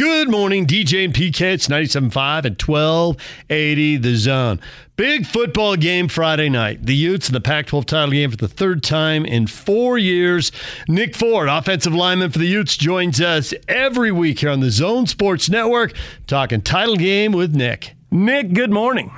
Good 0.00 0.30
morning, 0.30 0.66
DJ 0.66 1.04
and 1.04 1.12
PK. 1.12 1.52
It's 1.52 1.68
97.5 1.68 2.46
and 2.46 2.62
1280 2.62 3.96
the 3.98 4.16
zone. 4.16 4.58
Big 4.96 5.26
football 5.26 5.76
game 5.76 6.08
Friday 6.08 6.48
night. 6.48 6.86
The 6.86 6.94
Utes 6.94 7.28
in 7.28 7.34
the 7.34 7.40
Pac 7.42 7.66
12 7.66 7.84
title 7.84 8.12
game 8.12 8.30
for 8.30 8.38
the 8.38 8.48
third 8.48 8.82
time 8.82 9.26
in 9.26 9.46
four 9.46 9.98
years. 9.98 10.52
Nick 10.88 11.14
Ford, 11.14 11.50
offensive 11.50 11.94
lineman 11.94 12.30
for 12.30 12.38
the 12.38 12.46
Utes, 12.46 12.78
joins 12.78 13.20
us 13.20 13.52
every 13.68 14.10
week 14.10 14.38
here 14.38 14.48
on 14.48 14.60
the 14.60 14.70
Zone 14.70 15.06
Sports 15.06 15.50
Network, 15.50 15.92
talking 16.26 16.62
title 16.62 16.96
game 16.96 17.32
with 17.32 17.54
Nick. 17.54 17.94
Nick, 18.10 18.54
good 18.54 18.72
morning. 18.72 19.12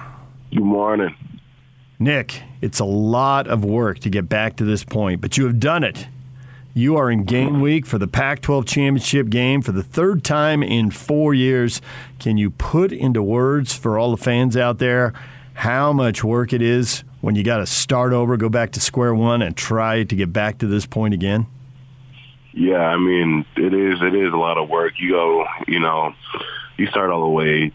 Good 0.50 0.64
morning. 0.64 1.14
Nick, 2.00 2.42
it's 2.60 2.80
a 2.80 2.84
lot 2.84 3.46
of 3.46 3.64
work 3.64 4.00
to 4.00 4.10
get 4.10 4.28
back 4.28 4.56
to 4.56 4.64
this 4.64 4.82
point, 4.82 5.20
but 5.20 5.38
you 5.38 5.44
have 5.44 5.60
done 5.60 5.84
it. 5.84 6.08
You 6.74 6.96
are 6.96 7.10
in 7.10 7.24
game 7.24 7.60
week 7.60 7.84
for 7.84 7.98
the 7.98 8.08
Pac 8.08 8.40
12 8.40 8.64
championship 8.64 9.28
game 9.28 9.60
for 9.60 9.72
the 9.72 9.82
third 9.82 10.24
time 10.24 10.62
in 10.62 10.90
four 10.90 11.34
years. 11.34 11.82
Can 12.18 12.38
you 12.38 12.48
put 12.48 12.92
into 12.92 13.22
words 13.22 13.74
for 13.74 13.98
all 13.98 14.10
the 14.10 14.22
fans 14.22 14.56
out 14.56 14.78
there 14.78 15.12
how 15.52 15.92
much 15.92 16.24
work 16.24 16.54
it 16.54 16.62
is 16.62 17.04
when 17.20 17.34
you 17.34 17.44
got 17.44 17.58
to 17.58 17.66
start 17.66 18.14
over, 18.14 18.38
go 18.38 18.48
back 18.48 18.72
to 18.72 18.80
square 18.80 19.14
one, 19.14 19.42
and 19.42 19.54
try 19.54 20.02
to 20.02 20.16
get 20.16 20.32
back 20.32 20.56
to 20.58 20.66
this 20.66 20.86
point 20.86 21.12
again? 21.12 21.46
Yeah, 22.54 22.80
I 22.80 22.96
mean, 22.96 23.44
it 23.56 23.74
is. 23.74 24.00
It 24.00 24.14
is 24.14 24.32
a 24.32 24.36
lot 24.36 24.56
of 24.56 24.70
work. 24.70 24.94
You 24.98 25.10
go, 25.10 25.46
you 25.68 25.78
know, 25.78 26.14
you 26.78 26.86
start 26.86 27.10
all 27.10 27.22
the 27.22 27.28
way 27.28 27.72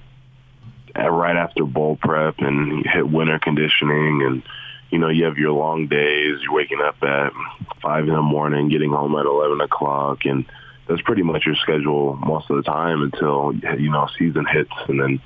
right 0.96 1.36
after 1.36 1.66
bowl 1.66 1.98
prep 2.02 2.40
and 2.40 2.84
hit 2.84 3.08
winter 3.08 3.38
conditioning 3.38 4.24
and 4.24 4.44
you 4.90 5.00
know, 5.00 5.10
you 5.10 5.26
have 5.26 5.38
your 5.38 5.52
long 5.52 5.88
days. 5.88 6.40
You're 6.42 6.54
waking 6.54 6.82
up 6.82 7.02
at 7.04 7.34
five 7.82 8.08
in 8.08 8.14
the 8.14 8.22
morning, 8.22 8.70
getting 8.70 8.92
home 8.92 9.16
at 9.16 9.26
eleven 9.26 9.62
o'clock, 9.62 10.26
and 10.26 10.46
that's 10.88 11.02
pretty 11.02 11.24
much 11.24 11.46
your 11.46 11.56
schedule 11.56 12.16
most 12.16 12.50
of 12.50 12.58
the 12.58 12.64
time 12.64 13.02
until 13.02 13.54
you 13.80 13.92
know 13.92 14.08
season 14.18 14.46
hits, 14.46 14.72
and 14.88 15.00
then 15.00 15.22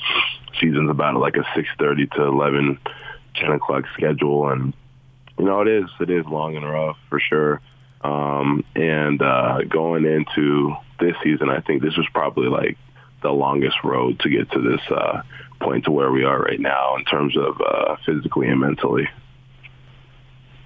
season's 0.59 0.89
about 0.89 1.15
like 1.15 1.37
a 1.37 1.45
six 1.55 1.67
thirty 1.77 2.07
to 2.07 2.23
eleven, 2.23 2.79
ten 3.35 3.51
o'clock 3.51 3.85
schedule, 3.93 4.49
and 4.49 4.73
you 5.37 5.45
know 5.45 5.61
it 5.61 5.67
is 5.67 5.89
it 5.99 6.09
is 6.09 6.25
long 6.25 6.55
and 6.55 6.69
rough 6.69 6.97
for 7.09 7.19
sure. 7.19 7.61
Um, 8.03 8.65
and 8.75 9.21
uh, 9.21 9.59
going 9.69 10.05
into 10.05 10.75
this 10.99 11.15
season, 11.23 11.49
I 11.49 11.61
think 11.61 11.83
this 11.83 11.95
was 11.97 12.07
probably 12.13 12.47
like 12.47 12.77
the 13.21 13.29
longest 13.29 13.77
road 13.83 14.19
to 14.21 14.29
get 14.29 14.49
to 14.51 14.59
this 14.59 14.81
uh, 14.89 15.21
point 15.59 15.85
to 15.85 15.91
where 15.91 16.11
we 16.11 16.23
are 16.23 16.39
right 16.39 16.59
now 16.59 16.95
in 16.95 17.05
terms 17.05 17.37
of 17.37 17.61
uh, 17.61 17.95
physically 18.05 18.47
and 18.47 18.59
mentally. 18.59 19.07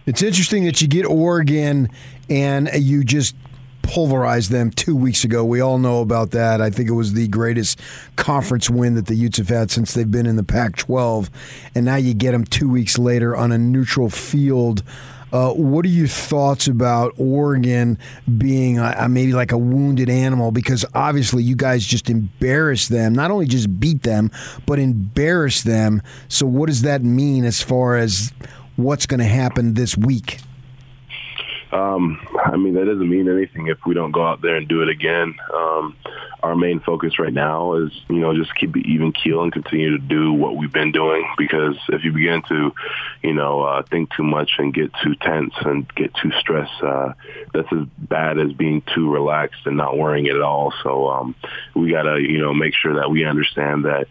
It's 0.05 0.21
interesting 0.21 0.65
that 0.65 0.81
you 0.81 0.87
get 0.87 1.05
Oregon 1.05 1.89
and 2.29 2.69
you 2.75 3.03
just 3.03 3.35
pulverized 3.81 4.51
them 4.51 4.71
two 4.71 4.95
weeks 4.95 5.23
ago. 5.23 5.43
We 5.43 5.61
all 5.61 5.77
know 5.77 6.01
about 6.01 6.31
that. 6.31 6.61
I 6.61 6.69
think 6.69 6.89
it 6.89 6.93
was 6.93 7.13
the 7.13 7.27
greatest 7.27 7.79
conference 8.15 8.69
win 8.69 8.95
that 8.95 9.07
the 9.07 9.15
Utes 9.15 9.37
have 9.37 9.49
had 9.49 9.71
since 9.71 9.93
they've 9.93 10.09
been 10.09 10.25
in 10.25 10.35
the 10.35 10.43
Pac 10.43 10.75
12. 10.75 11.29
And 11.73 11.85
now 11.85 11.95
you 11.95 12.13
get 12.13 12.31
them 12.31 12.45
two 12.45 12.69
weeks 12.69 12.97
later 12.97 13.35
on 13.35 13.51
a 13.51 13.57
neutral 13.57 14.09
field. 14.09 14.83
Uh, 15.33 15.51
what 15.51 15.83
are 15.85 15.89
your 15.89 16.07
thoughts 16.07 16.67
about 16.67 17.13
Oregon 17.17 17.97
being 18.37 18.77
maybe 19.09 19.33
like 19.33 19.51
a 19.51 19.57
wounded 19.57 20.09
animal? 20.09 20.51
Because 20.51 20.85
obviously 20.93 21.43
you 21.43 21.55
guys 21.55 21.85
just 21.85 22.09
embarrassed 22.09 22.89
them, 22.89 23.13
not 23.13 23.31
only 23.31 23.45
just 23.45 23.79
beat 23.79 24.03
them, 24.03 24.31
but 24.65 24.79
embarrassed 24.79 25.65
them. 25.65 26.01
So, 26.29 26.45
what 26.45 26.67
does 26.67 26.83
that 26.83 27.03
mean 27.03 27.43
as 27.43 27.61
far 27.61 27.97
as 27.97 28.31
what's 28.75 29.05
going 29.05 29.19
to 29.19 29.25
happen 29.25 29.73
this 29.73 29.97
week? 29.97 30.39
Um, 31.71 32.25
I 32.43 32.55
mean, 32.55 32.75
that 32.75 32.85
doesn't 32.85 33.09
mean 33.09 33.29
anything 33.29 33.67
if 33.67 33.79
we 33.85 33.93
don't 33.93 34.11
go 34.11 34.25
out 34.25 34.41
there 34.41 34.55
and 34.55 34.67
do 34.67 34.81
it 34.81 34.89
again. 34.89 35.35
Um, 35.53 35.95
our 36.41 36.55
main 36.55 36.79
focus 36.79 37.17
right 37.17 37.33
now 37.33 37.73
is, 37.73 37.91
you 38.07 38.19
know, 38.19 38.33
just 38.33 38.55
keep 38.55 38.77
it 38.77 38.85
even 38.85 39.11
keel 39.11 39.41
and 39.41 39.51
continue 39.51 39.97
to 39.97 39.97
do 39.97 40.31
what 40.31 40.55
we've 40.55 40.71
been 40.71 40.91
doing. 40.91 41.27
Because 41.37 41.75
if 41.89 42.03
you 42.03 42.13
begin 42.13 42.43
to, 42.49 42.71
you 43.23 43.33
know, 43.33 43.63
uh, 43.63 43.83
think 43.83 44.13
too 44.15 44.23
much 44.23 44.51
and 44.59 44.73
get 44.73 44.91
too 45.03 45.15
tense 45.15 45.53
and 45.61 45.93
get 45.95 46.13
too 46.21 46.31
stressed, 46.39 46.83
uh, 46.83 47.13
that's 47.51 47.67
as 47.73 47.87
bad 47.97 48.37
as 48.37 48.53
being 48.53 48.83
too 48.93 49.11
relaxed 49.11 49.61
and 49.65 49.75
not 49.75 49.97
worrying 49.97 50.27
at 50.27 50.39
all. 50.39 50.71
So 50.83 51.09
um, 51.09 51.35
we 51.75 51.91
got 51.91 52.03
to, 52.03 52.21
you 52.21 52.39
know, 52.39 52.53
make 52.53 52.75
sure 52.75 52.95
that 52.95 53.09
we 53.09 53.25
understand 53.25 53.85
that 53.85 54.07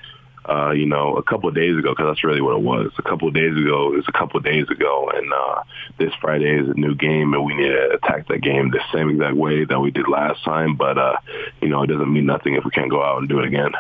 uh, 0.49 0.73
you 0.73 0.87
know, 0.87 1.17
a 1.17 1.23
couple 1.23 1.49
of 1.49 1.55
days 1.55 1.77
ago, 1.77 1.91
because 1.91 2.07
that's 2.07 2.25
really 2.25 2.43
what 2.43 2.57
it 2.57 2.63
was. 2.63 2.93
A 2.99 3.03
couple 3.03 3.29
of 3.29 3.35
days 3.35 3.57
ago, 3.57 3.93
it 3.93 3.97
was 3.97 4.05
a 4.09 4.13
couple 4.13 4.37
of 4.37 4.45
days 4.45 4.69
ago, 4.69 5.11
and 5.15 5.33
uh, 5.33 5.63
this 5.99 6.13
Friday 6.21 6.59
is 6.59 6.69
a 6.69 6.75
new 6.75 6.95
game, 6.95 7.33
and 7.33 7.45
we 7.45 7.55
need 7.55 7.69
to 7.69 7.91
attack 7.95 8.29
that 8.29 8.43
game 8.43 8.71
the 8.71 8.81
same 8.93 9.11
exact 9.11 9.37
way 9.37 9.65
that 9.65 9.81
we 9.81 9.91
did 9.91 10.07
last 10.09 10.45
time. 10.45 10.77
But 10.77 10.99
uh, 10.99 11.17
you 11.63 11.69
know, 11.69 11.83
it 11.83 11.87
doesn't 11.87 12.13
mean 12.13 12.27
nothing 12.27 12.55
if 12.55 12.65
we 12.65 12.71
can't 12.71 12.91
go 12.91 13.03
out 13.03 13.19
and 13.19 13.29
do 13.29 13.39
it 13.39 13.47
again. 13.47 13.71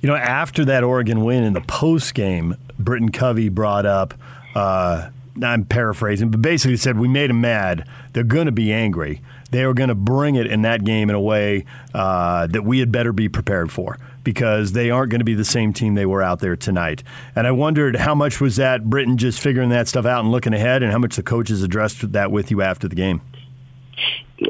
You 0.00 0.08
know, 0.08 0.16
after 0.16 0.64
that 0.64 0.82
Oregon 0.82 1.24
win 1.24 1.44
in 1.44 1.52
the 1.52 1.60
post 1.60 2.14
game, 2.14 2.56
Britain 2.78 3.12
Covey 3.12 3.48
brought 3.48 3.86
up. 3.86 4.14
Uh, 4.54 5.10
I'm 5.42 5.64
paraphrasing, 5.64 6.30
but 6.30 6.42
basically 6.42 6.76
said 6.76 6.98
we 6.98 7.08
made 7.08 7.30
them 7.30 7.40
mad. 7.40 7.86
They're 8.12 8.24
going 8.24 8.46
to 8.46 8.52
be 8.52 8.72
angry. 8.72 9.22
They 9.50 9.64
are 9.64 9.72
going 9.72 9.88
to 9.88 9.94
bring 9.94 10.34
it 10.34 10.46
in 10.46 10.62
that 10.62 10.84
game 10.84 11.08
in 11.08 11.16
a 11.16 11.20
way 11.20 11.64
uh, 11.94 12.46
that 12.48 12.64
we 12.64 12.80
had 12.80 12.92
better 12.92 13.12
be 13.12 13.28
prepared 13.28 13.70
for 13.70 13.98
because 14.24 14.72
they 14.72 14.90
aren't 14.90 15.10
going 15.10 15.20
to 15.20 15.24
be 15.24 15.34
the 15.34 15.44
same 15.44 15.72
team 15.72 15.94
they 15.94 16.06
were 16.06 16.22
out 16.22 16.40
there 16.40 16.56
tonight. 16.56 17.02
And 17.34 17.46
I 17.46 17.50
wondered 17.50 17.96
how 17.96 18.14
much 18.14 18.40
was 18.40 18.56
that 18.56 18.88
Britain 18.88 19.16
just 19.16 19.40
figuring 19.40 19.70
that 19.70 19.88
stuff 19.88 20.06
out 20.06 20.20
and 20.20 20.32
looking 20.32 20.54
ahead, 20.54 20.82
and 20.82 20.92
how 20.92 20.98
much 20.98 21.16
the 21.16 21.22
coaches 21.22 21.62
addressed 21.62 22.12
that 22.12 22.30
with 22.30 22.50
you 22.50 22.62
after 22.62 22.88
the 22.88 22.96
game. 22.96 23.20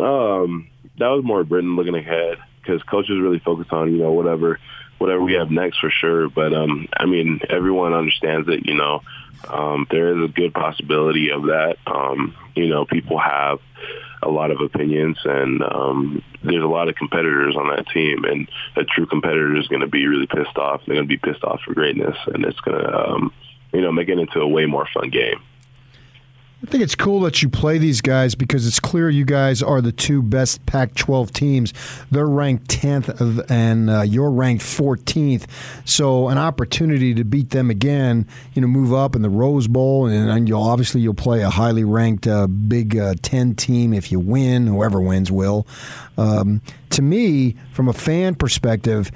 Um, 0.01 0.69
that 0.99 1.09
was 1.09 1.25
more 1.25 1.45
Britain 1.45 1.77
looking 1.77 1.95
ahead 1.95 2.39
because 2.61 2.83
coaches 2.85 3.21
really 3.21 3.41
focus 3.41 3.67
on 3.71 3.93
you 3.93 3.99
know 3.99 4.13
whatever 4.13 4.59
whatever 4.99 5.23
we 5.23 5.35
have 5.35 5.51
next 5.51 5.79
for 5.79 5.91
sure. 5.91 6.29
But 6.29 6.55
um, 6.55 6.89
I 6.97 7.07
mean, 7.07 7.41
everyone 7.49 7.93
understands 7.93 8.47
that 8.47 8.67
you 8.67 8.75
know 8.75 9.03
um, 9.49 9.87
there 9.91 10.17
is 10.17 10.31
a 10.31 10.33
good 10.33 10.55
possibility 10.55 11.31
of 11.31 11.45
that. 11.45 11.77
Um, 11.87 12.35
you 12.55 12.69
know, 12.69 12.85
people 12.85 13.19
have 13.19 13.59
a 14.23 14.31
lot 14.31 14.51
of 14.51 14.61
opinions, 14.61 15.19
and 15.25 15.63
um, 15.63 16.23
there's 16.43 16.65
a 16.65 16.69
lot 16.69 16.89
of 16.89 16.95
competitors 16.95 17.57
on 17.57 17.69
that 17.69 17.87
team. 17.89 18.25
And 18.25 18.49
a 18.77 18.85
true 18.85 19.07
competitor 19.07 19.57
is 19.57 19.69
going 19.69 19.81
to 19.81 19.89
be 19.89 20.07
really 20.07 20.27
pissed 20.27 20.57
off. 20.57 20.83
They're 20.87 20.97
going 20.97 21.09
to 21.09 21.19
be 21.19 21.19
pissed 21.19 21.45
off 21.45 21.61
for 21.65 21.75
greatness, 21.75 22.17
and 22.27 22.45
it's 22.45 22.61
going 22.61 22.79
to, 22.83 23.11
um, 23.11 23.33
you 23.73 23.81
know, 23.81 23.93
make 23.93 24.09
it 24.09 24.19
into 24.19 24.41
a 24.41 24.49
way 24.49 24.67
more 24.67 24.89
fun 24.93 25.11
game. 25.11 25.41
I 26.63 26.71
think 26.71 26.85
it's 26.85 26.95
cool 26.95 27.21
that 27.21 27.43
you 27.43 27.49
play 27.49 27.79
these 27.79 28.01
guys 28.01 28.37
because 28.37 28.69
it's 28.69 28.79
clear 28.79 29.11
you 29.11 29.25
guys 29.25 29.65
are 29.65 29.81
the 29.81 29.91
two 29.91 30.23
best 30.23 30.65
Pac-12 30.65 31.33
teams. 31.33 31.75
They're 32.13 32.29
ranked 32.29 32.69
10th, 32.69 33.51
and 33.51 33.91
uh, 33.91 34.03
you're 34.03 34.31
ranked 34.31 34.63
14th. 34.63 35.47
So 35.85 36.29
an 36.29 36.39
opportunity 36.39 37.15
to 37.15 37.25
beat 37.25 37.51
them 37.51 37.69
again, 37.69 38.29
you 38.55 38.63
know, 38.63 38.69
move 38.69 38.93
up 38.93 39.17
in 39.17 39.23
the 39.23 39.29
Rose 39.29 39.67
Bowl, 39.67 40.07
and, 40.07 40.31
and 40.31 40.49
you'll 40.49 40.63
obviously 40.63 41.01
you'll 41.01 41.15
play 41.15 41.43
a 41.43 41.51
highly 41.51 41.83
ranked 41.83 42.29
uh, 42.29 42.47
Big 42.47 42.97
uh, 42.97 43.17
10 43.23 43.57
team 43.57 43.93
if 43.93 44.13
you 44.13 44.21
win. 44.21 44.69
Whoever 44.69 45.01
wins 45.01 45.33
will. 45.33 45.67
Um, 46.17 46.63
to 46.91 47.03
me, 47.03 47.57
from 47.73 47.89
a 47.89 47.93
fan 47.93 48.37
perspective 48.37 49.11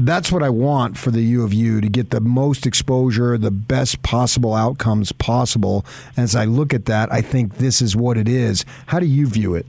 that's 0.00 0.32
what 0.32 0.42
I 0.42 0.50
want 0.50 0.96
for 0.96 1.10
the 1.10 1.22
U 1.22 1.44
of 1.44 1.52
U 1.52 1.80
to 1.80 1.88
get 1.88 2.10
the 2.10 2.20
most 2.20 2.66
exposure, 2.66 3.38
the 3.38 3.50
best 3.50 4.02
possible 4.02 4.54
outcomes 4.54 5.12
possible. 5.12 5.84
As 6.16 6.34
I 6.34 6.44
look 6.44 6.72
at 6.74 6.86
that, 6.86 7.12
I 7.12 7.20
think 7.20 7.56
this 7.56 7.80
is 7.82 7.96
what 7.96 8.16
it 8.16 8.28
is. 8.28 8.64
How 8.86 9.00
do 9.00 9.06
you 9.06 9.26
view 9.26 9.54
it? 9.54 9.66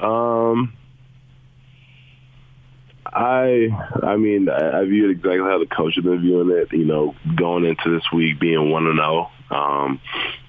Um, 0.00 0.72
I, 3.06 3.68
I 4.02 4.16
mean, 4.16 4.48
I, 4.48 4.80
I 4.80 4.84
view 4.84 5.08
it 5.08 5.12
exactly 5.12 5.38
how 5.38 5.58
the 5.58 5.66
coach 5.66 5.94
has 5.94 6.04
been 6.04 6.20
viewing 6.20 6.50
it. 6.50 6.72
You 6.72 6.84
know, 6.84 7.14
going 7.36 7.64
into 7.64 7.94
this 7.94 8.04
week 8.12 8.40
being 8.40 8.70
one 8.70 8.86
and 8.86 8.96
zero. 8.96 9.30
Oh, 9.50 9.56
um, 9.56 10.00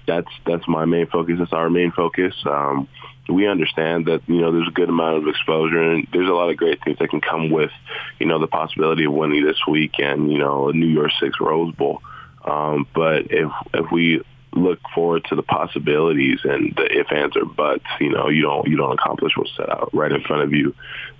that's 0.06 0.28
that's 0.46 0.66
my 0.66 0.84
main 0.84 1.06
focus. 1.06 1.36
That's 1.38 1.52
our 1.52 1.70
main 1.70 1.92
focus. 1.92 2.34
Um, 2.44 2.88
we 3.28 3.46
understand 3.46 4.06
that 4.06 4.22
you 4.28 4.40
know 4.40 4.52
there's 4.52 4.68
a 4.68 4.72
good 4.72 4.88
amount 4.88 5.16
of 5.16 5.28
exposure 5.28 5.82
and 5.82 6.06
there's 6.12 6.28
a 6.28 6.32
lot 6.32 6.50
of 6.50 6.56
great 6.56 6.82
things 6.84 6.98
that 6.98 7.10
can 7.10 7.20
come 7.20 7.50
with 7.50 7.70
you 8.18 8.26
know 8.26 8.38
the 8.38 8.46
possibility 8.46 9.04
of 9.04 9.12
winning 9.12 9.44
this 9.44 9.58
week 9.66 9.98
and 9.98 10.30
you 10.30 10.38
know 10.38 10.68
a 10.68 10.72
New 10.72 10.86
Year's 10.86 11.14
Six 11.20 11.40
Rose 11.40 11.74
Bowl. 11.74 12.02
Um, 12.44 12.86
but 12.94 13.30
if 13.30 13.50
if 13.74 13.90
we 13.90 14.22
look 14.56 14.80
forward 14.94 15.24
to 15.28 15.34
the 15.34 15.42
possibilities 15.42 16.40
and 16.44 16.74
the 16.76 16.86
if, 16.90 17.12
ands, 17.12 17.36
or 17.36 17.44
buts, 17.44 17.84
you 18.00 18.10
know, 18.10 18.28
you 18.28 18.42
don't 18.42 18.66
you 18.66 18.76
don't 18.76 18.92
accomplish 18.92 19.32
what's 19.36 19.54
set 19.56 19.68
out 19.68 19.90
right 19.92 20.12
in 20.12 20.22
front 20.22 20.42
of 20.42 20.52
you. 20.52 20.74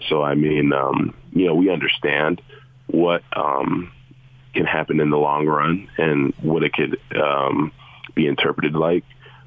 So 0.08 0.22
I 0.22 0.34
mean, 0.34 0.72
um, 0.72 1.14
you 1.32 1.46
know, 1.46 1.54
we 1.54 1.70
understand 1.70 2.40
what 2.86 3.22
um, 3.36 3.92
can 4.54 4.64
happen 4.64 5.00
in 5.00 5.10
the 5.10 5.18
long 5.18 5.46
run 5.46 5.88
and 5.98 6.34
what 6.40 6.62
it 6.62 6.72
could 6.72 6.98
um, 7.14 7.72
be 8.14 8.26
interpreted 8.26 8.74
like. 8.74 9.04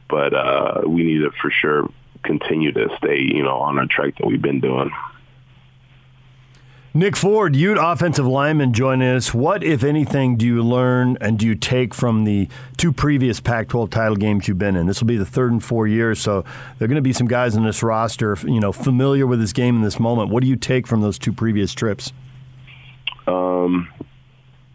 But 0.08 0.34
uh, 0.34 0.82
we 0.86 1.04
need 1.04 1.20
to 1.20 1.32
for 1.42 1.52
sure 1.52 1.90
continue 2.24 2.72
to 2.74 2.90
stay, 2.98 3.20
you 3.20 3.44
know, 3.44 3.58
on 3.58 3.80
our 3.80 3.88
track 3.88 4.18
that 4.18 4.28
we've 4.28 4.42
been 4.42 4.60
doing. 4.60 4.92
Nick 6.92 7.16
Ford, 7.16 7.56
Ute 7.56 7.78
offensive 7.80 8.26
lineman, 8.26 8.74
joining 8.74 9.08
us. 9.08 9.32
What, 9.32 9.64
if 9.64 9.84
anything, 9.84 10.38
do 10.38 10.46
you 10.46 10.64
learn 10.64 11.20
and 11.22 11.38
do 11.38 11.46
you 11.46 11.54
take 11.54 11.94
from 11.94 12.24
the 12.26 12.50
two 12.78 12.92
previous 12.92 13.40
Pac-12 13.40 13.92
title 13.92 14.16
games 14.16 14.48
you've 14.48 14.58
been 14.58 14.76
in? 14.76 14.88
This 14.88 15.00
will 15.00 15.08
be 15.08 15.16
the 15.16 15.26
third 15.26 15.52
and 15.52 15.64
four 15.64 15.86
years, 15.86 16.20
so 16.20 16.42
there 16.78 16.86
are 16.86 16.88
going 16.88 16.96
to 16.96 17.04
be 17.04 17.14
some 17.14 17.28
guys 17.28 17.56
in 17.56 17.64
this 17.64 17.84
roster, 17.84 18.36
you 18.44 18.60
know, 18.60 18.72
familiar 18.72 19.28
with 19.28 19.40
this 19.40 19.54
game 19.54 19.76
in 19.76 19.82
this 19.84 20.00
moment. 20.00 20.32
What 20.32 20.42
do 20.42 20.50
you 20.50 20.56
take 20.56 20.88
from 20.88 21.02
those 21.02 21.20
two 21.20 21.32
previous 21.32 21.74
trips? 21.74 22.12
Um, 23.28 23.88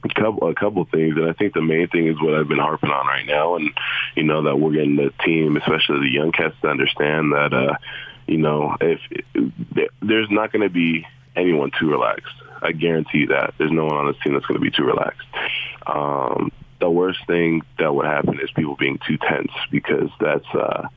a 0.05 0.15
couple, 0.15 0.49
a 0.49 0.55
couple 0.55 0.85
things, 0.85 1.17
and 1.17 1.29
I 1.29 1.33
think 1.33 1.55
the 1.55 1.62
main 1.62 1.89
thing 1.89 2.06
is 2.06 2.21
what 2.21 2.35
I've 2.35 2.49
been 2.49 2.59
harping 2.59 2.91
on 2.91 3.06
right 3.06 3.27
now, 3.27 3.56
and 3.56 3.71
you 4.15 4.23
know 4.23 4.43
that 4.43 4.56
we're 4.56 4.73
getting 4.73 4.97
the 4.97 5.12
team, 5.25 5.56
especially 5.56 6.01
the 6.01 6.12
young 6.12 6.33
cats, 6.33 6.55
to 6.62 6.69
understand 6.69 7.33
that, 7.33 7.53
uh, 7.53 7.75
you 8.27 8.39
know, 8.39 8.77
if, 8.81 9.01
there's 10.01 10.31
not 10.31 10.53
going 10.53 10.62
to 10.62 10.73
be 10.73 11.06
anyone 11.37 11.71
too 11.79 11.91
relaxed. 11.91 12.35
I 12.62 12.73
guarantee 12.73 13.27
that 13.27 13.55
there's 13.59 13.73
no 13.73 13.85
one 13.85 13.97
on 13.97 14.06
this 14.06 14.17
team 14.23 14.33
that's 14.33 14.47
going 14.47 14.59
to 14.59 14.65
be 14.65 14.71
too 14.71 14.85
relaxed. 14.85 15.27
Um, 15.87 16.50
the 16.81 16.91
worst 16.91 17.21
thing 17.27 17.62
that 17.79 17.95
would 17.95 18.07
happen 18.07 18.41
is 18.41 18.50
people 18.53 18.77
being 18.77 18.99
too 19.07 19.19
tense 19.19 19.53
because 19.71 20.11
that's, 20.21 20.47
uh, 20.55 20.89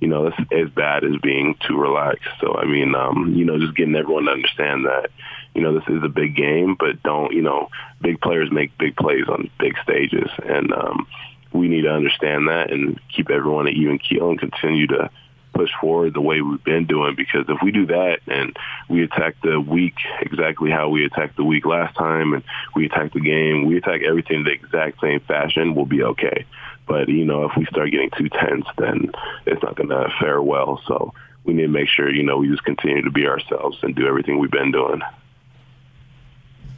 you 0.00 0.08
know, 0.08 0.28
that's 0.28 0.52
as 0.52 0.68
bad 0.70 1.04
as 1.04 1.16
being 1.22 1.56
too 1.66 1.78
relaxed. 1.80 2.28
So, 2.40 2.56
I 2.56 2.64
mean, 2.64 2.94
um, 2.94 3.34
you 3.36 3.44
know, 3.44 3.58
just 3.58 3.76
getting 3.76 3.94
everyone 3.94 4.24
to 4.24 4.32
understand 4.32 4.86
that, 4.86 5.10
you 5.54 5.62
know, 5.62 5.74
this 5.74 5.88
is 5.88 6.02
a 6.02 6.08
big 6.08 6.36
game, 6.36 6.76
but 6.78 7.02
don't, 7.02 7.32
you 7.32 7.42
know, 7.42 7.68
big 8.00 8.20
players 8.20 8.50
make 8.50 8.76
big 8.78 8.96
plays 8.96 9.28
on 9.28 9.50
big 9.58 9.74
stages. 9.82 10.30
And 10.44 10.72
um, 10.72 11.06
we 11.52 11.68
need 11.68 11.82
to 11.82 11.92
understand 11.92 12.48
that 12.48 12.72
and 12.72 12.98
keep 13.14 13.30
everyone 13.30 13.68
at 13.68 13.74
even 13.74 13.98
keel 13.98 14.30
and 14.30 14.38
continue 14.38 14.86
to 14.88 15.10
push 15.52 15.70
forward 15.80 16.14
the 16.14 16.20
way 16.20 16.40
we've 16.40 16.64
been 16.64 16.86
doing 16.86 17.14
because 17.14 17.44
if 17.48 17.58
we 17.62 17.70
do 17.70 17.86
that 17.86 18.20
and 18.26 18.56
we 18.88 19.04
attack 19.04 19.36
the 19.42 19.60
week 19.60 19.94
exactly 20.20 20.70
how 20.70 20.88
we 20.88 21.04
attacked 21.04 21.36
the 21.36 21.44
week 21.44 21.66
last 21.66 21.94
time 21.96 22.32
and 22.32 22.42
we 22.74 22.86
attack 22.86 23.12
the 23.12 23.20
game, 23.20 23.66
we 23.66 23.76
attack 23.76 24.00
everything 24.02 24.44
the 24.44 24.50
exact 24.50 25.00
same 25.00 25.20
fashion, 25.20 25.74
we'll 25.74 25.84
be 25.84 26.02
okay. 26.02 26.46
But, 26.86 27.08
you 27.08 27.24
know, 27.24 27.44
if 27.44 27.52
we 27.56 27.66
start 27.66 27.90
getting 27.90 28.10
too 28.16 28.28
tense, 28.28 28.66
then 28.78 29.12
it's 29.46 29.62
not 29.62 29.76
going 29.76 29.90
to 29.90 30.12
fare 30.18 30.42
well. 30.42 30.80
So 30.86 31.12
we 31.44 31.54
need 31.54 31.62
to 31.62 31.68
make 31.68 31.88
sure, 31.88 32.12
you 32.12 32.22
know, 32.22 32.38
we 32.38 32.48
just 32.48 32.64
continue 32.64 33.02
to 33.02 33.10
be 33.10 33.26
ourselves 33.26 33.78
and 33.82 33.94
do 33.94 34.06
everything 34.06 34.38
we've 34.38 34.50
been 34.50 34.72
doing. 34.72 35.02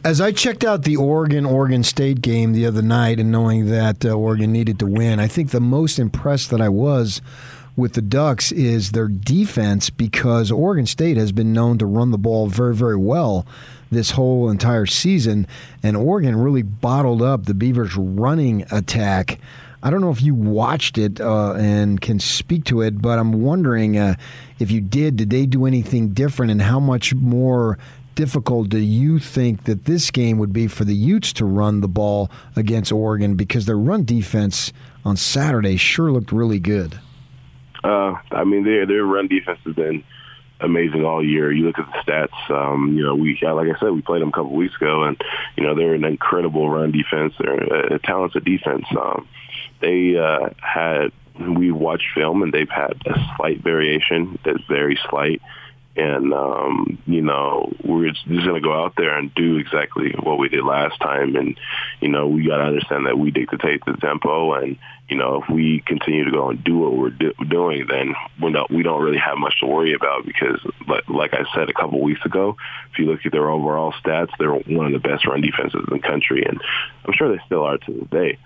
As 0.05 0.21
I 0.21 0.33
checked 0.33 0.65
out 0.65 0.83
the 0.83 0.99
Oregon 0.99 1.47
Oregon 1.47 1.83
State 1.83 2.21
game 2.21 2.53
the 2.53 2.67
other 2.67 2.83
night 2.83 3.19
and 3.19 3.33
knowing 3.33 3.71
that 3.71 4.05
uh, 4.05 4.11
Oregon 4.11 4.53
needed 4.53 4.79
to 4.81 4.87
win, 4.87 5.19
I 5.19 5.27
think 5.27 5.51
the 5.51 5.61
most 5.61 5.99
impressed 5.99 6.51
that 6.51 6.61
I 6.61 6.69
was 6.69 7.23
with 7.75 7.95
the 7.95 8.03
Ducks 8.03 8.53
is 8.53 8.93
their 8.93 9.09
defense 9.09 9.89
because 9.89 10.51
Oregon 10.51 10.85
State 10.85 11.17
has 11.17 11.33
been 11.33 11.55
known 11.55 11.79
to 11.79 11.87
run 11.87 12.11
the 12.11 12.19
ball 12.19 12.49
very, 12.49 12.75
very 12.75 12.99
well 12.99 13.47
this 13.91 14.11
whole 14.11 14.51
entire 14.51 14.85
season, 14.85 15.47
and 15.83 15.97
Oregon 15.97 16.37
really 16.37 16.63
bottled 16.63 17.23
up 17.23 17.47
the 17.47 17.55
Beavers' 17.55 17.97
running 17.97 18.67
attack. 18.71 19.39
I 19.83 19.89
don't 19.89 20.03
know 20.03 20.11
if 20.11 20.21
you 20.21 20.35
watched 20.35 20.99
it 20.99 21.19
uh, 21.19 21.55
and 21.55 21.99
can 21.99 22.21
speak 22.21 22.65
to 22.67 22.83
it, 22.83 23.01
but 23.01 23.19
I'm 23.19 23.43
wondering 23.43 23.97
uh, 23.97 24.17
if 24.59 24.71
you 24.71 24.83
did, 24.83 25.17
did 25.17 25.31
they 25.31 25.47
do 25.47 25.65
anything 25.65 26.11
different, 26.11 26.53
and 26.53 26.61
how 26.61 26.79
much 26.79 27.15
more 27.15 27.79
difficult 28.15 28.69
do 28.69 28.79
you 28.79 29.19
think 29.19 29.65
that 29.65 29.85
this 29.85 30.11
game 30.11 30.39
would 30.39 30.53
be 30.53 30.67
for 30.67 30.85
the 30.85 30.95
Utes 30.95 31.33
to 31.35 31.45
run 31.45 31.81
the 31.81 31.89
ball 31.89 32.31
against 32.57 32.93
Oregon 32.93 33.35
because 33.35 33.67
their 33.67 33.79
run 33.79 34.05
defense 34.05 34.73
on 35.05 35.17
Saturday 35.17 35.77
sure 35.77 36.11
looked 36.11 36.33
really 36.33 36.61
good? 36.61 36.99
Uh, 37.83 38.15
I 38.31 38.45
mean, 38.45 38.65
their 38.65 38.87
their 38.87 39.05
run 39.05 39.29
defense 39.29 39.59
has 39.65 39.75
been 39.75 40.03
amazing 40.61 41.05
all 41.05 41.25
year. 41.25 41.53
You 41.53 41.67
look 41.67 41.79
at 41.79 41.87
the 41.87 42.11
stats. 42.11 42.51
Um, 42.51 42.97
you 42.97 43.05
know, 43.05 43.15
we 43.15 43.39
like 43.43 43.69
I 43.69 43.79
said, 43.79 43.91
we 43.91 44.03
played 44.03 44.23
them 44.23 44.31
a 44.31 44.33
couple 44.33 44.55
weeks 44.55 44.75
ago, 44.77 45.05
and 45.05 45.21
you 45.57 45.65
know 45.65 45.75
they're 45.75 45.95
an 45.95 46.05
incredible 46.05 46.69
run 46.71 46.93
defense. 46.93 47.35
They're 47.39 47.63
a, 47.63 47.95
a 47.97 47.99
talented 47.99 48.45
defense. 48.45 48.87
Um, 48.99 49.29
they 49.81 50.17
uh, 50.17 50.51
had 50.61 51.13
we 51.39 51.71
watched 51.71 52.07
film, 52.15 52.43
and 52.43 52.53
they've 52.53 52.71
had 52.71 52.95
a 53.07 53.15
slight 53.37 53.63
variation 53.63 54.39
that's 54.45 54.65
very 54.69 54.99
slight 55.11 55.43
and 55.97 56.33
um, 56.33 56.99
you 57.07 57.23
know 57.23 57.73
we're 57.85 58.11
just 58.11 58.27
going 58.27 58.55
to 58.55 58.61
go 58.61 58.85
out 58.85 58.95
there 58.97 59.17
and 59.17 59.35
do 59.35 59.59
exactly 59.59 60.15
what 60.21 60.39
we 60.39 60.49
did 60.49 60.65
last 60.65 61.01
time. 61.01 61.37
And 61.37 61.59
you 62.01 62.09
know 62.09 62.27
we 62.27 62.47
got 62.47 62.59
to 62.59 62.65
understand 62.65 63.07
that 63.07 63.19
we 63.19 63.31
dictate 63.31 63.85
the 63.85 63.97
tempo, 64.01 64.55
and 64.55 64.77
you 65.09 65.17
know 65.17 65.43
if 65.43 65.49
we 65.49 65.83
continue 65.87 66.25
to 66.25 66.31
go 66.31 66.51
and 66.51 66.63
do 66.65 66.79
what 66.79 66.97
we're 66.97 67.11
do- 67.11 67.35
doing, 67.49 67.87
then 67.89 68.15
we 68.43 68.53
don't 68.53 68.71
we 68.71 68.83
don't 68.83 69.03
really 69.03 69.19
have 69.19 69.39
much 69.39 69.61
to 69.61 69.67
worry 69.67 69.95
about 69.95 70.27
because, 70.27 70.61
like, 70.89 71.09
like 71.09 71.35
I 71.35 71.45
said 71.55 71.71
a 71.71 71.75
couple 71.75 72.03
weeks 72.03 72.25
ago, 72.25 72.57
if 72.93 72.99
you 72.99 73.07
look 73.07 73.25
at 73.25 73.33
their 73.33 73.49
overall 73.49 73.93
stats, 73.93 74.31
they're 74.39 74.53
one 74.53 74.87
of 74.87 74.93
the 74.93 75.09
best 75.09 75.27
run 75.27 75.41
defenses 75.41 75.85
in 75.89 75.95
the 75.95 76.07
country, 76.07 76.45
and 76.45 76.61
I'm 77.05 77.15
sure 77.15 77.31
they 77.31 77.43
still 77.47 77.63
are 77.63 77.79
to 77.79 77.93
this 77.93 78.11
day. 78.11 78.39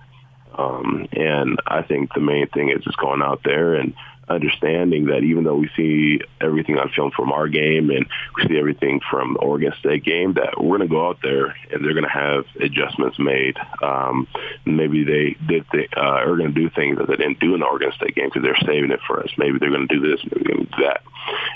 Um, 0.57 1.09
and 1.13 1.61
I 1.67 1.83
think 1.83 2.13
the 2.13 2.21
main 2.21 2.49
thing 2.49 2.71
is 2.71 2.83
just 2.83 2.99
going 2.99 3.23
out 3.23 3.43
there 3.45 3.75
and 3.75 3.95
understanding 4.29 5.07
that 5.07 5.21
even 5.21 5.45
though 5.45 5.57
we 5.57 5.71
see 5.77 6.21
everything 6.41 6.79
on 6.79 6.91
film 6.91 7.11
from 7.11 7.33
our 7.33 7.49
game 7.49 7.91
and 7.91 8.07
we 8.37 8.49
see 8.49 8.59
everything 8.59 9.01
from 9.11 9.35
the 9.35 9.41
Oregon 9.41 9.73
State 9.79 10.05
game, 10.05 10.35
that 10.35 10.61
we're 10.61 10.79
going 10.79 10.89
to 10.89 10.95
go 10.95 11.09
out 11.09 11.19
there 11.23 11.57
and 11.73 11.85
they're 11.85 11.95
going 11.95 12.05
to 12.05 12.11
have 12.11 12.45
adjustments 12.61 13.19
made. 13.19 13.57
Um, 13.83 14.27
maybe 14.65 15.05
they 15.05 15.37
did 15.47 15.67
th- 15.71 15.91
uh, 15.97 16.01
are 16.01 16.37
going 16.37 16.55
to 16.55 16.61
do 16.61 16.71
things 16.71 16.99
that 16.99 17.09
they 17.09 17.17
didn't 17.17 17.41
do 17.41 17.55
in 17.55 17.61
the 17.61 17.67
Oregon 17.67 17.93
State 17.97 18.15
game 18.15 18.29
because 18.29 18.43
they're 18.43 18.67
saving 18.67 18.91
it 18.91 19.01
for 19.07 19.21
us. 19.21 19.31
Maybe 19.37 19.59
they're 19.59 19.71
going 19.71 19.89
to 19.89 19.95
do 19.95 20.01
this, 20.01 20.21
maybe 20.25 20.45
they're 20.45 20.57
going 20.57 20.67
to 20.67 20.77
do 20.77 20.85
that, 20.85 21.03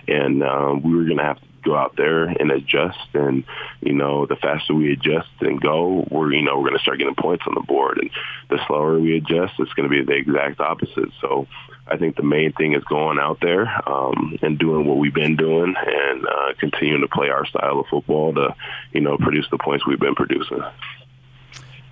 and 0.09 0.43
um, 0.43 0.83
we 0.83 0.95
were 0.97 1.05
going 1.05 1.19
to 1.19 1.25
have 1.25 1.41
to 1.41 1.47
go 1.63 1.77
out 1.77 1.97
there 1.97 2.25
and 2.25 2.51
adjust. 2.51 2.99
And 3.15 3.45
you 3.81 3.95
know, 3.95 4.27
the 4.27 4.37
faster 4.37 4.75
we 4.75 4.93
adjust 4.93 5.31
and 5.41 5.61
go, 5.61 6.07
we're 6.11 6.33
you 6.33 6.43
know 6.43 6.57
we're 6.57 6.69
going 6.69 6.79
to 6.79 6.83
start 6.83 6.99
getting 6.99 7.15
points 7.15 7.45
on 7.47 7.55
the 7.55 7.61
board. 7.61 7.99
And 7.99 8.11
the 8.51 8.65
slower 8.67 8.99
we 8.99 9.17
adjust, 9.17 9.55
it's 9.59 9.73
going 9.75 9.89
to 9.89 9.95
be 9.95 10.05
the 10.05 10.17
exact 10.17 10.61
opposite. 10.61 11.11
So 11.21 11.47
I 11.93 11.99
think 11.99 12.17
the 12.17 12.23
main 12.23 12.53
thing 12.53 12.75
is 12.75 12.83
going 12.85 13.19
out 13.19 13.39
there 13.43 13.69
um, 13.87 14.39
and 14.41 14.59
doing 14.59 14.87
what 14.87 14.97
we've 14.97 15.13
been 15.13 15.37
doing 15.37 15.75
and 15.77 16.27
uh, 16.27 16.55
continuing 16.59 17.03
to 17.03 17.09
play 17.09 17.29
our 17.29 17.45
style 17.45 17.81
of 17.81 17.87
football 17.89 18.33
to 18.35 18.55
you 18.93 19.03
know 19.03 19.19
produce 19.19 19.47
the 19.51 19.59
points 19.59 19.87
we've 19.87 20.01
been 20.01 20.15
producing. 20.15 20.63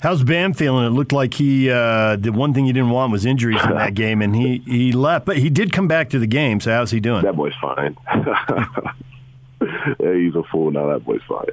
How's 0.01 0.25
Bam 0.25 0.55
feeling? 0.55 0.87
It 0.87 0.91
looked 0.91 1.13
like 1.13 1.35
he 1.35 1.69
uh, 1.69 2.17
the 2.17 2.31
one 2.31 2.55
thing 2.55 2.65
he 2.65 2.73
didn't 2.73 2.89
want 2.89 3.13
was 3.13 3.27
injuries 3.27 3.63
in 3.63 3.75
that 3.75 3.93
game, 4.05 4.23
and 4.23 4.35
he 4.35 4.63
he 4.65 4.93
left, 4.93 5.27
but 5.27 5.37
he 5.37 5.51
did 5.51 5.71
come 5.71 5.87
back 5.87 6.09
to 6.11 6.19
the 6.19 6.27
game. 6.27 6.61
So 6.61 6.71
how's 6.71 6.91
he 6.91 7.01
doing? 7.01 7.23
That 7.23 7.37
boy's 7.37 7.53
fine. 7.61 7.99
yeah, 9.61 10.15
he's 10.15 10.35
a 10.35 10.43
fool 10.45 10.71
now. 10.71 10.87
That 10.89 11.05
boy's 11.05 11.21
fine. 11.29 11.45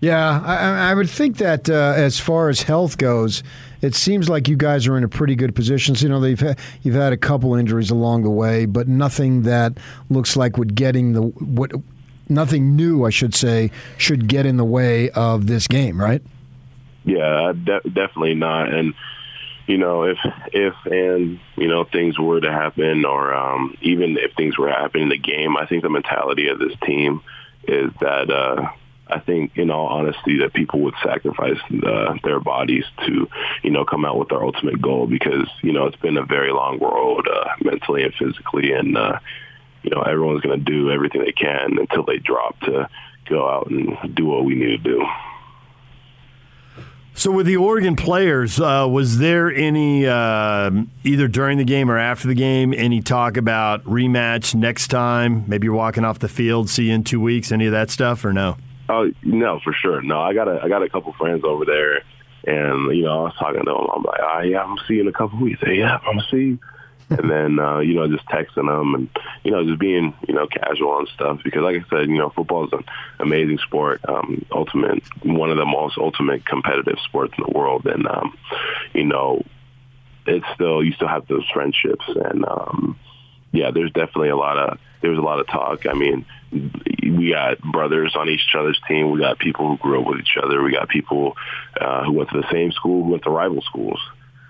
Yeah, 0.00 0.40
I, 0.44 0.90
I 0.90 0.94
would 0.94 1.10
think 1.10 1.38
that 1.38 1.68
uh, 1.68 1.92
as 1.96 2.20
far 2.20 2.48
as 2.48 2.62
health 2.62 2.98
goes, 2.98 3.42
it 3.80 3.94
seems 3.94 4.28
like 4.28 4.48
you 4.48 4.56
guys 4.56 4.86
are 4.86 4.96
in 4.96 5.04
a 5.04 5.08
pretty 5.08 5.36
good 5.36 5.54
position. 5.54 5.94
So, 5.94 6.04
you 6.04 6.08
know, 6.08 6.20
they've 6.20 6.38
had, 6.38 6.58
you've 6.82 6.94
had 6.94 7.12
a 7.12 7.16
couple 7.16 7.54
injuries 7.54 7.90
along 7.90 8.22
the 8.22 8.30
way, 8.30 8.66
but 8.66 8.88
nothing 8.88 9.42
that 9.42 9.78
looks 10.10 10.36
like 10.36 10.56
would 10.56 10.74
getting 10.74 11.12
the 11.12 11.22
what 11.22 11.72
nothing 12.28 12.76
new, 12.76 13.04
I 13.04 13.10
should 13.10 13.34
say, 13.34 13.70
should 13.96 14.28
get 14.28 14.46
in 14.46 14.56
the 14.56 14.64
way 14.64 15.10
of 15.10 15.46
this 15.46 15.66
game, 15.66 16.00
right? 16.00 16.22
Yeah, 17.04 17.52
de- 17.52 17.88
definitely 17.88 18.34
not. 18.34 18.72
And 18.72 18.94
you 19.66 19.78
know, 19.78 20.04
if 20.04 20.18
if 20.52 20.74
and 20.84 21.38
you 21.56 21.68
know 21.68 21.84
things 21.84 22.18
were 22.18 22.40
to 22.40 22.50
happen, 22.50 23.04
or 23.04 23.34
um, 23.34 23.76
even 23.80 24.16
if 24.18 24.32
things 24.34 24.58
were 24.58 24.68
to 24.68 24.74
happen 24.74 25.02
in 25.02 25.08
the 25.08 25.18
game, 25.18 25.56
I 25.56 25.66
think 25.66 25.82
the 25.82 25.90
mentality 25.90 26.48
of 26.48 26.58
this 26.58 26.74
team 26.84 27.22
is 27.64 27.90
that. 28.00 28.30
Uh, 28.30 28.70
I 29.10 29.20
think, 29.20 29.56
in 29.56 29.70
all 29.70 29.86
honesty, 29.86 30.38
that 30.40 30.52
people 30.52 30.80
would 30.80 30.94
sacrifice 31.02 31.58
uh, 31.86 32.14
their 32.24 32.40
bodies 32.40 32.84
to, 33.06 33.28
you 33.62 33.70
know, 33.70 33.84
come 33.84 34.04
out 34.04 34.18
with 34.18 34.28
their 34.28 34.42
ultimate 34.42 34.80
goal 34.80 35.06
because, 35.06 35.48
you 35.62 35.72
know, 35.72 35.86
it's 35.86 35.96
been 35.96 36.16
a 36.16 36.24
very 36.24 36.52
long 36.52 36.78
road 36.78 37.26
uh, 37.28 37.48
mentally 37.62 38.02
and 38.02 38.14
physically, 38.14 38.72
and 38.72 38.96
uh, 38.96 39.18
you 39.82 39.90
know, 39.90 40.02
everyone's 40.02 40.40
going 40.40 40.58
to 40.58 40.64
do 40.64 40.90
everything 40.90 41.22
they 41.24 41.32
can 41.32 41.78
until 41.78 42.04
they 42.04 42.18
drop 42.18 42.58
to 42.60 42.88
go 43.28 43.48
out 43.48 43.70
and 43.70 44.14
do 44.14 44.26
what 44.26 44.44
we 44.44 44.54
need 44.54 44.82
to 44.82 44.90
do. 44.98 45.06
So, 47.14 47.32
with 47.32 47.46
the 47.46 47.56
Oregon 47.56 47.96
players, 47.96 48.60
uh, 48.60 48.86
was 48.88 49.18
there 49.18 49.52
any, 49.52 50.06
uh, 50.06 50.70
either 51.02 51.26
during 51.26 51.58
the 51.58 51.64
game 51.64 51.90
or 51.90 51.98
after 51.98 52.28
the 52.28 52.34
game, 52.34 52.72
any 52.72 53.00
talk 53.00 53.36
about 53.36 53.82
rematch 53.84 54.54
next 54.54 54.86
time? 54.88 55.42
Maybe 55.48 55.64
you're 55.64 55.74
walking 55.74 56.04
off 56.04 56.20
the 56.20 56.28
field, 56.28 56.70
see 56.70 56.84
you 56.84 56.94
in 56.94 57.02
two 57.02 57.20
weeks, 57.20 57.50
any 57.50 57.66
of 57.66 57.72
that 57.72 57.90
stuff, 57.90 58.24
or 58.24 58.32
no? 58.32 58.56
Oh 58.88 59.10
no, 59.22 59.60
for 59.62 59.72
sure. 59.72 60.02
No, 60.02 60.20
I 60.20 60.32
got 60.34 60.48
a 60.48 60.60
I 60.62 60.68
got 60.68 60.82
a 60.82 60.88
couple 60.88 61.12
friends 61.14 61.44
over 61.44 61.64
there, 61.64 62.02
and 62.46 62.96
you 62.96 63.04
know 63.04 63.20
I 63.20 63.22
was 63.24 63.34
talking 63.38 63.64
to 63.64 63.70
them. 63.70 63.86
I'm 63.94 64.02
like, 64.02 64.20
ah, 64.22 64.40
yeah, 64.40 64.62
I'm 64.62 64.76
gonna 64.76 64.86
see 64.88 64.94
you 64.94 65.02
in 65.02 65.08
a 65.08 65.12
couple 65.12 65.40
weeks. 65.40 65.60
Hey, 65.62 65.78
yeah, 65.78 65.96
I'm 65.98 66.16
gonna 66.16 66.26
see 66.30 66.36
you. 66.36 66.58
and 67.10 67.30
then 67.30 67.58
uh, 67.58 67.78
you 67.78 67.94
know 67.94 68.06
just 68.06 68.26
texting 68.26 68.66
them 68.66 68.94
and 68.94 69.08
you 69.42 69.50
know 69.50 69.64
just 69.64 69.78
being 69.78 70.14
you 70.26 70.34
know 70.34 70.46
casual 70.46 70.98
and 70.98 71.08
stuff 71.08 71.40
because 71.42 71.62
like 71.62 71.76
I 71.76 71.88
said 71.88 72.08
you 72.08 72.18
know 72.18 72.28
football 72.30 72.66
is 72.66 72.72
an 72.72 72.84
amazing 73.18 73.58
sport 73.58 74.02
um, 74.06 74.44
ultimate 74.52 75.02
one 75.24 75.50
of 75.50 75.56
the 75.56 75.64
most 75.64 75.96
ultimate 75.96 76.44
competitive 76.44 76.98
sports 77.04 77.32
in 77.38 77.44
the 77.46 77.58
world 77.58 77.86
and 77.86 78.06
um, 78.06 78.36
you 78.92 79.04
know 79.04 79.42
it's 80.26 80.44
still 80.54 80.84
you 80.84 80.92
still 80.92 81.08
have 81.08 81.26
those 81.28 81.48
friendships 81.50 82.04
and 82.08 82.44
um, 82.44 82.98
yeah 83.52 83.70
there's 83.70 83.92
definitely 83.92 84.28
a 84.28 84.36
lot 84.36 84.58
of 84.58 84.78
there 85.00 85.10
was 85.10 85.18
a 85.18 85.22
lot 85.22 85.40
of 85.40 85.46
talk 85.46 85.86
I 85.86 85.94
mean 85.94 86.26
we 86.50 87.30
got 87.30 87.60
brothers 87.60 88.14
on 88.16 88.28
each 88.28 88.54
other's 88.58 88.80
team. 88.88 89.10
We 89.10 89.20
got 89.20 89.38
people 89.38 89.68
who 89.68 89.76
grew 89.78 90.00
up 90.00 90.06
with 90.06 90.20
each 90.20 90.36
other. 90.42 90.62
We 90.62 90.72
got 90.72 90.88
people 90.88 91.36
uh, 91.80 92.04
who 92.04 92.12
went 92.12 92.30
to 92.30 92.40
the 92.40 92.50
same 92.50 92.72
school, 92.72 93.04
who 93.04 93.10
went 93.10 93.24
to 93.24 93.30
rival 93.30 93.62
schools. 93.62 94.00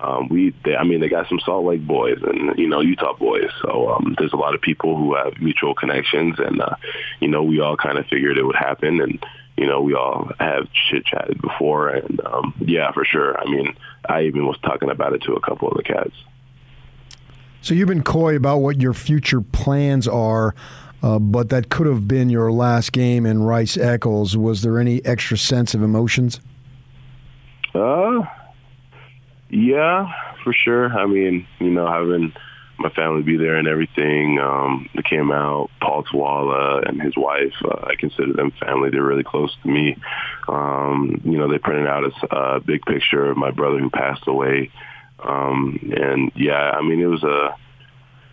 Um, 0.00 0.28
we, 0.28 0.54
they, 0.64 0.76
I 0.76 0.84
mean, 0.84 1.00
they 1.00 1.08
got 1.08 1.28
some 1.28 1.40
Salt 1.40 1.64
Lake 1.64 1.84
boys 1.84 2.18
and 2.22 2.56
you 2.56 2.68
know 2.68 2.80
Utah 2.80 3.16
boys. 3.16 3.50
So 3.62 3.90
um, 3.90 4.14
there's 4.18 4.32
a 4.32 4.36
lot 4.36 4.54
of 4.54 4.60
people 4.60 4.96
who 4.96 5.16
have 5.16 5.40
mutual 5.40 5.74
connections, 5.74 6.36
and 6.38 6.60
uh, 6.60 6.76
you 7.20 7.28
know 7.28 7.42
we 7.42 7.60
all 7.60 7.76
kind 7.76 7.98
of 7.98 8.06
figured 8.06 8.38
it 8.38 8.44
would 8.44 8.56
happen, 8.56 9.00
and 9.00 9.24
you 9.56 9.66
know 9.66 9.80
we 9.80 9.94
all 9.94 10.30
have 10.38 10.68
chit 10.72 11.04
chatted 11.04 11.42
before, 11.42 11.88
and 11.88 12.20
um, 12.24 12.54
yeah, 12.60 12.92
for 12.92 13.04
sure. 13.04 13.36
I 13.36 13.44
mean, 13.46 13.74
I 14.08 14.22
even 14.22 14.46
was 14.46 14.56
talking 14.62 14.90
about 14.90 15.14
it 15.14 15.22
to 15.22 15.32
a 15.32 15.40
couple 15.40 15.68
of 15.68 15.76
the 15.76 15.82
cats. 15.82 16.14
So 17.60 17.74
you've 17.74 17.88
been 17.88 18.04
coy 18.04 18.36
about 18.36 18.58
what 18.58 18.80
your 18.80 18.94
future 18.94 19.40
plans 19.40 20.06
are. 20.06 20.54
Uh, 21.02 21.18
but 21.18 21.48
that 21.50 21.68
could 21.68 21.86
have 21.86 22.08
been 22.08 22.28
your 22.28 22.50
last 22.50 22.92
game 22.92 23.24
in 23.24 23.42
Rice 23.42 23.76
Eccles. 23.76 24.36
Was 24.36 24.62
there 24.62 24.78
any 24.78 25.04
extra 25.04 25.38
sense 25.38 25.74
of 25.74 25.82
emotions? 25.82 26.40
Uh, 27.74 28.22
yeah, 29.48 30.12
for 30.42 30.52
sure. 30.52 30.86
I 30.88 31.06
mean, 31.06 31.46
you 31.60 31.70
know, 31.70 31.86
having 31.86 32.32
my 32.78 32.90
family 32.90 33.22
be 33.22 33.36
there 33.36 33.56
and 33.56 33.66
everything. 33.66 34.38
Um, 34.38 34.88
they 34.94 35.02
came 35.02 35.32
out. 35.32 35.70
Paul 35.80 36.04
Tawala 36.04 36.88
and 36.88 37.02
his 37.02 37.16
wife, 37.16 37.54
uh, 37.64 37.86
I 37.86 37.94
consider 37.96 38.32
them 38.32 38.52
family. 38.60 38.90
They're 38.90 39.02
really 39.02 39.24
close 39.24 39.56
to 39.62 39.68
me. 39.68 39.96
Um, 40.48 41.20
you 41.24 41.38
know, 41.38 41.50
they 41.50 41.58
printed 41.58 41.86
out 41.86 42.04
a, 42.04 42.36
a 42.36 42.60
big 42.60 42.82
picture 42.82 43.30
of 43.30 43.36
my 43.36 43.50
brother 43.50 43.78
who 43.78 43.90
passed 43.90 44.26
away. 44.26 44.70
Um, 45.22 45.92
and 45.96 46.30
yeah, 46.36 46.70
I 46.70 46.82
mean, 46.82 47.00
it 47.00 47.06
was 47.06 47.24
a 47.24 47.56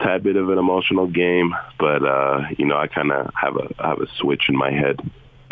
tad 0.05 0.23
bit 0.23 0.35
of 0.35 0.49
an 0.49 0.57
emotional 0.57 1.07
game, 1.07 1.55
but 1.79 2.05
uh, 2.05 2.41
you 2.57 2.65
know, 2.65 2.77
I 2.77 2.87
kind 2.87 3.11
of 3.11 3.31
have 3.33 3.55
a 3.55 3.83
have 3.83 3.99
a 3.99 4.07
switch 4.19 4.43
in 4.49 4.55
my 4.55 4.71
head. 4.71 4.99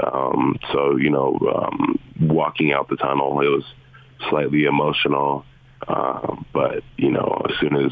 Um, 0.01 0.57
so 0.71 0.95
you 0.95 1.09
know, 1.09 1.37
um, 1.55 1.99
walking 2.19 2.71
out 2.71 2.89
the 2.89 2.95
tunnel, 2.95 3.41
it 3.41 3.49
was 3.49 3.63
slightly 4.29 4.65
emotional. 4.65 5.45
Um, 5.87 6.45
but 6.53 6.83
you 6.97 7.11
know, 7.11 7.45
as 7.49 7.55
soon 7.59 7.75
as 7.75 7.91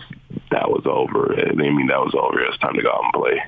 that 0.51 0.69
was 0.69 0.83
over, 0.85 1.35
I 1.35 1.53
mean 1.53 1.87
that 1.87 1.99
was 1.99 2.13
over. 2.15 2.41
It 2.41 2.49
was 2.49 2.57
time 2.59 2.75
to 2.75 2.81
go 2.81 2.91
out 2.91 3.03
and 3.03 3.13
play. 3.13 3.43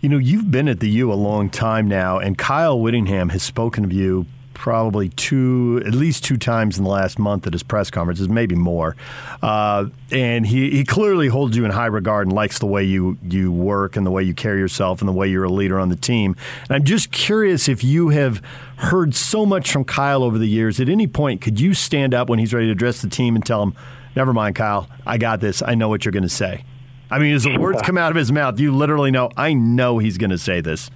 You 0.00 0.08
know, 0.08 0.18
you've 0.18 0.50
been 0.50 0.68
at 0.68 0.80
the 0.80 0.88
U 0.90 1.12
a 1.12 1.14
long 1.14 1.50
time 1.50 1.88
now, 1.88 2.18
and 2.18 2.38
Kyle 2.38 2.78
Whittingham 2.78 3.30
has 3.30 3.42
spoken 3.42 3.84
of 3.84 3.92
you 3.92 4.26
probably 4.58 5.08
two, 5.10 5.80
at 5.86 5.94
least 5.94 6.24
two 6.24 6.36
times 6.36 6.78
in 6.78 6.84
the 6.84 6.90
last 6.90 7.16
month 7.16 7.46
at 7.46 7.52
his 7.52 7.62
press 7.62 7.90
conferences, 7.90 8.28
maybe 8.28 8.56
more. 8.56 8.96
Uh, 9.40 9.86
and 10.10 10.44
he, 10.44 10.70
he 10.70 10.84
clearly 10.84 11.28
holds 11.28 11.56
you 11.56 11.64
in 11.64 11.70
high 11.70 11.86
regard 11.86 12.26
and 12.26 12.34
likes 12.34 12.58
the 12.58 12.66
way 12.66 12.82
you, 12.82 13.16
you 13.22 13.52
work 13.52 13.96
and 13.96 14.04
the 14.04 14.10
way 14.10 14.20
you 14.20 14.34
carry 14.34 14.58
yourself 14.58 15.00
and 15.00 15.08
the 15.08 15.12
way 15.12 15.28
you're 15.28 15.44
a 15.44 15.48
leader 15.50 15.78
on 15.78 15.90
the 15.90 15.96
team. 15.96 16.34
And 16.68 16.72
I'm 16.72 16.82
just 16.82 17.12
curious 17.12 17.68
if 17.68 17.84
you 17.84 18.08
have 18.08 18.42
heard 18.78 19.14
so 19.14 19.46
much 19.46 19.70
from 19.70 19.84
Kyle 19.84 20.24
over 20.24 20.38
the 20.38 20.48
years. 20.48 20.80
At 20.80 20.88
any 20.88 21.06
point, 21.06 21.40
could 21.40 21.60
you 21.60 21.72
stand 21.72 22.12
up 22.12 22.28
when 22.28 22.40
he's 22.40 22.52
ready 22.52 22.66
to 22.66 22.72
address 22.72 23.00
the 23.00 23.08
team 23.08 23.36
and 23.36 23.46
tell 23.46 23.62
him, 23.62 23.74
never 24.16 24.32
mind, 24.32 24.56
Kyle, 24.56 24.88
I 25.06 25.18
got 25.18 25.40
this. 25.40 25.62
I 25.62 25.76
know 25.76 25.88
what 25.88 26.04
you're 26.04 26.12
going 26.12 26.24
to 26.24 26.28
say. 26.28 26.64
I 27.12 27.20
mean, 27.20 27.32
as 27.32 27.44
the 27.44 27.56
words 27.58 27.80
come 27.82 27.96
out 27.96 28.10
of 28.10 28.16
his 28.16 28.32
mouth, 28.32 28.58
you 28.58 28.74
literally 28.74 29.12
know, 29.12 29.30
I 29.36 29.54
know 29.54 29.98
he's 29.98 30.18
going 30.18 30.30
to 30.30 30.36
say 30.38 30.60
this. 30.60 30.90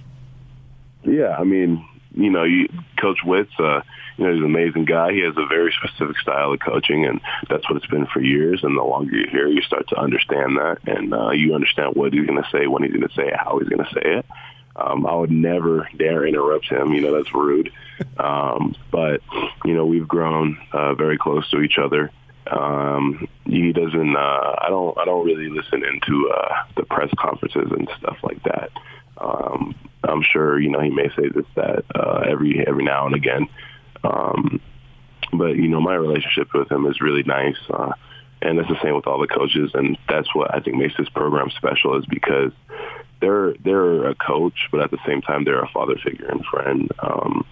Yeah, 1.05 1.35
I 1.39 1.43
mean, 1.43 1.83
you 2.13 2.29
know, 2.29 2.43
you, 2.43 2.67
Coach 2.99 3.19
Witz, 3.25 3.49
uh, 3.59 3.81
you 4.17 4.25
know, 4.25 4.33
he's 4.33 4.43
an 4.43 4.45
amazing 4.45 4.85
guy. 4.85 5.11
He 5.11 5.21
has 5.21 5.33
a 5.37 5.47
very 5.47 5.73
specific 5.83 6.17
style 6.19 6.53
of 6.53 6.59
coaching, 6.59 7.05
and 7.05 7.19
that's 7.49 7.67
what 7.69 7.77
it's 7.77 7.87
been 7.87 8.05
for 8.07 8.21
years. 8.21 8.63
And 8.63 8.77
the 8.77 8.83
longer 8.83 9.15
you're 9.15 9.29
here, 9.29 9.47
you 9.47 9.61
start 9.61 9.87
to 9.89 9.97
understand 9.97 10.57
that, 10.57 10.77
and 10.85 11.13
uh, 11.13 11.31
you 11.31 11.55
understand 11.55 11.95
what 11.95 12.13
he's 12.13 12.25
going 12.25 12.41
to 12.41 12.49
say, 12.51 12.67
when 12.67 12.83
he's 12.83 12.93
going 12.93 13.07
to 13.07 13.15
say 13.15 13.27
it, 13.27 13.35
how 13.35 13.57
he's 13.59 13.69
going 13.69 13.83
to 13.83 13.93
say 13.93 14.17
it. 14.19 14.25
Um, 14.75 15.05
I 15.05 15.13
would 15.15 15.31
never 15.31 15.87
dare 15.97 16.25
interrupt 16.25 16.65
him. 16.65 16.93
You 16.93 17.01
know, 17.01 17.15
that's 17.15 17.33
rude. 17.33 17.71
Um, 18.17 18.75
but 18.91 19.21
you 19.65 19.73
know, 19.73 19.85
we've 19.85 20.07
grown 20.07 20.57
uh, 20.71 20.95
very 20.95 21.17
close 21.17 21.49
to 21.51 21.61
each 21.61 21.77
other. 21.77 22.11
Um, 22.49 23.27
he 23.45 23.71
doesn't. 23.71 24.15
Uh, 24.15 24.55
I 24.59 24.67
don't. 24.69 24.97
I 24.97 25.05
don't 25.05 25.25
really 25.25 25.49
listen 25.49 25.83
into 25.83 26.31
uh, 26.31 26.63
the 26.75 26.83
press 26.83 27.09
conferences 27.17 27.71
and 27.71 27.87
stuff 27.99 28.17
like 28.23 28.41
that. 28.43 28.71
Um, 29.17 29.75
I'm 30.03 30.23
sure 30.23 30.59
you 30.59 30.69
know 30.69 30.79
he 30.79 30.89
may 30.89 31.09
say 31.09 31.29
this 31.29 31.45
that 31.55 31.85
uh, 31.95 32.23
every 32.27 32.65
every 32.67 32.83
now 32.83 33.05
and 33.05 33.15
again, 33.15 33.47
um, 34.03 34.59
but 35.31 35.55
you 35.55 35.67
know 35.67 35.81
my 35.81 35.95
relationship 35.95 36.53
with 36.53 36.71
him 36.71 36.85
is 36.85 37.01
really 37.01 37.23
nice, 37.23 37.57
uh, 37.69 37.93
and 38.41 38.59
it's 38.59 38.69
the 38.69 38.79
same 38.83 38.95
with 38.95 39.07
all 39.07 39.19
the 39.19 39.27
coaches, 39.27 39.71
and 39.73 39.97
that's 40.07 40.33
what 40.35 40.53
I 40.53 40.59
think 40.59 40.77
makes 40.77 40.97
this 40.97 41.09
program 41.09 41.49
special 41.51 41.97
is 41.97 42.05
because 42.05 42.51
they're 43.21 43.53
they're 43.63 44.07
a 44.09 44.15
coach, 44.15 44.67
but 44.71 44.81
at 44.81 44.91
the 44.91 44.99
same 45.05 45.21
time 45.21 45.43
they're 45.43 45.63
a 45.63 45.69
father 45.69 45.95
figure 46.03 46.27
and 46.27 46.43
friend. 46.45 46.91
Um, 46.99 47.45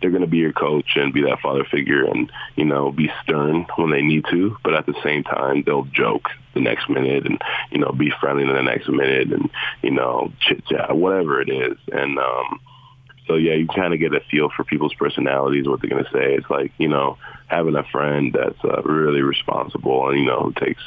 they're 0.00 0.10
going 0.10 0.22
to 0.22 0.28
be 0.28 0.38
your 0.38 0.52
coach 0.52 0.96
and 0.96 1.12
be 1.12 1.22
that 1.22 1.40
father 1.40 1.64
figure 1.64 2.04
and 2.04 2.30
you 2.56 2.64
know 2.64 2.92
be 2.92 3.10
stern 3.22 3.66
when 3.76 3.90
they 3.90 4.02
need 4.02 4.24
to 4.30 4.56
but 4.62 4.74
at 4.74 4.86
the 4.86 4.94
same 5.02 5.24
time 5.24 5.62
they'll 5.64 5.84
joke 5.84 6.28
the 6.54 6.60
next 6.60 6.88
minute 6.88 7.26
and 7.26 7.40
you 7.70 7.78
know 7.78 7.92
be 7.92 8.10
friendly 8.20 8.44
the 8.44 8.62
next 8.62 8.88
minute 8.88 9.32
and 9.32 9.50
you 9.82 9.90
know 9.90 10.32
chit 10.40 10.64
chat 10.66 10.96
whatever 10.96 11.40
it 11.40 11.48
is. 11.48 11.76
And 11.92 12.18
um 12.18 12.60
so 13.26 13.34
yeah 13.34 13.54
you 13.54 13.66
kind 13.68 13.94
of 13.94 14.00
get 14.00 14.14
a 14.14 14.20
feel 14.30 14.48
for 14.54 14.64
people's 14.64 14.94
personalities 14.94 15.66
what 15.66 15.80
they're 15.80 15.90
going 15.90 16.04
to 16.04 16.10
say. 16.10 16.34
It's 16.34 16.50
like 16.50 16.72
you 16.78 16.88
know 16.88 17.18
having 17.46 17.76
a 17.76 17.84
friend 17.84 18.32
that's 18.32 18.62
uh, 18.64 18.82
really 18.82 19.22
responsible 19.22 20.08
and 20.10 20.18
you 20.18 20.26
know 20.26 20.40
who 20.40 20.52
takes 20.52 20.82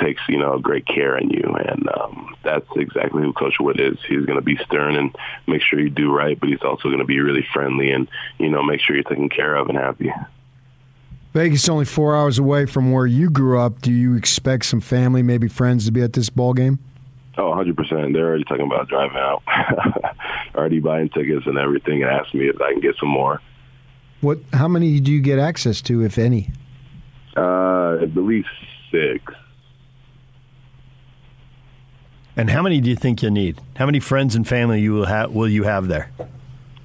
takes 0.00 0.22
you 0.28 0.38
know 0.38 0.58
great 0.58 0.86
care 0.86 1.16
in 1.16 1.30
you, 1.30 1.42
and 1.42 1.88
um, 1.96 2.36
that's 2.42 2.66
exactly 2.76 3.22
who 3.22 3.32
Coach 3.32 3.56
Wood 3.60 3.80
is. 3.80 3.98
He's 4.08 4.24
going 4.24 4.38
to 4.38 4.44
be 4.44 4.56
stern 4.64 4.96
and 4.96 5.14
make 5.46 5.62
sure 5.62 5.80
you 5.80 5.90
do 5.90 6.12
right, 6.12 6.38
but 6.38 6.48
he's 6.48 6.62
also 6.62 6.88
going 6.88 6.98
to 6.98 7.04
be 7.04 7.20
really 7.20 7.46
friendly 7.52 7.90
and 7.90 8.08
you 8.38 8.48
know 8.48 8.62
make 8.62 8.80
sure 8.80 8.96
you're 8.96 9.04
taken 9.04 9.28
care 9.28 9.56
of 9.56 9.68
and 9.68 9.78
happy. 9.78 10.12
Vegas 11.32 11.64
is 11.64 11.68
only 11.68 11.84
four 11.84 12.14
hours 12.14 12.38
away 12.38 12.64
from 12.64 12.92
where 12.92 13.06
you 13.06 13.28
grew 13.28 13.58
up. 13.58 13.82
Do 13.82 13.90
you 13.90 14.14
expect 14.14 14.66
some 14.66 14.80
family, 14.80 15.20
maybe 15.20 15.48
friends, 15.48 15.84
to 15.86 15.92
be 15.92 16.00
at 16.00 16.12
this 16.12 16.30
ball 16.30 16.54
game? 16.54 16.78
Oh, 17.36 17.50
100%. 17.50 18.12
They're 18.12 18.28
already 18.28 18.44
talking 18.44 18.66
about 18.66 18.88
driving 18.88 19.16
out. 19.16 19.42
already 20.54 20.78
buying 20.78 21.08
tickets 21.08 21.44
and 21.46 21.58
everything 21.58 22.04
and 22.04 22.10
asking 22.12 22.38
me 22.38 22.48
if 22.48 22.60
I 22.60 22.70
can 22.70 22.80
get 22.80 22.94
some 23.00 23.08
more. 23.08 23.40
What? 24.20 24.38
How 24.52 24.68
many 24.68 25.00
do 25.00 25.10
you 25.10 25.20
get 25.20 25.40
access 25.40 25.82
to, 25.82 26.04
if 26.04 26.18
any? 26.18 26.52
Uh, 27.36 27.96
at 28.00 28.16
least 28.16 28.48
six. 28.92 29.34
And 32.36 32.50
how 32.50 32.62
many 32.62 32.80
do 32.80 32.90
you 32.90 32.96
think 32.96 33.22
you 33.22 33.30
need? 33.30 33.60
How 33.76 33.86
many 33.86 34.00
friends 34.00 34.34
and 34.34 34.46
family 34.46 34.80
you 34.80 34.92
will 34.92 35.06
have 35.06 35.30
will 35.30 35.48
you 35.48 35.64
have 35.64 35.88
there? 35.88 36.10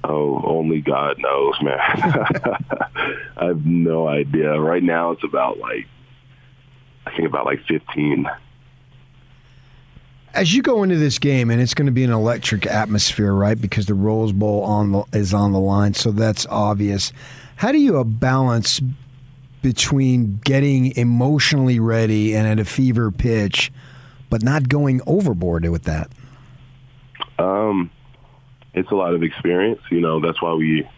Oh, 0.04 0.40
only 0.44 0.80
God 0.80 1.18
knows, 1.18 1.60
man. 1.60 1.78
I 3.36 3.46
have 3.46 3.66
no 3.66 4.08
idea. 4.08 4.58
Right 4.58 4.82
now, 4.82 5.10
it's 5.10 5.24
about 5.24 5.58
like 5.58 5.86
I 7.06 7.10
think 7.16 7.28
about 7.28 7.46
like 7.46 7.64
fifteen. 7.66 8.26
As 10.32 10.54
you 10.54 10.62
go 10.62 10.84
into 10.84 10.96
this 10.96 11.18
game, 11.18 11.50
and 11.50 11.60
it's 11.60 11.74
going 11.74 11.86
to 11.86 11.92
be 11.92 12.04
an 12.04 12.12
electric 12.12 12.64
atmosphere, 12.64 13.34
right? 13.34 13.60
Because 13.60 13.86
the 13.86 13.94
Rose 13.94 14.30
Bowl 14.30 14.62
on 14.62 14.92
the, 14.92 15.04
is 15.12 15.34
on 15.34 15.50
the 15.50 15.58
line, 15.58 15.94
so 15.94 16.12
that's 16.12 16.46
obvious. 16.46 17.12
How 17.56 17.72
do 17.72 17.78
you 17.78 18.02
balance 18.04 18.80
between 19.60 20.40
getting 20.44 20.96
emotionally 20.96 21.80
ready 21.80 22.36
and 22.36 22.46
at 22.46 22.60
a 22.60 22.64
fever 22.64 23.10
pitch? 23.10 23.72
But 24.30 24.42
not 24.42 24.68
going 24.68 25.00
overboard 25.06 25.68
with 25.68 25.84
that? 25.84 26.10
Um, 27.38 27.90
it's 28.72 28.90
a 28.90 28.94
lot 28.94 29.14
of 29.14 29.22
experience. 29.22 29.80
You 29.90 30.00
know, 30.00 30.20
that's 30.20 30.40
why 30.40 30.54
we 30.54 30.88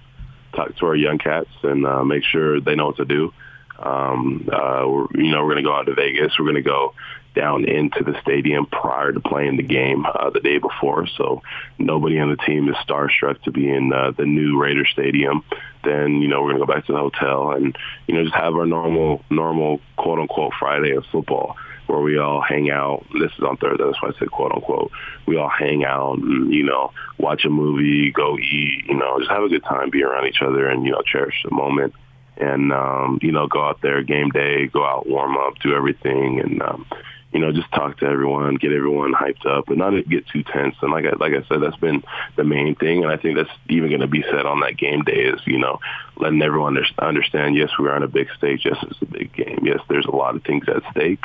talk 0.55 0.77
to 0.77 0.87
our 0.87 0.95
young 0.95 1.19
cats 1.19 1.51
and 1.63 1.87
uh, 1.87 2.05
make 2.05 2.25
sure 2.25 2.61
they 2.61 2.75
know 2.75 2.87
what 2.87 2.97
to 2.99 3.05
do. 3.05 3.33
Um, 3.79 4.49
uh, 4.53 4.85
we're, 4.87 5.07
you 5.15 5.33
know, 5.33 5.43
we're 5.43 5.55
going 5.55 5.65
to 5.65 5.69
go 5.69 5.75
out 5.75 5.87
to 5.87 5.95
Vegas. 5.95 6.35
We're 6.39 6.45
going 6.45 6.57
to 6.57 6.63
go 6.63 6.95
down 7.35 7.65
into 7.65 8.05
the 8.05 8.15
stadium 8.21 8.67
prior 8.67 9.11
to 9.11 9.21
playing 9.21 9.57
the 9.57 9.63
game 9.63 10.05
uh, 10.05 10.31
the 10.31 10.41
day 10.41 10.59
before. 10.59 11.07
So 11.17 11.43
nobody 11.79 12.19
on 12.21 12.31
the 12.31 12.37
team 12.37 12.69
is 12.69 12.77
starstruck 12.87 13.43
to 13.43 13.51
be 13.51 13.71
in 13.71 13.93
uh, 13.93 14.13
the 14.17 14.27
new 14.27 14.61
Raider 14.61 14.85
Stadium. 14.85 15.43
Then 15.83 16.21
you 16.21 16.29
know 16.29 16.43
we're 16.43 16.53
gonna 16.53 16.67
go 16.67 16.73
back 16.73 16.87
to 16.87 16.93
the 16.93 16.99
hotel 16.99 17.53
and 17.53 17.77
you 18.07 18.15
know 18.15 18.23
just 18.23 18.35
have 18.35 18.55
our 18.55 18.67
normal 18.67 19.25
normal 19.31 19.81
quote 19.97 20.19
unquote 20.19 20.53
Friday 20.61 20.93
of 20.93 21.05
football 21.11 21.57
where 21.93 22.01
we 22.01 22.19
all 22.19 22.41
hang 22.41 22.71
out. 22.71 23.05
This 23.13 23.31
is 23.37 23.45
on 23.45 23.59
Thursday, 23.59 23.85
that's 23.85 24.01
why 24.03 24.09
I 24.09 24.19
said 24.19 24.31
quote 24.31 24.53
unquote. 24.53 24.91
We 25.27 25.37
all 25.37 25.51
hang 25.51 25.85
out 25.85 26.19
and, 26.19 26.53
you 26.53 26.65
know, 26.65 26.91
watch 27.19 27.45
a 27.45 27.51
movie, 27.51 28.11
go 28.11 28.39
eat, 28.39 28.87
you 28.89 28.95
know, 28.95 29.19
just 29.19 29.31
have 29.31 29.43
a 29.43 29.49
good 29.49 29.63
time, 29.65 29.91
be 29.91 30.03
around 30.03 30.27
each 30.27 30.41
other 30.41 30.69
and, 30.69 30.85
you 30.85 30.93
know, 30.93 31.03
cherish 31.05 31.35
the 31.45 31.55
moment. 31.55 31.93
And, 32.39 32.73
um, 32.73 33.19
you 33.21 33.31
know, 33.31 33.47
go 33.47 33.63
out 33.63 33.83
there 33.83 34.03
game 34.03 34.31
day, 34.31 34.69
go 34.69 34.85
out, 34.85 35.07
warm 35.07 35.37
up, 35.37 35.59
do 35.63 35.75
everything. 35.75 36.41
And, 36.41 36.63
um, 36.63 36.87
you 37.31 37.41
know, 37.41 37.53
just 37.53 37.71
talk 37.73 37.99
to 37.99 38.07
everyone, 38.07 38.57
get 38.57 38.73
everyone 38.73 39.13
hyped 39.13 39.47
up, 39.47 39.67
but 39.67 39.77
not 39.77 39.93
get 40.09 40.27
too 40.29 40.43
tense. 40.43 40.75
And 40.81 40.93
like 40.93 41.05
I, 41.05 41.11
like 41.17 41.35
I 41.35 41.47
said, 41.47 41.63
that's 41.63 41.77
been 41.77 42.03
the 42.37 42.45
main 42.45 42.75
thing. 42.75 43.03
And 43.03 43.13
I 43.13 43.19
think 43.19 43.37
that's 43.37 43.51
even 43.69 43.91
going 43.91 44.01
to 44.01 44.07
be 44.07 44.23
said 44.31 44.47
on 44.47 44.61
that 44.61 44.79
game 44.79 45.03
day 45.03 45.25
is, 45.25 45.41
you 45.47 45.59
know, 45.59 45.79
letting 46.17 46.43
everyone 46.43 46.79
understand, 46.99 47.57
yes, 47.57 47.71
we're 47.79 47.93
on 47.93 48.03
a 48.03 48.09
big 48.09 48.29
stage. 48.37 48.63
Yes, 48.65 48.77
it's 48.83 49.01
a 49.03 49.07
big 49.07 49.33
game. 49.33 49.61
Yes, 49.63 49.81
there's 49.89 50.07
a 50.07 50.15
lot 50.15 50.37
of 50.37 50.45
things 50.45 50.69
at 50.69 50.83
stake, 50.91 51.25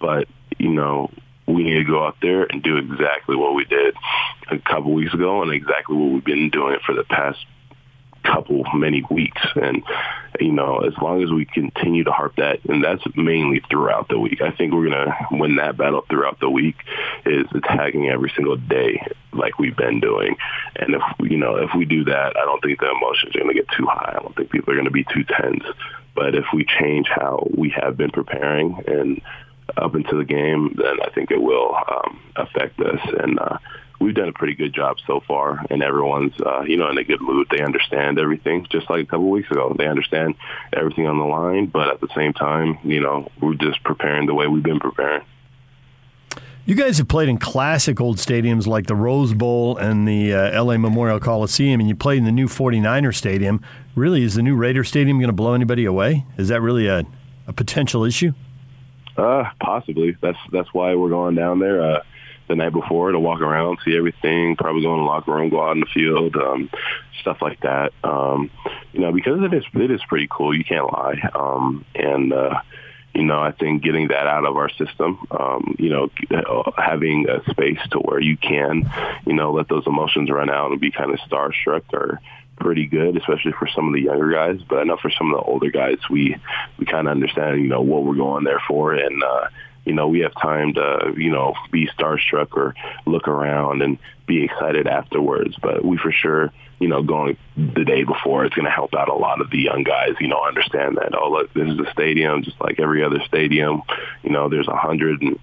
but, 0.00 0.28
you 0.58 0.70
know, 0.70 1.10
we 1.46 1.64
need 1.64 1.74
to 1.74 1.84
go 1.84 2.06
out 2.06 2.16
there 2.22 2.44
and 2.44 2.62
do 2.62 2.76
exactly 2.76 3.36
what 3.36 3.54
we 3.54 3.64
did 3.64 3.94
a 4.50 4.58
couple 4.58 4.92
weeks 4.92 5.12
ago 5.12 5.42
and 5.42 5.52
exactly 5.52 5.96
what 5.96 6.12
we've 6.12 6.24
been 6.24 6.50
doing 6.50 6.78
for 6.84 6.94
the 6.94 7.04
past 7.04 7.44
couple 8.24 8.64
many 8.74 9.04
weeks. 9.10 9.42
And 9.56 9.82
you 10.40 10.52
know 10.52 10.78
as 10.78 10.94
long 11.00 11.22
as 11.22 11.30
we 11.30 11.44
continue 11.44 12.04
to 12.04 12.12
harp 12.12 12.36
that 12.36 12.64
and 12.68 12.82
that's 12.82 13.02
mainly 13.16 13.62
throughout 13.70 14.08
the 14.08 14.18
week. 14.18 14.40
I 14.40 14.50
think 14.50 14.72
we're 14.72 14.88
going 14.88 15.06
to 15.06 15.16
win 15.32 15.56
that 15.56 15.76
battle 15.76 16.04
throughout 16.08 16.40
the 16.40 16.50
week 16.50 16.76
is 17.26 17.46
attacking 17.54 18.08
every 18.08 18.32
single 18.34 18.56
day 18.56 19.04
like 19.32 19.58
we've 19.58 19.76
been 19.76 20.00
doing. 20.00 20.36
And 20.76 20.94
if 20.94 21.02
you 21.30 21.36
know 21.36 21.56
if 21.56 21.70
we 21.76 21.84
do 21.84 22.04
that 22.04 22.36
i 22.36 22.44
don't 22.44 22.62
think 22.62 22.80
the 22.80 22.90
emotions 22.90 23.34
are 23.34 23.40
going 23.40 23.54
to 23.54 23.60
get 23.60 23.68
too 23.76 23.86
high. 23.86 24.14
I 24.16 24.22
don't 24.22 24.34
think 24.36 24.50
people 24.50 24.72
are 24.72 24.76
going 24.76 24.86
to 24.86 24.90
be 24.90 25.04
too 25.04 25.24
tense. 25.24 25.64
But 26.14 26.34
if 26.34 26.44
we 26.52 26.66
change 26.80 27.08
how 27.08 27.46
we 27.56 27.70
have 27.70 27.96
been 27.96 28.10
preparing 28.10 28.82
and 28.86 29.20
up 29.76 29.94
into 29.94 30.16
the 30.16 30.24
game 30.24 30.74
then 30.76 30.96
i 31.02 31.08
think 31.14 31.30
it 31.30 31.40
will 31.40 31.74
um, 31.74 32.20
affect 32.36 32.78
us. 32.80 33.00
And 33.20 33.38
uh 33.38 33.58
we've 34.02 34.14
done 34.14 34.28
a 34.28 34.32
pretty 34.32 34.54
good 34.54 34.74
job 34.74 34.98
so 35.06 35.20
far, 35.26 35.64
and 35.70 35.82
everyone's 35.82 36.34
uh, 36.44 36.62
you 36.62 36.76
know 36.76 36.90
in 36.90 36.98
a 36.98 37.04
good 37.04 37.20
mood. 37.20 37.48
They 37.50 37.62
understand 37.62 38.18
everything, 38.18 38.66
just 38.70 38.90
like 38.90 39.04
a 39.04 39.06
couple 39.06 39.30
weeks 39.30 39.50
ago. 39.50 39.74
They 39.76 39.86
understand 39.86 40.34
everything 40.72 41.06
on 41.06 41.18
the 41.18 41.24
line, 41.24 41.66
but 41.66 41.88
at 41.88 42.00
the 42.00 42.08
same 42.14 42.32
time, 42.32 42.78
you 42.84 43.00
know, 43.00 43.30
we're 43.40 43.54
just 43.54 43.82
preparing 43.84 44.26
the 44.26 44.34
way 44.34 44.46
we've 44.46 44.62
been 44.62 44.80
preparing. 44.80 45.22
You 46.64 46.76
guys 46.76 46.98
have 46.98 47.08
played 47.08 47.28
in 47.28 47.38
classic 47.38 48.00
old 48.00 48.18
stadiums 48.18 48.68
like 48.68 48.86
the 48.86 48.94
Rose 48.94 49.34
Bowl 49.34 49.76
and 49.78 50.06
the 50.06 50.32
uh, 50.32 50.62
LA 50.62 50.78
Memorial 50.78 51.18
Coliseum, 51.18 51.80
and 51.80 51.88
you 51.88 51.96
played 51.96 52.18
in 52.18 52.24
the 52.24 52.30
new 52.30 52.46
49er 52.46 53.12
Stadium. 53.12 53.60
Really, 53.96 54.22
is 54.22 54.36
the 54.36 54.42
new 54.42 54.54
Raider 54.54 54.84
Stadium 54.84 55.18
going 55.18 55.28
to 55.28 55.32
blow 55.32 55.54
anybody 55.54 55.84
away? 55.84 56.24
Is 56.38 56.48
that 56.48 56.60
really 56.60 56.86
a, 56.86 57.04
a 57.48 57.52
potential 57.52 58.04
issue? 58.04 58.32
Uh, 59.16 59.44
possibly. 59.60 60.16
That's 60.20 60.38
that's 60.52 60.72
why 60.72 60.94
we're 60.94 61.08
going 61.08 61.34
down 61.34 61.58
there. 61.58 61.82
Uh, 61.82 62.02
the 62.48 62.56
night 62.56 62.72
before 62.72 63.12
to 63.12 63.18
walk 63.18 63.40
around, 63.40 63.78
see 63.84 63.96
everything, 63.96 64.56
probably 64.56 64.82
go 64.82 64.94
in 64.94 65.00
the 65.00 65.06
locker 65.06 65.32
room, 65.32 65.50
go 65.50 65.62
out 65.62 65.72
in 65.72 65.80
the 65.80 65.86
field, 65.86 66.36
um, 66.36 66.70
stuff 67.20 67.38
like 67.40 67.60
that. 67.60 67.92
Um, 68.04 68.50
you 68.92 69.00
know, 69.00 69.12
because 69.12 69.40
it 69.42 69.54
is 69.54 69.64
it 69.74 69.90
is 69.90 70.00
pretty 70.08 70.28
cool. 70.30 70.56
You 70.56 70.64
can't 70.64 70.92
lie. 70.92 71.20
Um, 71.34 71.84
and 71.94 72.32
uh, 72.32 72.60
you 73.14 73.24
know, 73.24 73.40
I 73.40 73.52
think 73.52 73.82
getting 73.82 74.08
that 74.08 74.26
out 74.26 74.46
of 74.46 74.56
our 74.56 74.70
system, 74.70 75.26
um, 75.30 75.76
you 75.78 75.90
know, 75.90 76.10
having 76.76 77.28
a 77.28 77.48
space 77.50 77.80
to 77.90 77.98
where 77.98 78.20
you 78.20 78.36
can, 78.36 78.90
you 79.26 79.34
know, 79.34 79.52
let 79.52 79.68
those 79.68 79.86
emotions 79.86 80.30
run 80.30 80.50
out 80.50 80.70
and 80.70 80.80
be 80.80 80.90
kind 80.90 81.12
of 81.12 81.18
starstruck 81.20 81.82
or 81.92 82.20
pretty 82.56 82.86
good, 82.86 83.16
especially 83.16 83.52
for 83.52 83.68
some 83.74 83.88
of 83.88 83.94
the 83.94 84.02
younger 84.02 84.30
guys. 84.30 84.60
But 84.66 84.78
I 84.78 84.84
know 84.84 84.96
for 84.96 85.10
some 85.10 85.32
of 85.32 85.38
the 85.38 85.44
older 85.44 85.70
guys, 85.70 85.98
we 86.10 86.36
we 86.78 86.86
kind 86.86 87.06
of 87.06 87.12
understand, 87.12 87.60
you 87.60 87.68
know, 87.68 87.82
what 87.82 88.04
we're 88.04 88.14
going 88.14 88.44
there 88.44 88.62
for, 88.66 88.94
and 88.94 89.22
uh, 89.22 89.48
you 89.84 89.92
know, 89.92 90.08
we 90.08 90.20
have 90.20 90.34
time 90.40 90.74
to, 90.74 91.14
you 91.16 91.30
know, 91.30 91.54
be 91.70 91.88
starstruck 91.88 92.48
or 92.52 92.74
look 93.06 93.28
around 93.28 93.82
and 93.82 93.98
be 94.26 94.44
excited 94.44 94.86
afterwards. 94.86 95.56
But 95.60 95.84
we 95.84 95.98
for 95.98 96.12
sure, 96.12 96.52
you 96.78 96.88
know, 96.88 97.02
going 97.02 97.36
the 97.56 97.84
day 97.84 98.04
before, 98.04 98.44
it's 98.44 98.54
going 98.54 98.66
to 98.66 98.70
help 98.70 98.94
out 98.94 99.08
a 99.08 99.14
lot 99.14 99.40
of 99.40 99.50
the 99.50 99.58
young 99.58 99.82
guys, 99.82 100.14
you 100.20 100.28
know, 100.28 100.44
understand 100.44 100.96
that, 100.96 101.14
oh, 101.16 101.30
look, 101.30 101.52
this 101.54 101.68
is 101.68 101.78
a 101.78 101.90
stadium 101.92 102.42
just 102.42 102.60
like 102.60 102.80
every 102.80 103.04
other 103.04 103.20
stadium. 103.26 103.82
You 104.22 104.30
know, 104.30 104.48
there's 104.48 104.68
a 104.68 104.76
and 104.88 105.38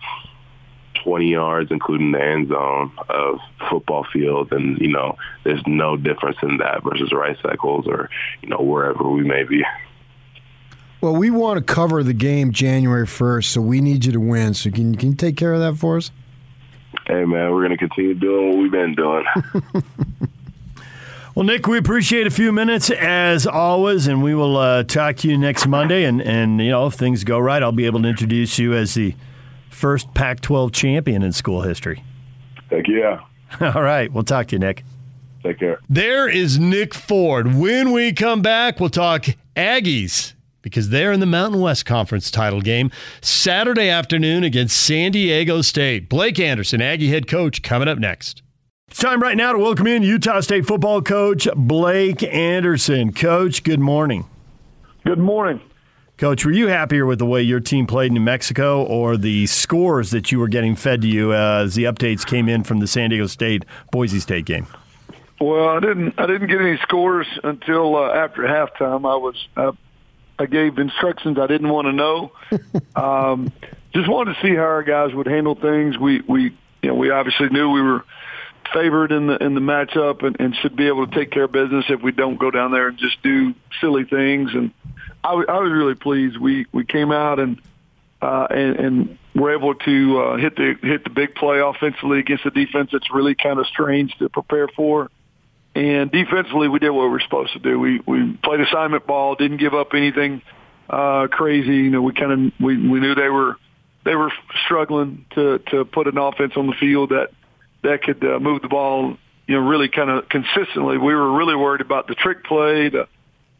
20 1.03 1.31
yards, 1.31 1.71
including 1.71 2.11
the 2.11 2.21
end 2.21 2.49
zone 2.49 2.91
of 3.09 3.39
football 3.69 4.05
field. 4.11 4.51
And, 4.51 4.79
you 4.79 4.89
know, 4.89 5.17
there's 5.43 5.61
no 5.65 5.95
difference 5.95 6.37
in 6.43 6.57
that 6.57 6.83
versus 6.83 7.11
Rice 7.11 7.37
Eccles 7.49 7.87
or, 7.87 8.09
you 8.41 8.49
know, 8.49 8.61
wherever 8.61 9.07
we 9.09 9.23
may 9.23 9.43
be. 9.43 9.63
Well, 11.01 11.15
we 11.15 11.29
want 11.29 11.65
to 11.65 11.73
cover 11.73 12.03
the 12.03 12.13
game 12.13 12.51
January 12.51 13.07
1st, 13.07 13.45
so 13.45 13.61
we 13.61 13.79
need 13.79 14.03
you 14.03 14.11
to 14.11 14.19
win. 14.19 14.53
So 14.53 14.69
can, 14.69 14.95
can 14.95 15.11
you 15.11 15.15
take 15.15 15.37
care 15.37 15.53
of 15.53 15.61
that 15.61 15.77
for 15.77 15.95
us? 15.95 16.11
Hey, 17.07 17.23
man, 17.23 17.51
we're 17.51 17.65
going 17.65 17.71
to 17.71 17.77
continue 17.77 18.13
doing 18.15 18.49
what 18.49 18.57
we've 18.57 18.71
been 18.71 18.95
doing. 18.95 19.23
well, 21.35 21.45
Nick, 21.45 21.67
we 21.67 21.77
appreciate 21.77 22.27
a 22.27 22.29
few 22.29 22.51
minutes 22.51 22.89
as 22.89 23.47
always, 23.47 24.07
and 24.07 24.21
we 24.21 24.35
will 24.35 24.57
uh, 24.57 24.83
talk 24.83 25.15
to 25.17 25.29
you 25.29 25.37
next 25.37 25.67
Monday. 25.67 26.03
And, 26.03 26.21
and, 26.21 26.59
you 26.59 26.71
know, 26.71 26.87
if 26.87 26.95
things 26.95 27.23
go 27.23 27.39
right, 27.39 27.63
I'll 27.63 27.71
be 27.71 27.85
able 27.85 28.01
to 28.01 28.07
introduce 28.09 28.59
you 28.59 28.73
as 28.73 28.93
the 28.93 29.15
first 29.69 30.13
Pac 30.13 30.41
12 30.41 30.73
champion 30.73 31.23
in 31.23 31.31
school 31.31 31.61
history. 31.61 32.03
Heck 32.69 32.89
yeah. 32.89 33.21
All 33.61 33.81
right. 33.81 34.11
We'll 34.11 34.23
talk 34.25 34.47
to 34.47 34.55
you, 34.55 34.59
Nick. 34.59 34.83
Take 35.43 35.59
care. 35.59 35.79
There 35.89 36.27
is 36.27 36.59
Nick 36.59 36.93
Ford. 36.93 37.55
When 37.55 37.93
we 37.93 38.11
come 38.11 38.41
back, 38.41 38.81
we'll 38.81 38.89
talk 38.89 39.27
Aggies 39.55 40.33
because 40.61 40.89
they're 40.89 41.11
in 41.11 41.19
the 41.19 41.25
Mountain 41.25 41.61
West 41.61 41.85
Conference 41.85 42.29
title 42.31 42.61
game 42.61 42.91
Saturday 43.21 43.89
afternoon 43.89 44.43
against 44.43 44.77
San 44.77 45.11
Diego 45.11 45.61
State. 45.61 46.09
Blake 46.09 46.39
Anderson, 46.39 46.81
Aggie 46.81 47.09
head 47.09 47.27
coach, 47.27 47.61
coming 47.61 47.87
up 47.87 47.97
next. 47.97 48.41
It's 48.89 48.99
time 48.99 49.21
right 49.21 49.37
now 49.37 49.51
to 49.51 49.59
welcome 49.59 49.85
in 49.87 50.01
Utah 50.01 50.39
State 50.39 50.65
football 50.65 51.01
coach 51.01 51.47
Blake 51.55 52.23
Anderson. 52.23 53.13
Coach, 53.13 53.63
good 53.63 53.79
morning. 53.79 54.25
Good 55.05 55.19
morning. 55.19 55.61
Coach, 56.17 56.43
were 56.43 56.51
you 56.51 56.67
happier 56.67 57.05
with 57.05 57.19
the 57.19 57.25
way 57.25 57.41
your 57.41 57.61
team 57.61 57.87
played 57.87 58.07
in 58.07 58.15
New 58.15 58.19
Mexico 58.19 58.83
or 58.83 59.15
the 59.15 59.47
scores 59.47 60.11
that 60.11 60.33
you 60.33 60.39
were 60.39 60.49
getting 60.49 60.75
fed 60.75 61.01
to 61.03 61.07
you 61.07 61.33
as 61.33 61.75
the 61.75 61.85
updates 61.85 62.25
came 62.25 62.49
in 62.49 62.65
from 62.65 62.79
the 62.79 62.87
San 62.87 63.09
Diego 63.09 63.25
State 63.25 63.63
Boise 63.91 64.19
State 64.19 64.43
game? 64.43 64.67
Well, 65.39 65.69
I 65.69 65.79
didn't. 65.79 66.15
I 66.17 66.25
didn't 66.25 66.47
get 66.47 66.59
any 66.59 66.77
scores 66.79 67.25
until 67.43 67.95
uh, 67.95 68.11
after 68.11 68.41
halftime. 68.41 69.09
I 69.09 69.15
was 69.15 69.47
uh, 69.55 69.71
I 70.39 70.45
gave 70.45 70.79
instructions 70.79 71.37
I 71.37 71.47
didn't 71.47 71.69
want 71.69 71.87
to 71.87 71.91
know. 71.91 72.31
um, 72.95 73.51
just 73.93 74.07
wanted 74.07 74.35
to 74.35 74.41
see 74.41 74.55
how 74.55 74.63
our 74.63 74.83
guys 74.83 75.13
would 75.13 75.27
handle 75.27 75.55
things. 75.55 75.97
We 75.97 76.21
we 76.21 76.55
you 76.81 76.89
know 76.89 76.95
we 76.95 77.11
obviously 77.11 77.49
knew 77.49 77.69
we 77.71 77.81
were 77.81 78.05
favored 78.73 79.11
in 79.11 79.27
the 79.27 79.37
in 79.43 79.55
the 79.55 79.61
matchup 79.61 80.23
and, 80.23 80.39
and 80.39 80.55
should 80.55 80.75
be 80.75 80.87
able 80.87 81.05
to 81.07 81.15
take 81.15 81.31
care 81.31 81.43
of 81.43 81.51
business 81.51 81.85
if 81.89 82.01
we 82.01 82.11
don't 82.11 82.37
go 82.37 82.51
down 82.51 82.71
there 82.71 82.87
and 82.87 82.97
just 82.97 83.21
do 83.21 83.53
silly 83.81 84.05
things. 84.05 84.51
And 84.53 84.71
I, 85.23 85.29
w- 85.29 85.47
I 85.47 85.59
was 85.59 85.71
really 85.71 85.95
pleased. 85.95 86.37
We 86.37 86.65
we 86.71 86.85
came 86.85 87.11
out 87.11 87.39
and 87.39 87.61
uh, 88.21 88.47
and, 88.49 88.75
and 88.75 89.17
were 89.35 89.53
able 89.53 89.75
to 89.75 90.21
uh, 90.21 90.37
hit 90.37 90.55
the 90.55 90.75
hit 90.81 91.03
the 91.03 91.09
big 91.09 91.35
play 91.35 91.59
offensively 91.59 92.19
against 92.19 92.45
a 92.45 92.51
defense 92.51 92.89
that's 92.91 93.11
really 93.13 93.35
kind 93.35 93.59
of 93.59 93.67
strange 93.67 94.15
to 94.17 94.29
prepare 94.29 94.67
for. 94.67 95.09
And 95.79 96.11
defensively, 96.11 96.67
we 96.67 96.79
did 96.79 96.89
what 96.89 97.03
we 97.03 97.09
were 97.09 97.21
supposed 97.21 97.53
to 97.53 97.59
do. 97.59 97.79
We 97.79 98.01
we 98.05 98.33
played 98.43 98.59
assignment 98.59 99.07
ball, 99.07 99.35
didn't 99.35 99.57
give 99.57 99.73
up 99.73 99.93
anything 99.93 100.41
uh, 100.89 101.27
crazy. 101.31 101.77
You 101.77 101.89
know, 101.89 102.01
we 102.01 102.11
kind 102.11 102.31
of 102.33 102.53
we 102.59 102.75
we 102.75 102.99
knew 102.99 103.15
they 103.15 103.29
were 103.29 103.55
they 104.03 104.13
were 104.13 104.29
struggling 104.65 105.25
to 105.35 105.59
to 105.69 105.85
put 105.85 106.07
an 106.07 106.17
offense 106.17 106.51
on 106.57 106.67
the 106.67 106.73
field 106.73 107.11
that 107.11 107.29
that 107.83 108.03
could 108.03 108.21
uh, 108.25 108.39
move 108.39 108.61
the 108.61 108.67
ball. 108.67 109.15
You 109.47 109.55
know, 109.55 109.65
really 109.65 109.87
kind 109.87 110.09
of 110.09 110.27
consistently. 110.27 110.97
We 110.97 111.15
were 111.15 111.31
really 111.31 111.55
worried 111.55 111.79
about 111.79 112.07
the 112.07 112.15
trick 112.15 112.43
play, 112.43 112.89
the 112.89 113.07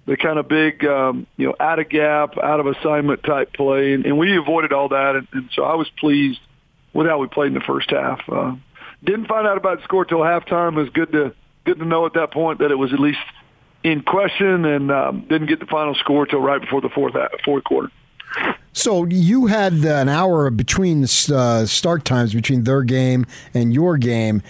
the 0.06 0.18
kind 0.18 0.40
of 0.40 0.50
big, 0.50 0.84
um, 0.84 1.26
you 1.38 1.48
know, 1.48 1.56
out 1.58 1.80
of 1.80 1.88
gap, 1.88 2.38
out 2.38 2.60
of 2.60 2.68
assignment 2.68 3.24
type 3.24 3.54
play, 3.54 3.94
and, 3.94 4.06
and 4.06 4.18
we 4.18 4.36
avoided 4.36 4.74
all 4.74 4.90
that. 4.90 5.16
And, 5.16 5.28
and 5.32 5.50
so 5.54 5.64
I 5.64 5.76
was 5.76 5.90
pleased 5.98 6.42
with 6.92 7.08
how 7.08 7.20
we 7.20 7.28
played 7.28 7.48
in 7.48 7.54
the 7.54 7.62
first 7.62 7.92
half. 7.92 8.20
Uh, 8.28 8.56
didn't 9.02 9.28
find 9.28 9.48
out 9.48 9.56
about 9.56 9.78
the 9.78 9.84
score 9.86 10.04
till 10.04 10.20
halftime. 10.20 10.74
It 10.74 10.82
was 10.82 10.90
good 10.90 11.12
to 11.14 11.34
good 11.66 11.80
to 11.80 11.86
know 11.86 12.06
at 12.06 12.14
that 12.14 12.32
point 12.32 12.60
that 12.60 12.72
it 12.72 12.76
was 12.76 12.94
at 12.94 13.00
least 13.00 13.20
in 13.84 14.02
question, 14.02 14.66
and 14.66 14.92
um, 14.92 15.22
didn't 15.22 15.48
get 15.48 15.60
the 15.60 15.66
final 15.66 15.96
score 15.96 16.26
till 16.26 16.42
right 16.42 16.60
before 16.60 16.82
the 16.82 16.90
fourth 16.90 17.14
fourth 17.46 17.64
quarter. 17.64 17.90
So 18.74 19.06
you 19.06 19.48
had 19.48 19.74
an 19.74 20.10
hour 20.10 20.50
between 20.50 21.04
uh, 21.04 21.66
start 21.66 22.06
times 22.06 22.34
between 22.34 22.64
their 22.64 22.84
game 22.84 23.26
and 23.54 23.74
your 23.74 23.98
game, 23.98 24.42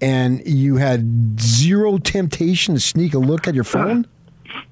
and 0.00 0.42
you 0.46 0.76
had 0.76 1.40
zero 1.40 1.98
temptation 1.98 2.74
to 2.74 2.80
sneak 2.80 3.14
a 3.14 3.18
look 3.18 3.46
at 3.46 3.54
your 3.54 3.64
phone. 3.64 4.06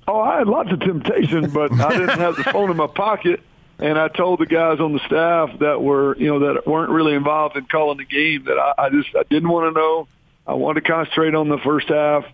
Oh, 0.09 0.21
I 0.21 0.39
had 0.39 0.49
lots 0.49 0.73
of 0.73 0.81
temptation, 0.81 1.51
but 1.51 1.71
I 1.71 1.91
didn't 1.91 2.19
have 2.19 2.35
the 2.37 2.45
phone 2.45 2.71
in 2.71 2.79
my 2.79 2.87
pocket. 2.87 3.41
And 3.79 3.99
I 3.99 4.09
told 4.09 4.41
the 4.41 4.47
guys 4.47 4.81
on 4.81 4.95
the 4.95 5.01
staff 5.01 5.51
that 5.61 5.83
were, 5.83 6.17
you 6.17 6.27
know, 6.29 6.55
that 6.55 6.67
weren't 6.67 6.91
really 6.91 7.13
involved 7.13 7.57
in 7.57 7.67
calling 7.67 7.99
the 7.99 8.07
game 8.07 8.45
that 8.45 8.59
I, 8.59 8.87
I 8.87 8.89
just 8.89 9.11
I 9.15 9.23
didn't 9.25 9.51
want 9.51 9.73
to 9.73 9.79
know. 9.79 10.09
I 10.49 10.55
wanted 10.55 10.83
to 10.83 10.91
concentrate 10.91 11.35
on 11.35 11.51
the 11.51 11.59
first 11.59 11.89
half, 11.89 12.25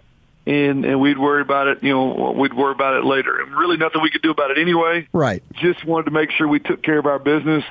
and 0.46 0.84
and 0.84 1.00
we'd 1.00 1.18
worry 1.18 1.42
about 1.42 1.66
it. 1.66 1.82
You 1.82 1.90
know, 1.90 2.32
we'd 2.38 2.54
worry 2.54 2.72
about 2.72 2.96
it 2.96 3.04
later. 3.04 3.40
And 3.40 3.56
really, 3.56 3.76
nothing 3.76 4.02
we 4.02 4.10
could 4.10 4.22
do 4.22 4.30
about 4.30 4.52
it 4.52 4.58
anyway. 4.58 5.08
Right. 5.12 5.42
Just 5.54 5.84
wanted 5.84 6.04
to 6.04 6.10
make 6.12 6.30
sure 6.30 6.46
we 6.46 6.60
took 6.60 6.82
care 6.82 6.98
of 6.98 7.06
our 7.06 7.18
business. 7.18 7.64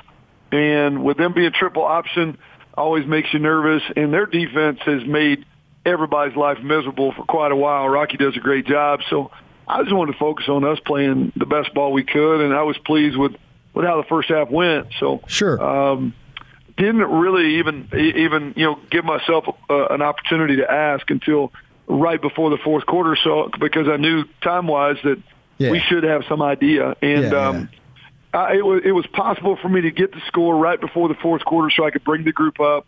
And 0.52 1.02
with 1.02 1.16
them 1.16 1.32
being 1.32 1.50
triple 1.52 1.82
option, 1.82 2.36
always 2.74 3.06
makes 3.06 3.32
you 3.32 3.38
nervous. 3.38 3.82
And 3.96 4.12
their 4.12 4.26
defense 4.26 4.80
has 4.84 5.04
made 5.06 5.46
everybody's 5.86 6.36
life 6.36 6.58
miserable 6.62 7.12
for 7.12 7.24
quite 7.24 7.50
a 7.50 7.56
while. 7.56 7.88
Rocky 7.88 8.18
does 8.18 8.36
a 8.36 8.40
great 8.40 8.66
job. 8.66 9.00
So 9.08 9.30
I 9.66 9.82
just 9.82 9.94
wanted 9.94 10.12
to 10.12 10.18
focus 10.18 10.46
on 10.48 10.64
us 10.64 10.78
playing 10.84 11.32
the 11.36 11.46
best 11.46 11.72
ball 11.72 11.92
we 11.92 12.04
could, 12.04 12.42
and 12.42 12.52
I 12.52 12.62
was 12.64 12.76
pleased 12.84 13.16
with 13.16 13.32
with 13.72 13.84
how 13.86 13.96
the 13.96 14.06
first 14.08 14.28
half 14.28 14.50
went. 14.50 14.88
So 15.00 15.22
sure. 15.26 15.60
Um, 15.60 16.14
didn't 16.76 17.02
really 17.02 17.58
even 17.58 17.88
even 17.92 18.54
you 18.56 18.64
know 18.64 18.78
give 18.90 19.04
myself 19.04 19.44
uh, 19.70 19.86
an 19.86 20.02
opportunity 20.02 20.56
to 20.56 20.70
ask 20.70 21.08
until 21.10 21.52
right 21.86 22.20
before 22.20 22.50
the 22.50 22.58
fourth 22.58 22.86
quarter. 22.86 23.16
So 23.22 23.50
because 23.60 23.88
I 23.88 23.96
knew 23.96 24.24
time 24.42 24.66
wise 24.66 24.96
that 25.04 25.22
yeah. 25.58 25.70
we 25.70 25.80
should 25.80 26.04
have 26.04 26.24
some 26.28 26.42
idea, 26.42 26.96
and 27.00 27.32
yeah, 27.32 27.48
um, 27.48 27.68
uh, 28.32 28.48
it 28.52 28.64
was 28.64 28.82
it 28.84 28.92
was 28.92 29.06
possible 29.06 29.56
for 29.60 29.68
me 29.68 29.82
to 29.82 29.90
get 29.90 30.12
the 30.12 30.20
score 30.26 30.56
right 30.56 30.80
before 30.80 31.08
the 31.08 31.14
fourth 31.14 31.44
quarter, 31.44 31.70
so 31.70 31.84
I 31.84 31.90
could 31.90 32.04
bring 32.04 32.24
the 32.24 32.32
group 32.32 32.58
up 32.60 32.86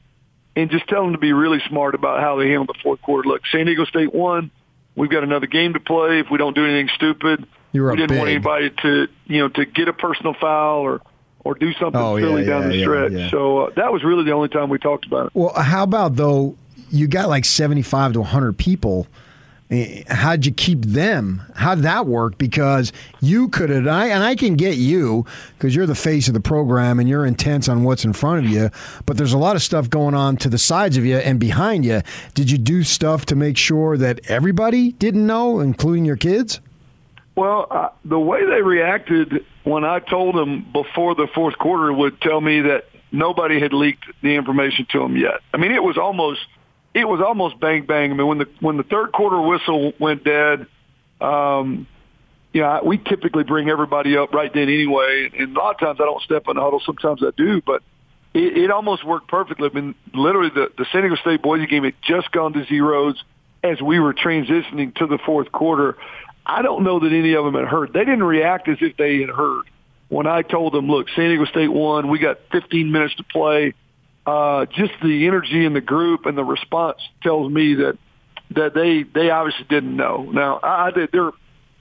and 0.57 0.71
just 0.71 0.89
tell 0.89 1.03
them 1.03 1.13
to 1.13 1.19
be 1.19 1.33
really 1.33 1.61
smart 1.69 1.95
about 1.95 2.21
how 2.21 2.37
they 2.37 2.49
handle 2.49 2.67
the 2.67 2.79
fourth 2.83 3.01
quarter. 3.03 3.29
Look, 3.29 3.43
San 3.53 3.67
Diego 3.67 3.85
State 3.85 4.13
won. 4.13 4.51
We've 4.97 5.11
got 5.11 5.23
another 5.23 5.47
game 5.47 5.75
to 5.75 5.81
play. 5.81 6.21
If 6.21 6.31
we 6.31 6.39
don't 6.39 6.57
do 6.57 6.65
anything 6.65 6.89
stupid, 6.95 7.47
we 7.73 7.97
didn't 7.97 8.17
want 8.17 8.31
anybody 8.31 8.71
to 8.83 9.09
you 9.27 9.39
know 9.41 9.49
to 9.51 9.67
get 9.67 9.89
a 9.89 9.93
personal 9.93 10.35
foul 10.35 10.81
or 10.81 11.03
or 11.47 11.55
do 11.55 11.73
something 11.75 12.01
Oh, 12.01 12.17
yeah, 12.17 12.27
down 12.45 12.63
yeah, 12.63 12.69
the 12.69 12.81
stretch. 12.83 13.13
yeah. 13.13 13.31
So 13.31 13.59
uh, 13.67 13.71
that 13.77 13.93
was 13.93 14.03
really 14.05 14.25
the 14.25 14.33
only 14.33 14.49
time 14.49 14.69
we 14.69 14.79
talked 14.79 15.07
about 15.07 15.27
it. 15.27 15.33
Well, 15.35 15.53
how 15.55 15.83
about 15.85 16.17
though? 16.17 16.57
You 16.91 17.09
got 17.09 17.29
like 17.29 17.45
seventy-five 17.45 18.13
to 18.15 18.23
hundred 18.23 18.59
people. 18.59 19.07
Eh, 19.69 20.05
How'd 20.09 20.47
you 20.47 20.53
keep 20.53 20.83
them? 20.85 21.43
How'd 21.57 21.81
that 21.81 22.07
work? 22.07 22.39
Because 22.39 22.93
you 23.21 23.49
could 23.49 23.71
have, 23.71 23.79
and 23.81 23.91
I, 23.91 24.07
and 24.07 24.23
I 24.23 24.37
can 24.37 24.55
get 24.55 24.77
you 24.77 25.27
because 25.59 25.75
you're 25.75 25.87
the 25.87 25.97
face 25.97 26.29
of 26.29 26.35
the 26.35 26.41
program 26.41 27.01
and 27.01 27.09
you're 27.09 27.27
intense 27.27 27.69
on 27.69 27.83
what's 27.83 28.05
in 28.05 28.13
front 28.13 28.45
of 28.47 28.51
you. 28.53 28.71
But 29.07 29.17
there's 29.17 29.33
a 29.33 29.39
lot 29.39 29.57
of 29.57 29.63
stuff 29.63 29.91
going 29.91 30.15
on 30.15 30.37
to 30.37 30.49
the 30.49 30.59
sides 30.59 30.97
of 30.97 31.05
you 31.05 31.17
and 31.17 31.41
behind 31.41 31.85
you. 31.85 32.03
Did 32.35 32.49
you 32.53 32.59
do 32.59 32.85
stuff 32.85 33.27
to 33.27 33.35
make 33.35 33.57
sure 33.57 33.97
that 33.99 34.21
everybody 34.31 34.93
didn't 34.93 35.27
know, 35.27 35.59
including 35.59 36.05
your 36.05 36.17
kids? 36.17 36.61
Well, 37.37 37.67
uh, 37.71 37.89
the 38.05 38.19
way 38.19 38.47
they 38.47 38.63
reacted 38.63 39.45
when 39.63 39.85
I 39.85 40.01
told 40.01 40.35
them 40.35 40.67
before 40.73 41.15
the 41.15 41.29
fourth 41.35 41.59
quarter 41.59 41.93
would 41.93 42.21
tell 42.23 42.41
me 42.41 42.63
that 42.63 42.87
nobody 43.13 43.61
had 43.61 43.75
leaked 43.75 44.07
the 44.23 44.35
information 44.35 44.87
to 44.93 45.01
them 45.01 45.17
yet. 45.17 45.41
I 45.53 45.59
mean, 45.59 45.73
it 45.73 45.83
was 45.83 45.99
almost 45.99 46.41
it 46.95 47.07
was 47.07 47.21
almost 47.21 47.61
bang 47.61 47.85
bang. 47.85 48.11
I 48.11 48.15
mean, 48.15 48.27
when 48.27 48.39
the 48.39 48.49
when 48.61 48.79
the 48.79 48.85
third 48.85 49.13
quarter 49.13 49.39
whistle 49.39 49.93
went 50.01 50.25
dead, 50.25 50.67
um, 51.21 51.87
you 52.55 52.63
know, 52.63 52.81
we 52.83 52.97
typically 52.97 53.45
bring 53.45 53.69
everybody 53.69 54.17
up 54.17 54.33
right 54.33 54.53
then 54.53 54.71
anyway. 54.71 55.31
And 55.39 55.55
a 55.55 55.61
lot 55.61 55.75
of 55.75 55.81
times 55.81 55.99
I 56.01 56.05
don't 56.05 56.23
step 56.23 56.45
in 56.49 56.57
the 56.57 56.63
huddle. 56.63 56.81
Sometimes 56.87 57.23
I 57.23 57.33
do, 57.37 57.61
but 57.61 57.83
it, 58.33 58.57
it 58.57 58.71
almost 58.71 59.05
worked 59.05 59.29
perfectly. 59.29 59.69
I 59.71 59.75
mean, 59.75 59.95
literally 60.15 60.51
the 60.55 60.73
the 60.79 60.87
San 60.91 61.03
Diego 61.03 61.17
State 61.17 61.43
Boise 61.43 61.67
game 61.67 61.85
had 61.85 61.95
just 62.03 62.33
gone 62.33 62.55
to 62.55 62.65
zeros 62.65 63.23
as 63.63 63.83
we 63.83 64.01
were 64.01 64.15
transitioning 64.15 64.95
to 64.95 65.07
the 65.07 65.19
fourth 65.19 65.53
quarter. 65.53 65.99
I 66.47 66.63
don't 66.63 66.85
know 66.85 67.01
that 67.01 67.13
any 67.13 67.35
of 67.35 67.45
them 67.45 67.55
had 67.55 67.65
heard. 67.65 67.93
They 67.93 68.05
didn't 68.05 68.23
react 68.23 68.69
as 68.69 68.79
if 68.81 68.97
they 68.97 69.21
had 69.21 69.31
heard 69.31 69.65
when 70.09 70.27
I 70.27 70.43
told 70.43 70.73
them, 70.73 70.89
"Look, 70.89 71.09
San 71.11 71.29
Diego 71.29 71.45
State 71.47 71.73
won. 71.73 72.09
We 72.09 72.19
got 72.19 72.39
15 72.53 72.93
minutes 72.93 73.17
to 73.17 73.25
play." 73.25 73.75
Uh, 74.27 74.67
just 74.67 74.93
the 75.03 75.27
energy 75.27 75.65
in 75.65 75.73
the 75.73 75.81
group 75.81 76.27
and 76.27 76.37
the 76.37 76.45
response 76.45 76.99
tells 77.23 77.53
me 77.53 77.75
that 77.75 77.97
that 78.51 78.75
they 78.75 79.03
they 79.03 79.31
obviously 79.31 79.67
didn't 79.69 79.97
know. 79.97 80.29
Now, 80.33 80.59
I, 80.63 80.89
I. 80.89 81.07
They're 81.13 81.33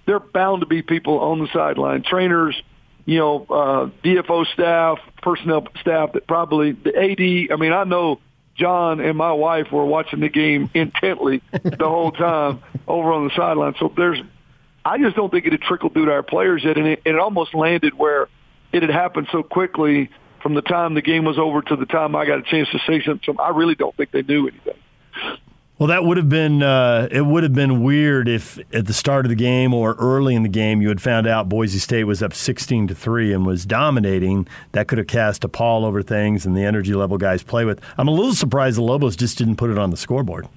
they're 0.05 0.19
bound 0.19 0.61
to 0.61 0.67
be 0.67 0.81
people 0.81 1.19
on 1.19 1.39
the 1.39 1.47
sideline, 1.51 2.03
trainers, 2.03 2.59
you 3.05 3.19
know, 3.19 3.45
uh, 3.49 3.89
DFO 4.03 4.45
staff, 4.53 4.99
personnel 5.21 5.67
staff 5.81 6.13
that 6.13 6.27
probably 6.27 6.71
the 6.71 6.95
AD. 6.95 7.53
I 7.53 7.59
mean, 7.59 7.73
I 7.73 7.83
know 7.83 8.19
John 8.55 8.99
and 8.99 9.17
my 9.17 9.31
wife 9.31 9.71
were 9.71 9.85
watching 9.85 10.21
the 10.21 10.29
game 10.29 10.69
intently 10.73 11.41
the 11.51 11.87
whole 11.87 12.11
time 12.11 12.61
over 12.87 13.11
on 13.11 13.27
the 13.27 13.35
sideline. 13.35 13.75
So 13.79 13.91
there's, 13.95 14.19
I 14.85 14.99
just 14.99 15.15
don't 15.15 15.31
think 15.31 15.45
it 15.47 15.51
had 15.51 15.61
trickled 15.61 15.93
through 15.93 16.05
to 16.05 16.11
our 16.11 16.23
players 16.23 16.63
yet, 16.63 16.77
and 16.77 16.87
it, 16.87 17.01
it 17.05 17.17
almost 17.17 17.55
landed 17.55 17.97
where 17.97 18.29
it 18.71 18.83
had 18.83 18.91
happened 18.91 19.27
so 19.31 19.41
quickly 19.41 20.11
from 20.43 20.53
the 20.53 20.61
time 20.61 20.93
the 20.93 21.01
game 21.01 21.25
was 21.25 21.39
over 21.39 21.63
to 21.63 21.75
the 21.75 21.87
time 21.87 22.15
I 22.15 22.25
got 22.25 22.37
a 22.37 22.43
chance 22.43 22.69
to 22.69 22.79
say 22.85 23.01
something. 23.03 23.35
I 23.39 23.49
really 23.49 23.73
don't 23.73 23.95
think 23.97 24.11
they 24.11 24.21
knew 24.21 24.47
anything. 24.47 24.75
Well, 25.79 25.87
that 25.87 26.05
would 26.05 26.15
have 26.15 26.29
been 26.29 26.63
uh, 26.63 27.09
it 27.11 27.25
would 27.25 27.43
have 27.43 27.53
been 27.53 27.83
weird 27.83 28.29
if 28.29 28.59
at 28.73 28.85
the 28.85 28.93
start 28.93 29.25
of 29.25 29.29
the 29.29 29.35
game 29.35 29.73
or 29.73 29.95
early 29.95 30.33
in 30.33 30.43
the 30.43 30.49
game 30.49 30.81
you 30.81 30.87
had 30.87 31.01
found 31.01 31.27
out 31.27 31.49
Boise 31.49 31.79
State 31.79 32.05
was 32.05 32.23
up 32.23 32.33
sixteen 32.33 32.87
to 32.87 32.95
three 32.95 33.33
and 33.33 33.45
was 33.45 33.65
dominating. 33.65 34.47
That 34.71 34.87
could 34.87 34.99
have 34.99 35.07
cast 35.07 35.43
a 35.43 35.49
pall 35.49 35.83
over 35.83 36.01
things 36.01 36.45
and 36.45 36.55
the 36.55 36.63
energy 36.63 36.93
level 36.93 37.17
guys 37.17 37.43
play 37.43 37.65
with. 37.65 37.81
I'm 37.97 38.07
a 38.07 38.11
little 38.11 38.33
surprised 38.33 38.77
the 38.77 38.83
Lobos 38.83 39.17
just 39.17 39.37
didn't 39.37 39.57
put 39.57 39.69
it 39.69 39.77
on 39.77 39.89
the 39.89 39.97
scoreboard. 39.97 40.47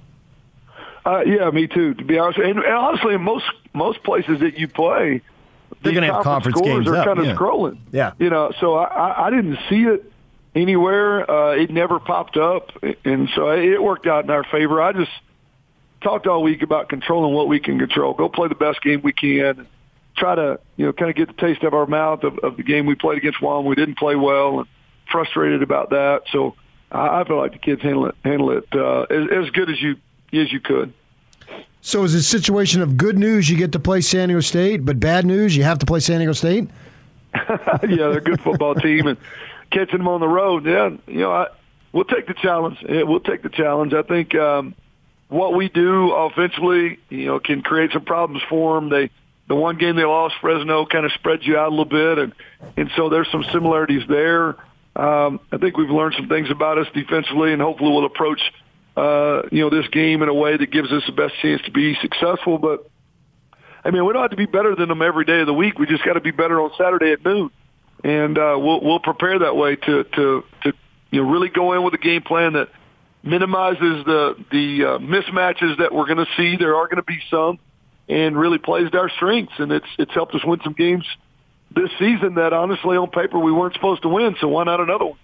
Uh, 1.05 1.21
yeah, 1.25 1.49
me 1.49 1.67
too. 1.67 1.93
To 1.93 2.03
be 2.03 2.17
honest, 2.17 2.39
and, 2.39 2.59
and 2.59 2.73
honestly, 2.73 3.13
in 3.15 3.21
most 3.21 3.45
most 3.73 4.03
places 4.03 4.39
that 4.41 4.57
you 4.57 4.67
play, 4.67 5.21
They're 5.81 5.93
gonna 5.93 6.13
have 6.13 6.23
conference 6.23 6.57
scores 6.57 6.85
games 6.85 6.87
are 6.87 6.97
up, 6.97 7.05
kind 7.05 7.19
of 7.19 7.25
yeah. 7.25 7.35
scrolling. 7.35 7.77
Yeah. 7.91 8.13
you 8.19 8.29
know, 8.29 8.51
so 8.59 8.75
I, 8.75 8.85
I, 8.85 9.27
I 9.27 9.29
didn't 9.29 9.57
see 9.69 9.83
it 9.83 10.11
anywhere. 10.55 11.29
Uh, 11.29 11.51
it 11.55 11.69
never 11.69 11.99
popped 11.99 12.37
up, 12.37 12.71
and 13.05 13.29
so 13.35 13.49
it 13.49 13.81
worked 13.81 14.07
out 14.07 14.23
in 14.23 14.29
our 14.29 14.43
favor. 14.43 14.81
I 14.81 14.93
just 14.93 15.11
talked 16.01 16.27
all 16.27 16.43
week 16.43 16.61
about 16.61 16.89
controlling 16.89 17.33
what 17.33 17.47
we 17.47 17.59
can 17.59 17.79
control. 17.79 18.13
Go 18.13 18.29
play 18.29 18.47
the 18.47 18.55
best 18.55 18.81
game 18.81 19.01
we 19.03 19.13
can. 19.13 19.67
Try 20.17 20.35
to 20.35 20.59
you 20.75 20.85
know 20.85 20.93
kind 20.93 21.09
of 21.09 21.15
get 21.15 21.27
the 21.27 21.41
taste 21.41 21.63
of 21.63 21.73
our 21.73 21.85
mouth 21.85 22.23
of, 22.23 22.39
of 22.39 22.57
the 22.57 22.63
game 22.63 22.85
we 22.85 22.95
played 22.95 23.17
against 23.17 23.41
Wyoming. 23.41 23.69
We 23.69 23.75
didn't 23.75 23.97
play 23.97 24.15
well, 24.15 24.59
and 24.59 24.67
frustrated 25.11 25.63
about 25.63 25.91
that. 25.91 26.23
So 26.31 26.55
I, 26.91 27.21
I 27.21 27.23
feel 27.25 27.37
like 27.37 27.53
the 27.53 27.59
kids 27.59 27.81
handle 27.81 28.07
it 28.07 28.15
handle 28.23 28.51
it 28.51 28.65
uh, 28.73 29.01
as, 29.03 29.45
as 29.45 29.49
good 29.51 29.69
as 29.69 29.81
you 29.81 29.95
as 30.33 30.51
you 30.51 30.59
could. 30.59 30.93
So 31.81 32.03
is 32.03 32.13
it 32.13 32.19
a 32.19 32.23
situation 32.23 32.81
of 32.81 32.97
good 32.97 33.17
news 33.17 33.49
you 33.49 33.57
get 33.57 33.71
to 33.71 33.79
play 33.79 34.01
San 34.01 34.29
Diego 34.29 34.41
State, 34.41 34.85
but 34.85 34.99
bad 34.99 35.25
news 35.25 35.55
you 35.55 35.63
have 35.63 35.79
to 35.79 35.85
play 35.85 35.99
San 35.99 36.17
Diego 36.17 36.33
State? 36.33 36.69
yeah, 37.33 37.79
they're 37.81 38.17
a 38.17 38.21
good 38.21 38.41
football 38.41 38.75
team, 38.75 39.07
and 39.07 39.17
catching 39.71 39.99
them 39.99 40.07
on 40.07 40.19
the 40.19 40.27
road, 40.27 40.65
yeah, 40.65 40.89
you 41.07 41.21
know, 41.21 41.31
I, 41.31 41.47
we'll 41.91 42.05
take 42.05 42.27
the 42.27 42.33
challenge. 42.33 42.77
Yeah, 42.87 43.03
we'll 43.03 43.19
take 43.21 43.43
the 43.43 43.49
challenge. 43.49 43.93
I 43.93 44.01
think 44.01 44.35
um, 44.35 44.75
what 45.29 45.53
we 45.53 45.69
do 45.69 46.11
offensively, 46.11 46.99
you 47.09 47.25
know, 47.27 47.39
can 47.39 47.61
create 47.61 47.91
some 47.93 48.03
problems 48.03 48.43
for 48.49 48.75
them. 48.75 48.89
They 48.89 49.09
the 49.47 49.55
one 49.55 49.77
game 49.77 49.95
they 49.95 50.05
lost, 50.05 50.35
Fresno, 50.41 50.85
kind 50.85 51.05
of 51.05 51.11
spreads 51.13 51.45
you 51.45 51.57
out 51.57 51.69
a 51.69 51.71
little 51.71 51.85
bit, 51.85 52.17
and 52.19 52.33
and 52.77 52.91
so 52.95 53.09
there's 53.09 53.29
some 53.31 53.43
similarities 53.51 54.03
there. 54.07 54.55
Um, 54.95 55.39
I 55.51 55.57
think 55.57 55.77
we've 55.77 55.89
learned 55.89 56.15
some 56.15 56.27
things 56.27 56.49
about 56.51 56.77
us 56.77 56.87
defensively, 56.93 57.53
and 57.53 57.61
hopefully 57.61 57.91
we'll 57.91 58.05
approach 58.05 58.41
uh, 58.99 59.43
you 59.51 59.61
know 59.61 59.69
this 59.69 59.87
game 59.89 60.21
in 60.21 60.29
a 60.29 60.33
way 60.33 60.57
that 60.57 60.71
gives 60.71 60.91
us 60.91 61.03
the 61.05 61.13
best 61.13 61.33
chance 61.41 61.61
to 61.63 61.71
be 61.71 61.95
successful. 62.01 62.57
But 62.57 62.89
I 63.83 63.91
mean, 63.91 64.05
we 64.05 64.13
don't 64.13 64.21
have 64.21 64.31
to 64.31 64.37
be 64.37 64.45
better 64.45 64.75
than 64.75 64.89
them 64.89 65.01
every 65.01 65.25
day 65.25 65.39
of 65.39 65.47
the 65.47 65.53
week. 65.53 65.79
We 65.79 65.85
just 65.85 66.03
got 66.03 66.13
to 66.13 66.21
be 66.21 66.31
better 66.31 66.59
on 66.59 66.71
Saturday 66.77 67.13
at 67.13 67.23
noon, 67.23 67.49
and 68.03 68.37
uh, 68.37 68.57
we'll 68.59 68.81
we'll 68.81 68.99
prepare 68.99 69.39
that 69.39 69.55
way 69.55 69.75
to 69.75 70.03
to 70.03 70.43
to 70.63 70.73
you 71.11 71.23
know 71.23 71.29
really 71.29 71.49
go 71.49 71.73
in 71.73 71.83
with 71.83 71.93
a 71.93 71.97
game 71.97 72.21
plan 72.21 72.53
that 72.53 72.69
minimizes 73.23 74.05
the 74.05 74.35
the 74.51 74.85
uh, 74.85 74.97
mismatches 74.99 75.77
that 75.77 75.93
we're 75.93 76.05
going 76.05 76.25
to 76.25 76.31
see. 76.35 76.57
There 76.57 76.75
are 76.75 76.85
going 76.85 76.97
to 76.97 77.03
be 77.03 77.19
some, 77.29 77.59
and 78.09 78.37
really 78.37 78.57
plays 78.57 78.91
to 78.91 78.97
our 78.97 79.09
strengths. 79.09 79.53
And 79.59 79.71
it's 79.71 79.87
it's 79.97 80.13
helped 80.13 80.35
us 80.35 80.43
win 80.43 80.59
some 80.63 80.73
games 80.73 81.05
this 81.73 81.89
season 81.99 82.35
that 82.35 82.51
honestly 82.51 82.97
on 82.97 83.09
paper 83.11 83.37
we 83.39 83.51
weren't 83.51 83.75
supposed 83.75 84.01
to 84.01 84.09
win. 84.09 84.35
So 84.41 84.47
why 84.47 84.63
not 84.63 84.79
another 84.79 85.05
one? 85.05 85.19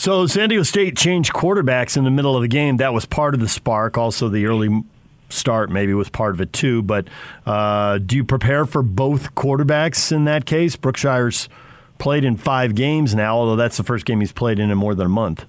So 0.00 0.26
San 0.26 0.48
Diego 0.48 0.62
State 0.62 0.96
changed 0.96 1.34
quarterbacks 1.34 1.94
in 1.94 2.04
the 2.04 2.10
middle 2.10 2.34
of 2.34 2.40
the 2.40 2.48
game. 2.48 2.78
That 2.78 2.94
was 2.94 3.04
part 3.04 3.34
of 3.34 3.40
the 3.40 3.48
spark. 3.48 3.98
Also, 3.98 4.30
the 4.30 4.46
early 4.46 4.82
start 5.28 5.68
maybe 5.68 5.92
was 5.92 6.08
part 6.08 6.32
of 6.32 6.40
it 6.40 6.54
too. 6.54 6.80
But 6.80 7.08
uh, 7.44 7.98
do 7.98 8.16
you 8.16 8.24
prepare 8.24 8.64
for 8.64 8.80
both 8.80 9.34
quarterbacks 9.34 10.10
in 10.10 10.24
that 10.24 10.46
case? 10.46 10.74
Brookshire's 10.74 11.50
played 11.98 12.24
in 12.24 12.38
five 12.38 12.74
games 12.74 13.14
now, 13.14 13.36
although 13.36 13.56
that's 13.56 13.76
the 13.76 13.82
first 13.82 14.06
game 14.06 14.20
he's 14.20 14.32
played 14.32 14.58
in 14.58 14.70
in 14.70 14.78
more 14.78 14.94
than 14.94 15.04
a 15.04 15.10
month. 15.10 15.44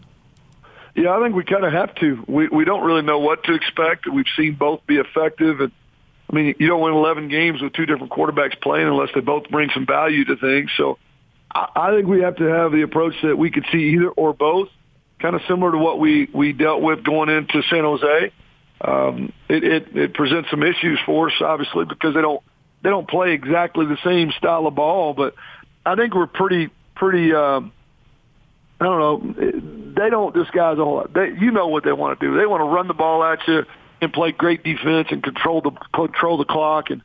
Yeah, 0.96 1.16
I 1.16 1.24
think 1.24 1.34
we 1.34 1.46
kind 1.46 1.64
of 1.64 1.72
have 1.72 1.96
to. 1.96 2.22
We 2.28 2.50
we 2.50 2.66
don't 2.66 2.84
really 2.84 3.04
know 3.04 3.20
what 3.20 3.46
to 3.46 3.54
expect. 3.54 4.06
We've 4.06 4.26
seen 4.36 4.56
both 4.56 4.86
be 4.86 4.98
effective, 4.98 5.62
and 5.62 5.72
I 6.30 6.36
mean, 6.36 6.56
you 6.60 6.68
don't 6.68 6.82
win 6.82 6.94
11 6.94 7.30
games 7.30 7.62
with 7.62 7.72
two 7.72 7.86
different 7.86 8.12
quarterbacks 8.12 8.60
playing 8.60 8.88
unless 8.88 9.12
they 9.16 9.22
both 9.22 9.50
bring 9.50 9.70
some 9.74 9.86
value 9.86 10.26
to 10.26 10.36
things. 10.36 10.72
So, 10.76 10.98
I, 11.54 11.92
think 11.96 12.08
we 12.08 12.22
have 12.22 12.38
to 12.38 12.46
have 12.46 12.72
the 12.72 12.82
approach 12.82 13.16
that 13.24 13.38
we 13.38 13.52
could 13.52 13.66
see 13.72 13.96
either 13.96 14.10
or 14.10 14.34
both, 14.34 14.70
kind 15.20 15.36
of 15.36 15.42
similar 15.48 15.72
to 15.72 15.78
what 15.78 16.00
we 16.00 16.30
we 16.34 16.54
dealt 16.54 16.82
with 16.82 17.04
going 17.04 17.30
into 17.30 17.62
San 17.70 17.84
Jose. 17.84 18.32
Um, 18.82 19.34
it, 19.50 19.64
it 19.64 19.96
it 19.96 20.14
presents 20.14 20.50
some 20.50 20.64
issues 20.64 21.00
for 21.06 21.30
us, 21.30 21.36
obviously, 21.42 21.86
because 21.86 22.14
they 22.14 22.22
don't 22.22 22.42
they 22.84 22.90
don't 22.90 23.08
play 23.08 23.34
exactly 23.34 23.86
the 23.86 23.98
same 24.04 24.32
style 24.38 24.66
of 24.68 24.76
ball. 24.76 25.14
But 25.14 25.36
I 25.86 25.96
think 25.96 26.16
we're 26.16 26.28
pretty 26.28 26.70
pretty. 26.96 27.34
Um, 27.34 27.72
I 28.80 28.86
don't 28.86 29.00
know. 29.00 29.94
They 29.96 30.10
don't 30.10 30.34
disguise 30.34 30.80
a 30.80 30.84
whole 30.84 30.96
lot. 30.96 31.14
They, 31.14 31.30
you 31.40 31.52
know 31.52 31.68
what 31.68 31.84
they 31.84 31.92
want 31.92 32.20
to 32.20 32.26
do. 32.26 32.38
They 32.38 32.48
want 32.48 32.62
to 32.62 32.66
run 32.66 32.88
the 32.88 32.96
ball 32.96 33.24
at 33.24 33.40
you 33.48 33.64
and 34.02 34.12
play 34.12 34.32
great 34.32 34.64
defense 34.64 35.10
and 35.12 35.22
control 35.22 35.62
the 35.62 35.72
control 35.94 36.38
the 36.38 36.46
clock 36.46 36.90
and 36.90 37.02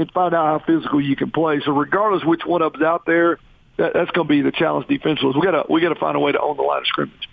and 0.00 0.10
find 0.12 0.34
out 0.34 0.60
how 0.60 0.66
physical 0.66 1.00
you 1.00 1.14
can 1.14 1.30
play. 1.30 1.60
So 1.64 1.72
regardless 1.72 2.24
which 2.24 2.40
one 2.44 2.62
of 2.62 2.72
them's 2.72 2.82
out 2.84 3.04
there, 3.06 3.38
that, 3.80 3.92
that's 3.94 4.10
going 4.10 4.28
to 4.28 4.32
be 4.32 4.42
the 4.42 4.52
challenge 4.52 4.86
defensively. 4.86 5.32
We 5.34 5.42
got 5.42 5.62
to 5.62 5.72
we 5.72 5.80
got 5.80 5.88
to 5.88 5.98
find 5.98 6.16
a 6.16 6.20
way 6.20 6.32
to 6.32 6.40
own 6.40 6.56
the 6.56 6.62
line 6.62 6.80
of 6.80 6.86
scrimmage. 6.86 7.28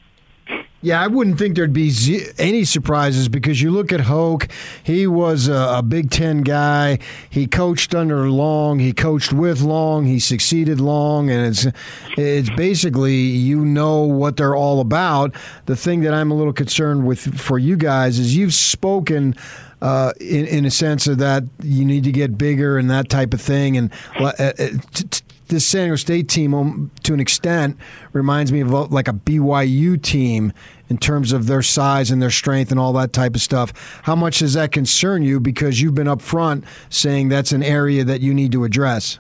Yeah, 0.80 1.02
I 1.02 1.08
wouldn't 1.08 1.40
think 1.40 1.56
there'd 1.56 1.74
be 1.74 1.92
any 2.38 2.64
surprises 2.64 3.28
because 3.28 3.62
you 3.62 3.72
look 3.72 3.92
at 3.92 4.02
Hoke. 4.02 4.48
He 4.84 5.08
was 5.08 5.48
a, 5.48 5.84
Big 5.86 6.12
Ten 6.12 6.42
guy. 6.44 7.00
He 7.30 7.48
coached 7.48 7.96
under 7.96 8.30
Long. 8.30 8.80
He 8.80 8.94
coached 8.94 9.34
with 9.34 9.62
Long. 9.62 10.06
He 10.06 10.20
succeeded 10.20 10.80
Long, 10.80 11.30
and 11.30 11.48
it's 11.48 11.68
it's 12.16 12.50
basically 12.52 13.16
you 13.16 13.66
know 13.66 14.02
what 14.04 14.38
they're 14.38 14.56
all 14.56 14.80
about. 14.80 15.34
The 15.66 15.76
thing 15.76 16.02
that 16.02 16.14
I'm 16.14 16.32
a 16.32 16.36
little 16.36 16.54
concerned 16.54 17.08
with 17.08 17.40
for 17.40 17.58
you 17.58 17.76
guys 17.76 18.20
is 18.20 18.38
you've 18.38 18.54
spoken. 18.54 19.36
Uh, 19.80 20.12
in, 20.20 20.48
in 20.48 20.66
a 20.66 20.72
sense 20.72 21.06
of 21.06 21.20
that 21.20 21.44
you 21.62 21.86
need 21.86 22.04
to 22.04 22.12
get 22.12 22.36
bigger 22.36 22.80
and 22.80 22.90
that 22.90 23.10
type 23.10 23.32
of 23.32 23.40
thing, 23.40 23.78
and 23.78 23.92
uh, 24.20 24.34
uh, 24.40 24.52
t- 24.92 25.22
this 25.48 25.66
San 25.66 25.84
Diego 25.84 25.96
State 25.96 26.30
team, 26.30 26.54
um, 26.54 26.92
to 27.04 27.14
an 27.14 27.20
extent, 27.20 27.78
reminds 28.14 28.52
me 28.52 28.62
of 28.62 28.74
uh, 28.74 28.86
like 28.86 29.08
a 29.08 29.14
BYU 29.14 30.02
team 30.02 30.54
in 30.90 30.98
terms 30.98 31.32
of 31.32 31.48
their 31.48 31.62
size 31.62 32.12
and 32.12 32.22
their 32.22 32.32
strength 32.32 32.72
and 32.72 32.80
all 32.80 32.94
that 32.94 33.14
type 33.14 33.36
of 33.36 33.42
stuff. 33.42 34.02
How 34.04 34.16
much 34.16 34.40
does 34.40 34.54
that 34.54 34.72
concern 34.72 35.24
you? 35.24 35.40
Because 35.40 35.82
you've 35.82 35.96
been 35.96 36.08
up 36.08 36.22
front 36.22 36.64
saying 36.90 37.30
that's 37.30 37.52
an 37.52 37.64
area 37.64 38.04
that 38.04 38.22
you 38.22 38.34
need 38.34 38.52
to 38.54 38.64
address. 38.64 39.20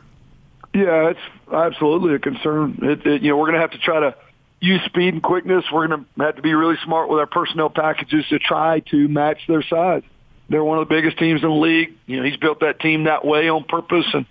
Yeah, 0.73 1.09
it's 1.09 1.19
absolutely 1.51 2.15
a 2.15 2.19
concern. 2.19 2.79
It, 2.81 3.05
it, 3.05 3.21
you 3.21 3.29
know, 3.29 3.37
we're 3.37 3.47
going 3.47 3.55
to 3.55 3.61
have 3.61 3.71
to 3.71 3.79
try 3.79 3.99
to 3.99 4.15
use 4.59 4.81
speed 4.85 5.13
and 5.13 5.23
quickness. 5.23 5.65
We're 5.71 5.87
going 5.87 6.05
to 6.17 6.23
have 6.23 6.35
to 6.35 6.41
be 6.41 6.53
really 6.53 6.77
smart 6.83 7.09
with 7.09 7.19
our 7.19 7.25
personnel 7.25 7.69
packages 7.69 8.25
to 8.29 8.39
try 8.39 8.81
to 8.91 9.07
match 9.07 9.41
their 9.47 9.63
size. 9.63 10.03
They're 10.49 10.63
one 10.63 10.79
of 10.79 10.87
the 10.87 10.95
biggest 10.95 11.17
teams 11.19 11.43
in 11.43 11.49
the 11.49 11.55
league. 11.55 11.93
You 12.05 12.17
know, 12.17 12.23
he's 12.23 12.37
built 12.37 12.61
that 12.61 12.79
team 12.79 13.03
that 13.03 13.25
way 13.25 13.49
on 13.49 13.65
purpose 13.65 14.05
and 14.13 14.25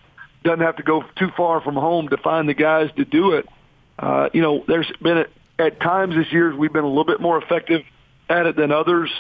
doesn't 0.47 0.65
have 0.65 0.77
to 0.77 0.83
go 0.83 1.05
too 1.17 1.31
far 1.37 1.61
from 1.61 1.75
home 1.75 2.09
to 2.09 2.17
find 2.17 2.49
the 2.49 2.55
guys 2.55 2.91
to 2.97 3.05
do 3.05 3.33
it. 3.33 3.47
Uh, 3.99 4.29
you 4.33 4.41
know, 4.41 4.65
there's 4.67 4.91
been 5.03 5.19
a, 5.19 5.27
at 5.59 5.81
times 5.81 6.15
this 6.15 6.33
year 6.33 6.55
we've 6.55 6.73
been 6.73 6.85
a 6.85 6.89
little 6.89 7.05
bit 7.05 7.21
more 7.21 7.43
effective 7.43 7.83
at 8.29 8.47
it 8.47 8.57
than 8.57 8.71
others 8.73 9.11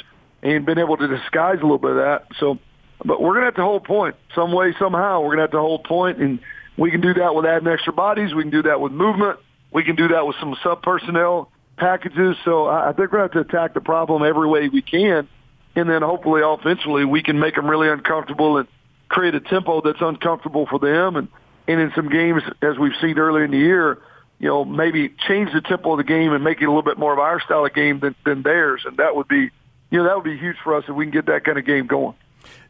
and 0.42 0.64
been 0.64 0.78
able 0.78 0.96
to 0.96 1.08
disguise 1.08 1.58
a 1.58 1.62
little 1.62 1.78
bit 1.78 1.92
of 1.92 1.96
that. 1.96 2.26
So, 2.38 2.58
but 3.04 3.20
we're 3.20 3.40
to 3.40 3.44
have 3.46 3.54
to 3.56 3.62
hold 3.62 3.84
point 3.84 4.16
some 4.34 4.52
way, 4.52 4.74
somehow. 4.78 5.22
We're 5.22 5.36
to 5.36 5.42
have 5.42 5.50
to 5.52 5.60
hold 5.60 5.84
point, 5.84 6.18
and 6.18 6.38
we 6.76 6.90
can 6.90 7.00
do 7.00 7.14
that 7.14 7.34
with 7.34 7.46
adding 7.46 7.68
extra 7.68 7.92
bodies. 7.92 8.34
We 8.34 8.42
can 8.42 8.50
do 8.50 8.62
that 8.62 8.80
with 8.80 8.92
movement. 8.92 9.38
We 9.72 9.82
can 9.82 9.96
do 9.96 10.08
that 10.08 10.26
with 10.26 10.36
some 10.38 10.56
sub 10.62 10.82
personnel 10.82 11.50
packages. 11.76 12.36
So 12.44 12.66
I 12.68 12.92
think 12.92 13.12
we're 13.12 13.18
going 13.18 13.30
to 13.30 13.38
have 13.38 13.48
to 13.48 13.54
attack 13.56 13.74
the 13.74 13.80
problem 13.80 14.22
every 14.22 14.46
way 14.46 14.68
we 14.68 14.82
can, 14.82 15.28
and 15.74 15.90
then 15.90 16.02
hopefully 16.02 16.42
offensively 16.44 17.04
we 17.04 17.22
can 17.22 17.38
make 17.38 17.54
them 17.54 17.68
really 17.68 17.88
uncomfortable 17.88 18.58
and 18.58 18.68
create 19.08 19.34
a 19.34 19.40
tempo 19.40 19.80
that's 19.80 20.00
uncomfortable 20.00 20.66
for 20.66 20.78
them. 20.78 21.16
And 21.16 21.28
and 21.68 21.80
in 21.80 21.92
some 21.94 22.08
games, 22.08 22.42
as 22.62 22.78
we've 22.78 22.96
seen 23.00 23.18
earlier 23.18 23.44
in 23.44 23.50
the 23.50 23.58
year, 23.58 23.98
you 24.38 24.48
know, 24.48 24.64
maybe 24.64 25.08
change 25.26 25.52
the 25.52 25.60
tempo 25.60 25.92
of 25.92 25.98
the 25.98 26.04
game 26.04 26.32
and 26.32 26.44
make 26.44 26.60
it 26.60 26.64
a 26.66 26.68
little 26.68 26.82
bit 26.82 26.98
more 26.98 27.12
of 27.12 27.18
our 27.18 27.40
style 27.40 27.64
of 27.64 27.74
game 27.74 28.00
than, 28.00 28.14
than 28.24 28.42
theirs. 28.42 28.82
And 28.86 28.98
that 28.98 29.16
would 29.16 29.28
be, 29.28 29.50
you 29.90 29.98
know, 29.98 30.04
that 30.04 30.14
would 30.14 30.24
be 30.24 30.36
huge 30.36 30.56
for 30.62 30.76
us 30.76 30.84
if 30.88 30.94
we 30.94 31.06
can 31.06 31.12
get 31.12 31.26
that 31.26 31.44
kind 31.44 31.58
of 31.58 31.64
game 31.64 31.86
going. 31.86 32.14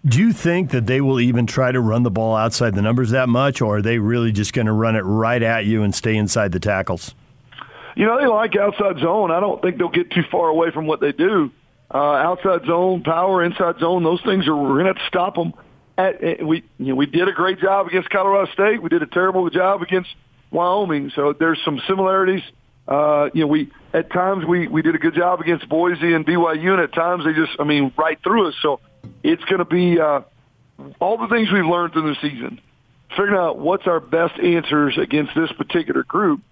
Do 0.04 0.20
you 0.20 0.32
think 0.32 0.70
that 0.70 0.86
they 0.86 1.00
will 1.00 1.20
even 1.20 1.46
try 1.46 1.72
to 1.72 1.80
run 1.80 2.04
the 2.04 2.10
ball 2.10 2.36
outside 2.36 2.74
the 2.74 2.82
numbers 2.82 3.10
that 3.10 3.28
much, 3.28 3.60
or 3.60 3.78
are 3.78 3.82
they 3.82 3.98
really 3.98 4.32
just 4.32 4.52
going 4.52 4.66
to 4.66 4.72
run 4.72 4.96
it 4.96 5.00
right 5.00 5.42
at 5.42 5.66
you 5.66 5.82
and 5.82 5.94
stay 5.94 6.16
inside 6.16 6.52
the 6.52 6.60
tackles? 6.60 7.14
You 7.96 8.06
know, 8.06 8.18
they 8.20 8.26
like 8.26 8.56
outside 8.56 8.98
zone. 8.98 9.30
I 9.30 9.40
don't 9.40 9.60
think 9.60 9.78
they'll 9.78 9.88
get 9.88 10.10
too 10.10 10.22
far 10.30 10.48
away 10.48 10.70
from 10.70 10.86
what 10.86 11.00
they 11.00 11.12
do. 11.12 11.50
Uh, 11.92 11.98
outside 11.98 12.64
zone, 12.66 13.02
power, 13.02 13.42
inside 13.42 13.78
zone, 13.80 14.04
those 14.04 14.22
things 14.22 14.46
are, 14.46 14.54
we're 14.54 14.82
going 14.82 14.84
to 14.84 14.92
have 14.92 14.96
to 14.96 15.06
stop 15.08 15.34
them. 15.34 15.52
At, 15.98 16.22
at, 16.22 16.46
we, 16.46 16.64
you 16.78 16.86
know, 16.86 16.94
we 16.94 17.06
did 17.06 17.28
a 17.28 17.32
great 17.32 17.58
job 17.58 17.86
against 17.86 18.10
Colorado 18.10 18.50
State. 18.52 18.82
We 18.82 18.88
did 18.88 19.02
a 19.02 19.06
terrible 19.06 19.48
job 19.50 19.82
against 19.82 20.10
Wyoming. 20.50 21.10
So 21.14 21.32
there's 21.32 21.58
some 21.64 21.80
similarities. 21.86 22.42
Uh, 22.86 23.30
you 23.34 23.42
know, 23.42 23.46
we 23.48 23.72
at 23.92 24.12
times 24.12 24.44
we 24.44 24.68
we 24.68 24.82
did 24.82 24.94
a 24.94 24.98
good 24.98 25.14
job 25.14 25.40
against 25.40 25.68
Boise 25.68 26.14
and 26.14 26.24
BYU, 26.24 26.72
and 26.72 26.80
at 26.80 26.92
times 26.92 27.24
they 27.24 27.32
just, 27.32 27.58
I 27.58 27.64
mean, 27.64 27.92
right 27.96 28.18
through 28.22 28.48
us. 28.48 28.54
So 28.62 28.80
it's 29.24 29.42
going 29.44 29.58
to 29.58 29.64
be 29.64 29.98
uh, 29.98 30.20
all 31.00 31.18
the 31.18 31.28
things 31.28 31.50
we've 31.52 31.66
learned 31.66 31.94
through 31.94 32.14
the 32.14 32.20
season. 32.20 32.60
Figuring 33.10 33.34
out 33.34 33.58
what's 33.58 33.86
our 33.86 34.00
best 34.00 34.38
answers 34.38 34.98
against 34.98 35.34
this 35.34 35.50
particular 35.52 36.02
group. 36.02 36.42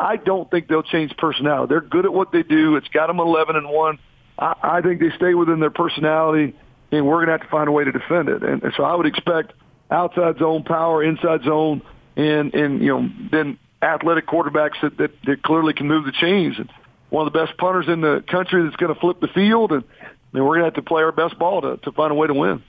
I 0.00 0.16
don't 0.16 0.50
think 0.50 0.68
they'll 0.68 0.82
change 0.82 1.16
personnel. 1.16 1.66
They're 1.66 1.80
good 1.80 2.04
at 2.04 2.12
what 2.12 2.32
they 2.32 2.42
do. 2.42 2.76
It's 2.76 2.88
got 2.88 3.08
them 3.08 3.20
11 3.20 3.56
and 3.56 3.68
one. 3.68 3.98
I 4.38 4.80
think 4.82 5.00
they 5.00 5.10
stay 5.16 5.34
within 5.34 5.60
their 5.60 5.70
personality, 5.70 6.54
and 6.96 7.06
we're 7.06 7.24
going 7.24 7.26
to 7.26 7.32
have 7.32 7.42
to 7.42 7.48
find 7.48 7.68
a 7.68 7.72
way 7.72 7.84
to 7.84 7.92
defend 7.92 8.28
it. 8.28 8.42
And, 8.42 8.62
and 8.62 8.72
so 8.76 8.84
I 8.84 8.94
would 8.94 9.06
expect 9.06 9.52
outside 9.90 10.38
zone 10.38 10.64
power, 10.64 11.02
inside 11.02 11.42
zone, 11.44 11.82
and 12.16 12.54
and 12.54 12.80
you 12.82 12.88
know 12.88 13.08
then 13.30 13.58
athletic 13.82 14.26
quarterbacks 14.26 14.80
that, 14.82 14.96
that, 14.98 15.10
that 15.24 15.42
clearly 15.42 15.74
can 15.74 15.86
move 15.86 16.04
the 16.04 16.12
chains. 16.12 16.58
And 16.58 16.70
one 17.10 17.26
of 17.26 17.32
the 17.32 17.38
best 17.38 17.56
punters 17.58 17.86
in 17.88 18.00
the 18.00 18.24
country 18.26 18.64
that's 18.64 18.76
going 18.76 18.92
to 18.92 19.00
flip 19.00 19.20
the 19.20 19.28
field, 19.28 19.72
and, 19.72 19.84
and 20.32 20.44
we're 20.44 20.58
going 20.58 20.60
to 20.60 20.64
have 20.64 20.74
to 20.74 20.82
play 20.82 21.02
our 21.02 21.12
best 21.12 21.38
ball 21.38 21.62
to, 21.62 21.76
to 21.78 21.92
find 21.92 22.10
a 22.10 22.14
way 22.14 22.26
to 22.26 22.34
win. 22.34 22.62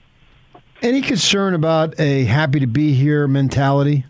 Any 0.80 1.02
concern 1.02 1.54
about 1.54 1.98
a 1.98 2.24
happy 2.24 2.60
to 2.60 2.66
be 2.66 2.92
here 2.94 3.26
mentality? 3.26 4.04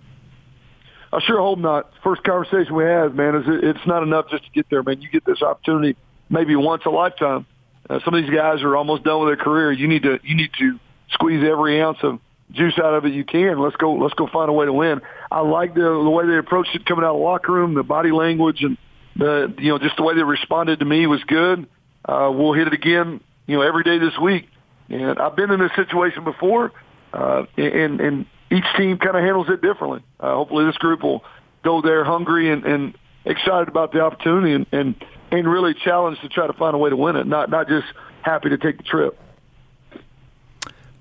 I 1.11 1.21
sure 1.23 1.39
hope 1.39 1.59
not. 1.59 1.91
First 2.05 2.23
conversation 2.25 2.75
we 2.75 2.85
have, 2.85 3.15
man, 3.15 3.37
is 3.37 3.45
it, 3.49 3.65
it's 3.65 3.87
not 3.87 4.03
enough 4.03 4.27
just 4.31 4.45
to 4.45 4.51
get 4.51 4.67
there, 4.69 4.83
man. 4.83 5.01
You 5.01 5.09
get 5.09 5.25
this 5.25 5.41
opportunity 5.41 5.97
maybe 6.29 6.55
once 6.57 6.83
a 6.85 6.91
lifetime. 6.91 7.47
Uh, 7.89 8.01
some 8.05 8.15
of 8.15 8.23
these 8.23 8.35
guys 8.35 8.63
are 8.63 8.77
almost 8.77 9.05
done 9.05 9.21
with 9.21 9.29
their 9.29 9.45
career. 9.45 9.73
You 9.73 9.89
need 9.89 10.03
to 10.03 10.19
you 10.23 10.35
need 10.35 10.51
to 10.59 10.79
squeeze 11.11 11.43
every 11.45 11.81
ounce 11.81 11.99
of 12.03 12.21
juice 12.51 12.79
out 12.79 12.95
of 12.95 13.05
it 13.05 13.13
you 13.13 13.25
can. 13.25 13.59
Let's 13.59 13.77
go. 13.77 13.95
Let's 13.95 14.15
go 14.15 14.27
find 14.27 14.49
a 14.49 14.53
way 14.53 14.67
to 14.67 14.73
win. 14.73 15.01
I 15.31 15.41
like 15.41 15.75
the 15.75 15.81
the 15.81 16.11
way 16.11 16.27
they 16.27 16.37
approached 16.37 16.75
it 16.75 16.85
coming 16.85 17.05
out 17.05 17.13
of 17.13 17.19
the 17.19 17.25
locker 17.25 17.53
room, 17.53 17.75
the 17.75 17.83
body 17.83 18.11
language, 18.11 18.63
and 18.63 18.77
the 19.17 19.55
you 19.59 19.71
know 19.71 19.79
just 19.79 19.97
the 19.97 20.03
way 20.03 20.15
they 20.15 20.23
responded 20.23 20.81
to 20.81 20.85
me 20.85 21.07
was 21.07 21.23
good. 21.25 21.67
Uh, 22.05 22.31
we'll 22.33 22.53
hit 22.55 22.67
it 22.67 22.73
again, 22.73 23.21
you 23.47 23.57
know, 23.57 23.63
every 23.63 23.85
day 23.85 23.99
this 23.99 24.17
week. 24.19 24.49
And 24.89 25.19
I've 25.19 25.37
been 25.37 25.51
in 25.51 25.61
this 25.61 25.73
situation 25.77 26.25
before, 26.25 26.73
uh, 27.13 27.45
and 27.57 28.01
and 28.01 28.27
each 28.51 28.65
team 28.77 28.99
kind 28.99 29.17
of 29.17 29.23
handles 29.23 29.49
it 29.51 29.61
differently. 29.61 30.03
Uh, 30.19 30.35
hopefully, 30.35 30.65
this 30.65 30.77
group 30.79 31.03
will 31.03 31.23
go 31.63 31.83
there 31.83 32.05
hungry 32.05 32.51
and, 32.51 32.65
and 32.65 32.99
excited 33.25 33.69
about 33.69 33.93
the 33.93 34.01
opportunity 34.01 34.55
and, 34.55 34.67
and 34.73 35.05
and 35.31 35.49
really 35.49 35.75
challenged 35.75 36.21
to 36.23 36.29
try 36.29 36.47
to 36.47 36.53
find 36.53 36.75
a 36.75 36.79
way 36.79 36.91
to 36.91 36.97
win 36.97 37.17
it, 37.17 37.27
not 37.27 37.51
not 37.51 37.69
just 37.69 37.87
happy 38.23 38.49
to 38.51 38.59
take 38.59 38.79
the 38.79 38.85
trip. 38.85 39.19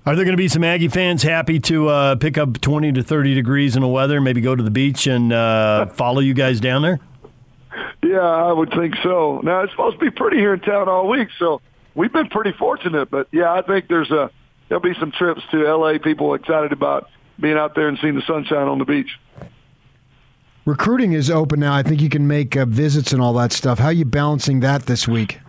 Are 0.06 0.16
there 0.16 0.24
going 0.24 0.32
to 0.32 0.38
be 0.38 0.48
some 0.48 0.64
Aggie 0.64 0.88
fans 0.88 1.22
happy 1.22 1.60
to 1.60 1.88
uh, 1.88 2.16
pick 2.16 2.38
up 2.38 2.62
20 2.62 2.92
to 2.92 3.02
30 3.02 3.34
degrees 3.34 3.76
in 3.76 3.82
the 3.82 3.88
weather, 3.88 4.22
maybe 4.22 4.40
go 4.40 4.56
to 4.56 4.62
the 4.62 4.70
beach 4.70 5.06
and 5.06 5.32
uh, 5.34 5.84
follow 5.86 6.20
you 6.20 6.32
guys 6.32 6.60
down 6.60 6.80
there? 6.80 6.98
Yeah, 8.02 8.20
I 8.20 8.50
would 8.50 8.70
think 8.70 8.94
so. 9.02 9.40
Now, 9.42 9.60
it's 9.60 9.72
supposed 9.72 9.98
to 9.98 10.04
be 10.04 10.10
pretty 10.10 10.38
here 10.38 10.54
in 10.54 10.60
town 10.60 10.88
all 10.88 11.08
week, 11.08 11.28
so 11.38 11.60
we've 11.94 12.12
been 12.12 12.28
pretty 12.28 12.52
fortunate. 12.52 13.10
But, 13.10 13.28
yeah, 13.32 13.52
I 13.52 13.60
think 13.60 13.88
there's 13.88 14.10
a 14.10 14.30
there'll 14.68 14.82
be 14.82 14.94
some 14.98 15.12
trips 15.12 15.42
to 15.50 15.66
L.A. 15.66 15.98
People 15.98 16.32
excited 16.32 16.72
about 16.72 17.10
being 17.38 17.58
out 17.58 17.74
there 17.74 17.88
and 17.88 17.98
seeing 18.00 18.14
the 18.14 18.22
sunshine 18.26 18.66
on 18.66 18.78
the 18.78 18.86
beach. 18.86 19.10
Recruiting 20.68 21.14
is 21.14 21.30
open 21.30 21.60
now. 21.60 21.72
I 21.72 21.82
think 21.82 22.02
you 22.02 22.10
can 22.10 22.28
make 22.28 22.54
uh, 22.54 22.66
visits 22.66 23.14
and 23.14 23.22
all 23.22 23.32
that 23.32 23.52
stuff. 23.52 23.78
How 23.78 23.86
are 23.86 23.92
you 23.92 24.04
balancing 24.04 24.60
that 24.60 24.82
this 24.82 25.08
week? 25.08 25.40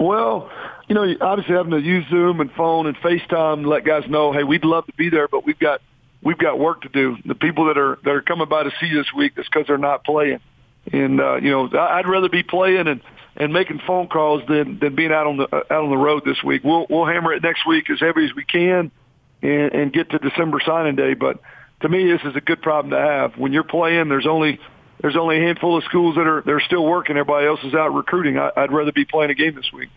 Well, 0.00 0.50
you 0.88 0.96
know, 0.96 1.14
obviously 1.20 1.54
having 1.54 1.70
to 1.70 1.80
use 1.80 2.04
Zoom 2.10 2.40
and 2.40 2.50
phone 2.50 2.88
and 2.88 2.96
FaceTime 2.96 3.62
to 3.62 3.68
let 3.68 3.84
guys 3.84 4.10
know, 4.10 4.32
hey, 4.32 4.42
we'd 4.42 4.64
love 4.64 4.84
to 4.86 4.92
be 4.94 5.10
there, 5.10 5.28
but 5.28 5.46
we've 5.46 5.60
got 5.60 5.80
we've 6.24 6.38
got 6.38 6.58
work 6.58 6.82
to 6.82 6.88
do. 6.88 7.18
The 7.24 7.36
people 7.36 7.66
that 7.66 7.78
are 7.78 8.00
that 8.02 8.10
are 8.10 8.20
coming 8.20 8.48
by 8.48 8.64
to 8.64 8.72
see 8.80 8.92
this 8.92 9.06
week, 9.16 9.34
that's 9.36 9.48
because 9.48 9.68
they're 9.68 9.78
not 9.78 10.02
playing. 10.02 10.40
And 10.92 11.20
uh, 11.20 11.36
you 11.36 11.52
know, 11.52 11.70
I'd 11.78 12.08
rather 12.08 12.28
be 12.28 12.42
playing 12.42 12.88
and 12.88 13.02
and 13.36 13.52
making 13.52 13.80
phone 13.86 14.08
calls 14.08 14.42
than 14.48 14.80
than 14.80 14.96
being 14.96 15.12
out 15.12 15.28
on 15.28 15.36
the 15.36 15.44
uh, 15.44 15.62
out 15.70 15.84
on 15.84 15.90
the 15.90 15.96
road 15.96 16.24
this 16.24 16.42
week. 16.42 16.64
We'll 16.64 16.84
we'll 16.90 17.06
hammer 17.06 17.32
it 17.32 17.44
next 17.44 17.64
week 17.64 17.88
as 17.88 18.00
heavy 18.00 18.24
as 18.24 18.34
we 18.34 18.44
can, 18.44 18.90
and, 19.40 19.72
and 19.72 19.92
get 19.92 20.10
to 20.10 20.18
December 20.18 20.58
signing 20.66 20.96
day. 20.96 21.14
But 21.14 21.38
to 21.80 21.88
me, 21.88 22.10
this 22.10 22.20
is 22.24 22.36
a 22.36 22.40
good 22.40 22.62
problem 22.62 22.90
to 22.90 22.98
have. 22.98 23.36
When 23.36 23.52
you're 23.52 23.64
playing, 23.64 24.08
there's 24.08 24.26
only 24.26 24.60
there's 25.00 25.16
only 25.16 25.38
a 25.38 25.40
handful 25.40 25.78
of 25.78 25.84
schools 25.84 26.16
that 26.16 26.26
are 26.26 26.42
they're 26.42 26.60
still 26.60 26.84
working. 26.84 27.16
Everybody 27.16 27.46
else 27.46 27.60
is 27.64 27.74
out 27.74 27.94
recruiting. 27.94 28.38
I, 28.38 28.50
I'd 28.56 28.72
rather 28.72 28.92
be 28.92 29.04
playing 29.04 29.30
a 29.30 29.34
game 29.34 29.54
this 29.54 29.72
week. 29.72 29.88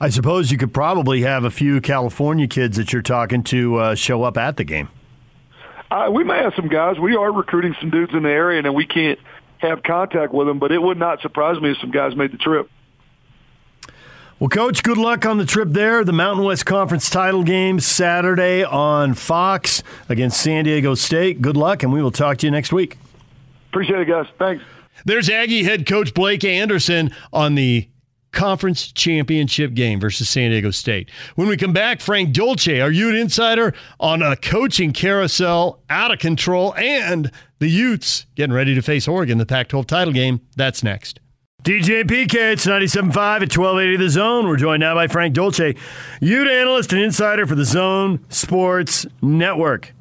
I 0.00 0.08
suppose 0.08 0.50
you 0.50 0.58
could 0.58 0.74
probably 0.74 1.22
have 1.22 1.44
a 1.44 1.50
few 1.50 1.80
California 1.80 2.48
kids 2.48 2.76
that 2.76 2.92
you're 2.92 3.02
talking 3.02 3.44
to 3.44 3.76
uh, 3.76 3.94
show 3.94 4.24
up 4.24 4.36
at 4.36 4.56
the 4.56 4.64
game. 4.64 4.88
Uh, 5.92 6.10
we 6.10 6.24
may 6.24 6.38
have 6.38 6.54
some 6.56 6.68
guys. 6.68 6.98
We 6.98 7.14
are 7.14 7.30
recruiting 7.30 7.76
some 7.80 7.90
dudes 7.90 8.12
in 8.12 8.24
the 8.24 8.30
area, 8.30 8.58
and 8.58 8.74
we 8.74 8.86
can't 8.86 9.20
have 9.58 9.82
contact 9.84 10.32
with 10.32 10.48
them. 10.48 10.58
But 10.58 10.72
it 10.72 10.82
would 10.82 10.98
not 10.98 11.20
surprise 11.20 11.60
me 11.60 11.70
if 11.70 11.78
some 11.78 11.92
guys 11.92 12.16
made 12.16 12.32
the 12.32 12.38
trip. 12.38 12.68
Well, 14.42 14.48
Coach, 14.48 14.82
good 14.82 14.98
luck 14.98 15.24
on 15.24 15.38
the 15.38 15.46
trip 15.46 15.68
there. 15.70 16.02
The 16.02 16.12
Mountain 16.12 16.44
West 16.44 16.66
Conference 16.66 17.08
title 17.08 17.44
game 17.44 17.78
Saturday 17.78 18.64
on 18.64 19.14
Fox 19.14 19.84
against 20.08 20.40
San 20.40 20.64
Diego 20.64 20.96
State. 20.96 21.40
Good 21.40 21.56
luck, 21.56 21.84
and 21.84 21.92
we 21.92 22.02
will 22.02 22.10
talk 22.10 22.38
to 22.38 22.48
you 22.48 22.50
next 22.50 22.72
week. 22.72 22.98
Appreciate 23.70 24.00
it, 24.00 24.08
guys. 24.08 24.26
Thanks. 24.40 24.64
There's 25.04 25.30
Aggie 25.30 25.62
head 25.62 25.86
coach 25.86 26.12
Blake 26.12 26.42
Anderson 26.42 27.14
on 27.32 27.54
the 27.54 27.88
conference 28.32 28.90
championship 28.90 29.74
game 29.74 30.00
versus 30.00 30.28
San 30.28 30.50
Diego 30.50 30.72
State. 30.72 31.08
When 31.36 31.46
we 31.46 31.56
come 31.56 31.72
back, 31.72 32.00
Frank 32.00 32.32
Dolce, 32.32 32.80
our 32.80 32.90
Ute 32.90 33.14
insider, 33.14 33.72
on 34.00 34.22
a 34.22 34.34
coaching 34.34 34.92
carousel 34.92 35.84
out 35.88 36.10
of 36.10 36.18
control 36.18 36.74
and 36.74 37.30
the 37.60 37.68
Utes 37.68 38.26
getting 38.34 38.52
ready 38.52 38.74
to 38.74 38.82
face 38.82 39.06
Oregon, 39.06 39.38
the 39.38 39.46
Pac 39.46 39.68
12 39.68 39.86
title 39.86 40.12
game. 40.12 40.40
That's 40.56 40.82
next. 40.82 41.20
DJ 41.64 42.02
PK, 42.02 42.54
it's 42.54 42.66
97.5 42.66 43.14
at 43.14 43.56
1280 43.56 43.96
The 43.96 44.10
Zone. 44.10 44.48
We're 44.48 44.56
joined 44.56 44.80
now 44.80 44.96
by 44.96 45.06
Frank 45.06 45.32
Dolce, 45.32 45.76
Ute 46.20 46.48
analyst 46.48 46.92
and 46.92 47.00
insider 47.00 47.46
for 47.46 47.54
the 47.54 47.64
Zone 47.64 48.18
Sports 48.30 49.06
Network. 49.20 49.94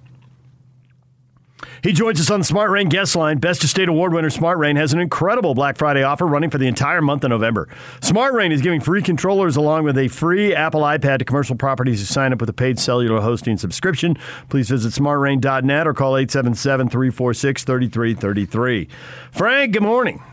He 1.83 1.93
joins 1.93 2.19
us 2.19 2.31
on 2.31 2.39
the 2.39 2.45
Smart 2.45 2.71
Rain 2.71 2.89
guest 2.89 3.15
line. 3.15 3.37
Best 3.37 3.63
of 3.63 3.69
State 3.69 3.89
Award 3.89 4.11
winner 4.11 4.31
Smart 4.31 4.57
Rain 4.57 4.75
has 4.75 4.91
an 4.91 4.99
incredible 4.99 5.53
Black 5.53 5.77
Friday 5.77 6.01
offer 6.01 6.25
running 6.25 6.49
for 6.49 6.57
the 6.57 6.67
entire 6.67 7.01
month 7.01 7.23
of 7.23 7.29
November. 7.29 7.69
Smart 8.01 8.33
Rain 8.33 8.51
is 8.51 8.61
giving 8.61 8.81
free 8.81 9.03
controllers 9.03 9.55
along 9.55 9.83
with 9.83 9.99
a 9.99 10.07
free 10.07 10.55
Apple 10.55 10.81
iPad 10.81 11.19
to 11.19 11.25
commercial 11.25 11.55
properties 11.55 11.99
who 11.99 12.05
sign 12.05 12.33
up 12.33 12.39
with 12.39 12.49
a 12.49 12.53
paid 12.53 12.79
cellular 12.79 13.21
hosting 13.21 13.57
subscription. 13.57 14.17
Please 14.49 14.67
visit 14.67 14.93
smartrain.net 14.93 15.85
or 15.85 15.93
call 15.93 16.17
877 16.17 16.89
346 16.89 17.63
3333. 17.63 18.87
Frank, 19.31 19.73
good 19.73 19.83
morning. 19.83 20.23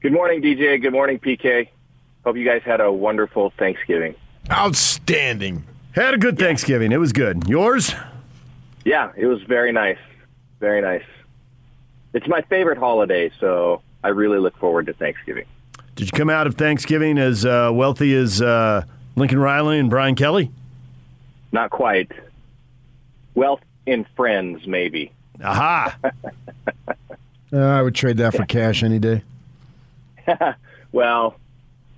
Good 0.00 0.12
morning, 0.12 0.40
DJ. 0.40 0.80
Good 0.80 0.92
morning, 0.92 1.18
PK. 1.18 1.68
Hope 2.24 2.36
you 2.36 2.44
guys 2.44 2.62
had 2.64 2.80
a 2.80 2.90
wonderful 2.92 3.50
Thanksgiving. 3.58 4.14
Outstanding. 4.50 5.64
Had 5.92 6.14
a 6.14 6.18
good 6.18 6.38
Thanksgiving. 6.38 6.92
It 6.92 6.98
was 6.98 7.12
good. 7.12 7.48
Yours? 7.48 7.94
Yeah, 8.84 9.10
it 9.16 9.26
was 9.26 9.42
very 9.42 9.72
nice. 9.72 9.98
Very 10.60 10.80
nice. 10.80 11.04
It's 12.12 12.28
my 12.28 12.42
favorite 12.42 12.78
holiday, 12.78 13.30
so 13.40 13.82
I 14.04 14.08
really 14.08 14.38
look 14.38 14.56
forward 14.58 14.86
to 14.86 14.92
Thanksgiving. 14.92 15.46
Did 15.96 16.06
you 16.06 16.16
come 16.16 16.30
out 16.30 16.46
of 16.46 16.54
Thanksgiving 16.54 17.18
as 17.18 17.44
uh, 17.44 17.70
wealthy 17.74 18.14
as 18.14 18.40
uh, 18.40 18.84
Lincoln 19.16 19.40
Riley 19.40 19.80
and 19.80 19.90
Brian 19.90 20.14
Kelly? 20.14 20.52
Not 21.50 21.70
quite. 21.70 22.12
Wealth 23.34 23.60
in 23.84 24.06
friends, 24.16 24.66
maybe. 24.66 25.12
Aha. 25.42 25.96
Uh, 27.50 27.56
I 27.60 27.80
would 27.80 27.94
trade 27.94 28.18
that 28.18 28.34
for 28.34 28.44
cash 28.44 28.82
any 28.82 28.98
day. 28.98 29.22
well, 30.92 31.36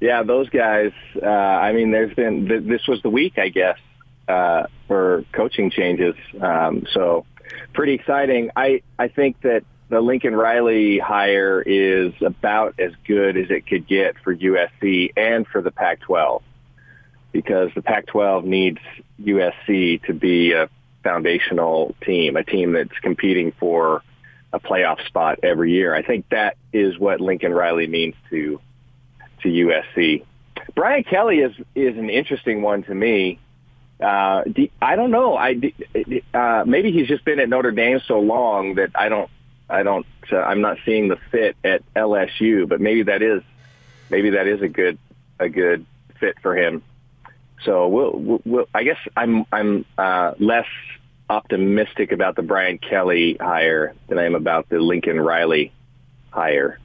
yeah, 0.01 0.23
those 0.23 0.49
guys. 0.49 0.93
Uh, 1.21 1.27
I 1.27 1.73
mean, 1.73 1.91
there's 1.91 2.15
been 2.15 2.49
th- 2.49 2.65
this 2.65 2.87
was 2.87 3.03
the 3.03 3.11
week, 3.11 3.39
I 3.39 3.49
guess, 3.49 3.79
uh, 4.29 4.65
for 4.89 5.25
coaching 5.33 5.71
changes. 5.71 6.15
Um, 6.41 6.87
so, 6.93 7.27
pretty 7.73 7.95
exciting. 7.95 8.51
I 8.57 8.83
I 8.99 9.09
think 9.09 9.41
that 9.43 9.65
the 9.91 10.01
Lincoln 10.01 10.35
Riley 10.35 10.99
hire 10.99 11.61
is 11.61 12.13
about 12.23 12.79
as 12.79 12.93
good 13.07 13.37
as 13.37 13.51
it 13.51 13.67
could 13.67 13.87
get 13.87 14.17
for 14.23 14.35
USC 14.35 15.13
and 15.17 15.47
for 15.49 15.61
the 15.61 15.73
Pac-12 15.73 16.43
because 17.33 17.71
the 17.75 17.83
Pac-12 17.83 18.45
needs 18.45 18.79
USC 19.21 20.03
to 20.05 20.15
be 20.15 20.53
a 20.53 20.69
foundational 21.03 21.97
team, 22.05 22.37
a 22.37 22.45
team 22.45 22.73
that's 22.73 22.97
competing 23.03 23.53
for 23.59 24.03
a 24.53 24.61
playoff 24.61 25.05
spot 25.07 25.41
every 25.43 25.73
year. 25.73 25.95
I 25.95 26.03
think 26.03 26.29
that 26.31 26.57
is 26.73 26.99
what 26.99 27.21
Lincoln 27.21 27.53
Riley 27.53 27.87
means 27.87 28.15
to 28.31 28.61
to 29.43 29.49
USC. 29.49 30.25
Brian 30.75 31.05
Kelly 31.05 31.39
is 31.39 31.53
is 31.75 31.97
an 31.97 32.11
interesting 32.11 32.63
one 32.63 32.83
to 32.85 32.95
me. 32.95 33.39
Uh, 34.01 34.43
I 34.81 34.97
don't 34.97 35.11
know. 35.11 35.37
I 35.37 35.61
uh, 36.33 36.65
maybe 36.67 36.91
he's 36.91 37.07
just 37.07 37.25
been 37.25 37.39
at 37.39 37.49
Notre 37.49 37.71
Dame 37.71 38.01
so 38.07 38.21
long 38.21 38.77
that 38.77 38.91
I 38.95 39.09
don't 39.09 39.31
I 39.69 39.83
don't 39.83 40.07
uh, 40.33 40.37
I'm 40.37 40.61
not 40.61 40.79
seeing 40.85 41.09
the 41.09 41.19
fit 41.31 41.57
at 41.65 41.83
LSU. 41.95 42.69
But 42.69 42.81
maybe 42.81 43.05
that 43.05 43.23
is 43.23 43.43
maybe 44.11 44.31
that 44.31 44.47
is 44.47 44.63
a 44.63 44.69
good 44.69 44.99
a 45.39 45.49
good 45.49 45.85
fit 46.19 46.37
for 46.41 46.57
him. 46.57 46.83
So 47.65 47.89
we'll, 47.89 48.41
we'll 48.45 48.67
I 48.75 48.85
guess 48.85 48.99
I'm 49.17 49.45
I'm 49.53 49.85
uh, 49.99 50.33
less 50.39 50.67
optimistic 51.31 52.11
about 52.11 52.35
the 52.35 52.43
Brian 52.43 52.77
Kelly 52.79 53.37
hire 53.41 53.95
than 54.09 54.19
I 54.19 54.25
am 54.25 54.35
about 54.35 54.69
the 54.69 54.81
Lincoln 54.81 55.21
Riley 55.21 55.73
hire. 56.31 56.79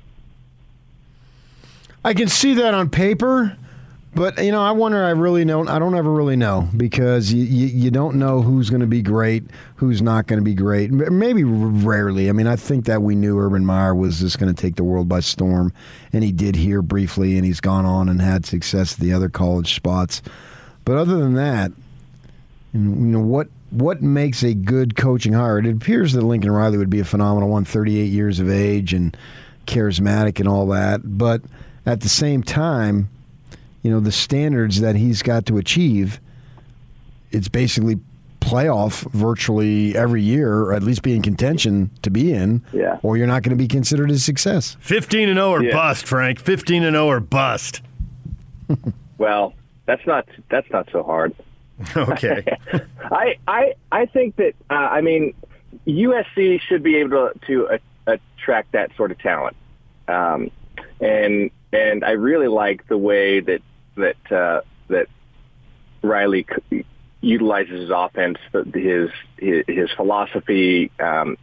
I 2.03 2.13
can 2.13 2.27
see 2.27 2.53
that 2.53 2.75
on 2.75 2.91
paper, 2.91 3.57
but 4.13 4.37
you 4.43 4.51
know, 4.51 4.61
I 4.61 4.69
wonder. 4.71 5.03
I 5.03 5.09
really 5.09 5.43
don't. 5.43 5.67
I 5.67 5.79
don't 5.79 5.95
ever 5.95 6.13
really 6.13 6.35
know 6.35 6.69
because 6.77 7.33
you 7.33 7.43
you, 7.43 7.65
you 7.65 7.91
don't 7.91 8.17
know 8.17 8.43
who's 8.43 8.69
going 8.69 8.81
to 8.81 8.87
be 8.87 9.01
great, 9.01 9.43
who's 9.77 10.03
not 10.03 10.27
going 10.27 10.39
to 10.39 10.45
be 10.45 10.53
great. 10.53 10.91
Maybe 10.91 11.43
rarely. 11.43 12.29
I 12.29 12.31
mean, 12.31 12.45
I 12.45 12.55
think 12.55 12.85
that 12.85 13.01
we 13.01 13.15
knew 13.15 13.39
Urban 13.39 13.65
Meyer 13.65 13.95
was 13.95 14.19
just 14.19 14.37
going 14.37 14.53
to 14.53 14.61
take 14.61 14.75
the 14.75 14.83
world 14.83 15.09
by 15.09 15.21
storm, 15.21 15.73
and 16.13 16.23
he 16.23 16.31
did 16.31 16.55
here 16.55 16.83
briefly, 16.83 17.35
and 17.35 17.45
he's 17.45 17.59
gone 17.59 17.85
on 17.85 18.07
and 18.07 18.21
had 18.21 18.45
success 18.45 18.93
at 18.93 18.99
the 18.99 19.11
other 19.11 19.27
college 19.27 19.73
spots. 19.73 20.21
But 20.85 20.97
other 20.97 21.17
than 21.17 21.33
that, 21.33 21.71
you 22.73 22.79
know 22.79 23.21
what 23.21 23.47
what 23.75 24.01
makes 24.01 24.43
a 24.43 24.53
good 24.53 24.95
coaching 24.95 25.33
hire? 25.33 25.59
It 25.59 25.67
appears 25.67 26.13
that 26.13 26.21
Lincoln 26.21 26.51
Riley 26.51 26.77
would 26.77 26.89
be 26.89 26.99
a 26.99 27.05
phenomenal 27.05 27.49
one, 27.49 27.65
38 27.65 28.05
years 28.05 28.39
of 28.39 28.49
age 28.49 28.93
and 28.93 29.15
charismatic 29.67 30.39
and 30.39 30.47
all 30.47 30.67
that, 30.67 31.01
but 31.03 31.41
at 31.85 32.01
the 32.01 32.09
same 32.09 32.41
time, 32.41 33.09
you 33.81 33.91
know, 33.91 33.99
the 33.99 34.11
standards 34.11 34.81
that 34.81 34.95
he's 34.95 35.21
got 35.21 35.45
to 35.47 35.57
achieve, 35.57 36.19
it's 37.31 37.47
basically 37.47 37.99
playoff 38.39 39.09
virtually 39.11 39.95
every 39.95 40.21
year, 40.21 40.53
or 40.53 40.73
at 40.73 40.83
least 40.83 41.01
be 41.01 41.15
in 41.15 41.21
contention 41.21 41.89
to 42.03 42.09
be 42.09 42.31
in, 42.31 42.63
yeah. 42.71 42.99
or 43.03 43.17
you're 43.17 43.27
not 43.27 43.43
going 43.43 43.55
to 43.55 43.61
be 43.61 43.67
considered 43.67 44.09
a 44.11 44.19
success. 44.19 44.77
15 44.79 45.29
and 45.29 45.37
0 45.37 45.49
or 45.49 45.63
yeah. 45.63 45.73
bust, 45.73 46.05
Frank. 46.05 46.39
15 46.39 46.83
and 46.83 46.95
0 46.95 47.05
or 47.07 47.19
bust. 47.19 47.81
well, 49.17 49.53
that's 49.85 50.05
not 50.07 50.27
that's 50.49 50.69
not 50.71 50.89
so 50.91 51.03
hard. 51.03 51.35
Okay. 51.95 52.57
I 53.11 53.35
I 53.47 53.73
I 53.91 54.05
think 54.05 54.37
that 54.37 54.53
uh, 54.69 54.73
I 54.73 55.01
mean 55.01 55.33
USC 55.87 56.61
should 56.61 56.83
be 56.83 56.97
able 56.97 57.31
to, 57.33 57.39
to 57.47 57.67
uh, 58.07 58.17
attract 58.37 58.71
that 58.73 58.95
sort 58.95 59.11
of 59.11 59.19
talent. 59.19 59.55
Um, 60.07 60.51
and 60.99 61.51
and 61.73 62.03
I 62.03 62.11
really 62.11 62.47
like 62.47 62.87
the 62.87 62.97
way 62.97 63.39
that 63.41 63.61
that 63.95 64.31
uh, 64.31 64.61
that 64.89 65.07
Riley 66.01 66.45
utilizes 67.21 67.81
his 67.81 67.89
offense, 67.93 68.37
his 68.73 69.09
his, 69.37 69.63
his 69.67 69.91
philosophy, 69.95 70.91
um, 70.99 71.37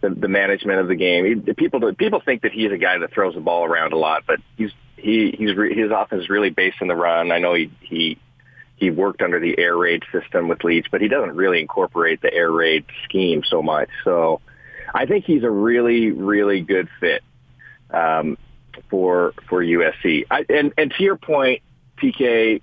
the, 0.00 0.10
the 0.10 0.28
management 0.28 0.80
of 0.80 0.88
the 0.88 0.96
game. 0.96 1.42
People 1.56 1.94
people 1.94 2.20
think 2.24 2.42
that 2.42 2.52
he's 2.52 2.72
a 2.72 2.78
guy 2.78 2.98
that 2.98 3.12
throws 3.12 3.34
the 3.34 3.40
ball 3.40 3.64
around 3.64 3.92
a 3.92 3.98
lot, 3.98 4.24
but 4.26 4.40
he's 4.56 4.70
he 4.96 5.34
he's 5.36 5.56
re, 5.56 5.74
his 5.74 5.90
offense 5.90 6.24
is 6.24 6.28
really 6.28 6.50
based 6.50 6.78
in 6.80 6.88
the 6.88 6.96
run. 6.96 7.32
I 7.32 7.38
know 7.38 7.54
he 7.54 7.70
he 7.80 8.18
he 8.82 8.90
worked 8.90 9.22
under 9.22 9.40
the 9.40 9.58
air 9.58 9.76
raid 9.76 10.02
system 10.12 10.48
with 10.48 10.64
Leach, 10.64 10.86
but 10.90 11.00
he 11.00 11.08
doesn't 11.08 11.36
really 11.36 11.60
incorporate 11.60 12.20
the 12.20 12.32
air 12.32 12.50
raid 12.50 12.84
scheme 13.04 13.42
so 13.44 13.62
much. 13.62 13.88
So 14.04 14.40
I 14.94 15.06
think 15.06 15.24
he's 15.24 15.44
a 15.44 15.50
really 15.50 16.10
really 16.10 16.60
good 16.60 16.88
fit. 17.00 17.22
Um, 17.90 18.38
for 18.90 19.32
for 19.48 19.62
USC. 19.62 20.26
I, 20.30 20.44
and 20.48 20.72
and 20.76 20.92
to 20.92 21.02
your 21.02 21.16
point, 21.16 21.62
PK, 21.96 22.60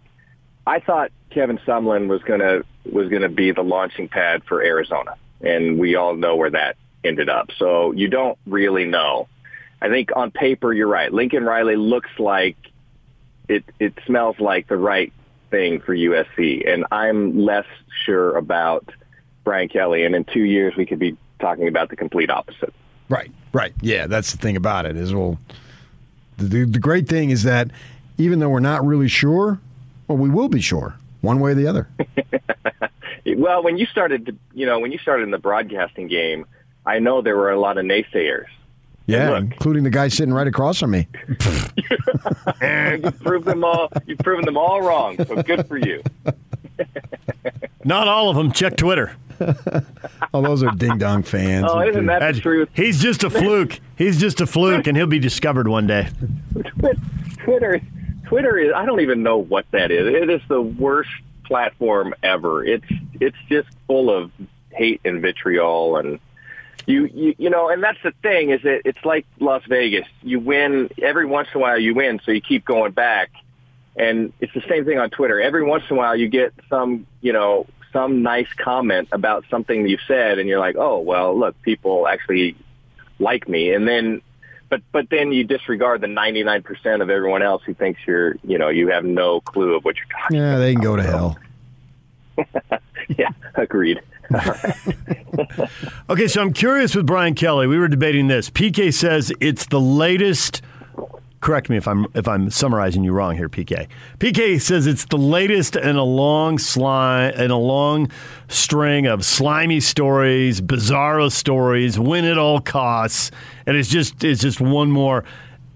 I 0.66 0.80
thought 0.80 1.12
Kevin 1.32 1.58
Sumlin 1.60 2.08
was 2.08 2.22
gonna 2.24 2.62
was 2.92 3.10
gonna 3.10 3.30
be 3.30 3.52
the 3.52 3.64
launching 3.64 4.08
pad 4.08 4.44
for 4.48 4.62
Arizona, 4.62 5.16
and 5.42 5.80
we 5.80 5.96
all 5.96 6.16
know 6.16 6.36
where 6.36 6.52
that 6.52 6.78
ended 7.04 7.30
up. 7.30 7.50
So 7.58 7.92
you 7.92 8.10
don't 8.10 8.38
really 8.46 8.86
know. 8.86 9.28
I 9.82 9.90
think 9.90 10.10
on 10.16 10.32
paper 10.32 10.74
you're 10.74 10.88
right. 10.88 11.12
Lincoln 11.12 11.44
Riley 11.44 11.76
looks 11.76 12.10
like 12.18 12.58
it. 13.48 13.64
It 13.80 13.94
smells 14.06 14.40
like 14.40 14.68
the 14.68 14.78
right 14.78 15.14
thing 15.50 15.82
for 15.82 15.96
USC, 15.96 16.68
and 16.68 16.86
I'm 16.92 17.40
less 17.40 17.66
sure 18.06 18.38
about 18.38 18.90
Brian 19.44 19.70
Kelly. 19.70 20.06
And 20.06 20.16
in 20.16 20.26
two 20.26 20.44
years, 20.44 20.76
we 20.76 20.86
could 20.86 21.00
be 21.00 21.18
talking 21.40 21.68
about 21.68 21.90
the 21.90 21.96
complete 21.96 22.30
opposite. 22.30 22.74
Right, 23.10 23.32
right. 23.54 23.74
Yeah, 23.82 24.08
that's 24.08 24.32
the 24.32 24.38
thing 24.38 24.56
about 24.56 24.86
it 24.86 24.96
is 24.96 25.14
well 25.14 25.40
the, 26.40 26.66
the 26.66 26.80
great 26.80 27.08
thing 27.08 27.30
is 27.30 27.44
that 27.44 27.70
even 28.18 28.40
though 28.40 28.50
we're 28.50 28.60
not 28.60 28.86
really 28.86 29.08
sure, 29.08 29.60
well, 30.08 30.18
we 30.18 30.30
will 30.30 30.50
be 30.50 30.62
sure 30.62 30.96
one 31.22 31.40
way 31.40 31.52
or 31.52 31.56
the 31.56 31.68
other. 31.68 31.88
well, 33.38 33.64
when 33.64 33.78
you 33.78 33.86
started, 33.86 34.26
to, 34.28 34.36
you 34.54 34.66
know, 34.66 34.80
when 34.80 34.92
you 34.92 34.98
started 35.00 35.24
in 35.24 35.32
the 35.32 35.38
broadcasting 35.38 36.08
game, 36.08 36.46
I 36.86 37.00
know 37.00 37.22
there 37.22 37.38
were 37.38 37.52
a 37.52 37.60
lot 37.60 37.78
of 37.78 37.86
naysayers. 37.86 38.48
Yeah, 39.10 39.38
including 39.38 39.84
the 39.84 39.90
guy 39.90 40.08
sitting 40.08 40.34
right 40.34 40.48
across 40.48 40.80
from 40.80 40.92
me. 40.92 41.08
you've 42.62 43.20
proved 43.22 43.46
them 43.46 43.64
all. 43.64 43.90
You've 44.06 44.20
proven 44.20 44.46
them 44.46 44.58
all 44.58 44.82
wrong. 44.82 45.18
So 45.26 45.42
good 45.42 45.68
for 45.68 45.78
you. 45.78 46.04
Not 47.84 48.08
all 48.08 48.30
of 48.30 48.36
them. 48.36 48.52
Check 48.52 48.78
Twitter. 48.78 49.16
oh, 50.34 50.42
those 50.42 50.64
are 50.64 50.72
ding 50.72 50.98
dong 50.98 51.24
fans. 51.24 51.66
Oh, 51.70 51.80
isn't 51.80 52.06
that 52.08 52.20
the 52.34 52.42
truth? 52.42 52.70
He's 52.74 53.02
just 53.02 53.24
a 53.24 53.30
fluke. 53.30 53.80
He's 53.98 54.20
just 54.20 54.42
a 54.42 54.46
fluke, 54.46 54.88
and 54.88 54.98
he'll 54.98 55.08
be 55.08 55.20
discovered 55.20 55.68
one 55.68 55.88
day. 55.88 56.10
Twitter, 57.44 57.82
Twitter 58.26 58.58
is. 58.58 58.74
I 58.76 58.86
don't 58.86 59.00
even 59.00 59.24
know 59.24 59.38
what 59.38 59.66
that 59.72 59.92
is. 59.92 60.14
It 60.14 60.30
is 60.30 60.42
the 60.50 60.62
worst 60.62 61.10
platform 61.46 62.14
ever. 62.22 62.66
It's 62.66 62.86
it's 63.20 63.38
just 63.48 63.70
full 63.88 64.10
of 64.10 64.32
hate 64.72 65.02
and 65.06 65.22
vitriol 65.22 65.98
and. 65.98 66.20
You, 66.90 67.06
you 67.14 67.36
you 67.38 67.50
know, 67.52 67.70
and 67.70 67.84
that's 67.84 68.00
the 68.04 68.14
thing 68.24 68.50
is 68.50 68.64
that 68.64 68.82
it's 68.84 69.06
like 69.06 69.28
Las 69.40 69.62
Vegas. 69.70 70.08
You 70.24 70.40
win 70.40 70.90
every 71.00 71.28
once 71.28 71.48
in 71.54 71.60
a 71.60 71.62
while. 71.62 71.78
You 71.78 71.94
win, 71.94 72.20
so 72.26 72.32
you 72.32 72.42
keep 72.42 72.66
going 72.66 72.94
back. 72.94 73.30
And 73.96 74.34
it's 74.40 74.56
the 74.56 74.64
same 74.68 74.86
thing 74.86 74.98
on 74.98 75.12
Twitter. 75.12 75.40
Every 75.40 75.64
once 75.64 75.84
in 75.88 75.96
a 75.96 76.00
while, 76.00 76.16
you 76.16 76.28
get 76.30 76.52
some, 76.68 77.06
you 77.22 77.32
know, 77.32 77.68
some 77.94 78.24
nice 78.24 78.48
comment 78.58 79.10
about 79.12 79.46
something 79.52 79.88
you've 79.88 80.00
said, 80.08 80.40
and 80.40 80.50
you're 80.50 80.60
like, 80.60 80.78
oh, 80.78 80.98
well, 80.98 81.38
look, 81.38 81.62
people 81.62 82.08
actually 82.08 82.56
like 83.20 83.48
me, 83.48 83.72
and 83.72 83.88
then. 83.88 84.24
But 84.68 84.82
but 84.92 85.12
then 85.12 85.32
you 85.32 85.44
disregard 85.44 86.02
the 86.02 86.08
99% 86.08 87.04
of 87.04 87.12
everyone 87.12 87.44
else 87.44 87.62
who 87.66 87.76
thinks 87.76 88.00
you're 88.08 88.36
you 88.44 88.58
know 88.58 88.70
you 88.70 88.88
have 88.88 89.04
no 89.06 89.42
clue 89.42 89.76
of 89.76 89.86
what 89.86 89.96
you're 89.98 90.06
talking. 90.08 90.38
About. 90.38 90.48
Yeah, 90.48 90.52
about. 90.54 90.60
they 90.60 90.74
can 90.74 90.84
go 90.84 90.96
to 90.96 91.04
hell. 91.04 91.38
yeah, 93.18 93.30
agreed. 93.56 94.02
okay, 96.10 96.28
so 96.28 96.42
I'm 96.42 96.54
curious 96.54 96.96
with 96.96 97.06
Brian 97.06 97.34
Kelly. 97.34 97.68
We 97.68 97.78
were 97.78 97.88
debating 97.88 98.28
this. 98.28 98.50
PK 98.50 98.94
says 98.94 99.32
it's 99.40 99.66
the 99.66 99.80
latest. 99.80 100.62
Correct 101.42 101.70
me 101.70 101.78
if 101.78 101.88
I'm 101.88 102.06
if 102.14 102.28
I'm 102.28 102.50
summarizing 102.50 103.04
you 103.04 103.14
wrong 103.14 103.38
here, 103.38 103.48
PK. 103.48 103.88
PK 104.20 104.62
says 104.62 104.86
it's 104.88 105.06
the 105.06 105.18
latest 105.18 105.76
in 105.78 105.96
a 105.96 106.04
long 106.04 106.58
slime 106.60 107.34
in 107.34 107.50
a 107.50 107.58
long 107.58 108.12
string 108.50 109.08
of 109.08 109.24
slimy 109.24 109.80
stories, 109.80 110.60
bizarro 110.60 111.32
stories, 111.32 111.98
win 111.98 112.26
at 112.26 112.38
all 112.38 112.60
costs, 112.60 113.32
and 113.66 113.78
it's 113.78 113.90
just 113.90 114.24
it's 114.24 114.42
just 114.42 114.60
one 114.60 114.92
more. 114.92 115.24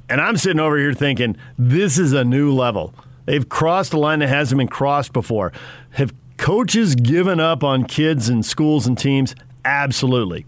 And 0.10 0.20
I'm 0.20 0.36
sitting 0.36 0.60
over 0.60 0.78
here 0.78 0.94
thinking 0.94 1.38
this 1.58 1.98
is 1.98 2.12
a 2.12 2.26
new 2.26 2.54
level. 2.54 2.94
They've 3.26 3.48
crossed 3.48 3.94
a 3.94 3.98
line 3.98 4.20
that 4.20 4.28
hasn't 4.28 4.60
been 4.60 4.68
crossed 4.68 5.14
before. 5.14 5.54
Have 5.92 6.14
coaches 6.38 6.96
giving 6.96 7.40
up 7.40 7.64
on 7.64 7.86
kids 7.86 8.30
and 8.30 8.46
schools 8.46 8.88
and 8.88 8.98
teams? 8.98 9.36
Absolutely. 9.66 10.46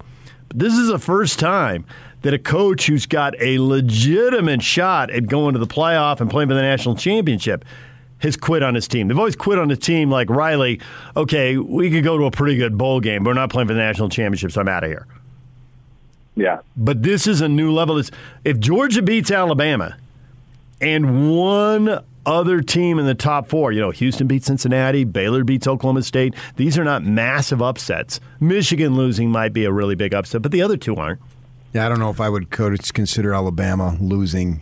But 0.48 0.60
this 0.60 0.74
is 0.74 0.88
the 0.88 1.00
first 1.00 1.40
time 1.40 1.86
that 2.22 2.34
a 2.34 2.40
coach 2.40 2.88
who's 2.88 3.06
got 3.06 3.40
a 3.40 3.60
legitimate 3.60 4.64
shot 4.64 5.12
at 5.12 5.28
going 5.28 5.54
to 5.54 5.60
the 5.60 5.68
playoff 5.68 6.22
and 6.22 6.30
playing 6.30 6.50
for 6.50 6.56
the 6.56 6.62
national 6.62 6.96
championship 6.96 7.64
has 8.20 8.36
quit 8.36 8.64
on 8.64 8.74
his 8.76 8.88
team. 8.88 9.08
They've 9.08 9.20
always 9.20 9.36
quit 9.36 9.60
on 9.60 9.70
a 9.70 9.76
team 9.76 10.10
like 10.10 10.30
Riley. 10.30 10.80
Okay, 11.16 11.58
we 11.58 11.92
could 11.92 12.04
go 12.04 12.18
to 12.18 12.26
a 12.26 12.32
pretty 12.32 12.58
good 12.58 12.78
bowl 12.78 13.00
game, 13.00 13.24
but 13.24 13.30
we're 13.30 13.36
not 13.36 13.50
playing 13.50 13.68
for 13.68 13.74
the 13.74 13.80
national 13.80 14.10
championship, 14.10 14.52
so 14.52 14.62
I'm 14.62 14.68
out 14.68 14.84
of 14.84 14.90
here. 14.90 15.06
Yeah. 16.36 16.60
But 16.76 17.04
this 17.04 17.28
is 17.28 17.42
a 17.42 17.48
new 17.48 17.72
level. 17.72 18.02
If 18.44 18.60
Georgia 18.60 19.02
beats 19.02 19.32
Alabama 19.32 19.96
and 20.82 21.32
one 21.32 22.04
other 22.26 22.62
team 22.62 23.00
in 23.00 23.06
the 23.06 23.16
top 23.16 23.48
four. 23.48 23.72
You 23.72 23.82
know, 23.82 23.92
Houston 23.92 24.28
beats 24.28 24.48
Cincinnati, 24.48 25.04
Baylor 25.04 25.44
beats 25.44 25.68
Oklahoma 25.68 26.04
State. 26.04 26.36
These 26.56 26.78
are 26.78 26.84
not 26.84 27.04
massive 27.04 27.62
upsets. 27.62 28.20
Michigan 28.40 28.96
losing 28.96 29.30
might 29.30 29.54
be 29.54 29.66
a 29.66 29.72
really 29.72 29.96
big 29.96 30.14
upset, 30.14 30.42
but 30.42 30.52
the 30.52 30.62
other 30.62 30.78
two 30.78 30.96
aren't. 30.96 31.20
Yeah, 31.74 31.86
I 31.86 31.90
don't 31.90 32.00
know 32.00 32.10
if 32.10 32.22
I 32.22 32.30
would 32.30 32.50
consider 32.52 33.34
Alabama 33.34 33.98
losing 34.00 34.62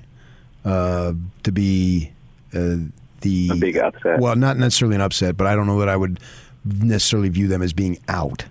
uh, 0.65 1.13
to 1.43 1.51
be 1.51 2.11
uh, 2.53 2.77
the 3.21 3.49
a 3.51 3.55
big 3.55 3.77
upset. 3.77 4.19
Well, 4.19 4.35
not 4.35 4.57
necessarily 4.57 4.95
an 4.95 5.01
upset, 5.01 5.37
but 5.37 5.47
I 5.47 5.55
don't 5.55 5.67
know 5.67 5.79
that 5.79 5.89
I 5.89 5.95
would 5.95 6.19
necessarily 6.65 7.29
view 7.29 7.47
them 7.47 7.61
as 7.61 7.73
being 7.73 7.99
out 8.07 8.45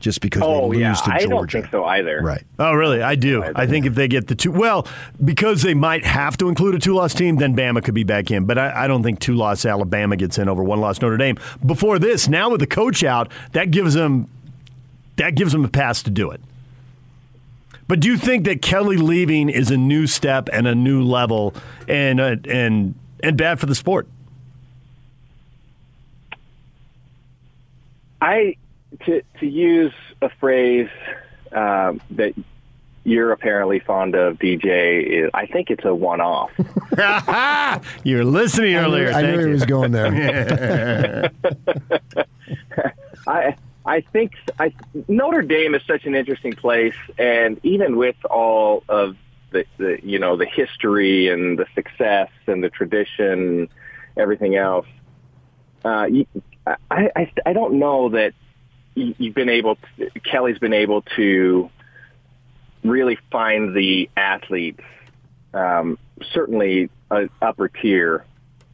just 0.00 0.20
because 0.20 0.42
oh, 0.44 0.62
they 0.62 0.78
lose 0.78 0.80
yeah. 0.80 0.94
to 0.94 1.00
Georgia. 1.02 1.24
I 1.24 1.26
don't 1.26 1.50
think 1.50 1.70
so 1.70 1.84
either. 1.84 2.20
Right. 2.22 2.42
Oh, 2.58 2.72
really? 2.72 3.02
I 3.02 3.14
do. 3.14 3.44
I 3.54 3.66
think 3.66 3.86
if 3.86 3.94
they 3.94 4.08
get 4.08 4.26
the 4.26 4.34
two, 4.34 4.50
well, 4.50 4.86
because 5.24 5.62
they 5.62 5.74
might 5.74 6.04
have 6.04 6.36
to 6.38 6.48
include 6.48 6.74
a 6.74 6.78
two-loss 6.78 7.14
team, 7.14 7.36
then 7.36 7.54
Bama 7.54 7.84
could 7.84 7.94
be 7.94 8.04
back 8.04 8.30
in. 8.30 8.46
But 8.46 8.58
I, 8.58 8.84
I 8.84 8.86
don't 8.88 9.02
think 9.02 9.20
two-loss 9.20 9.64
Alabama 9.64 10.16
gets 10.16 10.38
in 10.38 10.48
over 10.48 10.64
one-loss 10.64 11.00
Notre 11.00 11.16
Dame. 11.16 11.38
Before 11.64 11.98
this, 11.98 12.28
now 12.28 12.50
with 12.50 12.60
the 12.60 12.66
coach 12.66 13.04
out, 13.04 13.30
that 13.52 13.70
gives 13.70 13.94
them 13.94 14.28
that 15.16 15.34
gives 15.34 15.52
them 15.52 15.64
a 15.64 15.68
pass 15.68 16.02
to 16.04 16.10
do 16.10 16.30
it. 16.30 16.40
But 17.86 18.00
do 18.00 18.08
you 18.08 18.16
think 18.16 18.44
that 18.44 18.62
Kelly 18.62 18.96
leaving 18.96 19.50
is 19.50 19.70
a 19.70 19.76
new 19.76 20.06
step 20.06 20.48
and 20.52 20.66
a 20.66 20.74
new 20.74 21.02
level 21.02 21.54
and 21.86 22.20
uh, 22.20 22.36
and 22.48 22.94
and 23.22 23.36
bad 23.36 23.60
for 23.60 23.66
the 23.66 23.74
sport? 23.74 24.08
I 28.22 28.56
to 29.06 29.22
to 29.40 29.46
use 29.46 29.92
a 30.20 30.28
phrase 30.28 30.88
um, 31.52 32.00
that 32.10 32.34
you're 33.04 33.32
apparently 33.32 33.80
fond 33.80 34.14
of, 34.14 34.38
DJ. 34.38 35.30
I 35.32 35.46
think 35.46 35.70
it's 35.70 35.84
a 35.84 35.94
one-off. 35.94 36.50
you 38.04 38.16
were 38.16 38.24
listening 38.24 38.74
earlier. 38.74 39.10
I 39.10 39.22
knew, 39.22 39.28
I 39.28 39.36
knew 39.36 39.46
he 39.46 39.52
was 39.52 39.64
going 39.64 39.92
there. 39.92 41.30
I 43.26 43.56
I 43.86 44.00
think 44.02 44.32
I, 44.58 44.72
Notre 45.08 45.42
Dame 45.42 45.74
is 45.74 45.82
such 45.86 46.04
an 46.04 46.14
interesting 46.14 46.52
place, 46.52 46.94
and 47.18 47.58
even 47.62 47.96
with 47.96 48.16
all 48.26 48.84
of 48.88 49.16
the, 49.50 49.64
the 49.78 49.98
you 50.02 50.18
know 50.18 50.36
the 50.36 50.46
history 50.46 51.28
and 51.28 51.58
the 51.58 51.66
success 51.74 52.28
and 52.46 52.62
the 52.62 52.68
tradition, 52.68 53.68
everything 54.16 54.56
else, 54.56 54.86
uh, 55.84 56.06
I, 56.66 56.76
I 56.90 57.32
I 57.46 57.52
don't 57.52 57.78
know 57.78 58.10
that 58.10 58.34
you've 58.94 59.34
been 59.34 59.48
able 59.48 59.76
to, 59.96 60.10
Kelly's 60.20 60.58
been 60.58 60.72
able 60.72 61.02
to 61.16 61.70
really 62.82 63.18
find 63.30 63.74
the 63.74 64.08
athletes, 64.16 64.82
um, 65.54 65.98
certainly 66.32 66.90
an 67.10 67.30
upper 67.40 67.68
tier, 67.68 68.24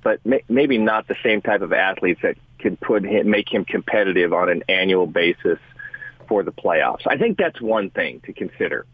but 0.03 0.25
may, 0.25 0.43
maybe 0.49 0.79
not 0.79 1.09
the 1.09 1.17
same 1.23 1.43
type 1.43 1.63
of 1.63 1.73
athletes 1.73 2.21
that 2.23 2.37
could 2.59 2.81
put 2.81 3.05
him, 3.05 3.29
make 3.31 3.53
him 3.53 3.65
competitive 3.65 4.33
on 4.33 4.49
an 4.49 4.63
annual 4.69 5.07
basis 5.07 5.59
for 6.29 6.43
the 6.43 6.53
playoffs. 6.53 7.07
I 7.07 7.17
think 7.17 7.39
that's 7.39 7.61
one 7.61 7.91
thing 7.91 8.21
to 8.27 8.33
consider. 8.33 8.87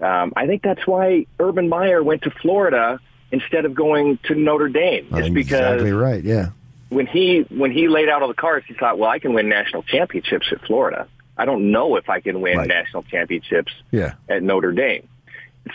Um, 0.00 0.32
I 0.36 0.46
think 0.46 0.62
that's 0.62 0.86
why 0.86 1.26
Urban 1.38 1.68
Meyer 1.68 2.02
went 2.02 2.22
to 2.22 2.30
Florida 2.30 2.98
instead 3.30 3.64
of 3.64 3.74
going 3.74 4.18
to 4.24 4.34
Notre 4.34 4.68
Dame. 4.68 5.08
Just 5.14 5.32
because 5.32 5.60
exactly 5.60 5.92
right. 5.92 6.22
Yeah 6.22 6.50
when 6.92 7.06
he 7.06 7.40
when 7.50 7.72
he 7.72 7.88
laid 7.88 8.08
out 8.08 8.22
all 8.22 8.28
the 8.28 8.34
cards, 8.34 8.66
he 8.68 8.74
thought, 8.74 8.98
well, 8.98 9.10
I 9.10 9.18
can 9.18 9.32
win 9.32 9.48
national 9.48 9.82
championships 9.82 10.48
at 10.52 10.60
Florida. 10.66 11.08
I 11.36 11.44
don't 11.44 11.72
know 11.72 11.96
if 11.96 12.08
I 12.08 12.20
can 12.20 12.40
win 12.40 12.58
right. 12.58 12.68
national 12.68 13.04
championships 13.04 13.72
yeah. 13.90 14.14
at 14.28 14.42
Notre 14.42 14.72
Dame. 14.72 15.08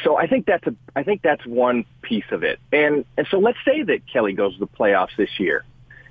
So 0.03 0.17
I 0.17 0.27
think 0.27 0.45
that's 0.45 0.65
a 0.67 0.75
I 0.95 1.03
think 1.03 1.21
that's 1.21 1.45
one 1.45 1.85
piece 2.01 2.29
of 2.31 2.43
it. 2.43 2.59
And 2.71 3.05
and 3.17 3.27
so 3.31 3.39
let's 3.39 3.57
say 3.65 3.83
that 3.83 4.01
Kelly 4.11 4.33
goes 4.33 4.53
to 4.53 4.59
the 4.59 4.67
playoffs 4.67 5.15
this 5.17 5.39
year. 5.39 5.65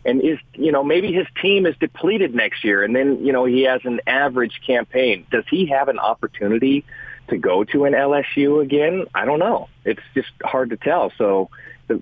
And 0.04 0.22
is 0.22 0.38
you 0.54 0.72
know 0.72 0.82
maybe 0.82 1.12
his 1.12 1.26
team 1.42 1.66
is 1.66 1.74
depleted 1.78 2.34
next 2.34 2.64
year, 2.64 2.84
and 2.84 2.94
then 2.94 3.24
you 3.24 3.32
know 3.32 3.44
he 3.44 3.62
has 3.62 3.80
an 3.84 4.00
average 4.06 4.60
campaign. 4.66 5.26
Does 5.30 5.44
he 5.50 5.66
have 5.66 5.88
an 5.88 5.98
opportunity 5.98 6.84
to 7.28 7.36
go 7.36 7.64
to 7.64 7.86
an 7.86 7.92
LSU 7.92 8.62
again? 8.62 9.06
I 9.14 9.24
don't 9.24 9.40
know. 9.40 9.68
It's 9.84 10.02
just 10.14 10.30
hard 10.42 10.70
to 10.70 10.76
tell. 10.76 11.12
So 11.18 11.50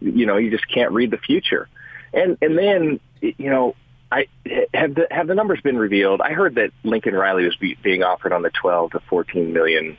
you 0.00 0.26
know 0.26 0.36
you 0.36 0.50
just 0.50 0.68
can't 0.68 0.92
read 0.92 1.10
the 1.10 1.18
future. 1.18 1.68
And 2.14 2.38
and 2.40 2.56
then 2.56 3.00
you 3.20 3.50
know, 3.50 3.74
I 4.12 4.26
have 4.72 4.94
the 4.94 5.06
have 5.10 5.26
the 5.26 5.34
numbers 5.34 5.60
been 5.60 5.76
revealed. 5.76 6.20
I 6.20 6.32
heard 6.32 6.54
that 6.56 6.70
Lincoln 6.82 7.14
Riley 7.14 7.44
was 7.44 7.56
be, 7.56 7.76
being 7.82 8.02
offered 8.02 8.32
on 8.32 8.42
the 8.42 8.50
twelve 8.50 8.92
to 8.92 9.00
fourteen 9.00 9.52
million 9.52 9.96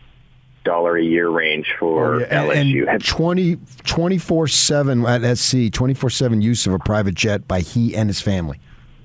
dollar 0.65 0.97
a 0.97 1.03
year 1.03 1.29
range 1.29 1.67
for 1.79 2.15
oh, 2.15 2.19
yeah. 2.19 2.43
LSU. 2.43 2.89
And 2.89 3.05
20, 3.05 3.55
24-7 3.55 5.07
at 5.07 5.37
SC, 5.37 5.55
24-7 5.71 6.41
use 6.41 6.67
of 6.67 6.73
a 6.73 6.79
private 6.79 7.13
jet 7.13 7.47
by 7.47 7.61
he 7.61 7.95
and 7.95 8.09
his 8.09 8.19
family. 8.19 8.59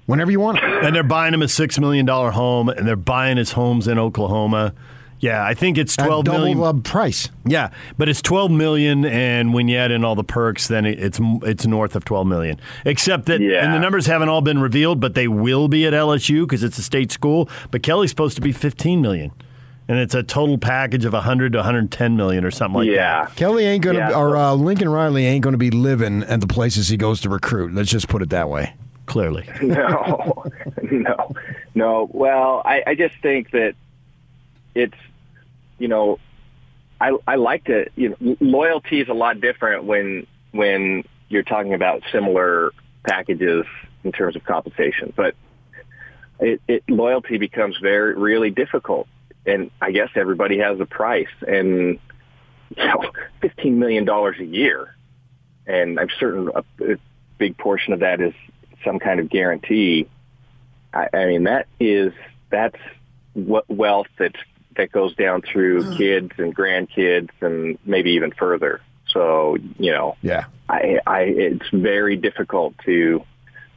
Whenever 0.06 0.32
you 0.32 0.40
want 0.40 0.58
it. 0.58 0.64
And 0.64 0.96
they're 0.96 1.04
buying 1.04 1.34
him 1.34 1.42
a 1.42 1.46
$6 1.46 1.78
million 1.78 2.06
home, 2.06 2.68
and 2.68 2.88
they're 2.88 2.96
buying 2.96 3.36
his 3.36 3.52
homes 3.52 3.86
in 3.86 3.98
Oklahoma. 3.98 4.74
Yeah, 5.20 5.44
I 5.44 5.52
think 5.52 5.76
it's 5.76 5.94
twelve 5.94 6.26
At 6.26 6.32
double 6.32 6.54
million. 6.54 6.82
price. 6.82 7.28
Yeah, 7.44 7.70
but 7.98 8.08
it's 8.08 8.22
twelve 8.22 8.50
million, 8.50 9.04
and 9.04 9.52
when 9.52 9.68
you 9.68 9.76
add 9.76 9.90
in 9.90 10.02
all 10.02 10.14
the 10.14 10.24
perks, 10.24 10.66
then 10.68 10.86
it's 10.86 11.20
it's 11.42 11.66
north 11.66 11.94
of 11.94 12.06
twelve 12.06 12.26
million. 12.26 12.58
Except 12.86 13.26
that, 13.26 13.40
yeah. 13.40 13.64
and 13.64 13.74
the 13.74 13.78
numbers 13.78 14.06
haven't 14.06 14.30
all 14.30 14.40
been 14.40 14.58
revealed, 14.60 14.98
but 14.98 15.14
they 15.14 15.28
will 15.28 15.68
be 15.68 15.86
at 15.86 15.92
LSU 15.92 16.44
because 16.44 16.62
it's 16.64 16.78
a 16.78 16.82
state 16.82 17.12
school. 17.12 17.50
But 17.70 17.82
Kelly's 17.82 18.08
supposed 18.10 18.34
to 18.36 18.40
be 18.42 18.50
fifteen 18.50 19.02
million, 19.02 19.30
and 19.88 19.98
it's 19.98 20.14
a 20.14 20.22
total 20.22 20.56
package 20.56 21.04
of 21.04 21.12
hundred 21.12 21.52
to 21.52 21.58
one 21.58 21.64
hundred 21.66 21.90
ten 21.90 22.16
million 22.16 22.42
or 22.42 22.50
something 22.50 22.78
like 22.78 22.88
that. 22.88 22.94
yeah. 22.94 23.24
that. 23.26 23.36
Kelly 23.36 23.66
ain't 23.66 23.84
gonna, 23.84 23.98
yeah. 23.98 24.14
or 24.18 24.38
uh, 24.38 24.54
Lincoln 24.54 24.88
Riley 24.88 25.26
ain't 25.26 25.44
gonna 25.44 25.58
be 25.58 25.70
living 25.70 26.22
at 26.22 26.40
the 26.40 26.46
places 26.46 26.88
he 26.88 26.96
goes 26.96 27.20
to 27.20 27.28
recruit. 27.28 27.74
Let's 27.74 27.90
just 27.90 28.08
put 28.08 28.22
it 28.22 28.30
that 28.30 28.48
way. 28.48 28.72
Clearly, 29.04 29.46
no, 29.62 30.44
no, 30.90 31.34
no. 31.74 32.08
Well, 32.12 32.62
I, 32.64 32.82
I 32.86 32.94
just 32.94 33.16
think 33.20 33.50
that 33.50 33.74
it's 34.74 34.94
you 35.80 35.88
know, 35.88 36.18
I 37.00 37.16
I 37.26 37.36
like 37.36 37.64
to 37.64 37.86
you 37.96 38.10
know 38.10 38.36
loyalty 38.38 39.00
is 39.00 39.08
a 39.08 39.14
lot 39.14 39.40
different 39.40 39.84
when 39.84 40.26
when 40.52 41.02
you're 41.28 41.42
talking 41.42 41.74
about 41.74 42.02
similar 42.12 42.70
packages 43.08 43.64
in 44.04 44.12
terms 44.12 44.36
of 44.36 44.44
compensation, 44.44 45.12
but 45.16 45.34
it, 46.38 46.60
it 46.68 46.84
loyalty 46.88 47.38
becomes 47.38 47.76
very 47.78 48.14
really 48.14 48.50
difficult, 48.50 49.08
and 49.46 49.70
I 49.80 49.90
guess 49.90 50.10
everybody 50.14 50.58
has 50.58 50.78
a 50.80 50.86
price, 50.86 51.32
and 51.48 51.98
you 52.76 52.86
know, 52.86 53.10
fifteen 53.40 53.78
million 53.78 54.04
dollars 54.04 54.36
a 54.38 54.44
year, 54.44 54.94
and 55.66 55.98
I'm 55.98 56.08
certain 56.18 56.50
a, 56.54 56.92
a 56.92 56.96
big 57.38 57.56
portion 57.56 57.94
of 57.94 58.00
that 58.00 58.20
is 58.20 58.34
some 58.84 58.98
kind 58.98 59.18
of 59.18 59.30
guarantee. 59.30 60.08
I, 60.92 61.08
I 61.14 61.26
mean, 61.26 61.44
that 61.44 61.68
is 61.78 62.12
that's 62.50 62.78
what 63.32 63.64
wealth 63.70 64.08
that's 64.18 64.38
that 64.80 64.92
goes 64.92 65.14
down 65.14 65.42
through 65.42 65.82
mm. 65.82 65.96
kids 65.96 66.32
and 66.38 66.56
grandkids 66.56 67.28
and 67.42 67.78
maybe 67.84 68.12
even 68.12 68.32
further. 68.32 68.80
So 69.12 69.56
you 69.78 69.92
know, 69.92 70.16
yeah, 70.22 70.46
I, 70.68 71.00
I 71.06 71.20
it's 71.22 71.68
very 71.72 72.16
difficult 72.16 72.74
to 72.86 73.24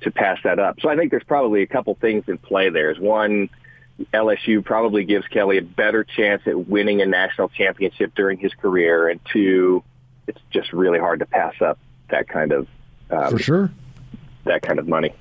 to 0.02 0.12
pass 0.12 0.40
that 0.44 0.60
up. 0.60 0.80
So 0.82 0.90
I 0.90 0.96
think 0.96 1.12
there's 1.12 1.24
probably 1.24 1.62
a 1.62 1.68
couple 1.68 1.96
things 1.96 2.24
in 2.28 2.38
play. 2.38 2.70
There 2.70 2.92
is 2.92 3.00
one. 3.00 3.50
LSU 4.12 4.66
probably 4.66 5.06
gives 5.06 5.28
Kelly 5.28 5.60
a 5.60 5.62
better 5.62 6.04
chance 6.04 6.42
at 6.48 6.68
winning 6.68 7.02
a 7.02 7.06
national 7.06 7.50
championship 7.50 8.16
during 8.16 8.40
his 8.40 8.52
career, 8.56 9.08
and 9.08 9.20
two, 9.32 9.84
it's 10.28 10.40
just 10.52 10.74
really 10.74 11.00
hard 11.00 11.20
to 11.20 11.26
pass 11.26 11.54
up 11.62 11.78
that 12.10 12.28
kind 12.28 12.52
of 12.52 12.68
um, 13.12 13.32
for 13.32 13.40
sure 13.40 13.72
that 14.46 14.62
kind 14.62 14.80
of 14.80 14.88
money. 14.88 15.14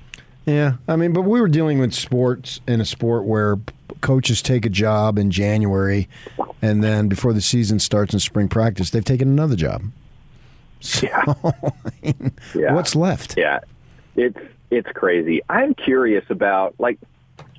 Yeah, 0.45 0.73
I 0.87 0.95
mean, 0.95 1.13
but 1.13 1.21
we 1.21 1.39
were 1.39 1.47
dealing 1.47 1.79
with 1.79 1.93
sports 1.93 2.61
in 2.67 2.81
a 2.81 2.85
sport 2.85 3.25
where 3.25 3.57
coaches 4.03 4.41
take 4.43 4.65
a 4.67 4.69
job 4.69 5.17
in 5.17 5.31
January, 5.31 6.07
and 6.61 6.83
then 6.83 7.07
before 7.07 7.33
the 7.33 7.41
season 7.41 7.79
starts 7.79 8.13
in 8.13 8.19
spring 8.19 8.47
practice, 8.47 8.91
they've 8.91 9.03
taken 9.03 9.27
another 9.29 9.55
job. 9.55 9.81
So, 10.81 11.07
Yeah. 11.07 11.23
Yeah. 12.55 12.73
what's 12.75 12.95
left? 12.95 13.35
Yeah, 13.37 13.59
it's 14.15 14.37
it's 14.69 14.89
crazy. 14.93 15.41
I'm 15.49 15.73
curious 15.73 16.25
about 16.29 16.75
like 16.77 16.99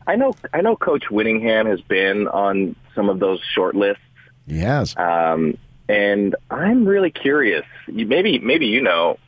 I 0.06 0.14
know 0.16 0.34
I 0.52 0.60
know 0.60 0.76
Coach 0.76 1.10
Whittingham 1.10 1.66
has 1.66 1.80
been 1.80 2.28
on 2.28 2.76
some 2.94 3.08
of 3.08 3.18
those 3.18 3.40
short 3.54 3.74
lists, 3.74 4.02
He 4.46 4.58
has. 4.58 4.94
um, 4.96 5.56
and 5.88 6.36
I'm 6.50 6.84
really 6.86 7.10
curious. 7.10 7.64
Maybe 7.88 8.38
maybe 8.38 8.66
you 8.66 8.82
know, 8.82 9.18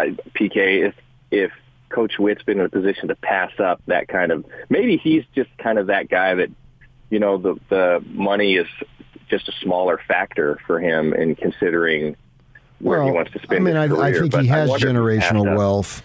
PK, 0.00 0.86
if 0.88 0.94
if 1.30 1.50
Coach 1.88 2.18
Whitt's 2.18 2.42
been 2.42 2.60
in 2.60 2.66
a 2.66 2.68
position 2.68 3.08
to 3.08 3.16
pass 3.16 3.52
up 3.58 3.80
that 3.86 4.08
kind 4.08 4.32
of 4.32 4.44
maybe 4.68 4.96
he's 4.96 5.24
just 5.34 5.50
kind 5.58 5.78
of 5.78 5.88
that 5.88 6.08
guy 6.08 6.34
that 6.34 6.50
you 7.10 7.18
know 7.18 7.38
the 7.38 7.56
the 7.68 8.04
money 8.08 8.56
is 8.56 8.66
just 9.28 9.48
a 9.48 9.52
smaller 9.62 10.00
factor 10.06 10.58
for 10.66 10.78
him 10.80 11.12
in 11.12 11.34
considering 11.34 12.16
where 12.78 13.02
he 13.02 13.10
wants 13.10 13.32
to 13.32 13.38
spend 13.40 13.68
I 13.68 13.72
mean, 13.72 13.90
his 13.90 13.98
I, 13.98 14.06
I 14.08 14.12
think 14.12 14.34
he 14.34 14.46
has 14.48 14.68
wonder 14.68 14.88
if 14.88 15.14
he 15.14 15.20
passed 15.20 15.32
generational 15.32 15.50
up. 15.50 15.56
wealth, 15.56 16.02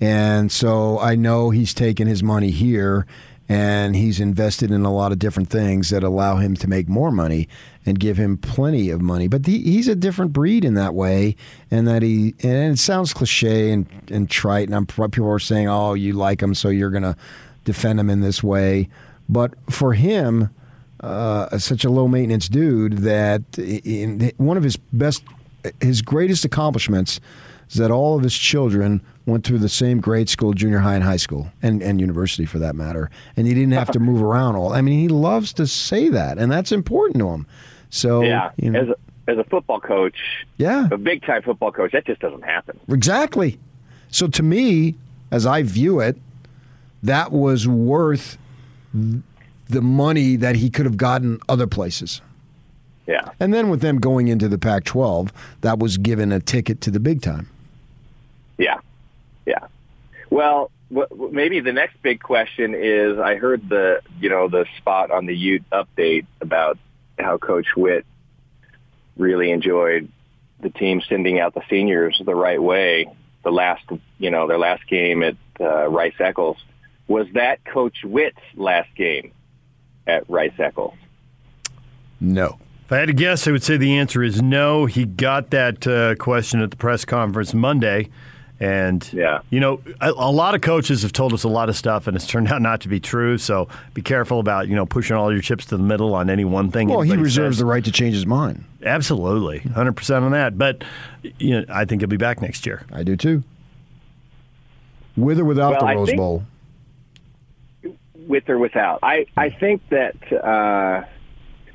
and 0.00 0.50
so 0.50 0.98
I 0.98 1.16
know 1.16 1.50
he's 1.50 1.74
taken 1.74 2.06
his 2.06 2.22
money 2.22 2.50
here 2.50 3.06
and 3.48 3.94
he's 3.94 4.20
invested 4.20 4.70
in 4.70 4.84
a 4.84 4.92
lot 4.92 5.12
of 5.12 5.18
different 5.18 5.50
things 5.50 5.90
that 5.90 6.02
allow 6.02 6.36
him 6.36 6.54
to 6.56 6.68
make 6.68 6.88
more 6.88 7.10
money 7.10 7.48
and 7.84 8.00
give 8.00 8.16
him 8.16 8.36
plenty 8.36 8.88
of 8.90 9.00
money. 9.00 9.28
But 9.28 9.44
he, 9.46 9.58
he's 9.58 9.88
a 9.88 9.94
different 9.94 10.32
breed 10.32 10.64
in 10.64 10.74
that 10.74 10.94
way, 10.94 11.36
and 11.70 11.86
that 11.86 12.02
he 12.02 12.34
and 12.42 12.72
it 12.72 12.78
sounds 12.78 13.12
cliche 13.12 13.70
and, 13.70 13.86
and 14.10 14.30
trite, 14.30 14.68
and 14.68 14.74
I'm 14.74 14.86
people 14.86 15.30
are 15.30 15.38
saying, 15.38 15.68
"Oh, 15.68 15.94
you 15.94 16.14
like 16.14 16.42
him, 16.42 16.54
so 16.54 16.68
you're 16.68 16.90
gonna 16.90 17.16
defend 17.64 18.00
him 18.00 18.10
in 18.10 18.20
this 18.20 18.42
way," 18.42 18.88
but 19.28 19.54
for 19.70 19.92
him 19.94 20.50
uh, 21.00 21.58
such 21.58 21.84
a 21.84 21.90
low 21.90 22.08
maintenance 22.08 22.48
dude 22.48 22.98
that 22.98 23.42
in 23.58 24.32
one 24.38 24.56
of 24.56 24.62
his 24.62 24.76
best, 24.76 25.22
his 25.80 26.02
greatest 26.02 26.44
accomplishments 26.44 27.20
is 27.70 27.76
that 27.76 27.90
all 27.90 28.16
of 28.16 28.22
his 28.22 28.34
children 28.36 29.00
went 29.26 29.44
through 29.46 29.58
the 29.58 29.68
same 29.68 30.00
grade 30.00 30.28
school, 30.28 30.52
junior 30.52 30.80
high, 30.80 30.94
and 30.94 31.04
high 31.04 31.16
school, 31.16 31.50
and, 31.62 31.82
and 31.82 32.00
university 32.00 32.44
for 32.44 32.58
that 32.58 32.74
matter. 32.74 33.10
And 33.36 33.46
he 33.46 33.54
didn't 33.54 33.72
have 33.72 33.90
to 33.92 33.98
move 34.00 34.22
around 34.22 34.56
all. 34.56 34.72
I 34.72 34.82
mean, 34.82 34.98
he 34.98 35.08
loves 35.08 35.52
to 35.54 35.66
say 35.66 36.08
that, 36.10 36.38
and 36.38 36.52
that's 36.52 36.72
important 36.72 37.18
to 37.20 37.28
him. 37.30 37.46
So, 37.88 38.22
Yeah, 38.22 38.50
you 38.56 38.70
know, 38.70 38.80
as 38.80 38.88
a, 38.88 38.96
as 39.30 39.38
a 39.38 39.44
football 39.44 39.80
coach, 39.80 40.16
yeah, 40.58 40.88
a 40.90 40.98
big 40.98 41.22
time 41.24 41.42
football 41.42 41.72
coach, 41.72 41.92
that 41.92 42.04
just 42.04 42.20
doesn't 42.20 42.42
happen. 42.44 42.78
exactly. 42.88 43.58
So 44.10 44.28
to 44.28 44.42
me, 44.42 44.94
as 45.30 45.46
I 45.46 45.62
view 45.62 46.00
it, 46.00 46.16
that 47.02 47.32
was 47.32 47.66
worth 47.66 48.36
the 48.92 49.82
money 49.82 50.36
that 50.36 50.56
he 50.56 50.70
could 50.70 50.84
have 50.86 50.96
gotten 50.96 51.40
other 51.48 51.66
places. 51.66 52.20
Yeah, 53.06 53.30
And 53.38 53.52
then 53.52 53.68
with 53.68 53.82
them 53.82 53.98
going 53.98 54.28
into 54.28 54.48
the 54.48 54.56
Pac 54.56 54.84
12, 54.84 55.30
that 55.60 55.78
was 55.78 55.98
given 55.98 56.32
a 56.32 56.40
ticket 56.40 56.80
to 56.82 56.90
the 56.90 57.00
big 57.00 57.20
time. 57.20 57.50
yeah, 58.56 58.80
yeah. 59.44 59.66
Well, 60.30 60.70
maybe 61.30 61.60
the 61.60 61.72
next 61.72 62.00
big 62.02 62.22
question 62.22 62.74
is: 62.74 63.18
I 63.18 63.36
heard 63.36 63.68
the 63.68 64.00
you 64.20 64.30
know 64.30 64.48
the 64.48 64.66
spot 64.78 65.10
on 65.10 65.26
the 65.26 65.36
Ute 65.36 65.64
update 65.70 66.26
about 66.40 66.78
how 67.18 67.38
Coach 67.38 67.66
Whitt 67.76 68.06
really 69.16 69.50
enjoyed 69.50 70.08
the 70.60 70.70
team 70.70 71.02
sending 71.08 71.38
out 71.38 71.54
the 71.54 71.62
seniors 71.68 72.20
the 72.24 72.34
right 72.34 72.62
way. 72.62 73.06
The 73.42 73.52
last 73.52 73.84
you 74.18 74.30
know 74.30 74.48
their 74.48 74.58
last 74.58 74.86
game 74.88 75.22
at 75.22 75.36
uh, 75.60 75.88
Rice 75.88 76.14
Eccles 76.18 76.56
was 77.06 77.26
that 77.34 77.64
Coach 77.64 77.98
Whitt's 78.02 78.38
last 78.54 78.88
game 78.96 79.32
at 80.06 80.28
Rice 80.28 80.58
Eccles. 80.58 80.94
No. 82.20 82.58
If 82.84 82.92
I 82.92 82.98
had 82.98 83.06
to 83.06 83.14
guess, 83.14 83.48
I 83.48 83.50
would 83.52 83.62
say 83.62 83.76
the 83.76 83.96
answer 83.96 84.22
is 84.22 84.42
no. 84.42 84.84
He 84.86 85.04
got 85.06 85.50
that 85.50 85.86
uh, 85.86 86.14
question 86.16 86.60
at 86.60 86.70
the 86.70 86.76
press 86.76 87.04
conference 87.04 87.54
Monday. 87.54 88.10
And, 88.60 89.10
Yeah. 89.12 89.40
you 89.50 89.58
know, 89.58 89.80
a, 90.00 90.10
a 90.10 90.30
lot 90.30 90.54
of 90.54 90.60
coaches 90.60 91.02
have 91.02 91.12
told 91.12 91.32
us 91.32 91.44
a 91.44 91.48
lot 91.48 91.68
of 91.68 91.76
stuff, 91.76 92.06
and 92.06 92.14
it's 92.16 92.26
turned 92.28 92.48
out 92.52 92.60
not 92.62 92.82
to 92.82 92.88
be 92.88 93.00
true. 93.00 93.36
So 93.38 93.68
be 93.94 94.02
careful 94.02 94.38
about, 94.38 94.68
you 94.68 94.76
know, 94.76 94.84
pushing 94.86 95.16
all 95.16 95.32
your 95.32 95.40
chips 95.40 95.64
to 95.66 95.76
the 95.76 95.82
middle 95.82 96.14
on 96.14 96.28
any 96.30 96.44
one 96.44 96.70
thing. 96.70 96.88
Well, 96.88 97.00
he 97.00 97.16
reserves 97.16 97.56
says. 97.56 97.58
the 97.60 97.64
right 97.64 97.84
to 97.84 97.90
change 97.90 98.14
his 98.14 98.26
mind. 98.26 98.64
Absolutely. 98.84 99.60
100% 99.60 100.22
on 100.22 100.32
that. 100.32 100.56
But, 100.58 100.84
you 101.38 101.58
know, 101.60 101.64
I 101.70 101.84
think 101.86 102.02
he'll 102.02 102.08
be 102.08 102.16
back 102.18 102.42
next 102.42 102.64
year. 102.66 102.82
I 102.92 103.02
do 103.02 103.16
too. 103.16 103.42
With 105.16 105.38
or 105.40 105.44
without 105.44 105.72
Well, 105.72 105.80
the 105.80 105.86
I 105.86 105.94
Rose 105.94 106.08
think- 106.08 106.18
Bowl. 106.18 106.44
with 108.28 108.48
or 108.48 108.58
without. 108.58 108.98
I, 109.02 109.26
I 109.36 109.50
think 109.50 109.82
that 109.90 110.16
uh, 110.32 111.04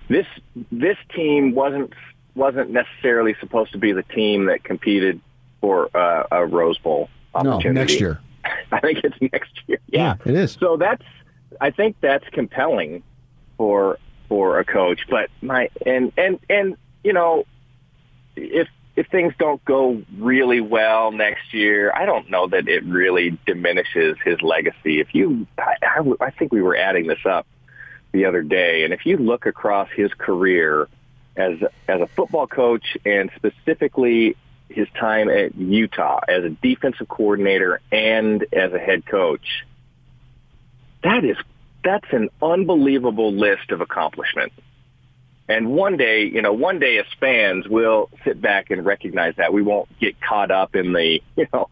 this 0.10 0.26
this 0.72 0.98
team 1.16 1.54
wasn't 1.56 1.94
wasn't 2.36 2.72
necessarily 2.72 3.36
supposed 3.40 3.72
to 3.72 3.78
be 3.78 3.94
the 3.94 4.04
team 4.04 4.46
that 4.46 4.64
competed 4.64 5.22
for 5.62 5.96
uh, 5.96 6.26
a 6.32 6.46
Rose 6.46 6.78
Bowl 6.80 7.10
opportunity. 7.34 7.70
No, 7.70 7.74
next 7.74 8.00
year. 8.00 8.20
I 8.72 8.80
think 8.80 9.00
it's 9.04 9.18
next 9.34 9.52
year. 9.68 9.80
Yeah, 9.88 10.16
it 10.26 10.36
is. 10.36 10.58
So 10.60 10.78
that's 10.78 11.04
I 11.62 11.72
think 11.72 11.98
that's 12.02 12.28
compelling 12.32 13.04
for 13.58 14.00
for 14.28 14.60
a 14.60 14.66
coach. 14.66 15.02
But 15.10 15.30
my 15.42 15.70
and 15.86 16.12
and 16.18 16.40
and 16.50 16.78
you 17.04 17.14
know 17.14 17.46
if 18.36 18.68
if 18.96 19.08
things 19.08 19.34
don't 19.38 19.64
go 19.64 20.02
really 20.18 20.60
well 20.60 21.12
next 21.12 21.54
year, 21.54 21.94
I 21.96 22.06
don't 22.06 22.30
know 22.30 22.48
that 22.48 22.68
it 22.68 22.84
really 22.84 23.38
diminishes 23.46 24.18
his 24.26 24.42
legacy. 24.42 25.00
If 25.00 25.14
you, 25.14 25.48
i 25.58 25.76
i 26.20 26.32
think 26.32 26.52
we 26.52 26.62
were 26.62 26.76
adding 26.76 27.08
this 27.08 27.26
up 27.26 27.48
the 28.12 28.26
other 28.26 28.42
day, 28.42 28.84
and 28.84 28.94
if 28.94 29.06
you 29.06 29.18
look 29.18 29.46
across 29.46 29.90
his 29.96 30.12
career 30.14 30.88
as 31.36 31.58
as 31.88 32.02
a 32.02 32.08
football 32.08 32.48
coach 32.48 32.98
and 33.06 33.32
specifically 33.36 34.36
his 34.70 34.88
time 35.00 35.30
at 35.30 35.56
Utah 35.56 36.20
as 36.28 36.44
a 36.44 36.50
defensive 36.50 37.08
coordinator 37.08 37.82
and 37.92 38.46
as 38.54 38.74
a 38.74 38.80
head 38.80 39.06
coach, 39.06 39.66
that 41.04 41.24
is 41.24 41.38
that's 41.84 42.12
an 42.12 42.30
unbelievable 42.42 43.32
list 43.32 43.72
of 43.72 43.82
accomplishments. 43.82 44.56
And 45.48 45.70
one 45.72 45.98
day, 45.98 46.26
you 46.26 46.44
know, 46.44 46.54
one 46.54 46.78
day 46.78 47.00
as 47.00 47.06
fans, 47.20 47.68
we'll 47.68 48.10
sit 48.24 48.40
back 48.40 48.70
and 48.70 48.86
recognize 48.86 49.34
that. 49.38 49.52
We 49.52 49.64
won't 49.64 49.90
get 50.00 50.22
caught 50.22 50.52
up 50.52 50.76
in 50.76 50.94
the, 50.94 51.22
you 51.36 51.48
know, 51.52 51.70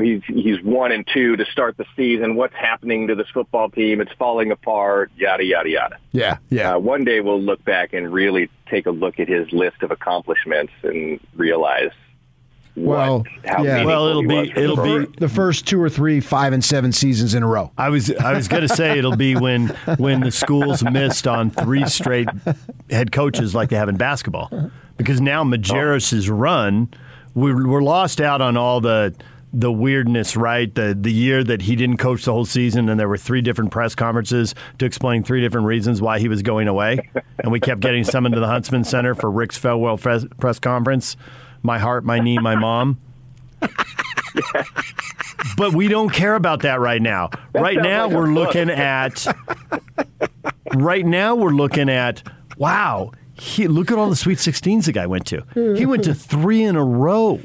he's 0.00 0.22
he's 0.26 0.62
one 0.62 0.92
and 0.92 1.06
two 1.06 1.36
to 1.36 1.44
start 1.46 1.76
the 1.76 1.84
season. 1.96 2.34
What's 2.36 2.54
happening 2.54 3.06
to 3.08 3.14
this 3.14 3.28
football 3.32 3.68
team? 3.70 4.00
It's 4.00 4.12
falling 4.18 4.50
apart. 4.52 5.10
Yada 5.16 5.44
yada 5.44 5.68
yada. 5.68 5.96
Yeah, 6.12 6.38
yeah. 6.50 6.74
Uh, 6.74 6.78
one 6.78 7.04
day 7.04 7.20
we'll 7.20 7.40
look 7.40 7.64
back 7.64 7.92
and 7.92 8.12
really 8.12 8.50
take 8.70 8.86
a 8.86 8.90
look 8.90 9.18
at 9.20 9.28
his 9.28 9.50
list 9.52 9.82
of 9.82 9.90
accomplishments 9.90 10.72
and 10.82 11.20
realize 11.36 11.90
Well, 12.74 13.18
what, 13.20 13.26
how 13.44 13.62
yeah. 13.64 13.78
meaningful 13.84 13.86
Well, 13.86 14.06
it'll 14.08 14.22
be- 14.22 14.28
was 14.28 14.48
for 14.50 14.54
the 14.54 14.62
it'll 14.62 15.06
be- 15.06 15.18
the 15.18 15.28
first 15.28 15.66
two 15.66 15.80
or 15.80 15.88
three, 15.88 16.20
five 16.20 16.52
and 16.52 16.64
seven 16.64 16.92
seasons 16.92 17.34
in 17.34 17.42
a 17.42 17.46
row. 17.46 17.70
I 17.78 17.88
was 17.88 18.10
I 18.16 18.32
was 18.34 18.48
going 18.48 18.62
to 18.66 18.74
say 18.74 18.98
it'll 18.98 19.16
be 19.16 19.34
when 19.36 19.68
when 19.98 20.20
the 20.20 20.30
schools 20.32 20.82
missed 20.82 21.26
on 21.26 21.50
three 21.50 21.86
straight 21.86 22.28
head 22.90 23.12
coaches 23.12 23.54
like 23.54 23.70
they 23.70 23.76
have 23.76 23.88
in 23.88 23.96
basketball, 23.96 24.70
because 24.96 25.20
now 25.20 25.42
Majerus's 25.44 26.28
run, 26.28 26.88
we're, 27.34 27.66
we're 27.66 27.82
lost 27.82 28.20
out 28.20 28.40
on 28.42 28.56
all 28.56 28.80
the 28.80 29.14
the 29.52 29.72
weirdness, 29.72 30.36
right? 30.36 30.74
The 30.74 30.96
the 30.98 31.12
year 31.12 31.42
that 31.44 31.62
he 31.62 31.76
didn't 31.76 31.96
coach 31.98 32.24
the 32.24 32.32
whole 32.32 32.44
season, 32.44 32.88
and 32.88 32.98
there 32.98 33.08
were 33.08 33.16
three 33.16 33.40
different 33.40 33.70
press 33.70 33.94
conferences 33.94 34.54
to 34.78 34.84
explain 34.86 35.22
three 35.22 35.40
different 35.40 35.66
reasons 35.66 36.02
why 36.02 36.18
he 36.18 36.28
was 36.28 36.42
going 36.42 36.68
away, 36.68 37.08
and 37.38 37.50
we 37.52 37.60
kept 37.60 37.80
getting 37.80 38.04
summoned 38.04 38.34
to 38.34 38.40
the 38.40 38.46
Huntsman 38.48 38.84
Center 38.84 39.14
for 39.14 39.30
Rick's 39.30 39.56
farewell 39.56 39.96
press, 39.98 40.24
press 40.38 40.58
conference. 40.58 41.16
My 41.62 41.78
heart, 41.78 42.04
my 42.04 42.18
knee, 42.18 42.38
my 42.38 42.54
mom. 42.54 42.98
But 45.56 45.72
we 45.74 45.88
don't 45.88 46.10
care 46.10 46.34
about 46.34 46.62
that 46.62 46.80
right 46.80 47.00
now. 47.00 47.30
right 47.54 47.76
now, 47.80 48.06
like 48.06 48.16
we're 48.16 48.26
looking 48.32 48.68
at. 48.68 49.26
right 50.74 51.04
now, 51.04 51.34
we're 51.34 51.50
looking 51.50 51.88
at. 51.88 52.22
Wow, 52.58 53.12
he, 53.34 53.68
look 53.68 53.90
at 53.90 53.98
all 53.98 54.10
the 54.10 54.16
Sweet 54.16 54.38
16s 54.38 54.84
the 54.86 54.92
guy 54.92 55.06
went 55.06 55.26
to. 55.26 55.42
He 55.76 55.86
went 55.86 56.04
to 56.04 56.14
three 56.14 56.62
in 56.62 56.76
a 56.76 56.84
row. 56.84 57.40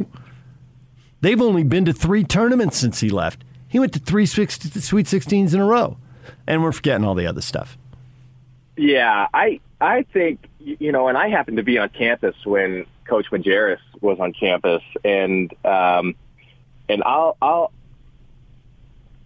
They've 1.22 1.42
only 1.42 1.64
been 1.64 1.86
to 1.86 1.94
three 1.94 2.24
tournaments 2.24 2.78
since 2.78 3.00
he 3.00 3.10
left. 3.10 3.44
He 3.68 3.80
went 3.80 3.94
to 3.94 4.00
three 4.00 4.26
six, 4.26 4.60
Sweet 4.60 5.06
16s 5.06 5.54
in 5.54 5.60
a 5.60 5.66
row, 5.66 5.98
and 6.46 6.62
we're 6.62 6.72
forgetting 6.72 7.06
all 7.06 7.16
the 7.16 7.28
other 7.28 7.42
stuff. 7.42 7.78
Yeah, 8.76 9.28
I 9.34 9.60
I 9.80 10.04
think 10.14 10.40
you 10.60 10.92
know, 10.92 11.08
and 11.08 11.18
I 11.18 11.30
happened 11.30 11.58
to 11.58 11.64
be 11.64 11.78
on 11.78 11.90
campus 11.90 12.36
when 12.44 12.86
Coach 13.06 13.28
Majerus 13.32 13.80
was 14.02 14.20
on 14.20 14.34
campus, 14.34 14.82
and 15.04 15.54
um, 15.64 16.16
and 16.90 17.04
I'll 17.04 17.38
I'll 17.42 17.72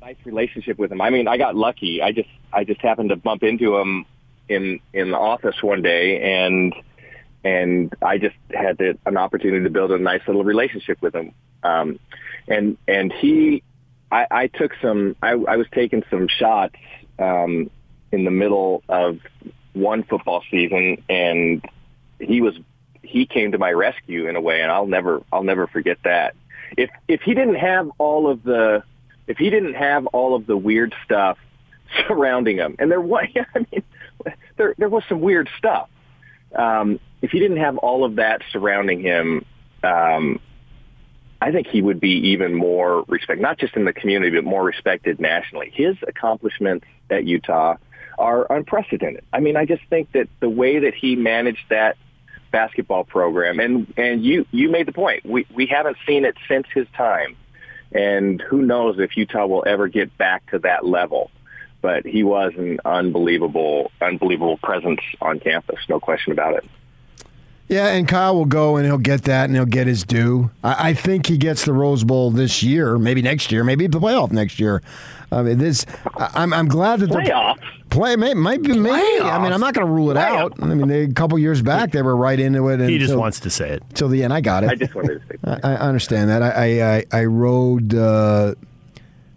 nice 0.01 0.17
relationship 0.23 0.77
with 0.77 0.91
him. 0.91 1.01
I 1.01 1.09
mean, 1.09 1.27
I 1.27 1.37
got 1.37 1.55
lucky. 1.55 2.01
I 2.01 2.11
just 2.11 2.29
I 2.53 2.63
just 2.63 2.81
happened 2.81 3.09
to 3.09 3.15
bump 3.15 3.43
into 3.43 3.77
him 3.77 4.05
in 4.47 4.79
in 4.93 5.11
the 5.11 5.17
office 5.17 5.61
one 5.63 5.81
day, 5.81 6.45
and 6.45 6.73
and 7.45 7.93
I 8.01 8.17
just 8.17 8.35
had 8.51 8.81
an 8.81 9.17
opportunity 9.17 9.63
to 9.63 9.69
build 9.69 9.91
a 9.91 9.99
nice 9.99 10.21
little 10.25 10.43
relationship 10.43 10.99
with 11.01 11.13
him. 11.13 11.31
Um, 11.61 11.99
and 12.47 12.75
and 12.87 13.13
he, 13.13 13.63
I, 14.11 14.25
I 14.31 14.47
took 14.47 14.71
some. 14.81 15.15
I, 15.21 15.31
I 15.31 15.55
was 15.55 15.67
taking 15.71 16.03
some 16.09 16.27
shots 16.27 16.75
um, 17.19 17.69
in 18.11 18.25
the 18.25 18.31
middle 18.31 18.83
of 18.89 19.19
one 19.73 20.03
football 20.03 20.43
season, 20.49 21.03
and 21.07 21.63
he 22.19 22.41
was 22.41 22.55
he 23.03 23.27
came 23.27 23.51
to 23.51 23.59
my 23.59 23.71
rescue 23.71 24.27
in 24.27 24.35
a 24.35 24.41
way, 24.41 24.61
and 24.61 24.71
I'll 24.71 24.87
never 24.87 25.21
I'll 25.31 25.43
never 25.43 25.67
forget 25.67 25.99
that. 26.03 26.33
If 26.75 26.89
if 27.07 27.21
he 27.21 27.35
didn't 27.35 27.55
have 27.55 27.91
all 27.99 28.27
of 28.27 28.41
the 28.41 28.83
if 29.27 29.37
he 29.37 29.51
didn't 29.51 29.75
have 29.75 30.07
all 30.07 30.33
of 30.35 30.47
the 30.47 30.57
weird 30.57 30.95
stuff 31.03 31.37
surrounding 32.07 32.57
him, 32.57 32.75
and 32.79 32.89
there 32.89 33.01
was 33.01 33.27
I 33.55 33.59
mean 33.71 33.83
there 34.57 34.73
there 34.79 34.89
was 34.89 35.03
some 35.07 35.21
weird 35.21 35.47
stuff. 35.59 35.89
Um, 36.55 36.99
if 37.25 37.31
he 37.31 37.39
didn't 37.39 37.57
have 37.57 37.77
all 37.79 38.05
of 38.05 38.17
that 38.17 38.43
surrounding 38.51 39.01
him, 39.01 39.43
um, 39.81 40.39
I 41.41 41.51
think 41.51 41.65
he 41.65 41.81
would 41.81 41.99
be 41.99 42.29
even 42.29 42.53
more 42.53 43.03
respected, 43.07 43.41
not 43.41 43.57
just 43.57 43.75
in 43.75 43.83
the 43.83 43.93
community, 43.93 44.35
but 44.35 44.43
more 44.43 44.63
respected 44.63 45.19
nationally. 45.19 45.71
His 45.73 45.95
accomplishments 46.07 46.85
at 47.09 47.25
Utah 47.25 47.77
are 48.19 48.45
unprecedented. 48.51 49.23
I 49.33 49.39
mean, 49.39 49.57
I 49.57 49.65
just 49.65 49.81
think 49.89 50.11
that 50.11 50.29
the 50.39 50.49
way 50.49 50.77
that 50.79 50.93
he 50.93 51.15
managed 51.15 51.63
that 51.69 51.97
basketball 52.51 53.05
program, 53.05 53.59
and 53.59 53.91
and 53.97 54.23
you 54.23 54.45
you 54.51 54.69
made 54.69 54.85
the 54.85 54.93
point, 54.93 55.25
we 55.25 55.47
we 55.51 55.65
haven't 55.65 55.97
seen 56.05 56.25
it 56.25 56.35
since 56.47 56.67
his 56.75 56.87
time, 56.95 57.35
and 57.91 58.39
who 58.39 58.61
knows 58.61 58.99
if 58.99 59.17
Utah 59.17 59.47
will 59.47 59.63
ever 59.65 59.87
get 59.87 60.15
back 60.15 60.47
to 60.51 60.59
that 60.59 60.85
level. 60.85 61.31
But 61.81 62.05
he 62.05 62.21
was 62.21 62.53
an 62.55 62.81
unbelievable, 62.85 63.91
unbelievable 63.99 64.57
presence 64.57 65.01
on 65.21 65.39
campus, 65.39 65.79
no 65.89 65.99
question 65.99 66.31
about 66.31 66.53
it. 66.53 66.65
Yeah, 67.67 67.87
and 67.87 68.07
Kyle 68.07 68.35
will 68.35 68.45
go 68.45 68.75
and 68.77 68.85
he'll 68.85 68.99
get 68.99 69.23
that 69.23 69.45
and 69.45 69.55
he'll 69.55 69.65
get 69.65 69.87
his 69.87 70.03
due. 70.03 70.51
I, 70.63 70.89
I 70.89 70.93
think 70.93 71.25
he 71.25 71.37
gets 71.37 71.65
the 71.65 71.73
Rose 71.73 72.03
Bowl 72.03 72.29
this 72.29 72.61
year, 72.61 72.99
maybe 72.99 73.21
next 73.23 73.51
year, 73.51 73.63
maybe 73.63 73.87
the 73.87 73.99
playoff 73.99 74.31
next 74.31 74.59
year. 74.59 74.83
I 75.31 75.41
mean, 75.41 75.57
this. 75.57 75.85
I, 76.15 76.43
am 76.43 76.53
I'm 76.53 76.67
glad 76.67 76.99
that 76.99 77.09
playoff. 77.09 77.57
the 77.59 77.89
play 77.89 78.15
may, 78.15 78.35
might 78.35 78.61
be 78.61 78.77
maybe. 78.77 79.21
I 79.21 79.41
mean, 79.41 79.51
I'm 79.51 79.59
not 79.59 79.73
going 79.73 79.85
to 79.87 79.91
rule 79.91 80.11
it 80.11 80.17
out. 80.17 80.53
I 80.61 80.65
mean, 80.65 80.87
they, 80.87 81.03
a 81.03 81.11
couple 81.11 81.39
years 81.39 81.63
back 81.63 81.91
they 81.91 82.03
were 82.03 82.15
right 82.15 82.39
into 82.39 82.67
it. 82.69 82.79
He 82.81 82.99
just 82.99 83.09
until- 83.09 83.21
wants 83.21 83.39
to 83.41 83.49
say 83.49 83.71
it. 83.71 83.83
till 83.95 84.09
the 84.09 84.23
end. 84.23 84.31
I 84.31 84.41
got 84.41 84.63
it. 84.63 84.69
I 84.69 84.75
just 84.75 84.93
wanted 84.93 85.27
to 85.27 85.27
say. 85.27 85.59
I, 85.63 85.73
I 85.73 85.75
understand 85.77 86.29
that. 86.29 86.43
I 86.43 86.49
I, 86.79 86.95
I, 86.97 87.05
I 87.11 87.25
rode 87.25 87.95
uh, 87.95 88.53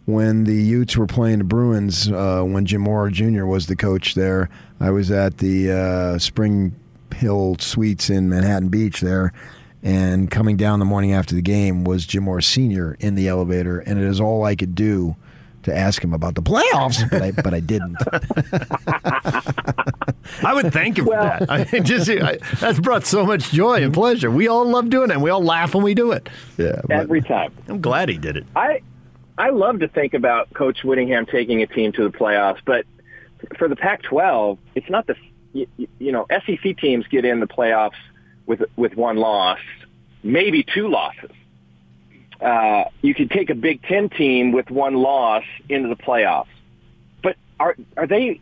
when 0.04 0.44
the 0.44 0.54
Utes 0.54 0.98
were 0.98 1.06
playing 1.06 1.38
the 1.38 1.44
Bruins. 1.44 2.12
Uh, 2.12 2.42
when 2.42 2.66
Jim 2.66 2.82
Mora 2.82 3.10
Jr. 3.10 3.46
was 3.46 3.66
the 3.66 3.76
coach 3.76 4.14
there, 4.14 4.50
I 4.80 4.90
was 4.90 5.10
at 5.10 5.38
the 5.38 5.72
uh, 5.72 6.18
Spring 6.18 6.76
Hill 7.14 7.56
Suites 7.60 8.10
in 8.10 8.28
Manhattan 8.28 8.68
Beach 8.68 9.00
there. 9.00 9.32
And 9.82 10.30
coming 10.30 10.56
down 10.56 10.80
the 10.80 10.84
morning 10.84 11.12
after 11.12 11.34
the 11.34 11.42
game 11.42 11.84
was 11.84 12.04
Jim 12.04 12.24
Mora 12.24 12.42
Sr. 12.42 12.96
in 12.98 13.14
the 13.14 13.28
elevator, 13.28 13.78
and 13.78 13.98
it 13.98 14.04
is 14.04 14.20
all 14.20 14.44
I 14.44 14.56
could 14.56 14.74
do 14.74 15.14
to 15.62 15.76
ask 15.76 16.02
him 16.02 16.12
about 16.12 16.34
the 16.34 16.42
playoffs, 16.42 17.08
but 17.10 17.22
I 17.22 17.30
but 17.30 17.54
I 17.54 17.60
didn't. 17.60 17.96
I 20.44 20.54
would 20.54 20.72
thank 20.72 20.98
him 20.98 21.06
for 21.06 21.14
that. 21.14 21.50
I 21.50 21.66
mean, 21.72 21.84
just 21.84 22.08
I, 22.10 22.38
that's 22.60 22.80
brought 22.80 23.06
so 23.06 23.24
much 23.24 23.50
joy 23.50 23.82
and 23.82 23.92
pleasure. 23.94 24.30
We 24.30 24.48
all 24.48 24.68
love 24.68 24.90
doing 24.90 25.10
it. 25.10 25.14
and 25.14 25.22
We 25.22 25.30
all 25.30 25.42
laugh 25.42 25.74
when 25.74 25.84
we 25.84 25.94
do 25.94 26.12
it. 26.12 26.28
Yeah, 26.56 26.80
Every 26.90 27.22
time. 27.22 27.52
I'm 27.68 27.80
glad 27.80 28.08
he 28.08 28.18
did 28.18 28.36
it. 28.36 28.46
I 28.56 28.82
I 29.36 29.50
love 29.50 29.80
to 29.80 29.88
think 29.88 30.14
about 30.14 30.52
Coach 30.54 30.82
Whittingham 30.84 31.26
taking 31.26 31.62
a 31.62 31.66
team 31.66 31.92
to 31.92 32.04
the 32.04 32.10
playoffs, 32.16 32.58
but 32.64 32.84
for 33.56 33.68
the 33.68 33.76
Pac-12, 33.76 34.58
it's 34.74 34.90
not 34.90 35.06
the 35.06 35.14
you, 35.52 35.66
you 35.98 36.12
know 36.12 36.26
SEC 36.30 36.76
teams 36.78 37.06
get 37.08 37.24
in 37.24 37.40
the 37.40 37.46
playoffs 37.46 37.92
with 38.46 38.62
with 38.76 38.94
one 38.96 39.16
loss, 39.16 39.60
maybe 40.22 40.64
two 40.64 40.88
losses. 40.88 41.30
Uh, 42.40 42.84
you 43.02 43.14
could 43.14 43.30
take 43.30 43.50
a 43.50 43.54
Big 43.54 43.82
Ten 43.82 44.08
team 44.08 44.52
with 44.52 44.70
one 44.70 44.94
loss 44.94 45.44
into 45.68 45.88
the 45.88 45.96
playoffs, 45.96 46.46
but 47.22 47.36
are 47.58 47.76
are 47.96 48.06
they? 48.06 48.40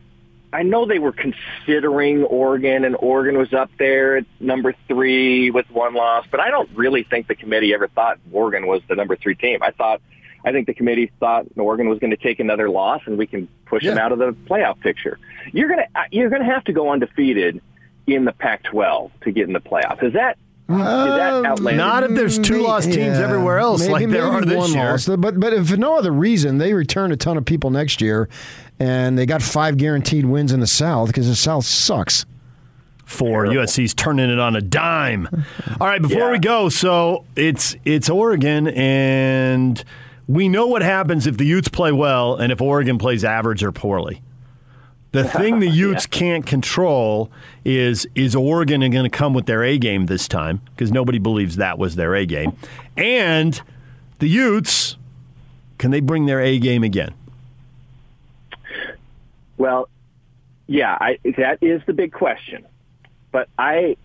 I 0.52 0.62
know 0.62 0.86
they 0.86 0.98
were 0.98 1.12
considering 1.12 2.22
Oregon, 2.24 2.84
and 2.84 2.96
Oregon 2.98 3.36
was 3.36 3.52
up 3.52 3.70
there 3.78 4.18
at 4.18 4.26
number 4.40 4.74
three 4.86 5.50
with 5.50 5.68
one 5.70 5.94
loss, 5.94 6.24
but 6.30 6.40
I 6.40 6.50
don't 6.50 6.70
really 6.74 7.02
think 7.02 7.26
the 7.26 7.34
committee 7.34 7.74
ever 7.74 7.88
thought 7.88 8.18
Oregon 8.32 8.66
was 8.66 8.80
the 8.88 8.94
number 8.94 9.16
three 9.16 9.34
team. 9.34 9.62
I 9.62 9.72
thought, 9.72 10.00
I 10.46 10.52
think 10.52 10.66
the 10.66 10.74
committee 10.74 11.10
thought 11.20 11.44
Oregon 11.56 11.88
was 11.88 11.98
going 11.98 12.12
to 12.12 12.16
take 12.16 12.38
another 12.40 12.70
loss, 12.70 13.02
and 13.06 13.18
we 13.18 13.26
can 13.26 13.48
push 13.66 13.84
them 13.84 13.98
out 13.98 14.12
of 14.12 14.18
the 14.18 14.32
playoff 14.48 14.80
picture. 14.80 15.18
You're 15.52 15.68
gonna 15.68 15.86
uh, 15.94 16.04
you're 16.10 16.30
gonna 16.30 16.44
have 16.44 16.64
to 16.64 16.72
go 16.72 16.90
undefeated 16.90 17.60
in 18.06 18.24
the 18.24 18.32
Pac-12 18.32 19.10
to 19.22 19.32
get 19.32 19.48
in 19.48 19.52
the 19.52 19.60
playoffs. 19.60 20.02
Is 20.04 20.12
that 20.14 20.38
is 20.68 20.76
that 20.78 21.32
uh, 21.32 21.42
outlandish? 21.44 21.76
Not 21.78 22.02
if 22.04 22.10
there's 22.12 22.38
two 22.38 22.62
lost 22.62 22.92
teams 22.92 23.18
everywhere 23.18 23.58
else, 23.58 23.86
like 23.88 24.08
there 24.08 24.24
are 24.24 24.44
this 24.44 24.56
one 24.56 24.72
year. 24.72 24.90
Loss. 24.92 25.06
But 25.16 25.38
but 25.38 25.52
if 25.52 25.68
for 25.68 25.76
no 25.76 25.96
other 25.98 26.12
reason, 26.12 26.58
they 26.58 26.72
return 26.74 27.12
a 27.12 27.16
ton 27.16 27.36
of 27.36 27.44
people 27.44 27.70
next 27.70 28.00
year, 28.00 28.28
and 28.78 29.18
they 29.18 29.26
got 29.26 29.42
five 29.42 29.76
guaranteed 29.76 30.24
wins 30.26 30.52
in 30.52 30.60
the 30.60 30.66
South 30.66 31.08
because 31.08 31.26
the 31.28 31.36
South 31.36 31.64
sucks. 31.64 32.24
Four. 33.04 33.46
USC's 33.46 33.94
turning 33.94 34.30
it 34.30 34.40
on 34.40 34.56
a 34.56 34.60
dime. 34.60 35.28
All 35.80 35.86
right, 35.86 36.02
before 36.02 36.22
Yeah. 36.22 36.32
we 36.32 36.38
go, 36.40 36.68
so 36.68 37.24
it's 37.36 37.76
it's 37.84 38.10
Oregon, 38.10 38.66
and 38.68 39.82
we 40.28 40.48
know 40.48 40.66
what 40.66 40.82
happens 40.82 41.26
if 41.26 41.36
the 41.36 41.46
Utes 41.46 41.68
play 41.68 41.92
well 41.92 42.36
and 42.36 42.52
if 42.52 42.60
Oregon 42.60 42.98
plays 42.98 43.24
average 43.24 43.62
or 43.62 43.72
poorly. 43.72 44.22
The 45.12 45.24
thing 45.28 45.60
the 45.60 45.68
Utes 45.68 46.06
can't 46.06 46.44
control 46.44 47.30
is 47.64 48.06
is 48.14 48.34
Oregon 48.34 48.80
going 48.80 49.04
to 49.04 49.08
come 49.08 49.34
with 49.34 49.46
their 49.46 49.62
A 49.62 49.78
game 49.78 50.06
this 50.06 50.28
time 50.28 50.60
because 50.70 50.92
nobody 50.92 51.18
believes 51.18 51.56
that 51.56 51.78
was 51.78 51.96
their 51.96 52.14
A 52.14 52.26
game, 52.26 52.56
and 52.96 53.60
the 54.18 54.28
Utes 54.28 54.96
can 55.78 55.90
they 55.90 56.00
bring 56.00 56.26
their 56.26 56.40
A 56.40 56.58
game 56.58 56.82
again? 56.82 57.14
Well, 59.58 59.88
yeah, 60.66 60.96
I, 61.00 61.18
that 61.36 61.58
is 61.62 61.82
the 61.86 61.92
big 61.92 62.12
question. 62.12 62.66
But 63.30 63.48
I, 63.58 63.96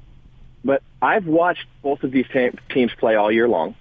but 0.63 0.81
I've 1.01 1.25
watched 1.25 1.65
both 1.81 2.03
of 2.03 2.11
these 2.11 2.27
teams 2.69 2.91
play 2.97 3.15
all 3.15 3.31
year 3.31 3.47
long. 3.47 3.75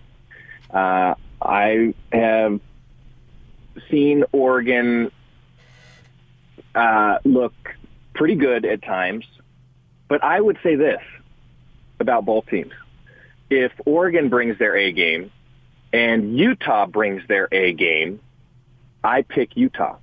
Uh, 0.70 1.14
I 1.41 1.95
have 2.12 2.61
seen 3.91 4.24
Oregon 4.32 5.11
uh, 6.74 7.18
look 7.24 7.55
pretty 8.14 8.34
good 8.34 8.64
at 8.64 8.82
times, 8.82 9.24
but 10.09 10.22
I 10.22 10.41
would 10.41 10.59
say 10.62 10.76
this 10.76 11.01
about 11.99 12.24
both 12.24 12.47
teams: 12.47 12.72
if 13.49 13.72
Oregon 13.86 14.28
brings 14.28 14.59
their 14.59 14.76
A 14.76 14.93
game 14.93 15.30
and 15.93 16.36
Utah 16.36 16.86
brings 16.86 17.26
their 17.26 17.49
A 17.51 17.72
game, 17.72 18.20
I 19.03 19.22
pick 19.22 19.57
Utah. 19.57 19.97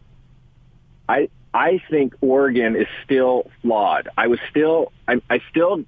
I 1.07 1.29
I 1.53 1.81
think 1.89 2.13
Oregon 2.21 2.75
is 2.75 2.87
still 3.05 3.49
flawed. 3.61 4.09
I 4.17 4.27
was 4.27 4.39
still 4.49 4.91
I, 5.07 5.21
I 5.29 5.41
still 5.49 5.83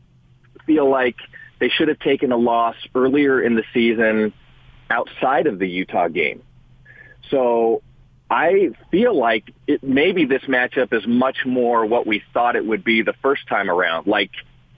feel 0.66 0.89
like 0.89 1.16
they 1.60 1.70
should 1.70 1.89
have 1.89 2.00
taken 2.00 2.32
a 2.32 2.38
loss 2.38 2.76
earlier 2.95 3.41
in 3.41 3.56
the 3.56 3.64
season 3.74 4.34
outside 4.90 5.48
of 5.48 5.60
the 5.60 5.68
Utah 5.68 6.08
game. 6.08 6.42
So 7.30 7.82
I 8.30 8.72
feel 8.92 9.18
like 9.18 9.54
it 9.68 9.84
maybe 9.84 10.26
this 10.26 10.44
matchup 10.44 10.94
is 10.94 11.06
much 11.08 11.46
more 11.46 11.86
what 11.86 12.06
we 12.06 12.24
thought 12.34 12.56
it 12.56 12.66
would 12.66 12.84
be 12.84 13.02
the 13.02 13.14
first 13.22 13.48
time 13.48 13.70
around, 13.70 14.08
like, 14.08 14.32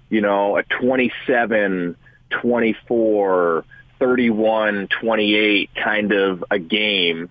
you 0.09 0.21
know, 0.21 0.57
a 0.57 0.63
27, 0.63 1.95
24, 2.29 3.65
31, 3.99 4.87
28 5.01 5.69
kind 5.75 6.11
of 6.11 6.43
a 6.49 6.59
game 6.59 7.29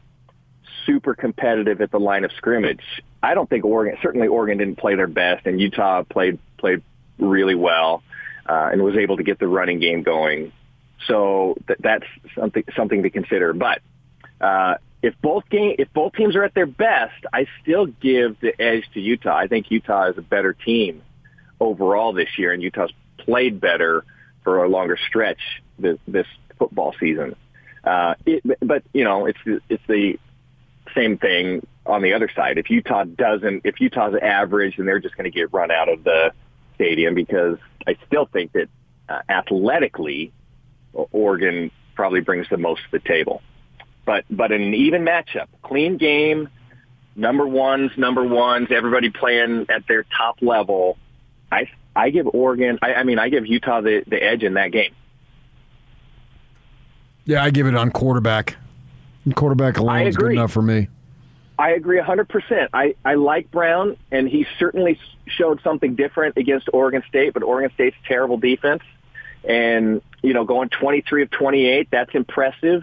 super 0.87 1.14
competitive 1.14 1.81
at 1.81 1.91
the 1.91 2.01
line 2.01 2.24
of 2.24 2.33
scrimmage. 2.33 2.83
I 3.22 3.35
don't 3.35 3.49
think 3.49 3.64
Oregon, 3.64 3.99
certainly 4.03 4.28
Oregon 4.28 4.59
didn't 4.59 4.76
play 4.76 4.95
their 4.95 5.07
best, 5.07 5.47
and 5.47 5.61
Utah 5.61 6.03
played 6.05 6.39
played 6.59 6.83
really 7.18 7.55
well 7.55 8.03
uh, 8.47 8.70
and 8.72 8.83
was 8.83 8.97
able 8.97 9.16
to 9.16 9.22
get 9.22 9.39
the 9.39 9.49
running 9.49 9.78
game 9.78 10.03
going. 10.03 10.53
So 11.07 11.57
th- 11.66 11.78
that's 11.82 12.07
something 12.34 12.64
something 12.76 13.03
to 13.03 13.11
consider. 13.11 13.53
But 13.53 13.80
uh, 14.40 14.74
if 15.03 15.14
both 15.22 15.48
game 15.48 15.76
if 15.78 15.92
both 15.92 16.14
teams 16.14 16.36
are 16.36 16.44
at 16.44 16.55
their 16.55 16.66
best, 16.66 17.24
I 17.32 17.46
still 17.62 17.86
give 17.86 18.38
the 18.40 18.61
edge 18.61 18.84
to 18.94 19.01
Utah. 19.01 19.36
I 19.36 19.46
think 19.46 19.70
Utah 19.70 20.11
is 20.11 20.18
a 20.18 20.22
better 20.22 20.53
team 20.53 21.03
overall 21.59 22.12
this 22.12 22.38
year, 22.38 22.53
and 22.53 22.62
Utah's 22.62 22.92
played 23.18 23.61
better 23.61 24.05
for 24.42 24.64
a 24.64 24.68
longer 24.68 24.98
stretch 25.09 25.40
this, 25.78 25.98
this 26.09 26.26
football 26.59 26.94
season. 26.98 27.36
Uh, 27.84 28.14
it, 28.26 28.42
but 28.61 28.82
you 28.92 29.05
know, 29.05 29.26
it's 29.26 29.38
it's 29.68 29.82
the 29.86 30.18
same 30.94 31.18
thing 31.18 31.66
on 31.86 32.03
the 32.03 32.12
other 32.12 32.28
side. 32.34 32.59
If 32.59 32.70
Utah 32.70 33.05
doesn't, 33.05 33.62
if 33.64 33.80
Utah's 33.80 34.14
average, 34.20 34.76
then 34.76 34.86
they're 34.86 34.98
just 34.98 35.16
going 35.16 35.30
to 35.30 35.30
get 35.30 35.53
run 35.53 35.70
out 35.70 35.88
of 35.88 36.05
the 36.05 36.32
stadium 36.74 37.14
because 37.14 37.59
I 37.86 37.96
still 38.07 38.26
think 38.26 38.53
that 38.53 38.68
uh, 39.09 39.20
athletically, 39.28 40.32
Oregon 40.93 41.70
probably 41.95 42.20
brings 42.20 42.49
the 42.49 42.57
most 42.57 42.82
to 42.84 42.91
the 42.93 43.01
table. 43.01 43.43
But 44.05 44.24
but 44.30 44.53
in 44.53 44.62
an 44.62 44.74
even 44.74 45.05
matchup, 45.05 45.47
clean 45.62 45.97
game, 45.97 46.49
number 47.14 47.47
ones, 47.47 47.93
number 47.97 48.24
ones, 48.24 48.68
everybody 48.70 49.11
playing 49.11 49.66
at 49.68 49.86
their 49.86 50.05
top 50.16 50.38
level. 50.41 50.99
I 51.53 51.68
I 51.95 52.11
give 52.11 52.26
Oregon. 52.26 52.78
I, 52.82 52.95
I 52.95 53.05
mean, 53.05 53.18
I 53.18 53.28
give 53.28 53.47
Utah 53.47 53.80
the 53.80 54.03
the 54.07 54.22
edge 54.22 54.43
in 54.43 54.55
that 54.55 54.72
game. 54.72 54.95
Yeah, 57.24 57.45
I 57.45 57.51
give 57.51 57.66
it 57.66 57.76
on 57.76 57.91
quarterback. 57.91 58.57
Quarterback 59.34 59.78
alone 59.78 60.07
is 60.07 60.16
good 60.16 60.32
enough 60.32 60.53
for 60.53 60.62
me. 60.62 60.88
I 61.61 61.72
agree 61.72 62.01
100%. 62.01 62.68
I, 62.72 62.95
I 63.05 63.14
like 63.16 63.51
Brown, 63.51 63.99
and 64.11 64.26
he 64.26 64.47
certainly 64.59 64.99
showed 65.26 65.61
something 65.62 65.95
different 65.95 66.38
against 66.38 66.70
Oregon 66.72 67.03
State, 67.07 67.34
but 67.34 67.43
Oregon 67.43 67.70
State's 67.74 67.97
terrible 68.09 68.38
defense. 68.38 68.82
And, 69.45 70.01
you 70.22 70.34
know, 70.34 70.44
going 70.44 70.68
23 70.68 71.22
of 71.22 71.30
28, 71.30 71.88
that's 71.90 72.14
impressive. 72.14 72.82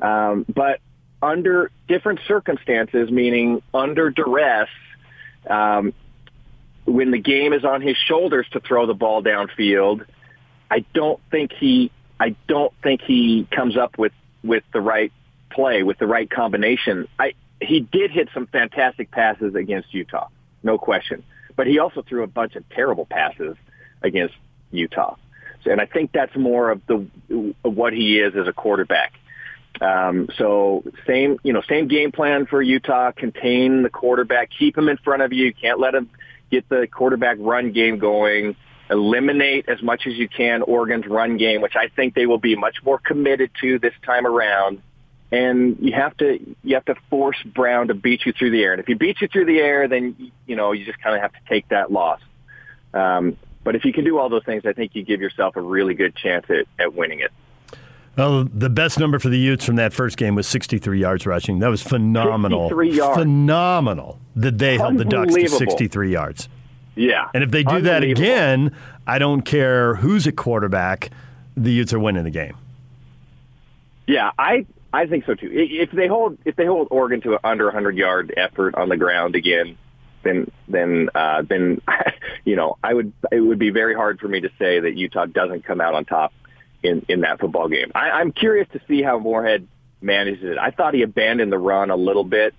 Um, 0.00 0.44
but 0.48 0.80
under 1.20 1.70
different 1.88 2.20
circumstances, 2.28 3.10
meaning 3.10 3.62
under 3.74 4.10
duress, 4.10 4.68
um, 5.48 5.92
when 6.84 7.10
the 7.10 7.18
game 7.18 7.52
is 7.52 7.64
on 7.64 7.82
his 7.82 7.96
shoulders 7.96 8.46
to 8.52 8.60
throw 8.60 8.86
the 8.86 8.94
ball 8.94 9.22
downfield, 9.22 10.04
I 10.70 10.84
don't 10.94 11.20
think 11.30 11.52
he 11.52 11.90
I 12.20 12.34
don't 12.46 12.72
think 12.82 13.00
he 13.02 13.46
comes 13.50 13.76
up 13.76 13.98
with 13.98 14.12
with 14.42 14.64
the 14.72 14.80
right 14.80 15.12
play 15.50 15.82
with 15.82 15.98
the 15.98 16.06
right 16.06 16.28
combination. 16.30 17.08
I 17.18 17.34
he 17.60 17.80
did 17.80 18.10
hit 18.10 18.28
some 18.32 18.46
fantastic 18.46 19.10
passes 19.10 19.54
against 19.54 19.92
Utah, 19.92 20.28
no 20.62 20.78
question, 20.78 21.24
but 21.56 21.66
he 21.66 21.78
also 21.78 22.02
threw 22.02 22.22
a 22.22 22.26
bunch 22.26 22.56
of 22.56 22.68
terrible 22.70 23.06
passes 23.06 23.56
against 24.02 24.34
Utah. 24.70 25.16
And 25.68 25.80
I 25.80 25.86
think 25.86 26.12
that's 26.12 26.34
more 26.36 26.70
of 26.70 26.80
the 26.86 27.06
what 27.62 27.92
he 27.92 28.18
is 28.18 28.34
as 28.36 28.46
a 28.48 28.52
quarterback. 28.52 29.12
Um, 29.80 30.28
so 30.36 30.82
same, 31.06 31.38
you 31.42 31.52
know, 31.52 31.62
same 31.68 31.88
game 31.88 32.12
plan 32.12 32.46
for 32.46 32.60
Utah. 32.60 33.12
Contain 33.12 33.82
the 33.82 33.90
quarterback, 33.90 34.50
keep 34.56 34.76
him 34.76 34.88
in 34.88 34.96
front 34.98 35.22
of 35.22 35.32
you. 35.32 35.46
You 35.46 35.54
can't 35.54 35.78
let 35.78 35.94
him 35.94 36.10
get 36.50 36.68
the 36.68 36.88
quarterback 36.90 37.36
run 37.40 37.72
game 37.72 37.98
going. 37.98 38.56
Eliminate 38.90 39.68
as 39.68 39.82
much 39.82 40.06
as 40.06 40.14
you 40.14 40.28
can 40.28 40.62
Oregon's 40.62 41.06
run 41.06 41.36
game, 41.36 41.60
which 41.60 41.76
I 41.76 41.88
think 41.88 42.14
they 42.14 42.24
will 42.24 42.38
be 42.38 42.56
much 42.56 42.76
more 42.82 42.98
committed 42.98 43.50
to 43.60 43.78
this 43.78 43.92
time 44.04 44.26
around. 44.26 44.80
And 45.30 45.76
you 45.80 45.92
have 45.92 46.16
to 46.16 46.38
you 46.64 46.74
have 46.74 46.86
to 46.86 46.94
force 47.10 47.36
Brown 47.44 47.88
to 47.88 47.94
beat 47.94 48.24
you 48.24 48.32
through 48.32 48.50
the 48.50 48.62
air. 48.62 48.72
And 48.72 48.80
if 48.80 48.86
he 48.86 48.94
beats 48.94 49.20
you 49.20 49.28
through 49.28 49.44
the 49.44 49.58
air, 49.58 49.86
then 49.86 50.32
you 50.46 50.56
know 50.56 50.72
you 50.72 50.86
just 50.86 51.00
kind 51.02 51.14
of 51.14 51.20
have 51.20 51.32
to 51.32 51.38
take 51.50 51.68
that 51.68 51.92
loss. 51.92 52.20
Um, 52.94 53.36
but 53.68 53.76
if 53.76 53.84
you 53.84 53.92
can 53.92 54.02
do 54.02 54.16
all 54.18 54.30
those 54.30 54.44
things, 54.44 54.64
I 54.64 54.72
think 54.72 54.94
you 54.94 55.04
give 55.04 55.20
yourself 55.20 55.54
a 55.54 55.60
really 55.60 55.92
good 55.92 56.16
chance 56.16 56.46
at, 56.48 56.64
at 56.78 56.94
winning 56.94 57.20
it. 57.20 57.30
Well, 58.16 58.44
the 58.44 58.70
best 58.70 58.98
number 58.98 59.18
for 59.18 59.28
the 59.28 59.36
Utes 59.36 59.62
from 59.62 59.76
that 59.76 59.92
first 59.92 60.16
game 60.16 60.34
was 60.34 60.46
63 60.46 60.98
yards 60.98 61.26
rushing. 61.26 61.58
That 61.58 61.68
was 61.68 61.82
phenomenal. 61.82 62.70
63 62.70 62.96
yards. 62.96 63.18
Phenomenal 63.18 64.18
that 64.36 64.56
they 64.56 64.78
held 64.78 64.96
the 64.96 65.04
Ducks 65.04 65.34
to 65.34 65.48
63 65.50 66.10
yards. 66.10 66.48
Yeah. 66.94 67.28
And 67.34 67.44
if 67.44 67.50
they 67.50 67.62
do 67.62 67.82
that 67.82 68.02
again, 68.02 68.74
I 69.06 69.18
don't 69.18 69.42
care 69.42 69.96
who's 69.96 70.26
at 70.26 70.36
quarterback, 70.36 71.10
the 71.54 71.70
Utes 71.70 71.92
are 71.92 71.98
winning 71.98 72.24
the 72.24 72.30
game. 72.30 72.56
Yeah, 74.06 74.30
I 74.38 74.64
I 74.94 75.04
think 75.04 75.26
so 75.26 75.34
too. 75.34 75.50
If 75.52 75.90
they 75.90 76.06
hold 76.06 76.38
if 76.46 76.56
they 76.56 76.64
hold 76.64 76.88
Oregon 76.90 77.20
to 77.20 77.34
an 77.34 77.40
under 77.44 77.66
100 77.66 77.98
yard 77.98 78.32
effort 78.34 78.76
on 78.76 78.88
the 78.88 78.96
ground 78.96 79.36
again, 79.36 79.76
then 80.22 80.50
then 80.68 81.10
uh, 81.14 81.42
then 81.42 81.80
you 82.44 82.56
know 82.56 82.76
I 82.82 82.94
would 82.94 83.12
it 83.30 83.40
would 83.40 83.58
be 83.58 83.70
very 83.70 83.94
hard 83.94 84.20
for 84.20 84.28
me 84.28 84.40
to 84.40 84.50
say 84.58 84.80
that 84.80 84.96
Utah 84.96 85.26
doesn't 85.26 85.64
come 85.64 85.80
out 85.80 85.94
on 85.94 86.04
top 86.04 86.32
in 86.82 87.04
in 87.08 87.20
that 87.22 87.40
football 87.40 87.68
game. 87.68 87.92
I, 87.94 88.10
I'm 88.10 88.32
curious 88.32 88.68
to 88.72 88.80
see 88.88 89.02
how 89.02 89.18
Moorhead 89.18 89.66
manages 90.00 90.44
it. 90.44 90.58
I 90.58 90.70
thought 90.70 90.94
he 90.94 91.02
abandoned 91.02 91.52
the 91.52 91.58
run 91.58 91.90
a 91.90 91.96
little 91.96 92.24
bit 92.24 92.54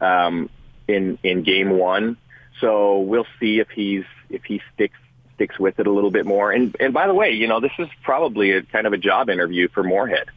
um, 0.00 0.50
in 0.88 1.18
in 1.22 1.42
game 1.42 1.78
one, 1.78 2.16
so 2.60 3.00
we'll 3.00 3.26
see 3.40 3.60
if 3.60 3.68
he's 3.70 4.04
if 4.30 4.44
he 4.44 4.60
sticks 4.74 4.98
sticks 5.34 5.58
with 5.58 5.78
it 5.78 5.86
a 5.86 5.90
little 5.90 6.10
bit 6.10 6.26
more. 6.26 6.52
And 6.52 6.76
and 6.80 6.92
by 6.92 7.06
the 7.06 7.14
way, 7.14 7.30
you 7.32 7.48
know 7.48 7.60
this 7.60 7.72
is 7.78 7.88
probably 8.02 8.52
a 8.52 8.62
kind 8.62 8.86
of 8.86 8.92
a 8.92 8.98
job 8.98 9.30
interview 9.30 9.68
for 9.68 9.82
Moorhead. 9.82 10.28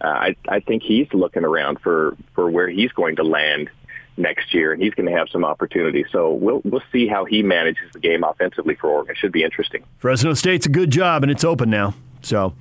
Uh, 0.00 0.08
I 0.08 0.36
I 0.48 0.60
think 0.60 0.82
he's 0.82 1.08
looking 1.12 1.44
around 1.44 1.80
for 1.80 2.16
for 2.34 2.50
where 2.50 2.68
he's 2.68 2.92
going 2.92 3.16
to 3.16 3.24
land 3.24 3.70
next 4.16 4.54
year, 4.54 4.72
and 4.72 4.82
he's 4.82 4.94
going 4.94 5.06
to 5.06 5.16
have 5.16 5.28
some 5.30 5.44
opportunity. 5.44 6.04
So 6.10 6.32
we'll 6.32 6.60
we'll 6.64 6.82
see 6.92 7.06
how 7.06 7.24
he 7.24 7.42
manages 7.42 7.92
the 7.92 8.00
game 8.00 8.24
offensively 8.24 8.74
for 8.74 8.90
Oregon. 8.90 9.12
It 9.12 9.18
should 9.18 9.32
be 9.32 9.42
interesting. 9.42 9.84
Fresno 9.98 10.34
State's 10.34 10.66
a 10.66 10.70
good 10.70 10.90
job, 10.90 11.22
and 11.22 11.32
it's 11.32 11.44
open 11.44 11.70
now. 11.70 11.94
So, 12.22 12.54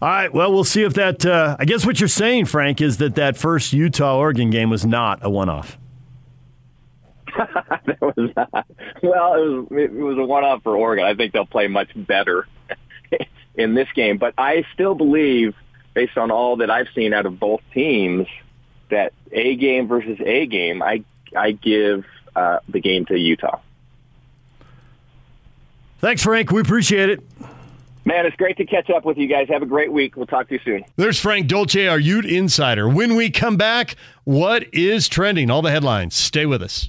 all 0.00 0.08
right. 0.08 0.32
Well, 0.32 0.52
we'll 0.52 0.64
see 0.64 0.82
if 0.82 0.94
that. 0.94 1.24
Uh, 1.24 1.56
I 1.58 1.64
guess 1.64 1.84
what 1.84 2.00
you're 2.00 2.08
saying, 2.08 2.46
Frank, 2.46 2.80
is 2.80 2.98
that 2.98 3.14
that 3.16 3.36
first 3.36 3.72
Utah 3.72 4.16
Oregon 4.18 4.50
game 4.50 4.70
was 4.70 4.86
not 4.86 5.18
a 5.22 5.30
one-off. 5.30 5.78
that 7.36 8.00
was 8.00 8.30
not, 8.36 8.66
well, 9.02 9.34
it 9.34 9.46
was 9.46 9.66
it 9.70 9.92
was 9.92 10.18
a 10.18 10.24
one 10.24 10.44
off 10.44 10.62
for 10.62 10.76
Oregon. 10.76 11.04
I 11.04 11.14
think 11.14 11.32
they'll 11.32 11.46
play 11.46 11.68
much 11.68 11.90
better 11.94 12.46
in 13.54 13.74
this 13.74 13.88
game, 13.94 14.18
but 14.18 14.34
I 14.38 14.64
still 14.74 14.94
believe, 14.94 15.54
based 15.94 16.16
on 16.16 16.30
all 16.30 16.56
that 16.56 16.70
I've 16.70 16.88
seen 16.94 17.12
out 17.12 17.26
of 17.26 17.38
both 17.38 17.60
teams, 17.72 18.26
that 18.90 19.12
A 19.32 19.56
game 19.56 19.88
versus 19.88 20.18
A 20.24 20.46
game, 20.46 20.82
I 20.82 21.04
I 21.36 21.52
give 21.52 22.04
uh, 22.34 22.58
the 22.68 22.80
game 22.80 23.04
to 23.06 23.18
Utah. 23.18 23.60
Thanks, 26.00 26.22
Frank. 26.22 26.50
We 26.50 26.60
appreciate 26.60 27.10
it. 27.10 27.20
Man, 28.04 28.24
it's 28.24 28.36
great 28.36 28.56
to 28.56 28.64
catch 28.64 28.88
up 28.88 29.04
with 29.04 29.18
you 29.18 29.26
guys. 29.26 29.48
Have 29.48 29.62
a 29.62 29.66
great 29.66 29.92
week. 29.92 30.16
We'll 30.16 30.26
talk 30.26 30.48
to 30.48 30.54
you 30.54 30.60
soon. 30.64 30.84
There's 30.96 31.20
Frank 31.20 31.46
Dolce, 31.46 31.88
our 31.88 31.98
Ute 31.98 32.24
insider. 32.24 32.88
When 32.88 33.16
we 33.16 33.30
come 33.30 33.58
back, 33.58 33.96
what 34.24 34.64
is 34.72 35.08
trending? 35.08 35.50
All 35.50 35.60
the 35.60 35.70
headlines. 35.70 36.16
Stay 36.16 36.46
with 36.46 36.62
us. 36.62 36.88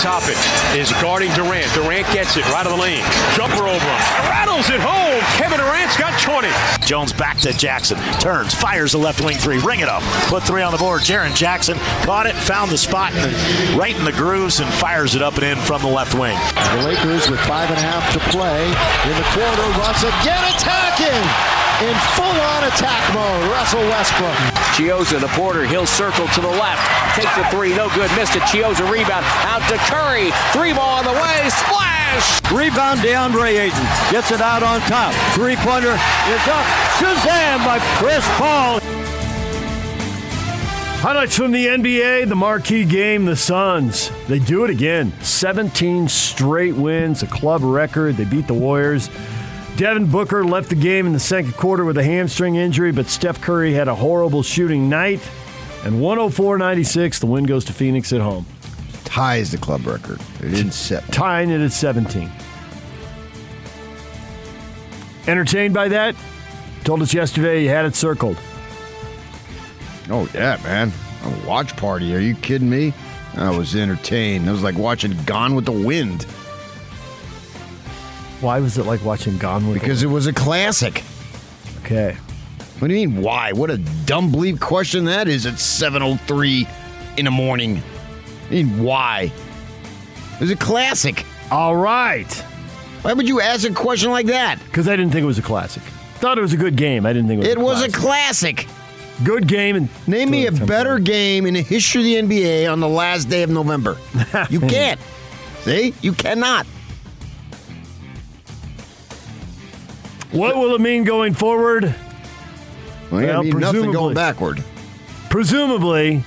Toppin 0.00 0.36
is 0.72 0.90
guarding 1.02 1.30
Durant. 1.34 1.70
Durant 1.74 2.06
gets 2.14 2.34
it 2.34 2.44
right 2.48 2.64
of 2.64 2.72
the 2.72 2.78
lane. 2.78 3.04
Jumper 3.36 3.68
over 3.68 3.84
him. 3.84 4.00
Rattles 4.32 4.70
it 4.70 4.80
home. 4.80 5.20
Kevin 5.36 5.58
Durant's 5.58 5.94
got 5.98 6.18
20. 6.18 6.48
Jones 6.86 7.12
back 7.12 7.36
to 7.38 7.52
Jackson. 7.52 7.98
Turns, 8.18 8.54
fires 8.54 8.92
the 8.92 8.98
left 8.98 9.20
wing 9.20 9.36
three. 9.36 9.58
Ring 9.58 9.80
it 9.80 9.90
up. 9.90 10.02
Put 10.28 10.44
three 10.44 10.62
on 10.62 10.72
the 10.72 10.78
board. 10.78 11.02
Jaren 11.02 11.36
Jackson 11.36 11.76
caught 12.08 12.24
it, 12.24 12.34
found 12.34 12.70
the 12.70 12.78
spot 12.78 13.14
in 13.14 13.20
the, 13.20 13.76
right 13.76 13.94
in 13.94 14.06
the 14.06 14.12
grooves, 14.12 14.60
and 14.60 14.72
fires 14.72 15.14
it 15.14 15.20
up 15.20 15.34
and 15.34 15.44
in 15.44 15.58
from 15.58 15.82
the 15.82 15.88
left 15.88 16.14
wing. 16.14 16.38
The 16.54 16.82
Lakers 16.88 17.28
with 17.28 17.40
five 17.40 17.68
and 17.68 17.78
a 17.78 17.82
half 17.82 18.10
to 18.14 18.20
play 18.30 18.64
in 18.64 19.16
the 19.20 19.28
quarter. 19.36 19.68
Russ 19.78 20.02
again 20.02 20.44
attacking 20.54 21.69
in 21.80 21.96
full-on 22.12 22.64
attack 22.64 23.02
mode. 23.14 23.50
Russell 23.50 23.80
Westbrook. 23.80 24.36
Chiozza, 24.76 25.18
the 25.18 25.28
Porter, 25.28 25.64
he'll 25.64 25.86
circle 25.86 26.28
to 26.28 26.40
the 26.40 26.48
left. 26.48 26.82
Takes 27.16 27.34
the 27.36 27.44
three, 27.48 27.74
no 27.74 27.88
good. 27.94 28.10
Missed 28.16 28.36
it. 28.36 28.42
Chiozza 28.42 28.84
rebound 28.90 29.24
out 29.48 29.66
to 29.68 29.76
Curry. 29.88 30.30
Three 30.52 30.72
ball 30.72 30.98
on 30.98 31.04
the 31.04 31.12
way. 31.12 31.48
Splash! 31.48 32.40
Rebound 32.52 33.00
DeAndre 33.00 33.58
Ayton 33.58 33.86
gets 34.10 34.30
it 34.30 34.40
out 34.40 34.62
on 34.62 34.80
top. 34.82 35.14
Three-pointer 35.34 35.92
is 35.92 36.44
up. 36.48 36.66
Shazam 37.00 37.64
by 37.64 37.78
Chris 37.96 38.26
Paul. 38.36 38.80
Highlights 41.00 41.34
from 41.34 41.52
the 41.52 41.66
NBA, 41.66 42.28
the 42.28 42.36
marquee 42.36 42.84
game, 42.84 43.24
the 43.24 43.34
Suns. 43.34 44.10
They 44.28 44.38
do 44.38 44.64
it 44.64 44.70
again. 44.70 45.14
17 45.22 46.08
straight 46.08 46.74
wins, 46.74 47.22
a 47.22 47.26
club 47.26 47.62
record. 47.62 48.16
They 48.18 48.26
beat 48.26 48.46
the 48.46 48.52
Warriors. 48.52 49.08
Devin 49.76 50.10
Booker 50.10 50.44
left 50.44 50.68
the 50.68 50.74
game 50.74 51.06
in 51.06 51.12
the 51.12 51.20
second 51.20 51.54
quarter 51.54 51.84
with 51.84 51.96
a 51.96 52.04
hamstring 52.04 52.56
injury, 52.56 52.92
but 52.92 53.06
Steph 53.06 53.40
Curry 53.40 53.72
had 53.72 53.88
a 53.88 53.94
horrible 53.94 54.42
shooting 54.42 54.88
night. 54.88 55.20
And 55.84 56.02
104 56.02 56.58
96, 56.58 57.20
the 57.20 57.26
win 57.26 57.44
goes 57.44 57.64
to 57.66 57.72
Phoenix 57.72 58.12
at 58.12 58.20
home, 58.20 58.44
Ties 59.04 59.50
the 59.50 59.56
club 59.56 59.86
record. 59.86 60.18
They 60.38 60.50
didn't 60.50 60.72
set. 60.72 61.10
tying 61.10 61.48
it 61.50 61.62
at 61.62 61.72
17. 61.72 62.30
Entertained 65.26 65.72
by 65.72 65.88
that? 65.88 66.14
Told 66.84 67.00
us 67.02 67.14
yesterday 67.14 67.62
you 67.62 67.68
had 67.70 67.86
it 67.86 67.94
circled. 67.94 68.36
Oh 70.10 70.28
yeah, 70.34 70.58
man. 70.64 70.92
A 71.24 71.46
watch 71.46 71.76
party. 71.76 72.14
Are 72.14 72.20
you 72.20 72.34
kidding 72.34 72.68
me? 72.68 72.92
I 73.36 73.56
was 73.56 73.74
entertained. 73.76 74.46
It 74.48 74.50
was 74.50 74.62
like 74.62 74.76
watching 74.76 75.16
Gone 75.24 75.54
with 75.54 75.64
the 75.64 75.72
Wind 75.72 76.26
Why 78.40 78.58
was 78.60 78.78
it 78.78 78.86
like 78.86 79.04
watching 79.04 79.36
Gone 79.38 79.68
with 79.68 79.80
because 79.80 80.02
it 80.02 80.06
was 80.08 80.26
a 80.26 80.32
classic. 80.32 81.02
Okay. 81.84 82.16
What 82.78 82.88
do 82.88 82.94
you 82.94 83.08
mean 83.08 83.22
why? 83.22 83.52
What 83.52 83.70
a 83.70 83.76
dumb 84.06 84.32
bleep 84.32 84.60
question 84.60 85.04
that 85.06 85.28
is 85.28 85.44
at 85.46 85.54
7:03 85.54 86.66
in 87.18 87.24
the 87.26 87.30
morning. 87.30 87.82
I 88.48 88.50
mean 88.50 88.82
why? 88.82 89.32
It 90.34 90.40
was 90.40 90.50
a 90.50 90.56
classic. 90.56 91.26
All 91.50 91.76
right. 91.76 92.32
Why 93.02 93.12
would 93.12 93.28
you 93.28 93.40
ask 93.40 93.68
a 93.68 93.72
question 93.74 94.10
like 94.10 94.26
that? 94.26 94.58
Because 94.64 94.88
I 94.88 94.96
didn't 94.96 95.12
think 95.12 95.22
it 95.24 95.26
was 95.26 95.38
a 95.38 95.42
classic. 95.42 95.82
Thought 96.20 96.38
it 96.38 96.42
was 96.42 96.52
a 96.52 96.56
good 96.58 96.76
game. 96.76 97.06
I 97.06 97.12
didn't 97.12 97.28
think 97.28 97.42
it 97.42 97.46
was. 97.46 97.48
It 97.48 97.58
a 97.58 97.60
was 97.60 97.82
a 97.82 97.90
classic. 97.90 98.56
classic. 98.58 99.24
good 99.24 99.46
game. 99.46 99.76
And 99.76 99.88
Name 100.06 100.30
me 100.30 100.46
a 100.46 100.52
better 100.52 100.98
game 100.98 101.46
in 101.46 101.54
the 101.54 101.62
history 101.62 102.16
of 102.16 102.28
the 102.28 102.36
NBA 102.36 102.70
on 102.70 102.80
the 102.80 102.88
last 102.88 103.24
day 103.28 103.42
of 103.42 103.50
November. 103.50 103.96
You 104.50 104.60
can't. 104.60 105.00
See? 105.62 105.94
You 106.02 106.12
cannot. 106.12 106.66
What 110.32 110.56
will 110.56 110.74
it 110.74 110.80
mean 110.80 111.04
going 111.04 111.34
forward? 111.34 111.84
Well, 113.10 113.20
Well, 113.22 113.40
I 113.40 113.42
mean, 113.42 113.58
nothing 113.58 113.90
going 113.92 114.14
backward. 114.14 114.62
Presumably, 115.28 116.22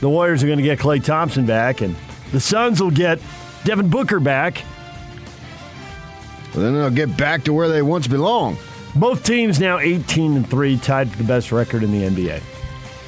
the 0.00 0.08
Warriors 0.08 0.42
are 0.42 0.46
going 0.46 0.58
to 0.58 0.64
get 0.64 0.78
Klay 0.78 1.02
Thompson 1.02 1.46
back, 1.46 1.80
and 1.80 1.94
the 2.32 2.40
Suns 2.40 2.82
will 2.82 2.90
get 2.90 3.20
Devin 3.64 3.88
Booker 3.88 4.18
back. 4.18 4.64
Well, 6.54 6.64
then 6.64 6.74
they'll 6.74 6.90
get 6.90 7.16
back 7.16 7.44
to 7.44 7.52
where 7.52 7.68
they 7.68 7.82
once 7.82 8.06
belonged. 8.08 8.58
Both 8.94 9.24
teams 9.24 9.58
now 9.58 9.78
18 9.78 10.36
and 10.36 10.48
3, 10.50 10.76
tied 10.78 11.10
for 11.10 11.16
the 11.16 11.24
best 11.24 11.50
record 11.52 11.82
in 11.82 11.92
the 11.92 12.02
NBA. 12.02 12.42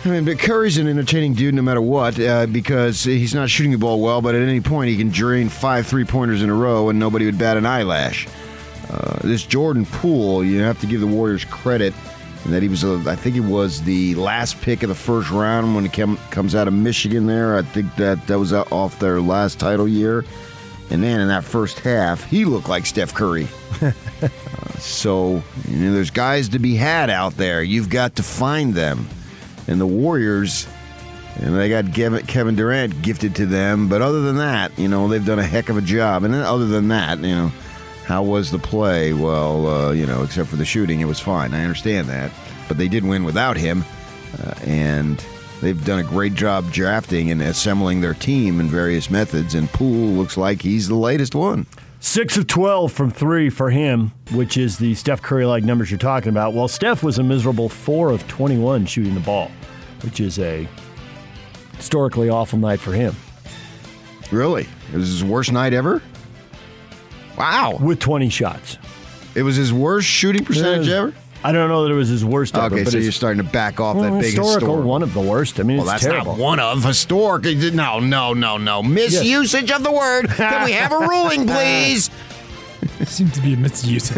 I 0.05 0.09
mean, 0.09 0.25
but 0.25 0.39
Curry's 0.39 0.77
an 0.79 0.87
entertaining 0.87 1.35
dude 1.35 1.55
no 1.55 1.63
matter 1.63 1.81
what 1.81 2.19
uh, 2.21 2.47
because 2.47 3.05
he's 3.05 3.35
not 3.35 3.49
shooting 3.49 3.73
the 3.73 3.79
ball 3.79 4.01
well, 4.01 4.21
but 4.21 4.35
at 4.35 4.43
any 4.43 4.61
point 4.61 4.91
he 4.91 4.97
can 4.99 5.09
drain 5.09 5.49
five 5.49 5.87
three 5.87 6.05
pointers 6.05 6.43
in 6.43 6.51
a 6.51 6.55
row 6.55 6.91
and 6.91 6.99
nobody 6.99 7.25
would 7.25 7.39
bat 7.39 7.57
an 7.57 7.65
eyelash. 7.65 8.29
Uh, 8.95 9.19
this 9.27 9.45
Jordan 9.45 9.85
Poole, 9.87 10.45
you 10.45 10.61
have 10.61 10.81
to 10.81 10.87
give 10.87 11.01
the 11.01 11.07
Warriors 11.07 11.45
credit 11.45 11.93
in 12.45 12.51
that 12.53 12.63
he 12.63 12.69
was, 12.69 12.85
a, 12.85 13.03
I 13.07 13.17
think 13.17 13.37
it 13.37 13.41
was 13.41 13.83
the 13.83 14.15
last 14.15 14.61
pick 14.61 14.83
of 14.83 14.89
the 14.89 14.95
first 14.95 15.31
round 15.31 15.75
when 15.75 15.85
he 15.85 15.91
came, 15.91 16.17
comes 16.31 16.55
out 16.55 16.69
of 16.69 16.75
Michigan 16.75 17.27
there. 17.27 17.57
I 17.57 17.63
think 17.63 17.95
that 17.97 18.27
that 18.29 18.39
was 18.39 18.53
off 18.53 18.99
their 18.99 19.21
last 19.21 19.59
title 19.59 19.89
year. 19.89 20.25
And 20.91 21.03
then 21.03 21.21
in 21.21 21.29
that 21.29 21.45
first 21.45 21.81
half, 21.81 22.23
he 22.25 22.45
looked 22.45 22.69
like 22.69 22.87
Steph 22.87 23.15
Curry. 23.15 23.49
Uh, 24.23 24.79
so, 24.79 25.43
you 25.69 25.77
know, 25.77 25.93
there's 25.93 26.11
guys 26.11 26.49
to 26.49 26.59
be 26.59 26.77
had 26.77 27.11
out 27.11 27.37
there. 27.37 27.63
You've 27.63 27.91
got 27.91 28.17
to 28.17 28.23
find 28.23 28.73
them. 28.73 29.07
And 29.67 29.79
the 29.79 29.87
Warriors, 29.87 30.67
and 31.37 31.55
they 31.55 31.69
got 31.69 31.93
Kevin 31.93 32.55
Durant 32.55 33.03
gifted 33.03 33.35
to 33.37 33.47
them. 33.47 33.89
But 33.91 34.01
other 34.01 34.23
than 34.23 34.37
that, 34.37 34.79
you 34.79 34.89
know, 34.89 35.09
they've 35.09 35.25
done 35.25 35.39
a 35.39 35.45
heck 35.45 35.69
of 35.69 35.77
a 35.77 35.83
job. 35.83 36.25
And 36.25 36.33
then 36.33 36.43
other 36.43 36.67
than 36.67 36.89
that, 36.89 37.19
you 37.19 37.35
know, 37.35 37.53
how 38.05 38.23
was 38.23 38.51
the 38.51 38.59
play? 38.59 39.13
Well, 39.15 39.67
uh, 39.67 39.93
you 39.93 40.07
know, 40.07 40.23
except 40.23 40.51
for 40.51 40.57
the 40.57 40.65
shooting, 40.65 41.01
it 41.01 41.07
was 41.07 41.21
fine. 41.21 41.55
I 41.55 41.63
understand 41.63 42.09
that. 42.09 42.31
But 42.69 42.77
they 42.77 42.89
did 42.89 43.05
win 43.05 43.25
without 43.25 43.57
him. 43.57 43.85
Uh, 44.43 44.55
and 44.65 45.25
they've 45.61 45.83
done 45.85 46.01
a 46.01 46.05
great 46.05 46.35
job 46.35 46.71
drafting 46.71 47.31
and 47.31 47.41
assembling 47.41 48.01
their 48.01 48.15
team 48.15 48.61
in 48.61 48.69
various 48.69 49.11
methods. 49.11 49.55
And 49.55 49.69
Poole 49.71 50.13
looks 50.13 50.37
like 50.37 50.61
he's 50.61 50.89
the 50.89 50.95
latest 50.95 51.35
one. 51.35 51.67
6 52.01 52.37
of 52.37 52.47
12 52.47 52.93
from 52.93 53.11
3 53.11 53.49
for 53.49 53.71
him, 53.71 54.13
which 54.33 54.59
is 54.59 54.77
the 54.77 54.95
Steph 54.95 55.23
Curry 55.23 55.47
like 55.47 55.65
numbers 55.65 55.91
you're 55.91 55.97
talking 55.97 56.29
about. 56.29 56.53
Well, 56.53 56.69
Steph 56.69 57.03
was 57.03 57.19
a 57.19 57.23
miserable 57.23 57.71
4 57.71 58.11
of 58.11 58.29
21 58.29 58.85
shooting 58.85 59.15
the 59.15 59.21
ball, 59.21 59.51
which 60.03 60.21
is 60.21 60.39
a 60.39 60.69
historically 61.79 62.29
awful 62.29 62.59
night 62.59 62.81
for 62.81 62.93
him. 62.93 63.17
Really? 64.31 64.69
It 64.93 64.97
was 64.97 65.09
his 65.09 65.25
worst 65.25 65.51
night 65.51 65.73
ever? 65.73 66.03
Wow. 67.37 67.79
With 67.81 67.99
20 68.01 68.29
shots. 68.29 68.79
It 69.35 69.43
was 69.43 69.57
his 69.57 69.73
worst 69.73 70.07
shooting 70.07 70.45
percentage 70.45 70.89
ever? 70.89 71.13
I 71.43 71.53
don't 71.53 71.69
know 71.69 71.83
that 71.85 71.91
it 71.91 71.95
was 71.97 72.09
his 72.09 72.25
worst 72.25 72.55
ever. 72.57 72.67
Okay, 72.75 72.85
but 72.85 72.93
so 72.93 72.97
it's- 72.99 73.03
you're 73.03 73.13
starting 73.13 73.45
to 73.45 73.51
back 73.51 73.79
off 73.81 73.97
well, 73.97 74.05
that 74.05 74.13
big 74.21 74.25
historical, 74.31 74.55
historical. 74.55 74.83
one 74.89 75.03
of 75.03 75.13
the 75.13 75.21
worst. 75.21 75.61
I 75.61 75.63
mean, 75.65 75.77
Well, 75.79 75.85
it's 75.91 75.93
that's 76.03 76.05
terrible. 76.05 76.33
not 76.37 76.39
one 76.41 76.59
of 76.61 76.83
historic. 76.85 77.45
No, 77.75 77.99
no, 78.01 78.33
no, 78.33 78.57
no. 78.57 78.83
Misusage 78.83 79.71
of 79.71 79.83
the 79.83 79.93
word. 79.93 80.31
Can 80.31 80.65
we 80.65 80.73
have 80.73 80.93
a 80.93 80.99
ruling, 81.01 81.47
please? 81.49 82.09
Seems 83.05 83.33
to 83.33 83.41
be 83.41 83.55
a 83.55 83.57
misuse. 83.57 84.11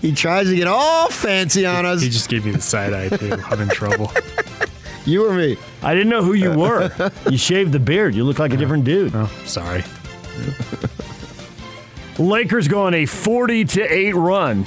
He 0.00 0.12
tries 0.12 0.48
to 0.48 0.54
get 0.54 0.68
all 0.68 1.08
fancy 1.08 1.66
on 1.66 1.84
us. 1.84 2.00
he 2.00 2.08
just 2.08 2.28
gave 2.28 2.44
me 2.44 2.52
the 2.52 2.60
side 2.60 2.92
eye 2.94 3.08
too. 3.08 3.36
I'm 3.46 3.60
in 3.60 3.68
trouble. 3.68 4.12
You 5.08 5.26
or 5.26 5.32
me? 5.32 5.56
I 5.82 5.94
didn't 5.94 6.10
know 6.10 6.22
who 6.22 6.34
you 6.34 6.52
uh, 6.52 6.56
were. 6.56 7.10
you 7.30 7.38
shaved 7.38 7.72
the 7.72 7.80
beard. 7.80 8.14
You 8.14 8.24
look 8.24 8.38
like 8.38 8.52
a 8.52 8.58
different 8.58 8.84
dude. 8.84 9.12
Oh, 9.14 9.26
sorry. 9.46 9.82
Lakers 12.18 12.68
go 12.68 12.82
on 12.82 12.92
a 12.92 13.06
40 13.06 13.64
to 13.64 13.82
8 13.82 14.12
run. 14.14 14.66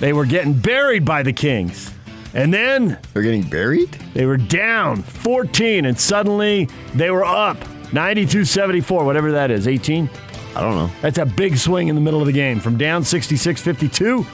They 0.00 0.12
were 0.12 0.26
getting 0.26 0.54
buried 0.54 1.04
by 1.04 1.22
the 1.22 1.32
Kings. 1.32 1.92
And 2.34 2.52
then 2.52 2.98
They're 3.14 3.22
getting 3.22 3.48
buried? 3.48 3.92
they 4.12 4.26
were 4.26 4.36
down 4.36 5.02
14 5.02 5.86
and 5.86 5.98
suddenly 5.98 6.68
they 6.94 7.10
were 7.10 7.24
up 7.24 7.58
92-74, 7.92 9.04
whatever 9.04 9.32
that 9.32 9.50
is, 9.50 9.68
18. 9.68 10.10
I 10.54 10.60
don't 10.60 10.74
know. 10.74 10.90
That's 11.00 11.18
a 11.18 11.26
big 11.26 11.56
swing 11.56 11.88
in 11.88 11.94
the 11.94 12.00
middle 12.00 12.20
of 12.20 12.26
the 12.26 12.32
game 12.32 12.58
from 12.60 12.76
down 12.76 13.02
66-52 13.02 14.26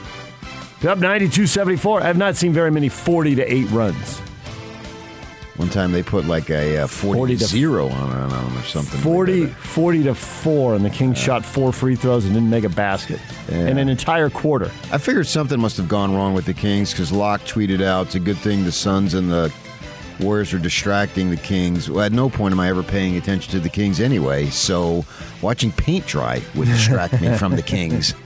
up 0.85 0.97
92-74. 0.99 2.01
I 2.01 2.05
have 2.07 2.17
not 2.17 2.35
seen 2.35 2.53
very 2.53 2.71
many 2.71 2.89
40 2.89 3.35
to 3.35 3.53
8 3.53 3.69
runs. 3.71 4.19
One 5.55 5.69
time 5.69 5.91
they 5.91 6.01
put 6.01 6.25
like 6.25 6.49
a 6.49 6.79
uh, 6.79 6.87
40, 6.87 7.17
40 7.19 7.33
to 7.35 7.39
to- 7.39 7.45
0 7.45 7.87
on, 7.87 7.91
on 8.11 8.29
them 8.29 8.57
or 8.57 8.61
something. 8.63 8.95
like 8.95 9.03
40, 9.03 9.45
that. 9.45 9.55
40 9.55 10.03
to 10.03 10.15
4 10.15 10.73
and 10.75 10.83
the 10.83 10.89
Kings 10.89 11.17
shot 11.19 11.45
four 11.45 11.71
free 11.71 11.95
throws 11.95 12.25
and 12.25 12.33
didn't 12.33 12.49
make 12.49 12.63
a 12.63 12.69
basket 12.69 13.19
Yeah. 13.49 13.67
in 13.67 13.77
an 13.77 13.87
entire 13.87 14.31
quarter. 14.31 14.71
I 14.91 14.97
figured 14.97 15.27
something 15.27 15.59
must 15.59 15.77
have 15.77 15.87
gone 15.87 16.15
wrong 16.15 16.33
with 16.33 16.45
the 16.45 16.55
Kings 16.55 16.91
because 16.91 17.11
Locke 17.11 17.41
tweeted 17.41 17.83
out, 17.83 18.07
it's 18.07 18.15
a 18.15 18.19
good 18.19 18.37
thing 18.37 18.63
the 18.65 18.71
Suns 18.71 19.13
and 19.13 19.31
the 19.31 19.53
Warriors 20.19 20.53
are 20.55 20.59
distracting 20.59 21.29
the 21.29 21.37
Kings. 21.37 21.87
Well, 21.89 22.03
at 22.03 22.11
no 22.11 22.29
point 22.31 22.51
am 22.51 22.59
I 22.59 22.69
ever 22.69 22.81
paying 22.81 23.15
attention 23.17 23.51
to 23.51 23.59
the 23.59 23.69
Kings 23.69 23.99
anyway, 23.99 24.47
so 24.49 25.05
watching 25.43 25.71
paint 25.71 26.07
dry 26.07 26.41
would 26.55 26.67
distract 26.67 27.21
me 27.21 27.37
from 27.37 27.55
the 27.55 27.61
Kings. 27.63 28.15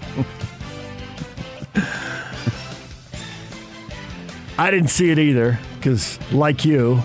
I 4.58 4.72
didn't 4.72 4.90
see 4.90 5.12
it 5.12 5.20
either 5.20 5.60
because, 5.76 6.20
like 6.32 6.66
you, 6.66 7.02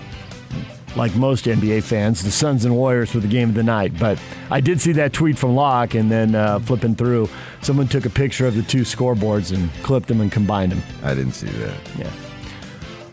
like 0.97 1.15
most 1.17 1.45
NBA 1.47 1.83
fans, 1.83 2.23
the 2.23 2.31
Suns 2.31 2.65
and 2.65 2.75
Warriors 2.75 3.15
were 3.15 3.21
the 3.21 3.29
game 3.29 3.49
of 3.51 3.55
the 3.55 3.63
night. 3.63 3.99
But 3.99 4.19
I 4.51 4.61
did 4.61 4.81
see 4.81 4.93
that 4.93 5.13
tweet 5.13 5.39
from 5.39 5.55
Locke, 5.55 5.95
and 5.95 6.11
then 6.11 6.35
uh, 6.35 6.59
flipping 6.61 6.95
through, 6.95 7.29
someone 7.63 7.89
took 7.89 8.05
a 8.07 8.11
picture 8.11 8.47
of 8.47 8.55
the 8.57 8.63
two 8.63 8.83
scoreboards 8.83 9.55
and 9.55 9.73
clipped 9.83 10.09
them 10.09 10.21
and 10.21 10.31
combined 10.33 10.73
them. 10.73 10.83
I 11.03 11.15
didn't 11.15 11.33
see 11.33 11.49
that. 11.49 11.75
Yeah. 11.99 12.11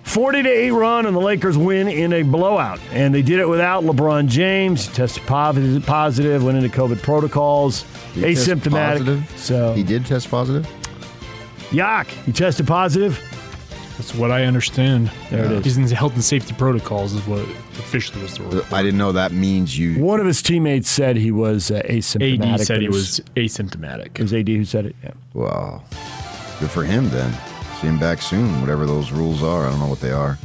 40 0.04 0.42
to 0.44 0.50
8 0.50 0.72
run, 0.72 1.06
and 1.06 1.16
the 1.16 1.22
Lakers 1.22 1.58
win 1.58 1.88
in 1.88 2.14
a 2.14 2.24
blowout. 2.24 2.80
And 2.92 3.14
they 3.14 3.22
did 3.22 3.40
it 3.40 3.48
without 3.48 3.84
LeBron 3.84 4.28
James. 4.28 4.88
He 4.88 4.94
tested 4.94 5.24
positive, 5.28 5.86
positive 5.86 6.44
went 6.44 6.58
into 6.58 6.76
COVID 6.76 7.04
protocols, 7.04 7.84
he 8.14 8.22
asymptomatic. 8.24 8.72
positive? 8.72 9.34
So, 9.38 9.74
He 9.74 9.84
did 9.84 10.06
test 10.08 10.32
positive? 10.32 10.68
Yak, 11.72 12.08
he 12.08 12.32
tested 12.32 12.66
positive. 12.66 13.22
That's 14.00 14.16
what 14.16 14.32
I 14.32 14.46
understand. 14.46 15.12
There 15.30 15.44
it 15.44 15.52
is. 15.52 15.66
He's 15.66 15.78
in 15.78 15.84
the 15.84 15.94
health 15.94 16.14
and 16.14 16.24
safety 16.24 16.54
protocols, 16.54 17.12
is 17.12 17.28
what 17.28 17.42
officially 17.42 18.22
was 18.22 18.36
the 18.36 18.44
report. 18.44 18.72
I 18.72 18.82
didn't 18.82 18.98
know 18.98 19.12
that 19.12 19.34
means 19.34 19.78
you. 19.78 20.02
One 20.02 20.22
of 20.22 20.26
his 20.26 20.42
teammates 20.42 20.90
said 20.90 21.18
he 21.18 21.32
was 21.32 21.70
uh, 21.70 21.82
asymptomatic. 21.82 22.54
AD 22.54 22.62
said 22.62 22.82
he 22.82 22.88
was 22.88 23.20
asymptomatic. 23.36 24.18
It 24.18 24.22
was 24.22 24.34
AD 24.34 24.48
who 24.48 24.64
said 24.64 24.86
it. 24.86 24.96
Yeah. 25.04 25.12
Well, 25.34 25.84
good 26.62 26.72
for 26.72 26.86
him 26.86 27.10
then. 27.10 27.34
See 27.82 27.88
him 27.88 28.00
back 28.00 28.22
soon, 28.22 28.62
whatever 28.62 28.86
those 28.86 29.12
rules 29.12 29.44
are. 29.44 29.68
I 29.68 29.70
don't 29.70 29.82
know 29.82 29.88
what 29.88 30.00
they 30.00 30.12
are. 30.12 30.38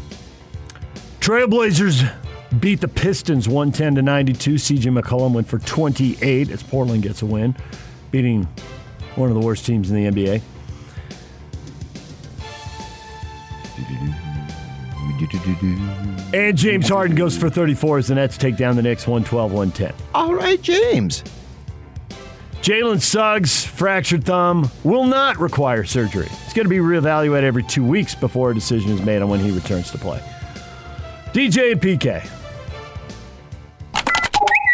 Trailblazers 1.20 2.12
beat 2.58 2.80
the 2.80 2.88
Pistons 2.88 3.48
110 3.48 3.94
to 3.94 4.02
92. 4.02 4.54
CJ 4.54 5.00
McCollum 5.00 5.32
went 5.32 5.46
for 5.46 5.60
28 5.60 6.50
as 6.50 6.64
Portland 6.64 7.04
gets 7.04 7.22
a 7.22 7.26
win, 7.26 7.54
beating 8.10 8.48
one 9.14 9.28
of 9.28 9.36
the 9.36 9.46
worst 9.46 9.64
teams 9.64 9.92
in 9.92 9.96
the 9.96 10.10
NBA. 10.10 10.42
And 16.34 16.56
James 16.56 16.88
Harden 16.88 17.16
goes 17.16 17.36
for 17.36 17.48
34 17.50 17.98
as 17.98 18.08
the 18.08 18.14
Nets 18.14 18.36
take 18.36 18.56
down 18.56 18.76
the 18.76 18.82
Knicks 18.82 19.06
112 19.06 19.52
110. 19.52 19.94
All 20.14 20.34
right, 20.34 20.60
James. 20.60 21.22
Jalen 22.62 23.00
Suggs, 23.02 23.64
fractured 23.64 24.24
thumb, 24.24 24.70
will 24.84 25.04
not 25.04 25.38
require 25.38 25.84
surgery. 25.84 26.28
It's 26.44 26.54
going 26.54 26.64
to 26.64 26.70
be 26.70 26.78
reevaluated 26.78 27.42
every 27.42 27.62
two 27.62 27.84
weeks 27.84 28.14
before 28.14 28.52
a 28.52 28.54
decision 28.54 28.90
is 28.90 29.02
made 29.02 29.20
on 29.20 29.28
when 29.28 29.40
he 29.40 29.50
returns 29.50 29.90
to 29.90 29.98
play. 29.98 30.18
DJ 31.34 31.72
and 31.72 31.80
PK. 31.80 32.26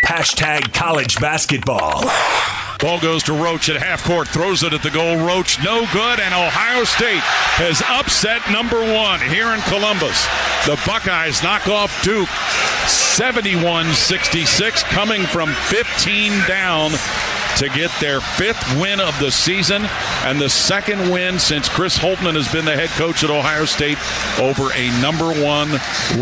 Hashtag 0.07 0.72
college 0.72 1.18
basketball. 1.20 2.03
Ball 2.81 2.99
goes 2.99 3.22
to 3.24 3.35
Roach 3.35 3.68
at 3.68 3.76
half 3.76 4.03
court, 4.03 4.26
throws 4.26 4.62
it 4.62 4.72
at 4.72 4.83
the 4.83 4.91
goal. 4.91 5.16
Roach, 5.18 5.62
no 5.62 5.87
good, 5.93 6.18
and 6.18 6.33
Ohio 6.33 6.85
State 6.85 7.20
has 7.61 7.83
upset 7.89 8.41
number 8.51 8.81
one 8.81 9.20
here 9.20 9.53
in 9.53 9.61
Columbus. 9.68 10.24
The 10.64 10.81
Buckeyes 10.87 11.43
knock 11.43 11.68
off 11.68 11.93
Duke 12.03 12.31
71 12.89 13.93
66, 13.93 14.83
coming 14.85 15.22
from 15.24 15.51
15 15.68 16.33
down 16.49 16.93
to 17.59 17.68
get 17.68 17.90
their 18.01 18.20
fifth 18.20 18.80
win 18.80 19.01
of 19.01 19.18
the 19.18 19.30
season 19.30 19.82
and 20.24 20.40
the 20.40 20.48
second 20.48 21.11
win 21.11 21.38
since 21.38 21.68
Chris 21.68 21.98
Holtmann 21.98 22.34
has 22.34 22.51
been 22.53 22.64
the 22.64 22.74
head 22.74 22.88
coach 22.90 23.22
at 23.24 23.30
Ohio 23.30 23.64
State 23.64 23.98
over 24.38 24.72
a 24.74 25.01
number 25.01 25.30
one 25.44 25.70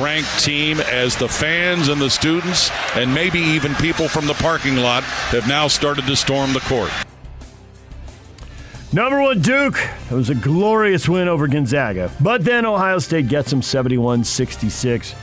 ranked 0.02 0.42
team 0.42 0.80
as 0.80 1.16
the 1.16 1.28
fans 1.28 1.88
and 1.88 2.00
the 2.00 2.10
students 2.10 2.70
and 2.94 3.12
maybe 3.14 3.38
even 3.38 3.74
people 3.76 4.08
from 4.08 4.26
the 4.26 4.34
parking 4.34 4.76
lot 4.76 5.02
have 5.04 5.46
now 5.46 5.68
started 5.68 6.06
to 6.06 6.16
storm 6.16 6.52
the 6.52 6.60
court. 6.60 6.90
Number 8.92 9.20
one 9.20 9.40
Duke. 9.40 9.78
It 10.10 10.14
was 10.14 10.30
a 10.30 10.34
glorious 10.34 11.08
win 11.08 11.28
over 11.28 11.46
Gonzaga. 11.46 12.10
But 12.20 12.44
then 12.44 12.64
Ohio 12.64 12.98
State 12.98 13.28
gets 13.28 13.50
them 13.50 13.60
71 13.60 14.24
66. 14.24 15.14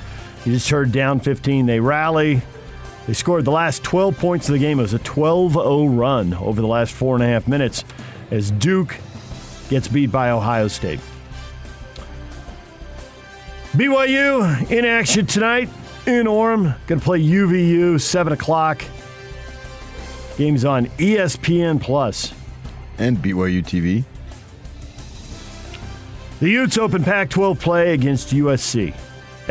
You 0.45 0.53
just 0.53 0.69
heard 0.69 0.91
down 0.91 1.19
15. 1.19 1.65
They 1.65 1.79
rally. 1.79 2.43
They 3.07 3.13
scored 3.13 3.45
the 3.45 3.51
last 3.51 3.83
12 3.83 4.17
points 4.17 4.49
of 4.49 4.53
the 4.53 4.59
game. 4.59 4.79
It 4.79 4.83
was 4.83 4.93
a 4.93 4.99
12 4.99 5.53
0 5.53 5.85
run 5.85 6.33
over 6.33 6.59
the 6.59 6.67
last 6.67 6.93
four 6.93 7.15
and 7.15 7.23
a 7.23 7.27
half 7.27 7.47
minutes 7.47 7.83
as 8.31 8.51
Duke 8.51 8.97
gets 9.69 9.87
beat 9.87 10.11
by 10.11 10.31
Ohio 10.31 10.67
State. 10.67 10.99
BYU 13.73 14.71
in 14.71 14.85
action 14.85 15.25
tonight 15.25 15.69
in 16.07 16.25
Orem. 16.25 16.75
Going 16.87 16.99
to 16.99 17.05
play 17.05 17.21
UVU, 17.21 17.99
7 17.99 18.33
o'clock. 18.33 18.83
Game's 20.37 20.65
on 20.65 20.85
ESPN 20.97 21.81
Plus. 21.81 22.33
And 22.97 23.17
BYU 23.17 23.61
TV. 23.63 24.05
The 26.39 26.49
Utes 26.49 26.77
open 26.77 27.03
Pac 27.03 27.29
12 27.29 27.59
play 27.59 27.93
against 27.93 28.29
USC. 28.33 28.93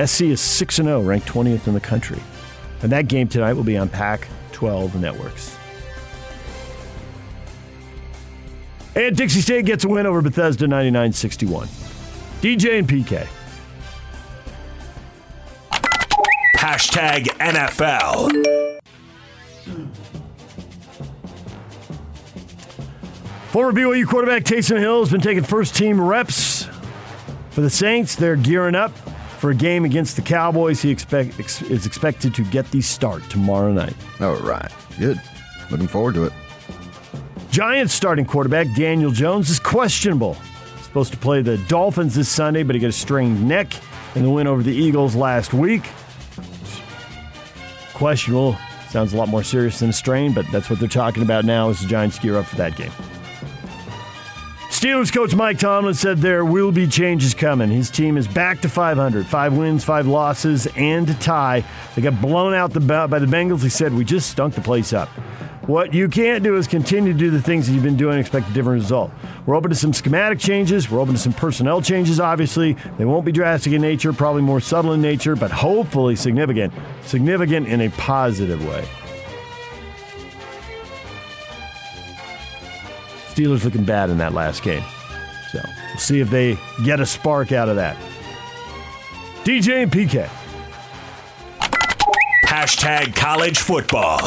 SC 0.07 0.22
is 0.22 0.40
6 0.40 0.76
0, 0.76 1.02
ranked 1.02 1.28
20th 1.28 1.66
in 1.66 1.74
the 1.74 1.80
country. 1.80 2.20
And 2.85 2.93
that 2.93 3.09
game 3.09 3.28
tonight 3.28 3.55
will 3.55 3.64
be 3.64 3.78
on 3.78 3.89
Pac 3.89 4.28
12 4.53 5.01
networks. 5.01 5.57
And 8.95 9.16
Dixie 9.16 9.41
State 9.41 9.64
gets 9.64 9.85
a 9.85 9.89
win 9.89 10.05
over 10.05 10.20
Bethesda 10.20 10.68
99 10.68 11.14
61. 11.14 11.66
DJ 12.43 12.78
and 12.78 12.87
PK. 12.87 13.26
Hashtag 16.59 17.24
NFL. 17.39 18.80
Former 23.49 23.72
BYU 23.72 24.07
quarterback 24.07 24.45
Taysom 24.45 24.78
Hill 24.78 25.01
has 25.01 25.11
been 25.11 25.22
taking 25.22 25.43
first 25.43 25.74
team 25.74 25.99
reps 25.99 26.68
for 27.49 27.62
the 27.62 27.70
Saints. 27.70 28.14
They're 28.14 28.37
gearing 28.37 28.74
up 28.74 28.93
for 29.45 29.51
a 29.51 29.55
game 29.55 29.84
against 29.84 30.16
the 30.16 30.22
Cowboys. 30.22 30.80
He 30.80 30.88
expect, 30.88 31.38
ex, 31.38 31.61
is 31.61 31.84
expected 31.84 32.34
to 32.34 32.42
get 32.45 32.70
the 32.70 32.80
start 32.80 33.22
tomorrow 33.28 33.74
night. 33.74 33.92
All 34.18 34.36
right. 34.36 34.72
Good. 34.99 35.20
Looking 35.70 35.86
forward 35.86 36.14
to 36.14 36.24
it. 36.24 36.32
Giants 37.51 37.92
starting 37.92 38.24
quarterback 38.24 38.68
Daniel 38.74 39.11
Jones 39.11 39.51
is 39.51 39.59
questionable. 39.59 40.38
Supposed 40.80 41.12
to 41.12 41.18
play 41.18 41.42
the 41.42 41.59
Dolphins 41.68 42.14
this 42.14 42.30
Sunday, 42.30 42.62
but 42.62 42.74
he 42.74 42.80
got 42.80 42.88
a 42.88 42.92
strained 42.92 43.47
neck 43.47 43.74
in 44.14 44.22
the 44.22 44.30
win 44.30 44.47
over 44.47 44.62
the 44.62 44.72
Eagles 44.74 45.14
last 45.14 45.53
week. 45.53 45.82
Questionable. 47.92 48.57
Sounds 48.88 49.12
a 49.12 49.16
lot 49.18 49.28
more 49.28 49.42
serious 49.42 49.78
than 49.80 49.90
a 49.90 49.92
strain, 49.92 50.32
but 50.32 50.47
that's 50.53 50.70
what 50.70 50.80
they're 50.80 50.88
talking 50.88 51.22
about 51.22 51.45
now 51.45 51.68
as 51.68 51.82
the 51.82 51.86
Giants 51.86 52.18
gear 52.18 52.38
up 52.38 52.47
for 52.47 52.57
that 52.57 52.76
game. 52.76 52.92
Steelers 54.85 55.11
coach 55.11 55.35
Mike 55.35 55.59
Tomlin 55.59 55.95
said 55.95 56.18
there 56.18 56.45
will 56.45 56.70
be 56.70 56.87
changes 56.87 57.32
coming. 57.32 57.70
His 57.70 57.89
team 57.89 58.18
is 58.18 58.28
back 58.28 58.61
to 58.61 58.68
500, 58.68 59.26
five 59.26 59.57
wins, 59.57 59.82
five 59.82 60.07
losses, 60.07 60.66
and 60.76 61.09
a 61.09 61.14
tie. 61.14 61.64
They 61.97 62.03
got 62.03 62.20
blown 62.20 62.53
out 62.53 62.74
the, 62.74 62.80
by 62.80 63.18
the 63.18 63.24
Bengals. 63.24 63.62
He 63.62 63.70
said, 63.70 63.95
We 63.95 64.05
just 64.05 64.28
stunk 64.28 64.55
the 64.55 64.61
place 64.61 64.93
up. 64.93 65.09
What 65.66 65.95
you 65.95 66.07
can't 66.11 66.45
do 66.45 66.57
is 66.57 66.66
continue 66.66 67.14
to 67.14 67.18
do 67.18 67.30
the 67.30 67.41
things 67.41 67.66
that 67.66 67.72
you've 67.72 67.82
been 67.82 67.97
doing 67.97 68.16
and 68.16 68.20
expect 68.20 68.51
a 68.51 68.53
different 68.53 68.82
result. 68.82 69.11
We're 69.47 69.55
open 69.55 69.70
to 69.70 69.74
some 69.74 69.95
schematic 69.95 70.39
changes. 70.39 70.91
We're 70.91 71.01
open 71.01 71.14
to 71.14 71.20
some 71.20 71.32
personnel 71.32 71.80
changes, 71.80 72.20
obviously. 72.20 72.76
They 72.99 73.07
won't 73.07 73.24
be 73.24 73.32
drastic 73.32 73.72
in 73.72 73.80
nature, 73.80 74.12
probably 74.12 74.43
more 74.43 74.61
subtle 74.61 74.93
in 74.93 75.01
nature, 75.01 75.35
but 75.35 75.51
hopefully 75.51 76.14
significant. 76.14 76.74
Significant 77.07 77.68
in 77.68 77.80
a 77.80 77.89
positive 77.89 78.62
way. 78.68 78.87
Steelers 83.35 83.64
looking 83.64 83.82
bad 83.82 84.11
in 84.11 84.18
that 84.18 84.32
last 84.32 84.62
game. 84.62 84.85
So 85.51 85.61
we'll 85.64 85.99
see 85.99 86.20
if 86.20 86.30
they 86.30 86.57
get 86.85 87.01
a 87.01 87.07
spark 87.07 87.51
out 87.51 87.68
of 87.68 87.74
that. 87.76 87.97
DJ 89.43 89.82
and 89.82 89.91
PK. 89.91 90.28
Hashtag 92.47 93.16
college 93.16 93.59
football. 93.59 94.20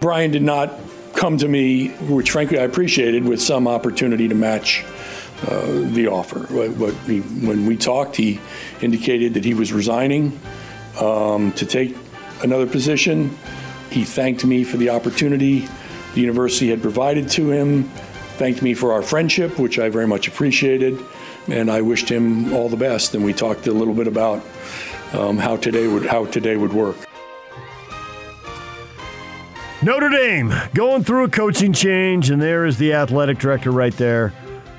Brian 0.00 0.30
did 0.30 0.42
not 0.42 0.72
come 1.14 1.36
to 1.36 1.46
me, 1.46 1.88
which 1.88 2.30
frankly 2.30 2.58
I 2.58 2.62
appreciated, 2.62 3.24
with 3.24 3.42
some 3.42 3.68
opportunity 3.68 4.26
to 4.26 4.34
match 4.34 4.84
uh, 5.46 5.66
the 5.90 6.08
offer. 6.08 6.40
What 6.50 6.94
he, 7.06 7.20
when 7.20 7.66
we 7.66 7.76
talked, 7.76 8.16
he 8.16 8.40
indicated 8.80 9.34
that 9.34 9.44
he 9.44 9.52
was 9.52 9.70
resigning 9.70 10.40
um, 10.98 11.52
to 11.52 11.66
take 11.66 11.94
another 12.42 12.66
position. 12.66 13.36
He 13.90 14.04
thanked 14.04 14.46
me 14.46 14.64
for 14.64 14.78
the 14.78 14.88
opportunity 14.88 15.68
the 16.14 16.20
university 16.20 16.68
had 16.68 16.82
provided 16.82 17.28
to 17.30 17.50
him, 17.50 17.84
thanked 18.38 18.62
me 18.62 18.74
for 18.74 18.92
our 18.92 19.02
friendship, 19.02 19.58
which 19.58 19.78
I 19.78 19.88
very 19.88 20.06
much 20.06 20.28
appreciated, 20.28 20.98
and 21.48 21.70
I 21.70 21.80
wished 21.80 22.08
him 22.08 22.52
all 22.52 22.68
the 22.68 22.76
best. 22.76 23.14
And 23.14 23.24
we 23.24 23.32
talked 23.32 23.66
a 23.66 23.72
little 23.72 23.94
bit 23.94 24.06
about 24.06 24.42
um, 25.12 25.38
how 25.38 25.56
today 25.56 25.86
would 25.86 26.06
how 26.06 26.26
today 26.26 26.56
would 26.56 26.72
work. 26.72 26.96
Notre 29.82 30.10
Dame 30.10 30.54
going 30.74 31.02
through 31.02 31.24
a 31.24 31.28
coaching 31.28 31.72
change, 31.72 32.30
and 32.30 32.40
there 32.40 32.64
is 32.64 32.78
the 32.78 32.92
athletic 32.92 33.38
director 33.38 33.72
right 33.72 33.92
there, 33.96 34.32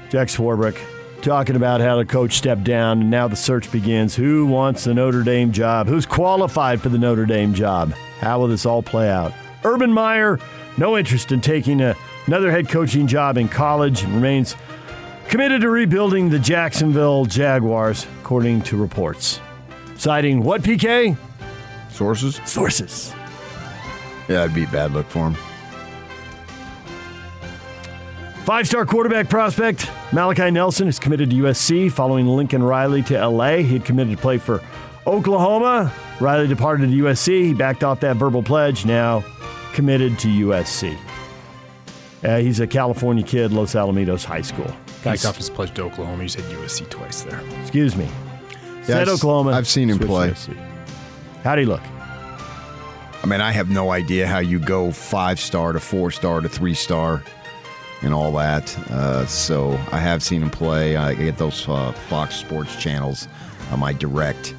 Jack 0.10 0.30
Swarbrick, 0.30 0.78
talking 1.22 1.58
about 1.58 1.82
how 1.82 1.98
the 1.98 2.06
coach 2.06 2.38
stepped 2.38 2.64
down, 2.64 3.02
and 3.02 3.12
now 3.12 3.28
the 3.28 3.36
search 3.36 3.70
begins. 3.70 4.16
Who 4.16 4.46
wants 4.46 4.86
the 4.86 4.94
Notre 4.94 5.24
Dame 5.24 5.52
job? 5.52 5.88
Who's 5.88 6.06
qualified 6.06 6.82
for 6.82 6.88
the 6.88 6.98
Notre 6.98 7.26
Dame 7.26 7.54
job? 7.54 7.94
How 8.22 8.40
will 8.40 8.48
this 8.48 8.66
all 8.66 8.82
play 8.82 9.10
out? 9.10 9.34
Urban 9.66 9.92
Meyer, 9.92 10.40
no 10.78 10.98
interest 10.98 11.32
in 11.32 11.42
taking 11.42 11.82
a, 11.82 11.96
another 12.26 12.52
head 12.52 12.70
coaching 12.70 13.08
job 13.08 13.38
in 13.38 13.48
college, 13.48 14.04
and 14.04 14.14
remains 14.14 14.56
committed 15.28 15.62
to 15.62 15.70
rebuilding 15.70 16.30
the 16.30 16.40
Jacksonville 16.40 17.26
Jaguars, 17.26 18.06
according 18.22 18.62
to 18.64 18.78
reports. 18.78 19.40
Citing 19.98 20.44
what, 20.44 20.62
PK? 20.62 21.18
Sources? 21.92 22.40
Sources. 22.46 23.14
Yeah, 24.28 24.40
that'd 24.40 24.56
be 24.56 24.64
a 24.64 24.68
bad 24.68 24.92
look 24.92 25.08
for 25.08 25.30
him. 25.30 25.38
Five 28.46 28.68
star 28.68 28.86
quarterback 28.86 29.30
prospect 29.30 29.90
Malachi 30.12 30.52
Nelson 30.52 30.88
is 30.88 31.00
committed 31.00 31.30
to 31.30 31.36
USC 31.38 31.92
following 31.92 32.28
Lincoln 32.28 32.62
Riley 32.62 33.02
to 33.04 33.28
LA. 33.28 33.58
He 33.58 33.74
had 33.74 33.86
committed 33.86 34.18
to 34.18 34.22
play 34.22 34.38
for 34.38 34.62
Oklahoma. 35.08 35.94
Riley 36.20 36.48
departed 36.48 36.90
to 36.90 36.96
USC. 37.04 37.46
He 37.46 37.54
backed 37.54 37.84
off 37.84 38.02
that 38.02 38.18
verbal 38.18 38.44
pledge, 38.44 38.86
now 38.86 39.24
committed 39.74 40.18
to 40.20 40.28
USC. 40.28 40.98
Uh, 42.24 42.38
he's 42.38 42.60
a 42.62 42.68
California 42.68 43.24
kid, 43.24 43.52
Los 43.52 43.74
Alamitos 43.74 44.24
High 44.24 44.42
School. 44.42 44.72
Backed 45.04 45.26
off 45.26 45.36
his 45.36 45.50
pledge 45.50 45.74
to 45.74 45.84
Oklahoma. 45.84 46.24
You 46.24 46.30
said 46.30 46.44
USC 46.46 46.90
twice 46.90 47.24
there. 47.24 47.42
Excuse 47.62 47.96
me. 47.98 48.06
Yeah, 48.56 48.84
Said 48.86 49.02
I've- 49.04 49.12
Oklahoma. 49.12 49.52
I've 49.52 49.68
seen 49.68 49.90
him 49.90 50.00
play. 50.00 50.34
How'd 51.44 51.60
he 51.60 51.66
look? 51.66 51.82
I 53.22 53.26
mean, 53.26 53.42
I 53.42 53.52
have 53.52 53.70
no 53.70 53.92
idea 53.92 54.28
how 54.28 54.40
you 54.40 54.60
go 54.60 54.92
five 54.92 55.40
star 55.40 55.72
to 55.74 55.80
four 55.80 56.12
star 56.12 56.40
to 56.42 56.48
three 56.50 56.74
star 56.74 57.24
and 58.02 58.14
all 58.14 58.32
that. 58.34 58.78
Uh, 58.90 59.26
so 59.26 59.72
I 59.92 59.98
have 60.00 60.22
seen 60.22 60.42
him 60.44 60.50
play. 60.50 60.96
I 60.98 61.14
get 61.16 61.38
those 61.38 61.68
uh, 61.68 61.92
Fox 62.10 62.36
Sports 62.36 62.76
channels 62.82 63.28
on 63.72 63.80
my 63.80 63.94
direct 63.94 64.54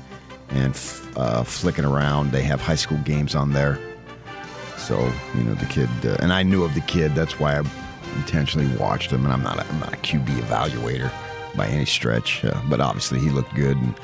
and 0.50 0.74
f- 0.74 1.14
uh, 1.16 1.42
flicking 1.42 1.84
around. 1.84 2.32
They 2.32 2.42
have 2.42 2.60
high 2.60 2.74
school 2.74 2.98
games 3.04 3.34
on 3.34 3.52
there. 3.52 3.78
So 4.84 5.10
you 5.34 5.44
know 5.44 5.54
the 5.54 5.66
kid, 5.66 5.88
uh, 6.04 6.18
and 6.20 6.30
I 6.30 6.42
knew 6.42 6.62
of 6.62 6.74
the 6.74 6.82
kid. 6.82 7.14
That's 7.14 7.40
why 7.40 7.58
I 7.58 7.62
intentionally 8.16 8.68
watched 8.76 9.10
him. 9.10 9.24
And 9.24 9.32
I'm 9.32 9.42
not, 9.42 9.58
a, 9.58 9.66
I'm 9.66 9.80
not 9.80 9.94
a 9.94 9.96
QB 9.96 10.26
evaluator 10.26 11.10
by 11.56 11.68
any 11.68 11.86
stretch, 11.86 12.44
uh, 12.44 12.60
but 12.68 12.80
obviously 12.80 13.18
he 13.18 13.30
looked 13.30 13.54
good. 13.54 13.78
And 13.78 13.98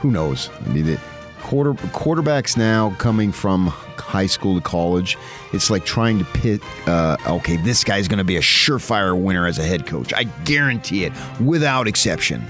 who 0.00 0.10
knows? 0.10 0.50
I 0.66 0.68
mean, 0.70 0.86
the 0.86 1.00
quarter 1.40 1.74
quarterbacks 1.74 2.56
now 2.56 2.90
coming 2.98 3.30
from 3.30 3.68
high 3.68 4.26
school 4.26 4.56
to 4.56 4.60
college, 4.60 5.16
it's 5.52 5.70
like 5.70 5.84
trying 5.84 6.18
to 6.18 6.24
pit. 6.24 6.60
Uh, 6.88 7.16
okay, 7.28 7.56
this 7.58 7.84
guy's 7.84 8.08
going 8.08 8.18
to 8.18 8.24
be 8.24 8.36
a 8.36 8.40
surefire 8.40 9.16
winner 9.16 9.46
as 9.46 9.60
a 9.60 9.64
head 9.64 9.86
coach. 9.86 10.12
I 10.12 10.24
guarantee 10.44 11.04
it, 11.04 11.12
without 11.40 11.86
exception. 11.86 12.42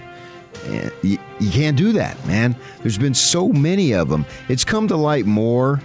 You, 1.03 1.19
you 1.39 1.51
can't 1.51 1.77
do 1.77 1.93
that, 1.93 2.25
man. 2.27 2.57
There's 2.81 2.97
been 2.97 3.13
so 3.13 3.49
many 3.49 3.93
of 3.93 4.09
them. 4.09 4.25
It's 4.49 4.65
come 4.65 4.89
to 4.89 4.97
light 4.97 5.27
more 5.27 5.83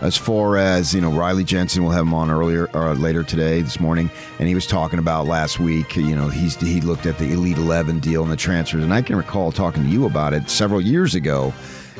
as 0.00 0.16
far 0.16 0.56
as 0.56 0.94
you 0.94 1.00
know 1.00 1.10
riley 1.10 1.42
jensen 1.44 1.82
will 1.82 1.90
have 1.90 2.02
him 2.06 2.14
on 2.14 2.30
earlier 2.30 2.68
or 2.74 2.94
later 2.94 3.22
today 3.22 3.60
this 3.62 3.80
morning 3.80 4.10
and 4.38 4.46
he 4.48 4.54
was 4.54 4.66
talking 4.66 4.98
about 4.98 5.26
last 5.26 5.58
week 5.58 5.96
you 5.96 6.14
know 6.14 6.28
he's 6.28 6.54
he 6.56 6.80
looked 6.80 7.04
at 7.06 7.18
the 7.18 7.32
elite 7.32 7.58
11 7.58 7.98
deal 7.98 8.22
and 8.22 8.30
the 8.30 8.36
transfers 8.36 8.82
and 8.84 8.94
i 8.94 9.02
can 9.02 9.16
recall 9.16 9.50
talking 9.50 9.82
to 9.82 9.88
you 9.88 10.06
about 10.06 10.32
it 10.32 10.48
several 10.48 10.80
years 10.80 11.14
ago 11.14 11.52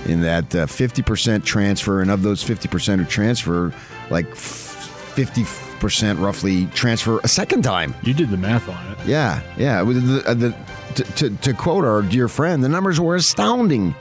in 0.07 0.21
that 0.21 0.55
uh, 0.55 0.65
50% 0.65 1.43
transfer 1.45 2.01
and 2.01 2.09
of 2.11 2.23
those 2.23 2.45
50% 2.45 2.99
who 3.01 3.05
transfer 3.05 3.75
like 4.11 4.27
50% 4.33 6.21
roughly 6.21 6.67
transfer 6.67 7.19
a 7.25 7.29
second 7.29 7.63
time 7.63 7.95
You 8.03 8.15
did 8.15 8.31
the 8.31 8.37
math 8.37 8.69
on 8.69 8.93
it. 8.93 8.99
yeah 9.07 9.41
yeah 9.57 9.83
the, 9.83 10.23
uh, 10.27 10.35
the, 10.35 10.57
to, 10.95 11.03
to, 11.05 11.31
to 11.39 11.53
quote 11.53 11.85
our 11.85 12.03
dear 12.03 12.29
friend 12.29 12.63
the 12.63 12.69
numbers 12.69 13.01
were 13.01 13.17
astounding 13.17 13.95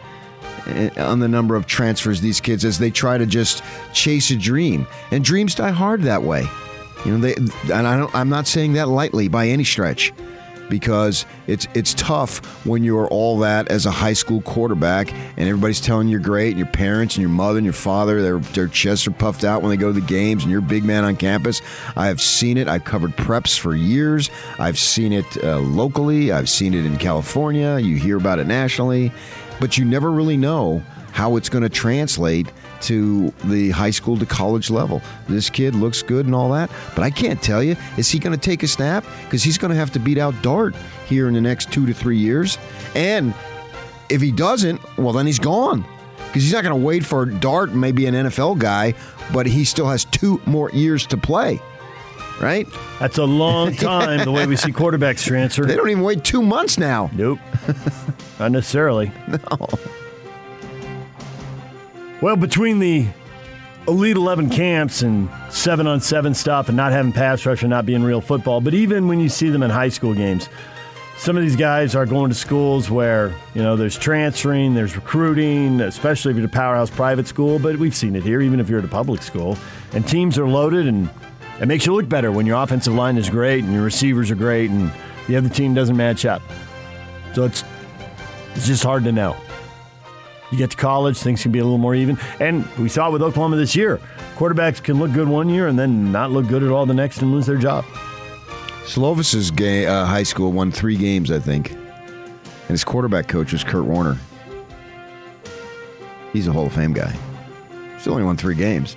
on 0.98 1.20
the 1.20 1.28
number 1.28 1.56
of 1.56 1.66
transfers 1.66 2.22
these 2.22 2.40
kids 2.40 2.66
as 2.66 2.80
they 2.80 2.92
try 2.92 3.18
to 3.18 3.26
just 3.26 3.64
chase 3.94 4.30
a 4.32 4.36
dream 4.36 4.88
and 5.12 5.24
dreams 5.24 5.56
die 5.56 5.72
hard 5.72 6.02
that 6.02 6.24
way 6.24 6.48
you 7.06 7.12
know 7.12 7.18
they 7.20 7.36
and 7.36 7.88
I 7.88 7.98
don't, 7.98 8.14
i'm 8.14 8.30
not 8.30 8.48
saying 8.48 8.74
that 8.74 8.88
lightly 8.88 9.28
by 9.28 9.48
any 9.48 9.64
stretch 9.64 10.14
because 10.70 11.26
it's 11.48 11.68
it's 11.74 11.94
tough 11.94 12.66
when 12.66 12.84
you're 12.84 13.08
all 13.08 13.40
that 13.40 13.70
as 13.70 13.86
a 13.86 13.92
high 13.92 14.14
school 14.14 14.42
quarterback 14.42 15.12
and 15.14 15.48
everybody's 15.48 15.82
telling 15.82 16.08
you 16.08 16.14
you're 16.14 16.20
great 16.20 16.50
and 16.50 16.58
your 16.58 16.68
parents 16.68 17.16
and 17.16 17.22
your 17.22 17.30
mother 17.30 17.58
and 17.58 17.66
your 17.66 17.74
father 17.74 18.22
their 18.22 18.40
their 18.40 18.68
chests 18.68 19.08
are 19.08 19.12
puffed 19.12 19.44
out 19.44 19.62
when 19.62 19.70
they 19.70 19.78
go 19.78 19.88
to 19.88 20.00
the 20.00 20.06
games 20.06 20.44
and 20.44 20.52
you're 20.52 20.60
a 20.60 20.64
big 20.64 20.84
man 20.84 21.04
on 21.04 21.16
campus. 21.16 21.62
I 21.96 22.08
have 22.08 22.22
seen 22.22 22.58
it. 22.58 22.68
I've 22.68 22.84
covered 22.84 23.12
preps 23.12 23.58
for 23.58 23.76
years. 23.76 24.30
I've 24.60 24.78
seen 24.78 25.14
it 25.14 25.44
uh, 25.44 25.60
locally. 25.60 26.32
I've 26.32 26.50
seen 26.50 26.74
it 26.74 26.86
in 26.86 26.98
California. 26.98 27.80
You 27.80 27.96
hear 27.96 28.18
about 28.18 28.40
it 28.40 28.48
nationally, 28.48 29.12
but 29.60 29.78
you 29.78 29.86
never 29.86 30.12
really 30.12 30.38
know 30.38 30.84
how 31.12 31.36
it's 31.36 31.50
going 31.50 31.64
to 31.64 31.70
translate 31.70 32.48
to 32.82 33.34
the 33.46 33.72
high 33.72 33.90
school 33.90 34.18
to 34.18 34.26
college 34.26 34.70
level. 34.70 35.02
This 35.28 35.50
kid 35.50 35.74
looks 35.74 36.04
good 36.04 36.26
and 36.26 36.36
all 36.36 36.52
that, 36.52 36.70
but 36.96 37.04
I 37.04 37.10
can't 37.10 37.42
tell 37.42 37.64
you, 37.64 37.76
is 37.98 38.10
he 38.10 38.20
going 38.20 38.38
to 38.38 38.40
take 38.40 38.62
a 38.64 38.68
snap? 38.68 39.04
Because 39.24 39.44
he's 39.44 39.58
going 39.58 39.72
to 39.72 39.78
have 39.78 39.92
to 39.94 40.00
beat 40.00 40.18
out 40.18 40.40
Dart 40.42 40.76
here 41.08 41.28
in 41.28 41.34
the 41.34 41.42
next 41.42 41.72
two 41.72 41.86
to 41.88 41.94
three 41.94 42.18
years. 42.18 42.58
And 42.94 43.34
if 44.10 44.22
he 44.22 44.32
doesn't, 44.32 44.80
well, 44.98 45.14
then 45.14 45.26
he's 45.26 45.40
gone. 45.40 45.86
Because 46.28 46.44
he's 46.44 46.54
not 46.54 46.64
going 46.64 46.80
to 46.80 46.86
wait 46.86 47.06
for 47.06 47.26
Dart, 47.26 47.74
maybe 47.74 48.06
an 48.06 48.14
NFL 48.14 48.60
guy, 48.60 48.94
but 49.34 49.46
he 49.46 49.66
still 49.66 49.88
has 49.88 50.06
two 50.06 50.42
more 50.46 50.70
years 50.72 51.08
to 51.08 51.18
play. 51.18 51.60
Right? 52.42 52.68
That's 53.00 53.18
a 53.18 53.26
long 53.26 53.76
time, 53.76 54.24
the 54.24 54.32
way 54.32 54.46
we 54.46 54.56
see 54.56 54.72
quarterbacks 54.72 55.26
transfer. 55.26 55.66
They 55.66 55.76
don't 55.76 55.90
even 55.90 56.04
wait 56.04 56.24
two 56.24 56.42
months 56.42 56.78
now. 56.78 57.10
Nope. 57.14 57.40
not 58.40 58.52
necessarily. 58.52 59.12
No. 59.28 59.68
Well, 62.22 62.36
between 62.36 62.80
the 62.80 63.08
Elite 63.88 64.18
11 64.18 64.50
camps 64.50 65.02
and 65.02 65.30
seven 65.50 65.88
on 65.88 66.02
seven 66.02 66.34
stuff 66.34 66.68
and 66.68 66.76
not 66.76 66.92
having 66.92 67.12
pass 67.12 67.46
rush 67.46 67.62
and 67.62 67.70
not 67.70 67.86
being 67.86 68.04
real 68.04 68.22
football, 68.22 68.60
but 68.60 68.74
even 68.74 69.08
when 69.08 69.20
you 69.20 69.30
see 69.30 69.50
them 69.50 69.64
in 69.64 69.70
high 69.70 69.90
school 69.90 70.14
games, 70.14 70.50
some 71.18 71.36
of 71.36 71.42
these 71.44 71.56
guys 71.56 71.96
are 71.96 72.06
going 72.06 72.30
to 72.30 72.36
schools 72.36 72.92
where, 72.92 73.34
you 73.56 73.64
know, 73.64 73.76
there's 73.76 73.98
transferring, 73.98 74.76
there's 74.76 74.96
recruiting, 74.96 75.82
especially 75.82 76.32
if 76.32 76.38
you're 76.38 76.46
at 76.46 76.52
a 76.52 76.54
powerhouse 76.54 76.90
private 76.90 77.28
school, 77.28 77.60
but 77.60 77.78
we've 77.78 77.96
seen 77.96 78.16
it 78.16 78.24
here, 78.24 78.42
even 78.42 78.60
if 78.60 78.70
you're 78.70 78.80
at 78.80 78.86
a 78.86 78.90
public 78.90 79.22
school. 79.22 79.58
And 79.94 80.08
teams 80.08 80.38
are 80.38 80.48
loaded, 80.48 80.86
and 80.86 81.10
it 81.60 81.68
makes 81.68 81.86
you 81.86 81.94
look 81.94 82.08
better 82.08 82.32
when 82.32 82.46
your 82.46 82.62
offensive 82.62 82.94
line 82.94 83.18
is 83.18 83.30
great 83.30 83.64
and 83.64 83.74
your 83.74 83.84
receivers 83.84 84.30
are 84.30 84.36
great 84.36 84.70
and 84.70 84.92
the 85.28 85.36
other 85.36 85.50
team 85.50 85.74
doesn't 85.74 85.98
match 85.98 86.26
up. 86.26 86.42
So 87.34 87.44
it's, 87.44 87.64
it's 88.56 88.68
just 88.68 88.84
hard 88.84 89.04
to 89.06 89.12
know. 89.12 89.36
You 90.52 90.58
get 90.58 90.72
to 90.72 90.78
college, 90.78 91.18
things 91.18 91.42
can 91.42 91.52
be 91.52 91.60
a 91.60 91.64
little 91.64 91.78
more 91.78 91.94
even. 91.94 92.18
And 92.40 92.66
we 92.78 92.90
saw 92.90 93.10
it 93.10 93.12
with 93.12 93.22
Oklahoma 93.22 93.58
this 93.58 93.76
year. 93.76 94.00
Quarterbacks 94.36 94.82
can 94.82 95.00
look 95.00 95.12
good 95.12 95.28
one 95.28 95.50
year 95.50 95.68
and 95.68 95.78
then 95.78 96.12
not 96.12 96.32
look 96.32 96.48
good 96.48 96.64
at 96.64 96.70
all 96.70 96.86
the 96.86 96.94
next 96.94 97.22
and 97.22 97.32
lose 97.32 97.46
their 97.46 97.58
job. 97.58 97.84
Slovis's 98.86 99.52
uh, 99.52 100.06
high 100.06 100.24
school 100.24 100.54
won 100.54 100.72
three 100.72 100.96
games, 100.96 101.32
I 101.32 101.40
think. 101.40 101.72
And 101.72 102.70
his 102.70 102.86
quarterback 102.86 103.28
coach 103.28 103.52
was 103.52 103.64
Kurt 103.64 103.84
Warner. 103.84 104.18
He's 106.32 106.48
a 106.48 106.54
Hall 106.54 106.68
of 106.68 106.74
Fame 106.74 106.94
guy. 106.94 107.14
Still 108.00 108.14
only 108.14 108.24
won 108.24 108.38
three 108.38 108.56
games. 108.56 108.96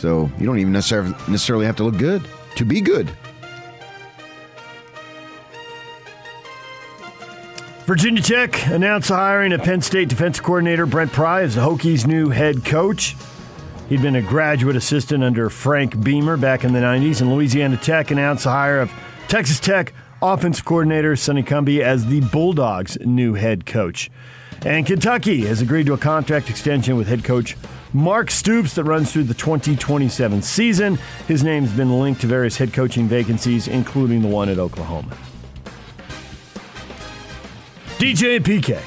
So 0.00 0.30
you 0.38 0.46
don't 0.46 0.58
even 0.58 0.72
necessarily 0.72 1.10
necessarily 1.28 1.66
have 1.66 1.76
to 1.76 1.84
look 1.84 1.98
good 1.98 2.26
to 2.56 2.64
be 2.64 2.80
good. 2.80 3.10
Virginia 7.84 8.22
Tech 8.22 8.66
announced 8.68 9.08
the 9.08 9.16
hiring 9.16 9.52
of 9.52 9.62
Penn 9.62 9.82
State 9.82 10.08
defensive 10.08 10.42
coordinator 10.42 10.86
Brent 10.86 11.12
Pry 11.12 11.42
as 11.42 11.56
the 11.56 11.60
Hokies' 11.60 12.06
new 12.06 12.30
head 12.30 12.64
coach. 12.64 13.14
He'd 13.90 14.00
been 14.00 14.16
a 14.16 14.22
graduate 14.22 14.76
assistant 14.76 15.22
under 15.22 15.50
Frank 15.50 16.02
Beamer 16.02 16.38
back 16.38 16.64
in 16.64 16.72
the 16.72 16.78
90s, 16.78 17.20
and 17.20 17.30
Louisiana 17.30 17.76
Tech 17.76 18.10
announced 18.10 18.44
the 18.44 18.50
hire 18.50 18.80
of 18.80 18.90
Texas 19.28 19.60
Tech 19.60 19.92
offense 20.22 20.62
coordinator 20.62 21.14
Sonny 21.14 21.42
Cumbie 21.42 21.82
as 21.82 22.06
the 22.06 22.20
Bulldogs' 22.20 22.96
new 23.00 23.34
head 23.34 23.66
coach. 23.66 24.10
And 24.64 24.86
Kentucky 24.86 25.42
has 25.46 25.60
agreed 25.60 25.86
to 25.86 25.92
a 25.92 25.98
contract 25.98 26.48
extension 26.48 26.96
with 26.96 27.08
head 27.08 27.22
coach 27.22 27.56
Mark 27.92 28.30
Stoops 28.30 28.74
that 28.74 28.84
runs 28.84 29.12
through 29.12 29.24
the 29.24 29.34
2027 29.34 30.42
season. 30.42 30.98
His 31.26 31.42
name's 31.42 31.72
been 31.72 32.00
linked 32.00 32.20
to 32.20 32.26
various 32.26 32.56
head 32.56 32.72
coaching 32.72 33.08
vacancies, 33.08 33.66
including 33.66 34.22
the 34.22 34.28
one 34.28 34.48
at 34.48 34.58
Oklahoma. 34.58 35.16
DJ 37.98 38.36
and 38.36 38.44
PK. 38.44 38.80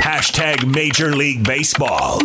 Hashtag 0.00 0.66
Major 0.74 1.14
League 1.14 1.44
Baseball. 1.44 2.18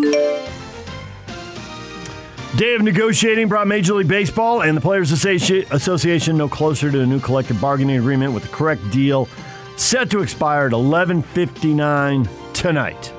Day 2.56 2.74
of 2.76 2.82
negotiating 2.82 3.48
brought 3.48 3.68
Major 3.68 3.94
League 3.94 4.08
Baseball 4.08 4.64
and 4.64 4.76
the 4.76 4.82
Players 4.82 5.12
Association 5.12 6.38
no 6.38 6.50
closer 6.50 6.92
to 6.92 7.02
a 7.02 7.06
new 7.06 7.20
collective 7.20 7.62
bargaining 7.62 7.98
agreement 7.98 8.34
with 8.34 8.44
the 8.44 8.50
correct 8.50 8.82
deal 8.92 9.28
set 9.76 10.10
to 10.10 10.22
expire 10.22 10.68
at 10.68 10.74
11:59 10.74 12.28
tonight. 12.54 13.14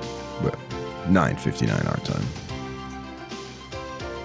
9:59 1.07 1.87
our 1.87 1.97
time. 1.97 2.25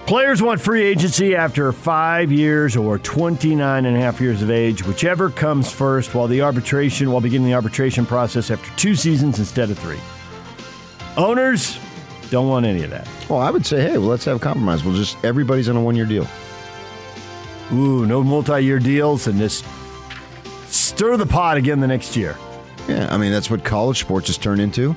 Players 0.07 0.41
want 0.41 0.61
free 0.61 0.83
agency 0.83 1.35
after 1.35 1.69
five 1.73 2.31
years 2.31 2.77
or 2.77 2.97
29 2.97 3.85
and 3.85 3.97
a 3.97 3.99
half 3.99 4.21
years 4.21 4.41
of 4.41 4.49
age, 4.49 4.81
whichever 4.85 5.29
comes 5.29 5.69
first, 5.69 6.15
while 6.15 6.27
the 6.27 6.41
arbitration, 6.41 7.11
while 7.11 7.19
beginning 7.19 7.47
the 7.47 7.53
arbitration 7.53 8.05
process 8.05 8.49
after 8.49 8.71
two 8.77 8.95
seasons 8.95 9.37
instead 9.37 9.69
of 9.69 9.77
three. 9.77 9.99
Owners 11.17 11.77
don't 12.29 12.47
want 12.47 12.65
any 12.65 12.83
of 12.83 12.89
that. 12.91 13.05
Well, 13.29 13.39
I 13.39 13.51
would 13.51 13.65
say, 13.65 13.81
hey, 13.81 13.97
well, 13.97 14.07
let's 14.07 14.23
have 14.23 14.37
a 14.37 14.39
compromise. 14.39 14.83
We'll 14.85 14.95
just 14.95 15.17
everybody's 15.25 15.67
on 15.67 15.75
a 15.75 15.81
one-year 15.81 16.05
deal. 16.05 16.25
Ooh, 17.73 18.05
no 18.05 18.23
multi-year 18.23 18.79
deals 18.79 19.27
and 19.27 19.37
just 19.37 19.65
stir 20.67 21.17
the 21.17 21.25
pot 21.25 21.57
again 21.57 21.81
the 21.81 21.87
next 21.87 22.15
year. 22.15 22.37
Yeah, 22.87 23.13
I 23.13 23.17
mean 23.17 23.33
that's 23.33 23.49
what 23.49 23.65
college 23.65 23.99
sports 23.99 24.27
has 24.27 24.37
turned 24.37 24.61
into. 24.61 24.95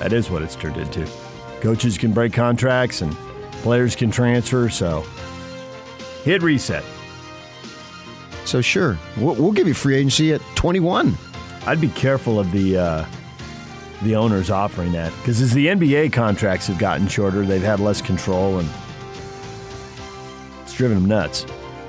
That 0.00 0.12
is 0.14 0.30
what 0.30 0.42
it's 0.42 0.56
turned 0.56 0.78
into. 0.78 1.06
Coaches 1.60 1.98
can 1.98 2.12
break 2.12 2.32
contracts 2.32 3.02
and 3.02 3.14
players 3.62 3.94
can 3.94 4.10
transfer, 4.10 4.68
so 4.70 5.04
hit 6.24 6.42
reset. 6.42 6.82
So 8.46 8.60
sure, 8.60 8.98
we'll, 9.18 9.34
we'll 9.34 9.52
give 9.52 9.68
you 9.68 9.74
free 9.74 9.96
agency 9.96 10.32
at 10.32 10.40
21. 10.54 11.16
I'd 11.66 11.80
be 11.80 11.90
careful 11.90 12.40
of 12.40 12.50
the 12.50 12.78
uh, 12.78 13.06
the 14.02 14.16
owners 14.16 14.50
offering 14.50 14.92
that 14.92 15.12
because 15.18 15.42
as 15.42 15.52
the 15.52 15.66
NBA 15.66 16.14
contracts 16.14 16.66
have 16.68 16.78
gotten 16.78 17.06
shorter, 17.06 17.44
they've 17.44 17.62
had 17.62 17.78
less 17.78 18.00
control 18.00 18.58
and 18.58 18.68
it's 20.62 20.74
driven 20.74 20.98
them 20.98 21.08
nuts. 21.08 21.44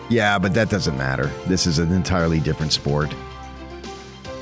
Yeah, 0.10 0.38
but 0.38 0.54
that 0.56 0.70
doesn't 0.70 0.98
matter. 0.98 1.28
This 1.48 1.66
is 1.66 1.80
an 1.80 1.94
entirely 1.94 2.42
different 2.42 2.74
sport. 2.74 3.16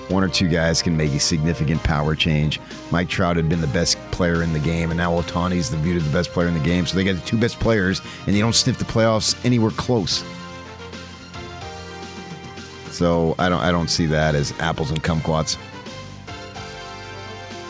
One 0.10 0.24
or 0.24 0.28
two 0.28 0.48
guys 0.48 0.82
can 0.82 0.98
make 0.98 1.12
a 1.14 1.20
significant 1.20 1.84
power 1.84 2.16
change. 2.16 2.60
Mike 2.92 3.10
Trout 3.10 3.36
had 3.36 3.48
been 3.48 3.62
the 3.62 3.68
best 3.68 3.98
player 4.12 4.42
in 4.42 4.54
the 4.54 4.60
game, 4.60 4.90
and 4.90 4.98
now 4.98 5.12
Ohtani's 5.22 5.70
the 5.70 5.78
viewed 5.78 6.02
the 6.02 6.10
best 6.12 6.32
player 6.32 6.48
in 6.48 6.56
the 6.56 6.60
game. 6.60 6.86
So 6.86 6.96
they 6.96 7.04
got 7.04 7.16
the 7.16 7.26
two 7.26 7.38
best 7.38 7.60
players, 7.60 8.02
and 8.26 8.36
they 8.36 8.40
don't 8.40 8.56
sniff 8.56 8.78
the 8.78 8.86
playoffs 8.86 9.40
anywhere 9.46 9.72
close. 9.72 10.24
So 12.92 13.36
I 13.40 13.50
don't 13.50 13.62
I 13.62 13.72
don't 13.72 13.88
see 13.88 14.08
that 14.08 14.36
as 14.36 14.52
apples 14.60 14.90
and 14.90 15.02
kumquats. 15.02 15.58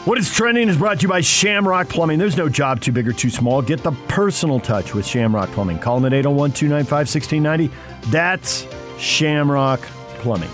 What 0.05 0.17
is 0.17 0.33
trending 0.33 0.69
is 0.69 0.77
brought 0.77 0.99
to 0.99 1.03
you 1.03 1.09
by 1.09 1.21
Shamrock 1.21 1.89
Plumbing. 1.89 2.17
There's 2.17 2.37
no 2.37 2.49
job 2.49 2.79
too 2.79 2.91
big 2.91 3.07
or 3.07 3.11
too 3.11 3.29
small. 3.29 3.61
Get 3.61 3.83
the 3.83 3.91
personal 4.07 4.59
touch 4.59 4.95
with 4.95 5.05
Shamrock 5.05 5.51
Plumbing. 5.51 5.77
Call 5.77 5.99
them 5.99 6.05
at 6.05 6.13
801 6.13 6.53
295 6.53 6.91
1690. 6.91 8.09
That's 8.09 8.65
Shamrock 8.97 9.81
Plumbing. 10.19 10.49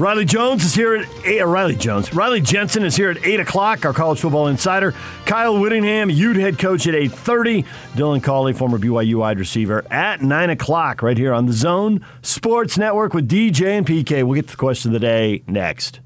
Riley 0.00 0.24
Jones 0.24 0.64
is 0.64 0.74
here 0.74 0.94
at 0.94 1.06
eight. 1.26 1.42
Uh, 1.42 1.46
Riley 1.46 1.76
Jones. 1.76 2.14
Riley 2.14 2.40
Jensen 2.40 2.84
is 2.84 2.96
here 2.96 3.10
at 3.10 3.22
eight 3.22 3.38
o'clock. 3.38 3.84
Our 3.84 3.92
college 3.92 4.18
football 4.18 4.46
insider. 4.46 4.94
Kyle 5.26 5.60
Whittingham, 5.60 6.08
Ute 6.08 6.36
head 6.36 6.58
coach 6.58 6.86
at 6.86 6.94
eight 6.94 7.12
thirty. 7.12 7.64
Dylan 7.92 8.22
Collie, 8.22 8.54
former 8.54 8.78
BYU 8.78 9.16
wide 9.16 9.38
receiver, 9.38 9.84
at 9.92 10.22
nine 10.22 10.48
o'clock. 10.48 11.02
Right 11.02 11.18
here 11.18 11.34
on 11.34 11.44
the 11.44 11.52
Zone 11.52 12.02
Sports 12.22 12.78
Network 12.78 13.12
with 13.12 13.28
DJ 13.28 13.76
and 13.76 13.86
PK. 13.86 14.24
We'll 14.24 14.36
get 14.36 14.46
to 14.46 14.52
the 14.52 14.56
question 14.56 14.88
of 14.88 14.94
the 14.94 15.00
day 15.00 15.42
next. 15.46 16.00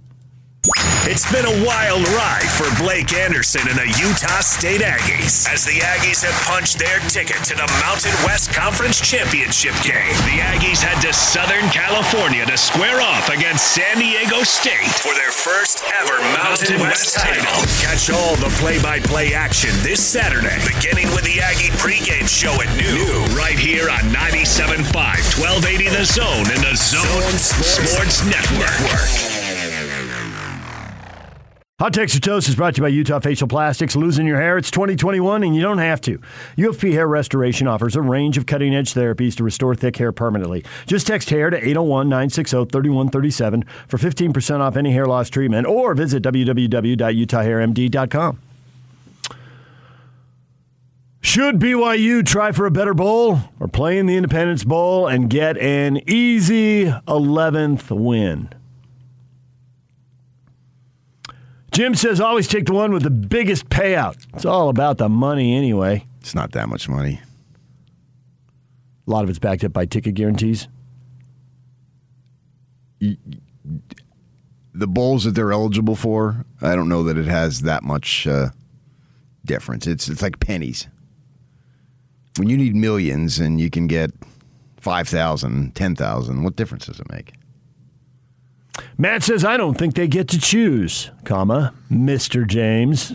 It's 1.04 1.28
been 1.28 1.44
a 1.44 1.66
wild 1.66 2.00
ride 2.16 2.48
for 2.56 2.64
Blake 2.80 3.12
Anderson 3.12 3.60
and 3.68 3.76
the 3.76 3.84
Utah 4.00 4.40
State 4.40 4.80
Aggies 4.80 5.44
as 5.52 5.60
the 5.60 5.76
Aggies 5.84 6.24
have 6.24 6.32
punched 6.48 6.78
their 6.80 7.00
ticket 7.12 7.36
to 7.44 7.54
the 7.54 7.68
Mountain 7.84 8.16
West 8.24 8.48
Conference 8.56 8.96
Championship 8.96 9.76
game. 9.84 10.16
The 10.24 10.40
Aggies 10.40 10.80
head 10.80 10.96
to 11.04 11.12
Southern 11.12 11.68
California 11.68 12.46
to 12.46 12.56
square 12.56 13.02
off 13.04 13.28
against 13.28 13.76
San 13.76 13.98
Diego 14.00 14.40
State 14.40 14.88
for 15.04 15.12
their 15.12 15.32
first 15.36 15.84
ever 16.00 16.16
Mountain 16.40 16.80
West 16.80 17.12
title. 17.20 17.60
Catch 17.84 18.08
all 18.08 18.36
the 18.40 18.48
play-by-play 18.56 19.34
action 19.34 19.70
this 19.84 20.00
Saturday, 20.00 20.56
beginning 20.64 21.12
with 21.12 21.28
the 21.28 21.44
Aggie 21.44 21.76
pregame 21.76 22.24
show 22.24 22.56
at 22.64 22.72
noon, 22.80 23.28
right 23.36 23.58
here 23.58 23.92
on 23.92 24.00
97.5, 24.16 24.80
1280 25.36 25.92
The 25.92 26.04
Zone 26.08 26.48
and 26.48 26.64
the 26.64 26.72
Zone, 26.72 27.28
Sports, 27.36 28.24
Network. 28.24 29.33
Hot 31.80 31.98
or 31.98 32.06
Toast 32.06 32.48
is 32.48 32.54
brought 32.54 32.76
to 32.76 32.78
you 32.78 32.84
by 32.84 32.88
Utah 32.88 33.18
Facial 33.18 33.48
Plastics. 33.48 33.96
Losing 33.96 34.28
your 34.28 34.40
hair, 34.40 34.56
it's 34.56 34.70
2021 34.70 35.42
and 35.42 35.56
you 35.56 35.60
don't 35.60 35.78
have 35.78 36.00
to. 36.02 36.20
UFP 36.56 36.92
Hair 36.92 37.08
Restoration 37.08 37.66
offers 37.66 37.96
a 37.96 38.00
range 38.00 38.38
of 38.38 38.46
cutting 38.46 38.72
edge 38.72 38.94
therapies 38.94 39.34
to 39.34 39.42
restore 39.42 39.74
thick 39.74 39.96
hair 39.96 40.12
permanently. 40.12 40.64
Just 40.86 41.08
text 41.08 41.30
hair 41.30 41.50
to 41.50 41.56
801 41.56 42.08
960 42.08 42.66
3137 42.66 43.64
for 43.88 43.98
15% 43.98 44.60
off 44.60 44.76
any 44.76 44.92
hair 44.92 45.06
loss 45.06 45.28
treatment 45.28 45.66
or 45.66 45.94
visit 45.94 46.22
www.utahhairmd.com. 46.22 48.38
Should 51.22 51.58
BYU 51.58 52.24
try 52.24 52.52
for 52.52 52.66
a 52.66 52.70
better 52.70 52.94
bowl 52.94 53.40
or 53.58 53.66
play 53.66 53.98
in 53.98 54.06
the 54.06 54.14
Independence 54.14 54.62
Bowl 54.62 55.08
and 55.08 55.28
get 55.28 55.58
an 55.58 56.08
easy 56.08 56.84
11th 56.84 57.90
win? 57.90 58.48
Jim 61.74 61.96
says 61.96 62.20
always 62.20 62.46
take 62.46 62.66
the 62.66 62.72
one 62.72 62.92
with 62.92 63.02
the 63.02 63.10
biggest 63.10 63.68
payout. 63.68 64.16
It's 64.32 64.44
all 64.44 64.68
about 64.68 64.98
the 64.98 65.08
money 65.08 65.56
anyway. 65.56 66.06
It's 66.20 66.32
not 66.32 66.52
that 66.52 66.68
much 66.68 66.88
money. 66.88 67.20
A 69.06 69.10
lot 69.10 69.24
of 69.24 69.30
it's 69.30 69.40
backed 69.40 69.64
up 69.64 69.72
by 69.72 69.84
ticket 69.84 70.14
guarantees. 70.14 70.68
The 73.00 73.16
bowls 74.86 75.24
that 75.24 75.32
they're 75.32 75.50
eligible 75.50 75.96
for, 75.96 76.44
I 76.62 76.76
don't 76.76 76.88
know 76.88 77.02
that 77.02 77.18
it 77.18 77.26
has 77.26 77.62
that 77.62 77.82
much 77.82 78.24
uh, 78.28 78.50
difference. 79.44 79.88
It's 79.88 80.08
it's 80.08 80.22
like 80.22 80.38
pennies. 80.38 80.86
When 82.36 82.48
you 82.48 82.56
need 82.56 82.76
millions 82.76 83.40
and 83.40 83.60
you 83.60 83.68
can 83.68 83.88
get 83.88 84.12
5,000, 84.78 85.74
10,000, 85.74 86.42
what 86.44 86.54
difference 86.56 86.86
does 86.86 87.00
it 87.00 87.10
make? 87.10 87.32
Matt 88.98 89.22
says, 89.22 89.44
I 89.44 89.56
don't 89.56 89.74
think 89.76 89.94
they 89.94 90.08
get 90.08 90.28
to 90.28 90.38
choose, 90.40 91.10
comma, 91.24 91.74
Mr. 91.90 92.46
James. 92.46 93.14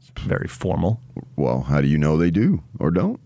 It's 0.00 0.22
very 0.22 0.48
formal. 0.48 1.00
Well, 1.36 1.62
how 1.62 1.80
do 1.80 1.88
you 1.88 1.98
know 1.98 2.16
they 2.16 2.30
do 2.30 2.62
or 2.78 2.90
don't? 2.90 3.20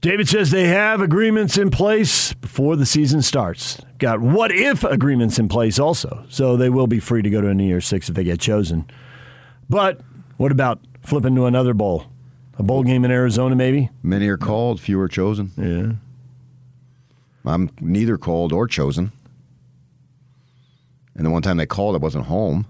David 0.00 0.28
says 0.28 0.50
they 0.50 0.68
have 0.68 1.00
agreements 1.00 1.58
in 1.58 1.70
place 1.70 2.32
before 2.32 2.76
the 2.76 2.86
season 2.86 3.20
starts. 3.20 3.80
Got 3.98 4.20
what 4.20 4.52
if 4.52 4.84
agreements 4.84 5.40
in 5.40 5.48
place 5.48 5.80
also, 5.80 6.24
so 6.28 6.56
they 6.56 6.68
will 6.68 6.86
be 6.86 7.00
free 7.00 7.20
to 7.22 7.30
go 7.30 7.40
to 7.40 7.48
a 7.48 7.54
New 7.54 7.66
Year's 7.66 7.86
Six 7.86 8.08
if 8.08 8.14
they 8.14 8.22
get 8.22 8.38
chosen. 8.38 8.88
But 9.68 10.00
what 10.36 10.52
about 10.52 10.78
flipping 11.02 11.34
to 11.34 11.46
another 11.46 11.74
bowl? 11.74 12.04
A 12.58 12.62
bowl 12.62 12.84
game 12.84 13.04
in 13.04 13.10
Arizona, 13.10 13.56
maybe? 13.56 13.90
Many 14.02 14.28
are 14.28 14.36
called, 14.36 14.80
few 14.80 15.00
are 15.00 15.08
chosen. 15.08 15.50
Yeah. 15.56 16.07
I'm 17.48 17.70
neither 17.80 18.18
called 18.18 18.52
or 18.52 18.66
chosen. 18.66 19.12
And 21.14 21.26
the 21.26 21.30
one 21.30 21.42
time 21.42 21.56
they 21.56 21.66
called, 21.66 21.94
I 21.96 21.98
wasn't 21.98 22.26
home. 22.26 22.66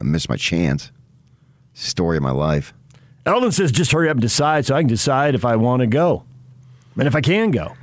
I 0.00 0.04
missed 0.04 0.28
my 0.28 0.36
chance. 0.36 0.90
Story 1.74 2.16
of 2.16 2.22
my 2.22 2.30
life. 2.30 2.72
Eldon 3.26 3.52
says, 3.52 3.70
just 3.70 3.92
hurry 3.92 4.08
up 4.08 4.14
and 4.14 4.22
decide 4.22 4.64
so 4.64 4.74
I 4.74 4.80
can 4.80 4.88
decide 4.88 5.34
if 5.34 5.44
I 5.44 5.56
want 5.56 5.80
to 5.80 5.86
go 5.86 6.24
and 6.96 7.06
if 7.06 7.14
I 7.14 7.20
can 7.20 7.50
go. 7.50 7.74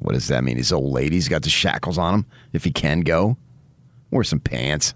What 0.00 0.12
does 0.14 0.28
that 0.28 0.42
mean? 0.42 0.56
His 0.56 0.72
old 0.72 0.92
lady's 0.92 1.28
got 1.28 1.42
the 1.42 1.50
shackles 1.50 1.98
on 1.98 2.14
him. 2.14 2.26
If 2.52 2.64
he 2.64 2.70
can 2.70 3.00
go, 3.00 3.36
wear 4.10 4.24
some 4.24 4.40
pants. 4.40 4.94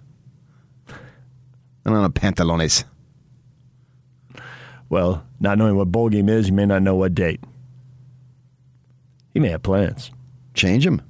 And 1.84 1.94
on 1.94 2.04
a 2.04 2.10
pantalones. 2.10 2.84
Well, 4.88 5.26
not 5.40 5.58
knowing 5.58 5.76
what 5.76 5.92
bowl 5.92 6.08
game 6.08 6.28
is, 6.28 6.48
you 6.48 6.54
may 6.54 6.66
not 6.66 6.82
know 6.82 6.94
what 6.94 7.14
date. 7.14 7.40
He 9.32 9.40
may 9.40 9.48
have 9.48 9.62
plans. 9.62 10.10
Change 10.54 10.86
him. 10.86 11.02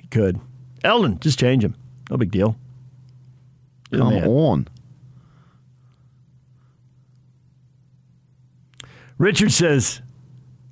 He 0.00 0.08
could. 0.08 0.40
Eldon, 0.82 1.18
just 1.20 1.38
change 1.38 1.64
him. 1.64 1.74
No 2.10 2.16
big 2.16 2.30
deal. 2.30 2.56
You're 3.90 4.00
Come 4.00 4.28
on. 4.28 4.68
Richard 9.16 9.52
says, 9.52 10.02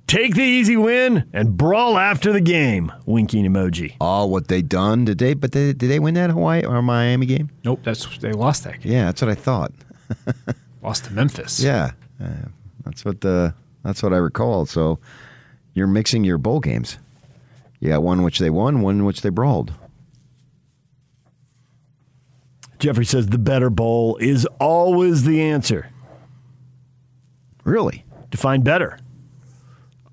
take 0.05 0.35
the 0.35 0.43
easy 0.43 0.75
win 0.75 1.29
and 1.31 1.55
brawl 1.55 1.97
after 1.97 2.33
the 2.33 2.41
game. 2.41 2.91
Winking 3.05 3.45
emoji. 3.45 3.95
Oh, 4.01 4.25
what 4.25 4.49
they 4.49 4.61
done? 4.61 5.05
Did 5.05 5.17
they? 5.17 5.33
But 5.33 5.53
they, 5.53 5.71
did 5.73 5.89
they 5.89 5.99
win 5.99 6.15
that 6.15 6.29
Hawaii 6.29 6.65
or 6.65 6.81
Miami 6.81 7.25
game? 7.25 7.49
Nope, 7.63 7.79
that's 7.83 8.17
they 8.17 8.33
lost 8.33 8.65
that 8.65 8.81
game. 8.81 8.91
Yeah, 8.91 9.05
that's 9.05 9.21
what 9.21 9.31
I 9.31 9.35
thought. 9.35 9.71
Lost 10.83 11.05
to 11.05 11.13
Memphis. 11.13 11.61
Yeah, 11.61 11.91
uh, 12.21 12.27
that's 12.83 13.05
what 13.05 13.21
the 13.21 13.53
that's 13.83 14.03
what 14.03 14.11
I 14.13 14.17
recall. 14.17 14.65
So 14.65 14.99
you're 15.73 15.87
mixing 15.87 16.23
your 16.23 16.37
bowl 16.37 16.59
games. 16.59 16.97
You 17.79 17.89
got 17.89 18.03
one 18.03 18.23
which 18.23 18.39
they 18.39 18.49
won, 18.49 18.81
one 18.81 18.99
in 18.99 19.05
which 19.05 19.21
they 19.21 19.29
brawled. 19.29 19.73
Jeffrey 22.79 23.05
says 23.05 23.27
the 23.27 23.37
better 23.37 23.69
bowl 23.69 24.17
is 24.17 24.45
always 24.59 25.23
the 25.23 25.41
answer. 25.41 25.89
Really? 27.63 28.05
Define 28.29 28.61
better. 28.61 28.99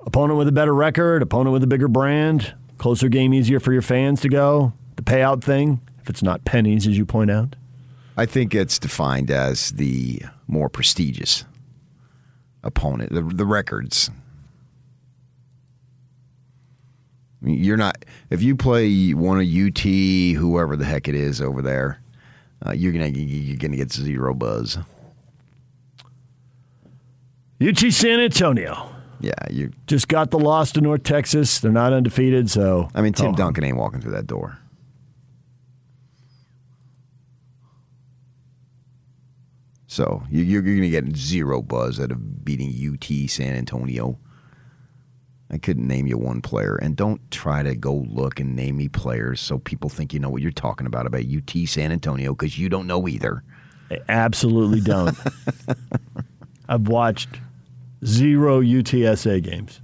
Opponent 0.07 0.39
with 0.39 0.49
a 0.49 0.53
better 0.53 0.75
record, 0.75 1.23
opponent 1.23 1.53
with 1.53 1.63
a 1.63 1.67
bigger 1.67 1.89
brand, 1.89 2.55
closer 2.79 3.09
game 3.09 3.35
easier 3.35 3.61
for 3.61 3.73
your 3.73 3.83
fans 3.83 4.21
to 4.21 4.29
go. 4.29 4.73
The 4.97 5.03
payout 5.03 5.43
thing, 5.43 5.81
if 6.01 6.09
it's 6.09 6.23
not 6.23 6.45
pennies, 6.45 6.87
as 6.87 6.97
you 6.97 7.05
point 7.05 7.31
out. 7.31 7.57
I 8.17 8.27
think 8.27 8.55
it's 8.55 8.79
defined 8.79 9.31
as 9.31 9.71
the 9.71 10.23
more 10.47 10.69
prestigious 10.69 11.45
opponent. 12.63 13.13
The, 13.13 13.23
the 13.23 13.47
records. 13.47 14.11
I 14.11 14.13
mean, 14.13 14.19
You're 17.43 17.77
not 17.77 18.05
if 18.29 18.43
you 18.43 18.55
play 18.57 19.13
one 19.13 19.39
of 19.41 19.47
UT, 19.47 19.81
whoever 19.81 20.77
the 20.77 20.85
heck 20.85 21.09
it 21.09 21.15
is 21.15 21.41
over 21.41 21.63
there, 21.63 22.01
uh, 22.67 22.73
you're 22.73 22.93
gonna 22.93 23.07
you're 23.09 23.57
gonna 23.57 23.77
get 23.77 23.93
zero 23.93 24.35
buzz. 24.35 24.79
UT 27.63 27.79
San 27.93 28.21
Antonio. 28.21 28.91
Yeah, 29.23 29.33
you 29.51 29.71
Just 29.87 30.09
got 30.09 30.31
the 30.31 30.39
loss 30.39 30.73
to 30.73 30.81
North 30.81 31.03
Texas. 31.03 31.59
They're 31.61 31.71
not 31.71 31.93
undefeated, 31.93 32.51
so. 32.51 32.89
I 32.95 33.03
mean, 33.03 33.13
Tim 33.13 33.33
Oh. 33.33 33.37
Duncan 33.37 33.65
ain't 33.65 33.77
walking 33.77 34.01
through 34.01 34.13
that 34.13 34.27
door. 34.27 34.57
So 39.87 40.23
you, 40.31 40.43
you're, 40.43 40.63
you're 40.63 40.77
going 40.77 40.83
to 40.83 40.89
get 40.89 41.17
zero 41.17 41.63
buzz 41.63 41.99
out 42.01 42.13
of 42.13 42.45
beating 42.45 42.71
UT 42.71 43.29
San 43.29 43.55
Antonio. 43.57 44.19
I 45.53 45.59
couldn't 45.59 45.89
name 45.89 46.07
you 46.07 46.17
one 46.17 46.43
player, 46.43 46.77
and 46.77 46.95
don't 46.95 47.29
try 47.31 47.63
to 47.63 47.75
go 47.75 48.07
look 48.09 48.39
and 48.39 48.55
name 48.55 48.77
me 48.77 48.89
players 48.89 49.41
so 49.41 49.59
people 49.59 49.91
think 49.91 50.15
you 50.15 50.21
know 50.21 50.29
what 50.29 50.43
you're 50.43 50.53
talking 50.53 50.87
about 50.87 51.07
about 51.07 51.25
UT 51.25 51.51
San 51.67 51.91
Antonio 51.91 52.33
because 52.33 52.59
you 52.59 52.69
don't 52.69 52.87
know 52.87 53.09
either. 53.09 53.43
I 53.91 53.99
absolutely 54.09 54.81
don't. 54.81 55.19
I've 56.69 56.87
watched 56.87 57.41
zero 58.05 58.61
UTSA 58.61 59.43
games. 59.43 59.81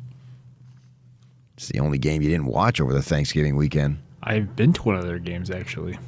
It's 1.57 1.69
the 1.69 1.81
only 1.81 1.99
game 1.99 2.23
you 2.23 2.31
didn't 2.31 2.47
watch 2.47 2.81
over 2.81 2.93
the 2.93 3.03
Thanksgiving 3.03 3.57
weekend. 3.57 3.99
I've 4.23 4.55
been 4.55 4.73
to 4.75 4.83
one 4.83 4.97
of 4.97 5.07
their 5.07 5.19
games 5.19 5.51
actually. 5.51 5.99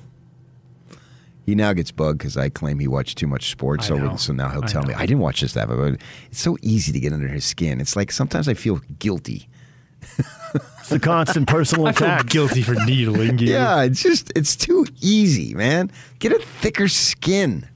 He 1.48 1.54
now 1.54 1.72
gets 1.72 1.90
bugged 1.90 2.18
because 2.18 2.36
I 2.36 2.50
claim 2.50 2.78
he 2.78 2.86
watched 2.86 3.16
too 3.16 3.26
much 3.26 3.50
sports 3.50 3.90
I 3.90 3.96
know. 3.96 4.16
So 4.16 4.34
now 4.34 4.50
he'll 4.50 4.64
I 4.64 4.66
tell 4.66 4.82
me. 4.82 4.92
I 4.92 5.06
didn't 5.06 5.20
watch 5.20 5.40
this 5.40 5.54
that, 5.54 5.66
but 5.66 5.96
it's 6.30 6.38
so 6.38 6.58
easy 6.60 6.92
to 6.92 7.00
get 7.00 7.14
under 7.14 7.26
his 7.26 7.42
skin. 7.42 7.80
It's 7.80 7.96
like 7.96 8.12
sometimes 8.12 8.48
I 8.48 8.52
feel 8.52 8.82
guilty. 8.98 9.48
It's 10.78 10.90
the 10.90 11.00
constant 11.00 11.48
personal 11.48 11.86
I 11.86 11.92
feel 11.92 12.22
guilty 12.24 12.60
for 12.60 12.74
needling 12.74 13.38
you. 13.38 13.50
Yeah, 13.50 13.80
it's 13.84 14.02
just 14.02 14.30
it's 14.36 14.56
too 14.56 14.84
easy, 15.00 15.54
man. 15.54 15.90
Get 16.18 16.32
a 16.32 16.38
thicker 16.38 16.86
skin. 16.86 17.66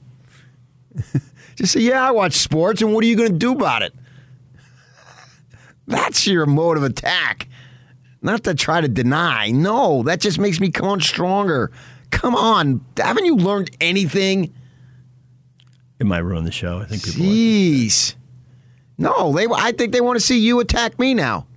just 1.55 1.73
say, 1.73 1.79
yeah, 1.79 2.07
I 2.07 2.11
watch 2.11 2.33
sports, 2.33 2.83
and 2.83 2.93
what 2.93 3.03
are 3.03 3.07
you 3.07 3.15
going 3.15 3.31
to 3.31 3.39
do 3.39 3.53
about 3.53 3.81
it? 3.81 3.95
That's 5.87 6.27
your 6.27 6.45
mode 6.45 6.77
of 6.77 6.83
attack. 6.83 7.47
Not 8.21 8.43
to 8.43 8.53
try 8.53 8.81
to 8.81 8.87
deny. 8.87 9.49
No, 9.49 10.03
that 10.03 10.21
just 10.21 10.37
makes 10.37 10.59
me 10.59 10.69
come 10.69 10.87
on 10.87 11.01
stronger. 11.01 11.71
Come 12.13 12.35
on, 12.35 12.85
haven't 12.95 13.25
you 13.25 13.35
learned 13.35 13.75
anything? 13.81 14.53
It 15.99 16.05
might 16.05 16.19
ruin 16.19 16.45
the 16.45 16.51
show. 16.51 16.77
I 16.79 16.85
think 16.85 17.03
people. 17.03 17.25
Jeez. 17.25 18.15
No, 18.97 19.33
they. 19.33 19.47
I 19.51 19.71
think 19.71 19.91
they 19.91 19.99
want 20.01 20.17
to 20.17 20.25
see 20.25 20.39
you 20.39 20.59
attack 20.59 20.99
me 20.99 21.13
now. 21.13 21.47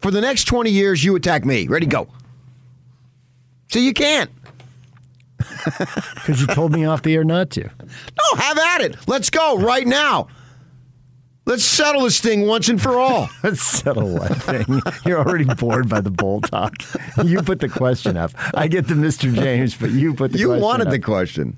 For 0.00 0.10
the 0.10 0.20
next 0.20 0.44
twenty 0.44 0.70
years, 0.70 1.04
you 1.04 1.14
attack 1.16 1.44
me. 1.44 1.68
Ready, 1.68 1.86
go. 1.86 2.08
So 3.68 3.78
you 3.78 3.92
can't. 3.92 4.30
Because 6.14 6.40
you 6.40 6.46
told 6.46 6.72
me 6.72 6.84
off 6.84 7.02
the 7.02 7.14
air 7.14 7.24
not 7.24 7.50
to. 7.50 7.62
No, 7.62 8.36
have 8.40 8.58
at 8.58 8.80
it. 8.80 8.96
Let's 9.06 9.30
go 9.30 9.58
right 9.58 9.86
now. 9.86 10.28
Let's 11.48 11.62
settle 11.64 12.02
this 12.02 12.18
thing 12.20 12.46
once 12.48 12.68
and 12.68 12.82
for 12.82 12.98
all. 12.98 13.28
Let's 13.44 13.62
settle 13.62 14.08
one 14.18 14.34
thing. 14.34 14.80
You're 15.06 15.20
already 15.20 15.44
bored 15.44 15.88
by 15.88 16.00
the 16.00 16.10
bowl 16.10 16.40
talk. 16.40 16.74
You 17.24 17.40
put 17.42 17.60
the 17.60 17.68
question 17.68 18.16
up. 18.16 18.32
I 18.54 18.66
get 18.68 18.88
the 18.88 18.94
Mr. 18.94 19.32
James, 19.32 19.74
but 19.74 19.90
you 19.90 20.12
put 20.12 20.32
the 20.32 20.38
You 20.38 20.48
question 20.48 20.62
wanted 20.62 20.86
up. 20.88 20.90
the 20.92 20.98
question. 20.98 21.56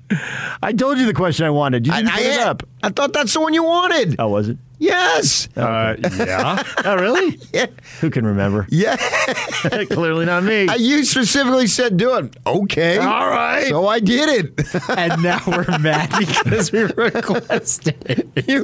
I 0.63 0.71
told 0.73 0.97
you 0.99 1.05
the 1.05 1.13
question 1.13 1.45
I 1.45 1.49
wanted. 1.49 1.85
You 1.85 1.91
didn't 1.93 2.07
I, 2.09 2.15
put 2.17 2.25
it 2.25 2.39
up. 2.39 2.63
I 2.81 2.89
thought 2.89 3.11
that's 3.13 3.33
the 3.33 3.41
one 3.41 3.53
you 3.53 3.63
wanted. 3.63 4.15
Oh, 4.19 4.29
was 4.29 4.47
it? 4.49 4.57
Yes. 4.77 5.49
Uh, 5.57 5.95
yeah. 6.17 6.63
oh, 6.85 6.95
really? 6.95 7.37
Yeah. 7.53 7.65
Who 7.99 8.09
can 8.09 8.25
remember? 8.25 8.67
Yeah. 8.69 8.95
Clearly 9.91 10.25
not 10.25 10.43
me. 10.43 10.67
Uh, 10.67 10.75
You 10.75 11.03
specifically 11.03 11.67
said 11.67 11.97
do 11.97 12.15
it. 12.17 12.35
Okay. 12.47 12.97
All 12.99 13.29
right. 13.29 13.67
So 13.67 13.85
I 13.87 13.99
did 13.99 14.29
it. 14.55 14.89
and 14.97 15.21
now 15.21 15.41
we're 15.45 15.77
mad 15.79 16.13
because 16.17 16.71
we 16.71 16.83
requested 16.83 17.97
it. 18.05 18.47
you, 18.47 18.63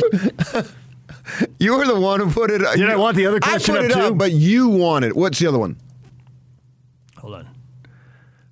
you 1.60 1.78
were 1.78 1.86
the 1.88 2.00
one 2.00 2.20
who 2.20 2.32
put 2.32 2.52
it. 2.52 2.62
Uh 2.62 2.72
You 2.72 2.86
Did 2.86 2.90
I 2.92 2.96
want 2.98 3.18
the 3.18 3.26
other 3.28 3.40
question 3.40 3.76
I 3.76 3.80
put 3.82 3.92
up 3.92 3.92
it 3.92 3.94
too? 4.02 4.08
up, 4.14 4.18
but 4.18 4.32
you 4.32 4.70
wanted. 4.70 5.14
What's 5.14 5.40
the 5.40 5.48
other 5.48 5.60
one? 5.60 5.78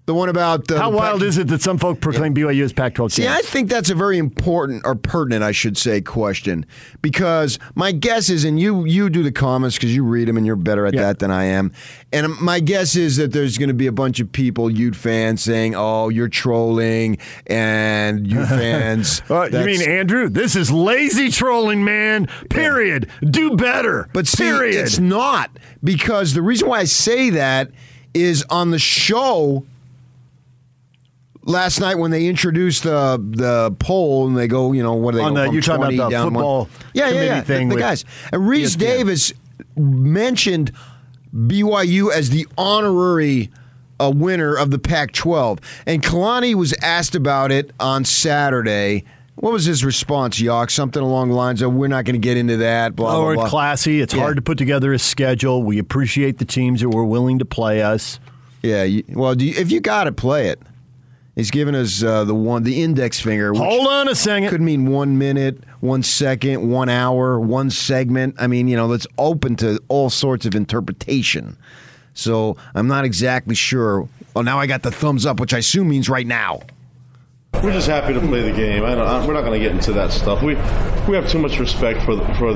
The 0.06 0.14
one 0.14 0.28
about 0.28 0.70
uh, 0.70 0.78
How 0.80 0.90
wild 0.90 1.22
Pac- 1.22 1.28
is 1.30 1.38
it 1.38 1.48
that 1.48 1.62
some 1.62 1.78
folk 1.78 2.02
proclaim 2.02 2.36
BYU 2.36 2.64
as 2.66 2.74
Pac-12 2.74 3.12
See, 3.14 3.26
I 3.26 3.40
think 3.42 3.70
that's 3.70 3.90
a 3.90 3.96
very 3.96 4.18
important 4.18 4.82
or 4.86 4.96
pertinent, 4.96 5.44
I 5.44 5.54
should 5.54 5.78
say, 5.78 6.02
question 6.02 6.66
because 7.02 7.58
my 7.74 7.94
guess 7.94 8.30
is, 8.30 8.44
and 8.44 8.60
you 8.60 8.84
you 8.84 9.10
do 9.10 9.24
the 9.24 9.32
comments 9.32 9.78
because 9.78 9.96
you 9.96 10.04
read 10.04 10.28
them 10.28 10.36
and 10.36 10.46
you're 10.46 10.58
better 10.58 10.86
at 10.86 10.94
Yeah. 10.94 11.04
that 11.04 11.20
than 11.20 11.32
I 11.32 11.46
am, 11.46 11.72
and 12.12 12.38
my 12.42 12.60
guess 12.60 12.98
is 12.98 13.16
that 13.16 13.32
there's 13.32 13.58
going 13.58 13.70
to 13.70 13.74
be 13.74 13.88
a 13.88 13.94
bunch 13.94 14.20
of 14.20 14.30
people, 14.30 14.70
Ute 14.70 14.96
fans, 14.96 15.42
saying, 15.42 15.74
"Oh, 15.74 16.10
you're 16.10 16.28
trolling," 16.28 17.18
and 17.48 18.28
you 18.28 18.46
fans. 18.46 19.22
Uh, 19.30 19.48
you 19.54 19.66
mean 19.66 19.82
Andrew? 19.82 20.28
This 20.28 20.58
is 20.58 20.70
lazy 20.70 21.30
trolling, 21.32 21.86
man. 21.86 22.26
Period. 22.50 23.08
Do 23.24 23.56
better. 23.56 24.10
But 24.12 24.28
see, 24.28 24.44
period. 24.44 24.76
it's 24.84 25.00
not 25.00 25.50
because 25.82 26.34
the 26.34 26.42
reason 26.42 26.68
why 26.68 26.80
I 26.80 26.84
say 26.86 27.30
that 27.30 27.72
is 28.14 28.44
on 28.50 28.72
the 28.72 28.80
show 28.80 29.66
last 31.46 31.80
night 31.80 31.96
when 31.98 32.12
they 32.12 32.26
introduced 32.28 32.84
the 32.84 33.18
the 33.22 33.72
poll 33.80 34.28
and 34.28 34.38
they 34.38 34.48
go, 34.48 34.72
you 34.72 34.82
know, 34.84 34.94
what 34.94 35.12
do 35.12 35.18
they 35.18 35.24
On 35.24 35.34
go 35.34 35.40
the- 35.42 35.46
from 35.48 35.54
you're 35.56 35.62
talking 35.62 35.84
about 35.96 36.10
the 36.10 36.10
down 36.10 36.24
one- 36.26 36.34
football 36.34 36.70
yeah, 36.94 37.10
yeah, 37.10 37.24
yeah, 37.24 37.42
thing 37.42 37.70
the, 37.70 37.76
the 37.76 37.82
guys. 37.82 38.06
And 38.32 38.42
Rece 38.44 38.76
ESPN. 38.76 38.80
Davis 38.80 39.34
mentioned 39.76 40.72
BYU 41.36 42.12
as 42.12 42.30
the 42.30 42.48
honorary 42.58 43.50
uh, 44.00 44.12
winner 44.14 44.56
of 44.56 44.72
the 44.72 44.80
Pac-12, 44.80 45.60
and 45.86 46.02
Kalani 46.04 46.56
was 46.56 46.74
asked 46.82 47.16
about 47.16 47.52
it 47.52 47.72
on 47.80 48.04
Saturday. 48.06 49.04
What 49.36 49.52
was 49.54 49.66
his 49.66 49.84
response, 49.84 50.40
Yock? 50.40 50.70
Something 50.70 51.02
along 51.02 51.30
the 51.30 51.36
lines 51.36 51.62
of, 51.62 51.74
"We're 51.74 51.88
not 51.88 52.06
going 52.06 52.14
to 52.16 52.20
get 52.20 52.38
into 52.38 52.58
that." 52.58 52.96
Blah 52.96 53.10
Oh, 53.16 53.16
blah 53.20 53.26
we're 53.26 53.36
blah. 53.36 53.50
classy. 53.50 54.00
It's 54.02 54.14
Yeah. 54.14 54.22
hard 54.22 54.36
to 54.36 54.42
put 54.44 54.58
together 54.60 54.94
a 54.94 55.00
schedule. 55.00 55.64
We 55.64 55.80
appreciate 55.80 56.38
the 56.38 56.46
teams 56.46 56.82
that 56.82 56.90
were 56.90 57.04
willing 57.06 57.40
to 57.40 57.46
play 57.46 57.82
us. 57.82 58.20
Yeah, 58.62 58.84
you, 58.84 59.04
well, 59.10 59.34
do 59.36 59.46
you, 59.46 59.54
if 59.58 59.72
you 59.72 59.80
got 59.80 60.06
it, 60.08 60.16
play 60.16 60.48
it. 60.50 60.62
He's 61.36 61.50
giving 61.50 61.74
us 61.74 62.04
uh, 62.04 62.26
the 62.26 62.36
one, 62.36 62.64
the 62.64 62.84
index 62.84 63.20
finger. 63.20 63.54
Hold 63.54 63.88
on 63.88 64.08
a 64.08 64.14
second. 64.14 64.50
Could 64.50 64.62
mean 64.62 64.86
one 64.86 65.18
minute, 65.18 65.64
one 65.80 66.04
second, 66.04 66.70
one 66.70 66.90
hour, 66.90 67.40
one 67.40 67.72
segment. 67.72 68.36
I 68.38 68.46
mean, 68.46 68.68
you 68.68 68.76
know, 68.76 68.88
that's 68.88 69.08
open 69.18 69.56
to 69.58 69.82
all 69.88 70.12
sorts 70.12 70.46
of 70.46 70.54
interpretation. 70.54 71.58
So 72.14 72.56
I'm 72.76 72.88
not 72.88 73.04
exactly 73.04 73.56
sure. 73.56 74.08
Well, 74.36 74.44
now 74.44 74.60
I 74.60 74.68
got 74.68 74.84
the 74.84 74.92
thumbs 74.92 75.26
up, 75.26 75.40
which 75.40 75.54
I 75.56 75.58
assume 75.58 75.90
means 75.90 76.08
right 76.08 76.28
now. 76.28 76.62
We're 77.64 77.72
just 77.72 77.88
happy 77.88 78.14
to 78.14 78.20
play 78.20 78.42
the 78.42 78.56
game. 78.56 78.84
I 78.84 78.94
don't, 78.94 79.08
I, 79.08 79.26
we're 79.26 79.34
not 79.34 79.42
going 79.42 79.60
to 79.60 79.66
get 79.66 79.72
into 79.76 79.94
that 79.94 80.12
stuff. 80.12 80.42
We 80.44 80.56
we 81.08 81.16
have 81.16 81.30
too 81.30 81.40
much 81.40 81.60
respect 81.60 82.02
for 82.04 82.16
the, 82.16 82.26
for 82.36 82.54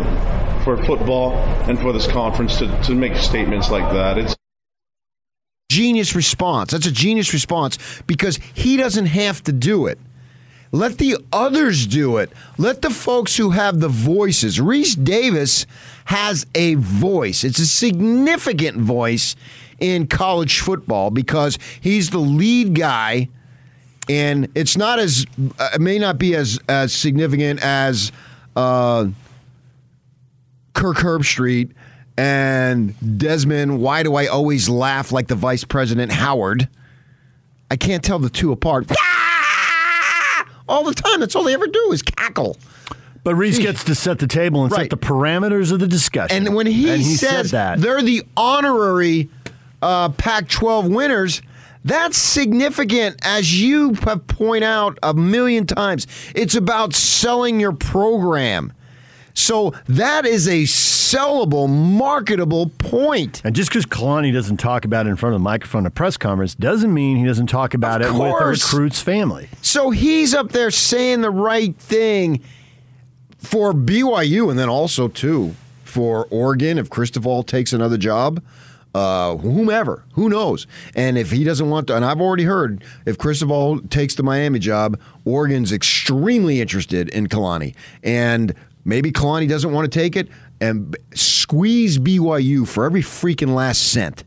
for 0.64 0.84
football 0.86 1.34
and 1.70 1.80
for 1.80 1.94
this 1.94 2.08
conference 2.08 2.58
to, 2.60 2.82
to 2.84 2.94
make 2.94 3.16
statements 3.16 3.70
like 3.70 3.90
that. 3.94 4.18
It's 4.18 4.36
Genius 5.78 6.16
response. 6.16 6.72
That's 6.72 6.88
a 6.88 6.92
genius 6.92 7.34
response 7.34 7.78
because 8.08 8.40
he 8.56 8.78
doesn't 8.78 9.06
have 9.06 9.44
to 9.44 9.52
do 9.52 9.86
it. 9.86 10.00
Let 10.72 10.98
the 10.98 11.18
others 11.32 11.86
do 11.86 12.18
it. 12.18 12.32
Let 12.58 12.82
the 12.82 12.90
folks 12.90 13.38
who 13.38 13.52
have 13.52 13.80
the 13.80 13.88
voices. 13.88 14.58
Rece 14.58 15.02
Davis 15.04 15.68
has 16.06 16.48
a 16.56 16.74
voice. 16.74 17.44
It's 17.44 17.60
a 17.60 17.68
significant 17.68 18.78
voice 18.78 19.36
in 19.80 20.08
college 20.08 20.62
football 20.62 21.12
because 21.12 21.60
he's 21.80 22.10
the 22.10 22.18
lead 22.18 22.74
guy 22.74 23.30
and 24.10 24.50
it's 24.56 24.76
not 24.76 24.98
as 24.98 25.28
uh, 25.60 25.70
it 25.76 25.82
may 25.82 26.00
not 26.00 26.18
be 26.18 26.36
as 26.36 26.60
as 26.68 26.92
significant 26.92 27.62
as 27.62 28.12
uh, 28.56 29.06
Kirk 30.74 30.98
Herbstreit 30.98 31.72
and 32.18 32.96
Desmond. 33.20 33.80
Why 33.80 34.04
do 34.04 34.16
I 34.16 34.28
always 34.28 34.68
laugh 34.68 35.12
like 35.12 35.28
the 35.28 35.36
Vice 35.36 35.64
President 35.64 36.12
Howard? 36.12 36.68
I 37.70 37.76
can't 37.76 38.04
tell 38.04 38.20
the 38.20 38.30
two 38.30 38.52
apart. 38.52 38.90
All 40.70 40.84
the 40.84 40.94
time. 40.94 41.20
That's 41.20 41.36
all 41.36 41.44
they 41.44 41.54
ever 41.54 41.68
do 41.68 41.92
is 41.92 42.02
cackle. 42.02 42.58
But 43.24 43.36
Rece 43.36 43.62
gets 43.62 43.84
to 43.86 43.96
set 43.96 44.20
the 44.20 44.28
table 44.28 44.64
and 44.64 44.74
set 44.74 44.90
the 44.90 44.98
parameters 44.98 45.72
of 45.72 45.80
the 45.80 45.88
discussion. 45.88 46.48
And 46.48 46.56
when 46.56 46.66
he, 46.66 46.90
And 46.90 47.04
says 47.04 47.20
said 47.20 47.46
that, 47.48 47.80
they're 47.82 48.02
the 48.02 48.24
honorary 48.38 49.30
uh, 49.82 50.10
Pac-12 50.10 50.94
winners, 50.94 51.42
that's 51.84 52.18
significant. 52.18 53.18
As 53.24 53.62
you 53.62 53.94
have 53.96 54.26
point 54.28 54.64
out 54.64 54.98
a 55.04 55.14
million 55.14 55.66
times, 55.66 56.08
it's 56.36 56.56
about 56.56 56.94
selling 56.94 57.60
your 57.60 57.74
program. 57.74 58.74
So 59.38 59.72
that 59.86 60.26
is 60.26 60.48
a 60.48 60.64
sellable, 60.64 61.70
marketable 61.70 62.70
point. 62.80 63.40
And 63.46 63.56
just 63.56 63.70
because 63.70 63.86
Kalani 63.86 64.34
doesn't 64.34 64.58
talk 64.58 64.84
about 64.84 65.06
it 65.06 65.10
in 65.12 65.16
front 65.16 65.36
of 65.36 65.40
the 65.42 65.44
microphone 65.44 65.86
at 65.86 65.92
a 65.92 65.94
press 65.94 66.18
conference 66.18 66.56
doesn't 66.56 66.92
mean 66.92 67.18
he 67.18 67.24
doesn't 67.26 67.46
talk 67.46 67.76
about 67.76 68.02
Of 68.02 68.08
it 68.16 68.20
with 68.20 68.22
a 68.32 68.32
course. 68.32 68.74
recruit's 68.74 69.00
family. 69.00 69.48
So 69.62 69.92
he's 69.92 70.34
up 70.34 70.54
there 70.54 70.72
saying 70.72 71.22
the 71.22 71.30
right 71.30 71.76
thing 71.78 72.42
for 73.38 73.74
BYU 73.74 74.50
and 74.50 74.58
then 74.58 74.70
also, 74.70 75.08
too, 75.08 75.56
for 75.84 76.26
Oregon 76.32 76.80
if 76.80 76.90
Cristobal 76.90 77.44
takes 77.44 77.74
another 77.74 77.98
job. 77.98 78.42
Uh, 78.96 79.36
whomever, 79.38 80.04
who 80.14 80.28
knows? 80.28 80.66
And 80.96 81.20
if 81.20 81.30
he 81.30 81.44
doesn't 81.44 81.70
want 81.70 81.86
to, 81.88 81.96
and 81.96 82.04
I've 82.04 82.20
already 82.20 82.46
heard 82.46 82.84
if 83.06 83.20
Cristobal 83.20 83.80
takes 83.90 84.16
the 84.16 84.24
Miami 84.24 84.58
job, 84.58 85.00
Oregon's 85.24 85.72
extremely 85.72 86.60
interested 86.62 87.08
in 87.10 87.28
Kalani. 87.28 87.76
And 88.02 88.56
maybe 88.88 89.12
Kalani 89.12 89.48
doesn't 89.48 89.72
want 89.72 89.92
to 89.92 90.00
take 90.00 90.16
it 90.16 90.28
and 90.60 90.98
squeeze 91.14 92.00
BYU 92.00 92.68
for 92.68 92.86
every 92.86 93.04
freaking 93.04 93.54
last 93.54 93.92
cent 93.92 94.24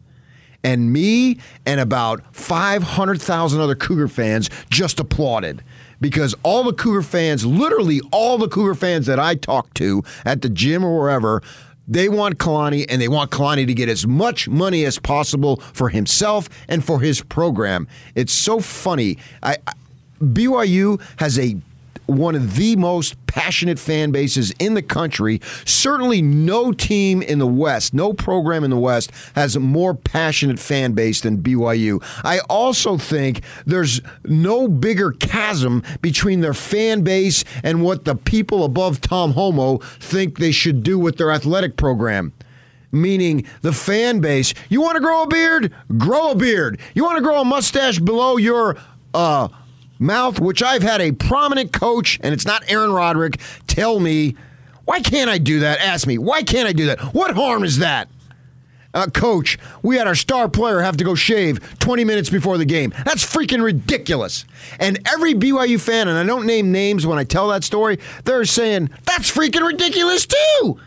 and 0.62 0.92
me 0.92 1.38
and 1.66 1.80
about 1.80 2.22
500,000 2.34 3.60
other 3.60 3.74
Cougar 3.74 4.08
fans 4.08 4.50
just 4.68 5.00
applauded 5.00 5.62
because 6.00 6.34
all 6.42 6.64
the 6.64 6.72
Cougar 6.72 7.02
fans, 7.02 7.44
literally 7.44 8.00
all 8.12 8.38
the 8.38 8.48
Cougar 8.48 8.74
fans 8.74 9.06
that 9.06 9.18
I 9.18 9.34
talked 9.34 9.76
to 9.78 10.02
at 10.24 10.42
the 10.42 10.48
gym 10.48 10.84
or 10.84 10.98
wherever, 10.98 11.42
they 11.88 12.08
want 12.08 12.38
Kalani 12.38 12.86
and 12.88 13.02
they 13.02 13.08
want 13.08 13.30
Kalani 13.30 13.66
to 13.66 13.74
get 13.74 13.88
as 13.88 14.06
much 14.06 14.48
money 14.48 14.84
as 14.84 14.98
possible 14.98 15.56
for 15.56 15.88
himself 15.88 16.48
and 16.68 16.84
for 16.84 17.00
his 17.00 17.20
program. 17.22 17.88
It's 18.14 18.32
so 18.32 18.60
funny. 18.60 19.18
I, 19.42 19.56
I 19.66 19.72
BYU 20.22 21.00
has 21.18 21.38
a 21.38 21.56
one 22.10 22.34
of 22.34 22.56
the 22.56 22.76
most 22.76 23.14
passionate 23.26 23.78
fan 23.78 24.10
bases 24.10 24.50
in 24.58 24.74
the 24.74 24.82
country. 24.82 25.40
Certainly, 25.64 26.22
no 26.22 26.72
team 26.72 27.22
in 27.22 27.38
the 27.38 27.46
West, 27.46 27.94
no 27.94 28.12
program 28.12 28.64
in 28.64 28.70
the 28.70 28.78
West 28.78 29.12
has 29.34 29.56
a 29.56 29.60
more 29.60 29.94
passionate 29.94 30.58
fan 30.58 30.92
base 30.92 31.20
than 31.20 31.38
BYU. 31.38 32.02
I 32.24 32.40
also 32.48 32.98
think 32.98 33.42
there's 33.66 34.00
no 34.24 34.68
bigger 34.68 35.12
chasm 35.12 35.82
between 36.02 36.40
their 36.40 36.54
fan 36.54 37.02
base 37.02 37.44
and 37.62 37.82
what 37.82 38.04
the 38.04 38.16
people 38.16 38.64
above 38.64 39.00
Tom 39.00 39.34
Holmoe 39.34 39.82
think 40.00 40.38
they 40.38 40.52
should 40.52 40.82
do 40.82 40.98
with 40.98 41.16
their 41.16 41.30
athletic 41.30 41.76
program 41.76 42.32
meaning 42.92 43.46
the 43.62 43.72
fan 43.72 44.20
base. 44.20 44.52
You 44.68 44.80
want 44.80 44.96
to 44.96 45.00
grow 45.00 45.22
a 45.22 45.28
beard? 45.28 45.72
Grow 45.96 46.32
a 46.32 46.34
beard. 46.34 46.80
You 46.94 47.04
want 47.04 47.18
to 47.18 47.22
grow 47.22 47.40
a 47.40 47.44
mustache 47.44 48.00
below 48.00 48.36
your 48.36 48.76
uh, 49.14 49.48
mouth, 50.00 50.40
which 50.40 50.62
I've 50.62 50.82
had 50.82 51.00
a 51.00 51.12
prominent 51.12 51.72
coach, 51.72 52.18
and 52.22 52.34
it's 52.34 52.46
not 52.46 52.64
Aaron 52.68 52.92
Roderick, 52.92 53.38
tell 53.66 54.00
me, 54.00 54.34
why 54.84 55.00
can't 55.00 55.30
I 55.30 55.38
do 55.38 55.60
that? 55.60 55.78
Ask 55.80 56.06
me, 56.06 56.18
why 56.18 56.42
can't 56.42 56.68
I 56.68 56.72
do 56.72 56.86
that? 56.86 57.00
What 57.14 57.36
harm 57.36 57.62
is 57.62 57.78
that? 57.78 58.08
Uh, 58.92 59.06
coach, 59.06 59.56
we 59.82 59.96
had 59.96 60.08
our 60.08 60.16
star 60.16 60.48
player 60.48 60.80
have 60.80 60.96
to 60.96 61.04
go 61.04 61.14
shave 61.14 61.60
20 61.78 62.02
minutes 62.02 62.28
before 62.28 62.58
the 62.58 62.64
game. 62.64 62.92
That's 63.04 63.24
freaking 63.24 63.62
ridiculous. 63.62 64.44
And 64.80 64.98
every 65.12 65.32
BYU 65.34 65.80
fan, 65.80 66.08
and 66.08 66.18
I 66.18 66.24
don't 66.24 66.44
name 66.44 66.72
names 66.72 67.06
when 67.06 67.18
I 67.18 67.22
tell 67.22 67.48
that 67.48 67.62
story, 67.62 68.00
they're 68.24 68.44
saying, 68.44 68.90
that's 69.04 69.30
freaking 69.30 69.64
ridiculous 69.64 70.26
too. 70.26 70.80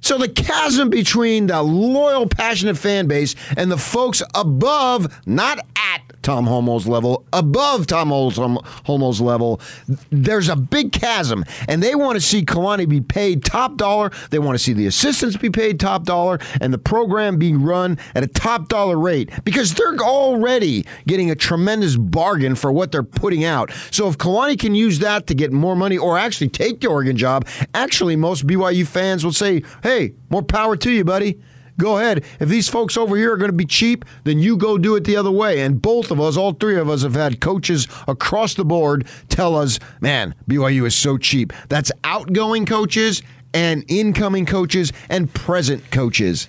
So 0.00 0.16
the 0.16 0.28
chasm 0.28 0.88
between 0.88 1.48
the 1.48 1.62
loyal, 1.62 2.26
passionate 2.26 2.78
fan 2.78 3.08
base 3.08 3.34
and 3.56 3.70
the 3.70 3.76
folks 3.76 4.22
above, 4.34 5.20
not 5.26 5.58
at 5.76 6.00
Tom 6.28 6.44
Holmoe's 6.44 6.86
level, 6.86 7.24
above 7.32 7.86
Tom 7.86 8.10
Holmoe's 8.10 9.18
level. 9.18 9.62
There's 10.10 10.50
a 10.50 10.56
big 10.56 10.92
chasm, 10.92 11.42
and 11.66 11.82
they 11.82 11.94
want 11.94 12.16
to 12.16 12.20
see 12.20 12.44
Kalani 12.44 12.86
be 12.86 13.00
paid 13.00 13.42
top 13.42 13.78
dollar. 13.78 14.12
They 14.28 14.38
want 14.38 14.54
to 14.54 14.62
see 14.62 14.74
the 14.74 14.86
assistants 14.86 15.38
be 15.38 15.48
paid 15.48 15.80
top 15.80 16.04
dollar, 16.04 16.38
and 16.60 16.70
the 16.70 16.76
program 16.76 17.38
being 17.38 17.62
run 17.62 17.96
at 18.14 18.24
a 18.24 18.26
top 18.26 18.68
dollar 18.68 18.98
rate 18.98 19.30
because 19.42 19.72
they're 19.72 19.96
already 19.96 20.84
getting 21.06 21.30
a 21.30 21.34
tremendous 21.34 21.96
bargain 21.96 22.56
for 22.56 22.70
what 22.70 22.92
they're 22.92 23.02
putting 23.02 23.46
out. 23.46 23.72
So 23.90 24.06
if 24.06 24.18
Kalani 24.18 24.58
can 24.58 24.74
use 24.74 24.98
that 24.98 25.26
to 25.28 25.34
get 25.34 25.50
more 25.50 25.76
money 25.76 25.96
or 25.96 26.18
actually 26.18 26.50
take 26.50 26.82
the 26.82 26.88
Oregon 26.88 27.16
job, 27.16 27.46
actually 27.72 28.16
most 28.16 28.46
BYU 28.46 28.86
fans 28.86 29.24
will 29.24 29.32
say, 29.32 29.62
"Hey, 29.82 30.12
more 30.28 30.42
power 30.42 30.76
to 30.76 30.90
you, 30.90 31.04
buddy." 31.04 31.38
Go 31.78 31.98
ahead. 31.98 32.24
If 32.40 32.48
these 32.48 32.68
folks 32.68 32.96
over 32.96 33.16
here 33.16 33.32
are 33.32 33.36
going 33.36 33.50
to 33.50 33.56
be 33.56 33.64
cheap, 33.64 34.04
then 34.24 34.40
you 34.40 34.56
go 34.56 34.78
do 34.78 34.96
it 34.96 35.04
the 35.04 35.16
other 35.16 35.30
way. 35.30 35.60
And 35.60 35.80
both 35.80 36.10
of 36.10 36.20
us, 36.20 36.36
all 36.36 36.52
three 36.52 36.76
of 36.76 36.90
us, 36.90 37.02
have 37.02 37.14
had 37.14 37.40
coaches 37.40 37.86
across 38.08 38.54
the 38.54 38.64
board 38.64 39.06
tell 39.28 39.54
us, 39.54 39.78
man, 40.00 40.34
BYU 40.50 40.86
is 40.86 40.96
so 40.96 41.16
cheap. 41.18 41.52
That's 41.68 41.92
outgoing 42.02 42.66
coaches 42.66 43.22
and 43.54 43.84
incoming 43.88 44.44
coaches 44.44 44.92
and 45.08 45.32
present 45.32 45.90
coaches. 45.92 46.48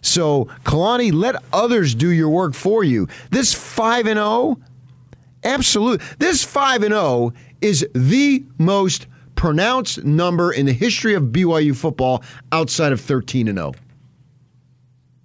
So, 0.00 0.46
Kalani, 0.64 1.12
let 1.12 1.36
others 1.52 1.94
do 1.94 2.08
your 2.08 2.30
work 2.30 2.54
for 2.54 2.82
you. 2.82 3.06
This 3.30 3.52
5 3.52 4.06
and 4.06 4.16
0, 4.16 4.58
absolute. 5.44 6.00
This 6.18 6.42
5 6.42 6.84
and 6.84 6.94
0 6.94 7.34
is 7.60 7.86
the 7.94 8.44
most 8.56 9.06
pronounced 9.34 10.04
number 10.04 10.50
in 10.50 10.64
the 10.64 10.72
history 10.72 11.14
of 11.14 11.24
BYU 11.24 11.76
football 11.76 12.22
outside 12.50 12.92
of 12.92 13.00
13 13.00 13.46
and 13.46 13.58
0. 13.58 13.74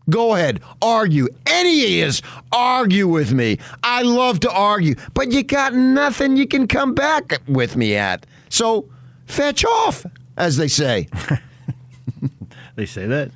Go 0.10 0.36
ahead, 0.36 0.62
argue. 0.82 1.28
Any 1.46 1.84
of 1.84 1.90
you 1.90 2.06
is 2.06 2.22
argue 2.52 3.08
with 3.08 3.34
me. 3.34 3.58
I 3.84 4.04
love 4.04 4.40
to 4.42 4.52
argue, 4.52 4.96
but 5.14 5.32
you 5.32 5.44
got 5.44 5.74
nothing 5.74 6.38
you 6.38 6.48
can 6.48 6.68
come 6.68 6.94
back 6.94 7.42
with 7.48 7.76
me 7.76 7.96
at. 7.96 8.26
So 8.50 8.88
fetch 9.26 9.66
off, 9.66 10.06
as 10.38 10.58
they 10.58 10.68
say. 10.68 11.08
they 12.76 12.86
say 12.86 13.08
that 13.08 13.32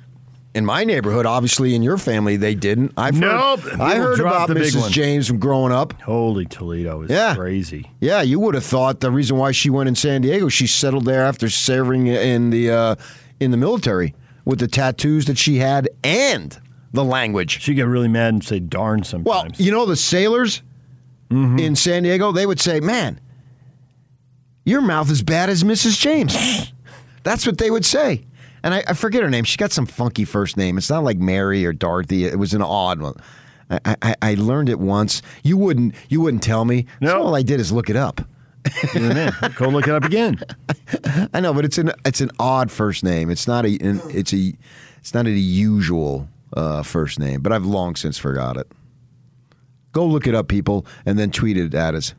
in 0.54 0.64
my 0.64 0.84
neighborhood. 0.84 1.26
Obviously, 1.26 1.74
in 1.74 1.82
your 1.82 1.98
family, 1.98 2.36
they 2.36 2.54
didn't. 2.54 2.92
I've 2.96 3.18
nope. 3.18 3.60
heard, 3.60 3.80
I 3.80 3.96
heard 3.96 4.20
about 4.20 4.48
Mrs. 4.50 4.90
James 4.90 5.28
from 5.28 5.38
growing 5.38 5.72
up. 5.72 6.00
Holy 6.02 6.44
Toledo 6.46 7.02
is 7.02 7.10
yeah. 7.10 7.34
crazy. 7.34 7.90
Yeah, 8.00 8.22
you 8.22 8.38
would 8.40 8.54
have 8.54 8.64
thought 8.64 9.00
the 9.00 9.10
reason 9.10 9.36
why 9.36 9.52
she 9.52 9.70
went 9.70 9.88
in 9.88 9.94
San 9.94 10.22
Diego, 10.22 10.48
she 10.48 10.66
settled 10.66 11.04
there 11.04 11.24
after 11.24 11.48
serving 11.48 12.06
in 12.06 12.50
the 12.50 12.70
uh, 12.70 12.96
in 13.38 13.50
the 13.50 13.56
military 13.56 14.14
with 14.44 14.58
the 14.58 14.68
tattoos 14.68 15.26
that 15.26 15.38
she 15.38 15.56
had 15.56 15.88
and 16.02 16.60
the 16.92 17.04
language. 17.04 17.60
She'd 17.60 17.74
get 17.74 17.86
really 17.86 18.08
mad 18.08 18.34
and 18.34 18.44
say 18.44 18.60
darn 18.60 19.04
sometimes. 19.04 19.26
Well, 19.26 19.46
you 19.64 19.70
know, 19.70 19.86
the 19.86 19.96
sailors 19.96 20.62
mm-hmm. 21.30 21.58
in 21.58 21.76
San 21.76 22.02
Diego, 22.02 22.32
they 22.32 22.46
would 22.46 22.60
say, 22.60 22.80
man, 22.80 23.20
your 24.64 24.80
mouth 24.80 25.10
is 25.10 25.22
bad 25.22 25.50
as 25.50 25.62
Mrs. 25.62 25.98
James. 25.98 26.72
That's 27.22 27.46
what 27.46 27.58
they 27.58 27.70
would 27.70 27.84
say. 27.84 28.24
And 28.62 28.74
I, 28.74 28.84
I, 28.88 28.94
forget 28.94 29.22
her 29.22 29.30
name. 29.30 29.44
She 29.44 29.56
got 29.56 29.72
some 29.72 29.86
funky 29.86 30.24
first 30.24 30.56
name. 30.56 30.76
It's 30.76 30.90
not 30.90 31.02
like 31.02 31.16
Mary 31.18 31.64
or 31.64 31.72
Dorothy. 31.72 32.26
It 32.26 32.38
was 32.38 32.52
an 32.52 32.62
odd 32.62 33.00
one. 33.00 33.14
I, 33.70 33.96
I, 34.02 34.14
I 34.20 34.34
learned 34.34 34.68
it 34.68 34.78
once. 34.78 35.22
You 35.42 35.56
wouldn't 35.56 35.94
you 36.08 36.20
wouldn't 36.20 36.42
tell 36.42 36.64
me. 36.64 36.86
No. 37.00 37.10
So 37.10 37.22
all 37.22 37.36
I 37.36 37.42
did 37.42 37.60
is 37.60 37.72
look 37.72 37.88
it 37.88 37.96
up. 37.96 38.20
Man, 38.94 39.32
go 39.56 39.68
look 39.68 39.88
it 39.88 39.94
up 39.94 40.04
again. 40.04 40.40
I 41.34 41.40
know, 41.40 41.52
but 41.52 41.64
it's 41.64 41.78
an 41.78 41.92
it's 42.04 42.20
an 42.20 42.30
odd 42.38 42.70
first 42.70 43.04
name. 43.04 43.30
It's 43.30 43.46
not 43.46 43.64
a 43.64 43.70
it's 43.70 44.32
a 44.32 44.52
it's 44.98 45.14
not 45.14 45.26
a 45.26 45.30
usual 45.30 46.28
uh, 46.54 46.82
first 46.82 47.18
name, 47.18 47.40
but 47.40 47.52
I've 47.52 47.64
long 47.64 47.96
since 47.96 48.18
forgot 48.18 48.56
it. 48.56 48.70
Go 49.92 50.06
look 50.06 50.26
it 50.26 50.34
up, 50.34 50.48
people, 50.48 50.86
and 51.04 51.18
then 51.18 51.30
tweet 51.30 51.56
it 51.56 51.74
at 51.74 51.94
us. 51.94 52.14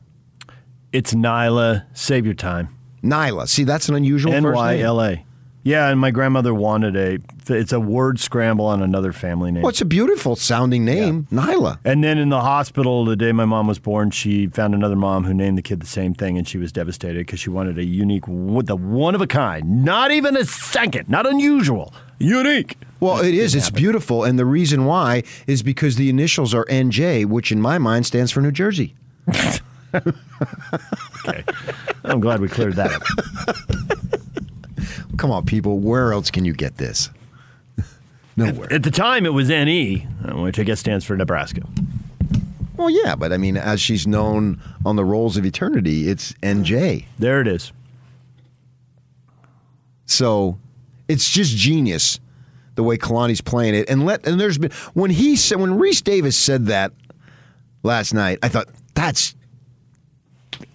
It's 0.92 1.14
Nyla. 1.14 1.86
Save 1.94 2.26
your 2.26 2.36
time. 2.36 2.76
Nyla. 3.02 3.48
See, 3.48 3.64
that's 3.64 3.88
an 3.88 3.96
unusual 3.96 4.34
N 4.34 4.52
Y 4.52 4.80
L 4.80 5.02
A. 5.02 5.26
Yeah, 5.64 5.90
and 5.90 6.00
my 6.00 6.10
grandmother 6.10 6.54
wanted 6.54 6.96
a. 6.96 7.20
It's 7.48 7.72
a 7.72 7.80
word 7.80 8.20
scramble 8.20 8.66
on 8.66 8.82
another 8.82 9.14
family 9.14 9.52
name. 9.52 9.62
Well, 9.64 9.70
it's 9.70 9.82
a 9.82 9.86
beautiful 9.86 10.36
sounding 10.36 10.86
name, 10.86 11.28
yeah. 11.30 11.42
Nyla. 11.42 11.80
And 11.84 12.04
then 12.04 12.18
in 12.18 12.30
the 12.30 12.42
hospital, 12.42 13.06
the 13.06 13.16
day 13.16 13.32
my 13.32 13.46
mom 13.46 13.68
was 13.68 13.78
born, 13.78 14.10
she 14.12 14.48
found 14.48 14.74
another 14.74 14.96
mom 14.96 15.26
who 15.26 15.34
named 15.34 15.58
the 15.58 15.62
kid 15.62 15.80
the 15.80 15.88
same 15.88 16.14
thing, 16.14 16.38
and 16.38 16.48
she 16.48 16.58
was 16.58 16.72
devastated 16.72 17.20
because 17.20 17.40
she 17.40 17.50
wanted 17.50 17.78
a 17.78 17.84
unique, 17.84 18.26
the 18.26 18.76
one 18.76 19.14
of 19.14 19.22
a 19.22 19.28
kind, 19.28 19.84
not 19.84 20.12
even 20.12 20.36
a 20.36 20.46
second, 20.46 21.10
not 21.10 21.28
unusual, 21.28 21.94
unique. 22.18 22.78
Well, 23.00 23.20
it 23.20 23.34
is. 23.34 23.54
It's 23.54 23.70
beautiful, 23.70 24.24
and 24.24 24.40
the 24.40 24.46
reason 24.46 24.86
why 24.86 25.24
is 25.46 25.62
because 25.62 25.96
the 25.96 26.10
initials 26.10 26.54
are 26.54 26.66
NJ, 26.66 27.26
which 27.26 27.52
in 27.52 27.62
my 27.62 27.78
mind 27.78 28.06
stands 28.06 28.32
for 28.32 28.42
New 28.42 28.52
Jersey. 28.52 28.96
okay, 29.94 31.44
I'm 32.04 32.20
glad 32.20 32.40
we 32.40 32.48
cleared 32.48 32.76
that 32.76 32.94
up. 32.94 33.98
Come 35.22 35.30
on, 35.30 35.46
people. 35.46 35.78
Where 35.78 36.14
else 36.14 36.32
can 36.32 36.46
you 36.46 36.54
get 36.54 36.78
this? 36.78 37.12
Nowhere. 38.36 38.66
At, 38.66 38.72
at 38.72 38.84
the 38.84 38.90
time, 38.90 39.24
it 39.28 39.34
was 39.34 39.50
NE, 39.50 40.00
which 40.34 40.58
I 40.58 40.64
guess 40.64 40.80
stands 40.80 41.06
for 41.06 41.16
Nebraska. 41.16 41.62
Well, 42.76 42.90
yeah, 42.90 43.14
but 43.14 43.32
I 43.32 43.38
mean, 43.38 43.56
as 43.56 43.80
she's 43.80 44.08
known 44.08 44.60
on 44.84 44.96
the 44.96 45.06
rolls 45.06 45.38
of 45.38 45.46
eternity, 45.46 46.10
it's 46.10 46.34
NJ. 46.42 47.06
There 47.20 47.40
it 47.40 47.48
is. 47.48 47.72
So 50.08 50.58
it's 51.08 51.30
just 51.30 51.56
genius 51.56 52.20
the 52.74 52.82
way 52.82 52.98
Kalani's 52.98 53.42
playing 53.42 53.76
it. 53.76 53.88
And 53.92 54.08
let 54.08 54.26
and 54.26 54.42
there's 54.42 54.58
been 54.58 54.72
when 54.96 55.12
he 55.12 55.36
said 55.36 55.60
when 55.60 55.78
Rece 55.78 56.04
Davis 56.04 56.36
said 56.36 56.66
that 56.66 56.94
last 57.84 58.16
night, 58.16 58.40
I 58.42 58.50
thought 58.50 58.70
that's 58.96 59.36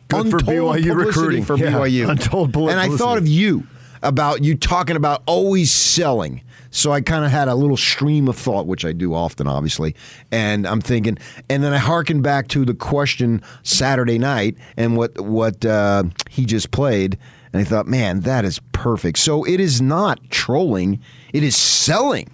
good 0.07 0.31
for 0.31 0.39
BYU 0.39 0.95
recruiting 0.95 1.45
for 1.45 1.57
yeah, 1.57 1.73
BYU. 1.73 2.09
Untold 2.09 2.53
publicity. 2.53 2.81
And 2.81 2.95
I 2.95 2.97
thought 2.97 3.19
of 3.19 3.27
you 3.27 3.67
about 4.03 4.43
you 4.45 4.55
talking 4.55 4.97
about 4.97 5.23
always 5.27 5.73
selling. 5.73 6.43
So 6.71 6.93
I 6.93 7.01
kind 7.01 7.25
of 7.25 7.31
had 7.31 7.49
a 7.49 7.55
little 7.55 7.77
stream 7.77 8.29
of 8.29 8.37
thought, 8.37 8.67
which 8.67 8.85
I 8.85 8.93
do 8.93 9.15
often, 9.15 9.47
obviously. 9.47 9.95
And 10.31 10.67
I'm 10.67 10.81
thinking, 10.81 11.17
and 11.49 11.63
then 11.63 11.73
I 11.73 11.79
harken 11.79 12.21
back 12.21 12.49
to 12.49 12.65
the 12.65 12.75
question 12.75 13.43
Saturday 13.63 14.19
night 14.19 14.57
and 14.77 14.97
what 14.97 15.19
what 15.21 15.65
uh, 15.65 16.05
he 16.29 16.45
just 16.45 16.71
played, 16.71 17.19
and 17.53 17.63
I 17.63 17.65
thought, 17.65 17.87
man, 17.87 18.21
that 18.21 18.45
is 18.45 18.61
perfect. 18.73 19.19
So 19.19 19.45
it 19.45 19.61
is 19.61 19.81
not 19.81 20.21
trolling; 20.31 21.01
it 21.33 21.43
is 21.43 21.57
selling. 21.57 22.31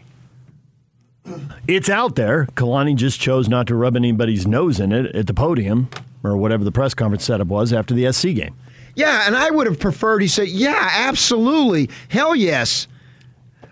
It's 1.69 1.89
out 1.89 2.17
there. 2.17 2.47
Kalani 2.57 2.97
just 2.97 3.21
chose 3.21 3.49
not 3.49 3.69
to 3.69 3.77
rub 3.77 3.95
anybody's 3.95 4.47
nose 4.47 4.81
in 4.81 4.91
it 4.91 5.15
at 5.15 5.29
the 5.29 5.35
podium 5.35 5.89
or 6.25 6.37
whatever 6.37 6.65
the 6.65 6.73
press 6.73 6.95
conference 6.95 7.25
setup 7.25 7.49
was 7.49 7.73
after 7.73 7.95
the 7.95 8.11
SC 8.13 8.29
game. 8.35 8.55
Yeah, 8.95 9.27
and 9.27 9.37
I 9.37 9.51
would 9.51 9.67
have 9.67 9.79
preferred 9.79 10.23
he 10.23 10.29
said, 10.29 10.49
yeah, 10.49 10.89
absolutely. 10.93 11.91
Hell 12.09 12.35
yes. 12.35 12.89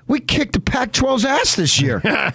We 0.06 0.20
kicked 0.20 0.54
the 0.54 0.60
Pac 0.60 0.92
12's 0.92 1.24
ass 1.24 1.56
this 1.56 1.80
year. 1.80 2.02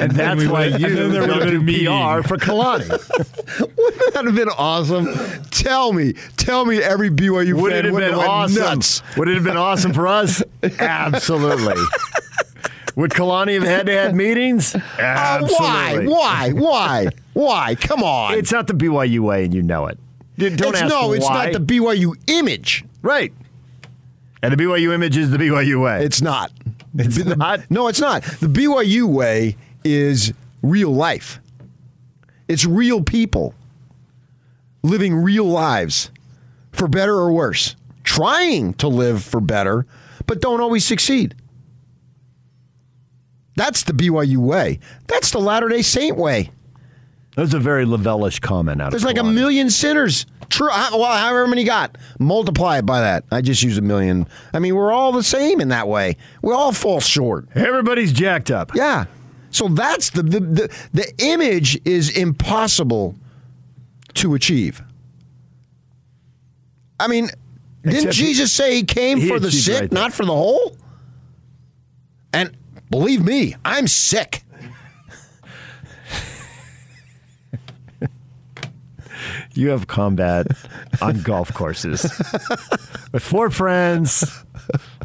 and 0.00 0.12
that's 0.12 0.44
why 0.46 0.66
you 0.66 1.10
there 1.10 1.22
would 1.22 1.30
have 1.30 1.64
been 1.64 1.64
PR 1.64 2.26
for 2.26 2.36
Kalani. 2.36 2.88
Wouldn't 3.76 4.14
that 4.14 4.24
have 4.24 4.34
been 4.34 4.48
awesome? 4.50 5.06
Tell 5.50 5.92
me, 5.92 6.14
tell 6.36 6.64
me, 6.64 6.82
every 6.82 7.10
BYU 7.10 7.54
would 7.54 7.72
fan 7.72 7.86
it 7.86 7.88
have 7.92 7.96
been 7.96 8.14
awesome? 8.14 8.62
Nuts. 8.62 9.02
Would 9.16 9.28
it 9.28 9.34
have 9.34 9.44
been 9.44 9.56
awesome 9.56 9.92
for 9.92 10.06
us? 10.06 10.42
Absolutely. 10.78 11.74
Would 12.96 13.10
Kalani 13.10 13.54
have 13.54 13.62
had 13.62 13.86
to 13.86 13.92
have 13.92 14.14
meetings? 14.14 14.74
Absolutely. 14.74 15.56
Uh, 15.56 15.60
why? 15.60 16.04
Why? 16.04 16.50
Why? 16.52 17.08
Why? 17.34 17.74
Come 17.76 18.02
on. 18.02 18.34
It's 18.34 18.50
not 18.50 18.66
the 18.66 18.74
BYU 18.74 19.20
way, 19.20 19.44
and 19.44 19.54
you 19.54 19.62
know 19.62 19.86
it. 19.86 19.98
Don't 20.38 20.52
it's, 20.52 20.62
ask 20.62 20.88
no, 20.88 21.08
why. 21.08 21.14
it's 21.14 21.28
not 21.28 21.52
the 21.52 21.60
BYU 21.60 22.14
image. 22.26 22.84
Right. 23.02 23.32
And 24.42 24.52
the 24.52 24.62
BYU 24.62 24.92
image 24.94 25.16
is 25.16 25.30
the 25.30 25.38
BYU 25.38 25.82
way. 25.82 26.04
It's 26.04 26.20
not. 26.20 26.52
It's 26.98 27.22
the, 27.22 27.36
not. 27.36 27.70
No, 27.70 27.88
it's 27.88 28.00
not. 28.00 28.22
The 28.22 28.46
BYU 28.46 29.06
way 29.06 29.56
is 29.84 30.32
real 30.62 30.90
life. 30.90 31.40
It's 32.48 32.64
real 32.64 33.02
people 33.02 33.54
living 34.82 35.14
real 35.14 35.46
lives 35.46 36.10
for 36.72 36.86
better 36.88 37.14
or 37.14 37.32
worse, 37.32 37.76
trying 38.04 38.74
to 38.74 38.88
live 38.88 39.22
for 39.22 39.40
better, 39.40 39.86
but 40.26 40.40
don't 40.40 40.60
always 40.60 40.84
succeed. 40.84 41.34
That's 43.56 43.82
the 43.82 43.92
BYU 43.92 44.36
way. 44.36 44.78
That's 45.06 45.30
the 45.30 45.40
Latter 45.40 45.68
day 45.68 45.82
Saint 45.82 46.16
way. 46.16 46.50
That's 47.36 47.52
a 47.52 47.58
very 47.58 47.84
Lavelish 47.84 48.40
comment 48.40 48.80
out 48.80 48.90
There's 48.92 49.02
of 49.02 49.08
There's 49.08 49.16
like 49.16 49.24
a 49.24 49.30
million 49.30 49.68
sinners. 49.68 50.24
True. 50.48 50.68
Well, 50.68 51.04
however 51.04 51.46
many 51.46 51.64
got, 51.64 51.98
multiply 52.18 52.78
it 52.78 52.86
by 52.86 53.00
that. 53.00 53.24
I 53.30 53.40
just 53.42 53.62
use 53.62 53.76
a 53.76 53.82
million. 53.82 54.26
I 54.54 54.58
mean, 54.58 54.74
we're 54.74 54.92
all 54.92 55.12
the 55.12 55.22
same 55.22 55.60
in 55.60 55.68
that 55.68 55.88
way. 55.88 56.16
We 56.42 56.52
all 56.52 56.72
fall 56.72 57.00
short. 57.00 57.48
Everybody's 57.54 58.12
jacked 58.12 58.50
up. 58.50 58.74
Yeah. 58.74 59.06
So 59.50 59.68
that's 59.68 60.10
the 60.10 60.22
the 60.22 60.40
the, 60.40 60.76
the 60.92 61.12
image 61.18 61.78
is 61.84 62.16
impossible 62.16 63.16
to 64.14 64.34
achieve. 64.34 64.82
I 66.98 67.08
mean, 67.08 67.28
didn't 67.82 67.98
Except 67.98 68.14
Jesus 68.14 68.56
he, 68.56 68.62
say 68.62 68.74
he 68.76 68.84
came 68.84 69.18
he 69.18 69.28
for 69.28 69.38
the 69.38 69.50
sick, 69.50 69.80
right 69.80 69.92
not 69.92 70.12
for 70.12 70.24
the 70.24 70.34
whole? 70.34 70.74
And 72.32 72.56
Believe 72.90 73.24
me, 73.24 73.56
I'm 73.64 73.86
sick. 73.86 74.42
you 79.54 79.70
have 79.70 79.86
combat 79.86 80.46
on 81.00 81.22
golf 81.22 81.52
courses 81.54 82.02
with 83.12 83.22
four 83.22 83.50
friends 83.50 84.44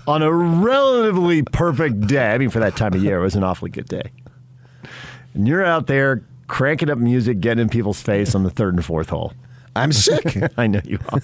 on 0.07 0.21
a 0.21 0.31
relatively 0.31 1.43
perfect 1.43 2.07
day. 2.07 2.33
I 2.33 2.37
mean, 2.37 2.49
for 2.49 2.59
that 2.59 2.75
time 2.75 2.93
of 2.93 3.03
year, 3.03 3.19
it 3.19 3.23
was 3.23 3.35
an 3.35 3.43
awfully 3.43 3.71
good 3.71 3.87
day. 3.87 4.11
And 5.33 5.47
you're 5.47 5.65
out 5.65 5.87
there 5.87 6.23
cranking 6.47 6.89
up 6.89 6.97
music, 6.97 7.39
getting 7.39 7.61
in 7.61 7.69
people's 7.69 8.01
face 8.01 8.35
on 8.35 8.43
the 8.43 8.49
third 8.49 8.75
and 8.75 8.83
fourth 8.83 9.09
hole. 9.09 9.33
I'm 9.75 9.91
sick. 9.93 10.37
I 10.57 10.67
know 10.67 10.81
you 10.83 10.99
are. 11.09 11.21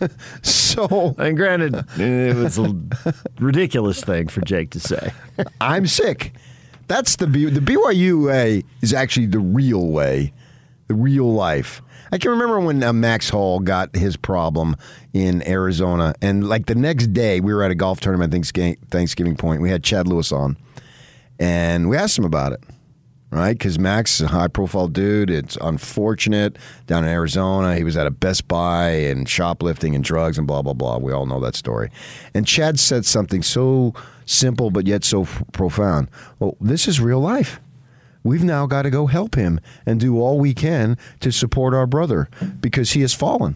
So, 0.42 1.14
and 1.18 1.36
granted, 1.36 1.86
it 1.98 2.36
was 2.36 2.58
a 2.58 2.74
ridiculous 3.38 4.04
thing 4.04 4.28
for 4.28 4.42
Jake 4.42 4.70
to 4.72 4.80
say. 4.80 5.12
I'm 5.60 5.86
sick. 5.86 6.34
That's 6.86 7.16
the 7.16 7.26
B- 7.26 7.48
the 7.48 7.60
BYU 7.60 8.26
way 8.26 8.62
is 8.82 8.92
actually 8.92 9.26
the 9.26 9.38
real 9.38 9.86
way, 9.86 10.34
the 10.88 10.94
real 10.94 11.32
life. 11.32 11.80
I 12.12 12.18
can 12.18 12.30
remember 12.30 12.60
when 12.60 12.82
uh, 12.82 12.92
Max 12.92 13.30
Hall 13.30 13.58
got 13.58 13.96
his 13.96 14.16
problem 14.16 14.76
in 15.12 15.46
Arizona, 15.48 16.14
and 16.22 16.46
like 16.48 16.66
the 16.66 16.74
next 16.74 17.12
day, 17.14 17.40
we 17.40 17.52
were 17.54 17.62
at 17.62 17.70
a 17.70 17.74
golf 17.74 18.00
tournament 18.00 18.32
Thanksgiving, 18.32 18.76
Thanksgiving 18.90 19.36
Point. 19.36 19.62
We 19.62 19.70
had 19.70 19.82
Chad 19.82 20.06
Lewis 20.06 20.30
on, 20.30 20.56
and 21.40 21.88
we 21.88 21.96
asked 21.96 22.18
him 22.18 22.24
about 22.24 22.52
it, 22.52 22.62
right? 23.36 23.56
Because 23.56 23.78
Max 23.78 24.16
is 24.20 24.22
a 24.22 24.28
high 24.28 24.48
profile 24.48 24.88
dude. 24.88 25.30
It's 25.30 25.56
unfortunate 25.60 26.56
down 26.86 27.04
in 27.04 27.10
Arizona. 27.10 27.76
He 27.76 27.84
was 27.84 27.96
at 27.96 28.06
a 28.06 28.10
Best 28.10 28.48
Buy 28.48 28.88
and 28.90 29.28
shoplifting 29.28 29.94
and 29.94 30.02
drugs 30.02 30.38
and 30.38 30.46
blah 30.46 30.62
blah 30.62 30.72
blah. 30.72 30.98
We 30.98 31.12
all 31.12 31.26
know 31.26 31.40
that 31.40 31.54
story. 31.54 31.90
And 32.34 32.46
Chad 32.46 32.78
said 32.80 33.04
something 33.06 33.42
so 33.42 33.94
simple 34.24 34.70
but 34.70 34.86
yet 34.86 35.04
so 35.04 35.22
f- 35.22 35.42
profound. 35.52 36.08
Well, 36.38 36.56
this 36.60 36.88
is 36.88 37.00
real 37.00 37.20
life. 37.20 37.60
We've 38.24 38.42
now 38.42 38.66
got 38.66 38.82
to 38.82 38.90
go 38.90 39.06
help 39.06 39.36
him 39.36 39.60
and 39.86 40.00
do 40.00 40.20
all 40.20 40.40
we 40.40 40.52
can 40.52 40.98
to 41.20 41.30
support 41.30 41.74
our 41.74 41.86
brother 41.86 42.28
because 42.60 42.90
he 42.92 43.02
has 43.02 43.14
fallen. 43.14 43.54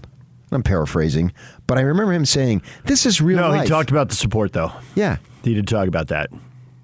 I'm 0.53 0.63
paraphrasing, 0.63 1.33
but 1.67 1.79
I 1.79 1.81
remember 1.81 2.13
him 2.13 2.25
saying, 2.25 2.63
"This 2.85 3.05
is 3.07 3.21
real 3.21 3.39
No, 3.39 3.49
life." 3.51 3.63
he 3.63 3.69
talked 3.69 3.91
about 3.91 4.09
the 4.11 4.15
support, 4.15 4.53
though. 4.53 4.73
Yeah. 4.95 5.17
He 5.43 5.55
did 5.55 5.67
talk 5.67 5.89
about 5.89 6.09
that. 6.09 6.29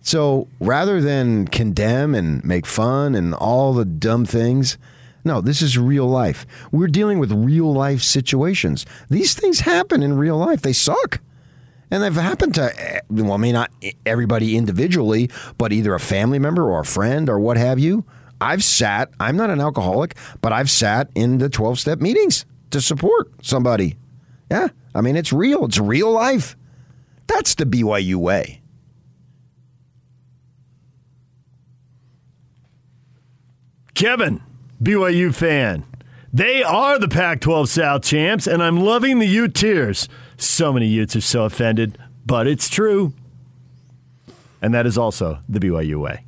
So 0.07 0.47
rather 0.61 1.01
than 1.01 1.49
condemn 1.49 2.15
and 2.15 2.45
make 2.45 2.65
fun 2.65 3.17
and 3.17 3.35
all 3.35 3.75
the 3.75 3.85
dumb 3.85 4.25
things, 4.25 4.79
no, 5.25 5.41
this 5.41 5.61
is 5.61 5.77
real 5.77 6.07
life. 6.07 6.47
We're 6.71 6.87
dealing 6.87 7.19
with 7.19 7.33
real 7.33 7.73
life 7.73 8.03
situations. 8.03 8.87
These 9.11 9.35
things 9.35 9.61
happen 9.61 10.05
in 10.05 10.17
real 10.17 10.37
life. 10.39 10.63
They 10.63 10.73
suck. 10.73 11.19
And 11.91 12.05
they've 12.05 12.15
happened 12.15 12.55
to, 12.55 12.73
eh, 12.81 13.01
well, 13.11 13.33
I 13.33 13.37
mean, 13.37 13.55
not 13.55 13.73
everybody 14.07 14.57
individually, 14.57 15.29
but 15.59 15.73
either 15.73 15.93
a 15.93 15.99
family 15.99 16.39
member 16.39 16.71
or 16.71 16.79
a 16.79 16.85
friend 16.85 17.29
or 17.29 17.41
what 17.41 17.57
have 17.57 17.81
you. 17.81 18.05
I've 18.41 18.63
sat, 18.63 19.11
I'm 19.19 19.37
not 19.37 19.51
an 19.51 19.61
alcoholic, 19.61 20.15
but 20.41 20.53
I've 20.53 20.71
sat 20.71 21.11
in 21.17 21.39
the 21.39 21.49
12 21.49 21.81
step 21.81 21.99
meetings 22.01 22.47
to 22.71 22.81
support 22.81 23.33
somebody. 23.43 23.97
Yeah. 24.53 24.69
I 24.95 25.01
mean, 25.01 25.17
it's 25.17 25.33
real. 25.33 25.65
It's 25.65 25.81
real 25.81 26.13
life. 26.13 26.57
That's 27.27 27.57
the 27.57 27.67
BYU 27.67 28.15
way. 28.15 28.63
Kevin, 33.97 34.43
BYU 34.83 35.35
fan. 35.35 35.83
They 36.31 36.63
are 36.63 36.99
the 36.99 37.09
Pac 37.09 37.41
12 37.41 37.71
South 37.71 38.03
champs, 38.03 38.47
and 38.47 38.63
I'm 38.63 38.79
loving 38.79 39.21
the 39.21 39.27
Ute 39.27 39.55
tears. 39.55 40.07
So 40.37 40.71
many 40.71 40.87
Utes 40.87 41.17
are 41.17 41.23
so 41.23 41.45
offended, 41.45 41.97
but 42.27 42.47
it's 42.47 42.69
true. 42.69 43.15
And 44.61 44.75
that 44.75 44.85
is 44.85 44.99
also 44.99 45.39
the 45.49 45.61
BYU 45.61 45.99
way. 45.99 46.25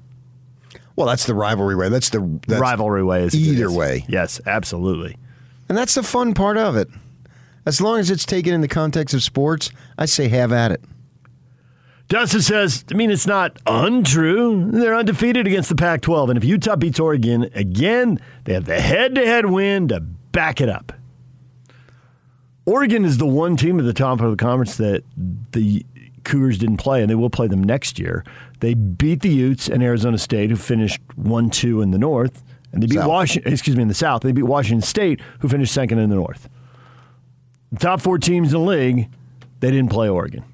Well, 0.96 1.06
that's 1.06 1.26
the 1.26 1.34
rivalry 1.34 1.76
way. 1.76 1.90
That's 1.90 2.08
the 2.08 2.40
that's 2.46 2.58
rivalry 2.58 3.04
way. 3.04 3.24
Is 3.24 3.34
either 3.34 3.70
way. 3.70 4.06
Yes, 4.08 4.40
absolutely. 4.46 5.18
And 5.68 5.76
that's 5.76 5.94
the 5.94 6.02
fun 6.02 6.32
part 6.32 6.56
of 6.56 6.74
it. 6.74 6.88
As 7.66 7.82
long 7.82 7.98
as 7.98 8.10
it's 8.10 8.24
taken 8.24 8.54
in 8.54 8.62
the 8.62 8.68
context 8.68 9.14
of 9.14 9.22
sports, 9.22 9.70
I 9.98 10.06
say 10.06 10.28
have 10.28 10.52
at 10.52 10.72
it. 10.72 10.80
Dustin 12.08 12.40
says, 12.40 12.84
I 12.90 12.94
mean, 12.94 13.10
it's 13.10 13.26
not 13.26 13.58
untrue. 13.66 14.70
They're 14.70 14.94
undefeated 14.94 15.46
against 15.46 15.68
the 15.68 15.74
Pac 15.74 16.00
12. 16.00 16.30
And 16.30 16.38
if 16.38 16.44
Utah 16.44 16.76
beats 16.76 16.98
Oregon 16.98 17.50
again, 17.54 18.18
they 18.44 18.54
have 18.54 18.64
the 18.64 18.80
head 18.80 19.14
to 19.16 19.26
head 19.26 19.46
win 19.46 19.88
to 19.88 20.00
back 20.00 20.60
it 20.60 20.70
up. 20.70 20.92
Oregon 22.64 23.04
is 23.04 23.18
the 23.18 23.26
one 23.26 23.56
team 23.56 23.78
at 23.78 23.84
the 23.84 23.92
top 23.92 24.20
of 24.20 24.30
the 24.30 24.36
conference 24.36 24.76
that 24.76 25.02
the 25.52 25.84
Cougars 26.24 26.58
didn't 26.58 26.76
play, 26.78 27.00
and 27.00 27.10
they 27.10 27.14
will 27.14 27.30
play 27.30 27.46
them 27.46 27.62
next 27.62 27.98
year. 27.98 28.24
They 28.60 28.74
beat 28.74 29.20
the 29.20 29.30
Utes 29.30 29.68
and 29.68 29.82
Arizona 29.82 30.18
State, 30.18 30.50
who 30.50 30.56
finished 30.56 31.00
1 31.16 31.50
2 31.50 31.80
in 31.80 31.90
the 31.90 31.98
North. 31.98 32.42
And 32.72 32.82
they 32.82 32.86
beat 32.86 32.96
South. 32.96 33.08
Washington, 33.08 33.52
excuse 33.52 33.76
me, 33.76 33.82
in 33.82 33.88
the 33.88 33.94
South. 33.94 34.22
They 34.22 34.32
beat 34.32 34.42
Washington 34.42 34.86
State, 34.86 35.20
who 35.40 35.48
finished 35.48 35.72
second 35.72 35.98
in 35.98 36.10
the 36.10 36.16
North. 36.16 36.48
The 37.72 37.78
top 37.78 38.00
four 38.00 38.18
teams 38.18 38.52
in 38.52 38.60
the 38.60 38.66
league, 38.66 39.08
they 39.60 39.70
didn't 39.70 39.90
play 39.90 40.08
Oregon. 40.08 40.44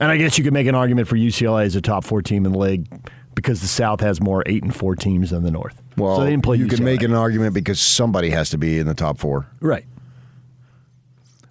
And 0.00 0.10
I 0.10 0.16
guess 0.16 0.36
you 0.36 0.44
could 0.44 0.52
make 0.52 0.66
an 0.66 0.74
argument 0.74 1.08
for 1.08 1.16
UCLA 1.16 1.64
as 1.64 1.76
a 1.76 1.80
top 1.80 2.04
four 2.04 2.22
team 2.22 2.44
in 2.44 2.52
the 2.52 2.58
league 2.58 2.86
because 3.34 3.60
the 3.60 3.66
South 3.66 4.00
has 4.00 4.20
more 4.20 4.42
eight 4.46 4.62
and 4.62 4.74
four 4.74 4.94
teams 4.96 5.30
than 5.30 5.42
the 5.42 5.50
North. 5.50 5.80
Well, 5.96 6.16
so 6.16 6.24
they 6.24 6.30
didn't 6.30 6.44
play 6.44 6.56
you 6.56 6.66
UCLA. 6.66 6.76
can 6.76 6.84
make 6.84 7.02
an 7.02 7.14
argument 7.14 7.54
because 7.54 7.80
somebody 7.80 8.30
has 8.30 8.50
to 8.50 8.58
be 8.58 8.78
in 8.78 8.86
the 8.86 8.94
top 8.94 9.18
four. 9.18 9.46
Right. 9.60 9.86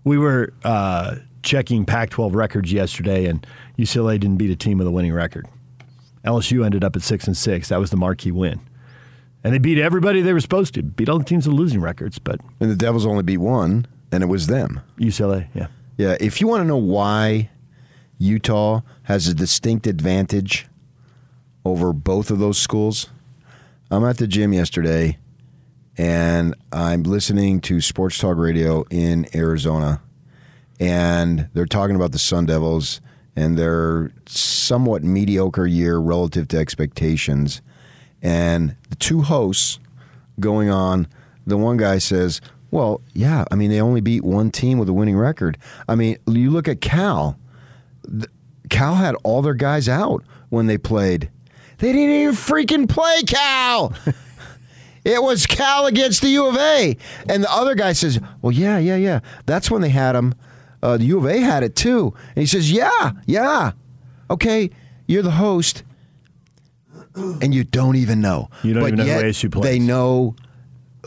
We 0.04 0.18
were 0.18 0.54
uh, 0.64 1.16
checking 1.42 1.86
Pac 1.86 2.12
12 2.12 2.36
records 2.36 2.72
yesterday, 2.72 3.26
and 3.26 3.46
UCLA 3.78 4.20
didn't 4.20 4.38
beat 4.38 4.52
a 4.52 4.56
team 4.56 4.78
with 4.78 4.88
a 4.88 4.92
winning 4.92 5.14
record. 5.14 5.48
LSU 6.24 6.66
ended 6.66 6.84
up 6.84 6.96
at 6.96 7.02
6 7.02 7.28
and 7.28 7.38
6. 7.38 7.70
That 7.70 7.80
was 7.80 7.90
the 7.92 7.98
marquee 7.98 8.32
win. 8.32 8.60
And 9.44 9.54
they 9.54 9.60
beat 9.60 9.78
everybody 9.78 10.22
they 10.22 10.34
were 10.34 10.42
supposed 10.42 10.74
to. 10.74 10.84
Beat 10.84 11.08
all 11.08 11.20
the 11.20 11.26
teams 11.26 11.48
with 11.48 11.56
losing 11.56 11.80
records, 11.82 12.18
but 12.18 12.42
And 12.60 12.70
the 12.70 12.76
Devils 12.76 13.06
only 13.06 13.22
beat 13.24 13.38
one, 13.38 13.86
and 14.12 14.24
it 14.24 14.28
was 14.28 14.48
them. 14.48 14.82
UCLA, 15.00 15.48
yeah. 15.54 15.68
Yeah, 15.98 16.18
if 16.20 16.42
you 16.42 16.48
want 16.48 16.62
to 16.62 16.66
know 16.66 16.78
why 16.78 17.50
Utah 18.18 18.82
has 19.04 19.28
a 19.28 19.34
distinct 19.34 19.88
advantage 19.88 20.68
over 21.66 21.92
both 21.94 22.30
of 22.30 22.40
those 22.40 22.58
schools, 22.58 23.10
I'm 23.92 24.04
at 24.04 24.18
the 24.18 24.28
gym 24.28 24.54
yesterday 24.54 25.18
and 25.98 26.56
I'm 26.72 27.04
listening 27.04 27.62
to 27.62 27.82
Sports 27.82 28.18
Talk 28.18 28.38
Radio 28.38 28.84
in 28.90 29.28
Arizona, 29.34 30.02
and 30.80 31.48
they're 31.54 31.66
talking 31.66 31.96
about 31.96 32.12
the 32.12 32.20
Sun 32.20 32.48
Devils 32.48 33.00
and 33.36 33.58
their 33.58 34.12
somewhat 34.26 35.04
mediocre 35.04 35.66
year 35.66 35.98
relative 35.98 36.48
to 36.50 36.58
expectations. 36.58 37.62
And 38.22 38.76
the 38.90 38.96
two 38.96 39.22
hosts 39.22 39.80
going 40.40 40.70
on, 40.70 41.08
the 41.46 41.58
one 41.58 41.78
guy 41.78 42.00
says, 42.00 42.42
Well, 42.72 43.02
yeah, 43.14 43.46
I 43.52 43.56
mean, 43.56 43.70
they 43.70 43.80
only 43.80 44.02
beat 44.02 44.24
one 44.24 44.52
team 44.52 44.78
with 44.78 44.90
a 44.90 44.94
winning 44.94 45.18
record. 45.18 45.58
I 45.88 45.96
mean, 45.96 46.18
you 46.28 46.50
look 46.50 46.68
at 46.68 46.82
Cal, 46.82 47.38
Cal 48.70 48.96
had 48.96 49.16
all 49.24 49.42
their 49.42 49.54
guys 49.54 49.88
out 49.88 50.24
when 50.50 50.68
they 50.68 50.78
played. 50.78 51.30
They 51.78 51.92
didn't 51.92 52.16
even 52.16 52.34
freaking 52.36 52.90
play 52.90 53.24
Cal. 53.24 53.94
It 55.06 55.22
was 55.22 55.46
Cal 55.46 55.86
against 55.86 56.24
the 56.24 56.30
U 56.30 56.48
of 56.48 56.58
A. 56.58 56.98
And 57.30 57.44
the 57.44 57.52
other 57.52 57.76
guy 57.76 57.94
says, 57.94 58.20
Well, 58.42 58.52
yeah, 58.52 58.80
yeah, 58.80 58.96
yeah. 58.96 59.20
That's 59.46 59.70
when 59.70 59.84
they 59.84 59.90
had 59.90 60.16
him. 60.16 60.34
Uh, 60.82 60.98
the 60.98 61.06
U 61.06 61.20
of 61.20 61.28
A 61.28 61.40
had 61.40 61.62
it 61.62 61.76
too. 61.76 62.16
And 62.36 62.42
he 62.42 62.48
says, 62.48 62.72
Yeah, 62.72 63.12
yeah. 63.28 63.74
Okay, 64.32 64.72
you're 65.06 65.22
the 65.22 65.32
host. 65.32 65.84
And 67.16 67.54
you 67.54 67.64
don't 67.64 67.96
even 67.96 68.20
know. 68.20 68.50
You 68.64 68.74
don't 68.74 68.82
but 68.84 68.88
even 68.94 68.98
know 68.98 69.06
who 69.06 69.10
yet 69.12 69.24
ASU 69.24 69.52
plays. 69.52 69.64
They 69.64 69.80
know 69.80 70.36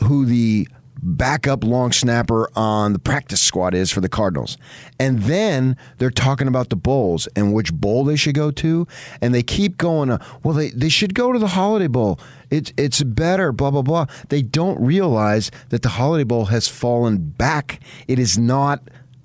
who 0.05 0.25
the 0.25 0.67
backup 1.01 1.63
long 1.63 1.91
snapper 1.91 2.49
on 2.55 2.93
the 2.93 2.99
practice 2.99 3.41
squad 3.41 3.73
is 3.73 3.91
for 3.91 4.01
the 4.01 4.09
Cardinals. 4.09 4.57
And 4.99 5.23
then 5.23 5.77
they're 5.97 6.11
talking 6.11 6.47
about 6.47 6.69
the 6.69 6.75
bowls 6.75 7.27
and 7.35 7.53
which 7.53 7.73
bowl 7.73 8.03
they 8.03 8.15
should 8.15 8.35
go 8.35 8.51
to. 8.51 8.87
And 9.21 9.33
they 9.33 9.43
keep 9.43 9.77
going, 9.77 10.09
uh, 10.09 10.23
well, 10.43 10.53
they, 10.53 10.69
they 10.71 10.89
should 10.89 11.13
go 11.13 11.31
to 11.31 11.39
the 11.39 11.47
Holiday 11.49 11.87
Bowl. 11.87 12.19
It's, 12.49 12.73
it's 12.77 13.03
better, 13.03 13.51
blah, 13.51 13.71
blah, 13.71 13.81
blah. 13.83 14.05
They 14.29 14.41
don't 14.41 14.79
realize 14.83 15.51
that 15.69 15.81
the 15.83 15.89
Holiday 15.89 16.23
Bowl 16.23 16.45
has 16.45 16.67
fallen 16.67 17.17
back. 17.29 17.79
It 18.07 18.19
is 18.19 18.37
not 18.37 18.81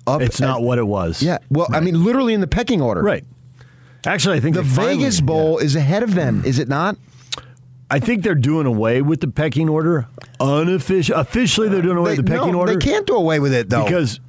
up. 0.07 0.21
It's 0.21 0.39
not 0.39 0.61
what 0.61 0.77
it 0.77 0.87
was. 0.87 1.21
Yeah. 1.23 1.39
Well, 1.49 1.67
I 1.71 1.79
mean, 1.79 2.03
literally 2.03 2.33
in 2.33 2.41
the 2.41 2.47
pecking 2.47 2.81
order. 2.81 3.01
Right. 3.01 3.23
Actually, 4.05 4.37
I 4.37 4.39
think 4.39 4.55
The 4.55 4.61
they 4.61 4.67
finally- 4.69 4.95
Vegas 4.97 5.21
Bowl 5.21 5.57
is 5.57 5.75
ahead 5.75 6.03
of 6.03 6.13
them, 6.13 6.43
is 6.45 6.59
it 6.59 6.67
not? 6.67 6.95
I 7.89 7.99
think 7.99 8.23
they're 8.23 8.33
doing 8.35 8.65
away 8.65 9.01
with 9.01 9.21
the 9.21 9.27
pecking 9.27 9.69
order. 9.69 10.07
Unofficial, 10.39 11.15
officially, 11.15 11.69
they're 11.69 11.81
doing 11.81 11.97
away 11.97 12.11
They- 12.11 12.17
with 12.17 12.25
the 12.25 12.31
pecking 12.31 12.51
no, 12.53 12.59
order. 12.59 12.73
They 12.73 12.79
can't 12.85 13.05
do 13.05 13.15
away 13.15 13.39
with 13.39 13.53
it, 13.53 13.69
though. 13.69 13.83
because 13.83 14.19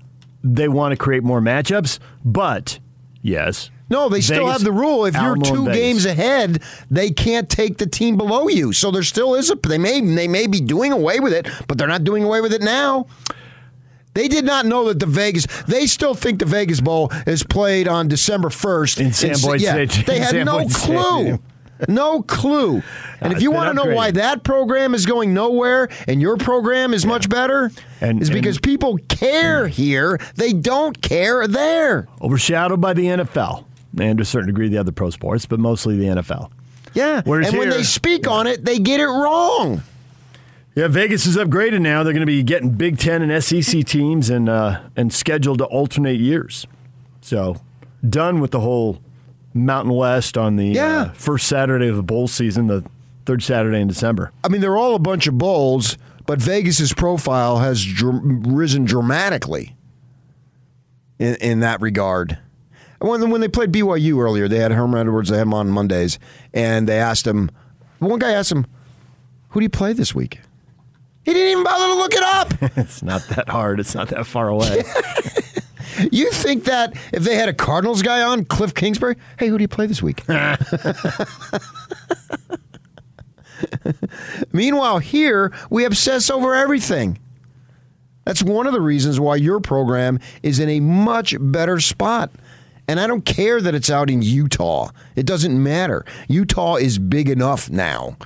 they 0.45 0.69
want 0.69 0.93
to 0.93 0.97
create 0.97 1.23
more 1.24 1.41
matchups. 1.41 1.99
But 2.24 2.78
yes, 3.23 3.70
No, 3.89 4.09
they 4.09 4.20
still 4.20 4.47
have 4.49 4.62
the 4.65 4.73
rule. 4.73 5.07
If 5.07 5.15
you're 5.15 5.23
Alamo 5.37 5.45
two 5.45 5.66
games 5.73 6.05
ahead, 6.07 6.61
they 6.91 7.11
can't 7.11 7.49
take 7.49 7.78
the 7.78 7.87
team 7.87 8.16
below 8.16 8.49
you. 8.49 8.73
So 8.73 8.91
there 8.91 9.03
still 9.05 9.35
is 9.37 9.51
a. 9.51 9.55
They 9.57 9.78
may 9.78 10.01
they 10.01 10.28
may 10.28 10.47
be 10.49 10.61
doing 10.61 10.93
away 10.93 11.20
with 11.20 11.33
it, 11.33 11.49
but 11.69 11.78
they're 11.78 11.87
not 11.89 12.05
doing 12.05 12.24
away 12.24 12.41
with 12.41 12.53
it 12.53 12.62
now. 12.62 13.07
They 14.15 14.28
did 14.28 14.45
not 14.45 14.65
know 14.66 14.89
that 14.89 14.99
the 14.99 15.07
Vegas. 15.07 15.47
They 15.69 15.87
still 15.87 16.15
think 16.15 16.39
the 16.41 16.47
Vegas 16.47 16.81
Bowl 16.81 17.11
is 17.27 17.43
played 17.43 17.87
on 17.87 18.09
December 18.09 18.51
first 18.51 18.99
In 19.01 19.12
Sam 19.12 19.37
Boyd 19.43 19.61
yeah, 19.61 19.73
Stadium- 19.73 20.05
They 20.07 20.19
had 20.39 20.45
no 20.47 20.59
clue. 20.66 20.69
Stadium. 20.70 21.43
No 21.89 22.23
clue. 22.23 22.82
And 23.20 23.32
if 23.32 23.43
you 23.43 23.51
want 23.51 23.69
to 23.69 23.74
know 23.85 23.94
why 23.94 24.11
that 24.12 24.44
program 24.44 24.94
is 24.94 25.07
going 25.07 25.35
nowhere 25.35 25.89
and 26.09 26.20
your 26.23 26.36
program 26.36 26.94
is 26.94 27.05
much 27.05 27.28
better, 27.28 27.70
And- 28.01 28.23
is 28.23 28.31
because 28.31 28.57
and- 28.57 28.62
people 28.62 28.98
care 29.09 29.69
here. 29.69 30.19
They 30.36 30.53
don't 30.53 31.01
care 31.03 31.47
there. 31.47 32.09
Overshadowed 32.23 32.81
by 32.81 32.93
the 32.94 33.07
NFL 33.07 33.65
and 33.98 34.19
to 34.19 34.23
a 34.23 34.24
certain 34.24 34.47
degree 34.48 34.69
the 34.69 34.78
other 34.78 34.93
pro 34.93 35.11
sports, 35.11 35.47
but 35.47 35.59
mostly 35.61 35.97
the 35.97 36.07
NFL. 36.07 36.51
Yeah. 36.94 37.23
Whereas 37.24 37.48
and 37.48 37.59
when 37.59 37.69
they 37.70 37.82
speak 37.82 38.27
on 38.27 38.47
it, 38.47 38.65
they 38.65 38.78
get 38.78 39.01
it 39.01 39.07
wrong. 39.07 39.82
Yeah, 40.74 40.89
Vegas 40.89 41.24
is 41.27 41.36
upgraded 41.39 41.81
now. 41.81 42.03
They're 42.03 42.12
going 42.12 42.20
to 42.20 42.27
be 42.27 42.43
getting 42.43 42.70
Big 42.70 42.98
Ten 42.98 43.23
and 43.23 43.43
SEC 43.43 43.82
teams 43.85 44.28
and 44.28 44.48
uh, 44.48 44.81
and 44.94 45.11
scheduled 45.12 45.59
to 45.59 45.65
alternate 45.65 46.20
years. 46.20 46.66
So 47.23 47.57
done 48.07 48.40
with 48.40 48.51
the 48.51 48.61
whole 48.61 49.01
Mountain 49.65 49.95
West 49.95 50.37
on 50.37 50.57
the 50.57 50.66
Yeah. 50.66 51.01
uh, 51.01 51.12
first 51.12 51.47
Saturday 51.49 51.89
of 51.89 51.97
the 51.97 52.03
bowl 52.03 52.28
season, 52.28 52.66
the 52.66 52.85
third 53.24 53.43
Saturday 53.43 53.81
in 53.81 53.89
December. 53.89 54.33
I 54.45 54.49
mean, 54.49 54.61
they're 54.61 54.77
all 54.77 54.95
a 54.95 54.99
bunch 55.01 55.27
of 55.27 55.39
bowls, 55.39 55.97
but 56.27 56.39
Vegas's 56.41 56.93
profile 56.93 57.59
has 57.59 57.85
dr- 57.85 58.20
risen 58.23 58.85
dramatically 58.85 59.74
in, 61.19 61.35
in 61.37 61.61
that 61.61 61.81
regard. 61.81 62.39
When, 63.01 63.31
when 63.31 63.41
they 63.41 63.49
played 63.49 63.73
BYU 63.73 64.19
earlier, 64.23 64.49
they 64.49 64.59
had 64.59 64.73
Herman 64.73 65.01
Edwards, 65.01 65.28
they 65.31 65.37
had 65.37 65.43
him 65.43 65.55
on 65.55 65.69
Mondays, 65.70 66.19
and 66.55 66.89
they 66.89 66.99
asked 66.99 67.27
him, 67.27 67.51
one 67.99 68.19
guy 68.19 68.33
asked 68.33 68.53
him, 68.53 68.66
Who 69.51 69.61
do 69.61 69.65
you 69.65 69.70
play 69.70 69.93
this 69.93 70.15
week? 70.15 70.41
He 71.24 71.33
didn't 71.33 71.51
even 71.53 71.65
bother 71.65 71.87
to 71.87 71.95
look 71.95 72.15
it 72.15 72.23
up. 72.23 72.53
it's 72.78 73.03
not 73.03 73.23
that 73.31 73.49
hard. 73.49 73.81
It's 73.81 73.95
not 73.95 74.09
that 74.09 74.27
far 74.27 74.49
away. 74.49 74.83
You 76.10 76.31
think 76.31 76.64
that 76.64 76.94
if 77.12 77.23
they 77.23 77.36
had 77.36 77.48
a 77.48 77.55
Cardinals 77.55 78.02
guy 78.02 78.23
on, 78.23 78.44
Kliff 78.44 78.74
Kingsbury, 78.74 79.16
hey, 79.39 79.48
who 79.48 79.59
do 79.59 79.62
you 79.62 79.68
play 79.68 79.86
this 79.86 80.02
week? 80.02 80.23
Meanwhile, 84.52 84.98
here 84.98 85.52
we 85.70 85.85
obsess 85.85 86.31
over 86.31 86.55
everything. 86.55 87.18
That's 88.24 88.43
one 88.43 88.66
of 88.66 88.73
the 88.73 88.81
reasons 88.81 89.20
why 89.20 89.36
your 89.36 89.60
program 89.60 90.18
is 90.43 90.59
in 90.59 90.68
a 90.68 90.81
much 90.81 91.36
better 91.39 91.78
spot. 91.81 92.32
And 92.89 93.01
I 93.01 93.06
don't 93.06 93.24
care 93.24 93.60
that 93.60 93.74
it's 93.74 93.90
out 93.90 94.10
in 94.10 94.23
Utah. 94.23 94.90
It 95.14 95.27
doesn't 95.27 95.60
matter. 95.62 96.05
Utah 96.28 96.77
is 96.77 96.98
big 96.98 97.28
enough 97.28 97.70
now, 97.70 98.16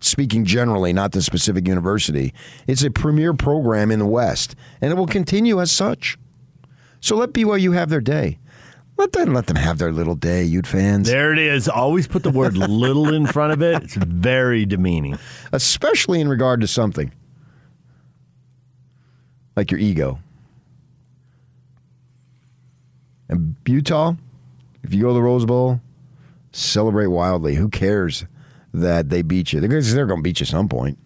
speaking 0.00 0.44
generally, 0.44 0.92
not 0.92 1.12
the 1.12 1.22
specific 1.22 1.66
university. 1.66 2.32
It's 2.66 2.82
a 2.84 2.90
premier 2.90 3.32
program 3.34 3.90
in 3.90 3.98
the 3.98 4.06
West, 4.06 4.54
and 4.80 4.92
it 4.92 4.96
will 4.96 5.06
continue 5.06 5.60
as 5.60 5.72
such. 5.72 6.16
So 7.04 7.16
let 7.16 7.34
BYU 7.34 7.74
have 7.74 7.90
their 7.90 8.00
day. 8.00 8.38
Let 8.96 9.12
them 9.12 9.34
let 9.34 9.46
them 9.46 9.56
have 9.56 9.76
their 9.76 9.92
little 9.92 10.14
day, 10.14 10.42
Ute 10.42 10.66
fans. 10.66 11.06
there 11.06 11.34
it 11.34 11.38
is. 11.38 11.68
Always 11.68 12.06
put 12.06 12.22
the 12.22 12.30
word 12.30 12.56
little 12.56 13.12
in 13.12 13.26
front 13.26 13.52
of 13.52 13.60
it. 13.60 13.82
It's 13.82 13.94
very 13.94 14.64
demeaning. 14.64 15.18
especially 15.52 16.22
in 16.22 16.28
regard 16.28 16.62
to 16.62 16.66
something 16.66 17.12
like 19.54 19.70
your 19.70 19.80
ego. 19.80 20.18
And 23.28 23.54
Utah, 23.66 24.14
if 24.82 24.94
you 24.94 25.02
go 25.02 25.08
to 25.08 25.14
the 25.14 25.20
Rose 25.22 25.44
Bowl, 25.44 25.82
celebrate 26.52 27.08
wildly. 27.08 27.56
Who 27.56 27.68
cares 27.68 28.24
that 28.72 29.10
they 29.10 29.20
beat 29.20 29.52
you? 29.52 29.60
They're 29.60 29.68
going 29.68 29.82
they're 29.82 30.06
going 30.06 30.20
to 30.20 30.22
beat 30.22 30.40
you 30.40 30.44
at 30.44 30.48
some 30.48 30.70
point. 30.70 30.96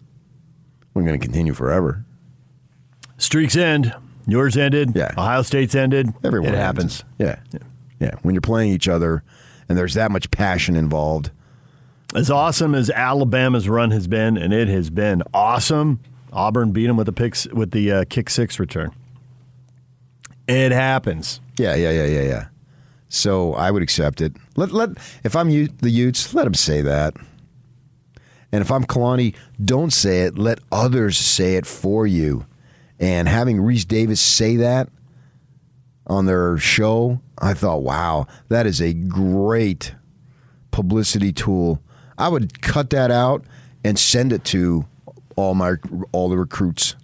We're 0.93 1.03
going 1.03 1.19
to 1.19 1.25
continue 1.25 1.53
forever. 1.53 2.05
Streaks 3.17 3.57
end. 3.57 3.93
Yours 4.31 4.57
ended. 4.57 4.95
Yeah. 4.95 5.13
Ohio 5.17 5.41
State's 5.41 5.75
ended. 5.75 6.13
Everyone 6.23 6.49
it 6.49 6.57
ends. 6.57 6.59
happens. 6.59 7.03
Yeah. 7.17 7.39
yeah. 7.99 8.15
When 8.21 8.35
you're 8.35 8.41
playing 8.41 8.71
each 8.71 8.87
other 8.87 9.23
and 9.67 9.77
there's 9.77 9.93
that 9.93 10.11
much 10.11 10.31
passion 10.31 10.75
involved. 10.75 11.31
As 12.15 12.31
awesome 12.31 12.73
as 12.73 12.89
Alabama's 12.89 13.69
run 13.69 13.91
has 13.91 14.07
been, 14.07 14.35
and 14.35 14.51
it 14.51 14.67
has 14.67 14.89
been 14.89 15.21
awesome, 15.31 15.99
Auburn 16.33 16.71
beat 16.71 16.87
them 16.87 16.97
with 16.97 17.05
the 17.05 17.13
picks 17.13 17.45
with 17.47 17.71
the 17.71 17.91
uh, 17.91 18.05
kick 18.09 18.31
six 18.31 18.59
return. 18.59 18.91
It 20.47 20.71
happens. 20.71 21.39
Yeah, 21.57 21.75
yeah, 21.75 21.91
yeah, 21.91 22.05
yeah, 22.05 22.21
yeah. 22.23 22.47
So 23.09 23.53
I 23.53 23.69
would 23.69 23.83
accept 23.83 24.21
it. 24.21 24.33
Let 24.55 24.71
let 24.71 24.89
if 25.23 25.35
I'm 25.35 25.51
Ute, 25.51 25.77
the 25.79 25.91
Utes, 25.91 26.33
let 26.33 26.45
them 26.45 26.55
say 26.55 26.81
that. 26.81 27.15
And 28.51 28.61
if 28.61 28.71
I'm 28.71 28.85
Kalani, 28.85 29.35
don't 29.63 29.93
say 29.93 30.21
it. 30.21 30.39
Let 30.39 30.59
others 30.71 31.17
say 31.17 31.55
it 31.55 31.67
for 31.67 32.07
you. 32.07 32.47
And 32.99 33.27
having 33.27 33.57
Rece 33.57 33.87
Davis 33.87 34.19
say 34.19 34.57
that 34.57 34.89
on 36.07 36.25
their 36.25 36.57
show, 36.57 37.21
I 37.37 37.53
thought, 37.53 37.81
wow, 37.81 38.27
that 38.49 38.65
is 38.65 38.81
a 38.81 38.93
great 38.93 39.95
publicity 40.71 41.31
tool. 41.31 41.81
I 42.17 42.27
would 42.27 42.61
cut 42.61 42.89
that 42.89 43.11
out 43.11 43.45
and 43.83 43.97
send 43.97 44.33
it 44.33 44.43
to 44.45 44.85
all 45.35 45.55
my 45.55 45.75
all 46.11 46.29
the 46.29 46.37
recruits. 46.37 46.95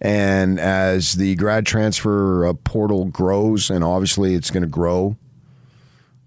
And 0.00 0.58
as 0.58 1.14
the 1.14 1.36
grad 1.36 1.64
transfer 1.64 2.46
uh, 2.46 2.54
portal 2.54 3.06
grows, 3.06 3.70
and 3.70 3.84
obviously 3.84 4.34
it's 4.34 4.50
going 4.50 4.64
to 4.64 4.68
grow 4.68 5.16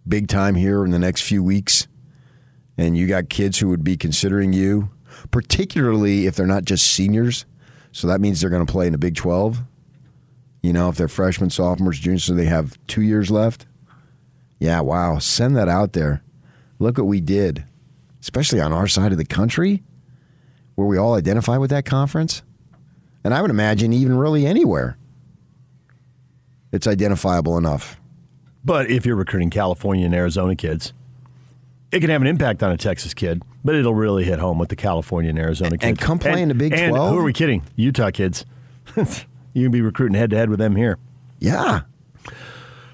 big 0.08 0.28
time 0.28 0.56
here 0.56 0.86
in 0.86 0.92
the 0.92 1.00
next 1.00 1.22
few 1.22 1.44
weeks, 1.44 1.88
and 2.78 2.98
you 2.98 3.06
got 3.08 3.30
kids 3.30 3.60
who 3.60 3.68
would 3.70 3.84
be 3.84 3.98
considering 3.98 4.54
you, 4.54 4.90
particularly 5.30 6.26
if 6.26 6.36
they're 6.36 6.46
not 6.48 6.64
just 6.66 6.88
seniors. 6.88 7.46
So 7.96 8.08
that 8.08 8.20
means 8.20 8.42
they're 8.42 8.50
going 8.50 8.66
to 8.66 8.70
play 8.70 8.88
in 8.88 8.92
the 8.92 8.98
Big 8.98 9.16
12. 9.16 9.60
You 10.62 10.74
know, 10.74 10.90
if 10.90 10.98
they're 10.98 11.08
freshmen, 11.08 11.50
sophomores, 11.50 11.98
juniors, 11.98 12.26
so 12.26 12.34
they 12.34 12.44
have 12.44 12.78
two 12.88 13.02
years 13.02 13.32
left. 13.32 13.68
Yeah, 14.60 14.82
wow. 14.82 15.18
Send 15.20 15.56
that 15.56 15.70
out 15.70 15.94
there. 15.94 16.22
Look 16.78 16.98
what 16.98 17.08
we 17.08 17.22
did, 17.22 17.64
especially 18.20 18.60
on 18.60 18.74
our 18.74 18.90
side 18.90 19.14
of 19.14 19.18
the 19.18 19.24
country, 19.24 19.82
where 20.76 20.86
we 20.86 20.98
all 20.98 21.14
identify 21.14 21.58
with 21.58 21.70
that 21.70 21.86
conference. 21.86 22.42
And 23.24 23.34
I 23.34 23.42
would 23.42 23.50
imagine 23.50 23.94
even 23.94 24.18
really 24.18 24.46
anywhere, 24.46 24.98
it's 26.74 26.88
identifiable 26.88 27.58
enough. 27.58 27.98
But 28.66 28.90
if 28.92 29.06
you're 29.06 29.16
recruiting 29.16 29.52
California 29.52 30.06
and 30.06 30.14
Arizona 30.14 30.58
kids, 30.58 30.92
it 31.92 32.00
can 32.00 32.10
have 32.10 32.22
an 32.22 32.28
impact 32.28 32.64
on 32.64 32.72
a 32.72 32.78
Texas 32.78 33.14
kid, 33.14 33.44
but 33.64 33.76
it'll 33.76 33.94
really 33.94 34.24
hit 34.24 34.40
home 34.40 34.60
with 34.60 34.70
the 34.70 34.76
California 34.76 35.30
and 35.30 35.40
Arizona 35.40 35.72
kids. 35.72 35.84
and 35.84 36.00
come 36.00 36.20
play 36.20 36.42
in 36.42 36.50
the 36.50 36.56
Big 36.56 36.74
and 36.74 36.92
12? 36.92 37.12
Who 37.12 37.20
are 37.20 37.24
we 37.24 37.34
kidding? 37.34 37.64
Utah 37.76 38.12
kids. 38.12 38.46
you 39.54 39.64
can 39.66 39.72
be 39.72 39.82
recruiting 39.82 40.18
head 40.18 40.30
to 40.32 40.36
head 40.36 40.50
with 40.50 40.60
them 40.60 40.76
here. 40.76 40.98
Yeah. 41.40 41.82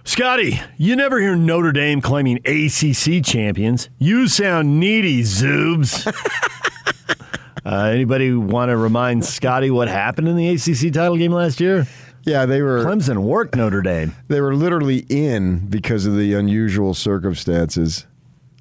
Scotty, 0.03 0.59
you 0.77 0.95
never 0.95 1.19
hear 1.19 1.35
Notre 1.35 1.71
Dame 1.71 2.01
claiming 2.01 2.37
ACC 2.45 3.23
champions. 3.23 3.89
You 3.99 4.27
sound 4.27 4.79
needy, 4.79 5.21
Zoobs. 5.21 6.07
uh, 7.65 7.75
anybody 7.85 8.33
want 8.33 8.69
to 8.69 8.77
remind 8.77 9.23
Scotty 9.23 9.69
what 9.69 9.87
happened 9.87 10.27
in 10.27 10.35
the 10.35 10.49
ACC 10.49 10.91
title 10.91 11.17
game 11.17 11.31
last 11.31 11.59
year? 11.59 11.85
Yeah, 12.23 12.45
they 12.45 12.61
were 12.61 12.83
Clemson 12.83 13.19
worked 13.19 13.55
Notre 13.55 13.81
Dame. 13.81 14.15
they 14.27 14.41
were 14.41 14.55
literally 14.55 15.05
in 15.09 15.67
because 15.67 16.05
of 16.05 16.15
the 16.15 16.33
unusual 16.33 16.93
circumstances, 16.93 18.05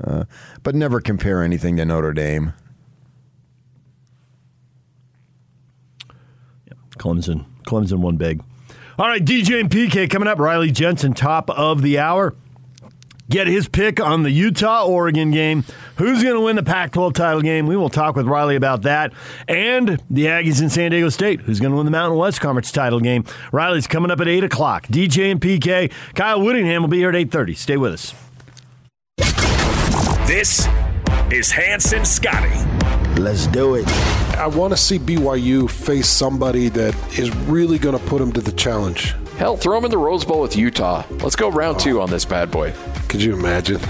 uh, 0.03 0.25
but 0.63 0.75
never 0.75 1.01
compare 1.01 1.43
anything 1.43 1.77
to 1.77 1.85
Notre 1.85 2.13
Dame. 2.13 2.53
Clemson. 6.99 7.47
Clemson 7.67 7.99
won 7.99 8.17
big. 8.17 8.43
All 8.99 9.09
right, 9.09 9.25
DJ 9.25 9.61
and 9.61 9.71
PK 9.71 10.11
coming 10.11 10.29
up. 10.29 10.39
Riley 10.39 10.71
Jensen, 10.71 11.15
top 11.15 11.49
of 11.51 11.81
the 11.81 11.99
hour. 11.99 12.35
Get 13.31 13.47
his 13.47 13.69
pick 13.69 14.01
on 14.01 14.25
the 14.25 14.31
Utah 14.31 14.85
Oregon 14.85 15.31
game. 15.31 15.65
Who's 15.97 16.21
going 16.21 16.35
to 16.35 16.41
win 16.41 16.57
the 16.57 16.65
Pac 16.65 16.91
12 16.91 17.15
title 17.15 17.41
game? 17.41 17.67
We 17.67 17.77
will 17.77 17.89
talk 17.89 18.17
with 18.17 18.27
Riley 18.27 18.57
about 18.57 18.83
that. 18.83 19.13
And 19.47 20.03
the 20.11 20.27
Aggies 20.27 20.61
in 20.61 20.69
San 20.69 20.91
Diego 20.91 21.09
State. 21.11 21.43
Who's 21.43 21.61
going 21.61 21.71
to 21.71 21.77
win 21.77 21.87
the 21.87 21.93
Mountain 21.93 22.19
West 22.19 22.41
Conference 22.41 22.73
title 22.73 22.99
game? 22.99 23.25
Riley's 23.53 23.87
coming 23.87 24.11
up 24.11 24.21
at 24.21 24.27
8 24.27 24.43
o'clock. 24.43 24.89
DJ 24.89 25.31
and 25.31 25.41
PK. 25.41 25.93
Kyle 26.15 26.43
Whittingham 26.43 26.83
will 26.83 26.89
be 26.89 26.99
here 26.99 27.11
at 27.11 27.15
8.30. 27.15 27.57
Stay 27.57 27.77
with 27.77 27.93
us. 27.93 28.30
This 30.31 30.69
is 31.33 31.51
Hans 31.51 31.93
and 31.93 32.07
Scotty. 32.07 32.55
Let's 33.21 33.49
do 33.49 33.75
it. 33.75 33.89
I 34.39 34.47
want 34.47 34.73
to 34.73 34.77
see 34.77 34.97
BYU 34.97 35.69
face 35.69 36.07
somebody 36.07 36.69
that 36.69 36.95
is 37.19 37.35
really 37.49 37.81
going 37.81 37.99
to 37.99 38.05
put 38.07 38.21
them 38.21 38.31
to 38.35 38.41
the 38.41 38.53
challenge. 38.53 39.17
Hell, 39.39 39.57
throw 39.57 39.77
him 39.77 39.87
in 39.87 39.91
the 39.91 39.99
Rose 39.99 40.25
Bowl 40.25 40.41
with 40.41 40.55
Utah. 40.55 41.05
Let's 41.11 41.35
go 41.35 41.51
round 41.51 41.81
two 41.81 41.99
oh. 41.99 42.03
on 42.03 42.11
this 42.11 42.25
bad 42.25 42.53
boy. 42.53 42.73
Could 43.09 43.21
you 43.21 43.35
imagine? 43.35 43.81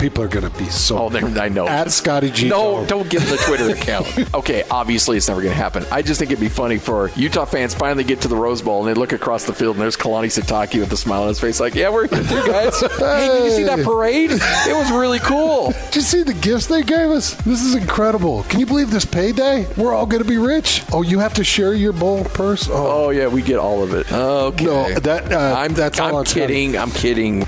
People 0.00 0.24
are 0.24 0.28
going 0.28 0.50
to 0.50 0.58
be 0.58 0.64
so. 0.70 0.98
Oh, 0.98 1.10
I 1.40 1.48
know. 1.48 1.68
At 1.68 1.90
Scotty 1.92 2.30
G. 2.30 2.48
No, 2.48 2.84
don't 2.86 3.08
give 3.08 3.28
the 3.28 3.36
Twitter 3.36 3.70
account. 3.70 4.06
Okay, 4.40 4.62
obviously 4.70 5.16
it's 5.16 5.28
never 5.28 5.42
going 5.42 5.52
to 5.52 5.58
happen. 5.60 5.84
I 5.90 6.02
just 6.02 6.18
think 6.18 6.30
it'd 6.30 6.40
be 6.40 6.48
funny 6.48 6.78
for 6.78 7.10
Utah 7.10 7.44
fans 7.44 7.74
finally 7.74 8.04
get 8.04 8.20
to 8.22 8.28
the 8.28 8.36
Rose 8.36 8.62
Bowl 8.62 8.80
and 8.80 8.88
they 8.88 8.98
look 8.98 9.12
across 9.12 9.44
the 9.44 9.52
field 9.52 9.76
and 9.76 9.82
there's 9.82 9.96
Kalani 9.96 10.26
Sitake 10.26 10.78
with 10.78 10.90
a 10.92 10.96
smile 10.96 11.22
on 11.22 11.28
his 11.28 11.40
face, 11.40 11.60
like, 11.60 11.74
"Yeah, 11.74 11.90
we're 11.90 12.06
here 12.06 12.46
guys. 12.46 12.80
hey, 12.80 13.28
did 13.28 13.44
you 13.44 13.50
see 13.50 13.62
that 13.64 13.84
parade? 13.84 14.30
It 14.32 14.74
was 14.76 14.90
really 14.92 15.18
cool." 15.18 15.72
Did 15.90 15.96
you 15.96 16.00
see 16.02 16.22
the 16.22 16.32
gifts 16.34 16.66
they 16.66 16.82
gave 16.82 17.10
us? 17.10 17.34
This 17.42 17.62
is 17.62 17.74
incredible. 17.74 18.44
Can 18.44 18.60
you 18.60 18.66
believe 18.66 18.90
this 18.90 19.04
payday? 19.04 19.66
We're 19.76 19.92
all 19.92 20.06
going 20.06 20.22
to 20.22 20.28
be 20.28 20.38
rich. 20.38 20.82
Oh, 20.92 21.02
you 21.02 21.18
have 21.18 21.34
to 21.34 21.44
share 21.44 21.74
your 21.74 21.92
bowl 21.92 22.24
purse? 22.24 22.68
Oh, 22.70 23.06
Oh 23.06 23.10
yeah, 23.10 23.26
we 23.26 23.42
get 23.42 23.58
all 23.58 23.82
of 23.82 23.92
it. 23.94 24.10
Okay, 24.12 24.64
No, 24.64 24.88
that, 25.00 25.32
uh, 25.32 25.54
I'm 25.58 25.74
that's 25.74 25.98
all 25.98 26.18
I'm 26.18 26.24
kidding. 26.24 26.78
I'm 26.78 26.90
kidding. 26.92 27.44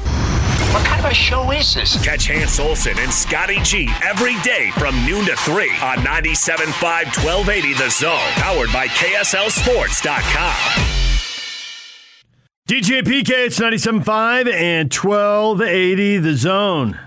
What 0.72 0.86
kind 0.86 1.04
of 1.04 1.10
a 1.10 1.14
show 1.14 1.50
is 1.50 1.74
this? 1.74 2.02
Catch 2.02 2.28
Hans 2.28 2.58
Olsen 2.58 2.98
and 2.98 3.12
Scotty 3.12 3.60
G 3.62 3.90
every 4.02 4.40
day 4.40 4.70
from 4.78 4.94
noon 5.04 5.26
to 5.26 5.36
3 5.36 5.68
on 5.82 5.98
97.5 5.98 6.72
1280 6.82 7.74
The 7.74 7.90
Zone, 7.90 8.18
powered 8.36 8.72
by 8.72 8.86
KSLSports.com. 8.88 10.86
DJ 12.66 13.02
PK, 13.02 13.30
it's 13.46 13.58
97.5 13.60 14.50
and 14.50 14.90
1280 14.90 16.16
The 16.18 16.34
Zone. 16.36 16.98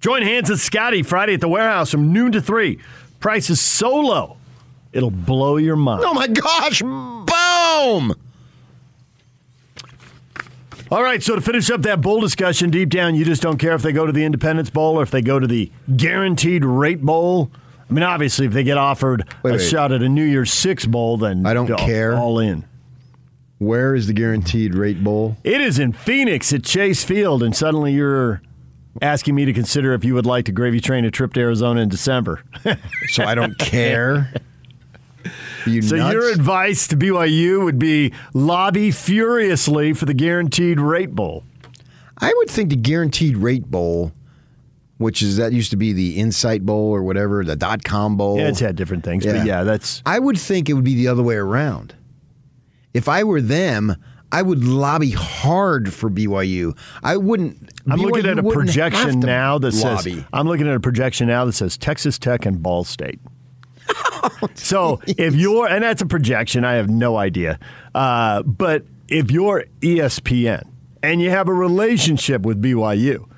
Join 0.00 0.22
Hans 0.22 0.50
and 0.50 0.58
Scotty 0.58 1.04
Friday 1.04 1.34
at 1.34 1.40
the 1.40 1.48
warehouse 1.48 1.92
from 1.92 2.12
noon 2.12 2.32
to 2.32 2.40
3. 2.40 2.80
Price 3.20 3.48
is 3.48 3.60
so 3.60 3.94
low, 3.94 4.38
it'll 4.92 5.10
blow 5.12 5.56
your 5.56 5.76
mind. 5.76 6.02
Oh 6.04 6.14
my 6.14 6.26
gosh! 6.26 6.82
Boom! 6.82 8.14
All 10.90 11.02
right, 11.02 11.22
so 11.22 11.34
to 11.34 11.40
finish 11.42 11.70
up 11.70 11.82
that 11.82 12.00
bowl 12.00 12.20
discussion, 12.20 12.70
deep 12.70 12.88
down, 12.88 13.14
you 13.14 13.24
just 13.24 13.42
don't 13.42 13.58
care 13.58 13.74
if 13.74 13.82
they 13.82 13.92
go 13.92 14.06
to 14.06 14.12
the 14.12 14.24
Independence 14.24 14.70
Bowl 14.70 14.98
or 14.98 15.02
if 15.02 15.10
they 15.10 15.20
go 15.20 15.38
to 15.38 15.46
the 15.46 15.70
Guaranteed 15.96 16.64
Rate 16.64 17.02
Bowl. 17.02 17.50
I 17.90 17.92
mean, 17.92 18.02
obviously, 18.04 18.46
if 18.46 18.52
they 18.52 18.64
get 18.64 18.78
offered 18.78 19.24
Wait, 19.42 19.50
a 19.50 19.54
wait. 19.58 19.62
shot 19.68 19.92
at 19.92 20.02
a 20.02 20.08
New 20.08 20.24
Year's 20.24 20.52
Six 20.52 20.86
Bowl, 20.86 21.18
then 21.18 21.44
I 21.44 21.52
don't 21.52 21.70
all- 21.70 21.78
care. 21.78 22.16
All 22.16 22.38
in. 22.38 22.64
Where 23.58 23.94
is 23.94 24.06
the 24.06 24.12
guaranteed 24.12 24.74
rate 24.74 25.02
bowl? 25.02 25.36
It 25.42 25.60
is 25.60 25.78
in 25.80 25.92
Phoenix 25.92 26.52
at 26.52 26.62
Chase 26.62 27.02
Field, 27.04 27.42
and 27.42 27.54
suddenly 27.56 27.92
you're 27.92 28.40
asking 29.02 29.34
me 29.34 29.44
to 29.46 29.52
consider 29.52 29.92
if 29.94 30.04
you 30.04 30.14
would 30.14 30.26
like 30.26 30.44
to 30.46 30.52
gravy 30.52 30.80
train 30.80 31.04
a 31.04 31.10
trip 31.10 31.32
to 31.34 31.40
Arizona 31.40 31.80
in 31.80 31.88
December. 31.88 32.42
So 33.08 33.24
I 33.24 33.34
don't 33.34 33.58
care. 33.58 34.32
You 35.66 35.82
so 35.82 35.96
nuts? 35.96 36.12
your 36.14 36.30
advice 36.30 36.86
to 36.88 36.96
BYU 36.96 37.64
would 37.64 37.78
be 37.78 38.12
lobby 38.32 38.90
furiously 38.90 39.92
for 39.92 40.04
the 40.06 40.14
Guaranteed 40.14 40.80
Rate 40.80 41.14
Bowl. 41.14 41.44
I 42.20 42.32
would 42.36 42.50
think 42.50 42.70
the 42.70 42.76
guaranteed 42.76 43.36
rate 43.36 43.70
bowl, 43.70 44.12
which 44.98 45.22
is 45.22 45.36
that 45.36 45.52
used 45.52 45.70
to 45.70 45.76
be 45.76 45.92
the 45.92 46.16
Insight 46.18 46.66
Bowl 46.66 46.90
or 46.90 47.02
whatever, 47.02 47.44
the 47.44 47.56
dot 47.56 47.84
com 47.84 48.16
bowl. 48.16 48.38
Yeah, 48.38 48.48
it's 48.48 48.60
had 48.60 48.76
different 48.76 49.04
things, 49.04 49.24
but 49.24 49.46
yeah, 49.46 49.62
that's. 49.62 50.02
I 50.04 50.18
would 50.18 50.38
think 50.38 50.68
it 50.68 50.74
would 50.74 50.84
be 50.84 50.94
the 50.94 51.08
other 51.08 51.22
way 51.22 51.36
around. 51.36 51.94
If 52.94 53.08
I 53.08 53.22
were 53.22 53.40
them, 53.40 53.94
I 54.32 54.42
would 54.42 54.64
lobby 54.64 55.10
hard 55.10 55.92
for 55.92 56.10
BYU. 56.10 56.76
I 57.02 57.16
wouldn't. 57.16 57.70
I'm 57.88 58.00
looking 58.00 58.26
at 58.26 58.38
a 58.38 58.42
projection 58.42 59.20
now 59.20 59.58
that 59.58 59.74
lobby. 59.74 60.14
says 60.14 60.24
I'm 60.32 60.48
looking 60.48 60.68
at 60.68 60.74
a 60.74 60.80
projection 60.80 61.28
now 61.28 61.44
that 61.44 61.52
says 61.52 61.76
Texas 61.78 62.18
Tech 62.18 62.44
and 62.44 62.62
Ball 62.62 62.84
State. 62.84 63.20
so 64.54 65.00
if 65.06 65.34
you're 65.34 65.68
and 65.68 65.82
that's 65.82 66.02
a 66.02 66.06
projection, 66.06 66.64
I 66.64 66.74
have 66.74 66.88
no 66.88 67.16
idea. 67.16 67.58
Uh, 67.94 68.42
but 68.42 68.84
if 69.08 69.30
you're 69.30 69.64
ESPN 69.80 70.68
and 71.02 71.20
you 71.20 71.30
have 71.30 71.48
a 71.48 71.54
relationship 71.54 72.42
with 72.42 72.62
BYU, 72.62 73.28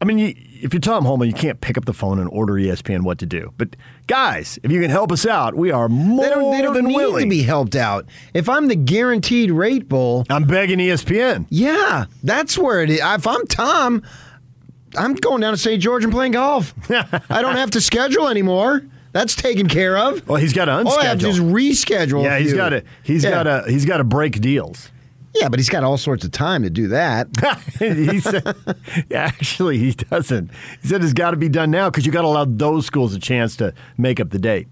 I 0.00 0.04
mean, 0.04 0.18
you, 0.18 0.34
if 0.62 0.72
you're 0.72 0.80
Tom 0.80 1.04
Holmoe, 1.04 1.26
you 1.26 1.32
can't 1.32 1.60
pick 1.60 1.76
up 1.76 1.84
the 1.84 1.92
phone 1.92 2.18
and 2.18 2.28
order 2.30 2.54
ESPN 2.54 3.02
what 3.02 3.18
to 3.18 3.26
do. 3.26 3.52
But 3.58 3.76
guys, 4.06 4.58
if 4.62 4.70
you 4.70 4.80
can 4.80 4.90
help 4.90 5.12
us 5.12 5.26
out, 5.26 5.54
we 5.54 5.70
are 5.70 5.88
more 5.88 6.24
They 6.24 6.30
don't, 6.30 6.50
they 6.52 6.62
don't 6.62 6.74
than 6.74 6.86
need 6.86 6.96
willing 6.96 7.24
to 7.24 7.30
be 7.30 7.42
helped 7.42 7.76
out. 7.76 8.06
If 8.32 8.48
I'm 8.48 8.68
the 8.68 8.76
guaranteed 8.76 9.50
rate 9.50 9.88
bowl, 9.88 10.24
I'm 10.30 10.44
begging 10.44 10.78
ESPN. 10.78 11.46
Yeah, 11.50 12.06
that's 12.22 12.56
where 12.56 12.82
it 12.82 12.90
is. 12.90 13.00
If 13.02 13.26
I'm 13.26 13.46
Tom, 13.46 14.02
I'm 14.96 15.14
going 15.14 15.40
down 15.40 15.52
to 15.52 15.58
St. 15.58 15.80
George 15.80 16.04
and 16.04 16.12
playing 16.12 16.32
golf. 16.32 16.74
I 17.30 17.42
don't 17.42 17.56
have 17.56 17.72
to 17.72 17.80
schedule 17.80 18.28
anymore. 18.28 18.82
That's 19.12 19.34
taken 19.36 19.68
care 19.68 19.96
of. 19.96 20.26
Well, 20.26 20.38
he's 20.40 20.52
got 20.52 20.64
to 20.66 20.72
unschedule. 20.72 20.86
All 20.86 20.98
I 21.00 21.04
have 21.04 21.18
to 21.20 21.28
is 21.28 21.38
reschedule. 21.40 22.24
Yeah, 22.24 22.38
he's 22.38 22.54
got 22.54 22.70
to. 22.70 22.82
He's 23.02 23.24
Yeah. 23.24 23.30
got 23.30 23.42
to. 23.44 23.70
He's 23.70 23.84
got 23.84 23.98
to 23.98 24.04
break 24.04 24.40
deals. 24.40 24.90
Yeah, 25.34 25.48
but 25.48 25.58
he's 25.58 25.70
got 25.70 25.82
all 25.82 25.96
sorts 25.96 26.24
of 26.24 26.30
time 26.30 26.62
to 26.62 26.68
do 26.70 26.88
that. 26.88 27.28
he 27.78 28.20
said, 28.20 28.54
actually, 29.10 29.78
he 29.78 29.92
doesn't. 29.92 30.50
He 30.82 30.88
said 30.88 31.02
it's 31.02 31.14
got 31.14 31.30
to 31.30 31.38
be 31.38 31.48
done 31.48 31.70
now 31.70 31.88
because 31.88 32.04
you 32.04 32.12
got 32.12 32.20
to 32.22 32.28
allow 32.28 32.44
those 32.44 32.84
schools 32.84 33.14
a 33.14 33.18
chance 33.18 33.56
to 33.56 33.72
make 33.96 34.20
up 34.20 34.28
the 34.30 34.38
date. 34.38 34.68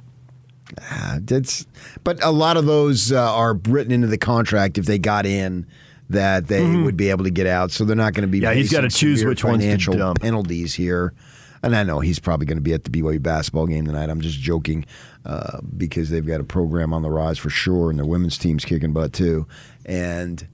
Ah, 0.81 1.19
That's, 1.23 1.67
but 2.05 2.23
a 2.23 2.31
lot 2.31 2.57
of 2.59 2.67
those 2.67 3.11
uh, 3.11 3.19
are 3.35 3.55
written 3.55 3.91
into 3.91 4.07
the 4.07 4.19
contract 4.19 4.77
if 4.77 4.85
they 4.85 4.99
got 4.99 5.25
in 5.25 5.67
that 6.11 6.49
they 6.49 6.65
would 6.77 6.97
be 6.97 7.09
able 7.09 7.25
to 7.25 7.31
get 7.31 7.47
out. 7.47 7.71
So 7.71 7.85
they're 7.85 7.97
not 7.97 8.13
going 8.13 8.23
to 8.23 8.29
be. 8.29 8.39
Mm-hmm. 8.39 8.45
Yeah, 8.45 8.55
he's 8.55 8.67
facing 8.71 8.83
gotta 8.83 8.95
choose 8.95 9.25
which 9.25 9.43
ones 9.45 9.59
to 9.59 9.63
financial 9.65 9.95
dump. 9.95 10.21
penalties 10.21 10.75
here. 10.75 11.15
And 11.63 11.77
I 11.77 11.83
know 11.83 12.01
he's 12.01 12.19
probably 12.19 12.47
going 12.47 12.59
to 12.59 12.63
be 12.63 12.73
at 12.73 12.85
the 12.85 12.91
BYU 12.91 13.23
basketball 13.23 13.67
game 13.67 13.85
tonight. 13.85 14.09
I'm 14.09 14.21
just 14.21 14.39
joking 14.39 14.87
uh, 15.25 15.61
because 15.77 16.09
they've 16.09 16.27
got 16.27 16.41
a 16.41 16.45
program 16.45 16.93
on 16.93 17.03
the 17.03 17.11
rise 17.11 17.39
for 17.39 17.51
sure, 17.51 17.91
and 17.91 17.99
their 17.99 18.07
women's 18.07 18.39
team's 18.39 18.65
kicking 18.65 18.93
butt 18.93 19.13
too. 19.13 19.47
And 19.85 20.47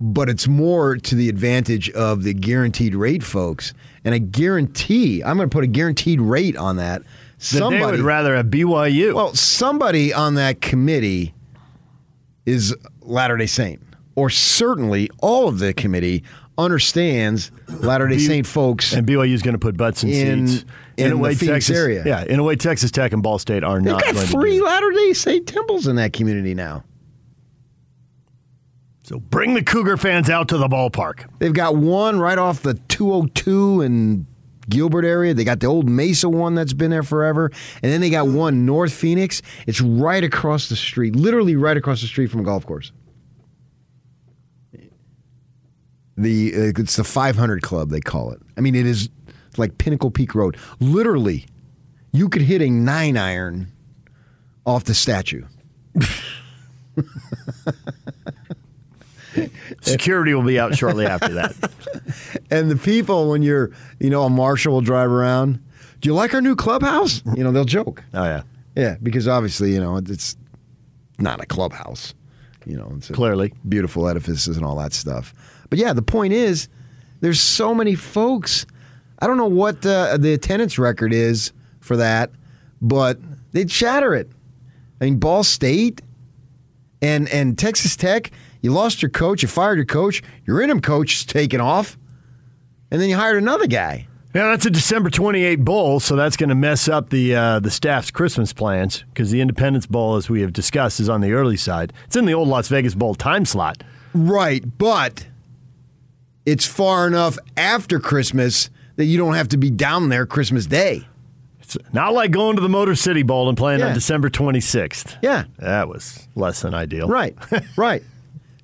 but 0.00 0.28
it's 0.28 0.46
more 0.46 0.96
to 0.96 1.14
the 1.14 1.28
advantage 1.28 1.90
of 1.92 2.24
the 2.24 2.34
guaranteed 2.34 2.94
rate 2.94 3.22
folks. 3.22 3.72
And 4.04 4.14
a 4.14 4.18
guarantee, 4.18 5.22
I'm 5.22 5.36
going 5.38 5.48
to 5.48 5.54
put 5.54 5.64
a 5.64 5.68
guaranteed 5.68 6.20
rate 6.20 6.56
on 6.56 6.76
that. 6.76 7.02
That 7.52 7.70
they 7.70 7.80
would 7.80 8.00
rather 8.00 8.36
have 8.36 8.46
BYU. 8.46 9.14
Well, 9.14 9.34
somebody 9.34 10.12
on 10.12 10.34
that 10.34 10.60
committee 10.60 11.34
is 12.44 12.76
Latter 13.00 13.36
day 13.36 13.46
Saint, 13.46 13.82
or 14.14 14.30
certainly 14.30 15.10
all 15.20 15.48
of 15.48 15.58
the 15.58 15.72
committee 15.72 16.22
understands 16.56 17.50
Latter 17.68 18.08
day 18.08 18.18
Saint 18.18 18.46
folks. 18.46 18.92
And 18.92 19.06
BYU 19.06 19.32
is 19.32 19.42
going 19.42 19.54
to 19.54 19.58
put 19.58 19.76
butts 19.76 20.04
in, 20.04 20.10
In- 20.10 20.48
seats 20.48 20.64
in 20.96 21.06
a 21.06 21.10
the 21.10 21.16
way, 21.16 21.34
Phoenix 21.34 21.66
Texas, 21.66 21.76
area. 21.76 22.02
Yeah, 22.06 22.24
in 22.24 22.38
a 22.38 22.42
way, 22.42 22.56
Texas 22.56 22.90
Tech 22.90 23.12
and 23.12 23.22
Ball 23.22 23.38
State 23.38 23.64
are 23.64 23.80
They've 23.80 23.92
not 23.92 24.02
got 24.04 24.16
three 24.16 24.60
Latter 24.60 24.90
day 24.90 25.12
Saint 25.12 25.46
temples 25.46 25.86
in 25.86 25.96
that 25.96 26.12
community 26.12 26.54
now. 26.54 26.84
So 29.04 29.18
bring 29.18 29.52
the 29.54 29.62
Cougar 29.62 29.98
fans 29.98 30.30
out 30.30 30.48
to 30.48 30.56
the 30.56 30.66
ballpark. 30.68 31.28
They've 31.38 31.52
got 31.52 31.76
one 31.76 32.18
right 32.18 32.38
off 32.38 32.62
the 32.62 32.74
202 32.88 33.82
in 33.82 34.26
Gilbert 34.68 35.04
area. 35.04 35.34
They 35.34 35.44
got 35.44 35.60
the 35.60 35.66
old 35.66 35.86
Mesa 35.88 36.26
one 36.28 36.54
that's 36.54 36.72
been 36.72 36.90
there 36.90 37.02
forever. 37.02 37.50
And 37.82 37.92
then 37.92 38.00
they 38.00 38.08
got 38.08 38.28
one 38.28 38.64
North 38.64 38.94
Phoenix. 38.94 39.42
It's 39.66 39.82
right 39.82 40.24
across 40.24 40.70
the 40.70 40.76
street, 40.76 41.14
literally 41.16 41.54
right 41.54 41.76
across 41.76 42.00
the 42.00 42.06
street 42.06 42.30
from 42.30 42.40
a 42.40 42.44
golf 42.44 42.64
course. 42.64 42.92
The 46.16 46.52
uh, 46.54 46.80
it's 46.80 46.96
the 46.96 47.04
500 47.04 47.62
Club 47.62 47.90
they 47.90 48.00
call 48.00 48.30
it. 48.32 48.40
I 48.56 48.60
mean, 48.60 48.74
it 48.74 48.86
is 48.86 49.08
like 49.56 49.78
Pinnacle 49.78 50.10
Peak 50.10 50.34
Road. 50.34 50.56
Literally, 50.80 51.46
you 52.12 52.28
could 52.28 52.42
hit 52.42 52.62
a 52.62 52.70
nine 52.70 53.16
iron 53.16 53.72
off 54.66 54.84
the 54.84 54.94
statue. 54.94 55.44
Security 59.80 60.32
will 60.34 60.42
be 60.44 60.58
out 60.58 60.76
shortly 60.76 61.06
after 61.06 61.32
that. 61.34 61.54
And 62.50 62.70
the 62.70 62.76
people, 62.76 63.30
when 63.30 63.42
you're, 63.42 63.70
you 63.98 64.10
know, 64.10 64.22
a 64.24 64.30
marshal 64.30 64.74
will 64.74 64.80
drive 64.80 65.10
around. 65.10 65.60
Do 66.00 66.08
you 66.08 66.14
like 66.14 66.34
our 66.34 66.40
new 66.40 66.54
clubhouse? 66.54 67.22
You 67.36 67.42
know, 67.42 67.50
they'll 67.50 67.64
joke. 67.64 68.04
Oh 68.12 68.22
yeah, 68.24 68.42
Yeah, 68.76 68.96
because 69.02 69.26
obviously, 69.26 69.72
you 69.72 69.80
know, 69.80 69.96
it's 69.96 70.36
not 71.18 71.40
a 71.40 71.46
clubhouse. 71.46 72.14
You 72.66 72.76
know, 72.76 72.92
it's 72.96 73.08
Clearly. 73.10 73.52
beautiful 73.68 74.06
edifices 74.06 74.56
and 74.56 74.64
all 74.66 74.76
that 74.76 74.92
stuff. 74.92 75.34
But 75.74 75.80
yeah, 75.80 75.92
the 75.92 76.02
point 76.02 76.32
is, 76.32 76.68
there's 77.20 77.40
so 77.40 77.74
many 77.74 77.96
folks. 77.96 78.64
I 79.18 79.26
don't 79.26 79.36
know 79.36 79.46
what 79.46 79.82
the, 79.82 80.16
the 80.20 80.32
attendance 80.32 80.78
record 80.78 81.12
is 81.12 81.52
for 81.80 81.96
that, 81.96 82.30
but 82.80 83.18
they'd 83.50 83.72
shatter 83.72 84.14
it. 84.14 84.30
I 85.00 85.06
mean, 85.06 85.18
Ball 85.18 85.42
State 85.42 86.00
and 87.02 87.28
and 87.28 87.58
Texas 87.58 87.96
Tech. 87.96 88.30
You 88.60 88.70
lost 88.70 89.02
your 89.02 89.10
coach. 89.10 89.42
You 89.42 89.48
fired 89.48 89.78
your 89.78 89.84
coach. 89.84 90.22
Your 90.46 90.62
interim 90.62 90.80
coach 90.80 91.14
is 91.14 91.24
taken 91.24 91.60
off, 91.60 91.98
and 92.92 93.00
then 93.00 93.08
you 93.08 93.16
hired 93.16 93.42
another 93.42 93.66
guy. 93.66 94.06
Yeah, 94.32 94.46
that's 94.50 94.66
a 94.66 94.70
December 94.70 95.10
28 95.10 95.56
bowl, 95.56 95.98
so 95.98 96.14
that's 96.14 96.36
going 96.36 96.50
to 96.50 96.54
mess 96.54 96.86
up 96.86 97.10
the 97.10 97.34
uh, 97.34 97.58
the 97.58 97.72
staff's 97.72 98.12
Christmas 98.12 98.52
plans 98.52 99.04
because 99.12 99.32
the 99.32 99.40
Independence 99.40 99.86
Bowl, 99.86 100.14
as 100.14 100.30
we 100.30 100.40
have 100.42 100.52
discussed, 100.52 101.00
is 101.00 101.08
on 101.08 101.20
the 101.20 101.32
early 101.32 101.56
side. 101.56 101.92
It's 102.06 102.14
in 102.14 102.26
the 102.26 102.34
old 102.34 102.46
Las 102.46 102.68
Vegas 102.68 102.94
Bowl 102.94 103.16
time 103.16 103.44
slot. 103.44 103.82
Right, 104.14 104.78
but 104.78 105.26
it's 106.46 106.66
far 106.66 107.06
enough 107.06 107.38
after 107.56 107.98
Christmas 107.98 108.70
that 108.96 109.04
you 109.06 109.18
don't 109.18 109.34
have 109.34 109.48
to 109.48 109.56
be 109.56 109.70
down 109.70 110.08
there 110.08 110.26
Christmas 110.26 110.66
Day. 110.66 111.06
It's 111.60 111.76
not 111.92 112.12
like 112.12 112.30
going 112.30 112.56
to 112.56 112.62
the 112.62 112.68
Motor 112.68 112.94
City 112.94 113.22
Bowl 113.22 113.48
and 113.48 113.56
playing 113.56 113.82
on 113.82 113.94
December 113.94 114.28
26th. 114.28 115.16
Yeah. 115.22 115.44
That 115.58 115.88
was 115.88 116.28
less 116.34 116.60
than 116.60 116.74
ideal. 116.74 117.08
Right, 117.08 117.36
right. 117.76 118.02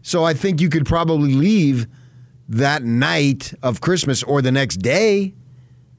So 0.03 0.25
I 0.25 0.35
think 0.35 0.61
you 0.61 0.69
could 0.69 0.87
probably 0.87 1.35
leave 1.35 1.87
that 2.49 2.83
night 2.83 3.55
of 3.63 3.81
Christmas 3.81 4.23
or 4.23 4.43
the 4.43 4.53
next 4.53 4.77
day 4.77 5.35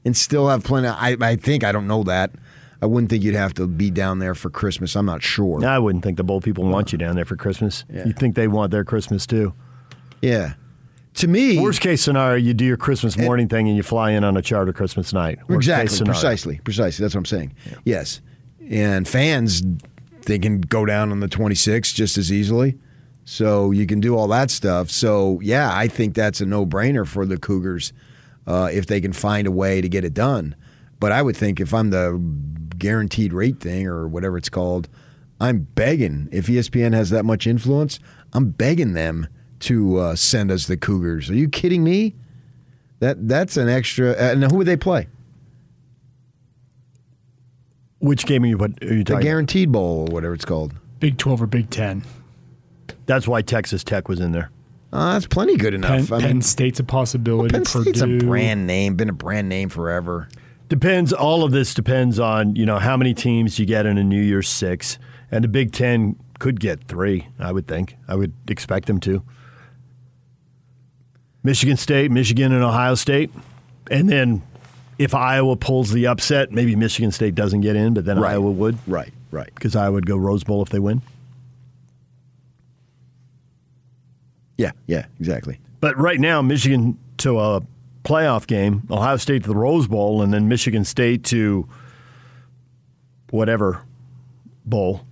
and 0.04 0.16
still 0.16 0.48
have 0.48 0.62
plenty. 0.62 0.88
I, 0.88 1.16
I 1.20 1.36
think, 1.36 1.64
I 1.64 1.72
don't 1.72 1.86
know 1.88 2.02
that. 2.04 2.30
I 2.80 2.86
wouldn't 2.86 3.10
think 3.10 3.22
you'd 3.22 3.36
have 3.36 3.54
to 3.54 3.66
be 3.66 3.90
down 3.90 4.18
there 4.18 4.34
for 4.34 4.50
Christmas. 4.50 4.96
I'm 4.96 5.06
not 5.06 5.22
sure. 5.22 5.64
I 5.64 5.78
wouldn't 5.78 6.02
think 6.02 6.16
the 6.16 6.24
bowl 6.24 6.40
people 6.40 6.64
want 6.64 6.92
you 6.92 6.98
down 6.98 7.14
there 7.14 7.24
for 7.24 7.36
Christmas. 7.36 7.84
Yeah. 7.92 8.04
You 8.04 8.12
think 8.12 8.34
they 8.34 8.48
want 8.48 8.72
their 8.72 8.84
Christmas 8.84 9.24
too. 9.26 9.54
Yeah. 10.20 10.54
To 11.14 11.28
me, 11.28 11.58
Worst 11.58 11.80
case 11.80 12.02
scenario, 12.02 12.36
you 12.36 12.54
do 12.54 12.64
your 12.64 12.78
Christmas 12.78 13.18
morning 13.18 13.48
thing 13.48 13.68
and 13.68 13.76
you 13.76 13.82
fly 13.82 14.12
in 14.12 14.24
on 14.24 14.36
a 14.36 14.42
charter 14.42 14.72
Christmas 14.72 15.12
night. 15.12 15.38
Worst 15.48 15.48
case 15.48 15.56
exactly, 15.56 15.88
scenario. 15.88 16.12
precisely, 16.12 16.60
precisely. 16.64 17.02
That's 17.02 17.14
what 17.14 17.20
I'm 17.20 17.26
saying. 17.26 17.54
Yes, 17.84 18.20
and 18.68 19.06
fans 19.06 19.62
they 20.26 20.38
can 20.38 20.60
go 20.60 20.86
down 20.86 21.10
on 21.10 21.20
the 21.20 21.28
26th 21.28 21.94
just 21.94 22.16
as 22.16 22.32
easily. 22.32 22.78
So 23.24 23.70
you 23.70 23.86
can 23.86 24.00
do 24.00 24.16
all 24.16 24.26
that 24.28 24.50
stuff. 24.50 24.90
So 24.90 25.38
yeah, 25.42 25.70
I 25.72 25.86
think 25.86 26.14
that's 26.14 26.40
a 26.40 26.46
no-brainer 26.46 27.06
for 27.06 27.26
the 27.26 27.36
Cougars 27.36 27.92
uh, 28.46 28.70
if 28.72 28.86
they 28.86 29.00
can 29.00 29.12
find 29.12 29.46
a 29.46 29.52
way 29.52 29.80
to 29.80 29.88
get 29.88 30.04
it 30.04 30.14
done. 30.14 30.56
But 30.98 31.12
I 31.12 31.22
would 31.22 31.36
think 31.36 31.60
if 31.60 31.72
I'm 31.74 31.90
the 31.90 32.20
guaranteed 32.78 33.32
rate 33.32 33.60
thing 33.60 33.86
or 33.86 34.08
whatever 34.08 34.36
it's 34.36 34.48
called, 34.48 34.88
I'm 35.40 35.68
begging. 35.74 36.28
If 36.32 36.46
ESPN 36.46 36.94
has 36.94 37.10
that 37.10 37.24
much 37.24 37.46
influence, 37.46 37.98
I'm 38.32 38.50
begging 38.50 38.92
them 38.92 39.28
to 39.62 39.98
uh, 39.98 40.16
send 40.16 40.50
us 40.50 40.66
the 40.66 40.76
Cougars. 40.76 41.30
Are 41.30 41.34
you 41.34 41.48
kidding 41.48 41.82
me? 41.84 42.14
That 43.00 43.28
that's 43.28 43.56
an 43.56 43.68
extra. 43.68 44.12
Uh, 44.12 44.34
now, 44.34 44.48
who 44.48 44.58
would 44.58 44.66
they 44.66 44.76
play? 44.76 45.08
Which 47.98 48.26
game 48.26 48.42
are 48.42 48.46
you, 48.46 48.58
what, 48.58 48.72
are 48.82 48.94
you 48.94 49.04
The 49.04 49.12
talking 49.14 49.22
Guaranteed 49.26 49.70
Bowl 49.70 50.08
or 50.08 50.12
whatever 50.12 50.34
it's 50.34 50.44
called. 50.44 50.74
Big 50.98 51.18
12 51.18 51.42
or 51.42 51.46
Big 51.46 51.70
10. 51.70 52.04
That's 53.06 53.28
why 53.28 53.42
Texas 53.42 53.84
Tech 53.84 54.08
was 54.08 54.18
in 54.18 54.32
there. 54.32 54.50
Uh, 54.92 55.12
that's 55.14 55.26
plenty 55.26 55.56
good 55.56 55.72
enough. 55.72 56.08
Penn, 56.08 56.18
I 56.18 56.20
Penn 56.20 56.32
mean, 56.32 56.42
State's 56.42 56.80
a 56.80 56.84
possibility. 56.84 57.52
Penn 57.52 57.64
Purdue. 57.64 57.94
State's 57.94 58.00
a 58.00 58.18
brand 58.18 58.66
name, 58.66 58.96
been 58.96 59.08
a 59.08 59.12
brand 59.14 59.48
name 59.48 59.68
forever. 59.68 60.28
Depends. 60.68 61.12
All 61.12 61.44
of 61.44 61.52
this 61.52 61.74
depends 61.74 62.18
on 62.18 62.56
you 62.56 62.66
know 62.66 62.78
how 62.78 62.96
many 62.96 63.14
teams 63.14 63.58
you 63.58 63.66
get 63.66 63.86
in 63.86 63.98
a 63.98 64.04
New 64.04 64.20
Year's 64.20 64.48
Six, 64.48 64.98
and 65.30 65.44
the 65.44 65.48
Big 65.48 65.72
Ten 65.72 66.16
could 66.38 66.60
get 66.60 66.84
three. 66.84 67.28
I 67.38 67.52
would 67.52 67.66
think. 67.66 67.96
I 68.08 68.16
would 68.16 68.32
expect 68.48 68.86
them 68.86 69.00
to. 69.00 69.22
Michigan 71.42 71.76
State, 71.76 72.10
Michigan, 72.10 72.52
and 72.52 72.62
Ohio 72.62 72.94
State, 72.94 73.30
and 73.90 74.08
then 74.08 74.42
if 74.98 75.14
Iowa 75.14 75.56
pulls 75.56 75.90
the 75.90 76.06
upset, 76.06 76.52
maybe 76.52 76.76
Michigan 76.76 77.10
State 77.10 77.34
doesn't 77.34 77.62
get 77.62 77.74
in, 77.76 77.94
but 77.94 78.04
then 78.04 78.18
Right. 78.20 78.32
Iowa 78.32 78.50
would. 78.50 78.78
Right, 78.86 79.12
right. 79.30 79.50
Because 79.54 79.74
Iowa 79.74 79.92
would 79.94 80.06
go 80.06 80.16
Rose 80.16 80.44
Bowl 80.44 80.62
if 80.62 80.68
they 80.68 80.78
win. 80.78 81.02
Yeah, 84.58 84.72
yeah, 84.86 85.06
exactly. 85.18 85.58
But 85.80 85.98
right 85.98 86.20
now, 86.20 86.42
Michigan 86.42 86.96
to 87.18 87.40
a 87.40 87.62
playoff 88.04 88.46
game, 88.46 88.82
Ohio 88.90 89.16
State 89.16 89.42
to 89.42 89.48
the 89.48 89.56
Rose 89.56 89.88
Bowl, 89.88 90.22
and 90.22 90.32
then 90.32 90.48
Michigan 90.48 90.84
State 90.84 91.24
to 91.24 91.66
whatever 93.30 93.82
bowl. 94.64 95.04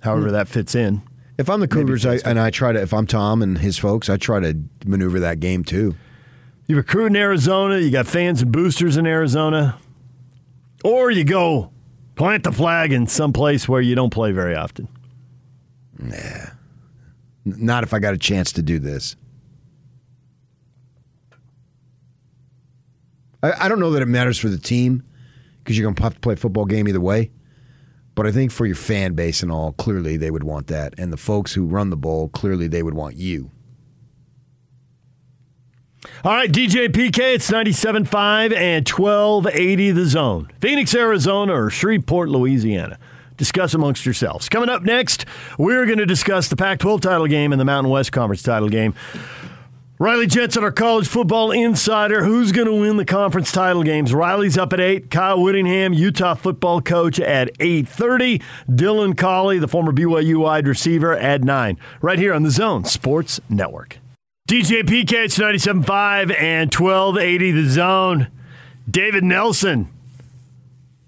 However, 0.00 0.32
that 0.32 0.48
fits 0.48 0.74
in. 0.74 1.02
If 1.36 1.50
I'm 1.50 1.60
the 1.60 1.68
Cougars, 1.68 2.06
I, 2.06 2.20
and 2.24 2.38
I 2.38 2.50
try 2.50 2.72
to, 2.72 2.80
if 2.80 2.92
I'm 2.94 3.06
Tom 3.06 3.42
and 3.42 3.58
his 3.58 3.76
folks, 3.76 4.08
I 4.08 4.16
try 4.16 4.38
to 4.40 4.56
maneuver 4.86 5.18
that 5.20 5.40
game 5.40 5.64
too. 5.64 5.96
You 6.66 6.76
recruit 6.76 7.06
in 7.06 7.16
Arizona, 7.16 7.78
you 7.78 7.90
got 7.90 8.06
fans 8.06 8.40
and 8.42 8.52
boosters 8.52 8.96
in 8.96 9.06
Arizona, 9.06 9.78
or 10.84 11.10
you 11.10 11.24
go 11.24 11.72
plant 12.14 12.44
the 12.44 12.52
flag 12.52 12.92
in 12.92 13.06
some 13.08 13.32
place 13.32 13.68
where 13.68 13.80
you 13.80 13.94
don't 13.94 14.10
play 14.10 14.30
very 14.32 14.54
often. 14.54 14.88
N- 16.00 16.50
Not 17.44 17.82
if 17.82 17.92
I 17.92 17.98
got 17.98 18.14
a 18.14 18.18
chance 18.18 18.52
to 18.52 18.62
do 18.62 18.78
this. 18.78 19.16
I, 23.42 23.64
I 23.66 23.68
don't 23.68 23.80
know 23.80 23.90
that 23.90 24.02
it 24.02 24.06
matters 24.06 24.38
for 24.38 24.48
the 24.48 24.58
team 24.58 25.02
because 25.58 25.76
you're 25.76 25.84
going 25.84 25.96
to 25.96 26.02
have 26.04 26.14
to 26.14 26.20
play 26.20 26.34
a 26.34 26.36
football 26.36 26.64
game 26.64 26.86
either 26.88 27.00
way. 27.00 27.30
But 28.14 28.26
I 28.26 28.32
think 28.32 28.52
for 28.52 28.64
your 28.66 28.76
fan 28.76 29.14
base 29.14 29.42
and 29.42 29.50
all, 29.50 29.72
clearly 29.72 30.16
they 30.16 30.30
would 30.30 30.44
want 30.44 30.68
that. 30.68 30.94
And 30.98 31.12
the 31.12 31.16
folks 31.16 31.54
who 31.54 31.66
run 31.66 31.90
the 31.90 31.96
bowl, 31.96 32.28
clearly 32.28 32.68
they 32.68 32.82
would 32.82 32.94
want 32.94 33.16
you. 33.16 33.50
All 36.22 36.32
right, 36.32 36.50
DJ 36.50 36.88
PK, 36.88 37.34
it's 37.34 37.50
97.5 37.50 38.54
and 38.54 38.88
1280 38.88 39.90
the 39.90 40.06
zone. 40.06 40.50
Phoenix, 40.60 40.94
Arizona, 40.94 41.54
or 41.54 41.70
Shreveport, 41.70 42.28
Louisiana. 42.28 42.98
Discuss 43.36 43.74
amongst 43.74 44.06
yourselves. 44.06 44.48
Coming 44.48 44.68
up 44.68 44.82
next, 44.82 45.24
we're 45.58 45.86
going 45.86 45.98
to 45.98 46.06
discuss 46.06 46.48
the 46.48 46.56
Pac 46.56 46.78
12 46.78 47.00
title 47.00 47.26
game 47.26 47.52
and 47.52 47.60
the 47.60 47.64
Mountain 47.64 47.90
West 47.90 48.12
Conference 48.12 48.42
title 48.42 48.68
game. 48.68 48.94
Riley 49.96 50.26
Jensen, 50.26 50.64
our 50.64 50.72
college 50.72 51.06
football 51.06 51.52
insider. 51.52 52.24
Who's 52.24 52.50
going 52.50 52.66
to 52.66 52.74
win 52.74 52.96
the 52.96 53.04
conference 53.04 53.52
title 53.52 53.84
games? 53.84 54.12
Riley's 54.12 54.58
up 54.58 54.72
at 54.72 54.80
8. 54.80 55.08
Kyle 55.08 55.40
Whittingham, 55.40 55.92
Utah 55.92 56.34
football 56.34 56.80
coach 56.80 57.20
at 57.20 57.56
8.30. 57.58 58.42
Dylan 58.68 59.16
Collie, 59.16 59.60
the 59.60 59.68
former 59.68 59.92
BYU 59.92 60.38
wide 60.38 60.66
receiver, 60.66 61.16
at 61.16 61.44
9. 61.44 61.78
Right 62.02 62.18
here 62.18 62.34
on 62.34 62.42
the 62.42 62.50
Zone 62.50 62.84
Sports 62.84 63.40
Network. 63.48 63.98
DJ 64.48 64.82
PK, 64.82 65.26
it's 65.26 65.38
97.5 65.38 66.40
and 66.40 66.74
1280 66.74 67.52
the 67.52 67.70
zone. 67.70 68.26
David 68.90 69.22
Nelson, 69.22 69.88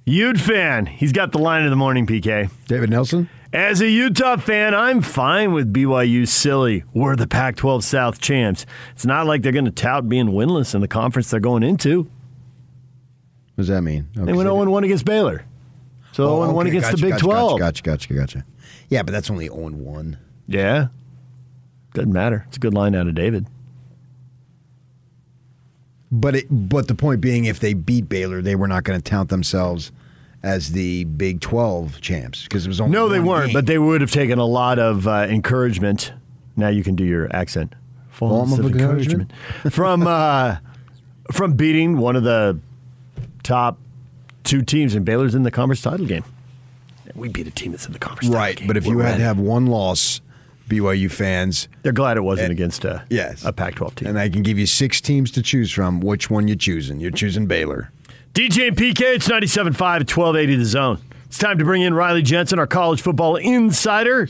Ute 0.05 0.39
fan. 0.39 0.87
He's 0.87 1.13
got 1.13 1.33
the 1.33 1.39
line 1.39 1.65
of 1.65 1.71
the 1.71 1.77
morning, 1.77 2.07
PK. 2.07 2.51
David 2.69 2.91
Nelson? 2.91 3.29
As 3.53 3.81
a 3.81 3.89
Utah 3.89 4.37
fan, 4.37 4.75
I'm 4.75 5.01
fine 5.03 5.53
with 5.53 5.73
BYU 5.73 6.27
silly. 6.27 6.85
We're 6.93 7.17
the 7.17 7.29
Pac 7.29 7.57
12 7.57 7.85
South 7.85 8.21
champs. 8.21 8.67
It's 8.93 9.07
not 9.07 9.27
like 9.27 9.43
they're 9.43 9.53
going 9.53 9.67
to 9.67 9.71
tout 9.71 10.09
being 10.09 10.29
winless 10.29 10.75
in 10.75 10.81
the 10.81 10.89
conference 10.89 11.31
they're 11.31 11.41
going 11.41 11.63
into. 11.63 12.03
What 13.55 13.63
does 13.63 13.69
that 13.69 13.83
mean? 13.83 14.09
They 14.15 14.33
went 14.33 14.49
0 14.49 14.65
1 14.69 14.85
against 14.85 15.05
Baylor. 15.05 15.45
So 16.13 16.25
0 16.25 16.39
1 16.39 16.49
Oh, 16.49 16.61
okay, 16.61 16.69
against 16.71 16.91
gotcha, 16.91 16.97
the 16.97 17.03
Big 17.03 17.13
gotcha, 17.13 17.25
12. 17.25 17.59
Gotcha, 17.59 17.83
gotcha, 17.83 18.09
gotcha, 18.09 18.15
gotcha. 18.15 18.45
Yeah, 18.89 19.03
but 19.03 19.13
that's 19.13 19.31
only 19.31 19.47
0 19.47 19.71
1. 19.71 20.19
Yeah. 20.49 20.89
Doesn't 21.95 22.13
matter. 22.13 22.45
It's 22.49 22.57
a 22.57 22.61
good 22.61 22.75
line 22.75 22.95
out 22.95 23.07
of 23.07 23.15
David. 23.15 23.47
But 26.11 26.37
it, 26.37 26.47
but 26.51 26.89
the 26.89 26.95
point 26.95 27.21
being, 27.21 27.47
if 27.47 27.59
they 27.61 27.75
beat 27.75 28.09
Baylor, 28.09 28.43
they 28.43 28.55
were 28.55 28.69
not 28.69 28.85
going 28.85 29.01
to 29.01 29.11
tout 29.11 29.29
themselves 29.29 29.93
as 30.47 30.71
the 30.73 31.05
Big 31.05 31.41
12 31.41 32.01
champs 32.01 32.45
because 32.45 32.65
it 32.65 32.69
was 32.69 32.81
only 32.81 32.93
No, 32.93 33.09
they 33.09 33.21
weren't, 33.21 33.47
game. 33.49 33.55
but 33.55 33.67
they 33.67 33.79
would 33.79 34.01
have 34.01 34.11
taken 34.13 34.39
a 34.39 34.45
lot 34.47 34.79
of 34.79 35.07
uh, 35.09 35.27
encouragement. 35.29 36.13
Now 36.57 36.69
you 36.69 36.83
can 36.85 36.95
do 36.95 37.05
your 37.05 37.29
accent. 37.35 37.75
Form 38.11 38.53
of 38.53 38.61
of 38.61 38.67
encouragement 38.73 39.31
from 39.71 40.07
uh, 40.07 40.57
from 41.33 41.53
beating 41.55 41.99
one 41.99 42.17
of 42.17 42.23
the 42.23 42.59
top 43.43 43.79
two 44.45 44.63
teams, 44.63 44.95
and 44.95 45.05
Baylor's 45.05 45.35
in 45.35 45.43
the 45.43 45.51
conference 45.51 45.83
title 45.83 46.07
game. 46.07 46.25
We 47.15 47.29
beat 47.29 47.47
a 47.47 47.51
team 47.51 47.73
that's 47.73 47.87
in 47.87 47.93
the 47.93 47.99
conference 47.99 48.29
title 48.29 48.41
right. 48.41 48.57
game. 48.57 48.69
But 48.69 48.77
if 48.77 48.87
We're 48.87 48.93
you 48.95 48.99
had 49.01 49.05
ready. 49.07 49.19
to 49.19 49.25
have 49.25 49.39
one 49.39 49.67
loss, 49.67 50.21
BYU 50.69 51.11
fans, 51.11 51.69
they're 51.83 51.93
glad 51.93 52.17
it 52.17 52.23
wasn't 52.23 52.53
against 52.53 52.85
a 52.85 53.05
yes 53.11 53.45
a 53.45 53.53
Pac-12 53.53 53.95
team. 53.97 54.09
and 54.09 54.19
I 54.19 54.29
can 54.29 54.43
give 54.43 54.59
you 54.59 54.67
six 54.67 55.01
teams 55.01 55.31
to 55.33 55.43
choose 55.43 55.71
from. 55.71 56.01
Which 56.01 56.31
one 56.31 56.49
you 56.49 56.57
choosing? 56.57 57.01
You're 57.01 57.11
choosing 57.11 57.47
Baylor. 57.47 57.91
DJ 58.37 58.69
and 58.69 58.77
PK, 58.77 59.15
it's 59.15 59.29
97.5 59.29 59.65
at 59.65 60.15
1280 60.15 60.57
the 60.57 60.65
zone. 60.67 61.01
It's 61.25 61.39
time 61.39 61.57
to 61.57 61.65
bring 61.65 61.81
in 61.81 61.95
Riley 61.95 62.21
Jensen, 62.21 62.59
our 62.59 62.67
college 62.67 63.01
football 63.01 63.37
insider. 63.37 64.29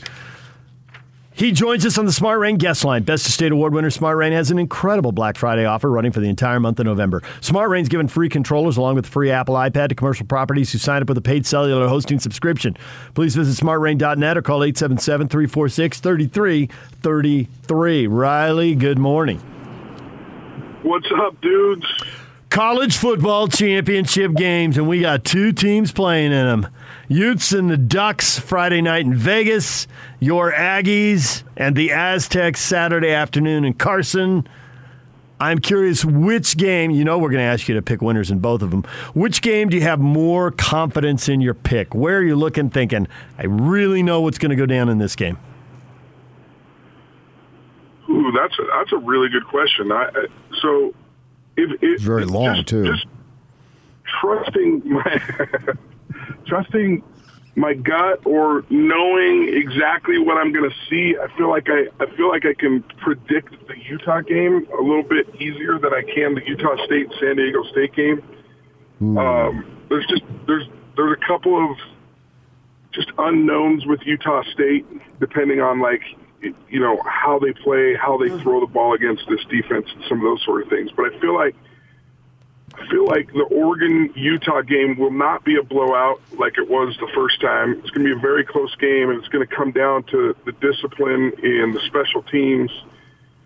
He 1.33 1.51
joins 1.51 1.85
us 1.85 1.97
on 1.97 2.05
the 2.05 2.13
Smart 2.13 2.39
Rain 2.39 2.55
guest 2.55 2.85
line. 2.85 3.03
Best 3.03 3.25
of 3.25 3.33
State 3.33 3.51
Award 3.51 3.73
winner 3.73 3.89
Smart 3.89 4.15
Rain 4.15 4.31
has 4.31 4.49
an 4.49 4.59
incredible 4.59 5.11
Black 5.11 5.35
Friday 5.35 5.65
offer 5.65 5.91
running 5.91 6.13
for 6.13 6.21
the 6.21 6.29
entire 6.29 6.61
month 6.61 6.79
of 6.79 6.85
November. 6.85 7.21
Smart 7.41 7.69
Rain's 7.69 7.89
giving 7.89 8.07
free 8.07 8.29
controllers 8.29 8.77
along 8.77 8.95
with 8.95 9.05
free 9.05 9.29
Apple 9.29 9.55
iPad 9.55 9.89
to 9.89 9.95
commercial 9.95 10.25
properties 10.25 10.71
who 10.71 10.77
sign 10.77 11.01
up 11.01 11.09
with 11.09 11.17
a 11.17 11.21
paid 11.21 11.45
cellular 11.45 11.89
hosting 11.89 12.17
subscription. 12.17 12.77
Please 13.13 13.35
visit 13.35 13.61
smartrain.net 13.61 14.37
or 14.37 14.41
call 14.41 14.63
877 14.63 15.27
346 15.27 15.99
3333. 15.99 18.07
Riley, 18.07 18.73
good 18.73 18.99
morning. 18.99 19.39
What's 20.83 21.11
up, 21.13 21.41
dudes? 21.41 21.85
College 22.49 22.97
football 22.97 23.47
championship 23.47 24.33
games, 24.33 24.77
and 24.77 24.87
we 24.87 25.01
got 25.01 25.23
two 25.23 25.51
teams 25.51 25.91
playing 25.91 26.31
in 26.31 26.45
them. 26.45 26.67
Utes 27.07 27.51
and 27.51 27.69
the 27.69 27.77
Ducks 27.77 28.39
Friday 28.39 28.81
night 28.81 29.05
in 29.05 29.13
Vegas, 29.13 29.87
your 30.19 30.51
Aggies 30.51 31.43
and 31.55 31.75
the 31.75 31.91
Aztecs 31.91 32.59
Saturday 32.59 33.11
afternoon 33.11 33.63
in 33.63 33.73
Carson. 33.73 34.47
I'm 35.39 35.59
curious 35.59 36.03
which 36.03 36.57
game, 36.57 36.89
you 36.89 37.05
know, 37.05 37.19
we're 37.19 37.29
going 37.29 37.43
to 37.43 37.45
ask 37.45 37.67
you 37.67 37.75
to 37.75 37.81
pick 37.81 38.01
winners 38.01 38.31
in 38.31 38.39
both 38.39 38.63
of 38.63 38.71
them. 38.71 38.83
Which 39.13 39.41
game 39.41 39.69
do 39.69 39.77
you 39.77 39.83
have 39.83 39.99
more 39.99 40.49
confidence 40.49 41.29
in 41.29 41.41
your 41.41 41.53
pick? 41.53 41.93
Where 41.93 42.17
are 42.17 42.23
you 42.23 42.35
looking, 42.35 42.71
thinking, 42.71 43.07
I 43.37 43.45
really 43.45 44.01
know 44.01 44.21
what's 44.21 44.39
going 44.39 44.49
to 44.49 44.55
go 44.55 44.65
down 44.65 44.89
in 44.89 44.97
this 44.97 45.15
game? 45.15 45.37
Ooh, 48.09 48.31
that's 48.31 48.57
a, 48.57 48.63
that's 48.77 48.91
a 48.93 48.97
really 48.97 49.29
good 49.29 49.45
question. 49.45 49.91
I, 49.91 50.09
so, 50.61 50.93
if, 51.57 51.71
if 51.71 51.81
It's 51.81 52.03
very 52.03 52.25
long 52.25 52.63
too. 52.63 52.85
Just 52.85 53.05
trusting 54.21 54.83
my 54.85 55.21
trusting 56.45 57.03
my 57.55 57.73
gut 57.73 58.23
or 58.25 58.63
knowing 58.69 59.49
exactly 59.51 60.19
what 60.19 60.37
I'm 60.37 60.53
going 60.53 60.69
to 60.69 60.75
see, 60.87 61.15
I 61.19 61.27
feel 61.35 61.49
like 61.49 61.67
I, 61.69 61.87
I 61.99 62.05
feel 62.15 62.29
like 62.29 62.45
I 62.45 62.53
can 62.53 62.83
predict 63.01 63.67
the 63.67 63.73
Utah 63.89 64.21
game 64.21 64.67
a 64.77 64.81
little 64.81 65.03
bit 65.03 65.27
easier 65.41 65.79
than 65.79 65.91
I 65.91 66.03
can 66.03 66.35
the 66.35 66.45
Utah 66.45 66.75
State 66.85 67.07
San 67.19 67.35
Diego 67.37 67.63
State 67.71 67.93
game. 67.93 68.21
Um, 69.17 69.65
there's 69.89 70.05
just 70.07 70.23
there's 70.45 70.67
there's 70.95 71.17
a 71.17 71.27
couple 71.27 71.71
of 71.71 71.77
just 72.91 73.11
unknowns 73.17 73.85
with 73.85 74.01
Utah 74.05 74.43
State, 74.53 74.85
depending 75.19 75.59
on 75.59 75.79
like 75.79 76.01
you 76.41 76.79
know 76.79 77.01
how 77.05 77.39
they 77.39 77.53
play, 77.53 77.95
how 77.95 78.17
they 78.17 78.29
throw 78.41 78.59
the 78.59 78.67
ball 78.67 78.93
against 78.93 79.23
this 79.29 79.43
defense, 79.45 79.87
and 79.93 80.03
some 80.07 80.19
of 80.19 80.23
those 80.23 80.43
sort 80.43 80.63
of 80.63 80.69
things. 80.69 80.91
But 80.95 81.13
I 81.13 81.19
feel 81.19 81.35
like 81.35 81.55
I 82.75 82.87
feel 82.89 83.07
like 83.07 83.31
the 83.33 83.43
Oregon 83.49 84.13
Utah 84.15 84.61
game 84.61 84.97
will 84.97 85.11
not 85.11 85.43
be 85.43 85.57
a 85.57 85.63
blowout 85.63 86.21
like 86.37 86.57
it 86.57 86.69
was 86.69 86.95
the 86.99 87.09
first 87.15 87.41
time. 87.41 87.79
It's 87.79 87.89
going 87.89 88.05
to 88.07 88.13
be 88.13 88.17
a 88.17 88.21
very 88.21 88.45
close 88.45 88.75
game, 88.75 89.09
and 89.09 89.17
it's 89.19 89.27
going 89.29 89.47
to 89.47 89.55
come 89.55 89.71
down 89.71 90.03
to 90.05 90.35
the 90.45 90.51
discipline 90.53 91.33
in 91.41 91.73
the 91.73 91.81
special 91.87 92.21
teams 92.23 92.71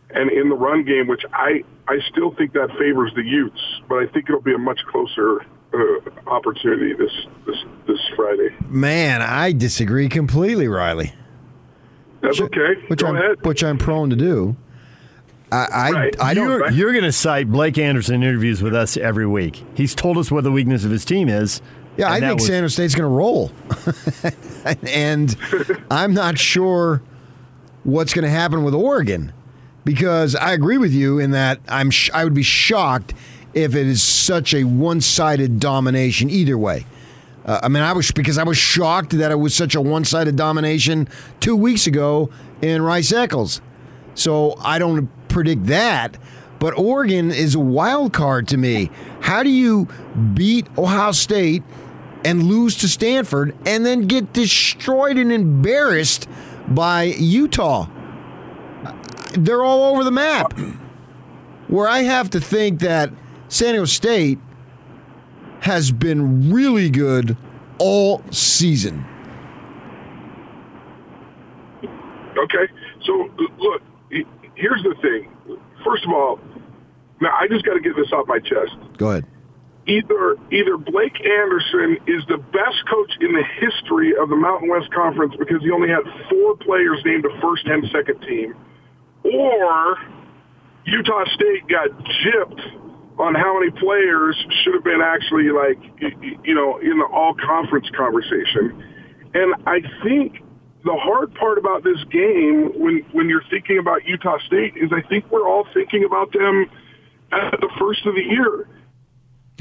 and 0.10 0.30
in 0.30 0.50
the 0.50 0.56
run 0.56 0.84
game, 0.84 1.08
which 1.08 1.24
I 1.34 1.64
I 1.88 2.00
still 2.10 2.34
think 2.36 2.54
that 2.54 2.70
favors 2.78 3.14
the 3.16 3.24
Utes, 3.24 3.62
but 3.88 3.96
I 3.96 4.08
think 4.08 4.30
it'll 4.30 4.42
be 4.42 4.54
a 4.54 4.58
much 4.58 4.82
closer 4.88 5.46
uh, 5.74 5.80
opportunity 6.28 6.94
this 6.94 7.14
this 7.46 7.58
this 7.88 8.00
Friday. 8.16 8.50
Man, 8.68 9.22
I 9.22 9.54
disagree 9.54 10.10
completely, 10.10 10.68
Riley. 10.68 11.14
That's 12.22 12.40
okay. 12.42 12.76
Which 12.88 13.00
Go 13.02 13.08
I'm 13.08 13.16
ahead. 13.16 13.46
which 13.46 13.64
I'm 13.64 13.78
prone 13.78 14.10
to 14.12 14.16
do. 14.16 14.56
I 15.52 15.58
I, 16.20 16.30
I 16.30 16.34
don't. 16.34 16.48
You're, 16.48 16.72
you're 16.72 16.92
going 16.94 17.04
to 17.04 17.12
cite 17.12 17.50
Blake 17.52 17.78
Anderson 17.78 18.16
in 18.16 18.24
interviews 18.24 18.62
with 18.62 18.74
us 18.74 18.96
every 18.96 19.28
week. 19.28 19.64
He's 19.76 19.94
told 19.96 20.18
us 20.18 20.32
what 20.32 20.44
the 20.44 20.52
weakness 20.52 20.86
of 20.86 20.92
his 20.92 21.04
team 21.04 21.28
is. 21.28 21.62
Yeah, 21.98 22.10
I 22.12 22.20
think 22.22 22.36
was- 22.40 22.48
San 22.48 22.64
Jose 22.64 22.74
State's 22.74 22.96
going 22.96 23.10
to 23.10 23.14
roll, 23.16 23.52
and 24.88 25.36
I'm 25.90 26.14
not 26.14 26.38
sure 26.38 27.02
what's 27.84 28.14
going 28.14 28.24
to 28.24 28.30
happen 28.32 28.64
with 28.64 28.74
Oregon 28.74 29.34
because 29.84 30.36
I 30.36 30.54
agree 30.54 30.78
with 30.78 30.94
you 30.94 31.20
in 31.20 31.32
that 31.32 31.60
I'm 31.68 31.90
sh- 31.92 32.12
I 32.14 32.24
would 32.24 32.34
be 32.34 32.44
shocked 32.44 33.14
if 33.54 33.76
it 33.76 33.88
is 33.88 34.02
such 34.02 34.54
a 34.54 34.64
one-sided 34.64 35.60
domination 35.60 36.30
either 36.30 36.58
way. 36.58 36.86
Uh, 37.46 37.60
I 37.64 37.70
mean, 37.70 37.84
I 37.84 37.94
was 37.94 38.12
because 38.12 38.38
I 38.38 38.44
was 38.44 38.58
shocked 38.58 39.12
that 39.18 39.32
it 39.32 39.40
was 39.40 39.56
such 39.56 39.76
a 39.76 39.82
one-sided 39.82 40.36
domination 40.36 41.08
two 41.40 41.56
weeks 41.56 41.88
ago 41.88 42.30
in 42.62 42.82
Rice 42.82 43.12
Eccles. 43.12 43.62
So 44.14 44.56
I 44.60 44.78
don't 44.80 45.10
predict 45.28 45.66
that. 45.66 46.18
But 46.60 46.78
Oregon 46.78 47.32
is 47.32 47.56
a 47.56 47.60
wild 47.60 48.14
card 48.14 48.48
to 48.50 48.58
me. 48.58 48.92
How 49.22 49.42
do 49.42 49.50
you 49.50 49.88
beat 50.36 50.68
Ohio 50.78 51.12
State 51.12 51.64
and 52.24 52.44
lose 52.44 52.76
to 52.78 52.88
Stanford 52.88 53.58
and 53.66 53.84
then 53.84 54.02
get 54.02 54.32
destroyed 54.32 55.18
and 55.18 55.32
embarrassed 55.32 56.30
by 56.68 57.04
Utah? 57.06 57.88
They're 59.34 59.64
all 59.64 59.92
over 59.92 60.04
the 60.04 60.12
map. 60.12 60.54
Where 61.68 61.88
I 61.88 62.00
have 62.04 62.30
to 62.32 62.40
think 62.40 62.82
that 62.82 63.12
San 63.48 63.70
Diego 63.70 63.86
State 63.86 64.38
has 65.62 65.92
been 65.92 66.52
really 66.52 66.90
good 66.90 67.38
all 67.78 68.22
season. 68.32 69.06
Okay. 72.38 72.72
So 73.06 73.30
look, 73.58 73.82
here's 74.56 74.84
the 74.84 74.96
thing. 75.02 75.32
First 75.86 76.04
of 76.06 76.12
all, 76.12 76.40
now 77.22 77.30
I 77.40 77.48
just 77.48 77.64
got 77.64 77.74
to 77.74 77.80
get 77.80 77.96
this 77.96 78.12
off 78.12 78.28
my 78.28 78.40
chest. 78.40 78.76
Go 78.98 79.10
ahead. 79.12 79.26
Either 79.88 80.36
either 80.52 80.78
Blake 80.78 81.18
Anderson 81.26 81.98
is 82.08 82.24
the 82.28 82.38
best 82.38 82.78
coach 82.90 83.12
in 83.20 83.34
the 83.34 83.44
history 83.60 84.16
of 84.16 84.30
the 84.30 84.36
Mountain 84.36 84.70
West 84.70 84.92
Conference 84.94 85.34
because 85.38 85.62
he 85.62 85.72
only 85.72 85.90
had 85.90 86.04
four 86.30 86.56
players 86.58 87.00
named 87.06 87.24
to 87.24 87.30
first 87.42 87.66
and 87.66 87.84
second 87.92 88.22
team, 88.22 88.56
or 89.24 89.98
Utah 90.86 91.26
State 91.34 91.68
got 91.68 91.90
gypped 92.26 92.81
on 93.20 93.36
how 93.36 93.60
many 93.60 93.72
players 93.72 94.36
should 94.64 94.74
have 94.74 94.84
been 94.84 95.02
actually 95.02 95.50
like 95.50 95.78
you 96.44 96.56
know 96.56 96.78
in 96.80 96.98
the 96.98 97.06
all 97.12 97.36
conference 97.36 97.90
conversation. 97.96 98.84
And 99.34 99.56
I 99.66 99.82
think 100.04 100.44
the 100.84 100.96
hard 100.96 101.34
part 101.36 101.58
about 101.58 101.84
this 101.84 102.04
game 102.12 102.72
when 102.76 103.06
when 103.12 103.30
you're 103.30 103.44
thinking 103.50 103.78
about 103.78 104.06
Utah 104.06 104.40
State 104.48 104.76
is 104.76 104.92
I 104.92 105.02
think 105.08 105.30
we're 105.32 105.48
all 105.48 105.68
thinking 105.74 106.04
about 106.04 106.32
them 106.34 106.70
at 107.32 107.60
the 107.60 107.70
first 107.80 108.06
of 108.06 108.16
the 108.16 108.24
year. 108.24 108.68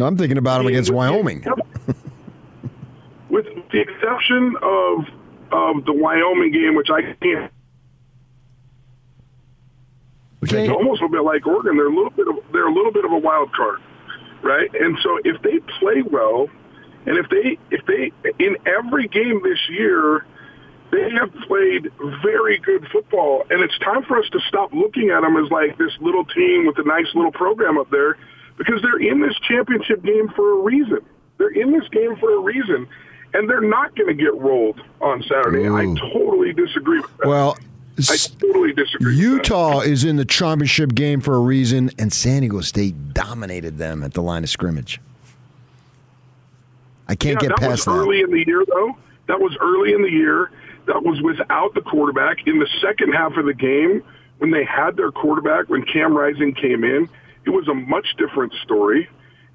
I'm 0.01 0.16
thinking 0.16 0.39
about 0.39 0.59
them 0.59 0.68
against 0.68 0.90
Wyoming. 0.90 1.44
with 3.28 3.47
the 3.72 3.81
exception 3.81 4.56
of 4.62 5.05
of 5.52 5.85
the 5.85 5.93
Wyoming 5.93 6.52
game, 6.52 6.74
which 6.74 6.89
I 6.90 7.02
can't. 7.22 7.52
Okay. 10.42 10.64
It's 10.64 10.72
almost 10.72 11.02
a 11.02 11.08
bit 11.08 11.22
like 11.22 11.46
Oregon. 11.46 11.76
They're 11.76 11.86
a 11.86 11.94
little 11.94 12.10
bit 12.10 12.28
of 12.28 12.36
they're 12.52 12.66
a 12.66 12.72
little 12.72 12.92
bit 12.92 13.04
of 13.04 13.12
a 13.12 13.18
wild 13.18 13.52
card, 13.52 13.80
right? 14.42 14.70
And 14.74 14.96
so 15.02 15.18
if 15.24 15.40
they 15.42 15.58
play 15.78 16.02
well, 16.02 16.48
and 17.06 17.18
if 17.18 17.28
they 17.28 17.58
if 17.70 17.84
they 17.86 18.12
in 18.38 18.56
every 18.66 19.06
game 19.08 19.42
this 19.42 19.58
year, 19.68 20.24
they 20.92 21.10
have 21.10 21.32
played 21.46 21.90
very 22.22 22.58
good 22.58 22.86
football, 22.90 23.44
and 23.50 23.60
it's 23.60 23.78
time 23.80 24.02
for 24.04 24.18
us 24.18 24.28
to 24.30 24.40
stop 24.48 24.72
looking 24.72 25.10
at 25.10 25.20
them 25.20 25.36
as 25.36 25.50
like 25.50 25.76
this 25.78 25.92
little 26.00 26.24
team 26.24 26.66
with 26.66 26.78
a 26.78 26.84
nice 26.84 27.14
little 27.14 27.32
program 27.32 27.78
up 27.78 27.90
there, 27.90 28.16
because 28.56 28.80
they're 28.82 29.00
in 29.00 29.20
this 29.20 29.36
championship 29.46 30.02
game 30.02 30.30
for 30.34 30.58
a 30.58 30.62
reason. 30.62 31.00
They're 31.38 31.50
in 31.50 31.70
this 31.70 31.88
game 31.88 32.16
for 32.16 32.34
a 32.34 32.40
reason, 32.40 32.88
and 33.34 33.48
they're 33.48 33.60
not 33.60 33.94
going 33.94 34.08
to 34.08 34.14
get 34.14 34.34
rolled 34.34 34.80
on 35.00 35.22
Saturday. 35.22 35.68
I 35.68 35.84
totally 36.12 36.52
disagree 36.52 37.00
with 37.00 37.16
that. 37.18 37.28
Well, 37.28 37.56
I 38.09 38.16
totally 38.39 38.72
disagree. 38.72 39.16
Utah 39.16 39.81
is 39.81 40.05
in 40.05 40.16
the 40.16 40.24
championship 40.24 40.94
game 40.94 41.20
for 41.20 41.35
a 41.35 41.40
reason, 41.40 41.90
and 41.98 42.12
San 42.12 42.40
Diego 42.43 42.60
State 42.60 43.12
dominated 43.12 43.78
them 43.78 44.02
at 44.05 44.14
the 44.14 44.22
line 44.22 44.44
of 44.44 44.51
scrimmage. 44.51 45.01
I 47.09 47.16
can't 47.16 47.43
Yeah, 47.43 47.48
get 47.48 47.56
that 47.56 47.59
past 47.59 47.70
was 47.70 47.85
that. 47.86 47.90
early 47.93 48.20
in 48.20 48.31
the 48.31 48.44
year, 48.47 48.64
though. 48.66 48.97
That 49.27 49.40
was 49.40 49.56
early 49.60 49.93
in 49.93 50.02
the 50.02 50.10
year. 50.10 50.51
That 50.86 51.02
was 51.02 51.20
without 51.22 51.74
the 51.74 51.81
quarterback. 51.82 52.47
In 52.47 52.59
the 52.59 52.68
second 52.81 53.12
half 53.12 53.36
of 53.36 53.44
the 53.47 53.55
game, 53.55 54.02
when 54.39 54.51
they 54.51 54.64
had 54.64 54.97
their 54.97 55.10
quarterback, 55.10 55.68
when 55.68 55.85
Cam 55.85 56.16
Rising 56.16 56.55
came 56.55 56.85
in, 56.85 57.09
it 57.44 57.51
was 57.51 57.68
a 57.68 57.74
much 57.74 58.06
different 58.16 58.52
story. 58.64 59.09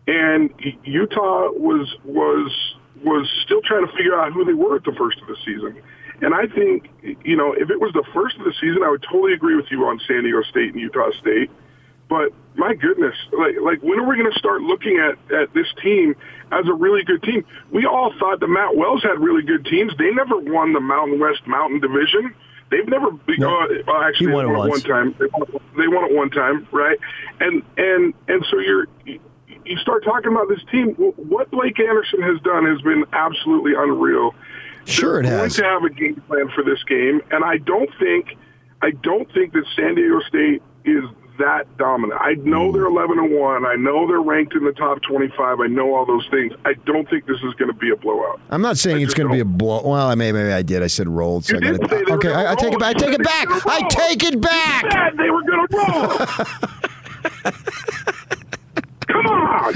And 0.07 0.49
Utah 0.83 1.49
was 1.51 1.93
was 2.03 2.75
was 3.03 3.29
still 3.43 3.61
trying 3.61 3.85
to 3.85 3.91
figure 3.93 4.19
out 4.19 4.31
who 4.33 4.45
they 4.45 4.53
were 4.53 4.75
at 4.75 4.83
the 4.83 4.93
first 4.93 5.19
of 5.21 5.27
the 5.27 5.35
season. 5.45 5.75
And 6.21 6.33
I 6.33 6.47
think, 6.47 6.89
you 7.23 7.35
know, 7.35 7.53
if 7.53 7.69
it 7.69 7.79
was 7.79 7.91
the 7.93 8.05
first 8.13 8.37
of 8.37 8.45
the 8.45 8.53
season, 8.59 8.83
I 8.83 8.89
would 8.89 9.03
totally 9.03 9.33
agree 9.33 9.55
with 9.55 9.65
you 9.69 9.85
on 9.85 9.99
San 10.07 10.23
Diego 10.23 10.41
State 10.43 10.71
and 10.71 10.79
Utah 10.79 11.11
State. 11.19 11.51
But 12.07 12.31
my 12.55 12.73
goodness, 12.73 13.15
like, 13.31 13.55
like 13.61 13.81
when 13.81 13.99
are 13.99 14.07
we 14.07 14.15
going 14.15 14.31
to 14.31 14.39
start 14.39 14.61
looking 14.61 14.97
at, 14.99 15.17
at 15.33 15.53
this 15.53 15.67
team 15.81 16.15
as 16.51 16.67
a 16.67 16.73
really 16.73 17.03
good 17.03 17.23
team? 17.23 17.43
We 17.71 17.85
all 17.85 18.13
thought 18.19 18.39
the 18.39 18.47
Matt 18.47 18.75
Wells 18.75 19.03
had 19.03 19.19
really 19.19 19.43
good 19.43 19.65
teams. 19.65 19.93
They 19.97 20.11
never 20.11 20.37
won 20.37 20.73
the 20.73 20.79
Mountain 20.79 21.19
West 21.19 21.45
Mountain 21.47 21.81
Division. 21.81 22.33
They've 22.71 22.87
never, 22.87 23.11
be, 23.11 23.35
uh, 23.43 23.83
well, 23.85 24.01
actually, 24.01 24.33
won 24.33 24.51
won 24.51 24.67
it 24.67 24.69
one 24.69 24.81
time. 24.81 25.15
They 25.19 25.25
won, 25.33 25.47
they 25.77 25.87
won 25.87 26.11
it 26.11 26.15
one 26.15 26.29
time, 26.31 26.67
right? 26.71 26.97
And 27.39 27.63
and 27.77 28.13
and 28.27 28.45
so 28.49 28.59
you're 28.59 28.87
you 29.65 29.77
start 29.77 30.03
talking 30.03 30.31
about 30.31 30.47
this 30.47 30.61
team. 30.71 30.93
What 30.95 31.51
Blake 31.51 31.79
Anderson 31.79 32.21
has 32.21 32.39
done 32.41 32.65
has 32.65 32.81
been 32.81 33.05
absolutely 33.13 33.73
unreal. 33.77 34.33
Sure, 34.85 35.19
it 35.19 35.25
has. 35.25 35.37
Going 35.37 35.49
to 35.49 35.63
have 35.63 35.83
a 35.83 35.89
game 35.89 36.21
plan 36.27 36.49
for 36.53 36.63
this 36.63 36.83
game, 36.83 37.21
and 37.31 37.43
I 37.43 37.57
don't 37.57 37.89
think, 37.99 38.37
I 38.81 38.91
don't 38.91 39.31
think 39.33 39.53
that 39.53 39.65
San 39.75 39.95
Diego 39.95 40.19
State 40.21 40.61
is 40.85 41.03
that 41.37 41.65
dominant. 41.77 42.19
I 42.21 42.35
know 42.35 42.71
they're 42.71 42.87
hmm. 42.87 42.95
eleven 42.95 43.19
and 43.19 43.31
one. 43.31 43.65
I 43.65 43.75
know 43.75 44.07
they're 44.07 44.21
ranked 44.21 44.53
in 44.53 44.63
the 44.63 44.71
top 44.71 45.01
twenty-five. 45.01 45.59
I 45.59 45.67
know 45.67 45.95
all 45.95 46.05
those 46.05 46.27
things. 46.29 46.53
I 46.65 46.73
don't 46.85 47.09
think 47.09 47.25
this 47.25 47.41
is 47.43 47.53
going 47.55 47.71
to 47.71 47.77
be 47.77 47.91
a 47.91 47.95
blowout. 47.95 48.39
I'm 48.49 48.61
not 48.61 48.77
saying 48.77 49.01
it's 49.01 49.13
going 49.13 49.27
to 49.27 49.33
be 49.33 49.39
a 49.41 49.45
blow. 49.45 49.81
Well, 49.83 50.07
I 50.07 50.15
may, 50.15 50.31
maybe 50.31 50.51
I 50.51 50.61
did. 50.61 50.83
I 50.83 50.87
said 50.87 51.07
rolled. 51.07 51.45
So 51.45 51.55
I 51.55 51.59
You 51.59 51.77
got 51.77 51.81
did 51.81 51.89
say 51.89 51.97
they 51.97 52.11
were 52.11 52.17
okay, 52.17 52.29
gonna 52.29 52.43
I, 52.43 52.51
I 52.51 52.55
take 52.55 52.73
it 52.73 52.79
back. 52.79 52.95
I 52.95 52.99
take 52.99 53.13
it 53.13 53.23
back. 53.23 53.47
I 53.65 53.87
take 53.89 54.23
it 54.23 54.41
back. 54.41 54.91
Said 54.91 55.17
they 55.17 55.29
were 55.29 55.43
going 55.43 55.67
to 55.67 55.77
roll. 55.77 56.17
Come 59.07 59.27
on. 59.27 59.73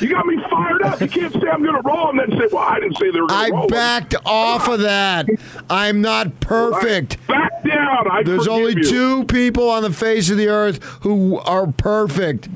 You 0.00 0.08
got 0.08 0.26
me 0.26 0.36
fired 0.50 0.82
up. 0.82 1.00
You 1.00 1.08
can't 1.08 1.32
say 1.32 1.48
I'm 1.48 1.62
going 1.62 1.74
to 1.74 1.82
roll 1.82 2.10
and 2.10 2.18
then 2.18 2.30
say, 2.38 2.46
well, 2.52 2.62
I 2.64 2.80
didn't 2.80 2.96
say 2.96 3.10
they 3.10 3.20
were 3.20 3.26
going 3.26 3.40
I 3.40 3.48
to 3.50 3.54
roll. 3.54 3.68
backed 3.68 4.14
off 4.24 4.68
of 4.68 4.80
that. 4.80 5.28
I'm 5.68 6.00
not 6.00 6.40
perfect. 6.40 7.24
Back 7.26 7.62
down. 7.64 8.10
I 8.10 8.22
There's 8.22 8.48
only 8.48 8.72
you. 8.76 8.82
two 8.84 9.24
people 9.24 9.68
on 9.68 9.82
the 9.82 9.92
face 9.92 10.30
of 10.30 10.36
the 10.38 10.48
earth 10.48 10.82
who 11.02 11.38
are 11.40 11.66
perfect. 11.66 12.48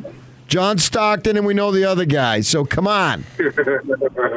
John 0.47 0.79
Stockton, 0.79 1.37
and 1.37 1.47
we 1.47 1.55
know 1.55 1.71
the 1.73 1.85
other 1.85 2.05
guy. 2.05 2.41
So 2.41 2.65
come 2.65 2.87
on. 2.87 3.25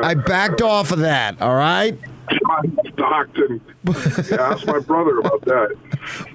I 0.03 0.13
backed 0.15 0.61
off 0.61 0.91
of 0.91 0.99
that. 0.99 1.41
All 1.41 1.55
right. 1.55 1.97
John 2.29 2.77
Stockton. 2.93 3.61
Yeah, 4.29 4.51
ask 4.51 4.65
my 4.67 4.79
brother 4.79 5.19
about 5.19 5.41
that. 5.45 5.75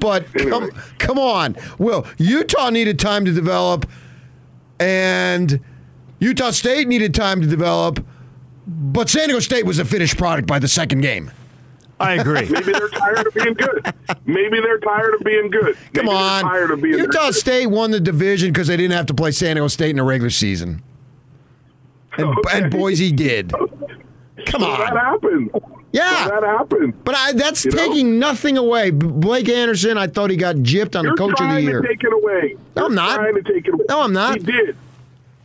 But 0.00 0.32
come, 0.34 0.70
come 0.98 1.18
on, 1.18 1.56
Will. 1.78 2.06
Utah 2.16 2.70
needed 2.70 2.98
time 2.98 3.24
to 3.26 3.32
develop, 3.32 3.86
and 4.78 5.60
Utah 6.22 6.50
State 6.52 6.86
needed 6.86 7.14
time 7.14 7.40
to 7.40 7.46
develop. 7.48 8.04
But 8.66 9.10
San 9.10 9.26
Diego 9.26 9.40
State 9.40 9.66
was 9.66 9.80
a 9.80 9.84
finished 9.84 10.16
product 10.16 10.46
by 10.46 10.60
the 10.60 10.68
second 10.68 11.00
game. 11.00 11.32
I 11.98 12.14
agree. 12.14 12.42
Maybe 12.50 12.72
they're 12.72 12.88
tired 12.88 13.26
of 13.26 13.34
being 13.34 13.54
good. 13.54 13.94
Maybe 14.24 14.60
they're 14.60 14.78
tired 14.78 15.14
of 15.14 15.20
being 15.24 15.50
good. 15.50 15.76
Come 15.94 16.06
Maybe 16.06 16.16
they're 16.16 16.16
on. 16.16 16.42
tired 16.42 16.70
of 16.70 16.80
being 16.80 16.98
Utah 16.98 17.26
good. 17.26 17.34
State 17.34 17.66
won 17.66 17.90
the 17.90 17.98
division 18.00 18.52
because 18.52 18.68
they 18.68 18.76
didn't 18.76 18.92
have 18.96 19.06
to 19.06 19.14
play 19.14 19.32
San 19.32 19.56
Diego 19.56 19.66
State 19.66 19.90
in 19.90 19.96
the 19.96 20.02
regular 20.04 20.30
season. 20.30 20.80
And, 22.18 22.34
and 22.52 22.70
Boise 22.70 23.10
did. 23.10 23.50
Come 23.50 24.60
So 24.60 24.66
on. 24.70 24.78
That 24.80 24.96
happened. 24.96 25.50
Yeah. 25.92 26.24
So 26.24 26.30
that 26.30 26.42
happened. 26.44 27.04
But 27.04 27.14
I, 27.16 27.32
that's 27.32 27.64
You 27.64 27.72
know? 27.72 27.76
taking 27.88 28.18
nothing 28.20 28.56
away. 28.58 28.90
Blake 28.90 29.48
Anderson, 29.48 29.98
I 29.98 30.06
thought 30.06 30.30
he 30.30 30.36
got 30.36 30.56
gypped 30.56 30.96
on 30.96 31.04
You're 31.04 31.14
the 31.14 31.18
coach 31.18 31.32
of 31.32 31.38
the 31.38 31.44
trying 31.44 31.64
year. 31.64 31.82
to 31.82 31.88
take 31.88 32.04
it 32.04 32.12
away. 32.12 32.56
No, 32.76 32.86
I'm 32.86 32.92
You're 32.92 32.96
not. 32.96 33.16
Trying 33.16 33.34
to 33.34 33.42
take 33.42 33.66
it 33.66 33.74
away. 33.74 33.84
No, 33.88 34.00
I'm 34.02 34.12
not. 34.12 34.38
He 34.38 34.44
did. 34.44 34.76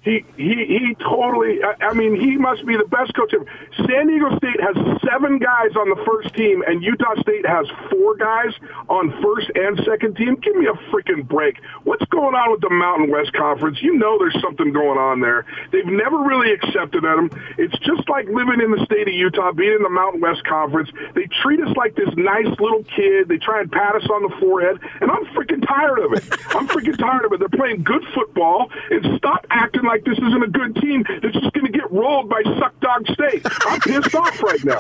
He 0.08 0.24
he 0.38 0.56
he 0.80 0.96
totally. 1.04 1.60
I, 1.82 1.92
mean, 1.94 2.16
he 2.16 2.38
must 2.38 2.66
be 2.66 2.78
the 2.78 2.88
best 2.88 3.14
coach 3.14 3.34
ever. 3.34 3.44
San 3.76 4.08
Diego 4.08 4.32
State 4.38 4.62
has 4.62 4.76
seven 5.04 5.38
guys 5.38 5.76
on 5.76 5.90
the 5.90 6.00
first 6.08 6.34
team, 6.34 6.64
and 6.66 6.82
Utah 6.82 7.20
State 7.20 7.46
has 7.46 7.68
four 7.92 8.16
guys 8.16 8.56
on 8.88 9.12
first 9.22 9.52
and 9.56 9.76
second 9.84 10.16
team. 10.16 10.36
Give 10.36 10.56
me 10.56 10.68
a 10.68 10.80
freaking 10.88 11.28
break. 11.28 11.60
What's 11.84 12.06
going 12.06 12.36
on 12.36 12.52
with 12.52 12.62
the 12.62 12.70
Mountain 12.70 13.12
West 13.12 13.34
Conference? 13.34 13.82
You 13.82 13.98
know, 13.98 14.18
there's 14.18 14.40
something 14.42 14.72
going 14.72 14.98
on 14.98 15.20
there. 15.20 15.46
They've 15.72 15.86
never 15.86 16.24
really 16.24 16.54
accepted 16.54 17.04
them. 17.04 17.30
It's 17.58 17.78
just 17.80 18.08
like 18.08 18.28
living 18.28 18.62
in 18.64 18.72
the 18.72 18.86
state 18.86 19.10
of 19.10 19.14
Utah, 19.14 19.52
being 19.52 19.76
in 19.76 19.84
the 19.84 19.92
Mountain 19.92 20.22
West 20.22 20.46
Conference. 20.46 20.90
They 21.16 21.28
treat 21.44 21.60
us 21.60 21.76
like 21.76 21.96
this 21.96 22.10
nice 22.16 22.48
little 22.64 22.86
kid. 22.96 23.28
They 23.28 23.40
try 23.40 23.60
and 23.60 23.70
pat 23.70 23.96
us 23.96 24.08
on 24.08 24.24
the 24.24 24.34
forehead, 24.40 24.80
and 25.02 25.12
I'm 25.12 25.26
freaking 25.36 25.68
tired 25.68 26.00
of 26.00 26.14
it. 26.14 26.24
I'm 26.56 26.68
freaking 26.70 26.98
tired 26.98 27.26
of 27.26 27.34
it. 27.34 27.40
They're 27.40 27.60
playing 27.60 27.84
good 27.84 28.06
football, 28.16 28.72
and 28.90 29.18
stop 29.18 29.46
acting 29.50 29.84
like 29.84 29.97
this 30.06 30.18
isn't 30.18 30.44
a 30.44 30.48
good 30.48 30.76
team 30.78 31.04
that's 31.08 31.34
just 31.34 31.54
going 31.54 31.66
to 31.66 31.72
get 31.72 31.92
rolled 31.92 32.30
by 32.30 32.42
Suck 32.60 32.80
Dog 32.80 33.08
State. 33.08 33.46
I'm 33.66 33.80
pissed 33.80 34.16
off 34.16 34.42
right 34.42 34.64
now. 34.64 34.80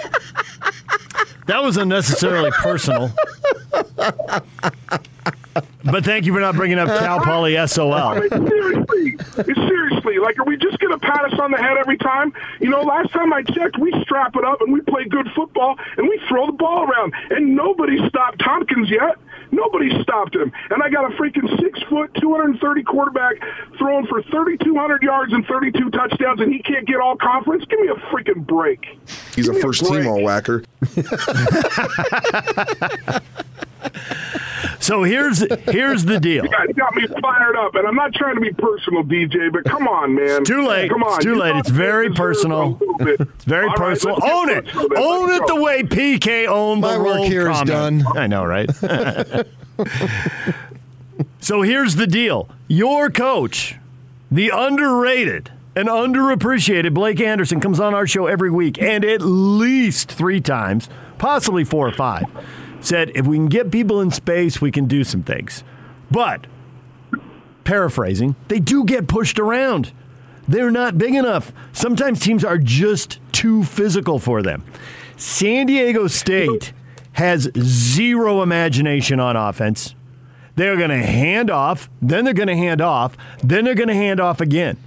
That 1.47 1.63
was 1.63 1.77
unnecessarily 1.77 2.51
personal. 2.51 3.11
But 5.83 6.03
thank 6.03 6.25
you 6.25 6.33
for 6.33 6.39
not 6.39 6.55
bringing 6.55 6.77
up 6.77 6.87
Cal 6.99 7.21
Poly 7.21 7.55
SOL. 7.67 7.93
I 7.93 8.19
mean, 8.19 8.29
seriously, 8.29 9.17
seriously, 9.33 10.19
like, 10.19 10.37
are 10.37 10.45
we 10.45 10.57
just 10.57 10.77
going 10.79 10.97
to 10.97 10.99
pat 10.99 11.25
us 11.31 11.39
on 11.39 11.51
the 11.51 11.57
head 11.57 11.77
every 11.77 11.97
time? 11.97 12.33
You 12.59 12.69
know, 12.69 12.81
last 12.81 13.11
time 13.11 13.31
I 13.33 13.41
checked, 13.41 13.79
we 13.79 13.93
strap 14.01 14.35
it 14.35 14.43
up 14.43 14.61
and 14.61 14.73
we 14.73 14.81
play 14.81 15.05
good 15.05 15.27
football 15.33 15.77
and 15.97 16.07
we 16.07 16.19
throw 16.27 16.45
the 16.47 16.51
ball 16.51 16.83
around, 16.83 17.13
and 17.29 17.55
nobody 17.55 17.97
stopped 18.09 18.39
Thompkins 18.39 18.89
yet. 18.89 19.17
Nobody 19.57 19.89
stopped 20.03 20.35
him. 20.35 20.51
And 20.69 20.83
I 20.83 20.89
got 20.89 21.11
a 21.11 21.15
freaking 21.15 21.49
six 21.59 21.81
foot, 21.89 22.13
230 22.21 22.83
quarterback 22.83 23.37
throwing 23.79 24.05
for 24.05 24.21
3,200 24.21 25.01
yards 25.01 25.33
and 25.33 25.43
32 25.47 25.89
touchdowns, 25.89 26.41
and 26.41 26.53
he 26.53 26.61
can't 26.61 26.85
get 26.85 26.97
all 26.97 27.17
conference. 27.17 27.65
Give 27.65 27.79
me 27.79 27.87
a 27.87 27.95
freaking 28.11 28.45
break. 28.45 28.85
He's 29.35 29.47
Give 29.47 29.55
a 29.55 29.57
me 29.57 29.61
first 29.61 29.83
team 29.83 30.05
all 30.05 30.21
whacker. 30.21 30.63
So 34.79 35.03
here's 35.03 35.39
here's 35.65 36.05
the 36.05 36.19
deal. 36.19 36.43
You 36.45 36.49
got, 36.51 36.67
you 36.67 36.73
got 36.73 36.95
me 36.95 37.07
fired 37.21 37.55
up, 37.57 37.75
and 37.75 37.87
I'm 37.87 37.95
not 37.95 38.13
trying 38.13 38.35
to 38.35 38.41
be 38.41 38.51
personal, 38.53 39.03
DJ, 39.03 39.51
but 39.51 39.63
come 39.65 39.87
on, 39.87 40.15
man. 40.15 40.41
It's 40.41 40.49
too 40.49 40.65
late. 40.67 40.89
Come 40.89 41.03
on. 41.03 41.15
It's 41.15 41.23
too 41.25 41.31
You 41.33 41.39
late. 41.39 41.55
It's 41.57 41.69
very 41.69 42.09
personal. 42.13 42.79
It's 42.99 43.43
very 43.45 43.63
All 43.63 43.69
right, 43.69 43.77
personal. 43.77 44.17
let's 44.17 44.31
Own 44.33 44.49
it. 44.49 44.75
Own 44.75 45.31
it 45.31 45.47
the 45.47 45.61
way 45.61 45.83
PK 45.83 46.47
owned 46.47 46.81
My 46.81 46.93
the 46.93 46.99
work 46.99 47.05
roll 47.17 47.25
here 47.27 47.49
is 47.49 47.57
comment. 47.57 48.03
done. 48.03 48.17
I 48.17 48.27
know, 48.27 48.45
right? 48.45 48.69
so 51.39 51.61
here's 51.61 51.95
the 51.95 52.07
deal. 52.07 52.49
Your 52.67 53.09
coach, 53.09 53.75
the 54.31 54.49
underrated 54.53 55.51
and 55.75 55.87
underappreciated 55.87 56.93
Blake 56.93 57.19
Anderson, 57.19 57.59
comes 57.59 57.79
on 57.79 57.93
our 57.93 58.07
show 58.07 58.27
every 58.27 58.51
week 58.51 58.81
and 58.81 59.03
at 59.05 59.21
least 59.21 60.11
three 60.11 60.41
times, 60.41 60.89
possibly 61.17 61.63
four 61.63 61.87
or 61.87 61.91
five, 61.93 62.25
said 62.81 63.11
if 63.15 63.25
we 63.25 63.37
can 63.37 63.47
get 63.47 63.71
people 63.71 64.01
in 64.01 64.11
space, 64.11 64.61
we 64.61 64.71
can 64.71 64.85
do 64.85 65.03
some 65.03 65.23
things. 65.23 65.63
But 66.09 66.47
paraphrasing, 67.63 68.35
they 68.47 68.59
do 68.59 68.85
get 68.85 69.07
pushed 69.07 69.39
around. 69.39 69.91
They're 70.47 70.71
not 70.71 70.97
big 70.97 71.13
enough. 71.13 71.51
Sometimes 71.73 72.19
teams 72.19 72.45
are 72.45 72.57
just 72.57 73.19
too 73.31 73.63
physical 73.63 74.19
for 74.19 74.41
them. 74.41 74.63
San 75.17 75.65
Diego 75.65 76.07
State 76.07 76.71
has 77.13 77.49
zero 77.59 78.41
imagination 78.41 79.19
on 79.19 79.35
offense. 79.35 79.95
They're 80.55 80.77
going 80.77 80.89
to 80.89 80.97
hand 80.97 81.51
off, 81.51 81.89
then 82.01 82.25
they're 82.25 82.33
going 82.33 82.47
to 82.47 82.55
hand 82.55 82.81
off, 82.81 83.17
then 83.43 83.65
they're 83.65 83.75
going 83.75 83.89
to 83.89 83.95
hand 83.95 84.19
off 84.19 84.41
again. 84.41 84.77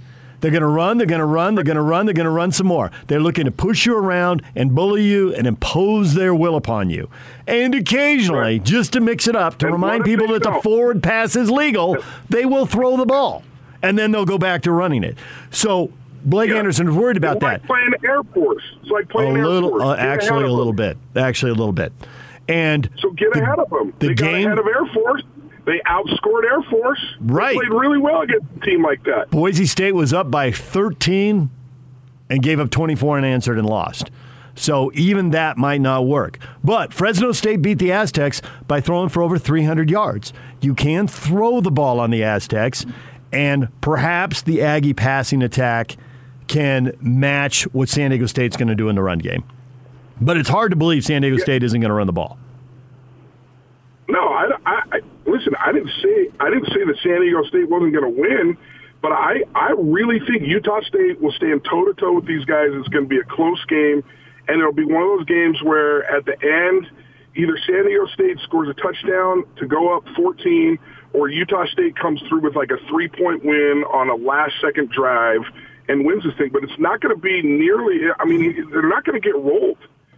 They're 0.41 0.51
going 0.51 0.61
to 0.61 0.67
run, 0.67 0.97
they're 0.97 1.07
going 1.07 1.19
to 1.19 1.25
run, 1.25 1.55
they're 1.55 1.63
going 1.63 1.75
to 1.77 1.81
run, 1.81 2.05
they're 2.05 2.13
going 2.13 2.25
to 2.25 2.31
run 2.31 2.51
some 2.51 2.67
more. 2.67 2.91
They're 3.07 3.19
looking 3.19 3.45
to 3.45 3.51
push 3.51 3.85
you 3.85 3.95
around 3.95 4.41
and 4.55 4.73
bully 4.75 5.03
you 5.03 5.33
and 5.35 5.47
impose 5.47 6.13
their 6.15 6.33
will 6.35 6.55
upon 6.55 6.89
you. 6.89 7.09
And 7.47 7.73
occasionally, 7.75 8.59
just 8.59 8.93
to 8.93 9.01
mix 9.01 9.27
it 9.27 9.35
up, 9.35 9.57
to 9.59 9.67
And 9.67 9.73
remind 9.73 10.03
people 10.03 10.27
that 10.29 10.43
the 10.43 10.59
forward 10.63 11.01
pass 11.03 11.35
is 11.35 11.49
legal, 11.49 11.97
they 12.29 12.45
will 12.45 12.65
throw 12.65 12.97
the 12.97 13.05
ball. 13.05 13.43
And 13.83 13.97
then 13.97 14.11
they'll 14.11 14.25
go 14.25 14.37
back 14.37 14.63
to 14.63 14.71
running 14.71 15.03
it. 15.03 15.17
So 15.51 15.91
Blake 16.25 16.51
Anderson 16.51 16.89
is 16.89 16.95
worried 16.95 17.17
about 17.17 17.37
It's 17.37 17.45
that 17.45 17.63
playing 17.65 17.93
Air 18.03 18.21
Force. 18.23 18.63
It's 18.81 18.91
like 18.91 19.05
a 19.05 19.07
playing 19.07 19.37
Air 19.37 19.47
little, 19.47 19.69
Force. 19.69 19.83
uh, 19.83 19.95
actually, 19.95 20.43
a 20.45 20.51
little 20.51 20.73
bit, 20.73 20.97
actually, 21.15 21.51
a 21.51 21.55
little 21.55 21.73
bit. 21.73 21.91
And 22.47 22.89
So 22.99 23.11
get 23.11 23.33
the- 23.33 23.41
ahead 23.41 23.59
of 23.59 23.69
them. 23.69 23.93
the 23.99 24.07
they 24.09 24.13
game- 24.15 24.47
ahead 24.47 24.59
of 24.59 24.65
Air 24.67 24.85
Force. 24.93 25.21
They 25.71 25.79
outscored 25.89 26.43
Air 26.43 26.61
Force. 26.63 26.99
They 27.21 27.33
Right. 27.33 27.55
played 27.55 27.69
really 27.69 27.97
well 27.97 28.23
against 28.23 28.45
a 28.57 28.59
team 28.59 28.83
like 28.83 29.01
that. 29.05 29.29
Boise 29.31 29.65
State 29.65 29.95
was 29.95 30.11
up 30.11 30.29
by 30.29 30.51
13 30.51 31.49
and 32.29 32.43
gave 32.43 32.59
up 32.59 32.69
24 32.71 33.17
unanswered 33.19 33.57
and 33.57 33.65
lost. 33.65 34.11
So 34.53 34.91
even 34.95 35.29
that 35.29 35.57
might 35.57 35.79
not 35.79 36.05
work. 36.05 36.39
But 36.61 36.93
Fresno 36.93 37.31
State 37.31 37.61
beat 37.61 37.79
the 37.79 37.89
Aztecs 37.89 38.41
by 38.67 38.81
throwing 38.81 39.07
for 39.07 39.23
over 39.23 39.37
300 39.37 39.89
yards. 39.89 40.33
You 40.59 40.75
can 40.75 41.07
throw 41.07 41.61
the 41.61 41.71
ball 41.71 42.01
on 42.01 42.11
the 42.11 42.21
Aztecs, 42.21 42.85
and 43.31 43.69
perhaps 43.79 44.41
the 44.41 44.61
Aggie 44.61 44.93
passing 44.93 45.41
attack 45.41 45.95
can 46.49 46.91
match 46.99 47.63
what 47.73 47.87
San 47.87 48.09
Diego 48.11 48.25
State's 48.25 48.57
going 48.57 48.67
to 48.67 48.75
do 48.75 48.89
in 48.89 48.95
the 48.97 49.03
run 49.03 49.19
game. 49.19 49.45
But 50.19 50.35
it's 50.35 50.49
hard 50.49 50.71
to 50.71 50.75
believe 50.75 51.05
San 51.05 51.21
Diego 51.21 51.37
State 51.37 51.63
isn't 51.63 51.79
going 51.79 51.87
to 51.91 51.95
run 51.95 52.07
the 52.07 52.13
ball. 52.13 52.37
No, 54.09 54.19
I, 54.19 54.49
I 54.65 54.99
listen. 55.25 55.55
I 55.59 55.71
didn't 55.71 55.91
say 56.01 56.29
I 56.39 56.49
didn't 56.49 56.67
say 56.67 56.83
that 56.85 56.97
San 57.03 57.21
Diego 57.21 57.43
State 57.43 57.69
wasn't 57.69 57.93
going 57.93 58.13
to 58.13 58.21
win, 58.21 58.57
but 59.01 59.11
I 59.11 59.43
I 59.55 59.73
really 59.77 60.19
think 60.19 60.43
Utah 60.43 60.81
State 60.81 61.21
will 61.21 61.31
stand 61.33 61.63
toe 61.63 61.85
to 61.85 61.93
toe 61.93 62.13
with 62.13 62.25
these 62.25 62.45
guys. 62.45 62.69
It's 62.71 62.87
going 62.89 63.05
to 63.05 63.09
be 63.09 63.19
a 63.19 63.23
close 63.23 63.63
game, 63.65 64.03
and 64.47 64.59
it'll 64.59 64.73
be 64.73 64.85
one 64.85 65.03
of 65.03 65.19
those 65.19 65.25
games 65.25 65.61
where 65.63 66.03
at 66.05 66.25
the 66.25 66.37
end, 66.41 66.87
either 67.35 67.57
San 67.65 67.85
Diego 67.85 68.05
State 68.07 68.39
scores 68.43 68.69
a 68.69 68.73
touchdown 68.73 69.43
to 69.57 69.67
go 69.67 69.95
up 69.95 70.03
14, 70.15 70.77
or 71.13 71.29
Utah 71.29 71.65
State 71.67 71.95
comes 71.95 72.21
through 72.27 72.41
with 72.41 72.55
like 72.55 72.71
a 72.71 72.77
three 72.89 73.07
point 73.07 73.43
win 73.43 73.83
on 73.91 74.09
a 74.09 74.15
last 74.15 74.53
second 74.61 74.89
drive 74.91 75.41
and 75.87 76.05
wins 76.05 76.23
this 76.23 76.35
thing. 76.37 76.49
But 76.51 76.63
it's 76.63 76.79
not 76.79 77.01
going 77.01 77.15
to 77.15 77.21
be 77.21 77.41
nearly. 77.41 77.99
I 78.19 78.25
mean, 78.25 78.69
they're 78.71 78.87
not 78.87 79.03
going 79.05 79.19
to 79.19 79.25
get 79.25 79.35
rolled. 79.35 79.77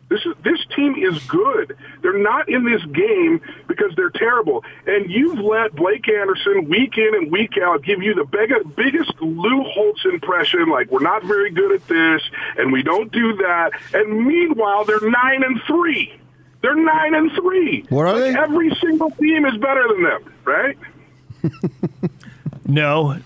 This 0.10 0.20
is 0.26 0.34
this 0.44 0.60
team 0.76 0.96
is 0.96 1.18
good. 1.26 1.76
They're 2.02 2.18
not 2.18 2.48
in 2.48 2.66
this 2.66 2.84
game 2.94 3.42
because 3.68 3.94
they're 3.96 4.12
terrible. 4.12 4.64
And 4.86 5.10
you've 5.10 5.40
let 5.40 5.74
Blake 5.76 6.08
Anderson 6.08 6.70
week 6.70 6.98
in 6.98 7.16
and 7.16 7.32
week 7.32 7.58
out 7.60 7.84
give 7.84 8.02
you 8.04 8.14
the 8.14 8.26
big, 8.26 8.52
biggest 8.76 9.12
Lou 9.22 9.64
Holtz 9.64 10.06
impression, 10.06 10.68
like 10.70 10.92
we're 10.92 11.00
not 11.02 11.24
very 11.24 11.50
good 11.52 11.72
at 11.72 11.88
this 11.88 12.22
and 12.58 12.72
we 12.72 12.84
don't 12.84 13.12
do 13.12 13.38
that. 13.38 13.72
And 13.94 14.28
meanwhile, 14.28 14.86
they're 14.86 15.00
nine 15.02 15.42
and 15.44 15.60
three. 15.66 16.14
They're 16.62 16.76
nine 16.76 17.16
and 17.16 17.32
three. 17.32 17.84
What 17.90 18.06
are 18.06 18.14
Like, 18.14 18.34
they? 18.34 18.40
Every 18.40 18.76
single 18.82 19.10
team 19.12 19.46
is 19.46 19.58
better 19.58 19.88
than 19.88 20.04
them, 20.04 20.34
right? 20.46 20.78
No, 22.66 23.18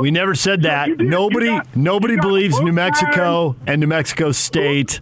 we 0.00 0.10
never 0.10 0.34
said 0.34 0.62
that. 0.62 0.98
Nobody, 0.98 1.58
nobody 1.74 2.16
believes 2.16 2.60
New 2.60 2.72
Mexico 2.72 3.56
and 3.66 3.80
New 3.80 3.86
Mexico 3.86 4.32
State 4.32 5.00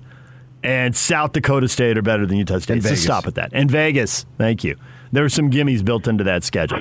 and 0.64 0.96
South 0.96 1.32
Dakota 1.32 1.68
State 1.68 1.96
are 1.98 2.02
better 2.02 2.26
than 2.26 2.36
Utah 2.38 2.58
State. 2.58 2.82
So 2.82 2.88
Vegas. 2.88 3.02
stop 3.04 3.26
at 3.26 3.34
that. 3.36 3.50
And 3.52 3.70
Vegas, 3.70 4.26
thank 4.38 4.64
you. 4.64 4.76
There 5.12 5.22
were 5.22 5.28
some 5.28 5.50
gimmies 5.50 5.84
built 5.84 6.08
into 6.08 6.24
that 6.24 6.42
schedule. 6.42 6.80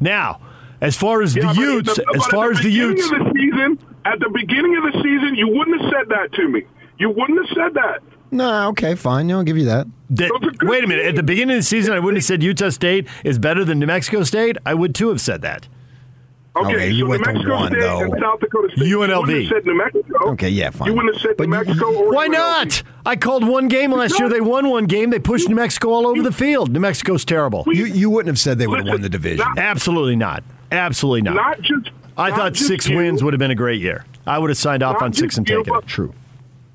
Now, 0.00 0.40
as 0.80 0.96
far 0.96 1.20
as 1.22 1.34
Yeah, 1.36 1.42
the 1.42 1.46
but 1.48 1.56
Utes, 1.58 1.98
at 1.98 2.04
the- 2.06 2.12
as 2.16 2.26
far 2.26 2.50
as 2.50 2.58
the 2.58 2.64
the 2.64 2.68
beginning 2.70 2.96
Utes, 2.96 3.10
of 3.12 3.18
the 3.18 3.32
season, 3.34 3.78
at 4.04 4.20
the 4.20 4.30
beginning 4.30 4.76
of 4.76 4.84
the 4.92 4.92
season, 5.02 5.34
you 5.34 5.48
wouldn't 5.48 5.80
have 5.82 5.90
said 5.90 6.08
that 6.08 6.32
to 6.34 6.48
me. 6.48 6.62
You 6.98 7.10
wouldn't 7.10 7.38
have 7.46 7.54
said 7.54 7.74
that. 7.74 8.00
No, 8.30 8.68
okay, 8.70 8.94
fine. 8.94 9.30
I'll 9.30 9.42
give 9.44 9.58
you 9.58 9.66
that. 9.66 9.86
that- 10.10 10.30
wait 10.62 10.84
a 10.84 10.86
minute. 10.86 11.06
At 11.06 11.16
the 11.16 11.22
beginning 11.22 11.56
of 11.56 11.60
the 11.60 11.66
season, 11.66 11.92
I 11.94 11.98
wouldn't 12.00 12.18
have 12.18 12.24
said 12.24 12.42
Utah 12.42 12.70
State 12.70 13.06
is 13.24 13.38
better 13.38 13.64
than 13.64 13.78
New 13.78 13.86
Mexico 13.86 14.22
State. 14.22 14.56
I 14.64 14.74
would 14.74 14.94
too 14.94 15.08
have 15.08 15.20
said 15.20 15.42
that. 15.42 15.68
Okay, 16.56 16.74
Okay, 16.74 16.90
you 16.90 17.04
so 17.04 17.08
went 17.10 17.20
New 17.20 17.24
to 17.26 17.32
Mexico 17.34 17.54
one, 17.56 17.68
State 17.70 17.80
though. 17.80 18.00
and 18.02 18.14
South 18.20 18.40
Dakota 18.40 18.68
State. 18.76 18.86
You 18.86 18.98
UNLV. 18.98 19.26
wouldn't 19.26 19.48
said 19.48 19.66
New 19.66 19.76
Mexico. 19.76 20.30
Okay, 20.30 20.48
yeah, 20.48 20.70
fine. 20.70 20.88
You 20.88 20.94
wouldn't 20.94 21.14
have 21.14 21.22
said 21.22 21.38
New 21.38 21.46
Mexico 21.48 21.94
or 21.94 22.12
Why 22.14 22.28
UNLV. 22.28 22.32
not? 22.32 22.82
I 23.04 23.16
called 23.16 23.46
one 23.46 23.68
game 23.68 23.92
last 23.92 24.18
year. 24.18 24.28
They 24.28 24.40
won 24.40 24.68
one 24.68 24.86
game. 24.86 25.10
They 25.10 25.18
pushed 25.18 25.48
New 25.48 25.54
Mexico 25.54 25.90
all 25.90 26.06
over 26.06 26.22
the 26.22 26.32
field. 26.32 26.72
New 26.72 26.80
Mexico's 26.80 27.24
terrible. 27.24 27.64
You 27.66 27.84
you 27.86 28.10
wouldn't 28.10 28.28
have 28.28 28.38
said 28.38 28.58
they 28.58 28.66
would 28.66 28.78
have 28.80 28.88
won 28.88 29.00
the 29.02 29.08
division. 29.08 29.46
Absolutely 29.56 30.16
not. 30.16 30.42
Absolutely 30.72 31.22
not. 31.22 31.34
Not 31.36 31.60
just. 31.60 31.90
I 32.18 32.30
not 32.30 32.38
thought 32.38 32.52
just 32.54 32.66
six 32.66 32.88
you, 32.88 32.96
wins 32.96 33.22
would 33.22 33.34
have 33.34 33.38
been 33.38 33.50
a 33.50 33.54
great 33.54 33.80
year. 33.80 34.04
I 34.26 34.38
would 34.38 34.50
have 34.50 34.56
signed 34.58 34.82
off 34.82 34.94
Not 34.94 35.02
on 35.02 35.12
six 35.12 35.36
and 35.36 35.48
you, 35.48 35.58
taken 35.62 35.76
it. 35.76 35.86
True. 35.86 36.12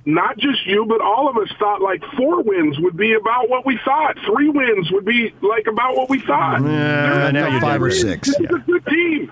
Not 0.06 0.38
just 0.38 0.66
you, 0.66 0.86
but 0.88 1.02
all 1.02 1.30
of 1.30 1.38
us 1.38 1.50
thought 1.60 1.82
like 1.82 2.02
four 2.18 2.42
wins 2.42 2.80
would 2.80 2.96
be 2.98 3.14
about 3.14 3.50
what 3.50 3.66
we 3.66 3.78
thought. 3.84 4.18
Three 4.26 4.50
wins 4.50 4.92
would 4.92 5.06
be 5.06 5.34
like 5.42 5.68
about 5.68 5.96
what 5.96 6.10
we 6.10 6.20
thought. 6.22 6.62
Yeah, 6.64 7.30
now 7.32 7.48
you're 7.50 7.62
five 7.62 7.82
or 7.84 7.92
six. 7.92 8.30
This 8.30 8.40
is 8.40 8.46
a 8.56 8.60
good 8.66 8.86
team. 8.86 9.32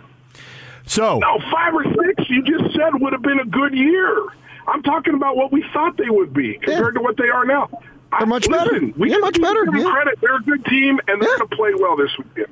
So 0.90 1.20
No, 1.20 1.40
five 1.52 1.74
or 1.74 1.84
six. 1.84 2.30
You 2.30 2.42
just 2.44 2.74
said 2.76 3.00
would 3.00 3.14
have 3.14 3.22
been 3.22 3.40
a 3.40 3.46
good 3.46 3.74
year. 3.74 4.26
I'm 4.68 4.82
talking 4.84 5.14
about 5.14 5.36
what 5.38 5.52
we 5.52 5.64
thought 5.72 5.98
they 5.98 6.10
would 6.10 6.34
be 6.34 6.56
compared 6.62 6.96
to 6.96 7.02
what 7.02 7.16
they 7.18 7.30
are 7.30 7.46
now. 7.46 7.70
They're 8.18 8.28
much 8.28 8.48
listen, 8.48 8.88
better. 8.90 8.94
We 9.00 9.10
Yeah, 9.10 9.16
just 9.16 9.22
much 9.22 9.34
give 9.36 9.44
better, 9.44 9.66
them 9.66 9.78
yeah. 9.78 9.92
credit. 9.92 10.20
They're 10.20 10.36
a 10.38 10.42
good 10.42 10.66
team, 10.66 11.00
and 11.08 11.22
they're 11.22 11.30
Yeah. 11.30 11.38
going 11.38 11.50
to 11.50 11.56
play 11.56 11.72
well 11.76 11.96
this 11.96 12.10
weekend. 12.18 12.48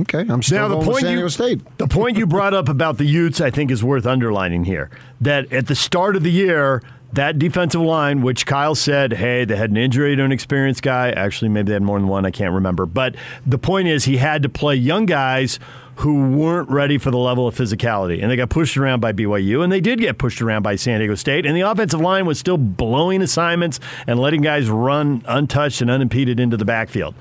Okay, 0.00 0.26
I'm 0.28 0.42
still 0.42 0.68
now, 0.68 0.78
the 0.80 0.84
point 0.84 1.00
San 1.00 1.18
you, 1.18 1.28
State. 1.28 1.60
The 1.78 1.86
point 1.86 2.18
you 2.18 2.26
brought 2.26 2.52
up 2.52 2.68
about 2.68 2.98
the 2.98 3.06
Utes, 3.06 3.40
I 3.40 3.50
think, 3.50 3.70
is 3.70 3.82
worth 3.82 4.06
underlining 4.06 4.64
here. 4.64 4.90
That 5.20 5.50
at 5.52 5.66
the 5.68 5.74
start 5.74 6.14
of 6.16 6.24
the 6.24 6.30
year, 6.30 6.82
that 7.14 7.38
defensive 7.38 7.80
line, 7.80 8.20
which 8.20 8.44
Kyle 8.44 8.74
said, 8.74 9.14
hey, 9.14 9.44
they 9.46 9.56
had 9.56 9.70
an 9.70 9.78
injury 9.78 10.14
to 10.14 10.22
an 10.24 10.30
experienced 10.32 10.82
guy. 10.82 11.10
Actually, 11.12 11.48
maybe 11.48 11.68
they 11.68 11.72
had 11.74 11.82
more 11.82 11.98
than 11.98 12.06
one. 12.08 12.26
I 12.26 12.30
can't 12.30 12.52
remember. 12.52 12.84
But 12.84 13.14
the 13.46 13.56
point 13.56 13.88
is, 13.88 14.04
he 14.04 14.18
had 14.18 14.42
to 14.42 14.48
play 14.50 14.74
young 14.74 15.06
guys 15.06 15.58
who 15.98 16.30
weren't 16.30 16.70
ready 16.70 16.96
for 16.96 17.10
the 17.10 17.18
level 17.18 17.48
of 17.48 17.56
physicality. 17.56 18.22
And 18.22 18.30
they 18.30 18.36
got 18.36 18.50
pushed 18.50 18.76
around 18.76 19.00
by 19.00 19.12
BYU, 19.12 19.64
and 19.64 19.72
they 19.72 19.80
did 19.80 19.98
get 19.98 20.16
pushed 20.16 20.40
around 20.40 20.62
by 20.62 20.76
San 20.76 21.00
Diego 21.00 21.16
State. 21.16 21.44
And 21.44 21.56
the 21.56 21.62
offensive 21.62 22.00
line 22.00 22.24
was 22.24 22.38
still 22.38 22.56
blowing 22.56 23.20
assignments 23.20 23.80
and 24.06 24.20
letting 24.20 24.40
guys 24.40 24.70
run 24.70 25.24
untouched 25.26 25.80
and 25.80 25.90
unimpeded 25.90 26.38
into 26.38 26.56
the 26.56 26.64
backfield. 26.64 27.16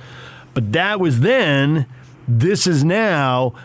But 0.53 0.73
that 0.73 0.99
was 0.99 1.21
then. 1.21 1.87
This 2.27 2.67
is 2.67 2.83
now. 2.83 3.55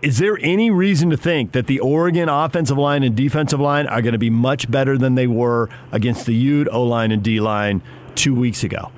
Is 0.00 0.16
there 0.16 0.38
any 0.40 0.70
reason 0.70 1.10
to 1.10 1.18
think 1.18 1.52
that 1.52 1.66
the 1.66 1.80
Oregon 1.80 2.30
offensive 2.30 2.78
line 2.78 3.02
and 3.02 3.14
defensive 3.14 3.60
line 3.60 3.88
are 3.88 4.00
going 4.00 4.12
to 4.12 4.18
be 4.18 4.30
much 4.30 4.70
better 4.70 4.96
than 4.96 5.16
they 5.16 5.26
were 5.26 5.68
against 5.92 6.24
the 6.24 6.34
Ute 6.34 6.68
O 6.72 6.82
line 6.82 7.12
and 7.12 7.22
D 7.22 7.40
line 7.40 7.82
two 8.14 8.34
weeks 8.34 8.64
ago? 8.64 8.90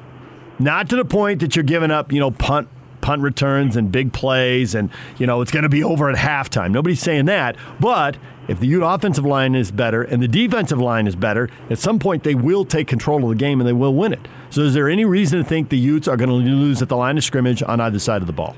Not 0.61 0.89
to 0.91 0.97
the 0.97 1.05
point 1.05 1.41
that 1.41 1.57
you're 1.57 1.65
giving 1.65 1.91
up, 1.91 2.13
you 2.13 2.21
know, 2.21 2.31
punt 2.31 2.69
punt 3.03 3.20
returns 3.20 3.77
and 3.77 3.93
big 3.93 4.12
plays, 4.12 4.74
and 4.74 4.89
you 5.19 5.27
know 5.27 5.43
it's 5.43 5.51
going 5.51 5.65
to 5.65 5.69
be 5.69 5.85
over 5.85 6.09
at 6.09 6.16
halftime. 6.16 6.70
Nobody's 6.70 7.01
saying 7.01 7.27
that, 7.27 7.57
but 7.79 8.16
if 8.49 8.59
the 8.59 8.66
Ute 8.66 8.83
offensive 8.83 9.24
line 9.24 9.55
is 9.55 9.70
better 9.70 10.03
and 10.03 10.23
the 10.23 10.29
defensive 10.29 10.81
line 10.81 11.07
is 11.07 11.15
better, 11.15 11.49
at 11.70 11.79
some 11.79 11.99
point 11.99 12.24
they 12.24 12.35
will 12.35 12.65
take 12.65 12.89
control 12.89 13.23
of 13.23 13.29
the 13.29 13.37
game 13.37 13.61
and 13.61 13.69
they 13.69 13.73
will 13.73 13.95
win 13.95 14.12
it. 14.12 14.27
So, 14.51 14.62
is 14.62 14.74
there 14.74 14.89
any 14.89 15.05
reason 15.05 15.39
to 15.39 15.45
think 15.45 15.69
the 15.69 15.79
Utes 15.79 16.09
are 16.09 16.16
going 16.16 16.31
to 16.31 16.35
lose 16.35 16.83
at 16.83 16.89
the 16.89 16.97
line 16.97 17.19
of 17.19 17.24
scrimmage 17.24 17.62
on 17.62 17.81
either 17.81 17.99
side 17.99 18.20
of 18.20 18.27
the 18.27 18.33
ball? 18.33 18.57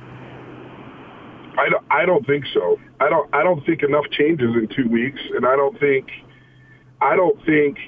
I 1.56 1.68
don't, 1.68 1.84
I 1.90 2.06
don't 2.06 2.26
think 2.26 2.44
so. 2.52 2.78
I 3.00 3.08
don't 3.08 3.34
I 3.34 3.42
don't 3.42 3.64
think 3.66 3.82
enough 3.82 4.04
changes 4.10 4.54
in 4.54 4.68
two 4.68 4.88
weeks, 4.88 5.20
and 5.34 5.46
I 5.46 5.56
don't 5.56 5.78
think 5.78 6.08
I 7.00 7.16
don't 7.16 7.44
think 7.44 7.78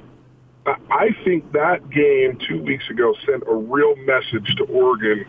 I 0.67 1.11
think 1.25 1.53
that 1.53 1.89
game 1.91 2.39
two 2.49 2.63
weeks 2.63 2.89
ago 2.91 3.15
sent 3.25 3.45
a 3.49 3.55
real 3.55 3.95
message 3.97 4.55
to 4.57 4.65
Oregon 4.65 5.25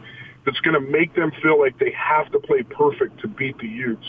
that's 0.47 0.59
going 0.61 0.81
to 0.81 0.91
make 0.91 1.13
them 1.13 1.29
feel 1.43 1.59
like 1.59 1.77
they 1.77 1.91
have 1.91 2.31
to 2.31 2.39
play 2.39 2.63
perfect 2.63 3.19
to 3.19 3.27
beat 3.27 3.57
the 3.59 3.67
Utes. 3.67 4.07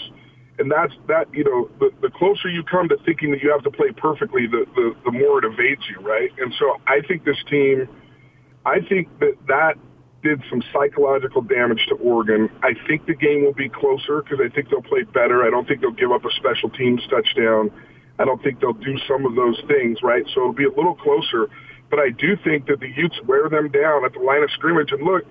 And 0.61 0.71
that's 0.71 0.95
that, 1.09 1.27
you 1.35 1.43
know, 1.43 1.69
the, 1.81 1.91
the 2.01 2.11
closer 2.15 2.49
you 2.49 2.63
come 2.63 2.89
to 2.91 2.97
thinking 3.05 3.33
that 3.33 3.43
you 3.43 3.51
have 3.51 3.65
to 3.65 3.73
play 3.73 3.91
perfectly, 3.91 4.47
the, 4.47 4.65
the, 4.77 4.95
the 5.05 5.11
more 5.11 5.41
it 5.41 5.45
evades 5.45 5.83
you, 5.91 5.99
right? 5.99 6.31
And 6.39 6.55
so 6.57 6.81
I 6.87 7.01
think 7.09 7.25
this 7.25 7.43
team, 7.51 7.89
I 8.65 8.79
think 8.89 9.09
that 9.19 9.35
that 9.49 9.75
did 10.23 10.41
some 10.49 10.63
psychological 10.73 11.43
damage 11.43 11.85
to 11.89 11.97
Oregon. 11.97 12.49
I 12.63 12.75
think 12.87 13.07
the 13.07 13.15
game 13.15 13.45
will 13.45 13.55
be 13.55 13.69
closer 13.69 14.23
because 14.23 14.39
I 14.39 14.49
think 14.55 14.71
they'll 14.71 14.83
play 14.83 15.03
better. 15.03 15.43
I 15.43 15.51
don't 15.51 15.67
think 15.67 15.81
they'll 15.81 15.91
give 15.91 16.13
up 16.13 16.25
a 16.25 16.31
special 16.39 16.71
teams 16.71 17.03
touchdown. 17.11 17.71
I 18.21 18.25
don't 18.25 18.43
think 18.43 18.61
they'll 18.61 18.79
do 18.79 18.97
some 19.09 19.27
of 19.27 19.35
those 19.35 19.61
things, 19.67 19.99
right? 20.03 20.23
So 20.35 20.43
it'll 20.43 20.53
be 20.53 20.67
a 20.67 20.75
little 20.75 20.95
closer. 20.95 21.51
But 21.91 21.99
I 21.99 22.11
do 22.11 22.37
think 22.45 22.67
that 22.67 22.79
the 22.79 22.91
Utes 22.95 23.19
wear 23.27 23.49
them 23.49 23.71
down 23.71 24.05
at 24.05 24.13
the 24.13 24.21
line 24.21 24.45
of 24.45 24.51
scrimmage. 24.53 24.93
And 24.93 25.03
look, 25.03 25.25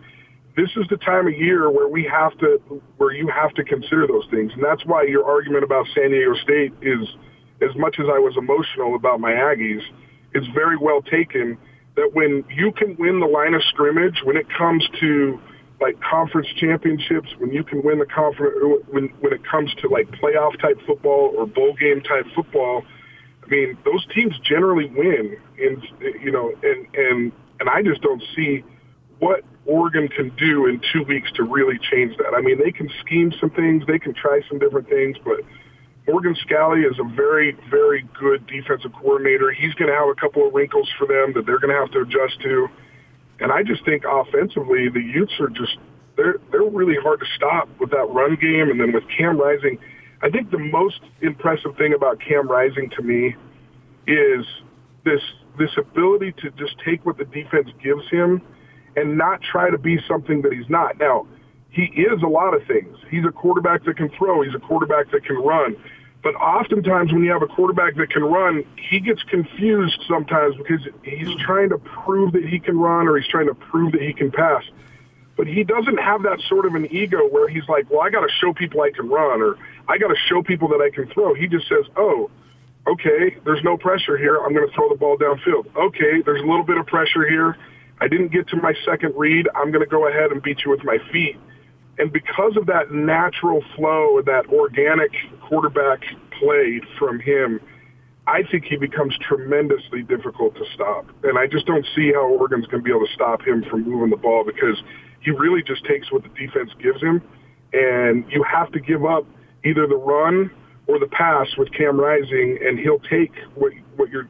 this 0.57 0.69
is 0.75 0.85
the 0.89 0.97
time 0.97 1.27
of 1.27 1.34
year 1.38 1.69
where 1.69 1.88
we 1.88 2.03
have 2.03 2.35
to, 2.39 2.59
where 2.97 3.13
you 3.13 3.27
have 3.27 3.53
to 3.53 3.63
consider 3.63 4.07
those 4.07 4.25
things. 4.31 4.51
And 4.53 4.63
that's 4.63 4.84
why 4.85 5.03
your 5.03 5.23
argument 5.23 5.63
about 5.63 5.85
San 5.93 6.09
Diego 6.09 6.34
State 6.43 6.73
is, 6.81 7.07
as 7.61 7.75
much 7.77 7.97
as 7.99 8.07
I 8.07 8.17
was 8.17 8.35
emotional 8.35 8.95
about 8.95 9.19
my 9.19 9.31
Aggies, 9.31 9.84
is 10.34 10.45
very 10.55 10.75
well 10.75 11.03
taken 11.03 11.57
that 11.95 12.09
when 12.13 12.43
you 12.49 12.71
can 12.71 12.95
win 12.97 13.19
the 13.19 13.27
line 13.27 13.53
of 13.53 13.61
scrimmage, 13.69 14.21
when 14.23 14.35
it 14.35 14.47
comes 14.57 14.88
to 14.99 15.39
like 15.79 15.95
conference 16.01 16.47
championships, 16.59 17.29
when 17.38 17.51
you 17.51 17.63
can 17.63 17.84
win 17.84 17.99
the 17.99 18.05
conference, 18.07 18.55
when 18.89 19.09
when 19.19 19.34
it 19.34 19.45
comes 19.45 19.73
to 19.81 19.88
like 19.89 20.09
playoff 20.09 20.59
type 20.59 20.79
football 20.88 21.34
or 21.38 21.45
bowl 21.45 21.75
game 21.79 22.01
type 22.01 22.25
football, 22.35 22.84
I 23.43 23.47
mean 23.47 23.77
those 23.85 24.05
teams 24.13 24.34
generally 24.43 24.89
win, 24.89 25.38
and 25.59 25.84
you 26.19 26.31
know, 26.31 26.51
and 26.63 26.88
and 26.95 27.31
and 27.59 27.69
I 27.69 27.84
just 27.84 28.01
don't 28.01 28.23
see 28.35 28.63
what 29.19 29.43
Oregon 29.68 30.07
can 30.07 30.30
do 30.38 30.65
in 30.65 30.81
two 30.94 31.03
weeks 31.03 31.31
to 31.34 31.44
really 31.44 31.77
change 31.91 32.15
that. 32.18 32.34
I 32.35 32.41
mean, 32.41 32.57
they 32.64 32.72
can 32.72 32.89
scheme 33.02 33.34
some 33.39 33.49
things, 33.52 33.84
they 33.85 33.99
can 33.99 34.14
try 34.14 34.41
some 34.49 34.60
different 34.60 34.88
things, 34.89 35.18
but 35.23 35.41
Morgan 36.07 36.35
Scalley 36.48 36.89
is 36.89 36.98
a 36.99 37.15
very, 37.15 37.57
very 37.69 38.07
good 38.18 38.48
defensive 38.48 38.94
coordinator. 38.94 39.52
He's 39.52 39.73
going 39.73 39.91
to 39.91 39.95
have 39.95 40.07
a 40.07 40.15
couple 40.15 40.48
of 40.48 40.53
wrinkles 40.53 40.89
for 40.98 41.06
them 41.06 41.34
that 41.35 41.45
they're 41.45 41.60
going 41.60 41.73
to 41.73 41.80
have 41.80 41.91
to 41.91 42.02
adjust 42.02 42.39
to. 42.44 42.69
And 43.39 43.52
I 43.52 43.61
just 43.61 43.84
think 43.84 44.03
offensively, 44.10 44.88
the 44.88 45.02
Utes 45.02 45.34
are 45.39 45.49
just 45.49 45.77
they're 46.15 46.38
they're 46.52 46.64
really 46.64 46.95
hard 47.02 47.19
to 47.19 47.26
stop 47.35 47.69
with 47.80 47.91
that 47.91 48.07
run 48.10 48.35
game, 48.35 48.72
and 48.72 48.80
then 48.80 48.94
with 48.94 49.03
Cam 49.15 49.39
Rising. 49.39 49.77
I 50.23 50.30
think 50.30 50.49
the 50.49 50.57
most 50.57 51.02
impressive 51.22 51.76
thing 51.77 51.94
about 51.94 52.19
Cam 52.19 52.48
Rising 52.48 52.89
to 52.98 53.03
me 53.03 53.35
is 54.07 54.45
this 55.03 55.22
this 55.60 55.69
ability 55.77 56.34
to 56.39 56.49
just 56.52 56.76
take 56.84 57.06
what 57.06 57.18
the 57.18 57.26
defense 57.26 57.69
gives 57.84 58.10
him 58.10 58.41
and 58.98 59.18
not 59.18 59.41
try 59.41 59.69
to 59.69 59.78
be 59.78 59.99
something 60.07 60.41
that 60.41 60.52
he's 60.52 60.69
not. 60.69 60.99
Now, 60.99 61.28
he 61.69 61.84
is 61.84 62.22
a 62.24 62.28
lot 62.28 62.53
of 62.53 62.65
things. 62.65 62.98
He's 63.10 63.24
a 63.24 63.32
quarterback 63.32 63.86
that 63.86 63.95
can 63.95 64.10
throw. 64.10 64.41
He's 64.41 64.56
a 64.56 64.60
quarterback 64.60 65.11
that 65.11 65.24
can 65.24 65.38
run. 65.38 65.78
But 66.24 66.34
oftentimes 66.36 67.14
when 67.14 67.24
you 67.24 67.32
have 67.32 67.44
a 67.44 67.48
quarterback 67.48 67.95
that 67.95 68.10
can 68.10 68.24
run, 68.24 68.64
he 68.76 68.99
gets 68.99 69.22
confused 69.24 70.03
sometimes 70.07 70.56
because 70.57 70.82
he's 71.03 71.34
trying 71.45 71.69
to 71.69 71.78
prove 71.78 72.34
that 72.34 72.44
he 72.44 72.60
can 72.60 72.78
run 72.78 73.07
or 73.07 73.18
he's 73.18 73.30
trying 73.30 73.45
to 73.48 73.53
prove 73.53 73.91
that 73.91 74.02
he 74.02 74.14
can 74.14 74.32
pass. 74.32 74.64
But 75.38 75.45
he 75.45 75.64
doesn't 75.64 75.98
have 75.98 76.24
that 76.24 76.41
sort 76.49 76.65
of 76.65 76.74
an 76.74 76.88
ego 76.91 77.19
where 77.30 77.48
he's 77.48 77.69
like, 77.69 77.90
well, 77.91 78.02
I 78.02 78.10
got 78.10 78.22
to 78.22 78.34
show 78.41 78.52
people 78.53 78.82
I 78.82 78.90
can 78.90 79.07
run 79.07 79.44
or 79.44 79.57
I 79.88 79.99
got 79.99 80.07
to 80.07 80.18
show 80.28 80.41
people 80.41 80.68
that 80.69 80.82
I 80.82 80.90
can 80.90 81.07
throw. 81.14 81.36
He 81.36 81.48
just 81.48 81.69
says, 81.69 81.86
oh, 81.95 82.32
okay, 82.88 83.38
there's 83.45 83.64
no 83.64 83.78
pressure 83.78 84.18
here. 84.18 84.38
I'm 84.38 84.53
going 84.56 84.68
to 84.68 84.74
throw 84.74 84.90
the 84.90 84.95
ball 84.95 85.18
downfield. 85.18 85.68
Okay, 85.76 86.24
there's 86.26 86.41
a 86.41 86.45
little 86.45 86.64
bit 86.64 86.78
of 86.78 86.88
pressure 86.88 87.30
here. 87.30 87.56
I 87.99 88.07
didn't 88.07 88.32
get 88.32 88.48
to 88.49 88.57
my 88.57 88.74
second 88.86 89.14
read. 89.15 89.48
I'm 89.56 89.72
going 89.72 89.84
to 89.84 89.90
go 89.90 90.07
ahead 90.07 90.32
and 90.32 90.41
beat 90.41 90.60
you 90.65 90.72
with 90.72 90.84
my 90.84 90.98
feet. 91.11 91.38
And 91.98 92.14
because 92.14 92.56
of 92.57 92.68
that 92.68 92.91
natural 92.91 93.64
flow, 93.76 94.22
that 94.26 94.45
organic 94.48 95.11
quarterback 95.41 96.03
play 96.40 96.80
from 96.99 97.19
him, 97.19 97.60
I 98.28 98.44
think 98.44 98.65
he 98.65 98.78
becomes 98.78 99.18
tremendously 99.18 100.03
difficult 100.03 100.56
to 100.56 100.65
stop. 100.76 101.07
And 101.24 101.40
I 101.40 101.48
just 101.48 101.65
don't 101.65 101.86
see 101.95 102.11
how 102.14 102.28
Oregon's 102.28 102.68
going 102.68 102.84
to 102.84 102.86
be 102.86 102.91
able 102.91 103.07
to 103.07 103.14
stop 103.14 103.41
him 103.41 103.64
from 103.69 103.84
moving 103.90 104.11
the 104.11 104.18
ball 104.18 104.44
because 104.45 104.78
he 105.22 105.32
really 105.32 105.64
just 105.64 105.84
takes 105.86 106.11
what 106.11 106.24
the 106.24 106.30
defense 106.30 106.72
gives 106.82 107.02
him. 107.02 107.22
And 107.74 108.30
you 108.30 108.44
have 108.44 108.72
to 108.74 108.80
give 108.80 109.06
up 109.06 109.26
either 109.64 109.88
the 109.88 109.95
run 109.95 110.52
or 110.88 110.99
the 110.99 111.07
pass 111.07 111.48
with 111.57 111.72
Cam 111.72 111.99
Rising, 111.99 112.60
and 112.64 112.80
he'll 112.80 112.99
take 112.99 113.34
what 113.56 113.74
what 113.95 114.10
you're 114.10 114.30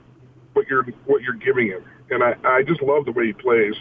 what 0.54 0.68
you're 0.68 0.84
what 1.06 1.22
you're 1.22 1.36
giving 1.36 1.68
him. 1.68 1.84
And 2.10 2.24
I, 2.24 2.36
I 2.44 2.64
just 2.64 2.82
love 2.82 3.06
the 3.06 3.12
way 3.12 3.28
he 3.28 3.34
plays. 3.34 3.76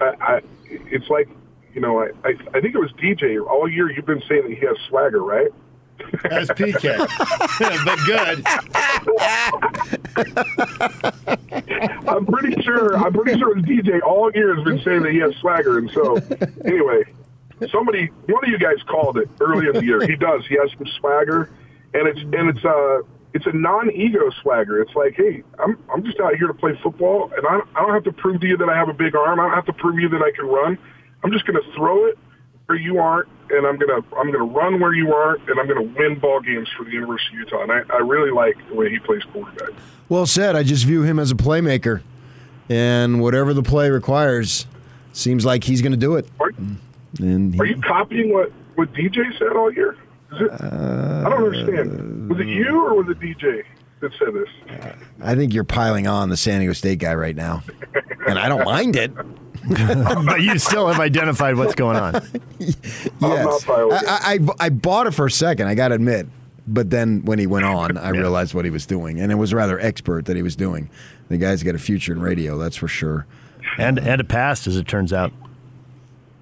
I, 0.00 0.14
I, 0.20 0.40
it's 0.68 1.08
like 1.08 1.28
you 1.74 1.80
know, 1.80 2.00
I, 2.00 2.10
I 2.24 2.34
I 2.54 2.60
think 2.60 2.74
it 2.74 2.78
was 2.78 2.92
DJ. 2.92 3.44
All 3.44 3.68
year 3.68 3.90
you've 3.90 4.06
been 4.06 4.22
saying 4.28 4.48
that 4.48 4.56
he 4.56 4.64
has 4.66 4.76
swagger, 4.88 5.22
right? 5.22 5.50
That's 6.22 6.50
PK, 6.50 6.98
but 7.84 7.98
good. 8.06 8.42
I'm 12.08 12.26
pretty 12.26 12.62
sure. 12.62 12.96
I'm 12.96 13.12
pretty 13.12 13.38
sure 13.38 13.50
it 13.52 13.56
was 13.56 13.64
DJ. 13.64 14.02
All 14.02 14.30
year 14.32 14.54
has 14.54 14.64
been 14.64 14.82
saying 14.82 15.02
that 15.02 15.12
he 15.12 15.18
has 15.18 15.34
swagger, 15.36 15.78
and 15.78 15.90
so 15.90 16.16
anyway, 16.64 17.04
somebody, 17.70 18.06
one 18.26 18.44
of 18.44 18.50
you 18.50 18.58
guys 18.58 18.82
called 18.86 19.18
it 19.18 19.28
early 19.40 19.66
in 19.66 19.72
the 19.74 19.84
year. 19.84 20.06
He 20.06 20.16
does. 20.16 20.46
He 20.46 20.56
has 20.56 20.70
some 20.76 20.86
swagger, 20.98 21.50
and 21.92 22.08
it's 22.08 22.20
and 22.20 22.50
it's 22.50 22.64
uh 22.64 23.02
it's 23.34 23.46
a 23.46 23.52
non-ego 23.52 24.30
swagger. 24.40 24.80
It's 24.80 24.94
like, 24.94 25.14
hey, 25.16 25.42
I'm 25.58 25.76
I'm 25.92 26.04
just 26.04 26.20
out 26.20 26.36
here 26.36 26.46
to 26.46 26.54
play 26.54 26.78
football, 26.82 27.30
and 27.36 27.46
I 27.46 27.60
I 27.74 27.82
don't 27.82 27.92
have 27.92 28.04
to 28.04 28.12
prove 28.12 28.40
to 28.40 28.46
you 28.46 28.56
that 28.56 28.68
I 28.68 28.76
have 28.76 28.88
a 28.88 28.94
big 28.94 29.14
arm. 29.14 29.40
I 29.40 29.44
don't 29.44 29.54
have 29.54 29.66
to 29.66 29.72
prove 29.72 29.96
to 29.96 30.02
you 30.02 30.08
that 30.10 30.22
I 30.22 30.30
can 30.30 30.46
run. 30.46 30.78
I'm 31.22 31.32
just 31.32 31.44
going 31.46 31.60
to 31.60 31.72
throw 31.72 32.06
it 32.06 32.18
where 32.66 32.78
you 32.78 32.98
aren't, 32.98 33.28
and 33.50 33.66
I'm 33.66 33.76
gonna 33.76 34.00
I'm 34.16 34.30
gonna 34.30 34.44
run 34.44 34.80
where 34.80 34.94
you 34.94 35.12
aren't, 35.12 35.48
and 35.50 35.58
I'm 35.58 35.66
gonna 35.66 35.82
win 35.82 36.18
ball 36.18 36.40
games 36.40 36.68
for 36.76 36.84
the 36.84 36.92
University 36.92 37.36
of 37.36 37.40
Utah. 37.40 37.62
And 37.62 37.72
I, 37.72 37.82
I 37.92 37.98
really 37.98 38.30
like 38.30 38.56
the 38.68 38.74
way 38.74 38.88
he 38.88 38.98
plays 39.00 39.22
quarterback. 39.24 39.70
Well 40.08 40.26
said. 40.26 40.54
I 40.54 40.62
just 40.62 40.84
view 40.84 41.02
him 41.02 41.18
as 41.18 41.30
a 41.30 41.34
playmaker, 41.34 42.02
and 42.68 43.20
whatever 43.20 43.52
the 43.52 43.62
play 43.62 43.90
requires, 43.90 44.66
seems 45.12 45.44
like 45.44 45.64
he's 45.64 45.82
going 45.82 45.92
to 45.92 45.98
do 45.98 46.14
it. 46.16 46.26
Are, 46.40 46.52
and 47.18 47.52
he, 47.52 47.60
are 47.60 47.66
you 47.66 47.80
copying 47.80 48.32
what 48.32 48.52
what 48.76 48.92
DJ 48.92 49.36
said 49.38 49.52
all 49.56 49.72
year? 49.72 49.96
Is 50.34 50.40
it, 50.42 50.52
I 50.62 51.28
don't 51.28 51.44
understand. 51.44 52.30
Was 52.30 52.40
it 52.40 52.46
you 52.46 52.84
or 52.84 52.94
was 52.94 53.08
it 53.08 53.20
DJ 53.20 53.64
that 54.00 54.12
said 54.18 54.34
this? 54.34 54.94
I 55.20 55.34
think 55.34 55.52
you're 55.52 55.64
piling 55.64 56.06
on 56.06 56.28
the 56.28 56.36
San 56.36 56.60
Diego 56.60 56.72
State 56.72 56.98
guy 56.98 57.14
right 57.14 57.36
now, 57.36 57.62
and 58.26 58.38
I 58.38 58.48
don't 58.48 58.64
mind 58.64 58.96
it. 58.96 59.12
but 60.26 60.42
you 60.42 60.58
still 60.58 60.86
have 60.88 61.00
identified 61.00 61.56
what's 61.56 61.74
going 61.74 61.96
on. 61.96 62.14
yes, 62.58 63.68
I, 63.68 64.38
I, 64.38 64.38
I 64.60 64.68
bought 64.68 65.06
it 65.06 65.12
for 65.12 65.26
a 65.26 65.30
second. 65.30 65.68
I 65.68 65.74
got 65.74 65.88
to 65.88 65.94
admit, 65.94 66.26
but 66.66 66.90
then 66.90 67.24
when 67.24 67.38
he 67.38 67.46
went 67.46 67.64
on, 67.64 67.96
I 67.96 68.10
realized 68.10 68.52
what 68.52 68.66
he 68.66 68.70
was 68.70 68.84
doing, 68.84 69.20
and 69.20 69.32
it 69.32 69.36
was 69.36 69.54
rather 69.54 69.80
expert 69.80 70.26
that 70.26 70.36
he 70.36 70.42
was 70.42 70.54
doing. 70.54 70.90
The 71.28 71.38
guy's 71.38 71.62
got 71.62 71.74
a 71.74 71.78
future 71.78 72.12
in 72.12 72.20
radio, 72.20 72.58
that's 72.58 72.76
for 72.76 72.88
sure. 72.88 73.26
And 73.78 73.98
and 73.98 74.20
a 74.20 74.24
past, 74.24 74.66
as 74.66 74.76
it 74.76 74.86
turns 74.86 75.12
out. 75.12 75.32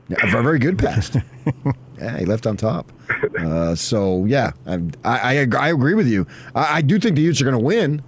Yeah, 0.09 0.17
a 0.23 0.31
very 0.31 0.43
very 0.43 0.59
good 0.59 0.79
pass. 0.79 1.17
yeah, 2.03 2.19
he 2.19 2.25
left 2.25 2.47
on 2.47 2.57
top. 2.57 2.91
Uh, 3.39 3.75
so 3.75 4.25
yeah, 4.25 4.53
I, 4.67 4.81
I 5.05 5.47
I 5.59 5.69
agree 5.69 5.95
with 5.95 6.09
you. 6.09 6.27
I, 6.55 6.79
I 6.79 6.83
do 6.83 6.99
think 6.99 7.17
the 7.17 7.23
Utes 7.23 7.41
are 7.41 7.45
going 7.45 7.59
to 7.59 7.65
win, 7.65 8.03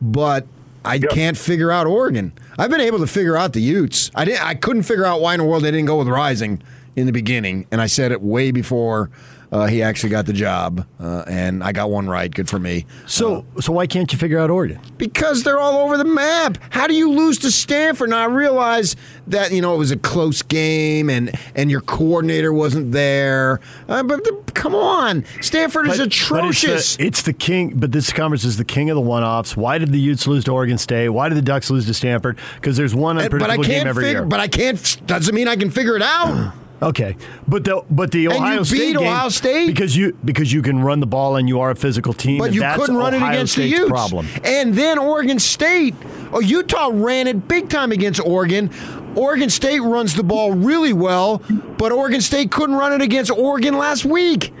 but 0.00 0.46
I 0.84 0.98
can't 0.98 1.36
figure 1.36 1.72
out 1.72 1.86
Oregon. 1.86 2.32
I've 2.58 2.70
been 2.70 2.80
able 2.80 2.98
to 3.00 3.06
figure 3.06 3.36
out 3.36 3.52
the 3.52 3.60
Utes. 3.60 4.10
I 4.14 4.24
didn't. 4.24 4.44
I 4.44 4.54
couldn't 4.54 4.84
figure 4.84 5.04
out 5.04 5.20
why 5.20 5.34
in 5.34 5.40
the 5.40 5.46
world 5.46 5.64
they 5.64 5.70
didn't 5.70 5.86
go 5.86 5.98
with 5.98 6.08
Rising 6.08 6.62
in 6.94 7.06
the 7.06 7.12
beginning, 7.12 7.66
and 7.70 7.80
I 7.80 7.86
said 7.86 8.12
it 8.12 8.22
way 8.22 8.50
before 8.50 9.10
uh, 9.52 9.66
he 9.66 9.82
actually 9.82 10.10
got 10.10 10.26
the 10.26 10.32
job, 10.32 10.86
uh, 11.00 11.24
and 11.26 11.62
I 11.62 11.72
got 11.72 11.90
one 11.90 12.08
right. 12.08 12.32
Good 12.32 12.48
for 12.48 12.58
me. 12.58 12.86
So, 13.06 13.44
so 13.60 13.72
why 13.72 13.86
can't 13.86 14.12
you 14.12 14.18
figure 14.18 14.38
out 14.38 14.50
Oregon? 14.50 14.80
Because 14.98 15.42
they're 15.44 15.58
all 15.60 15.78
over 15.84 15.96
the 15.96 16.04
map. 16.04 16.58
How 16.70 16.86
do 16.86 16.94
you 16.94 17.10
lose 17.10 17.38
to 17.38 17.50
Stanford? 17.50 18.10
Now 18.10 18.22
I 18.22 18.26
realize 18.26 18.96
that 19.28 19.52
you 19.52 19.60
know 19.60 19.74
it 19.74 19.78
was 19.78 19.90
a 19.90 19.96
close 19.96 20.42
game, 20.42 21.08
and 21.10 21.30
and 21.54 21.70
your 21.70 21.80
coordinator 21.80 22.52
wasn't 22.52 22.92
there. 22.92 23.60
Uh, 23.88 24.02
but 24.02 24.24
the, 24.24 24.32
come 24.54 24.74
on, 24.74 25.24
Stanford 25.40 25.86
is 25.88 25.98
But- 25.98 26.06
atrocious. 26.08 26.66
But 26.66 26.76
it's, 26.78 26.96
the, 26.96 27.06
it's 27.06 27.22
the 27.22 27.32
king. 27.32 27.72
But 27.76 27.92
this 27.92 28.12
conference 28.12 28.44
is 28.44 28.56
the 28.56 28.64
king 28.64 28.90
of 28.90 28.94
the 28.96 29.00
one-offs. 29.00 29.56
Why 29.56 29.78
did 29.78 29.92
the 29.92 30.00
Utes 30.00 30.26
lose 30.26 30.44
to 30.44 30.52
Oregon 30.52 30.78
State? 30.78 31.08
Why 31.10 31.28
did 31.28 31.36
the 31.38 31.42
Ducks 31.42 31.70
lose 31.70 31.86
to 31.86 31.94
Stanford? 31.94 32.38
Because 32.56 32.76
there's 32.76 32.94
one 32.94 33.18
And- 33.18 33.30
but 33.30 33.50
I 33.50 33.56
game 33.56 33.64
can't 33.64 33.88
every 33.88 34.04
figure. 34.04 34.20
year. 34.22 34.26
But 34.26 34.40
I 34.40 34.48
can't. 34.48 35.06
Doesn't 35.06 35.34
mean 35.34 35.48
I 35.48 35.56
can 35.56 35.70
figure 35.70 35.96
it 35.96 36.02
out. 36.02 36.52
Okay, 36.82 37.16
but 37.48 37.64
the 37.64 37.82
but 37.90 38.10
the 38.12 38.26
And 38.26 38.34
you 38.34 38.40
Ohio 38.40 38.62
State 38.62 38.78
beat 38.78 38.98
game, 38.98 39.08
Ohio 39.08 39.28
State? 39.30 39.66
because 39.66 39.96
you 39.96 40.12
because 40.24 40.52
you 40.52 40.60
can 40.60 40.80
run 40.80 41.00
the 41.00 41.06
ball 41.06 41.36
and 41.36 41.48
you 41.48 41.60
are 41.60 41.70
a 41.70 41.74
physical 41.76 42.12
team. 42.12 42.38
But 42.38 42.46
and 42.46 42.54
you 42.54 42.60
that's 42.60 42.78
couldn't 42.78 42.96
run 42.96 43.14
Ohio 43.14 43.30
it 43.30 43.34
against 43.34 43.52
State's 43.54 43.72
the 43.72 43.78
Utes. 43.78 43.90
problem. 43.90 44.26
And 44.44 44.74
then 44.74 44.98
Oregon 44.98 45.38
State, 45.38 45.94
oh, 46.32 46.40
Utah 46.40 46.90
ran 46.92 47.28
it 47.28 47.48
big 47.48 47.70
time 47.70 47.92
against 47.92 48.20
Oregon. 48.20 48.70
Oregon 49.14 49.48
State 49.48 49.80
runs 49.80 50.14
the 50.14 50.22
ball 50.22 50.52
really 50.52 50.92
well, 50.92 51.40
but 51.78 51.92
Oregon 51.92 52.20
State 52.20 52.50
couldn't 52.50 52.76
run 52.76 52.92
it 52.92 53.00
against 53.00 53.30
Oregon 53.30 53.78
last 53.78 54.04
week. 54.04 54.52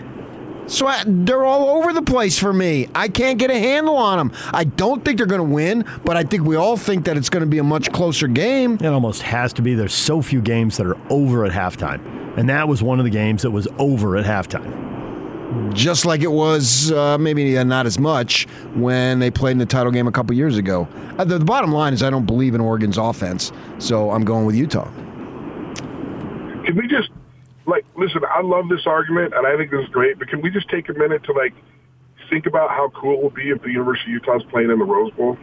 So 0.66 0.86
I, 0.86 1.04
they're 1.06 1.44
all 1.44 1.78
over 1.78 1.92
the 1.92 2.02
place 2.02 2.38
for 2.38 2.52
me. 2.52 2.88
I 2.94 3.08
can't 3.08 3.38
get 3.38 3.50
a 3.50 3.58
handle 3.58 3.96
on 3.96 4.18
them. 4.18 4.32
I 4.52 4.64
don't 4.64 5.04
think 5.04 5.18
they're 5.18 5.26
going 5.26 5.46
to 5.46 5.54
win, 5.54 5.84
but 6.04 6.16
I 6.16 6.24
think 6.24 6.44
we 6.44 6.56
all 6.56 6.76
think 6.76 7.04
that 7.04 7.16
it's 7.16 7.30
going 7.30 7.42
to 7.42 7.48
be 7.48 7.58
a 7.58 7.64
much 7.64 7.92
closer 7.92 8.26
game. 8.26 8.74
It 8.74 8.86
almost 8.86 9.22
has 9.22 9.52
to 9.54 9.62
be. 9.62 9.74
There's 9.74 9.94
so 9.94 10.22
few 10.22 10.40
games 10.40 10.76
that 10.78 10.86
are 10.86 10.96
over 11.08 11.44
at 11.44 11.52
halftime, 11.52 12.36
and 12.36 12.48
that 12.48 12.66
was 12.66 12.82
one 12.82 12.98
of 12.98 13.04
the 13.04 13.10
games 13.10 13.42
that 13.42 13.52
was 13.52 13.68
over 13.78 14.16
at 14.16 14.24
halftime. 14.24 15.72
Just 15.72 16.04
like 16.04 16.22
it 16.22 16.32
was, 16.32 16.90
uh, 16.90 17.16
maybe 17.16 17.62
not 17.62 17.86
as 17.86 18.00
much 18.00 18.48
when 18.74 19.20
they 19.20 19.30
played 19.30 19.52
in 19.52 19.58
the 19.58 19.66
title 19.66 19.92
game 19.92 20.08
a 20.08 20.12
couple 20.12 20.34
years 20.34 20.56
ago. 20.58 20.88
Uh, 21.16 21.24
the, 21.24 21.38
the 21.38 21.44
bottom 21.44 21.70
line 21.70 21.92
is, 21.92 22.02
I 22.02 22.10
don't 22.10 22.26
believe 22.26 22.56
in 22.56 22.60
Oregon's 22.60 22.98
offense, 22.98 23.52
so 23.78 24.10
I'm 24.10 24.24
going 24.24 24.44
with 24.44 24.56
Utah. 24.56 24.90
Can 26.64 26.74
we 26.74 26.88
just 26.88 27.10
like 27.66 27.84
listen? 27.96 28.22
I 28.24 28.42
love 28.42 28.68
this 28.68 28.86
argument, 28.86 29.34
and 29.34 29.46
I 29.46 29.56
think 29.56 29.70
this 29.70 29.82
is 29.82 29.88
great. 29.90 30.18
But 30.18 30.28
can 30.28 30.40
we 30.40 30.50
just 30.50 30.68
take 30.68 30.88
a 30.88 30.94
minute 30.94 31.24
to 31.24 31.32
like 31.32 31.54
think 32.30 32.46
about 32.46 32.70
how 32.70 32.90
cool 32.90 33.18
it 33.18 33.24
would 33.24 33.34
be 33.34 33.50
if 33.50 33.62
the 33.62 33.70
University 33.70 34.10
of 34.10 34.14
Utah 34.14 34.34
Utah's 34.34 34.50
playing 34.50 34.70
in 34.70 34.78
the 34.78 34.84
Rose 34.84 35.12
Bowl? 35.12 35.38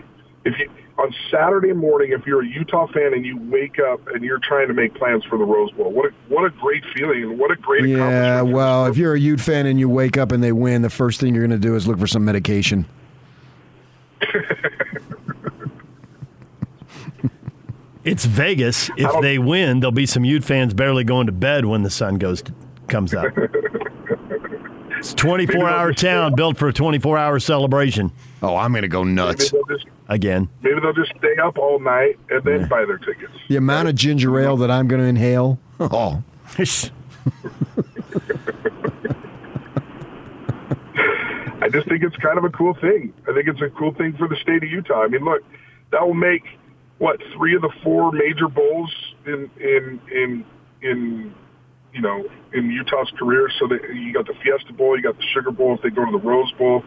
If 0.45 0.57
you 0.59 0.69
on 0.97 1.13
Saturday 1.31 1.73
morning, 1.73 2.11
if 2.11 2.25
you're 2.25 2.41
a 2.43 2.47
Utah 2.47 2.87
fan 2.87 3.13
and 3.13 3.25
you 3.25 3.37
wake 3.37 3.79
up 3.79 4.05
and 4.07 4.23
you're 4.23 4.39
trying 4.39 4.67
to 4.67 4.73
make 4.73 4.93
plans 4.93 5.23
for 5.25 5.37
the 5.37 5.43
Rose 5.43 5.71
Bowl, 5.71 5.91
what 5.91 6.05
a, 6.05 6.13
what 6.27 6.45
a 6.45 6.51
great 6.51 6.83
feeling 6.95 7.23
and 7.23 7.39
what 7.39 7.51
a 7.51 7.55
great 7.55 7.85
accomplishment. 7.85 8.13
Yeah, 8.13 8.41
well, 8.41 8.85
if 8.85 8.97
you're 8.97 9.15
a 9.15 9.19
Ute 9.19 9.41
fan 9.41 9.65
and 9.65 9.79
you 9.79 9.89
wake 9.89 10.17
up 10.17 10.31
and 10.31 10.43
they 10.43 10.51
win, 10.51 10.81
the 10.83 10.89
first 10.89 11.19
thing 11.19 11.33
you're 11.33 11.47
going 11.47 11.59
to 11.59 11.67
do 11.67 11.75
is 11.75 11.87
look 11.87 11.97
for 11.97 12.07
some 12.07 12.23
medication. 12.23 12.85
It's 18.03 18.25
Vegas. 18.25 18.89
If 18.97 19.21
they 19.21 19.39
win, 19.39 19.79
there'll 19.79 19.93
be 19.93 20.05
some 20.05 20.25
Ute 20.25 20.43
fans 20.43 20.73
barely 20.73 21.05
going 21.05 21.27
to 21.27 21.31
bed 21.31 21.65
when 21.65 21.83
the 21.83 21.89
sun 21.89 22.17
goes 22.17 22.43
comes 22.87 23.13
up. 23.13 23.27
it's 24.97 25.13
a 25.13 25.15
24 25.15 25.69
hour 25.69 25.93
town 25.93 26.35
built 26.35 26.57
for 26.57 26.67
a 26.67 26.73
24 26.73 27.17
hour 27.17 27.39
celebration. 27.39 28.11
Oh, 28.41 28.57
I'm 28.57 28.73
going 28.73 28.81
to 28.81 28.89
go 28.89 29.05
nuts 29.05 29.51
they'll 29.51 29.63
just 29.65 29.85
again. 30.09 30.49
maybe 30.61 30.81
they'll 30.81 30.91
just 30.91 31.13
stay 31.17 31.37
up 31.41 31.57
all 31.57 31.79
night 31.79 32.19
and 32.29 32.43
then 32.43 32.67
buy 32.67 32.83
their 32.83 32.97
tickets. 32.97 33.31
The 33.47 33.55
amount 33.55 33.87
of 33.87 33.95
ginger 33.95 34.37
ale 34.37 34.57
that 34.57 34.69
I'm 34.69 34.89
going 34.89 35.01
to 35.01 35.07
inhale. 35.07 35.59
Oh, 35.79 36.21
I 36.57 36.65
just 41.69 41.87
think 41.87 42.03
it's 42.03 42.17
kind 42.17 42.37
of 42.37 42.43
a 42.43 42.49
cool 42.49 42.73
thing. 42.73 43.13
I 43.29 43.33
think 43.33 43.47
it's 43.47 43.61
a 43.61 43.69
cool 43.69 43.93
thing 43.93 44.11
for 44.17 44.27
the 44.27 44.35
state 44.35 44.61
of 44.61 44.69
Utah. 44.69 45.03
I 45.03 45.07
mean, 45.07 45.23
look, 45.23 45.41
that 45.91 46.05
will 46.05 46.13
make 46.13 46.43
what 47.03 47.19
three 47.35 47.53
of 47.53 47.61
the 47.61 47.69
four 47.83 48.13
major 48.13 48.47
bowls 48.47 48.89
in 49.25 49.49
in 49.59 49.99
in 50.09 50.45
in 50.81 51.35
you 51.93 51.99
know 51.99 52.23
in 52.53 52.71
Utah's 52.71 53.11
career. 53.19 53.49
So 53.59 53.67
that 53.67 53.81
you 53.93 54.13
got 54.13 54.25
the 54.25 54.33
Fiesta 54.41 54.71
Bowl, 54.71 54.95
you 54.95 55.03
got 55.03 55.17
the 55.17 55.25
Sugar 55.33 55.51
Bowl. 55.51 55.75
If 55.75 55.81
they 55.81 55.89
go 55.89 56.05
to 56.05 56.11
the 56.11 56.17
Rose 56.17 56.51
Bowl, 56.53 56.81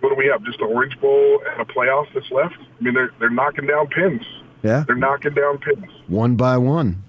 what 0.00 0.10
do 0.10 0.14
we 0.14 0.26
have? 0.26 0.44
Just 0.44 0.58
the 0.58 0.66
Orange 0.66 1.00
Bowl 1.00 1.40
and 1.50 1.62
a 1.62 1.64
playoff 1.64 2.04
that's 2.12 2.30
left. 2.30 2.56
I 2.58 2.82
mean, 2.84 2.92
they're 2.92 3.12
they're 3.18 3.30
knocking 3.30 3.66
down 3.66 3.86
pins. 3.86 4.20
yeah. 4.62 4.84
They're 4.86 4.94
knocking 4.94 5.32
down 5.32 5.56
pins. 5.56 5.90
One 6.06 6.36
by 6.36 6.58
one. 6.58 7.02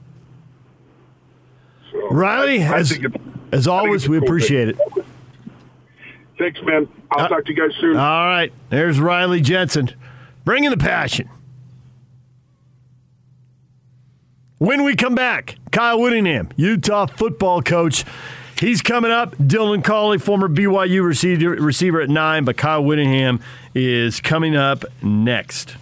So 1.92 2.08
Riley, 2.12 2.64
I, 2.64 2.76
I 2.76 2.80
as, 2.80 2.98
as 3.52 3.68
always, 3.68 4.08
we 4.08 4.20
cool 4.20 4.26
appreciate 4.26 4.78
thing. 4.78 4.88
it. 4.96 5.06
Thanks, 6.40 6.62
man. 6.64 6.88
I'll 7.12 7.26
uh, 7.26 7.28
talk 7.28 7.44
to 7.46 7.54
you 7.54 7.60
guys 7.60 7.76
soon. 7.82 7.98
All 7.98 8.26
right. 8.26 8.54
There's 8.70 9.02
Riley 9.02 9.42
Jensen 9.42 9.94
bringing 10.46 10.70
the 10.70 10.78
passion. 10.78 11.30
When 14.64 14.86
we 14.86 14.96
come 14.96 15.14
back, 15.14 15.58
Kyle 15.74 16.00
Whittingham, 16.00 16.48
Utah 16.56 17.06
football 17.06 17.62
coach. 17.62 18.06
He's 18.58 18.82
coming 18.82 19.12
up. 19.12 19.36
Dylan 19.36 19.84
Collie, 19.84 20.20
former 20.20 20.48
BYU 20.48 21.06
receiver, 21.06 21.50
receiver 21.50 22.00
at 22.00 22.10
nine, 22.10 22.46
but 22.46 22.56
Kyle 22.56 22.82
Whittingham 22.82 23.42
is 23.76 24.22
coming 24.22 24.56
up 24.56 24.86
next. 25.02 25.76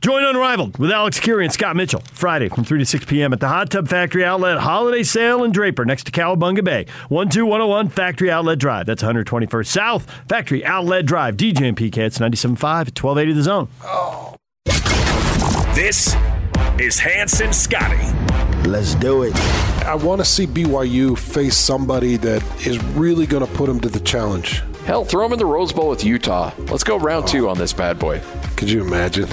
Join 0.00 0.24
Unrivaled 0.24 0.78
with 0.78 0.90
Alex 0.90 1.20
Kirry 1.20 1.44
and 1.44 1.52
Scott 1.52 1.76
Mitchell 1.76 2.02
Friday 2.14 2.48
from 2.48 2.64
3 2.64 2.78
to 2.78 2.86
6 2.86 3.04
p.m. 3.04 3.34
at 3.34 3.40
the 3.40 3.48
Hot 3.48 3.70
Tub 3.70 3.88
Factory 3.88 4.24
Outlet 4.24 4.60
Holiday 4.60 5.02
Sale 5.02 5.44
in 5.44 5.52
Draper 5.52 5.84
next 5.84 6.04
to 6.04 6.12
Cowabunga 6.12 6.64
Bay. 6.64 6.84
12101 7.10 7.90
Factory 7.90 8.30
Outlet 8.30 8.58
Drive. 8.58 8.86
That's 8.86 9.02
121st 9.02 9.66
South 9.66 10.10
Factory 10.30 10.64
Outlet 10.64 11.04
Drive. 11.04 11.36
DJ 11.36 11.68
and 11.68 11.76
PK. 11.76 11.98
It's 11.98 12.18
97.5 12.18 12.64
at 12.64 13.02
1280 13.04 13.32
The 13.34 13.42
Zone. 13.42 13.68
This 15.74 16.16
is 16.82 16.98
Hans 16.98 17.40
and 17.40 17.54
Scotty. 17.54 18.02
Let's 18.68 18.96
do 18.96 19.22
it. 19.22 19.36
I 19.86 19.94
want 19.94 20.20
to 20.20 20.24
see 20.24 20.48
BYU 20.48 21.16
face 21.16 21.56
somebody 21.56 22.16
that 22.16 22.42
is 22.66 22.82
really 22.94 23.24
going 23.24 23.46
to 23.46 23.52
put 23.52 23.66
them 23.66 23.78
to 23.80 23.88
the 23.88 24.00
challenge. 24.00 24.62
Hell, 24.84 25.04
throw 25.04 25.22
them 25.22 25.34
in 25.34 25.38
the 25.38 25.46
Rose 25.46 25.72
Bowl 25.72 25.88
with 25.88 26.04
Utah. 26.04 26.52
Let's 26.58 26.82
go 26.82 26.98
round 26.98 27.28
two 27.28 27.46
oh. 27.46 27.50
on 27.50 27.58
this 27.58 27.72
bad 27.72 28.00
boy. 28.00 28.20
Could 28.56 28.68
you 28.68 28.84
imagine? 28.84 29.28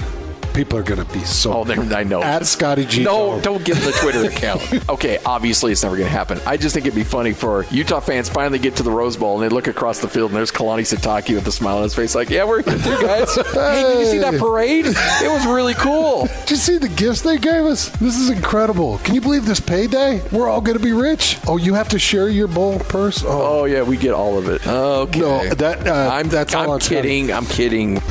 People 0.53 0.80
are 0.80 0.84
going 0.84 1.03
to 1.05 1.13
be 1.13 1.23
so. 1.23 1.53
Oh, 1.53 1.93
I 1.93 2.03
know. 2.03 2.21
At 2.21 2.45
Scotty 2.45 2.85
G. 2.85 3.03
No, 3.03 3.39
don't 3.41 3.63
give 3.63 3.84
the 3.84 3.91
Twitter 3.91 4.26
account. 4.26 4.59
Okay, 4.89 5.19
obviously 5.26 5.71
it's 5.71 5.84
never 5.84 5.95
going 5.95 6.07
to 6.07 6.11
happen. 6.11 6.39
I 6.45 6.57
just 6.57 6.73
think 6.73 6.85
it'd 6.85 6.95
be 6.95 7.03
funny 7.03 7.31
for 7.34 7.65
Utah 7.65 7.99
fans 7.99 8.27
finally 8.27 8.59
get 8.59 8.76
to 8.77 8.84
the 8.84 8.91
Rose 8.91 9.15
Bowl 9.17 9.39
and 9.39 9.43
they 9.43 9.53
look 9.53 9.67
across 9.67 9.99
the 9.99 10.07
field 10.07 10.31
and 10.31 10.38
there's 10.38 10.51
Kalani 10.51 10.81
Sitake 10.81 11.34
with 11.35 11.45
a 11.47 11.51
smile 11.51 11.77
on 11.77 11.84
his 11.84 11.93
face, 11.95 12.15
like, 12.15 12.30
"Yeah, 12.30 12.45
we're 12.45 12.63
here, 12.63 12.77
too, 12.77 13.01
guys. 13.01 13.35
hey, 13.53 13.84
did 13.84 13.99
you 13.99 14.05
see 14.05 14.17
that 14.19 14.39
parade? 14.39 14.85
It 14.88 15.31
was 15.31 15.45
really 15.45 15.73
cool." 15.76 16.26
Did 16.41 16.51
you 16.51 16.55
see 16.55 16.77
the 16.77 16.89
gifts 16.89 17.21
they 17.21 17.38
gave 17.38 17.65
us? 17.65 17.89
This 17.99 18.17
is 18.17 18.30
incredible. 18.30 18.97
Can 18.99 19.15
you 19.15 19.21
believe 19.21 19.45
this 19.45 19.59
payday? 19.59 20.21
We're 20.31 20.49
all 20.49 20.61
going 20.61 20.77
to 20.77 20.84
be 20.84 20.93
rich. 20.93 21.38
Oh, 21.47 21.57
you 21.57 21.73
have 21.76 21.89
to 21.89 21.99
share 21.99 22.30
your 22.30 22.47
bowl 22.47 22.80
purse. 22.80 23.23
Oh, 23.26 23.59
Oh 23.59 23.65
yeah, 23.65 23.84
we 23.84 23.97
get 23.97 24.13
all 24.13 24.38
of 24.38 24.47
it. 24.47 24.65
Okay. 24.65 25.19
No, 25.19 25.47
that 25.55 25.85
uh, 25.85 26.09
I'm 26.13 26.30
that's 26.30 26.53
all 26.55 26.71
I'm 26.73 26.80
kidding. 26.80 27.31
I'm 27.31 27.45
kidding. 27.45 28.01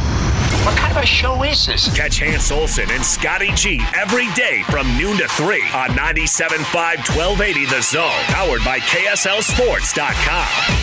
What 0.69 0.77
kind 0.77 0.95
of 0.99 1.03
a 1.03 1.07
show 1.07 1.45
is 1.45 1.65
this? 1.65 1.97
Catch 1.97 2.19
Hans 2.19 2.53
Olsen 2.53 2.90
and 2.90 3.03
Scotty 3.03 3.51
G 3.55 3.81
every 3.97 4.31
day 4.35 4.62
from 4.65 4.86
noon 4.99 5.16
to 5.16 5.27
3 5.27 5.62
on 5.73 5.89
97.5 5.97 7.16
1280 7.16 7.65
The 7.65 7.81
Zone. 7.81 8.11
Powered 8.24 8.62
by 8.66 8.78
KSLSports.com. 8.81 10.77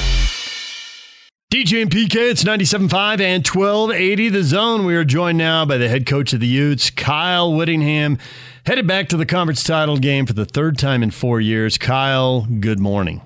DJ 1.52 1.84
and 1.84 1.92
PK, 1.92 2.32
it's 2.32 2.44
97.5 2.44 3.22
and 3.22 3.48
1280 3.48 4.30
The 4.30 4.44
Zone. 4.44 4.86
We 4.88 4.96
are 4.96 5.06
joined 5.06 5.38
now 5.38 5.66
by 5.66 5.78
the 5.78 5.88
head 5.88 6.08
coach 6.08 6.34
of 6.34 6.40
the 6.40 6.48
Utes, 6.48 6.90
Kyle 6.90 7.54
Whittingham, 7.54 8.18
headed 8.66 8.88
back 8.88 9.08
to 9.10 9.18
the 9.18 9.26
conference 9.28 9.64
title 9.64 9.98
game 9.98 10.26
for 10.26 10.34
the 10.34 10.46
third 10.46 10.80
time 10.80 11.04
in 11.04 11.12
four 11.12 11.40
years. 11.40 11.78
Kyle, 11.78 12.48
good 12.60 12.80
morning. 12.80 13.22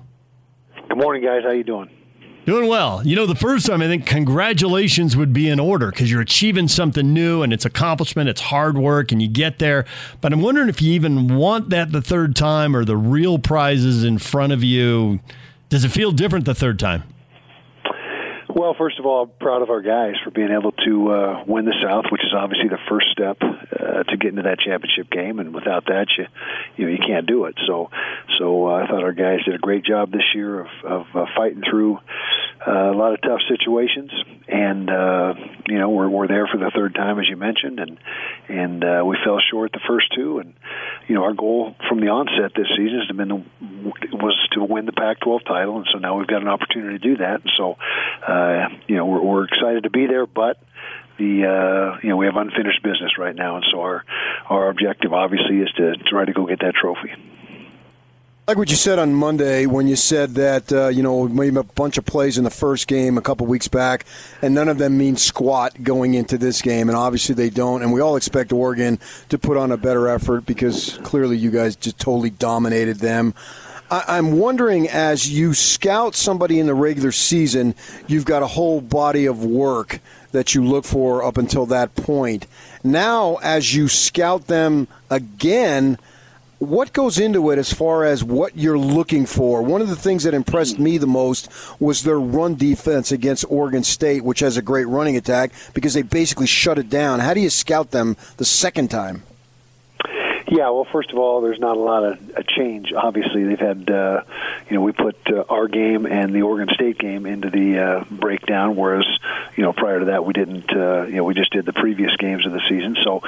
Good 0.90 0.98
morning, 0.98 1.24
guys. 1.24 1.40
How 1.42 1.52
you 1.52 1.64
doing? 1.64 1.88
Doing 2.50 2.66
well. 2.66 3.06
You 3.06 3.14
know, 3.14 3.26
the 3.26 3.36
first 3.36 3.66
time 3.66 3.80
I 3.80 3.86
think 3.86 4.06
congratulations 4.06 5.16
would 5.16 5.32
be 5.32 5.48
in 5.48 5.60
order 5.60 5.92
because 5.92 6.10
you're 6.10 6.20
achieving 6.20 6.66
something 6.66 7.14
new 7.14 7.44
and 7.44 7.52
it's 7.52 7.64
accomplishment, 7.64 8.28
it's 8.28 8.40
hard 8.40 8.76
work, 8.76 9.12
and 9.12 9.22
you 9.22 9.28
get 9.28 9.60
there. 9.60 9.84
But 10.20 10.32
I'm 10.32 10.40
wondering 10.40 10.68
if 10.68 10.82
you 10.82 10.92
even 10.94 11.36
want 11.36 11.70
that 11.70 11.92
the 11.92 12.02
third 12.02 12.34
time 12.34 12.74
or 12.74 12.84
the 12.84 12.96
real 12.96 13.38
prizes 13.38 14.02
in 14.02 14.18
front 14.18 14.52
of 14.52 14.64
you. 14.64 15.20
Does 15.68 15.84
it 15.84 15.90
feel 15.90 16.10
different 16.10 16.44
the 16.44 16.56
third 16.56 16.80
time? 16.80 17.04
Well, 18.54 18.74
first 18.76 18.98
of 18.98 19.06
all, 19.06 19.22
I'm 19.22 19.30
proud 19.38 19.62
of 19.62 19.70
our 19.70 19.80
guys 19.80 20.14
for 20.24 20.30
being 20.30 20.50
able 20.50 20.72
to 20.72 21.12
uh, 21.12 21.44
win 21.46 21.66
the 21.66 21.74
South, 21.82 22.06
which 22.10 22.22
is 22.24 22.34
obviously 22.36 22.68
the 22.68 22.80
first 22.88 23.06
step 23.12 23.38
uh, 23.40 24.02
to 24.02 24.16
get 24.16 24.30
into 24.30 24.42
that 24.42 24.58
championship 24.58 25.08
game. 25.08 25.38
And 25.38 25.54
without 25.54 25.86
that, 25.86 26.06
you 26.18 26.26
you 26.76 26.86
know 26.86 26.92
you 26.92 26.98
can't 26.98 27.26
do 27.26 27.44
it. 27.44 27.54
So, 27.66 27.90
so 28.38 28.66
uh, 28.66 28.82
I 28.82 28.86
thought 28.88 29.04
our 29.04 29.12
guys 29.12 29.44
did 29.44 29.54
a 29.54 29.58
great 29.58 29.84
job 29.84 30.10
this 30.10 30.34
year 30.34 30.62
of, 30.62 30.68
of 30.84 31.06
uh, 31.14 31.26
fighting 31.36 31.62
through 31.68 31.98
uh, 32.66 32.90
a 32.90 32.96
lot 32.96 33.14
of 33.14 33.22
tough 33.22 33.40
situations. 33.48 34.10
And 34.48 34.90
uh, 34.90 35.34
you 35.68 35.78
know 35.78 35.90
we're 35.90 36.08
we're 36.08 36.26
there 36.26 36.48
for 36.48 36.58
the 36.58 36.72
third 36.74 36.94
time, 36.94 37.20
as 37.20 37.28
you 37.28 37.36
mentioned, 37.36 37.78
and 37.78 37.98
and 38.48 38.84
uh, 38.84 39.04
we 39.06 39.16
fell 39.24 39.38
short 39.38 39.70
the 39.72 39.80
first 39.86 40.12
two. 40.14 40.40
And 40.40 40.54
you 41.06 41.14
know 41.14 41.22
our 41.22 41.34
goal 41.34 41.76
from 41.88 42.00
the 42.00 42.08
onset 42.08 42.52
this 42.56 42.66
season 42.76 43.04
has 43.06 43.16
been 43.16 43.28
the, 43.28 44.16
was 44.16 44.36
to 44.52 44.64
win 44.64 44.86
the 44.86 44.92
Pac-12 44.92 45.44
title, 45.44 45.76
and 45.76 45.86
so 45.92 45.98
now 45.98 46.18
we've 46.18 46.26
got 46.26 46.42
an 46.42 46.48
opportunity 46.48 46.98
to 46.98 47.08
do 47.10 47.16
that. 47.18 47.42
And 47.42 47.52
so. 47.56 47.76
Uh, 48.26 48.39
uh, 48.40 48.68
you 48.86 48.96
know, 48.96 49.06
we're, 49.06 49.22
we're 49.22 49.44
excited 49.44 49.84
to 49.84 49.90
be 49.90 50.06
there, 50.06 50.26
but 50.26 50.62
the 51.18 51.44
uh, 51.44 51.98
you 52.02 52.08
know 52.08 52.16
we 52.16 52.26
have 52.26 52.36
unfinished 52.36 52.82
business 52.82 53.18
right 53.18 53.36
now, 53.36 53.56
and 53.56 53.64
so 53.70 53.80
our 53.80 54.04
our 54.48 54.70
objective 54.70 55.12
obviously 55.12 55.58
is 55.58 55.70
to 55.76 55.96
try 56.08 56.24
to 56.24 56.32
go 56.32 56.46
get 56.46 56.60
that 56.60 56.74
trophy. 56.74 57.12
Like 58.48 58.56
what 58.56 58.70
you 58.70 58.74
said 58.74 58.98
on 58.98 59.14
Monday 59.14 59.66
when 59.66 59.86
you 59.86 59.94
said 59.94 60.34
that 60.34 60.72
uh, 60.72 60.88
you 60.88 61.02
know 61.02 61.18
we 61.18 61.28
made 61.28 61.56
a 61.56 61.62
bunch 61.62 61.98
of 61.98 62.06
plays 62.06 62.38
in 62.38 62.42
the 62.42 62.50
first 62.50 62.88
game 62.88 63.18
a 63.18 63.20
couple 63.20 63.46
weeks 63.46 63.68
back, 63.68 64.06
and 64.42 64.54
none 64.54 64.68
of 64.68 64.78
them 64.78 64.96
mean 64.96 65.16
squat 65.16 65.82
going 65.82 66.14
into 66.14 66.38
this 66.38 66.62
game, 66.62 66.88
and 66.88 66.96
obviously 66.96 67.34
they 67.34 67.50
don't. 67.50 67.82
And 67.82 67.92
we 67.92 68.00
all 68.00 68.16
expect 68.16 68.52
Oregon 68.52 68.98
to 69.28 69.38
put 69.38 69.56
on 69.56 69.70
a 69.70 69.76
better 69.76 70.08
effort 70.08 70.46
because 70.46 70.98
clearly 71.04 71.36
you 71.36 71.50
guys 71.50 71.76
just 71.76 71.98
totally 71.98 72.30
dominated 72.30 72.98
them. 72.98 73.34
I'm 73.90 74.38
wondering 74.38 74.88
as 74.88 75.28
you 75.28 75.52
scout 75.52 76.14
somebody 76.14 76.60
in 76.60 76.66
the 76.66 76.74
regular 76.74 77.10
season, 77.10 77.74
you've 78.06 78.24
got 78.24 78.42
a 78.42 78.46
whole 78.46 78.80
body 78.80 79.26
of 79.26 79.44
work 79.44 79.98
that 80.30 80.54
you 80.54 80.64
look 80.64 80.84
for 80.84 81.24
up 81.24 81.36
until 81.36 81.66
that 81.66 81.96
point. 81.96 82.46
Now, 82.84 83.36
as 83.42 83.74
you 83.74 83.88
scout 83.88 84.46
them 84.46 84.86
again, 85.10 85.98
what 86.60 86.92
goes 86.92 87.18
into 87.18 87.50
it 87.50 87.58
as 87.58 87.72
far 87.72 88.04
as 88.04 88.22
what 88.22 88.56
you're 88.56 88.78
looking 88.78 89.26
for? 89.26 89.62
One 89.62 89.80
of 89.80 89.88
the 89.88 89.96
things 89.96 90.22
that 90.22 90.34
impressed 90.34 90.78
me 90.78 90.98
the 90.98 91.06
most 91.06 91.48
was 91.80 92.02
their 92.02 92.20
run 92.20 92.54
defense 92.54 93.10
against 93.10 93.44
Oregon 93.48 93.82
State, 93.82 94.22
which 94.22 94.40
has 94.40 94.56
a 94.56 94.62
great 94.62 94.86
running 94.86 95.16
attack 95.16 95.52
because 95.74 95.94
they 95.94 96.02
basically 96.02 96.46
shut 96.46 96.78
it 96.78 96.90
down. 96.90 97.18
How 97.18 97.34
do 97.34 97.40
you 97.40 97.50
scout 97.50 97.90
them 97.90 98.16
the 98.36 98.44
second 98.44 98.88
time? 98.88 99.24
Yeah, 100.50 100.70
well, 100.70 100.84
first 100.90 101.12
of 101.12 101.18
all, 101.18 101.42
there's 101.42 101.60
not 101.60 101.76
a 101.76 101.80
lot 101.80 102.02
of 102.02 102.18
a 102.36 102.42
change. 102.42 102.92
Obviously, 102.92 103.44
they've 103.44 103.60
had, 103.60 103.88
uh, 103.88 104.24
you 104.68 104.74
know, 104.74 104.82
we 104.82 104.90
put 104.90 105.16
uh, 105.30 105.44
our 105.48 105.68
game 105.68 106.06
and 106.06 106.34
the 106.34 106.42
Oregon 106.42 106.74
State 106.74 106.98
game 106.98 107.24
into 107.24 107.50
the 107.50 107.78
uh, 107.78 108.04
breakdown, 108.10 108.74
whereas, 108.74 109.06
you 109.54 109.62
know, 109.62 109.72
prior 109.72 110.00
to 110.00 110.06
that, 110.06 110.24
we 110.24 110.32
didn't. 110.32 110.68
Uh, 110.72 111.06
you 111.06 111.14
know, 111.14 111.24
we 111.24 111.34
just 111.34 111.52
did 111.52 111.66
the 111.66 111.72
previous 111.72 112.16
games 112.16 112.46
of 112.46 112.52
the 112.52 112.60
season. 112.68 112.96
So, 113.04 113.22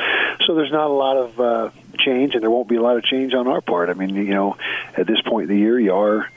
so 0.45 0.57
there's 0.57 0.73
not 0.73 0.91
a 0.91 0.93
lot 0.93 1.17
of 1.17 1.41
uh, 1.41 1.71
change, 1.97 2.35
and 2.35 2.43
there 2.43 2.51
won't 2.51 2.69
be 2.69 2.75
a 2.75 2.83
lot 2.83 2.97
of 2.97 3.05
change 3.05 3.35
on 3.35 3.47
our 3.47 3.61
part. 3.61 3.89
I 3.89 3.95
mean, 3.95 4.17
you 4.17 4.35
know, 4.35 4.57
at 4.97 5.07
this 5.07 5.21
point 5.23 5.49
in 5.49 5.57
the 5.57 5.61
year, 5.63 5.79
you 5.79 5.95
are 5.95 6.29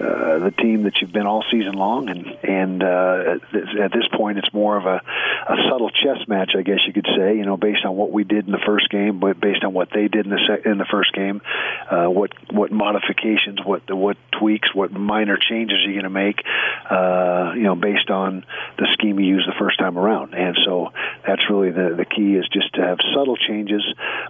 uh, 0.00 0.38
the 0.38 0.54
team 0.58 0.84
that 0.84 1.00
you've 1.00 1.12
been 1.12 1.26
all 1.26 1.44
season 1.50 1.74
long, 1.74 2.08
and 2.08 2.26
and 2.42 2.82
uh, 2.82 3.38
at 3.80 3.92
this 3.92 4.08
point, 4.12 4.38
it's 4.38 4.52
more 4.52 4.76
of 4.76 4.86
a, 4.86 5.02
a 5.48 5.56
subtle 5.70 5.90
chess 5.90 6.26
match, 6.26 6.52
I 6.56 6.62
guess 6.62 6.80
you 6.86 6.92
could 6.92 7.08
say. 7.16 7.36
You 7.36 7.44
know, 7.44 7.56
based 7.56 7.84
on 7.84 7.96
what 7.96 8.10
we 8.10 8.24
did 8.24 8.46
in 8.46 8.52
the 8.52 8.62
first 8.64 8.88
game, 8.90 9.20
but 9.20 9.40
based 9.40 9.64
on 9.64 9.72
what 9.72 9.90
they 9.92 10.08
did 10.08 10.26
in 10.26 10.30
the 10.30 10.62
in 10.64 10.78
the 10.78 10.86
first 10.90 11.12
game, 11.12 11.42
uh, 11.90 12.06
what 12.06 12.32
what 12.50 12.72
modifications, 12.72 13.60
what 13.64 13.90
what 13.92 14.16
tweaks, 14.32 14.74
what 14.74 14.92
minor 14.92 15.36
changes 15.36 15.78
you're 15.82 15.92
you 15.92 16.00
going 16.00 16.04
to 16.04 16.10
make, 16.10 16.42
uh, 16.88 17.52
you 17.54 17.62
know, 17.62 17.74
based 17.74 18.10
on 18.10 18.44
the 18.78 18.88
scheme 18.94 19.20
you 19.20 19.26
used 19.26 19.48
the 19.48 19.54
first 19.58 19.78
time 19.78 19.98
around. 19.98 20.34
And 20.34 20.56
so 20.64 20.92
that's 21.26 21.42
really 21.50 21.70
the 21.70 21.94
the 21.96 22.04
key 22.04 22.34
is 22.36 22.48
just 22.48 22.74
to 22.74 22.82
have 22.82 22.98
subtle 23.14 23.36
changes, 23.36 23.82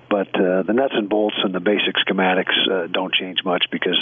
but 0.08 0.28
uh, 0.34 0.62
the 0.62 0.72
nuts 0.72 0.94
and 0.96 1.08
bolts 1.08 1.36
and 1.44 1.54
the 1.54 1.60
basic 1.60 1.94
schematics 1.96 2.56
uh, 2.70 2.86
don't 2.88 3.14
change 3.14 3.44
much 3.44 3.66
because 3.70 3.98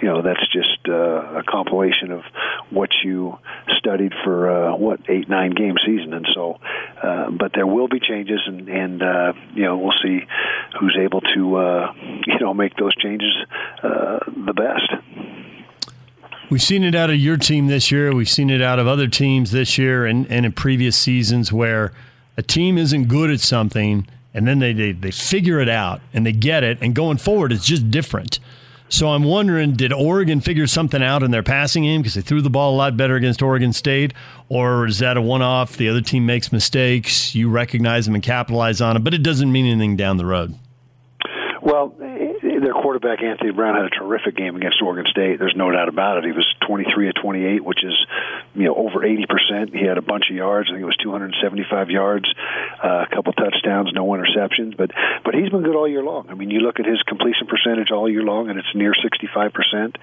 you 0.00 0.08
know 0.08 0.22
that's 0.22 0.46
just 0.52 0.78
uh, 0.88 1.07
a 1.08 1.42
compilation 1.42 2.10
of 2.10 2.22
what 2.70 2.90
you 3.04 3.38
studied 3.78 4.12
for 4.24 4.50
uh, 4.50 4.76
what 4.76 5.00
eight 5.08 5.28
nine 5.28 5.52
game 5.52 5.76
season, 5.84 6.12
and 6.12 6.26
so. 6.34 6.58
Uh, 7.02 7.30
but 7.30 7.52
there 7.54 7.66
will 7.66 7.88
be 7.88 8.00
changes, 8.00 8.40
and 8.46 8.68
and 8.68 9.02
uh, 9.02 9.32
you 9.54 9.64
know 9.64 9.76
we'll 9.78 9.96
see 10.02 10.20
who's 10.78 10.96
able 11.00 11.20
to 11.20 11.56
uh, 11.56 11.92
you 12.26 12.38
know 12.40 12.54
make 12.54 12.76
those 12.76 12.94
changes 12.96 13.34
uh, 13.82 14.18
the 14.46 14.52
best. 14.52 14.92
We've 16.50 16.62
seen 16.62 16.82
it 16.82 16.94
out 16.94 17.10
of 17.10 17.16
your 17.16 17.36
team 17.36 17.66
this 17.66 17.90
year. 17.90 18.14
We've 18.14 18.28
seen 18.28 18.48
it 18.48 18.62
out 18.62 18.78
of 18.78 18.86
other 18.86 19.06
teams 19.06 19.50
this 19.50 19.76
year 19.76 20.06
and, 20.06 20.26
and 20.30 20.46
in 20.46 20.52
previous 20.52 20.96
seasons 20.96 21.52
where 21.52 21.92
a 22.38 22.42
team 22.42 22.78
isn't 22.78 23.08
good 23.08 23.30
at 23.30 23.40
something 23.40 24.08
and 24.32 24.46
then 24.46 24.58
they, 24.58 24.72
they, 24.72 24.92
they 24.92 25.10
figure 25.10 25.60
it 25.60 25.68
out 25.68 26.00
and 26.14 26.24
they 26.24 26.32
get 26.32 26.64
it. 26.64 26.78
And 26.80 26.94
going 26.94 27.18
forward, 27.18 27.52
it's 27.52 27.66
just 27.66 27.90
different. 27.90 28.38
So 28.90 29.08
I'm 29.08 29.24
wondering, 29.24 29.74
did 29.74 29.92
Oregon 29.92 30.40
figure 30.40 30.66
something 30.66 31.02
out 31.02 31.22
in 31.22 31.30
their 31.30 31.42
passing 31.42 31.82
game 31.82 32.00
because 32.00 32.14
they 32.14 32.22
threw 32.22 32.40
the 32.40 32.50
ball 32.50 32.74
a 32.74 32.76
lot 32.76 32.96
better 32.96 33.16
against 33.16 33.42
Oregon 33.42 33.72
State, 33.72 34.14
or 34.48 34.86
is 34.86 34.98
that 35.00 35.16
a 35.16 35.22
one-off? 35.22 35.76
The 35.76 35.88
other 35.90 36.00
team 36.00 36.24
makes 36.24 36.50
mistakes, 36.52 37.34
you 37.34 37.50
recognize 37.50 38.06
them 38.06 38.14
and 38.14 38.24
capitalize 38.24 38.80
on 38.80 38.96
it, 38.96 39.04
but 39.04 39.12
it 39.12 39.22
doesn't 39.22 39.52
mean 39.52 39.66
anything 39.66 39.96
down 39.96 40.16
the 40.16 40.24
road. 40.24 40.54
Well, 41.62 41.94
their 42.62 42.72
quarterback 42.72 43.22
Anthony 43.22 43.50
Brown 43.50 43.74
had 43.74 43.86
a 43.86 43.90
terrific 43.90 44.36
game 44.36 44.56
against 44.56 44.80
Oregon 44.82 45.06
State. 45.10 45.38
There's 45.38 45.56
no 45.56 45.70
doubt 45.70 45.88
about 45.88 46.18
it. 46.18 46.24
He 46.24 46.32
was 46.32 46.46
23 46.66 47.08
of 47.08 47.14
28, 47.16 47.64
which 47.64 47.84
is 47.84 47.94
you 48.54 48.64
know 48.64 48.74
over 48.74 49.04
80 49.04 49.26
percent. 49.26 49.74
He 49.74 49.84
had 49.84 49.98
a 49.98 50.02
bunch 50.02 50.30
of 50.30 50.36
yards. 50.36 50.68
I 50.68 50.74
think 50.74 50.82
it 50.82 50.86
was 50.86 50.96
275 50.96 51.90
yards, 51.90 52.26
uh, 52.82 53.06
a 53.10 53.14
couple 53.14 53.32
touchdowns, 53.32 53.92
no 53.92 54.06
interceptions. 54.08 54.76
But 54.76 54.90
but 55.24 55.34
he's 55.34 55.50
been 55.50 55.62
good 55.62 55.76
all 55.76 55.88
year 55.88 56.02
long. 56.02 56.30
I 56.30 56.34
mean, 56.34 56.50
you 56.50 56.60
look 56.60 56.80
at 56.80 56.86
his 56.86 57.02
completion 57.02 57.46
percentage 57.46 57.90
all 57.90 58.08
year 58.08 58.22
long, 58.22 58.50
and 58.50 58.58
it's 58.58 58.74
near 58.74 58.94
65 58.94 59.52
percent, 59.52 59.96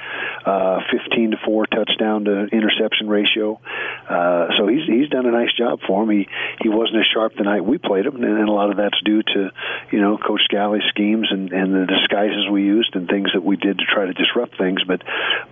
uh, 0.46 0.80
15 0.92 1.32
to 1.32 1.38
four 1.46 1.66
touchdown 1.66 2.26
to 2.26 2.46
interception 2.52 3.08
ratio. 3.08 3.60
Uh, 4.08 4.48
so 4.58 4.68
he's 4.68 4.86
he's 4.88 5.10
done 5.10 5.26
a 5.26 5.32
nice 5.32 5.54
job 5.54 5.80
for 5.88 6.04
him. 6.04 6.10
He 6.10 6.28
he 6.62 6.70
wasn't 6.70 6.98
as 6.98 7.06
sharp 7.14 7.36
the 7.36 7.44
night 7.44 7.66
we 7.66 7.78
played 7.78 8.06
him, 8.06 8.24
and 8.24 8.48
a 8.48 8.52
lot 8.52 8.70
of 8.70 8.78
that's 8.78 9.00
due 9.04 9.24
to 9.24 9.52
you 9.92 10.02
know 10.02 10.18
Coach 10.18 10.42
Scalley's 10.50 10.88
schemes 10.90 11.28
and 11.32 11.52
and 11.52 11.74
the 11.74 11.86
disguises 11.86 12.45
we 12.50 12.64
used 12.64 12.96
and 12.96 13.08
things 13.08 13.30
that 13.34 13.44
we 13.44 13.58
did 13.58 13.80
to 13.80 13.86
try 13.86 14.06
to 14.06 14.14
disrupt 14.14 14.58
things. 14.58 14.84
But 14.84 15.02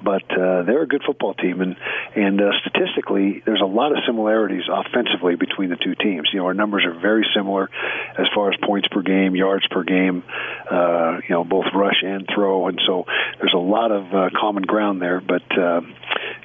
but 0.04 0.24
uh, 0.32 0.64
they're 0.64 0.84
a 0.84 0.88
good 0.88 1.04
football 1.06 1.34
team, 1.34 1.62
and 1.62 1.76
and 2.16 2.42
uh, 2.42 2.52
statistically, 2.62 3.42
there's 3.46 3.62
a 3.62 3.66
lot 3.66 3.92
of 3.92 4.00
similarities 4.06 4.64
offensively 4.70 5.36
between 5.36 5.70
the 5.70 5.78
two 5.78 5.96
teams. 5.96 6.30
You 6.32 6.40
know, 6.40 6.46
our 6.46 6.54
numbers 6.54 6.86
are 6.86 7.00
very 7.00 7.26
similar 7.36 7.70
as 8.18 8.28
far 8.34 8.52
as 8.52 8.58
points 8.64 8.88
per 8.90 9.02
game, 9.02 9.36
yards 9.36 9.66
per 9.68 9.84
game. 9.84 10.24
Uh, 10.70 11.20
you 11.28 11.36
know, 11.36 11.44
both 11.44 11.66
rush 11.74 12.02
and 12.04 12.28
throw, 12.34 12.68
and 12.68 12.80
so 12.86 13.06
there's 13.40 13.54
a 13.54 13.58
lot 13.58 13.92
of 13.92 14.14
uh, 14.14 14.30
common 14.40 14.64
ground 14.64 15.02
there. 15.02 15.22
But 15.22 15.44
uh, 15.58 15.82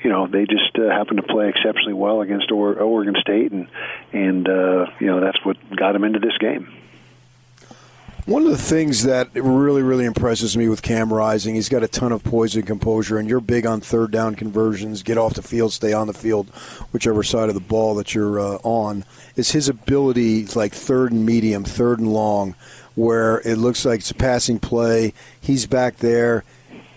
you 0.03 0.11
know, 0.11 0.27
they 0.27 0.45
just 0.45 0.77
uh, 0.79 0.91
happen 0.91 1.17
to 1.17 1.23
play 1.23 1.49
exceptionally 1.49 1.95
well 1.95 2.21
against 2.21 2.51
or- 2.51 2.79
Oregon 2.79 3.15
State, 3.21 3.53
and 3.53 3.69
and 4.13 4.49
uh, 4.49 4.87
you 5.01 5.07
know 5.07 5.21
that's 5.21 5.39
what 5.45 5.57
got 5.77 5.93
them 5.93 6.05
into 6.05 6.21
this 6.21 6.37
game. 6.39 6.78
One 8.29 8.45
of 8.45 8.51
the 8.51 8.59
things 8.59 9.05
that 9.05 9.31
really, 9.35 9.81
really 9.81 10.05
impresses 10.05 10.55
me 10.55 10.69
with 10.69 10.83
Cam 10.83 11.11
Rising, 11.11 11.55
he's 11.55 11.71
got 11.71 11.83
a 11.83 11.89
ton 11.89 12.13
of 12.13 12.23
poise 12.23 12.55
and 12.57 12.67
composure, 12.67 13.17
and 13.17 13.27
you're 13.27 13.41
big 13.41 13.65
on 13.65 13.81
third 13.81 14.11
down 14.11 14.35
conversions, 14.35 15.03
get 15.03 15.17
off 15.17 15.33
the 15.33 15.41
field, 15.41 15.73
stay 15.73 15.95
on 15.95 16.09
the 16.09 16.13
field, 16.13 16.51
whichever 16.93 17.23
side 17.23 17.49
of 17.49 17.55
the 17.55 17.61
ball 17.63 17.95
that 17.95 18.15
you're 18.15 18.39
uh, 18.39 18.59
on, 18.63 19.07
is 19.37 19.53
his 19.53 19.67
ability, 19.67 20.45
like 20.49 20.75
third 20.75 21.11
and 21.11 21.25
medium, 21.25 21.65
third 21.65 22.01
and 22.01 22.13
long, 22.13 22.55
where 22.97 23.41
it 23.47 23.57
looks 23.57 23.87
like 23.87 24.01
it's 24.01 24.11
a 24.11 24.15
passing 24.15 24.59
play. 24.59 25.15
He's 25.41 25.65
back 25.65 25.97
there. 25.97 26.45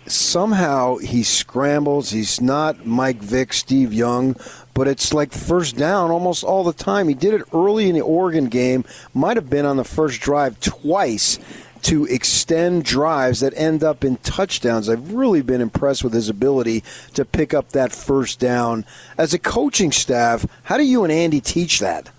Somehow 0.07 0.97
he 0.97 1.23
scrambles. 1.23 2.09
He's 2.09 2.41
not 2.41 2.85
Mike 2.85 3.19
Vick, 3.21 3.53
Steve 3.53 3.93
Young, 3.93 4.35
but 4.73 4.87
it's 4.87 5.13
like 5.13 5.31
first 5.31 5.77
down 5.77 6.11
almost 6.11 6.43
all 6.43 6.63
the 6.63 6.73
time. 6.73 7.07
He 7.07 7.13
did 7.13 7.33
it 7.33 7.47
early 7.53 7.87
in 7.87 7.95
the 7.95 8.01
Oregon 8.01 8.47
game, 8.47 8.83
might 9.13 9.37
have 9.37 9.49
been 9.49 9.65
on 9.65 9.77
the 9.77 9.83
first 9.83 10.19
drive 10.19 10.59
twice 10.59 11.39
to 11.83 12.05
extend 12.05 12.83
drives 12.83 13.39
that 13.39 13.53
end 13.55 13.83
up 13.83 14.03
in 14.03 14.17
touchdowns. 14.17 14.89
I've 14.89 15.13
really 15.13 15.41
been 15.41 15.61
impressed 15.61 16.03
with 16.03 16.13
his 16.13 16.29
ability 16.29 16.83
to 17.13 17.25
pick 17.25 17.53
up 17.53 17.69
that 17.69 17.91
first 17.91 18.39
down. 18.39 18.85
As 19.17 19.33
a 19.33 19.39
coaching 19.39 19.91
staff, 19.91 20.45
how 20.63 20.77
do 20.77 20.83
you 20.83 21.03
and 21.03 21.11
Andy 21.11 21.41
teach 21.41 21.79
that? 21.79 22.09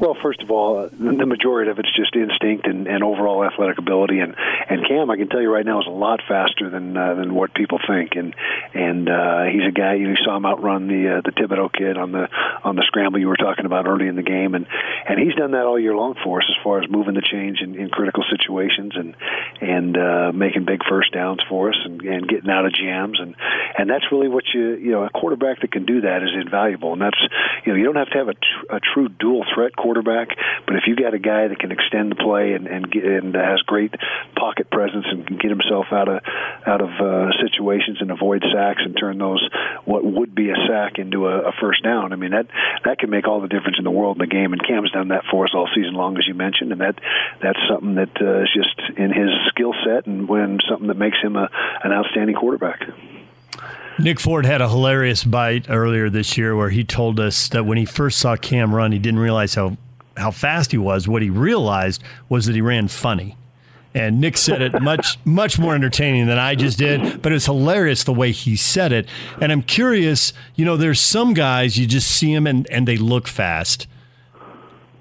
Well, 0.00 0.16
first 0.22 0.42
of 0.42 0.50
all, 0.50 0.88
the 0.88 1.26
majority 1.26 1.72
of 1.72 1.78
it's 1.80 1.90
just 1.94 2.14
instinct 2.14 2.66
and, 2.68 2.86
and 2.86 3.02
overall 3.02 3.44
athletic 3.44 3.78
ability. 3.78 4.20
And 4.20 4.36
and 4.70 4.86
Cam, 4.86 5.10
I 5.10 5.16
can 5.16 5.28
tell 5.28 5.40
you 5.40 5.52
right 5.52 5.66
now, 5.66 5.80
is 5.80 5.86
a 5.86 5.90
lot 5.90 6.20
faster 6.26 6.70
than 6.70 6.96
uh, 6.96 7.14
than 7.14 7.34
what 7.34 7.52
people 7.52 7.80
think. 7.84 8.14
And 8.14 8.34
and 8.74 9.08
uh, 9.08 9.44
he's 9.44 9.66
a 9.66 9.72
guy 9.72 9.94
you 9.94 10.14
saw 10.24 10.36
him 10.36 10.46
outrun 10.46 10.86
the 10.86 11.18
uh, 11.18 11.20
the 11.24 11.32
Thibodeaux 11.32 11.72
kid 11.72 11.96
on 11.96 12.12
the 12.12 12.28
on 12.62 12.76
the 12.76 12.84
scramble 12.86 13.18
you 13.18 13.26
were 13.26 13.36
talking 13.36 13.66
about 13.66 13.88
early 13.88 14.06
in 14.06 14.14
the 14.14 14.22
game. 14.22 14.54
And 14.54 14.66
and 15.08 15.18
he's 15.18 15.34
done 15.34 15.50
that 15.50 15.66
all 15.66 15.80
year 15.80 15.96
long 15.96 16.14
for 16.22 16.38
us 16.38 16.46
as 16.48 16.62
far 16.62 16.80
as 16.80 16.88
moving 16.88 17.14
the 17.14 17.22
change 17.22 17.58
in, 17.60 17.74
in 17.74 17.90
critical 17.90 18.22
situations. 18.30 18.92
And 18.94 19.16
and 19.60 19.96
uh, 19.96 20.32
making 20.32 20.64
big 20.64 20.82
first 20.88 21.12
downs 21.12 21.40
for 21.48 21.70
us 21.70 21.76
and, 21.84 22.00
and 22.02 22.28
getting 22.28 22.50
out 22.50 22.64
of 22.64 22.72
jams 22.72 23.18
and 23.20 23.34
and 23.76 23.90
that's 23.90 24.04
really 24.12 24.28
what 24.28 24.44
you 24.54 24.74
you 24.76 24.90
know 24.92 25.04
a 25.04 25.10
quarterback 25.10 25.60
that 25.60 25.72
can 25.72 25.84
do 25.84 26.02
that 26.02 26.22
is 26.22 26.30
invaluable 26.40 26.92
and 26.92 27.02
that's 27.02 27.20
you 27.64 27.72
know 27.72 27.78
you 27.78 27.84
don't 27.84 27.96
have 27.96 28.10
to 28.10 28.18
have 28.18 28.28
a, 28.28 28.34
tr- 28.34 28.76
a 28.76 28.80
true 28.80 29.08
dual 29.08 29.44
threat 29.54 29.74
quarterback 29.88 30.36
but 30.66 30.76
if 30.76 30.82
you 30.86 30.94
got 30.94 31.14
a 31.14 31.18
guy 31.18 31.48
that 31.48 31.58
can 31.58 31.72
extend 31.72 32.10
the 32.10 32.16
play 32.16 32.52
and 32.52 32.66
and, 32.66 32.90
get, 32.90 33.04
and 33.04 33.34
has 33.34 33.60
great 33.62 33.94
pocket 34.36 34.68
presence 34.70 35.06
and 35.08 35.26
can 35.26 35.38
get 35.38 35.48
himself 35.50 35.86
out 35.92 36.08
of 36.08 36.20
out 36.66 36.82
of 36.82 36.90
uh, 37.00 37.32
situations 37.40 37.96
and 38.02 38.10
avoid 38.10 38.44
sacks 38.52 38.82
and 38.84 38.94
turn 39.00 39.16
those 39.16 39.40
what 39.86 40.04
would 40.04 40.34
be 40.34 40.50
a 40.50 40.56
sack 40.68 40.98
into 40.98 41.26
a, 41.26 41.48
a 41.48 41.52
first 41.58 41.82
down 41.82 42.12
I 42.12 42.16
mean 42.16 42.32
that 42.32 42.48
that 42.84 42.98
can 42.98 43.08
make 43.08 43.26
all 43.26 43.40
the 43.40 43.48
difference 43.48 43.78
in 43.78 43.84
the 43.84 43.90
world 43.90 44.16
in 44.16 44.20
the 44.20 44.26
game 44.26 44.52
and 44.52 44.60
Cam's 44.62 44.90
done 44.90 45.08
that 45.08 45.24
for 45.30 45.44
us 45.44 45.52
all 45.54 45.68
season 45.74 45.94
long 45.94 46.18
as 46.18 46.26
you 46.28 46.34
mentioned 46.34 46.70
and 46.72 46.82
that 46.82 47.00
that's 47.40 47.60
something 47.66 47.94
that 47.94 48.20
uh, 48.20 48.42
is 48.42 48.50
just 48.52 48.98
in 48.98 49.10
his 49.10 49.30
skill 49.48 49.72
set 49.86 50.06
and 50.06 50.28
when 50.28 50.58
something 50.68 50.88
that 50.88 50.98
makes 50.98 51.18
him 51.22 51.36
a, 51.36 51.48
an 51.82 51.92
outstanding 51.92 52.36
quarterback. 52.36 52.82
Nick 54.00 54.20
Ford 54.20 54.46
had 54.46 54.60
a 54.60 54.68
hilarious 54.68 55.24
bite 55.24 55.66
earlier 55.68 56.08
this 56.08 56.38
year 56.38 56.54
where 56.54 56.70
he 56.70 56.84
told 56.84 57.18
us 57.18 57.48
that 57.48 57.66
when 57.66 57.78
he 57.78 57.84
first 57.84 58.18
saw 58.18 58.36
Cam 58.36 58.72
run, 58.72 58.92
he 58.92 58.98
didn't 58.98 59.18
realize 59.18 59.54
how, 59.54 59.76
how 60.16 60.30
fast 60.30 60.70
he 60.70 60.78
was. 60.78 61.08
What 61.08 61.20
he 61.20 61.30
realized 61.30 62.02
was 62.28 62.46
that 62.46 62.54
he 62.54 62.60
ran 62.60 62.86
funny. 62.86 63.36
And 63.94 64.20
Nick 64.20 64.36
said 64.36 64.62
it 64.62 64.80
much, 64.80 65.18
much 65.24 65.58
more 65.58 65.74
entertaining 65.74 66.26
than 66.26 66.38
I 66.38 66.54
just 66.54 66.78
did, 66.78 67.22
but 67.22 67.32
it's 67.32 67.46
hilarious 67.46 68.04
the 68.04 68.12
way 68.12 68.30
he 68.30 68.54
said 68.54 68.92
it. 68.92 69.08
And 69.40 69.50
I'm 69.50 69.62
curious, 69.62 70.32
you 70.54 70.64
know, 70.64 70.76
there's 70.76 71.00
some 71.00 71.34
guys 71.34 71.76
you 71.76 71.86
just 71.86 72.08
see 72.08 72.32
them 72.32 72.46
and, 72.46 72.68
and 72.70 72.86
they 72.86 72.98
look 72.98 73.26
fast 73.26 73.88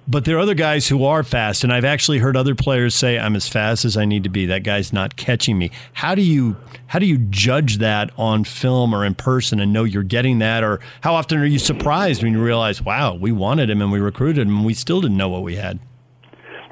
but 0.07 0.25
there 0.25 0.37
are 0.37 0.39
other 0.39 0.53
guys 0.53 0.87
who 0.87 1.03
are 1.03 1.23
fast, 1.23 1.63
and 1.63 1.73
I've 1.73 1.85
actually 1.85 2.19
heard 2.19 2.37
other 2.37 2.55
players 2.55 2.95
say, 2.95 3.19
"I'm 3.19 3.35
as 3.35 3.47
fast 3.47 3.85
as 3.85 3.97
I 3.97 4.05
need 4.05 4.23
to 4.23 4.29
be." 4.29 4.45
That 4.45 4.63
guy's 4.63 4.93
not 4.93 5.15
catching 5.15 5.57
me. 5.57 5.71
How 5.93 6.15
do 6.15 6.21
you 6.21 6.55
how 6.87 6.99
do 6.99 7.05
you 7.05 7.17
judge 7.17 7.79
that 7.79 8.11
on 8.17 8.45
film 8.45 8.93
or 8.93 9.03
in 9.03 9.13
person 9.15 9.59
and 9.59 9.73
know 9.73 9.83
you're 9.83 10.03
getting 10.03 10.39
that? 10.39 10.63
Or 10.63 10.79
how 11.01 11.15
often 11.15 11.37
are 11.39 11.45
you 11.45 11.59
surprised 11.59 12.23
when 12.23 12.31
you 12.31 12.41
realize, 12.41 12.81
"Wow, 12.81 13.15
we 13.15 13.31
wanted 13.31 13.69
him 13.69 13.81
and 13.81 13.91
we 13.91 13.99
recruited 13.99 14.47
him, 14.47 14.57
and 14.57 14.65
we 14.65 14.73
still 14.73 15.01
didn't 15.01 15.17
know 15.17 15.29
what 15.29 15.43
we 15.43 15.55
had"? 15.55 15.79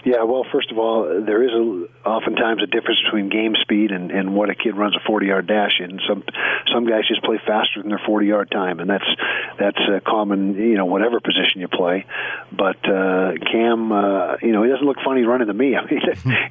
Yeah, 0.05 0.21
well, 0.21 0.45
first 0.51 0.71
of 0.71 0.77
all, 0.77 1.23
there 1.25 1.41
is 1.41 1.49
a, 1.51 2.07
oftentimes 2.07 2.61
a 2.61 2.67
difference 2.67 3.01
between 3.03 3.29
game 3.29 3.55
speed 3.59 3.89
and, 3.89 4.11
and 4.11 4.35
what 4.35 4.51
a 4.51 4.55
kid 4.55 4.77
runs 4.77 4.95
a 4.95 4.99
40-yard 4.99 5.47
dash 5.47 5.79
in. 5.79 5.99
Some 6.07 6.23
some 6.71 6.85
guys 6.87 7.07
just 7.07 7.23
play 7.23 7.39
faster 7.43 7.81
than 7.81 7.89
their 7.89 8.01
40-yard 8.07 8.51
time, 8.51 8.79
and 8.79 8.87
that's 8.87 9.09
that's 9.57 9.79
a 9.79 10.01
common, 10.01 10.53
you 10.53 10.77
know, 10.77 10.85
whatever 10.85 11.19
position 11.19 11.59
you 11.59 11.67
play. 11.67 12.05
But 12.51 12.77
uh, 12.87 13.33
Cam, 13.51 13.91
uh, 13.91 14.35
you 14.43 14.51
know, 14.51 14.61
he 14.61 14.69
doesn't 14.69 14.85
look 14.85 14.97
funny 15.03 15.23
running 15.23 15.47
to 15.47 15.55
me. 15.55 15.75
I 15.75 15.83
mean, 15.89 15.99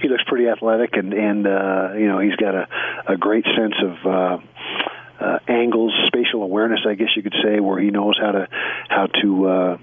he 0.03 0.09
looks 0.09 0.25
pretty 0.27 0.49
athletic, 0.49 0.97
and 0.97 1.15
and 1.15 1.47
uh, 1.47 1.93
you 1.95 2.09
know, 2.09 2.19
he's 2.19 2.35
got 2.35 2.57
a 2.57 2.69
a 3.07 3.17
great 3.17 3.45
sense 3.45 3.75
of. 3.81 4.07
Uh, 4.13 4.39
uh, 5.21 5.39
angles, 5.47 5.93
spatial 6.09 6.43
awareness, 6.43 6.81
I 6.87 6.95
guess 6.95 7.09
you 7.17 7.23
could 7.23 7.37
say, 7.43 7.61
where 7.61 7.79
he 7.79 7.91
knows 7.91 8.19
how 8.21 8.33
to 8.33 8.49
how 8.89 9.07
to 9.07 9.47
uh, 9.47 9.79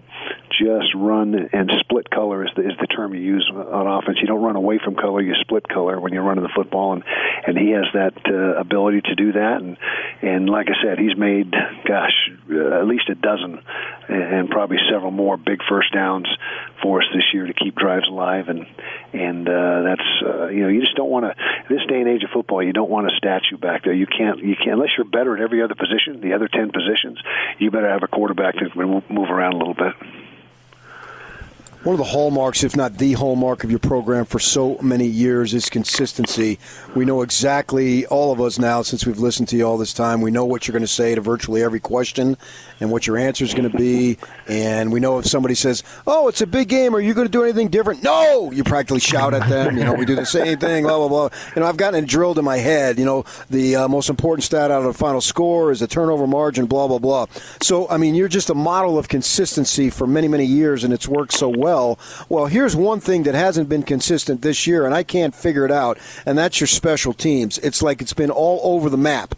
just 0.62 0.94
run 0.96 1.34
and 1.54 1.72
split 1.80 2.10
color 2.10 2.46
is 2.46 2.52
the, 2.56 2.62
is 2.62 2.78
the 2.80 2.88
term 2.88 3.14
you 3.14 3.22
use 3.22 3.50
on 3.54 3.88
offense. 3.88 4.18
You 4.22 4.28
don't 4.28 4.42
run 4.42 4.56
away 4.56 4.80
from 4.84 4.96
color; 4.96 5.22
you 5.22 5.34
split 5.42 5.68
color 5.68 6.00
when 6.00 6.14
you're 6.14 6.24
running 6.24 6.44
the 6.44 6.52
football, 6.56 6.94
and 6.94 7.04
and 7.48 7.58
he 7.58 7.72
has 7.72 7.86
that 7.94 8.14
uh, 8.28 8.60
ability 8.60 9.02
to 9.02 9.16
do 9.16 9.32
that. 9.34 9.62
And 9.62 9.78
and 10.22 10.50
like 10.50 10.68
I 10.68 10.84
said, 10.84 11.00
he's 11.00 11.18
made, 11.18 11.52
gosh, 11.86 12.14
uh, 12.52 12.80
at 12.80 12.88
least 12.88 13.10
a 13.10 13.16
dozen, 13.16 13.62
and 14.08 14.50
probably 14.50 14.78
several 14.92 15.12
more 15.12 15.38
big 15.38 15.60
first 15.68 15.94
downs 15.94 16.28
for 16.82 17.02
us 17.02 17.08
this 17.14 17.24
year 17.34 17.48
to 17.48 17.54
keep 17.54 17.76
drives 17.76 18.08
alive. 18.08 18.50
And 18.50 18.68
and 19.14 19.48
uh, 19.48 19.82
that's 19.84 20.10
uh, 20.26 20.48
you 20.48 20.64
know 20.64 20.70
you 20.70 20.82
just 20.82 20.96
don't 20.96 21.10
want 21.10 21.26
to 21.26 21.36
this 21.70 21.86
day 21.88 22.00
and 22.00 22.10
age 22.10 22.24
of 22.24 22.30
football. 22.32 22.62
You 22.62 22.74
don't 22.74 22.90
want 22.90 23.08
a 23.08 23.16
statue 23.16 23.58
back 23.58 23.84
there. 23.86 23.94
You 23.94 24.08
can't 24.08 24.40
you 24.40 24.56
can't 24.56 24.74
unless 24.74 24.92
you're 24.98 25.10
better 25.10 25.36
at 25.36 25.42
every 25.42 25.64
other 25.64 25.76
position, 25.76 26.22
the 26.22 26.34
other 26.34 26.48
ten 26.48 26.72
positions. 26.72 27.20
You 27.58 27.72
better 27.72 27.90
have 27.90 28.04
a 28.04 28.08
quarterback 28.08 28.56
that 28.56 28.74
can 28.74 29.04
move 29.10 29.30
around 29.30 29.54
a 29.54 29.58
little 29.58 29.74
bit 29.74 29.96
one 31.84 31.96
of 31.96 31.98
the 31.98 32.04
hallmarks, 32.04 32.64
if 32.64 32.76
not 32.76 33.00
the 33.00 33.14
hallmark, 33.14 33.64
of 33.64 33.72
your 33.72 33.80
program 33.80 34.24
for 34.24 34.38
so 34.38 34.78
many 34.84 35.08
years 35.08 35.52
is 35.56 35.68
consistency. 35.68 36.60
We 36.96 37.06
know 37.06 37.24
exactly, 37.24 38.06
all 38.06 38.32
of 38.32 38.40
us 38.40 38.60
now, 38.60 38.84
since 38.84 39.08
we've 39.08 39.18
listened 39.18 39.48
to 39.48 39.58
you 39.58 39.66
all 39.66 39.80
this 39.80 39.94
time, 39.94 40.22
we 40.22 40.30
know 40.30 40.46
what 40.46 40.68
you're 40.68 40.74
going 40.74 40.84
to 40.84 40.88
say 40.88 41.16
to 41.16 41.22
virtually 41.22 41.64
every 41.64 41.80
question 41.80 42.38
and 42.82 42.92
what 42.92 43.08
your 43.08 43.18
answer 43.18 43.46
is 43.46 43.54
going 43.54 43.70
to 43.70 43.78
be. 43.78 44.18
And 44.48 44.92
we 44.92 45.00
know 45.00 45.20
if 45.20 45.26
somebody 45.26 45.56
says, 45.56 45.84
Oh, 46.06 46.28
it's 46.28 46.42
a 46.42 46.48
big 46.48 46.68
game, 46.68 46.94
are 46.94 47.00
you 47.00 47.14
going 47.14 47.28
to 47.28 47.32
do 47.32 47.44
anything 47.44 47.70
different? 47.70 48.04
No! 48.04 48.52
You 48.52 48.66
practically 48.66 49.00
shout 49.00 49.34
at 49.34 49.48
them. 49.48 49.78
You 49.78 49.86
know, 49.86 49.94
we 49.94 50.06
do 50.06 50.16
the 50.16 50.26
same 50.26 50.58
thing, 50.58 50.84
blah, 50.84 50.98
blah, 50.98 51.08
blah. 51.08 51.30
You 51.56 51.62
know, 51.62 51.68
I've 51.68 51.78
gotten 51.78 52.04
it 52.04 52.08
drilled 52.10 52.40
in 52.40 52.44
my 52.44 52.58
head. 52.58 53.00
You 53.00 53.06
know, 53.06 53.24
the 53.50 53.78
uh, 53.78 53.88
most 53.88 54.10
important 54.10 54.44
stat 54.44 54.72
out 54.72 54.82
of 54.82 54.92
the 54.92 54.94
final 54.94 55.22
score 55.22 55.72
is 55.72 55.80
the 55.80 55.88
turnover 55.88 56.28
margin, 56.28 56.66
blah, 56.66 56.88
blah, 56.88 57.00
blah. 57.00 57.28
So, 57.62 57.88
I 57.90 57.98
mean, 57.98 58.16
you're 58.16 58.28
just 58.28 58.50
a 58.50 58.56
model 58.56 58.98
of 58.98 59.08
consistency 59.08 59.90
for 59.90 60.06
many, 60.06 60.28
many 60.28 60.46
years, 60.46 60.84
and 60.84 60.94
it's 60.94 61.08
worked 61.08 61.34
so 61.34 61.48
well 61.48 62.00
well. 62.30 62.48
Here's 62.48 62.76
one 62.76 63.00
thing 63.00 63.24
that 63.24 63.36
hasn't 63.36 63.70
been 63.70 63.84
consistent 63.84 64.42
this 64.42 64.66
year, 64.66 64.86
and 64.86 64.94
I 64.94 65.04
can't 65.04 65.36
figure 65.36 65.66
it 65.66 65.72
out, 65.72 65.98
and 66.26 66.38
that's 66.38 66.60
your 66.60 66.68
special 66.68 67.14
teams. 67.14 67.58
It's 67.60 67.82
like 67.82 68.02
it's 68.02 68.14
been 68.14 68.32
all 68.32 68.60
over 68.64 68.90
the 68.90 68.98
map. 68.98 69.36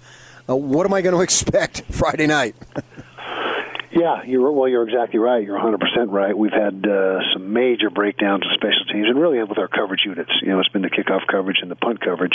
Uh, 0.48 0.56
what 0.56 0.86
am 0.86 0.94
I 0.94 1.02
going 1.02 1.15
to 1.18 1.22
expect 1.22 1.84
Friday 1.91 2.28
night? 2.28 2.56
Yeah, 3.95 4.24
you're 4.26 4.52
well. 4.52 4.68
You're 4.68 4.88
exactly 4.88 5.20
right. 5.20 5.44
You're 5.44 5.53
100 5.53 5.80
percent 5.80 6.10
right. 6.10 6.36
We've 6.36 6.52
had 6.52 6.84
uh, 6.84 7.20
some 7.34 7.53
major 7.53 7.91
breakdowns 7.91 8.44
of 8.44 8.52
special 8.53 8.86
teams, 8.91 9.07
and 9.07 9.20
really 9.20 9.38
with 9.44 9.60
our 9.60 9.68
coverage 9.68 10.02
units. 10.03 10.32
You 10.41 10.49
know, 10.49 10.60
it's 10.60 10.70
been 10.70 10.82
the 10.82 10.90
kickoff 10.90 11.28
coverage 11.30 11.57
and 11.61 11.70
the 11.70 11.76
punt 11.76 12.02
coverage. 12.02 12.34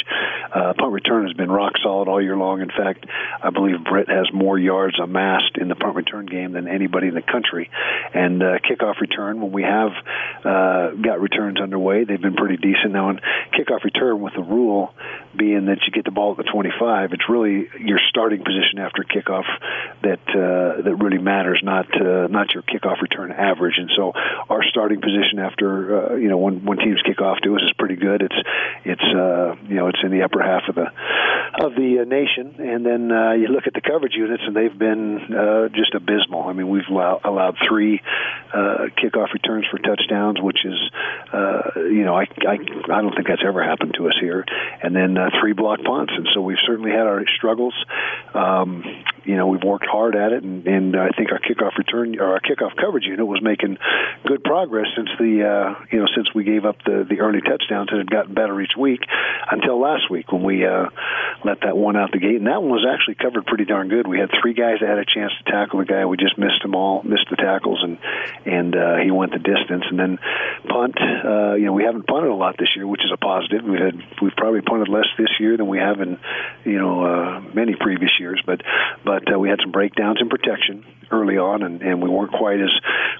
Uh, 0.54 0.74
punt 0.78 0.92
return 0.92 1.26
has 1.26 1.36
been 1.36 1.50
rock 1.50 1.72
solid 1.82 2.06
all 2.06 2.22
year 2.22 2.36
long. 2.36 2.60
In 2.60 2.68
fact, 2.68 3.06
I 3.42 3.50
believe 3.50 3.82
Britt 3.82 4.08
has 4.08 4.28
more 4.32 4.56
yards 4.56 5.00
amassed 5.02 5.58
in 5.60 5.66
the 5.66 5.74
punt 5.74 5.96
return 5.96 6.26
game 6.26 6.52
than 6.52 6.68
anybody 6.68 7.08
in 7.08 7.14
the 7.14 7.22
country. 7.22 7.68
And 8.14 8.40
uh, 8.40 8.58
kickoff 8.62 9.00
return, 9.00 9.40
when 9.40 9.50
we 9.50 9.64
have 9.64 9.90
uh, 10.44 10.90
got 11.02 11.20
returns 11.20 11.60
underway, 11.60 12.04
they've 12.04 12.22
been 12.22 12.36
pretty 12.36 12.56
decent. 12.56 12.92
Now, 12.92 13.10
in 13.10 13.20
kickoff 13.52 13.82
return, 13.82 14.20
with 14.20 14.34
the 14.34 14.42
rule 14.42 14.94
being 15.38 15.66
that 15.66 15.78
you 15.86 15.92
get 15.92 16.04
the 16.04 16.10
ball 16.10 16.32
at 16.32 16.36
the 16.36 16.50
25, 16.50 17.12
it's 17.12 17.28
really 17.28 17.68
your 17.80 17.98
starting 18.08 18.44
position 18.44 18.78
after 18.78 19.04
kickoff 19.04 19.46
that 20.02 20.20
uh, 20.28 20.82
that 20.82 20.96
really 20.98 21.18
matters 21.18 21.60
not 21.62 21.86
uh, 21.94 22.26
not 22.26 22.52
your 22.52 22.62
kickoff 22.62 23.00
return 23.00 23.32
average. 23.32 23.78
And 23.78 23.90
so 23.96 24.12
our 24.14 24.62
starting 24.64 25.00
position 25.00 25.38
after 25.38 26.12
uh, 26.12 26.14
you 26.16 26.28
know 26.28 26.38
when 26.38 26.64
when 26.64 26.78
teams 26.78 27.00
kick 27.06 27.20
off 27.20 27.38
to 27.44 27.54
us 27.54 27.62
is 27.62 27.72
pretty 27.78 27.96
good. 27.96 28.22
It's 28.22 28.40
it's 28.84 29.08
uh, 29.14 29.54
you 29.68 29.76
know 29.76 29.88
it's 29.88 30.00
in 30.02 30.10
the 30.10 30.22
upper 30.22 30.42
half 30.42 30.68
of 30.68 30.74
the 30.74 30.90
of 31.60 31.74
the 31.74 32.00
uh, 32.00 32.04
nation. 32.04 32.54
And 32.58 32.84
then 32.84 33.10
uh, 33.10 33.32
you 33.32 33.48
look 33.48 33.66
at 33.66 33.74
the 33.74 33.80
coverage 33.80 34.14
units, 34.14 34.42
and 34.46 34.54
they've 34.54 34.76
been 34.76 35.34
uh, 35.34 35.68
just 35.68 35.94
abysmal. 35.94 36.44
I 36.44 36.52
mean, 36.52 36.68
we've 36.68 36.88
allow, 36.90 37.20
allowed 37.24 37.56
three 37.66 38.00
uh, 38.52 38.88
kickoff 38.96 39.32
returns 39.32 39.66
for 39.70 39.78
touchdowns, 39.78 40.40
which 40.40 40.64
is 40.64 40.78
uh, 41.32 41.70
you 41.76 42.04
know 42.04 42.14
I, 42.14 42.26
I 42.46 42.58
I 42.90 43.02
don't 43.02 43.14
think 43.14 43.28
that's 43.28 43.44
ever 43.44 43.62
happened 43.62 43.94
to 43.98 44.08
us 44.08 44.16
here. 44.20 44.44
And 44.82 44.94
then 44.94 45.16
uh, 45.16 45.27
three 45.40 45.52
block 45.52 45.80
punts, 45.82 46.12
and 46.16 46.26
so 46.34 46.40
we've 46.40 46.58
certainly 46.66 46.90
had 46.90 47.06
our 47.06 47.24
struggles. 47.36 47.74
Um, 48.34 48.84
you 49.28 49.36
know, 49.36 49.46
we've 49.46 49.62
worked 49.62 49.84
hard 49.86 50.16
at 50.16 50.32
it, 50.32 50.42
and, 50.42 50.66
and 50.66 50.96
I 50.96 51.10
think 51.10 51.30
our 51.32 51.38
kickoff 51.38 51.76
return 51.76 52.18
or 52.18 52.32
our 52.32 52.40
kickoff 52.40 52.74
coverage 52.76 53.04
unit 53.04 53.26
was 53.26 53.42
making 53.42 53.76
good 54.24 54.42
progress 54.42 54.86
since 54.96 55.10
the 55.18 55.44
uh, 55.44 55.84
you 55.92 56.00
know 56.00 56.06
since 56.16 56.32
we 56.34 56.44
gave 56.44 56.64
up 56.64 56.76
the 56.86 57.04
the 57.06 57.20
early 57.20 57.42
touchdowns 57.42 57.90
and 57.90 57.98
had 57.98 58.10
gotten 58.10 58.32
better 58.32 58.58
each 58.58 58.72
week 58.78 59.00
until 59.50 59.78
last 59.78 60.10
week 60.10 60.32
when 60.32 60.42
we 60.42 60.64
uh, 60.64 60.86
let 61.44 61.60
that 61.60 61.76
one 61.76 61.94
out 61.94 62.10
the 62.10 62.18
gate, 62.18 62.36
and 62.36 62.46
that 62.46 62.62
one 62.62 62.70
was 62.70 62.86
actually 62.88 63.16
covered 63.16 63.44
pretty 63.44 63.66
darn 63.66 63.88
good. 63.88 64.06
We 64.06 64.18
had 64.18 64.30
three 64.40 64.54
guys 64.54 64.80
that 64.80 64.88
had 64.88 64.98
a 64.98 65.04
chance 65.04 65.32
to 65.44 65.52
tackle 65.52 65.80
the 65.80 65.84
guy. 65.84 66.06
We 66.06 66.16
just 66.16 66.38
missed 66.38 66.62
them 66.62 66.74
all, 66.74 67.02
missed 67.02 67.28
the 67.28 67.36
tackles, 67.36 67.84
and 67.84 67.98
and 68.46 68.74
uh, 68.74 68.96
he 68.96 69.10
went 69.10 69.32
the 69.32 69.44
distance. 69.44 69.84
And 69.90 69.98
then 69.98 70.18
punt, 70.66 70.96
uh, 70.96 71.52
you 71.52 71.66
know, 71.66 71.74
we 71.74 71.84
haven't 71.84 72.06
punted 72.06 72.30
a 72.30 72.34
lot 72.34 72.56
this 72.58 72.74
year, 72.74 72.86
which 72.86 73.04
is 73.04 73.12
a 73.12 73.18
positive. 73.18 73.62
We 73.62 73.78
had 73.78 74.00
we've 74.22 74.36
probably 74.36 74.62
punted 74.62 74.88
less 74.88 75.06
this 75.18 75.36
year 75.38 75.58
than 75.58 75.68
we 75.68 75.76
have 75.76 76.00
in 76.00 76.18
you 76.64 76.78
know 76.78 77.04
uh, 77.04 77.40
many 77.52 77.74
previous 77.74 78.12
years, 78.18 78.40
but 78.46 78.62
but 79.04 79.17
but 79.24 79.34
uh, 79.34 79.38
we 79.38 79.48
had 79.48 79.58
some 79.62 79.72
breakdowns 79.72 80.18
in 80.20 80.28
protection 80.28 80.84
early 81.10 81.38
on, 81.38 81.62
and, 81.62 81.82
and 81.82 82.02
we 82.02 82.08
weren't 82.08 82.32
quite 82.32 82.60
as 82.60 82.70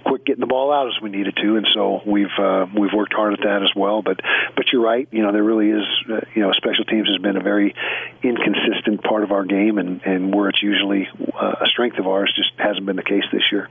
quick 0.05 0.25
getting 0.25 0.41
the 0.41 0.47
ball 0.47 0.73
out 0.73 0.89
as 0.89 1.01
we 1.03 1.11
needed 1.11 1.37
to, 1.37 1.57
and 1.57 1.67
so 1.75 2.01
we've 2.07 2.27
uh, 2.39 2.67
we've 2.77 2.93
worked 2.93 3.15
hard 3.15 3.33
at 3.33 3.41
that 3.41 3.63
as 3.63 3.71
well. 3.75 4.03
But 4.03 4.21
but 4.57 4.67
you're 4.73 4.83
right, 4.83 5.09
you 5.11 5.23
know 5.23 5.33
there 5.33 5.43
really 5.43 5.71
is, 5.71 5.85
uh, 6.11 6.21
you 6.35 6.43
know, 6.43 6.53
special 6.53 6.85
teams 6.85 7.09
has 7.09 7.21
been 7.21 7.37
a 7.37 7.43
very 7.43 7.75
inconsistent 8.23 9.03
part 9.03 9.25
of 9.25 9.33
our 9.33 9.45
game, 9.45 9.79
and 9.79 10.03
and 10.03 10.35
where 10.35 10.49
it's 10.49 10.63
usually 10.63 11.09
uh, 11.35 11.55
a 11.61 11.67
strength 11.67 11.99
of 11.99 12.07
ours, 12.07 12.33
just 12.37 12.53
hasn't 12.59 12.87
been 12.87 12.97
the 12.97 13.03
case 13.03 13.25
this 13.33 13.43
year. 13.51 13.69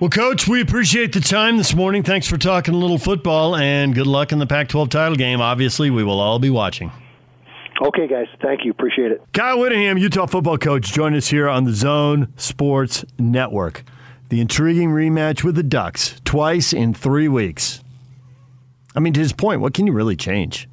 Well, 0.00 0.10
Coach, 0.10 0.48
we 0.48 0.60
appreciate 0.60 1.12
the 1.12 1.20
time 1.20 1.56
this 1.56 1.72
morning. 1.72 2.02
Thanks 2.02 2.26
for 2.26 2.36
talking 2.36 2.74
a 2.74 2.76
little 2.76 2.98
football, 2.98 3.56
and 3.56 3.94
good 3.94 4.08
luck 4.08 4.32
in 4.32 4.38
the 4.38 4.46
Pac 4.46 4.68
12 4.68 4.88
title 4.88 5.16
game. 5.16 5.40
Obviously, 5.40 5.88
we 5.88 6.02
will 6.02 6.20
all 6.20 6.38
be 6.38 6.50
watching. 6.50 6.90
Okay, 7.80 8.06
guys. 8.06 8.26
Thank 8.40 8.64
you. 8.64 8.70
Appreciate 8.70 9.12
it. 9.12 9.22
Kyle 9.32 9.58
Whittingham, 9.58 9.98
Utah 9.98 10.26
football 10.26 10.58
coach, 10.58 10.92
join 10.92 11.14
us 11.14 11.28
here 11.28 11.48
on 11.48 11.64
the 11.64 11.72
Zone 11.72 12.32
Sports 12.36 13.04
Network. 13.18 13.84
The 14.28 14.40
intriguing 14.40 14.90
rematch 14.90 15.44
with 15.44 15.54
the 15.54 15.62
Ducks 15.62 16.20
twice 16.24 16.72
in 16.72 16.94
three 16.94 17.28
weeks. 17.28 17.82
I 18.94 19.00
mean, 19.00 19.12
to 19.14 19.20
his 19.20 19.32
point, 19.32 19.60
what 19.60 19.74
can 19.74 19.86
you 19.86 19.92
really 19.92 20.16
change? 20.16 20.68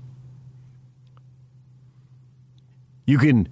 You 3.06 3.18
can 3.18 3.49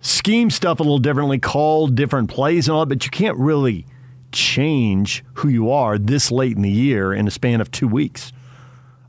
scheme 0.00 0.50
stuff 0.50 0.80
a 0.80 0.82
little 0.82 0.98
differently, 0.98 1.38
call 1.38 1.88
different 1.88 2.30
plays 2.30 2.68
and 2.68 2.76
all 2.76 2.86
but 2.86 3.04
you 3.04 3.10
can't 3.10 3.36
really 3.38 3.86
change 4.32 5.24
who 5.34 5.48
you 5.48 5.70
are 5.70 5.98
this 5.98 6.30
late 6.30 6.56
in 6.56 6.62
the 6.62 6.70
year 6.70 7.12
in 7.12 7.26
a 7.26 7.30
span 7.30 7.60
of 7.60 7.70
two 7.70 7.88
weeks. 7.88 8.32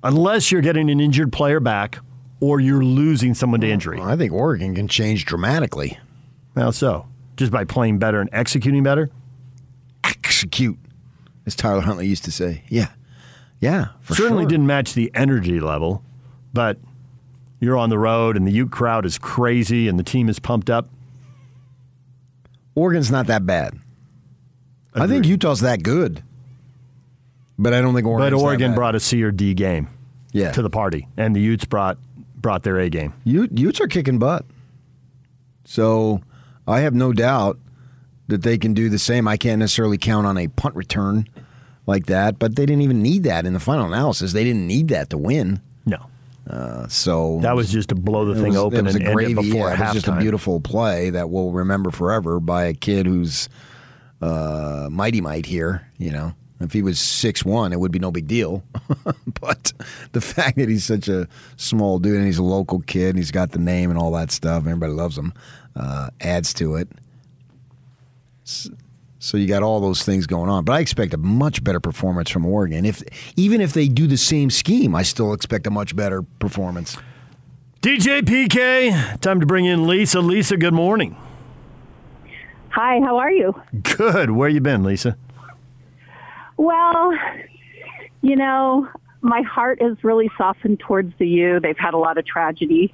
Unless 0.04 0.52
you're 0.52 0.62
getting 0.62 0.90
an 0.90 1.00
injured 1.00 1.32
player 1.32 1.60
back 1.60 2.00
or 2.42 2.60
you're 2.60 2.84
losing 2.84 3.34
someone 3.34 3.62
to 3.62 3.70
injury. 3.70 4.02
I 4.02 4.18
think 4.18 4.34
Oregon 4.34 4.76
can 4.76 4.90
change 4.90 5.24
dramatically. 5.26 5.98
How 6.56 6.72
so? 6.72 7.08
Just 7.38 7.52
by 7.52 7.64
playing 7.64 8.00
better 8.00 8.20
and 8.20 8.30
executing 8.34 8.84
better? 8.84 9.10
Execute, 10.04 10.78
as 11.46 11.56
Tyler 11.56 11.82
Huntley 11.82 12.08
used 12.08 12.26
to 12.26 12.32
say. 12.32 12.64
Yeah. 12.68 12.90
Yeah, 13.60 13.90
for 14.02 14.16
Certainly 14.16 14.44
sure. 14.44 14.50
didn't 14.50 14.66
match 14.68 14.96
the 14.96 15.12
energy 15.14 15.60
level, 15.60 16.04
but 16.52 16.78
you're 17.60 17.78
on 17.78 17.90
the 17.90 18.00
road 18.00 18.36
and 18.36 18.48
the 18.48 18.52
Ute 18.52 18.72
crowd 18.72 19.06
is 19.06 19.20
crazy 19.20 19.88
and 19.88 20.00
the 20.00 20.04
team 20.04 20.28
is 20.30 20.40
pumped 20.40 20.70
up. 20.70 20.90
Oregon's 22.76 23.12
not 23.12 23.28
that 23.28 23.46
bad. 23.46 23.78
I 24.94 25.06
think 25.08 25.26
Utah's 25.28 25.60
that 25.62 25.84
good. 25.84 26.24
But 27.60 27.74
I 27.74 27.82
don't 27.82 27.94
think 27.94 28.08
Oregon's 28.08 28.42
but 28.42 28.44
Oregon 28.46 28.74
brought 28.74 28.96
a 28.96 29.00
C 29.00 29.22
or 29.24 29.32
D 29.32 29.54
game 29.54 29.88
Yeah. 30.32 30.52
to 30.54 30.62
the 30.64 30.70
party, 30.70 31.08
and 31.16 31.36
the 31.36 31.40
Utes 31.42 31.66
brought 31.66 31.98
brought 32.42 32.64
their 32.64 32.78
A 32.80 32.90
game. 32.90 33.14
Ute, 33.24 33.52
Utes 33.58 33.80
are 33.82 33.88
kicking 33.88 34.18
butt. 34.20 34.46
So 35.66 36.22
I 36.68 36.82
have 36.82 36.94
no 36.94 37.14
doubt 37.14 37.60
that 38.28 38.44
they 38.44 38.58
can 38.58 38.74
do 38.74 38.90
the 38.90 39.00
same. 39.00 39.28
I 39.28 39.38
can't 39.38 39.60
necessarily 39.60 39.98
count 39.98 40.26
on 40.26 40.38
a 40.38 40.48
punt 40.48 40.76
return 40.76 41.28
like 41.86 42.06
that, 42.08 42.40
but 42.40 42.56
they 42.56 42.66
didn't 42.66 42.82
even 42.82 43.02
need 43.02 43.24
that 43.24 43.46
in 43.46 43.54
the 43.54 43.60
final 43.60 43.86
analysis. 43.86 44.34
They 44.34 44.44
didn't 44.44 44.68
need 44.68 44.88
that 44.90 45.10
to 45.12 45.18
win. 45.18 45.62
No. 45.86 45.98
Uh, 46.50 46.88
so 46.88 47.40
That 47.42 47.56
was 47.56 47.72
just 47.72 47.90
to 47.90 47.96
blow 47.96 48.26
the 48.26 48.36
thing 48.36 48.50
was- 48.50 48.58
open 48.58 48.80
it 48.80 48.84
was 48.84 48.96
and 48.96 49.08
a 49.08 49.14
gravy, 49.14 49.32
it 49.34 49.36
before 49.36 49.70
yeah, 49.70 49.76
it 49.76 49.80
was 49.80 49.94
just 49.94 50.08
a 50.08 50.16
beautiful 50.18 50.60
play 50.60 51.10
that 51.12 51.30
we'll 51.30 51.52
remember 51.52 51.92
forever 51.92 52.40
by 52.40 52.66
a 52.66 52.74
kid 52.74 53.06
who's 53.06 53.48
uh, 54.22 54.88
mighty 54.92 55.22
might 55.22 55.46
here. 55.46 55.88
You 55.98 56.12
know, 56.12 56.34
if 56.64 56.74
he 56.74 56.82
was 56.82 57.00
six 57.00 57.44
one, 57.44 57.74
it 57.74 57.80
would 57.80 57.92
be 57.92 58.00
no 58.00 58.12
big 58.12 58.28
deal. 58.28 58.64
but 59.42 59.74
the 60.12 60.22
fact 60.22 60.58
that 60.58 60.70
he's 60.70 60.84
such 60.84 61.08
a 61.08 61.28
small 61.58 62.00
dude 62.00 62.18
and 62.18 62.26
he's 62.26 62.38
a 62.38 62.44
local 62.44 62.82
kid, 62.82 63.10
and 63.10 63.18
he's 63.18 63.32
got 63.32 63.52
the 63.52 63.60
name 63.60 63.90
and 63.90 64.00
all 64.00 64.12
that 64.12 64.32
stuff, 64.32 64.66
everybody 64.66 64.94
loves 64.94 65.18
him, 65.18 65.34
uh, 65.76 66.10
adds 66.20 66.54
to 66.56 66.76
it. 66.76 66.88
So 68.44 69.38
you 69.38 69.48
got 69.48 69.62
all 69.62 69.80
those 69.80 70.04
things 70.04 70.26
going 70.26 70.50
on, 70.50 70.66
but 70.66 70.74
I 70.74 70.80
expect 70.80 71.14
a 71.14 71.18
much 71.18 71.64
better 71.64 71.80
performance 71.80 72.30
from 72.30 72.46
Oregon. 72.46 72.86
If 72.86 73.04
even 73.36 73.62
if 73.62 73.74
they 73.74 73.88
do 73.88 74.08
the 74.08 74.18
same 74.18 74.50
scheme, 74.50 74.96
I 74.96 75.04
still 75.04 75.34
expect 75.34 75.68
a 75.68 75.70
much 75.70 75.96
better 75.96 76.24
performance. 76.24 76.98
DJ 77.82 78.22
PK, 78.22 79.20
time 79.22 79.40
to 79.40 79.46
bring 79.46 79.66
in 79.66 79.88
Lisa. 79.88 80.22
Lisa, 80.22 80.58
good 80.58 80.74
morning. 80.74 81.16
Hi, 82.70 83.00
how 83.00 83.18
are 83.18 83.32
you? 83.32 83.60
Good. 83.98 84.32
Where 84.32 84.50
you 84.50 84.62
been, 84.62 84.84
Lisa? 84.84 85.18
Well, 86.62 87.18
you 88.22 88.36
know, 88.36 88.88
my 89.22 89.42
heart 89.42 89.82
is 89.82 89.98
really 90.04 90.30
softened 90.38 90.80
towards 90.80 91.12
the 91.18 91.28
U. 91.28 91.60
They've 91.60 91.76
had 91.76 91.96
a 91.96 91.98
lot 91.98 92.20
of 92.20 92.26
tragedy, 92.28 92.94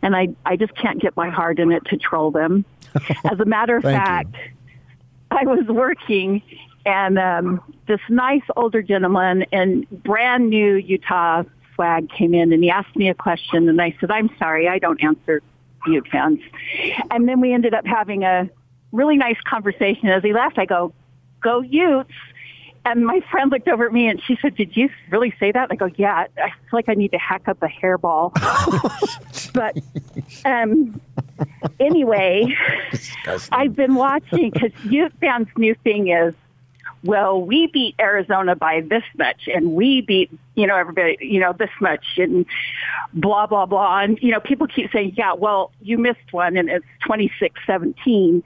and 0.00 0.16
I, 0.16 0.28
I 0.46 0.56
just 0.56 0.74
can't 0.76 0.98
get 0.98 1.14
my 1.14 1.28
heart 1.28 1.58
in 1.58 1.72
it 1.72 1.84
to 1.90 1.98
troll 1.98 2.30
them. 2.30 2.64
As 3.30 3.38
a 3.38 3.44
matter 3.44 3.76
of 3.76 3.82
Thank 3.82 3.98
you. 3.98 4.02
fact, 4.02 4.34
I 5.30 5.44
was 5.44 5.66
working, 5.66 6.40
and 6.86 7.18
um, 7.18 7.74
this 7.86 8.00
nice 8.08 8.40
older 8.56 8.80
gentleman 8.80 9.42
in 9.52 9.86
brand 9.90 10.48
new 10.48 10.76
Utah 10.76 11.42
swag 11.74 12.08
came 12.08 12.32
in, 12.32 12.50
and 12.50 12.64
he 12.64 12.70
asked 12.70 12.96
me 12.96 13.10
a 13.10 13.14
question, 13.14 13.68
and 13.68 13.78
I 13.78 13.94
said, 14.00 14.10
"I'm 14.10 14.30
sorry, 14.38 14.70
I 14.70 14.78
don't 14.78 15.04
answer 15.04 15.42
Ute 15.86 16.08
fans." 16.08 16.40
And 17.10 17.28
then 17.28 17.42
we 17.42 17.52
ended 17.52 17.74
up 17.74 17.84
having 17.84 18.22
a 18.22 18.48
really 18.90 19.18
nice 19.18 19.40
conversation. 19.46 20.08
As 20.08 20.22
he 20.22 20.32
left, 20.32 20.58
I 20.58 20.64
go, 20.64 20.94
"Go 21.42 21.60
Utes!" 21.60 22.10
And 22.86 23.04
my 23.04 23.18
friend 23.32 23.50
looked 23.50 23.66
over 23.66 23.84
at 23.84 23.92
me 23.92 24.06
and 24.06 24.22
she 24.22 24.38
said, 24.40 24.54
"Did 24.54 24.76
you 24.76 24.88
really 25.10 25.34
say 25.40 25.50
that?" 25.50 25.66
I 25.72 25.74
go, 25.74 25.90
"Yeah." 25.96 26.26
I 26.38 26.50
feel 26.50 26.70
like 26.72 26.88
I 26.88 26.94
need 26.94 27.10
to 27.10 27.18
hack 27.18 27.48
up 27.48 27.60
a 27.60 27.66
hairball. 27.66 28.32
but 29.52 29.76
um, 30.44 31.00
anyway, 31.80 32.56
I've 33.50 33.74
been 33.74 33.96
watching 33.96 34.50
because 34.50 34.70
Ute 34.84 35.12
fans' 35.20 35.48
new 35.56 35.74
thing 35.82 36.08
is, 36.08 36.32
well, 37.02 37.42
we 37.42 37.66
beat 37.66 37.96
Arizona 37.98 38.54
by 38.54 38.82
this 38.82 39.02
much, 39.18 39.48
and 39.52 39.72
we 39.72 40.02
beat 40.02 40.30
you 40.54 40.68
know 40.68 40.76
everybody 40.76 41.16
you 41.20 41.40
know 41.40 41.52
this 41.52 41.70
much, 41.80 42.04
and 42.18 42.46
blah 43.14 43.48
blah 43.48 43.66
blah. 43.66 43.98
And 43.98 44.16
you 44.22 44.30
know 44.30 44.38
people 44.38 44.68
keep 44.68 44.92
saying, 44.92 45.14
"Yeah, 45.16 45.32
well, 45.32 45.72
you 45.82 45.98
missed 45.98 46.32
one, 46.32 46.56
and 46.56 46.68
it's 46.70 46.86
twenty 47.04 47.32
six 47.40 47.60
seventeen. 47.66 48.44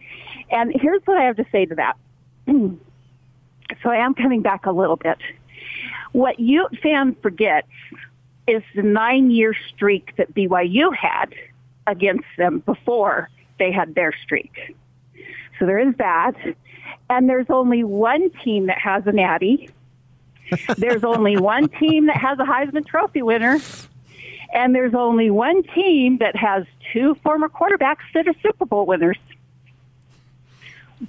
And 0.51 0.73
here's 0.75 1.03
what 1.05 1.19
I 1.19 1.25
have 1.25 1.37
to 1.37 1.47
say 1.53 1.67
to 1.67 1.75
that. 1.75 1.97
so 3.83 3.91
I 3.91 3.97
am 3.97 4.15
coming 4.15 4.43
back 4.43 4.67
a 4.67 4.73
little 4.73 4.97
bit. 4.97 5.19
What 6.13 6.41
Ute 6.41 6.79
fan 6.83 7.15
forgets 7.23 7.69
is 8.47 8.63
the 8.75 8.83
nine 8.83 9.31
year 9.31 9.55
streak 9.69 10.17
that 10.17 10.35
BYU 10.35 10.95
had 10.95 11.35
against 11.87 12.27
them 12.37 12.61
before 12.61 13.29
they 13.59 13.71
had 13.71 13.95
their 13.95 14.13
streak. 14.23 14.75
So 15.59 15.67
there 15.67 15.79
is 15.79 15.95
that. 15.99 16.35
And 17.09 17.29
there's 17.29 17.51
only 17.51 17.85
one 17.85 18.31
team 18.43 18.67
that 18.67 18.79
has 18.79 19.07
an 19.07 19.19
Addy. 19.19 19.69
There's 20.77 21.05
only 21.05 21.37
one 21.41 21.69
team 21.69 22.07
that 22.07 22.17
has 22.17 22.39
a 22.39 22.45
Heisman 22.45 22.87
Trophy 22.87 23.23
winner. 23.23 23.59
And 24.53 24.75
there's 24.75 24.95
only 24.95 25.31
one 25.31 25.63
team 25.63 26.19
that 26.19 26.35
has 26.35 26.65
two 26.93 27.15
former 27.23 27.49
quarterbacks 27.49 28.03
that 28.15 28.27
are 28.27 28.35
Super 28.43 28.67
Bowl 28.67 28.87
winners. 28.87 29.19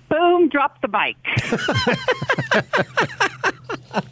Boom, 0.10 0.50
drop 0.50 0.82
the 0.82 0.88
mic. 0.88 1.18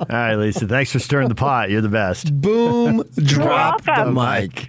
All 0.00 0.06
right, 0.08 0.34
Lisa. 0.36 0.66
Thanks 0.66 0.92
for 0.92 0.98
stirring 1.00 1.28
the 1.28 1.34
pot. 1.34 1.70
You're 1.70 1.80
the 1.80 1.88
best. 1.88 2.32
Boom, 2.40 3.02
drop 3.16 3.84
the 3.84 4.10
mic. 4.12 4.68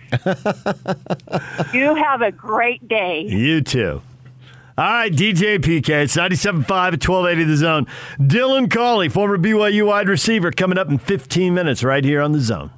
you 1.73 1.95
have 1.95 2.21
a 2.21 2.31
great 2.31 2.87
day. 2.87 3.21
You 3.27 3.61
too. 3.61 4.01
All 4.77 4.85
right, 4.85 5.11
DJ 5.11 5.59
PK. 5.59 5.89
It's 6.03 6.15
97.5 6.15 6.61
at 6.69 7.07
1280 7.07 7.43
The 7.43 7.57
Zone. 7.57 7.85
Dylan 8.17 8.71
Collie, 8.71 9.09
former 9.09 9.37
BYU 9.37 9.85
wide 9.87 10.07
receiver, 10.07 10.51
coming 10.51 10.77
up 10.77 10.89
in 10.89 10.97
15 10.97 11.53
minutes 11.53 11.83
right 11.83 12.03
here 12.03 12.21
on 12.21 12.31
The 12.31 12.39
Zone. 12.39 12.71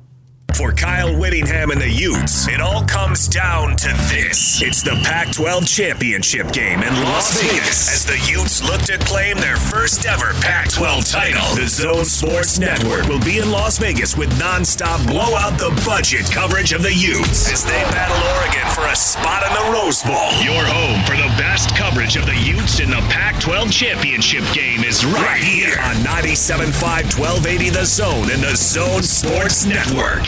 For 0.56 0.72
Kyle 0.74 1.16
Whittingham 1.18 1.72
and 1.72 1.82
the 1.82 1.90
Utes, 1.90 2.48
it 2.48 2.60
all 2.60 2.84
comes 2.84 3.28
down 3.28 3.76
to 3.78 3.88
this. 4.12 4.62
It's 4.62 4.84
the 4.84 5.00
Pac 5.04 5.32
12 5.32 5.66
championship 5.66 6.52
game 6.52 6.84
in 6.84 6.94
Las 7.04 7.42
Vegas 7.42 7.92
as 7.92 8.06
the 8.06 8.20
Utes 8.32 8.62
look 8.62 8.82
to 8.82 8.98
claim 9.00 9.38
their 9.38 9.56
first 9.56 10.06
ever 10.06 10.34
Pac 10.42 10.70
12 10.70 11.06
title. 11.06 11.56
The 11.56 11.68
Zone 11.68 12.06
Sports 12.06 12.60
Network 12.60 13.08
will 13.08 13.20
be 13.22 13.40
in 13.40 13.50
Las 13.50 13.78
Vegas 13.78 14.18
with 14.18 14.30
nonstop 14.40 15.06
blowout 15.08 15.58
the 15.58 15.72
budget 15.86 16.30
coverage 16.32 16.74
of 16.74 16.84
the 16.84 16.94
Utes 16.94 17.52
as 17.52 17.64
they 17.64 17.82
battle 17.90 18.18
Oregon 18.38 18.68
for 18.76 18.86
a 18.92 18.96
spot 18.96 19.48
in 19.48 19.54
the 19.54 19.72
Rose 19.72 20.04
Bowl. 20.04 20.32
Your 20.44 20.66
home 20.66 21.04
for 21.06 21.16
the 21.16 21.32
best 21.40 21.76
coverage 21.76 22.18
of 22.18 22.26
the 22.26 22.36
Utes 22.36 22.80
in 22.80 22.90
the 22.90 23.02
Pac 23.10 23.40
12 23.40 23.72
championship 23.72 24.44
game 24.54 24.84
is 24.84 25.06
right 25.06 25.42
here 25.42 25.80
on 25.80 25.96
97.5 26.06 27.18
1280 27.18 27.70
The 27.70 27.86
Zone 27.86 28.30
and 28.32 28.44
the 28.44 28.56
Zone 28.56 29.04
Sports 29.04 29.66
Network. 29.66 30.28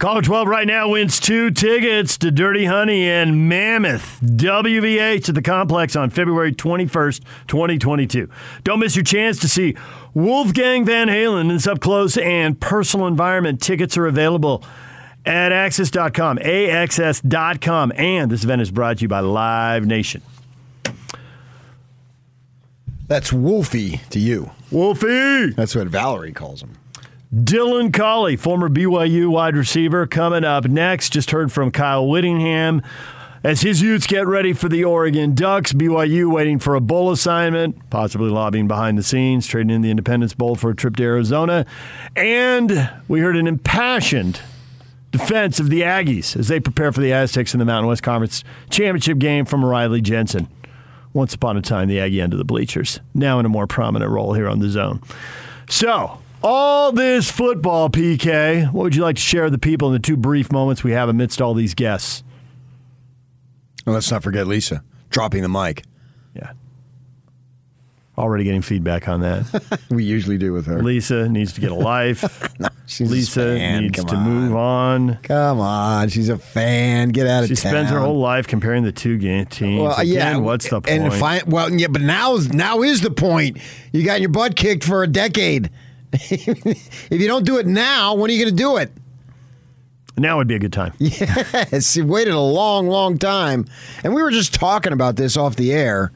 Caller 0.00 0.22
12 0.22 0.48
right 0.48 0.66
now 0.66 0.88
wins 0.88 1.20
two 1.20 1.50
tickets 1.50 2.16
to 2.16 2.30
Dirty 2.30 2.64
Honey 2.64 3.06
and 3.06 3.50
Mammoth 3.50 4.18
WVH 4.22 5.28
at 5.28 5.34
the 5.34 5.42
complex 5.42 5.94
on 5.94 6.08
February 6.08 6.54
21st, 6.54 7.20
2022. 7.46 8.26
Don't 8.64 8.78
miss 8.80 8.96
your 8.96 9.04
chance 9.04 9.38
to 9.40 9.46
see 9.46 9.76
Wolfgang 10.14 10.86
Van 10.86 11.08
Halen 11.08 11.42
in 11.42 11.48
this 11.48 11.66
up 11.66 11.80
close 11.80 12.16
and 12.16 12.58
personal 12.58 13.08
environment. 13.08 13.60
Tickets 13.60 13.98
are 13.98 14.06
available 14.06 14.64
at 15.26 15.52
access.com, 15.52 16.38
AXS.com. 16.38 17.92
And 17.94 18.30
this 18.30 18.42
event 18.42 18.62
is 18.62 18.70
brought 18.70 18.96
to 18.96 19.02
you 19.02 19.08
by 19.08 19.20
Live 19.20 19.84
Nation. 19.84 20.22
That's 23.06 23.34
Wolfie 23.34 24.00
to 24.08 24.18
you. 24.18 24.50
Wolfie! 24.70 25.50
That's 25.50 25.74
what 25.74 25.88
Valerie 25.88 26.32
calls 26.32 26.62
him. 26.62 26.78
Dylan 27.34 27.94
Collie, 27.94 28.34
former 28.34 28.68
BYU 28.68 29.28
wide 29.28 29.54
receiver, 29.54 30.04
coming 30.04 30.42
up 30.42 30.64
next. 30.64 31.12
Just 31.12 31.30
heard 31.30 31.52
from 31.52 31.70
Kyle 31.70 32.08
Whittingham. 32.08 32.82
As 33.44 33.62
his 33.62 33.80
Utes 33.80 34.06
get 34.06 34.26
ready 34.26 34.52
for 34.52 34.68
the 34.68 34.82
Oregon 34.82 35.34
Ducks, 35.34 35.72
BYU 35.72 36.30
waiting 36.30 36.58
for 36.58 36.74
a 36.74 36.80
bowl 36.80 37.12
assignment, 37.12 37.88
possibly 37.88 38.28
lobbying 38.28 38.66
behind 38.66 38.98
the 38.98 39.04
scenes, 39.04 39.46
trading 39.46 39.70
in 39.70 39.80
the 39.80 39.90
Independence 39.90 40.34
Bowl 40.34 40.56
for 40.56 40.70
a 40.70 40.74
trip 40.74 40.96
to 40.96 41.04
Arizona. 41.04 41.64
And 42.16 42.90
we 43.06 43.20
heard 43.20 43.36
an 43.36 43.46
impassioned 43.46 44.40
defense 45.12 45.60
of 45.60 45.70
the 45.70 45.82
Aggies 45.82 46.36
as 46.36 46.48
they 46.48 46.58
prepare 46.58 46.90
for 46.90 47.00
the 47.00 47.12
Aztecs 47.12 47.54
in 47.54 47.60
the 47.60 47.64
Mountain 47.64 47.88
West 47.88 48.02
Conference 48.02 48.42
championship 48.70 49.18
game 49.18 49.44
from 49.44 49.64
Riley 49.64 50.00
Jensen. 50.00 50.48
Once 51.12 51.32
upon 51.32 51.56
a 51.56 51.62
time, 51.62 51.86
the 51.86 52.00
Aggie 52.00 52.20
end 52.20 52.34
of 52.34 52.38
the 52.38 52.44
bleachers, 52.44 52.98
now 53.14 53.38
in 53.38 53.46
a 53.46 53.48
more 53.48 53.68
prominent 53.68 54.10
role 54.10 54.34
here 54.34 54.48
on 54.48 54.58
the 54.58 54.68
zone. 54.68 55.00
So, 55.68 56.18
All 56.42 56.92
this 56.92 57.30
football, 57.30 57.90
PK. 57.90 58.64
What 58.72 58.84
would 58.84 58.94
you 58.96 59.02
like 59.02 59.16
to 59.16 59.22
share 59.22 59.44
with 59.44 59.52
the 59.52 59.58
people 59.58 59.88
in 59.88 59.94
the 59.94 59.98
two 59.98 60.16
brief 60.16 60.50
moments 60.50 60.82
we 60.82 60.92
have 60.92 61.08
amidst 61.08 61.42
all 61.42 61.52
these 61.54 61.74
guests? 61.74 62.22
And 63.84 63.94
let's 63.94 64.10
not 64.10 64.22
forget 64.22 64.46
Lisa 64.46 64.82
dropping 65.10 65.42
the 65.42 65.48
mic. 65.50 65.82
Yeah. 66.34 66.52
Already 68.16 68.44
getting 68.44 68.62
feedback 68.62 69.06
on 69.08 69.20
that. 69.20 69.80
we 69.90 70.04
usually 70.04 70.38
do 70.38 70.52
with 70.54 70.64
her. 70.66 70.82
Lisa 70.82 71.28
needs 71.28 71.52
to 71.54 71.60
get 71.60 71.72
a 71.72 71.74
life. 71.74 72.22
a 72.60 72.70
Lisa 73.00 73.40
fan. 73.56 73.82
needs 73.82 73.98
Come 73.98 74.06
to 74.06 74.16
on. 74.16 74.24
move 74.24 74.56
on. 74.56 75.18
Come 75.22 75.60
on, 75.60 76.08
she's 76.08 76.28
a 76.30 76.38
fan. 76.38 77.10
Get 77.10 77.26
out 77.26 77.42
of 77.44 77.48
She 77.50 77.54
town. 77.54 77.72
spends 77.72 77.90
her 77.90 77.98
whole 78.00 78.18
life 78.18 78.46
comparing 78.46 78.84
the 78.84 78.92
two 78.92 79.18
game 79.18 79.44
teams. 79.46 79.82
Well, 79.82 79.98
Again, 79.98 80.14
yeah. 80.14 80.36
what's 80.38 80.68
the 80.70 80.80
point? 80.80 80.88
And 80.88 81.52
well, 81.52 81.70
yeah, 81.70 81.88
but 81.88 82.00
now 82.02 82.36
now 82.50 82.80
is 82.82 83.00
the 83.02 83.10
point. 83.10 83.58
You 83.92 84.04
got 84.04 84.20
your 84.20 84.30
butt 84.30 84.56
kicked 84.56 84.84
for 84.84 85.02
a 85.02 85.06
decade. 85.06 85.70
if 86.12 87.20
you 87.20 87.26
don't 87.26 87.44
do 87.44 87.58
it 87.58 87.66
now, 87.66 88.14
when 88.14 88.30
are 88.30 88.34
you 88.34 88.44
going 88.44 88.56
to 88.56 88.62
do 88.62 88.76
it? 88.76 88.90
now 90.20 90.36
would 90.36 90.48
be 90.48 90.54
a 90.54 90.58
good 90.58 90.72
time. 90.72 90.92
Yes, 90.98 91.96
you 91.96 92.06
waited 92.06 92.34
a 92.34 92.40
long, 92.40 92.88
long 92.88 93.18
time. 93.18 93.66
And 94.04 94.14
we 94.14 94.22
were 94.22 94.30
just 94.30 94.54
talking 94.54 94.92
about 94.92 95.16
this 95.16 95.36
off 95.36 95.56
the 95.56 95.72
air 95.72 96.12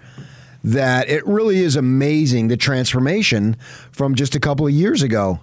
that 0.63 1.09
it 1.09 1.27
really 1.27 1.59
is 1.59 1.77
amazing 1.77 2.49
the 2.49 2.57
transformation 2.57 3.57
from 3.93 4.15
just 4.15 4.35
a 4.35 4.41
couple 4.41 4.67
of 4.67 4.73
years 4.73 5.03
ago. 5.03 5.41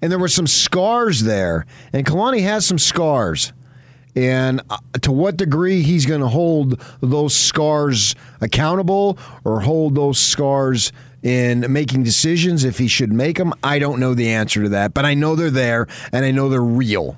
And 0.00 0.12
there 0.12 0.18
were 0.18 0.28
some 0.28 0.46
scars 0.46 1.22
there. 1.22 1.66
And 1.92 2.06
Kalani 2.06 2.42
has 2.42 2.66
some 2.66 2.78
scars. 2.78 3.52
And 4.16 4.60
uh, 4.70 4.78
to 5.02 5.10
what 5.10 5.36
degree 5.36 5.82
he's 5.82 6.06
going 6.06 6.20
to 6.20 6.28
hold 6.28 6.80
those 7.00 7.34
scars 7.34 8.14
accountable 8.40 9.18
or 9.44 9.60
hold 9.60 9.94
those 9.94 10.18
scars 10.18 10.92
in 11.24 11.64
making 11.72 12.04
decisions 12.04 12.64
if 12.64 12.78
he 12.78 12.86
should 12.86 13.12
make 13.12 13.38
them, 13.38 13.54
I 13.64 13.78
don't 13.80 13.98
know 13.98 14.14
the 14.14 14.28
answer 14.28 14.62
to 14.62 14.68
that. 14.68 14.94
But 14.94 15.06
I 15.06 15.14
know 15.14 15.34
they're 15.34 15.50
there 15.50 15.88
and 16.12 16.24
I 16.24 16.30
know 16.30 16.48
they're 16.48 16.60
real. 16.60 17.16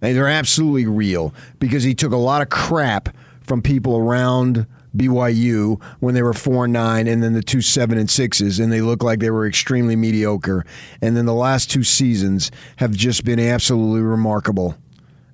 And 0.00 0.16
they're 0.16 0.28
absolutely 0.28 0.86
real 0.86 1.34
because 1.58 1.82
he 1.82 1.94
took 1.94 2.12
a 2.12 2.16
lot 2.16 2.42
of 2.42 2.48
crap 2.48 3.14
from 3.42 3.60
people 3.60 3.96
around 3.96 4.66
BYU 4.96 5.82
when 5.98 6.14
they 6.14 6.22
were 6.22 6.32
four 6.32 6.64
and 6.64 6.72
nine, 6.72 7.08
and 7.08 7.22
then 7.22 7.32
the 7.32 7.42
two 7.42 7.60
seven 7.60 7.98
and 7.98 8.08
sixes, 8.08 8.60
and 8.60 8.72
they 8.72 8.80
looked 8.80 9.02
like 9.02 9.18
they 9.18 9.30
were 9.30 9.46
extremely 9.46 9.96
mediocre. 9.96 10.64
And 11.00 11.16
then 11.16 11.26
the 11.26 11.34
last 11.34 11.70
two 11.70 11.82
seasons 11.82 12.52
have 12.76 12.92
just 12.92 13.24
been 13.24 13.40
absolutely 13.40 14.02
remarkable. 14.02 14.76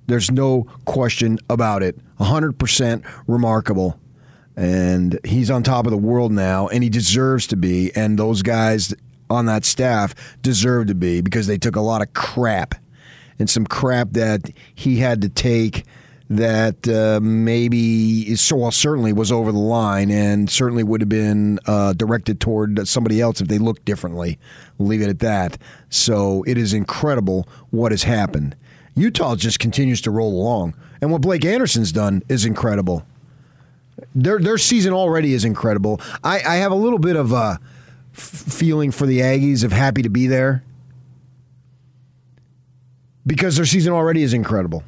There's 0.07 0.31
no 0.31 0.63
question 0.85 1.37
about 1.49 1.83
it. 1.83 1.99
100% 2.19 3.05
remarkable. 3.27 3.99
And 4.55 5.19
he's 5.23 5.49
on 5.49 5.63
top 5.63 5.85
of 5.85 5.91
the 5.91 5.97
world 5.97 6.31
now, 6.31 6.67
and 6.67 6.83
he 6.83 6.89
deserves 6.89 7.47
to 7.47 7.55
be. 7.55 7.91
And 7.95 8.19
those 8.19 8.41
guys 8.41 8.93
on 9.29 9.45
that 9.45 9.65
staff 9.65 10.13
deserve 10.41 10.87
to 10.87 10.95
be 10.95 11.21
because 11.21 11.47
they 11.47 11.57
took 11.57 11.75
a 11.75 11.81
lot 11.81 12.01
of 12.01 12.13
crap 12.13 12.75
and 13.39 13.49
some 13.49 13.65
crap 13.65 14.11
that 14.11 14.51
he 14.75 14.97
had 14.97 15.21
to 15.21 15.29
take 15.29 15.85
that 16.29 16.87
uh, 16.87 17.19
maybe 17.21 18.35
so 18.35 18.55
well 18.55 18.71
certainly 18.71 19.11
was 19.11 19.33
over 19.33 19.51
the 19.51 19.57
line 19.57 20.09
and 20.09 20.49
certainly 20.49 20.81
would 20.83 21.01
have 21.01 21.09
been 21.09 21.59
uh, 21.65 21.91
directed 21.91 22.39
toward 22.39 22.87
somebody 22.87 23.19
else 23.19 23.41
if 23.41 23.49
they 23.49 23.57
looked 23.57 23.83
differently. 23.83 24.39
We'll 24.77 24.87
leave 24.87 25.01
it 25.01 25.09
at 25.09 25.19
that. 25.19 25.57
So 25.89 26.43
it 26.43 26.57
is 26.57 26.73
incredible 26.73 27.49
what 27.71 27.91
has 27.91 28.03
happened. 28.03 28.55
Utah 28.95 29.35
just 29.35 29.59
continues 29.59 29.99
to 30.01 30.11
roll 30.11 30.33
along, 30.33 30.75
and 31.01 31.11
what 31.11 31.21
Blake 31.21 31.43
Anderson's 31.43 31.91
done 31.91 32.21
is 32.29 32.45
incredible. 32.45 33.05
Their 34.15 34.39
their 34.39 34.57
season 34.57 34.93
already 34.93 35.33
is 35.33 35.45
incredible. 35.45 36.01
I, 36.23 36.37
I 36.45 36.55
have 36.57 36.71
a 36.71 36.75
little 36.75 36.99
bit 36.99 37.15
of 37.15 37.31
a 37.31 37.59
f- 38.13 38.19
feeling 38.19 38.91
for 38.91 39.05
the 39.05 39.19
Aggies 39.19 39.63
of 39.63 39.71
happy 39.71 40.01
to 40.01 40.09
be 40.09 40.27
there 40.27 40.63
because 43.25 43.55
their 43.55 43.65
season 43.65 43.93
already 43.93 44.23
is 44.23 44.33
incredible. 44.33 44.83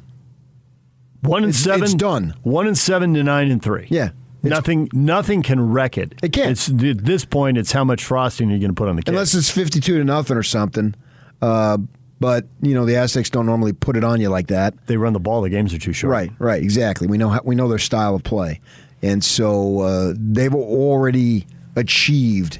One 1.22 1.44
and 1.44 1.50
It's- 1.50 1.62
seven. 1.64 1.84
it's 1.84 1.94
done. 1.94 2.34
One 2.42 2.66
and 2.66 2.76
seven 2.76 3.14
to 3.14 3.22
nine 3.22 3.50
and 3.50 3.62
three. 3.62 3.86
Yeah. 3.90 4.10
Nothing. 4.42 4.90
Nothing 4.92 5.42
can 5.42 5.70
wreck 5.72 5.96
it. 5.96 6.12
It 6.22 6.32
can't. 6.34 6.50
It's, 6.50 6.68
at 6.68 7.04
this 7.06 7.24
point, 7.24 7.56
it's 7.56 7.72
how 7.72 7.82
much 7.82 8.04
frosting 8.04 8.50
you're 8.50 8.58
going 8.58 8.72
to 8.72 8.74
put 8.74 8.88
on 8.90 8.96
the 8.96 9.02
cake. 9.02 9.08
Unless 9.14 9.34
it's 9.34 9.50
52 9.50 9.96
to 9.98 10.04
nothing 10.04 10.36
or 10.36 10.42
something. 10.42 10.94
Uh, 11.40 11.78
but, 12.20 12.46
you 12.60 12.74
know, 12.74 12.84
the 12.84 12.96
Aztecs 12.96 13.30
don't 13.30 13.46
normally 13.46 13.72
put 13.72 13.96
it 13.96 14.04
on 14.04 14.20
you 14.20 14.28
like 14.28 14.48
that. 14.48 14.74
they 14.86 14.98
run 14.98 15.14
the 15.14 15.20
ball. 15.20 15.40
The 15.40 15.48
games 15.48 15.72
are 15.72 15.78
too 15.78 15.94
short. 15.94 16.10
Right, 16.10 16.30
right, 16.38 16.62
exactly. 16.62 17.06
We 17.06 17.16
know 17.16 17.30
how, 17.30 17.40
we 17.42 17.54
know 17.54 17.68
their 17.68 17.78
style 17.78 18.14
of 18.14 18.22
play. 18.22 18.60
And 19.04 19.22
so 19.22 19.80
uh, 19.80 20.14
they've 20.16 20.54
already 20.54 21.46
achieved 21.76 22.58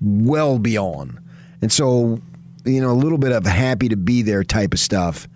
well 0.00 0.58
beyond. 0.58 1.18
And 1.60 1.70
so, 1.70 2.22
you 2.64 2.80
know, 2.80 2.90
a 2.90 2.94
little 2.96 3.18
bit 3.18 3.32
of 3.32 3.44
happy 3.44 3.90
to 3.90 3.96
be 3.96 4.22
there 4.22 4.42
type 4.44 4.72
of 4.72 4.80
stuff. 4.80 5.28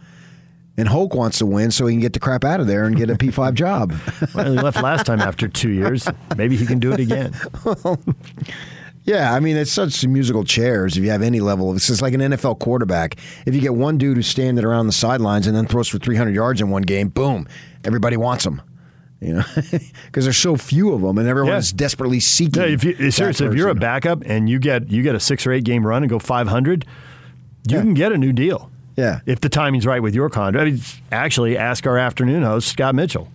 And 0.79 0.89
Hoke 0.89 1.15
wants 1.15 1.39
to 1.39 1.47
win 1.47 1.71
so 1.71 1.87
he 1.87 1.93
can 1.93 2.01
get 2.01 2.15
the 2.15 2.19
crap 2.19 2.45
out 2.45 2.61
of 2.61 2.67
there 2.67 2.87
and 2.87 2.97
get 2.97 3.11
a 3.11 3.15
P5 3.15 3.53
job. 3.65 3.93
Well, 4.35 4.51
he 4.51 4.59
left 4.59 4.83
last 4.83 5.05
time 5.05 5.21
after 5.21 5.49
two 5.49 5.69
years. 5.69 6.09
Maybe 6.39 6.57
he 6.57 6.65
can 6.65 6.79
do 6.79 6.93
it 6.93 7.01
again. 7.01 7.35
Yeah, 9.05 9.33
I 9.33 9.41
mean, 9.41 9.57
it's 9.57 9.73
such 9.73 10.07
musical 10.07 10.45
chairs 10.45 10.99
if 10.99 11.03
you 11.03 11.09
have 11.09 11.23
any 11.23 11.41
level 11.41 11.71
of 11.71 11.77
it's 11.77 11.87
just 11.87 12.03
like 12.03 12.13
an 12.13 12.21
NFL 12.21 12.59
quarterback. 12.59 13.17
If 13.47 13.55
you 13.55 13.61
get 13.63 13.73
one 13.73 13.97
dude 13.97 14.19
who's 14.19 14.27
standing 14.27 14.63
around 14.63 14.87
the 14.87 14.93
sidelines 14.93 15.47
and 15.47 15.57
then 15.57 15.65
throws 15.67 15.89
for 15.89 15.97
300 15.99 16.35
yards 16.35 16.61
in 16.61 16.69
one 16.69 16.83
game, 16.83 17.09
boom, 17.09 17.49
everybody 17.85 18.19
wants 18.19 18.45
him. 18.45 18.61
You 19.21 19.35
know, 19.35 19.43
because 20.07 20.25
there's 20.25 20.37
so 20.37 20.57
few 20.57 20.93
of 20.93 21.01
them 21.03 21.19
and 21.19 21.27
everyone's 21.29 21.73
Yeah. 21.73 21.77
desperately 21.77 22.21
seeking. 22.21 22.63
Yeah, 22.63 22.69
if 22.69 22.85
you, 22.85 23.11
seriously, 23.11 23.47
if 23.49 23.55
you're 23.55 23.69
a 23.69 23.75
backup 23.75 24.23
and 24.25 24.49
you 24.49 24.59
get 24.61 24.91
you 24.91 25.03
get 25.03 25.15
a 25.17 25.21
six 25.21 25.45
or 25.47 25.53
eight 25.53 25.65
game 25.65 25.85
run 25.85 26.05
and 26.05 26.11
go 26.11 26.19
500, 26.21 26.85
you 27.69 27.81
can 27.81 27.95
get 27.95 28.13
a 28.13 28.19
new 28.19 28.33
deal. 28.33 28.71
Yeah. 28.97 29.21
If 29.27 29.41
the 29.41 29.49
timing's 29.49 29.87
right 29.87 30.01
with 30.03 30.15
your 30.15 30.31
contract. 30.31 30.67
I 30.67 30.71
mean, 30.71 30.81
actually, 31.11 31.57
ask 31.59 31.87
our 31.87 31.99
afternoon 31.99 32.43
host, 32.45 32.69
Scott 32.69 32.95
Mitchell. 32.95 33.29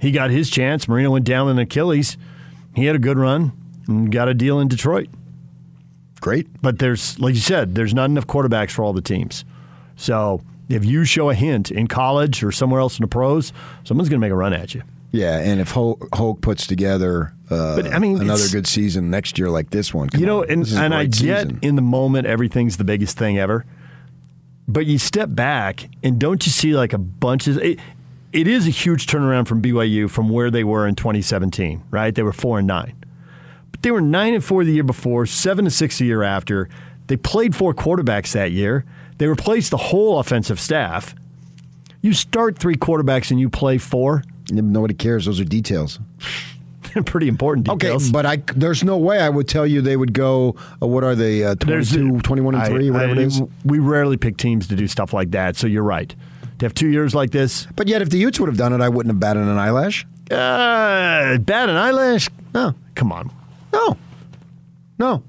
He 0.00 0.10
got 0.10 0.30
his 0.30 0.50
chance. 0.50 0.88
Marino 0.88 1.10
went 1.12 1.24
down 1.24 1.48
an 1.48 1.58
Achilles. 1.58 2.16
He 2.74 2.86
had 2.86 2.96
a 2.96 2.98
good 3.00 3.18
run 3.18 3.52
and 3.86 4.10
got 4.10 4.28
a 4.28 4.34
deal 4.34 4.58
in 4.60 4.66
Detroit. 4.68 5.08
Great. 6.20 6.46
But 6.62 6.78
there's, 6.78 7.18
like 7.20 7.34
you 7.34 7.40
said, 7.40 7.74
there's 7.74 7.94
not 7.94 8.06
enough 8.06 8.26
quarterbacks 8.26 8.70
for 8.70 8.82
all 8.84 8.92
the 8.92 9.00
teams. 9.02 9.44
So 9.96 10.40
if 10.72 10.84
you 10.84 11.04
show 11.04 11.30
a 11.30 11.34
hint 11.34 11.70
in 11.70 11.86
college 11.86 12.42
or 12.42 12.52
somewhere 12.52 12.80
else 12.80 12.98
in 12.98 13.02
the 13.02 13.08
pros, 13.08 13.52
someone's 13.84 14.08
going 14.08 14.20
to 14.20 14.24
make 14.24 14.32
a 14.32 14.36
run 14.36 14.52
at 14.52 14.74
you. 14.74 14.82
yeah, 15.10 15.38
and 15.38 15.60
if 15.60 15.70
Hoke, 15.72 16.08
Hoke 16.14 16.40
puts 16.40 16.66
together 16.66 17.32
uh, 17.50 17.76
But, 17.76 17.92
I 17.92 17.98
mean, 17.98 18.20
another 18.20 18.48
good 18.48 18.66
season 18.66 19.10
next 19.10 19.38
year 19.38 19.50
like 19.50 19.70
this 19.70 19.92
one, 19.92 20.08
you 20.16 20.24
know, 20.26 20.42
on, 20.42 20.50
and, 20.50 20.62
this 20.62 20.72
is 20.72 20.78
a 20.78 20.82
and 20.82 20.94
I 20.94 21.04
get 21.04 21.12
season. 21.14 21.58
in 21.62 21.76
the 21.76 21.82
moment 21.82 22.26
everything's 22.26 22.78
the 22.78 22.84
biggest 22.84 23.18
thing 23.18 23.38
ever. 23.38 23.64
But 24.66 24.86
you 24.86 24.98
step 24.98 25.28
back 25.32 25.90
and 26.02 26.18
don't 26.18 26.44
you 26.46 26.52
see 26.52 26.74
like 26.74 26.92
a 26.92 26.98
bunch 26.98 27.46
of 27.46 27.58
it, 27.58 27.78
it 28.32 28.48
is 28.48 28.66
a 28.66 28.70
huge 28.70 29.06
turnaround 29.06 29.46
from 29.46 29.60
BYU 29.60 30.08
from 30.08 30.30
where 30.30 30.50
they 30.50 30.64
were 30.64 30.86
in 30.86 30.94
2017, 30.94 31.82
right? 31.90 32.14
They 32.14 32.22
were 32.22 32.32
four 32.32 32.58
and 32.58 32.66
nine. 32.66 32.94
But 33.70 33.82
they 33.82 33.90
were 33.90 34.00
nine 34.00 34.32
and 34.32 34.42
four 34.42 34.64
the 34.64 34.72
year 34.72 34.84
before, 34.84 35.26
seven 35.26 35.66
and 35.66 35.72
six 35.72 35.98
the 35.98 36.06
year 36.06 36.22
after. 36.22 36.70
They 37.08 37.16
played 37.18 37.54
four 37.54 37.74
quarterbacks 37.74 38.32
that 38.32 38.52
year. 38.52 38.86
They 39.22 39.28
replaced 39.28 39.70
the 39.70 39.76
whole 39.76 40.18
offensive 40.18 40.58
staff. 40.58 41.14
You 42.00 42.12
start 42.12 42.58
three 42.58 42.74
quarterbacks 42.74 43.30
and 43.30 43.38
you 43.38 43.48
play 43.48 43.78
four. 43.78 44.24
Nobody 44.50 44.94
cares. 44.94 45.26
Those 45.26 45.38
are 45.38 45.44
details. 45.44 46.00
Pretty 47.06 47.28
important 47.28 47.64
details. 47.68 48.02
Okay, 48.06 48.10
but 48.12 48.26
I 48.26 48.38
there's 48.56 48.82
no 48.82 48.98
way 48.98 49.20
I 49.20 49.28
would 49.28 49.46
tell 49.46 49.64
you 49.64 49.80
they 49.80 49.96
would 49.96 50.12
go. 50.12 50.56
Uh, 50.82 50.88
what 50.88 51.04
are 51.04 51.14
they? 51.14 51.44
Uh, 51.44 51.54
22, 51.54 52.18
21 52.22 52.54
and 52.56 52.64
I- 52.64 52.66
three, 52.66 52.90
whatever 52.90 53.12
I- 53.12 53.14
it 53.14 53.18
is. 53.18 53.40
We 53.64 53.78
rarely 53.78 54.16
pick 54.16 54.38
teams 54.38 54.66
to 54.66 54.74
do 54.74 54.88
stuff 54.88 55.12
like 55.12 55.30
that, 55.30 55.54
so 55.54 55.68
you're 55.68 55.84
right. 55.84 56.12
To 56.58 56.64
have 56.66 56.74
two 56.74 56.88
years 56.88 57.14
like 57.14 57.30
this, 57.30 57.68
But 57.76 57.86
yet, 57.86 58.02
if 58.02 58.10
the 58.10 58.18
Utes 58.18 58.40
would 58.40 58.48
have 58.48 58.58
done 58.58 58.72
it, 58.72 58.80
I 58.80 58.88
wouldn't 58.88 59.12
have 59.14 59.20
batted 59.20 59.44
an 59.44 59.56
eyelash. 59.56 60.04
uh, 60.32 61.38
bat 61.38 61.68
an 61.68 61.76
eyelash. 61.76 62.28
No, 62.52 62.74
Come 62.96 63.12
on. 63.12 63.30
no, 63.72 63.96
no, 64.98 65.22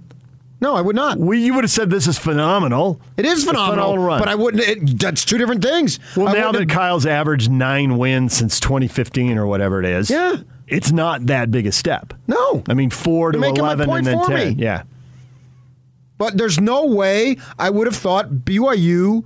no. 0.63 0.75
I 0.75 0.81
would 0.81 0.95
not. 0.95 1.19
We, 1.19 1.45
you 1.45 1.53
would 1.53 1.63
have 1.63 1.69
said 1.71 1.89
this 1.91 2.07
is 2.07 2.17
phenomenal. 2.17 2.99
It 3.17 3.25
is 3.25 3.43
a 3.43 3.47
phenomenal, 3.47 3.99
run. 3.99 4.19
but 4.19 4.27
I 4.27 4.33
wouldn't. 4.35 4.63
It, 4.63 4.99
that's 4.99 5.23
two 5.25 5.37
different 5.37 5.61
things. 5.63 5.99
well, 6.17 6.29
I 6.29 6.33
now 6.33 6.51
that 6.51 6.61
have- 6.61 6.69
Kyle's 6.69 7.05
averaged 7.05 7.51
nine 7.51 7.97
wins 7.99 8.33
since 8.35 8.59
2015 8.59 9.37
or 9.37 9.45
whatever 9.45 9.79
it 9.79 9.85
is, 9.85 10.09
Yeah. 10.09 10.37
it's 10.67 10.91
not 10.91 11.27
that 11.27 11.51
big 11.51 11.67
a 11.67 11.71
step. 11.71 12.13
no, 12.27 12.63
I 12.67 12.73
mean, 12.73 12.89
four 12.89 13.31
to 13.31 13.37
You're 13.37 13.47
11 13.49 13.85
point 13.85 14.07
and 14.07 14.19
then 14.19 14.27
10. 14.27 14.57
me. 14.57 14.63
Yeah. 14.63 14.83
But 16.17 16.37
there's 16.37 16.59
no 16.59 16.85
way 16.85 17.37
I 17.59 17.69
would 17.69 17.87
have 17.87 17.95
thought 17.95 18.29
BYU, 18.29 19.25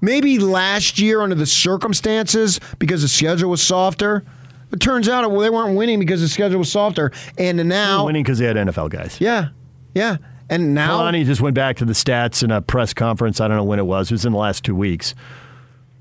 maybe 0.00 0.38
last 0.38 0.98
year 0.98 1.20
under 1.20 1.36
the 1.36 1.46
circumstances 1.46 2.58
because 2.78 3.02
the 3.02 3.08
schedule 3.08 3.50
was 3.50 3.62
softer. 3.62 4.24
It 4.72 4.80
turns 4.80 5.08
out 5.08 5.28
they 5.28 5.50
weren't 5.50 5.76
winning 5.76 5.98
because 6.00 6.20
the 6.22 6.28
schedule 6.28 6.58
was 6.58 6.72
softer, 6.72 7.12
and 7.36 7.58
They're 7.58 7.64
now, 7.66 8.06
winning 8.06 8.22
because 8.22 8.38
they 8.38 8.46
had 8.46 8.56
NFL 8.56 8.88
guys. 8.90 9.20
yeah, 9.20 9.48
yeah, 9.94 10.16
and 10.48 10.74
now 10.74 10.98
Kalani 11.00 11.24
just 11.24 11.40
went 11.40 11.54
back 11.54 11.76
to 11.78 11.84
the 11.84 11.92
stats 11.92 12.42
in 12.42 12.50
a 12.50 12.60
press 12.60 12.92
conference. 12.94 13.40
I 13.40 13.48
don't 13.48 13.56
know 13.56 13.64
when 13.64 13.78
it 13.78 13.86
was. 13.86 14.10
It 14.10 14.14
was 14.14 14.24
in 14.24 14.32
the 14.32 14.38
last 14.38 14.64
two 14.64 14.74
weeks. 14.74 15.14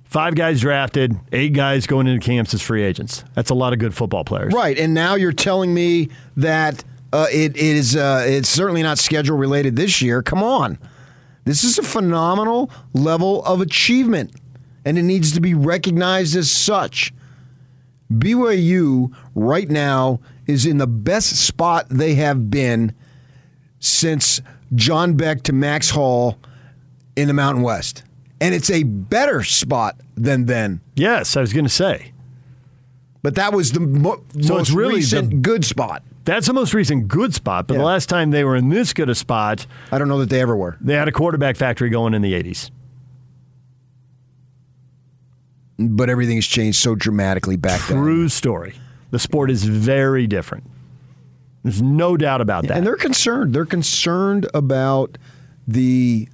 Five 0.04 0.36
guys 0.36 0.60
drafted, 0.60 1.18
eight 1.32 1.54
guys 1.54 1.88
going 1.88 2.06
into 2.06 2.20
camps 2.26 2.54
as 2.54 2.62
free 2.62 2.84
agents. 2.84 3.24
That's 3.34 3.50
a 3.50 3.54
lot 3.56 3.72
of 3.72 3.80
good 3.80 3.94
football 3.94 4.26
players. 4.26 4.54
Right, 4.54 4.78
and 4.78 4.94
now 4.94 5.16
you're 5.16 5.32
telling 5.32 5.74
me 5.74 6.10
that 6.36 6.84
uh, 7.14 7.28
it, 7.32 7.56
it 7.56 7.58
is 7.58 7.96
uh, 7.96 8.26
it's 8.28 8.50
certainly 8.50 8.84
not 8.84 8.98
schedule 8.98 9.38
related 9.38 9.78
this 9.78 10.02
year. 10.02 10.22
Come 10.22 10.44
on, 10.44 10.78
This 11.46 11.64
is 11.64 11.78
a 11.78 11.84
phenomenal 11.84 12.70
level 12.94 13.42
of 13.46 13.62
achievement, 13.62 14.34
and 14.84 14.98
it 14.98 15.04
needs 15.04 15.32
to 15.32 15.40
be 15.40 15.54
recognized 15.54 16.36
as 16.36 16.52
such. 16.52 17.14
BYU 18.12 19.14
right 19.34 19.70
now 19.70 20.20
is 20.46 20.66
in 20.66 20.78
the 20.78 20.88
best 20.88 21.38
spot 21.38 21.88
they 21.90 22.16
have 22.16 22.52
been 22.52 22.94
since 23.82 24.40
John 24.74 25.16
Beck 25.16 25.44
to 25.44 25.54
Max 25.54 25.90
Hall 25.90 26.38
in 27.18 27.28
the 27.28 27.34
Mountain 27.34 27.64
West. 27.64 28.04
And 28.40 28.56
it's 28.56 28.70
a 28.72 28.84
better 28.84 29.44
spot 29.44 29.98
than 30.16 30.46
then. 30.46 30.80
Yes, 30.96 31.36
I 31.36 31.42
was 31.42 31.52
going 31.52 31.66
to 31.66 31.70
say. 31.70 32.14
But 33.22 33.36
that 33.36 33.54
was 33.54 33.72
the 33.74 33.82
mo- 33.82 34.24
So 34.40 34.54
most 34.56 34.62
it's 34.62 34.72
really 34.72 34.96
recent 34.96 35.30
the- 35.30 35.36
good 35.38 35.66
spot. 35.66 36.04
That's 36.24 36.46
the 36.48 36.54
most 36.54 36.74
recent 36.76 37.08
good 37.08 37.34
spot, 37.34 37.68
but 37.68 37.74
the 37.78 37.84
last 37.84 38.08
time 38.08 38.30
they 38.30 38.44
were 38.44 38.56
in 38.56 38.70
this 38.70 38.94
good 38.94 39.10
a 39.10 39.16
spot, 39.16 39.66
I 39.92 39.98
don't 39.98 40.08
know 40.08 40.20
that 40.20 40.30
they 40.30 40.40
ever 40.40 40.56
were. 40.56 40.78
They 40.80 40.94
had 40.94 41.08
a 41.08 41.12
quarterback 41.12 41.56
factory 41.58 41.90
going 41.90 42.14
in 42.14 42.22
the 42.22 42.34
80s. 42.34 42.70
But 45.80 46.10
everything 46.12 46.36
has 46.38 46.46
changed 46.46 46.78
so 46.80 46.94
dramatically 46.94 47.58
back 47.58 47.82
then. 47.88 47.98
True 47.98 48.30
story. 48.30 48.76
The 49.10 49.18
sport 49.18 49.50
is 49.50 49.64
very 49.64 50.28
different. 50.28 50.64
There's 51.64 51.82
no 51.82 52.18
doubt 52.18 52.42
about 52.42 52.68
that. 52.68 52.78
And 52.78 52.86
they're 52.86 52.96
concerned. 52.96 53.54
They're 53.54 53.66
concerned 53.66 54.48
about 54.54 55.18
the 55.68 56.28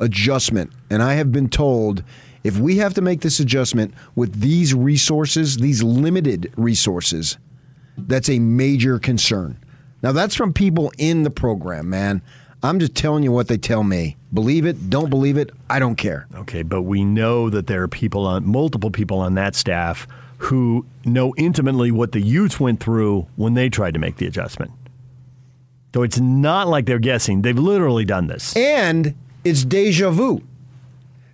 adjustment. 0.00 0.72
And 0.90 1.02
I 1.02 1.14
have 1.14 1.30
been 1.30 1.48
told 1.48 2.02
if 2.44 2.58
we 2.58 2.78
have 2.78 2.94
to 2.94 3.00
make 3.00 3.20
this 3.20 3.38
adjustment 3.38 3.94
with 4.16 4.40
these 4.40 4.74
resources, 4.74 5.58
these 5.58 5.82
limited 5.82 6.52
resources, 6.56 7.38
that's 7.96 8.28
a 8.28 8.38
major 8.38 8.98
concern. 8.98 9.58
Now, 10.02 10.10
that's 10.10 10.34
from 10.34 10.52
people 10.52 10.92
in 10.98 11.22
the 11.22 11.30
program, 11.30 11.88
man. 11.88 12.22
I'm 12.64 12.78
just 12.78 12.94
telling 12.94 13.22
you 13.22 13.32
what 13.32 13.48
they 13.48 13.58
tell 13.58 13.84
me. 13.84 14.16
Believe 14.32 14.66
it, 14.66 14.90
don't 14.90 15.10
believe 15.10 15.36
it, 15.36 15.50
I 15.68 15.78
don't 15.78 15.96
care. 15.96 16.26
Okay, 16.34 16.62
but 16.62 16.82
we 16.82 17.04
know 17.04 17.50
that 17.50 17.66
there 17.66 17.82
are 17.82 17.88
people 17.88 18.26
on 18.26 18.46
multiple 18.46 18.90
people 18.90 19.18
on 19.18 19.34
that 19.34 19.54
staff 19.54 20.06
who 20.42 20.84
know 21.04 21.32
intimately 21.36 21.92
what 21.92 22.10
the 22.12 22.20
Utes 22.20 22.58
went 22.58 22.80
through 22.80 23.28
when 23.36 23.54
they 23.54 23.68
tried 23.68 23.94
to 23.94 24.00
make 24.00 24.16
the 24.16 24.26
adjustment. 24.26 24.72
So 25.94 26.02
it's 26.02 26.18
not 26.18 26.66
like 26.66 26.86
they're 26.86 26.98
guessing. 26.98 27.42
They've 27.42 27.58
literally 27.58 28.04
done 28.04 28.26
this. 28.26 28.56
And 28.56 29.14
it's 29.44 29.64
deja 29.64 30.10
vu 30.10 30.42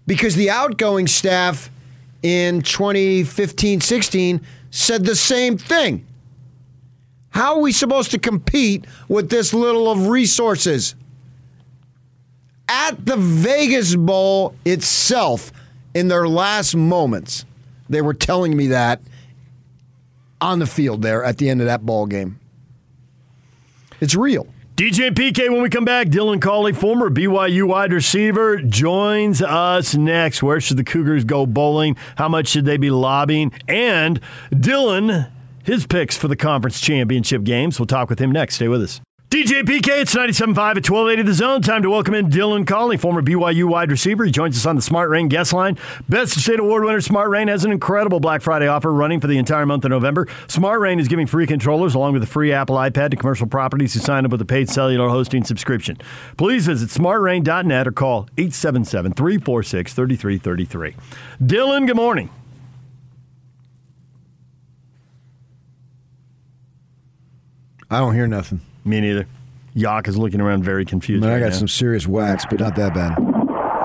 because 0.06 0.34
the 0.34 0.50
outgoing 0.50 1.06
staff 1.06 1.70
in 2.22 2.60
2015 2.62 3.80
16 3.80 4.40
said 4.70 5.04
the 5.04 5.16
same 5.16 5.56
thing. 5.56 6.06
How 7.30 7.54
are 7.54 7.60
we 7.60 7.72
supposed 7.72 8.10
to 8.10 8.18
compete 8.18 8.86
with 9.08 9.30
this 9.30 9.54
little 9.54 9.90
of 9.90 10.08
resources? 10.08 10.94
At 12.68 13.06
the 13.06 13.16
Vegas 13.16 13.94
Bowl 13.94 14.54
itself, 14.66 15.52
in 15.94 16.08
their 16.08 16.28
last 16.28 16.74
moments, 16.74 17.46
they 17.89 18.02
were 18.02 18.15
telling 18.15 18.57
me 18.57 18.68
that 18.68 19.00
on 20.41 20.58
the 20.58 20.67
field 20.67 21.02
there 21.02 21.25
at 21.25 21.39
the 21.39 21.49
end 21.49 21.60
of 21.60 21.67
that 21.67 21.84
ball 21.84 22.07
game. 22.07 22.39
It's 24.00 24.15
real. 24.15 24.47
DJ 24.76 25.08
and 25.08 25.17
PK, 25.17 25.50
when 25.50 25.60
we 25.60 25.68
come 25.68 25.84
back, 25.84 26.07
Dylan 26.07 26.41
Collie, 26.41 26.73
former 26.73 27.10
BYU 27.10 27.65
wide 27.65 27.92
receiver, 27.92 28.58
joins 28.58 29.42
us 29.42 29.97
next. 29.97 30.41
Where 30.41 30.60
should 30.60 30.76
the 30.76 30.84
Cougars 30.84 31.25
go 31.25 31.47
bowling? 31.47 31.97
How 32.17 32.28
much 32.28 32.47
should 32.47 32.65
they 32.65 32.76
be 32.76 32.91
lobbying? 32.91 33.52
And 33.67 34.20
Dylan, 34.52 35.33
his 35.65 35.84
picks 35.84 36.17
for 36.17 36.28
the 36.28 36.36
conference 36.36 36.81
championship 36.81 37.42
games. 37.42 37.81
We'll 37.81 37.86
talk 37.86 38.08
with 38.08 38.20
him 38.20 38.31
next. 38.31 38.55
Stay 38.55 38.68
with 38.68 38.83
us. 38.83 39.00
DJ 39.31 39.62
PK, 39.62 40.00
it's 40.00 40.15
97.5 40.15 40.48
at 40.48 40.89
1280 40.89 41.23
The 41.23 41.34
Zone. 41.34 41.60
Time 41.60 41.82
to 41.82 41.90
welcome 41.90 42.15
in 42.15 42.31
Dylan 42.31 42.66
Collie, 42.66 42.97
former 42.97 43.20
BYU 43.20 43.65
wide 43.65 43.90
receiver. 43.90 44.24
He 44.24 44.31
joins 44.31 44.57
us 44.57 44.65
on 44.65 44.74
the 44.74 44.81
Smart 44.81 45.10
Rain 45.10 45.28
guest 45.28 45.52
line. 45.52 45.76
Best 46.08 46.34
of 46.34 46.42
State 46.42 46.58
Award 46.58 46.84
winner 46.84 47.02
Smart 47.02 47.28
Rain 47.28 47.48
has 47.48 47.62
an 47.62 47.70
incredible 47.70 48.20
Black 48.20 48.40
Friday 48.40 48.68
offer 48.68 48.90
running 48.90 49.20
for 49.20 49.26
the 49.26 49.36
entire 49.36 49.66
month 49.66 49.84
of 49.84 49.90
November. 49.90 50.26
Smart 50.47 50.81
Rain 50.81 50.98
is 50.98 51.08
giving 51.08 51.26
free 51.26 51.47
controllers 51.47 51.94
along 51.94 52.15
with 52.15 52.23
a 52.23 52.26
free 52.26 52.55
Apple 52.55 52.76
iPad 52.76 53.10
to 53.10 53.16
commercial 53.18 53.47
properties 53.47 53.92
who 53.92 54.00
sign 54.00 54.24
up 54.24 54.31
with 54.31 54.40
a 54.40 54.47
paid 54.47 54.70
cellular 54.70 55.10
hosting 55.10 55.44
subscription. 55.44 55.98
Please 56.39 56.65
visit 56.65 56.89
smartrain.net 56.89 57.86
or 57.86 57.92
call 57.92 58.31
877 58.39 59.12
346 59.12 59.92
3333. 59.92 60.97
Dylan, 61.47 61.86
good 61.86 61.97
morning. 61.97 62.31
I 67.90 67.98
don't 67.98 68.15
hear 68.15 68.26
nothing. 68.26 68.62
Me 68.84 69.00
neither. 69.00 69.26
Yak 69.74 70.08
is 70.08 70.16
looking 70.16 70.40
around 70.40 70.65
very 70.65 70.84
confused. 70.84 71.24
I, 71.24 71.28
mean, 71.28 71.36
I 71.36 71.40
got 71.40 71.52
now. 71.52 71.58
some 71.58 71.68
serious 71.68 72.07
wax, 72.07 72.44
but 72.48 72.60
not 72.60 72.74
that 72.76 72.94
bad. 72.94 73.16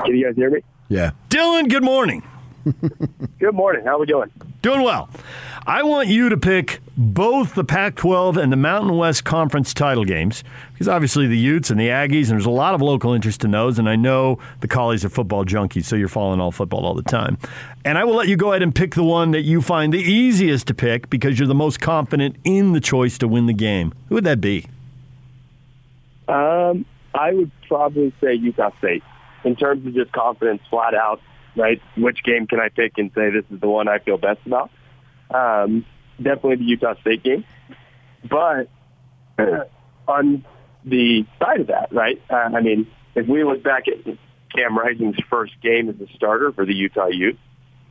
Can 0.05 0.15
you 0.15 0.25
guys 0.25 0.35
hear 0.35 0.49
me? 0.49 0.61
Yeah. 0.89 1.11
Dylan, 1.29 1.69
good 1.69 1.83
morning. 1.83 2.23
Good 3.39 3.55
morning. 3.55 3.83
How 3.83 3.97
are 3.97 3.99
we 3.99 4.05
doing? 4.05 4.31
Doing 4.61 4.83
well. 4.83 5.09
I 5.67 5.83
want 5.83 6.07
you 6.07 6.29
to 6.29 6.37
pick 6.37 6.79
both 6.95 7.55
the 7.55 7.63
Pac 7.63 7.95
12 7.95 8.37
and 8.37 8.53
the 8.53 8.57
Mountain 8.57 8.95
West 8.95 9.25
Conference 9.25 9.73
title 9.73 10.05
games 10.05 10.43
because 10.71 10.87
obviously 10.87 11.27
the 11.27 11.37
Utes 11.37 11.69
and 11.69 11.79
the 11.79 11.87
Aggies, 11.87 12.23
and 12.23 12.31
there's 12.31 12.45
a 12.45 12.51
lot 12.51 12.73
of 12.73 12.81
local 12.81 13.13
interest 13.13 13.43
in 13.43 13.51
those. 13.51 13.79
And 13.79 13.89
I 13.89 13.97
know 13.97 14.39
the 14.61 14.67
Collies 14.67 15.03
are 15.03 15.09
football 15.09 15.43
junkies, 15.43 15.85
so 15.85 15.95
you're 15.97 16.07
following 16.07 16.39
all 16.39 16.51
football 16.51 16.85
all 16.85 16.93
the 16.93 17.03
time. 17.03 17.37
And 17.83 17.97
I 17.97 18.05
will 18.05 18.15
let 18.15 18.29
you 18.29 18.37
go 18.37 18.51
ahead 18.51 18.61
and 18.61 18.73
pick 18.73 18.95
the 18.95 19.03
one 19.03 19.31
that 19.31 19.41
you 19.41 19.61
find 19.61 19.93
the 19.93 19.99
easiest 19.99 20.67
to 20.67 20.73
pick 20.73 21.09
because 21.09 21.39
you're 21.39 21.47
the 21.47 21.55
most 21.55 21.81
confident 21.81 22.37
in 22.45 22.71
the 22.71 22.79
choice 22.81 23.17
to 23.17 23.27
win 23.27 23.45
the 23.45 23.53
game. 23.53 23.93
Who 24.07 24.15
would 24.15 24.23
that 24.23 24.39
be? 24.39 24.67
Um, 26.27 26.85
I 27.13 27.33
would 27.33 27.51
probably 27.67 28.13
say 28.21 28.33
Utah 28.33 28.71
State 28.79 29.03
in 29.43 29.55
terms 29.55 29.85
of 29.85 29.93
just 29.93 30.11
confidence, 30.11 30.61
flat 30.69 30.93
out. 30.93 31.21
Right, 31.55 31.79
which 31.95 32.23
game 32.23 32.47
can 32.47 32.59
I 32.59 32.69
pick 32.69 32.93
and 32.97 33.11
say 33.13 33.29
this 33.29 33.45
is 33.51 33.61
the 33.61 33.69
one 33.69 33.87
I 33.87 33.99
feel 33.99 34.17
best 34.17 34.39
about? 34.47 34.71
Um, 35.29 35.85
definitely 36.17 36.55
the 36.55 36.63
Utah 36.63 36.95
State 37.01 37.21
game, 37.21 37.45
but 38.27 38.69
on 40.07 40.45
the 40.83 41.25
side 41.39 41.61
of 41.61 41.67
that, 41.67 41.89
right? 41.91 42.19
Uh, 42.27 42.49
I 42.55 42.61
mean, 42.61 42.87
if 43.15 43.27
we 43.27 43.43
look 43.43 43.63
back 43.63 43.83
at 43.87 44.17
Cam 44.55 44.77
Rising's 44.77 45.17
first 45.29 45.53
game 45.61 45.89
as 45.89 45.95
a 46.01 46.11
starter 46.15 46.51
for 46.51 46.65
the 46.65 46.73
Utah 46.73 47.07
Ute, 47.07 47.37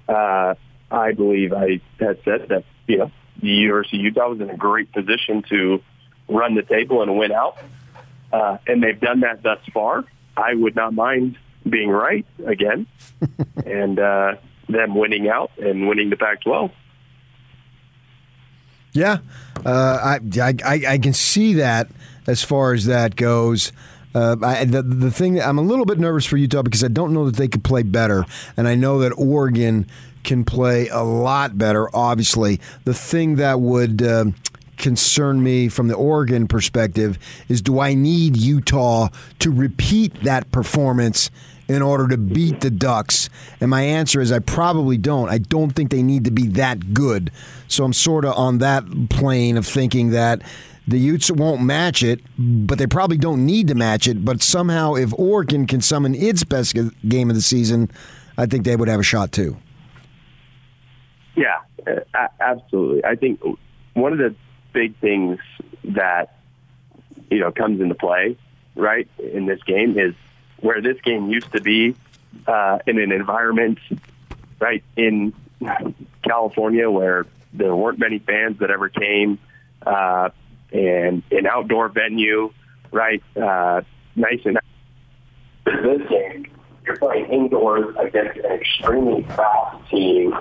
uh, 0.08 0.54
I 0.90 1.12
believe 1.12 1.52
I 1.52 1.80
had 1.98 2.18
said 2.24 2.48
that 2.48 2.64
you 2.86 2.98
know 2.98 3.10
the 3.40 3.48
University 3.48 3.98
of 3.98 4.04
Utah 4.04 4.28
was 4.28 4.40
in 4.40 4.50
a 4.50 4.56
great 4.56 4.92
position 4.92 5.42
to 5.48 5.82
run 6.28 6.54
the 6.54 6.62
table 6.62 7.02
and 7.02 7.16
win 7.16 7.32
out, 7.32 7.58
uh, 8.32 8.58
and 8.66 8.82
they've 8.82 9.00
done 9.00 9.20
that 9.20 9.42
thus 9.42 9.60
far. 9.72 10.04
I 10.36 10.54
would 10.54 10.74
not 10.74 10.94
mind 10.94 11.38
being 11.68 11.90
right 11.90 12.26
again, 12.44 12.86
and 13.66 13.98
uh, 13.98 14.34
them 14.68 14.94
winning 14.94 15.28
out 15.28 15.50
and 15.58 15.86
winning 15.86 16.10
the 16.10 16.16
Pac-12. 16.16 16.72
Yeah, 18.92 19.18
uh, 19.64 20.18
I, 20.38 20.54
I, 20.64 20.82
I 20.88 20.98
can 20.98 21.12
see 21.12 21.54
that 21.54 21.88
as 22.26 22.42
far 22.42 22.74
as 22.74 22.86
that 22.86 23.16
goes. 23.16 23.72
Uh, 24.14 24.36
I, 24.42 24.64
the 24.66 24.82
the 24.82 25.10
thing 25.10 25.40
I'm 25.40 25.58
a 25.58 25.62
little 25.62 25.86
bit 25.86 25.98
nervous 25.98 26.26
for 26.26 26.36
Utah 26.36 26.62
because 26.62 26.84
I 26.84 26.88
don't 26.88 27.14
know 27.14 27.24
that 27.24 27.36
they 27.36 27.48
could 27.48 27.64
play 27.64 27.82
better, 27.82 28.26
and 28.56 28.68
I 28.68 28.74
know 28.74 28.98
that 28.98 29.12
Oregon 29.16 29.86
can 30.22 30.44
play 30.44 30.88
a 30.88 31.02
lot 31.02 31.56
better. 31.56 31.94
Obviously, 31.96 32.60
the 32.84 32.92
thing 32.92 33.36
that 33.36 33.60
would 33.60 34.02
um, 34.02 34.34
concern 34.82 35.42
me 35.42 35.68
from 35.68 35.88
the 35.88 35.94
Oregon 35.94 36.46
perspective 36.46 37.18
is: 37.48 37.62
Do 37.62 37.80
I 37.80 37.94
need 37.94 38.36
Utah 38.36 39.08
to 39.38 39.50
repeat 39.50 40.22
that 40.24 40.52
performance? 40.52 41.30
In 41.68 41.80
order 41.80 42.08
to 42.08 42.18
beat 42.18 42.60
the 42.60 42.70
Ducks, 42.70 43.30
and 43.58 43.70
my 43.70 43.82
answer 43.82 44.20
is 44.20 44.30
I 44.30 44.40
probably 44.40 44.98
don't. 44.98 45.30
I 45.30 45.38
don't 45.38 45.70
think 45.70 45.90
they 45.90 46.02
need 46.02 46.24
to 46.24 46.30
be 46.30 46.48
that 46.48 46.92
good. 46.92 47.30
So 47.66 47.84
I'm 47.84 47.94
sort 47.94 48.26
of 48.26 48.34
on 48.34 48.58
that 48.58 48.84
plane 49.08 49.56
of 49.56 49.66
thinking 49.66 50.10
that 50.10 50.42
the 50.86 50.98
Utes 50.98 51.30
won't 51.30 51.62
match 51.62 52.02
it, 52.02 52.20
but 52.36 52.76
they 52.78 52.86
probably 52.86 53.16
don't 53.16 53.46
need 53.46 53.68
to 53.68 53.74
match 53.74 54.06
it. 54.06 54.22
But 54.22 54.42
somehow, 54.42 54.94
if 54.94 55.14
Oregon 55.14 55.66
can 55.66 55.80
summon 55.80 56.14
its 56.14 56.44
best 56.44 56.76
game 57.08 57.30
of 57.30 57.36
the 57.36 57.42
season, 57.42 57.90
I 58.36 58.44
think 58.46 58.64
they 58.64 58.76
would 58.76 58.88
have 58.88 59.00
a 59.00 59.04
shot 59.04 59.32
too. 59.32 59.56
Yeah, 61.36 61.60
absolutely. 62.40 63.04
I 63.04 63.14
think 63.14 63.40
one 63.94 64.12
of 64.12 64.18
the 64.18 64.34
big 64.72 64.96
things 64.98 65.38
that 65.84 66.36
you 67.30 67.40
know 67.40 67.52
comes 67.52 67.80
into 67.80 67.94
play, 67.94 68.36
right, 68.74 69.08
in 69.18 69.46
this 69.46 69.62
game 69.64 69.98
is 69.98 70.14
where 70.60 70.80
this 70.80 71.00
game 71.02 71.28
used 71.28 71.50
to 71.52 71.60
be 71.60 71.94
uh, 72.46 72.78
in 72.86 72.98
an 72.98 73.12
environment, 73.12 73.78
right, 74.60 74.82
in 74.96 75.32
California 76.22 76.90
where 76.90 77.26
there 77.52 77.74
weren't 77.74 77.98
many 77.98 78.18
fans 78.18 78.58
that 78.60 78.70
ever 78.70 78.88
came, 78.88 79.38
uh, 79.84 80.30
and 80.72 81.22
an 81.30 81.46
outdoor 81.46 81.88
venue, 81.88 82.52
right, 82.90 83.22
uh, 83.36 83.82
nice 84.16 84.40
and 84.44 84.58
this 85.64 86.08
game, 86.08 86.46
you're 86.84 86.96
playing 86.96 87.26
indoors 87.26 87.94
against 87.98 88.38
an 88.38 88.52
extremely 88.52 89.22
fast 89.24 89.90
team 89.90 90.34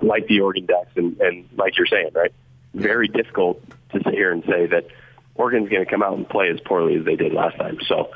like 0.00 0.26
the 0.26 0.40
Oregon 0.40 0.66
Ducks, 0.66 0.90
and, 0.96 1.18
and 1.20 1.48
like 1.56 1.76
you're 1.76 1.86
saying, 1.86 2.10
right, 2.14 2.32
very 2.74 3.08
difficult 3.08 3.62
to 3.92 4.02
sit 4.02 4.12
here 4.12 4.32
and 4.32 4.42
say 4.44 4.66
that 4.66 4.88
Oregon's 5.34 5.68
going 5.68 5.84
to 5.84 5.90
come 5.90 6.02
out 6.02 6.16
and 6.16 6.28
play 6.28 6.50
as 6.50 6.60
poorly 6.60 6.96
as 6.96 7.04
they 7.04 7.16
did 7.16 7.32
last 7.32 7.56
time. 7.56 7.78
So 7.86 8.10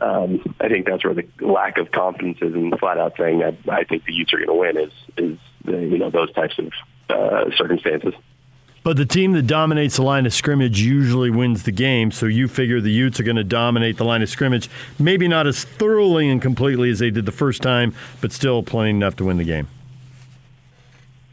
um, 0.00 0.54
I 0.60 0.68
think 0.68 0.86
that's 0.86 1.04
where 1.04 1.14
the 1.14 1.26
lack 1.40 1.78
of 1.78 1.90
confidence 1.90 2.38
is 2.40 2.54
in 2.54 2.70
the 2.70 2.76
flat 2.76 2.98
out 2.98 3.14
saying 3.18 3.40
that 3.40 3.56
I 3.68 3.84
think 3.84 4.04
the 4.04 4.12
Utes 4.12 4.32
are 4.32 4.38
going 4.38 4.48
to 4.48 4.54
win 4.54 4.76
is 4.76 4.92
is 5.16 5.38
the, 5.64 5.78
you 5.78 5.98
know 5.98 6.10
those 6.10 6.32
types 6.32 6.58
of 6.58 6.72
uh, 7.10 7.50
circumstances. 7.56 8.14
But 8.84 8.96
the 8.96 9.04
team 9.04 9.32
that 9.32 9.42
dominates 9.42 9.96
the 9.96 10.02
line 10.02 10.24
of 10.24 10.32
scrimmage 10.32 10.80
usually 10.80 11.30
wins 11.30 11.64
the 11.64 11.72
game, 11.72 12.10
so 12.10 12.26
you 12.26 12.48
figure 12.48 12.80
the 12.80 12.92
Utes 12.92 13.18
are 13.18 13.24
going 13.24 13.36
to 13.36 13.44
dominate 13.44 13.96
the 13.96 14.04
line 14.04 14.22
of 14.22 14.30
scrimmage. 14.30 14.70
Maybe 14.98 15.26
not 15.26 15.46
as 15.46 15.64
thoroughly 15.64 16.28
and 16.30 16.40
completely 16.40 16.90
as 16.90 17.00
they 17.00 17.10
did 17.10 17.26
the 17.26 17.32
first 17.32 17.60
time, 17.60 17.92
but 18.20 18.32
still 18.32 18.62
plenty 18.62 18.90
enough 18.90 19.16
to 19.16 19.24
win 19.24 19.36
the 19.36 19.44
game. 19.44 19.68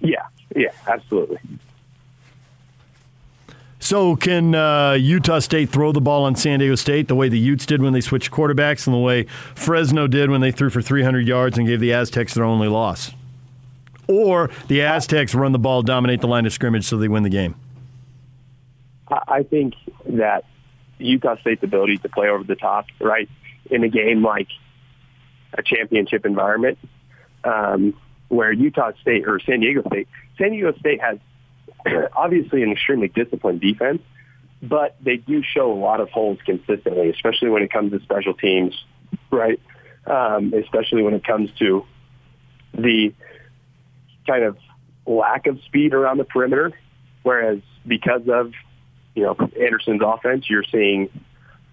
Yeah, 0.02 0.26
yeah, 0.56 0.72
absolutely. 0.88 1.38
So, 3.86 4.16
can 4.16 4.56
uh, 4.56 4.94
Utah 4.94 5.38
State 5.38 5.70
throw 5.70 5.92
the 5.92 6.02
ball 6.02 6.24
on 6.24 6.36
San 6.36 6.58
Diego 6.58 6.74
State 6.74 7.08
the 7.08 7.14
way 7.14 7.30
the 7.30 7.38
Utes 7.38 7.68
did 7.68 7.84
when 7.84 7.94
they 7.94 8.02
switched 8.02 8.32
quarterbacks 8.32 8.88
and 8.88 8.96
the 8.96 9.00
way 9.00 9.26
Fresno 9.54 10.08
did 10.08 10.32
when 10.32 10.42
they 10.42 10.52
threw 10.52 10.72
for 10.72 10.82
300 10.82 11.28
yards 11.28 11.56
and 11.60 11.68
gave 11.68 11.80
the 11.80 11.94
Aztecs 11.94 12.34
their 12.34 12.46
only 12.46 12.68
loss? 12.68 13.12
Or 14.08 14.50
the 14.70 14.82
Aztecs 14.82 15.36
run 15.36 15.52
the 15.52 15.60
ball, 15.60 15.84
dominate 15.84 16.22
the 16.22 16.28
line 16.28 16.48
of 16.48 16.54
scrimmage 16.54 16.84
so 16.84 16.98
they 16.98 17.08
win 17.08 17.22
the 17.22 17.30
game? 17.30 17.54
I 19.08 19.44
think 19.44 19.76
that 20.08 20.46
Utah 20.98 21.38
State's 21.42 21.62
ability 21.62 21.98
to 22.00 22.10
play 22.10 22.28
over 22.28 22.44
the 22.44 22.56
top, 22.56 22.88
right, 23.00 23.30
in 23.70 23.84
a 23.84 23.88
game 23.88 24.24
like 24.24 24.48
a 25.54 25.62
championship 25.62 26.26
environment, 26.26 26.80
um, 27.44 27.94
where 28.30 28.52
Utah 28.52 28.94
State 29.02 29.28
or 29.28 29.40
San 29.42 29.60
Diego 29.60 29.84
State, 29.86 30.08
San 30.40 30.54
Diego 30.54 30.74
State 30.80 31.02
has 31.02 31.20
obviously 32.16 32.64
an 32.64 32.72
extremely 32.72 33.08
disciplined 33.08 33.62
defense, 33.62 34.02
but 34.62 34.96
they 35.02 35.18
do 35.18 35.44
show 35.44 35.72
a 35.72 35.80
lot 35.80 36.00
of 36.00 36.10
holes 36.10 36.40
consistently, 36.46 37.10
especially 37.10 37.50
when 37.50 37.64
it 37.64 37.72
comes 37.72 37.92
to 37.92 38.00
special 38.02 38.34
teams, 38.34 38.76
right? 39.32 39.60
Um, 40.06 40.54
especially 40.54 41.04
when 41.04 41.14
it 41.14 41.24
comes 41.24 41.50
to 41.60 41.86
the 42.74 43.14
kind 44.28 44.44
of 44.44 44.58
lack 45.06 45.48
of 45.48 45.60
speed 45.64 45.94
around 45.94 46.18
the 46.18 46.26
perimeter. 46.26 46.74
Whereas 47.24 47.60
because 47.88 48.28
of, 48.28 48.54
you 49.16 49.24
know, 49.24 49.36
Anderson's 49.60 50.02
offense, 50.04 50.46
you're 50.50 50.66
seeing 50.72 51.10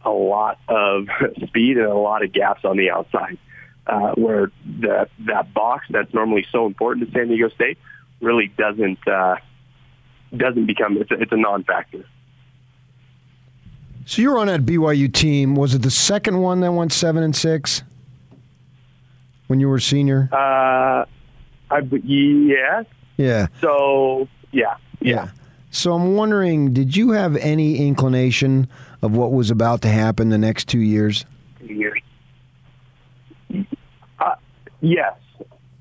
a 0.04 0.10
lot 0.10 0.58
of 0.68 1.06
speed 1.46 1.76
and 1.76 1.86
a 1.86 1.94
lot 1.94 2.24
of 2.24 2.32
gaps 2.32 2.64
on 2.64 2.76
the 2.76 2.90
outside. 2.90 3.38
Uh, 3.84 4.12
where 4.12 4.52
the, 4.64 5.08
that 5.26 5.52
box 5.52 5.84
that's 5.90 6.14
normally 6.14 6.46
so 6.52 6.66
important 6.66 7.04
to 7.04 7.12
San 7.12 7.26
Diego 7.26 7.48
State 7.48 7.78
really 8.20 8.46
doesn't 8.56 9.00
uh, 9.08 9.34
doesn't 10.36 10.66
become 10.66 10.96
it's 10.98 11.10
a, 11.10 11.14
it's 11.14 11.32
a 11.32 11.36
non-factor. 11.36 12.04
So 14.04 14.22
you 14.22 14.30
were 14.30 14.38
on 14.38 14.48
that 14.48 14.62
BYU 14.62 15.12
team. 15.12 15.54
Was 15.54 15.74
it 15.74 15.82
the 15.82 15.90
second 15.90 16.40
one 16.40 16.60
that 16.60 16.72
went 16.72 16.92
seven 16.92 17.22
and 17.22 17.34
six 17.36 17.82
when 19.46 19.60
you 19.60 19.68
were 19.68 19.76
a 19.76 19.80
senior? 19.80 20.28
Uh, 20.32 21.04
I 21.70 21.78
yes. 22.04 22.84
Yeah. 23.16 23.46
So 23.60 24.28
yeah, 24.50 24.76
yeah. 25.00 25.30
So 25.70 25.94
I'm 25.94 26.16
wondering, 26.16 26.74
did 26.74 26.96
you 26.96 27.12
have 27.12 27.36
any 27.36 27.86
inclination 27.86 28.68
of 29.00 29.16
what 29.16 29.32
was 29.32 29.50
about 29.50 29.80
to 29.82 29.88
happen 29.88 30.28
the 30.28 30.38
next 30.38 30.68
two 30.68 30.80
years? 30.80 31.24
years. 31.60 32.00
Uh, 34.18 34.34
yes, 34.80 35.14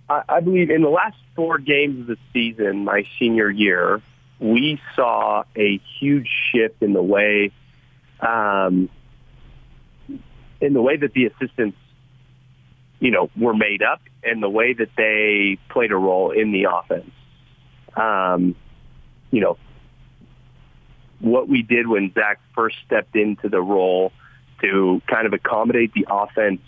I, 0.09 0.23
I 0.29 0.39
believe 0.39 0.69
in 0.69 0.81
the 0.81 0.89
last 0.89 1.17
four 1.35 1.57
games 1.57 2.01
of 2.01 2.07
the 2.07 2.17
season, 2.33 2.85
my 2.85 3.05
senior 3.19 3.49
year, 3.49 4.01
we 4.41 4.81
saw 4.95 5.43
a 5.55 5.79
huge 5.99 6.27
shift 6.51 6.81
in 6.81 6.93
the 6.93 7.03
way, 7.03 7.51
um, 8.19 8.89
in 10.59 10.73
the 10.73 10.81
way 10.81 10.97
that 10.97 11.13
the 11.13 11.27
assistants, 11.27 11.77
you 12.99 13.11
know, 13.11 13.29
were 13.37 13.53
made 13.53 13.83
up 13.83 14.01
and 14.23 14.41
the 14.41 14.49
way 14.49 14.73
that 14.73 14.89
they 14.97 15.59
played 15.69 15.91
a 15.91 15.95
role 15.95 16.31
in 16.31 16.51
the 16.51 16.65
offense. 16.71 17.11
Um, 17.95 18.55
you 19.29 19.41
know, 19.41 19.57
what 21.19 21.47
we 21.47 21.61
did 21.61 21.87
when 21.87 22.11
Zach 22.13 22.39
first 22.55 22.77
stepped 22.85 23.15
into 23.15 23.47
the 23.47 23.61
role 23.61 24.11
to 24.61 25.01
kind 25.07 25.27
of 25.27 25.33
accommodate 25.33 25.93
the 25.93 26.07
offense 26.09 26.61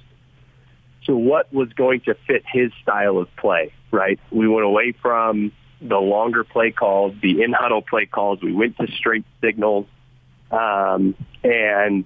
to 1.06 1.16
what 1.16 1.52
was 1.52 1.70
going 1.74 2.02
to 2.02 2.16
fit 2.28 2.44
his 2.52 2.72
style 2.82 3.18
of 3.18 3.36
play, 3.36 3.74
right? 3.92 4.20
We 4.32 4.48
went 4.48 4.66
away 4.66 4.94
from 5.02 5.52
the 5.84 5.98
longer 5.98 6.44
play 6.44 6.72
calls, 6.72 7.14
the 7.22 7.44
in 7.44 7.54
huddle 7.54 7.82
play 7.82 8.06
calls. 8.06 8.42
We 8.42 8.54
went 8.54 8.78
to 8.78 8.88
straight 8.88 9.26
signals, 9.42 9.86
um, 10.52 11.16
and 11.44 12.06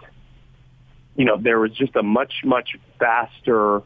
you 1.15 1.25
know 1.25 1.37
there 1.37 1.59
was 1.59 1.71
just 1.71 1.95
a 1.95 2.03
much 2.03 2.33
much 2.43 2.75
faster 2.99 3.83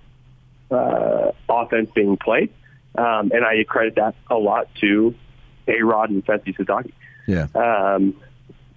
uh, 0.72 1.32
offense 1.50 1.90
being 1.94 2.18
played, 2.18 2.52
um, 2.98 3.32
and 3.34 3.46
I 3.46 3.64
credit 3.68 3.96
that 3.96 4.16
a 4.30 4.36
lot 4.36 4.70
to 4.82 5.14
A 5.68 5.82
Rod 5.82 6.10
and 6.10 6.26
Fesi 6.26 6.56
Sitake. 6.56 6.94
Yeah. 7.28 7.48
Um, 7.54 8.16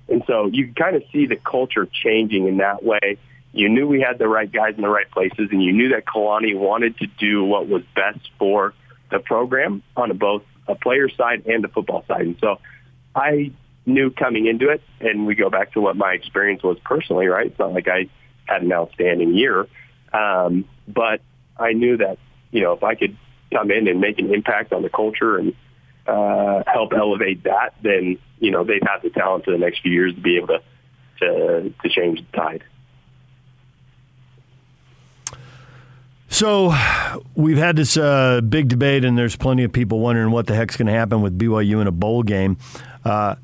and 0.08 0.22
so 0.26 0.46
you 0.46 0.66
can 0.66 0.74
kind 0.74 0.96
of 0.96 1.02
see 1.12 1.26
the 1.26 1.36
culture 1.36 1.86
changing 1.86 2.46
in 2.46 2.58
that 2.58 2.84
way. 2.84 3.16
You 3.52 3.68
knew 3.68 3.86
we 3.86 4.00
had 4.00 4.18
the 4.18 4.28
right 4.28 4.50
guys 4.50 4.74
in 4.76 4.82
the 4.82 4.88
right 4.88 5.10
places, 5.10 5.48
and 5.52 5.62
you 5.62 5.72
knew 5.72 5.90
that 5.90 6.04
Kalani 6.04 6.58
wanted 6.58 6.98
to 6.98 7.06
do 7.06 7.44
what 7.44 7.68
was 7.68 7.82
best 7.94 8.18
for 8.38 8.74
the 9.10 9.20
program 9.20 9.82
on 9.96 10.14
both 10.18 10.42
a 10.66 10.74
player 10.74 11.08
side 11.08 11.46
and 11.46 11.62
the 11.62 11.68
football 11.68 12.04
side. 12.06 12.22
And 12.22 12.36
so 12.40 12.58
I 13.14 13.52
knew 13.86 14.10
coming 14.10 14.46
into 14.46 14.70
it, 14.70 14.82
and 15.00 15.26
we 15.26 15.34
go 15.34 15.50
back 15.50 15.72
to 15.72 15.80
what 15.80 15.96
my 15.96 16.12
experience 16.12 16.62
was 16.62 16.78
personally, 16.84 17.26
right? 17.26 17.46
It's 17.46 17.58
not 17.58 17.72
like 17.72 17.88
I 17.88 18.08
had 18.46 18.62
an 18.62 18.72
outstanding 18.72 19.34
year, 19.34 19.66
um, 20.12 20.64
but 20.88 21.20
I 21.56 21.72
knew 21.72 21.98
that, 21.98 22.18
you 22.50 22.62
know, 22.62 22.72
if 22.72 22.82
I 22.82 22.94
could 22.94 23.16
come 23.52 23.70
in 23.70 23.88
and 23.88 24.00
make 24.00 24.18
an 24.18 24.32
impact 24.32 24.72
on 24.72 24.82
the 24.82 24.88
culture 24.88 25.38
and 25.38 25.54
uh, 26.06 26.62
help 26.66 26.92
elevate 26.92 27.44
that, 27.44 27.74
then, 27.82 28.18
you 28.38 28.50
know, 28.50 28.64
they'd 28.64 28.82
have 28.86 29.02
the 29.02 29.10
talent 29.10 29.44
for 29.44 29.50
the 29.50 29.58
next 29.58 29.80
few 29.82 29.92
years 29.92 30.14
to 30.14 30.20
be 30.20 30.36
able 30.36 30.48
to, 30.48 30.62
to, 31.20 31.74
to 31.82 31.88
change 31.88 32.20
the 32.20 32.36
tide. 32.36 32.64
So 36.34 36.74
we've 37.36 37.58
had 37.58 37.76
this 37.76 37.96
uh, 37.96 38.40
big 38.40 38.68
debate, 38.68 39.04
and 39.04 39.16
there's 39.16 39.36
plenty 39.36 39.62
of 39.62 39.70
people 39.72 40.00
wondering 40.00 40.32
what 40.32 40.48
the 40.48 40.56
heck's 40.56 40.76
going 40.76 40.88
to 40.88 40.92
happen 40.92 41.22
with 41.22 41.38
BYU 41.38 41.80
in 41.80 41.86
a 41.86 41.92
bowl 41.92 42.24
game. 42.24 42.56
Uh, 43.04 43.36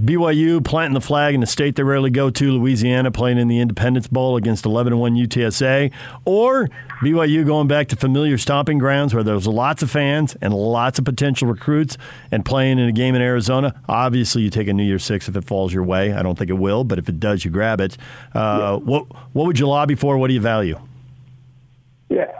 BYU 0.00 0.64
planting 0.64 0.94
the 0.94 1.00
flag 1.00 1.34
in 1.34 1.42
a 1.42 1.46
state 1.46 1.74
they 1.74 1.82
rarely 1.82 2.08
go 2.08 2.30
to, 2.30 2.52
Louisiana 2.52 3.10
playing 3.10 3.36
in 3.36 3.48
the 3.48 3.58
Independence 3.58 4.06
Bowl 4.06 4.36
against 4.36 4.64
11 4.64 4.96
1 4.96 5.16
UTSA, 5.16 5.90
or 6.24 6.68
BYU 7.00 7.44
going 7.44 7.66
back 7.66 7.88
to 7.88 7.96
familiar 7.96 8.38
stomping 8.38 8.78
grounds 8.78 9.12
where 9.12 9.24
there's 9.24 9.48
lots 9.48 9.82
of 9.82 9.90
fans 9.90 10.36
and 10.40 10.54
lots 10.54 11.00
of 11.00 11.04
potential 11.04 11.48
recruits 11.48 11.98
and 12.30 12.44
playing 12.44 12.78
in 12.78 12.88
a 12.88 12.92
game 12.92 13.16
in 13.16 13.22
Arizona. 13.22 13.74
Obviously, 13.88 14.42
you 14.42 14.50
take 14.50 14.68
a 14.68 14.72
New 14.72 14.84
Year's 14.84 15.02
Six 15.02 15.28
if 15.28 15.34
it 15.34 15.42
falls 15.42 15.74
your 15.74 15.82
way. 15.82 16.12
I 16.12 16.22
don't 16.22 16.38
think 16.38 16.48
it 16.48 16.58
will, 16.58 16.84
but 16.84 17.00
if 17.00 17.08
it 17.08 17.18
does, 17.18 17.44
you 17.44 17.50
grab 17.50 17.80
it. 17.80 17.98
Uh, 18.34 18.78
What 18.78 19.06
what 19.32 19.46
would 19.46 19.58
you 19.58 19.66
lobby 19.66 19.96
for? 19.96 20.16
What 20.16 20.28
do 20.28 20.34
you 20.34 20.40
value? 20.40 20.78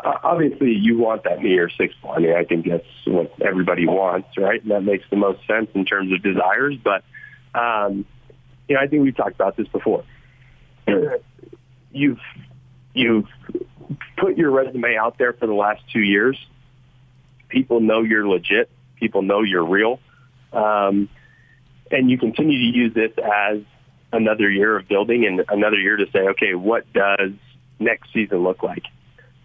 Obviously 0.04 0.72
you 0.72 0.98
want 0.98 1.24
that 1.24 1.40
New 1.40 1.50
Year's 1.50 1.72
Six 1.78 1.94
bowl. 2.02 2.12
I 2.12 2.40
I 2.40 2.44
think 2.44 2.66
that's 2.68 2.84
what 3.06 3.32
everybody 3.40 3.86
wants, 3.86 4.28
right? 4.36 4.60
And 4.60 4.70
that 4.70 4.82
makes 4.82 5.04
the 5.10 5.16
most 5.16 5.46
sense 5.46 5.68
in 5.74 5.84
terms 5.84 6.12
of 6.12 6.22
desires. 6.22 6.76
But, 6.82 7.04
um, 7.54 8.04
you 8.68 8.74
know, 8.74 8.80
I 8.80 8.88
think 8.88 9.02
we've 9.02 9.16
talked 9.16 9.34
about 9.34 9.56
this 9.56 9.68
before. 9.68 10.04
You've 11.92 12.20
you've 12.94 13.26
put 14.16 14.36
your 14.36 14.50
resume 14.50 14.96
out 14.96 15.18
there 15.18 15.32
for 15.34 15.46
the 15.46 15.54
last 15.54 15.82
two 15.92 16.00
years. 16.00 16.38
People 17.48 17.80
know 17.80 18.02
you're 18.02 18.26
legit. 18.26 18.70
People 18.96 19.22
know 19.22 19.42
you're 19.42 19.66
real, 19.66 20.00
um, 20.52 21.08
and 21.90 22.10
you 22.10 22.16
continue 22.16 22.72
to 22.72 22.78
use 22.78 22.94
this 22.94 23.12
as 23.18 23.60
another 24.12 24.48
year 24.48 24.76
of 24.76 24.88
building 24.88 25.26
and 25.26 25.44
another 25.48 25.76
year 25.76 25.96
to 25.96 26.06
say, 26.12 26.20
okay, 26.20 26.54
what 26.54 26.90
does 26.92 27.32
next 27.78 28.12
season 28.12 28.38
look 28.38 28.62
like? 28.62 28.84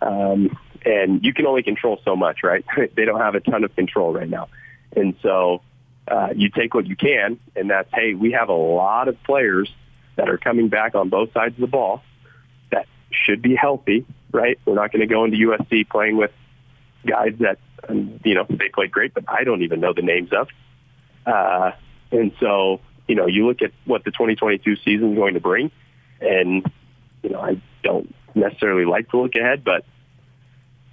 Um, 0.01 0.57
and 0.85 1.23
you 1.23 1.33
can 1.33 1.45
only 1.45 1.63
control 1.63 1.99
so 2.05 2.15
much, 2.15 2.43
right? 2.43 2.65
they 2.95 3.05
don't 3.05 3.19
have 3.19 3.35
a 3.35 3.39
ton 3.39 3.63
of 3.63 3.75
control 3.75 4.13
right 4.13 4.29
now. 4.29 4.49
And 4.95 5.15
so 5.21 5.61
uh, 6.07 6.29
you 6.35 6.49
take 6.49 6.73
what 6.73 6.87
you 6.87 6.95
can, 6.95 7.39
and 7.55 7.69
that's, 7.69 7.89
hey, 7.93 8.13
we 8.13 8.31
have 8.31 8.49
a 8.49 8.53
lot 8.53 9.07
of 9.07 9.21
players 9.23 9.69
that 10.15 10.29
are 10.29 10.37
coming 10.37 10.69
back 10.69 10.95
on 10.95 11.09
both 11.09 11.33
sides 11.33 11.55
of 11.55 11.61
the 11.61 11.67
ball 11.67 12.01
that 12.71 12.87
should 13.11 13.41
be 13.41 13.55
healthy, 13.55 14.05
right? 14.31 14.59
We're 14.65 14.75
not 14.75 14.91
going 14.91 15.01
to 15.01 15.13
go 15.13 15.25
into 15.25 15.37
USC 15.37 15.89
playing 15.89 16.17
with 16.17 16.31
guys 17.05 17.33
that, 17.39 17.59
um, 17.87 18.19
you 18.23 18.35
know, 18.35 18.45
they 18.49 18.69
played 18.69 18.91
great, 18.91 19.13
but 19.13 19.25
I 19.27 19.43
don't 19.43 19.61
even 19.63 19.79
know 19.79 19.93
the 19.93 20.01
names 20.01 20.29
of. 20.31 20.47
Uh, 21.25 21.71
and 22.11 22.31
so, 22.39 22.79
you 23.07 23.15
know, 23.15 23.27
you 23.27 23.45
look 23.45 23.61
at 23.61 23.71
what 23.85 24.03
the 24.03 24.11
2022 24.11 24.77
season 24.77 25.11
is 25.11 25.17
going 25.17 25.33
to 25.33 25.39
bring, 25.39 25.71
and, 26.21 26.65
you 27.21 27.29
know, 27.29 27.41
I 27.41 27.61
don't 27.83 28.13
necessarily 28.37 28.85
like 28.85 29.09
to 29.11 29.21
look 29.21 29.35
ahead, 29.35 29.63
but 29.63 29.85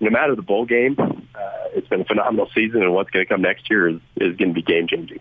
no 0.01 0.11
matter 0.11 0.35
the 0.35 0.43
bowl 0.43 0.67
game, 0.67 0.97
uh, 0.99 1.41
it's 1.73 1.89
been 1.89 2.03
a 2.03 2.05
phenomenal 2.05 2.49
season, 2.55 2.83
and 2.83 2.93
what's 2.93 3.11
going 3.11 3.25
to 3.25 3.29
come 3.29 3.43
next 3.43 3.71
year 3.71 3.89
is, 3.89 4.01
is 4.17 4.37
going 4.37 4.49
to 4.49 4.55
be 4.55 4.63
game 4.63 4.87
changing. 4.87 5.21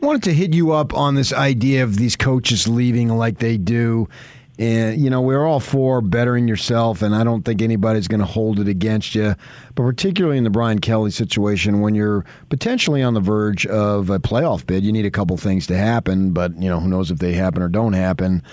wanted 0.00 0.22
to 0.24 0.34
hit 0.34 0.54
you 0.54 0.72
up 0.72 0.92
on 0.94 1.14
this 1.14 1.32
idea 1.32 1.82
of 1.82 1.96
these 1.96 2.16
coaches 2.16 2.68
leaving 2.68 3.08
like 3.08 3.38
they 3.38 3.56
do. 3.56 4.08
And 4.56 5.00
you 5.00 5.10
know 5.10 5.20
we're 5.20 5.44
all 5.44 5.58
for 5.58 6.00
bettering 6.00 6.46
yourself, 6.46 7.02
and 7.02 7.12
I 7.12 7.24
don't 7.24 7.42
think 7.42 7.60
anybody's 7.60 8.06
going 8.06 8.20
to 8.20 8.26
hold 8.26 8.60
it 8.60 8.68
against 8.68 9.16
you. 9.16 9.34
But 9.74 9.82
particularly 9.82 10.38
in 10.38 10.44
the 10.44 10.50
Brian 10.50 10.78
Kelly 10.78 11.10
situation, 11.10 11.80
when 11.80 11.96
you're 11.96 12.24
potentially 12.50 13.02
on 13.02 13.14
the 13.14 13.20
verge 13.20 13.66
of 13.66 14.10
a 14.10 14.20
playoff 14.20 14.64
bid, 14.64 14.84
you 14.84 14.92
need 14.92 15.06
a 15.06 15.10
couple 15.10 15.36
things 15.38 15.66
to 15.66 15.76
happen. 15.76 16.32
But 16.32 16.56
you 16.56 16.68
know 16.68 16.78
who 16.78 16.86
knows 16.86 17.10
if 17.10 17.18
they 17.18 17.32
happen 17.32 17.62
or 17.62 17.68
don't 17.68 17.94
happen. 17.94 18.44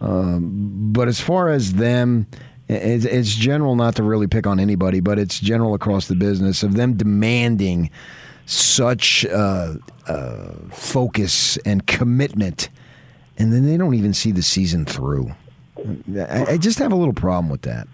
Um, 0.00 0.92
but 0.92 1.08
as 1.08 1.20
far 1.20 1.48
as 1.48 1.74
them, 1.74 2.26
it's, 2.68 3.04
it's 3.04 3.34
general 3.34 3.76
not 3.76 3.96
to 3.96 4.02
really 4.02 4.26
pick 4.26 4.46
on 4.46 4.60
anybody, 4.60 5.00
but 5.00 5.18
it's 5.18 5.38
general 5.38 5.74
across 5.74 6.08
the 6.08 6.14
business 6.14 6.62
of 6.62 6.74
them 6.74 6.94
demanding 6.96 7.90
such 8.44 9.24
uh, 9.26 9.74
uh, 10.06 10.52
focus 10.70 11.56
and 11.58 11.86
commitment, 11.86 12.68
and 13.38 13.52
then 13.52 13.66
they 13.66 13.76
don't 13.76 13.94
even 13.94 14.14
see 14.14 14.32
the 14.32 14.42
season 14.42 14.84
through. 14.84 15.34
I, 16.16 16.52
I 16.52 16.56
just 16.58 16.78
have 16.78 16.92
a 16.92 16.96
little 16.96 17.14
problem 17.14 17.48
with 17.48 17.62
that. 17.62 17.88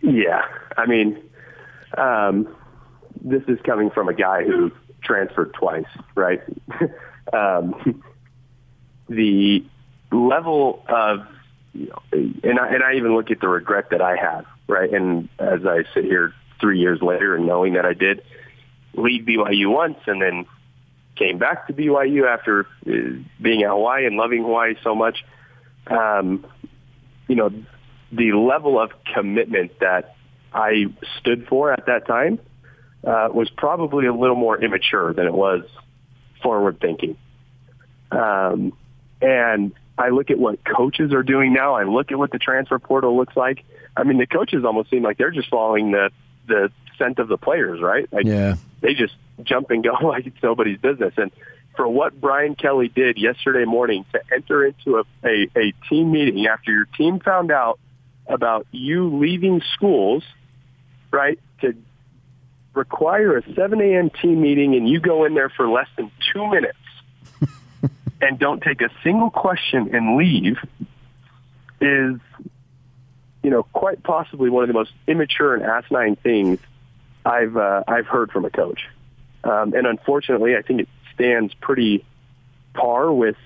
Yeah, 0.00 0.42
I 0.76 0.86
mean, 0.86 1.18
um, 1.96 2.54
this 3.22 3.42
is 3.48 3.58
coming 3.64 3.90
from 3.90 4.08
a 4.08 4.14
guy 4.14 4.44
who 4.44 4.70
transferred 5.02 5.54
twice, 5.54 5.86
right? 6.14 6.42
um, 7.32 8.02
the 9.08 9.64
level 10.14 10.84
of, 10.88 11.26
you 11.72 11.88
know, 11.88 12.02
and 12.12 12.58
I, 12.58 12.74
and 12.74 12.82
I 12.82 12.94
even 12.94 13.14
look 13.14 13.30
at 13.30 13.40
the 13.40 13.48
regret 13.48 13.90
that 13.90 14.00
I 14.00 14.16
have, 14.16 14.46
right? 14.66 14.92
And 14.92 15.28
as 15.38 15.66
I 15.66 15.84
sit 15.94 16.04
here 16.04 16.32
three 16.60 16.78
years 16.78 17.02
later 17.02 17.34
and 17.34 17.46
knowing 17.46 17.74
that 17.74 17.84
I 17.84 17.94
did 17.94 18.22
leave 18.94 19.24
BYU 19.24 19.72
once 19.72 19.98
and 20.06 20.22
then 20.22 20.46
came 21.16 21.38
back 21.38 21.66
to 21.66 21.72
BYU 21.72 22.26
after 22.26 22.66
uh, 22.86 22.92
being 23.40 23.62
at 23.62 23.68
Hawaii 23.70 24.06
and 24.06 24.16
loving 24.16 24.42
Hawaii 24.42 24.74
so 24.82 24.94
much, 24.94 25.24
um, 25.86 26.46
you 27.28 27.36
know, 27.36 27.50
the 28.12 28.32
level 28.32 28.80
of 28.80 28.90
commitment 29.12 29.78
that 29.80 30.14
I 30.52 30.86
stood 31.18 31.46
for 31.48 31.72
at 31.72 31.86
that 31.86 32.06
time 32.06 32.38
uh, 33.04 33.28
was 33.32 33.50
probably 33.50 34.06
a 34.06 34.14
little 34.14 34.36
more 34.36 34.62
immature 34.62 35.12
than 35.12 35.26
it 35.26 35.34
was 35.34 35.62
forward 36.42 36.80
thinking. 36.80 37.16
Um, 38.10 38.72
and 39.20 39.72
I 39.96 40.08
look 40.08 40.30
at 40.30 40.38
what 40.38 40.58
coaches 40.64 41.12
are 41.12 41.22
doing 41.22 41.52
now. 41.52 41.74
I 41.74 41.84
look 41.84 42.10
at 42.10 42.18
what 42.18 42.32
the 42.32 42.38
transfer 42.38 42.78
portal 42.78 43.16
looks 43.16 43.36
like. 43.36 43.64
I 43.96 44.02
mean, 44.02 44.18
the 44.18 44.26
coaches 44.26 44.64
almost 44.64 44.90
seem 44.90 45.02
like 45.02 45.18
they're 45.18 45.30
just 45.30 45.48
following 45.48 45.92
the 45.92 46.10
the 46.46 46.70
scent 46.98 47.18
of 47.18 47.28
the 47.28 47.38
players, 47.38 47.80
right? 47.80 48.10
Like, 48.12 48.26
yeah. 48.26 48.56
They 48.80 48.94
just 48.94 49.14
jump 49.42 49.70
and 49.70 49.82
go 49.82 49.92
like 50.06 50.26
it's 50.26 50.42
nobody's 50.42 50.78
business. 50.78 51.14
And 51.16 51.30
for 51.76 51.88
what 51.88 52.20
Brian 52.20 52.54
Kelly 52.54 52.88
did 52.88 53.18
yesterday 53.18 53.64
morning 53.64 54.04
to 54.12 54.20
enter 54.32 54.66
into 54.66 54.98
a, 54.98 55.04
a, 55.26 55.48
a 55.56 55.72
team 55.88 56.12
meeting 56.12 56.46
after 56.46 56.70
your 56.70 56.86
team 56.96 57.20
found 57.20 57.50
out 57.50 57.78
about 58.26 58.66
you 58.70 59.18
leaving 59.18 59.60
schools, 59.74 60.22
right, 61.10 61.38
to 61.60 61.74
require 62.74 63.38
a 63.38 63.54
7 63.54 63.80
a.m. 63.80 64.10
team 64.10 64.40
meeting 64.40 64.74
and 64.74 64.88
you 64.88 65.00
go 65.00 65.24
in 65.24 65.34
there 65.34 65.48
for 65.48 65.68
less 65.68 65.88
than 65.96 66.10
two 66.32 66.48
minutes 66.50 66.78
and 68.24 68.38
don't 68.38 68.62
take 68.62 68.80
a 68.80 68.88
single 69.02 69.30
question 69.30 69.94
and 69.94 70.16
leave 70.16 70.56
is, 71.80 72.18
you 73.42 73.50
know, 73.50 73.64
quite 73.64 74.02
possibly 74.02 74.48
one 74.48 74.64
of 74.64 74.68
the 74.68 74.74
most 74.74 74.92
immature 75.06 75.54
and 75.54 75.62
asinine 75.62 76.16
things 76.16 76.58
I've 77.24 77.56
uh, 77.56 77.84
I've 77.86 78.06
heard 78.06 78.30
from 78.30 78.46
a 78.46 78.50
coach. 78.50 78.88
Um, 79.44 79.74
and 79.74 79.86
unfortunately, 79.86 80.56
I 80.56 80.62
think 80.62 80.80
it 80.80 80.88
stands 81.14 81.52
pretty 81.54 82.04
par 82.72 83.12
with 83.12 83.36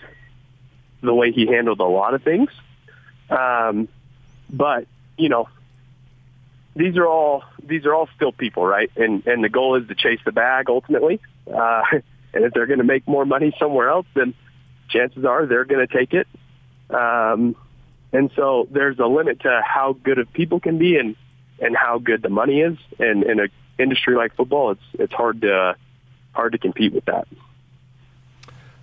the 1.00 1.12
way 1.12 1.32
he 1.32 1.46
handled 1.46 1.80
a 1.80 1.84
lot 1.84 2.14
of 2.14 2.22
things. 2.22 2.50
Um, 3.30 3.88
but 4.48 4.86
you 5.16 5.28
know, 5.28 5.48
these 6.76 6.96
are 6.96 7.06
all 7.06 7.42
these 7.64 7.84
are 7.84 7.94
all 7.94 8.08
still 8.14 8.32
people, 8.32 8.64
right? 8.64 8.90
And 8.96 9.26
and 9.26 9.42
the 9.42 9.48
goal 9.48 9.74
is 9.74 9.88
to 9.88 9.96
chase 9.96 10.20
the 10.24 10.32
bag 10.32 10.70
ultimately. 10.70 11.20
Uh, 11.52 11.82
and 12.32 12.44
if 12.44 12.52
they're 12.52 12.66
going 12.66 12.78
to 12.78 12.84
make 12.84 13.08
more 13.08 13.26
money 13.26 13.52
somewhere 13.58 13.88
else, 13.88 14.06
then 14.14 14.34
chances 14.88 15.24
are 15.24 15.46
they're 15.46 15.64
going 15.64 15.86
to 15.86 15.92
take 15.92 16.14
it. 16.14 16.26
Um, 16.90 17.56
and 18.12 18.30
so 18.34 18.66
there's 18.70 18.98
a 18.98 19.06
limit 19.06 19.40
to 19.40 19.62
how 19.64 19.92
good 19.92 20.18
of 20.18 20.32
people 20.32 20.60
can 20.60 20.78
be 20.78 20.96
and 20.96 21.16
and 21.60 21.76
how 21.76 21.98
good 21.98 22.22
the 22.22 22.28
money 22.28 22.60
is. 22.60 22.78
And 22.98 23.24
in 23.24 23.40
an 23.40 23.48
industry 23.78 24.16
like 24.16 24.34
football, 24.34 24.72
it's 24.72 24.82
it's 24.94 25.12
hard 25.12 25.42
to 25.42 25.76
hard 26.32 26.52
to 26.52 26.58
compete 26.58 26.92
with 26.92 27.04
that. 27.06 27.28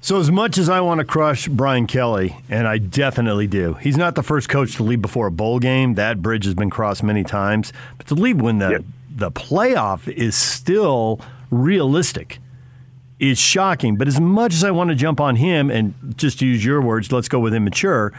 So, 0.01 0.19
as 0.19 0.30
much 0.30 0.59
as 0.59 0.69
I 0.69 0.82
want 0.82 1.00
to 1.00 1.03
crush 1.03 1.48
Brian 1.48 1.88
Kelly, 1.88 2.38
and 2.48 2.67
I 2.67 2.77
definitely 2.77 3.48
do, 3.48 3.74
he's 3.74 3.98
not 3.98 4.14
the 4.14 4.22
first 4.22 4.50
coach 4.50 4.75
to 4.75 4.84
leave 4.84 5.01
before 5.01 5.25
a 5.25 5.32
bowl 5.32 5.58
game. 5.58 5.95
That 5.95 6.22
bridge 6.22 6.45
has 6.45 6.53
been 6.53 6.69
crossed 6.69 7.01
many 7.01 7.24
times. 7.24 7.74
But 7.98 8.06
to 8.08 8.14
leave 8.14 8.40
when 8.40 8.59
the, 8.59 8.69
yep. 8.69 8.84
the 9.09 9.32
playoff 9.32 10.08
is 10.08 10.35
still 10.35 11.19
realistic 11.50 12.38
is 13.19 13.37
shocking. 13.39 13.95
But 13.95 14.07
as 14.07 14.19
much 14.19 14.53
as 14.53 14.63
I 14.63 14.71
want 14.71 14.89
to 14.89 14.95
jump 14.95 15.19
on 15.19 15.35
him 15.35 15.69
and 15.69 15.93
just 16.17 16.41
use 16.41 16.63
your 16.63 16.81
words, 16.81 17.11
let's 17.11 17.27
go 17.27 17.39
with 17.39 17.53
immature, 17.53 18.13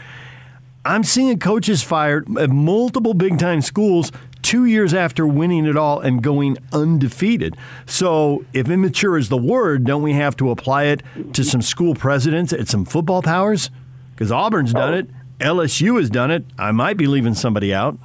I'm 0.85 1.03
seeing 1.03 1.39
coaches 1.39 1.83
fired 1.83 2.27
at 2.37 2.49
multiple 2.49 3.13
big 3.13 3.37
time 3.37 3.61
schools 3.61 4.11
two 4.41 4.65
years 4.65 4.93
after 4.93 5.27
winning 5.27 5.65
it 5.65 5.75
all 5.75 5.99
and 5.99 6.23
going 6.23 6.57
undefeated. 6.71 7.57
So, 7.85 8.45
if 8.53 8.69
immature 8.69 9.17
is 9.17 9.29
the 9.29 9.37
word, 9.37 9.83
don't 9.83 10.01
we 10.01 10.13
have 10.13 10.37
to 10.37 10.49
apply 10.51 10.85
it 10.85 11.03
to 11.33 11.43
some 11.43 11.61
school 11.61 11.93
presidents 11.93 12.53
at 12.53 12.69
some 12.69 12.85
football 12.85 13.21
powers? 13.21 13.69
Because 14.11 14.31
Auburn's 14.31 14.73
done 14.73 14.93
it, 14.93 15.09
LSU 15.39 15.97
has 15.99 16.09
done 16.09 16.31
it. 16.31 16.45
I 16.57 16.71
might 16.71 16.97
be 16.97 17.05
leaving 17.05 17.35
somebody 17.35 17.73
out. 17.73 17.97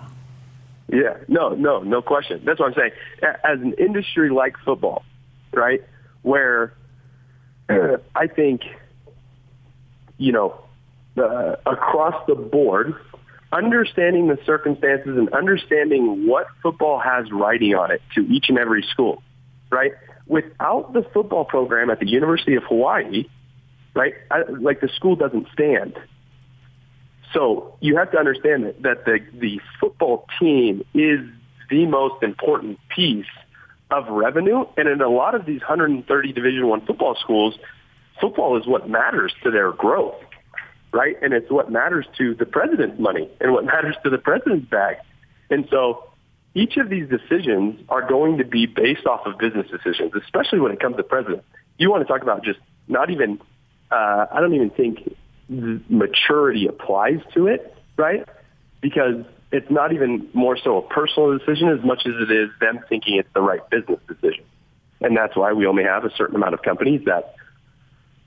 Yeah, 0.89 1.17
no, 1.29 1.51
no, 1.51 1.83
no 1.83 2.03
question. 2.03 2.43
That's 2.45 2.61
what 2.61 2.69
I'm 2.69 2.75
saying. 2.75 2.91
As 3.45 3.61
an 3.61 3.75
industry 3.79 4.29
like 4.29 4.57
football, 4.65 5.05
right, 5.55 5.83
where 6.23 6.75
I 8.15 8.27
think, 8.27 8.63
you 10.19 10.33
know, 10.33 10.61
uh, 11.17 11.57
across 11.67 12.27
the 12.27 12.35
board, 12.35 12.95
understanding 13.53 14.29
the 14.29 14.39
circumstances 14.47 15.17
and 15.17 15.29
understanding 15.35 16.27
what 16.27 16.47
football 16.63 16.99
has 16.99 17.31
writing 17.31 17.75
on 17.75 17.91
it 17.91 18.01
to 18.15 18.23
each 18.23 18.47
and 18.49 18.59
every 18.59 18.83
school, 18.83 19.23
right? 19.71 19.93
Without 20.27 20.93
the 20.93 21.03
football 21.13 21.45
program 21.45 21.91
at 21.91 22.01
the 22.01 22.09
University 22.09 22.55
of 22.55 22.63
Hawaii, 22.65 23.27
right, 23.95 24.15
I, 24.31 24.43
like 24.49 24.81
the 24.81 24.89
school 24.89 25.17
doesn't 25.17 25.49
stand. 25.53 25.99
So 27.35 27.77
you 27.81 27.97
have 27.97 28.11
to 28.13 28.19
understand 28.19 28.65
that, 28.65 28.83
that 28.83 29.05
the, 29.05 29.19
the 29.39 29.61
football 29.81 30.27
team 30.39 30.85
is 30.95 31.21
the 31.71 31.87
most 31.87 32.23
important 32.23 32.79
piece 32.95 33.27
of 33.93 34.09
revenue. 34.09 34.65
And 34.77 34.89
in 34.89 35.01
a 35.01 35.09
lot 35.09 35.35
of 35.35 35.47
these 35.47 35.61
130 35.61 36.33
Division 36.33 36.67
One 36.67 36.85
football 36.87 37.17
schools, 37.21 37.55
football 38.21 38.59
is 38.59 38.67
what 38.67 38.89
matters 38.89 39.33
to 39.45 39.51
their 39.51 39.73
growth 39.73 40.17
right? 40.93 41.17
And 41.23 41.33
it's 41.33 41.51
what 41.51 41.71
matters 41.71 42.07
to 42.19 42.35
the 42.35 42.47
president's 42.47 43.01
money 43.01 43.29
and 43.41 43.53
what 43.53 43.65
matters 43.75 43.97
to 44.05 44.11
the 44.11 44.19
president's 44.19 44.69
bag. 44.69 44.97
And 45.51 45.67
so 45.71 46.05
each 46.55 46.77
of 46.77 46.89
these 46.89 47.09
decisions 47.09 47.81
are 47.89 48.07
going 48.07 48.39
to 48.39 48.45
be 48.45 48.67
based 48.67 49.07
off 49.07 49.27
of 49.27 49.39
business 49.39 49.67
decisions, 49.71 50.13
especially 50.23 50.61
when 50.61 50.73
it 50.73 50.81
comes 50.81 50.97
to 50.97 51.03
president. 51.03 51.45
You 51.79 51.91
want 51.91 52.07
to 52.07 52.13
talk 52.13 52.23
about 52.23 52.45
just 52.45 52.61
not 52.89 53.11
even, 53.11 53.41
uh, 53.91 54.27
I 54.31 54.41
don't 54.41 54.55
even 54.55 54.71
think 54.71 55.17
maturity 55.51 56.67
applies 56.67 57.21
to 57.35 57.47
it, 57.47 57.75
right? 57.97 58.29
Because 58.81 59.25
it's 59.53 59.71
not 59.71 59.93
even 59.93 60.29
more 60.33 60.57
so 60.57 60.79
a 60.79 60.83
personal 60.83 61.37
decision 61.39 61.69
as 61.69 61.85
much 61.85 62.07
as 62.07 62.15
it 62.19 62.31
is 62.31 62.51
them 62.61 62.81
thinking 62.89 63.19
it's 63.19 63.29
the 63.35 63.43
right 63.43 63.69
business 63.71 64.01
decision. 64.09 64.45
And 65.01 65.17
that's 65.17 65.37
why 65.37 65.53
we 65.53 65.67
only 65.67 65.85
have 65.85 66.05
a 66.05 66.11
certain 66.17 66.37
amount 66.37 66.55
of 66.55 66.63
companies 66.63 67.03
that, 67.05 67.35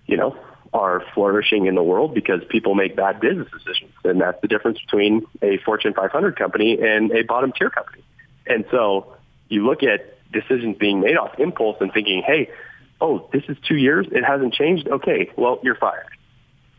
you 0.05 0.17
know, 0.17 0.37
are 0.73 1.03
flourishing 1.13 1.67
in 1.67 1.75
the 1.75 1.83
world 1.83 2.13
because 2.13 2.41
people 2.49 2.75
make 2.75 2.95
bad 2.95 3.19
business 3.19 3.47
decisions. 3.51 3.91
And 4.03 4.21
that's 4.21 4.39
the 4.41 4.47
difference 4.47 4.79
between 4.79 5.25
a 5.41 5.57
Fortune 5.59 5.93
500 5.93 6.37
company 6.37 6.77
and 6.79 7.11
a 7.11 7.23
bottom 7.23 7.53
tier 7.57 7.69
company. 7.69 8.03
And 8.45 8.65
so 8.69 9.15
you 9.47 9.65
look 9.65 9.83
at 9.83 10.15
decisions 10.31 10.77
being 10.77 10.99
made 10.99 11.17
off 11.17 11.39
impulse 11.39 11.77
and 11.79 11.91
thinking, 11.91 12.23
hey, 12.25 12.49
oh, 13.01 13.29
this 13.31 13.43
is 13.47 13.57
two 13.67 13.77
years. 13.77 14.05
It 14.11 14.23
hasn't 14.23 14.53
changed. 14.53 14.87
Okay, 14.87 15.31
well, 15.37 15.59
you're 15.63 15.75
fired. 15.75 16.14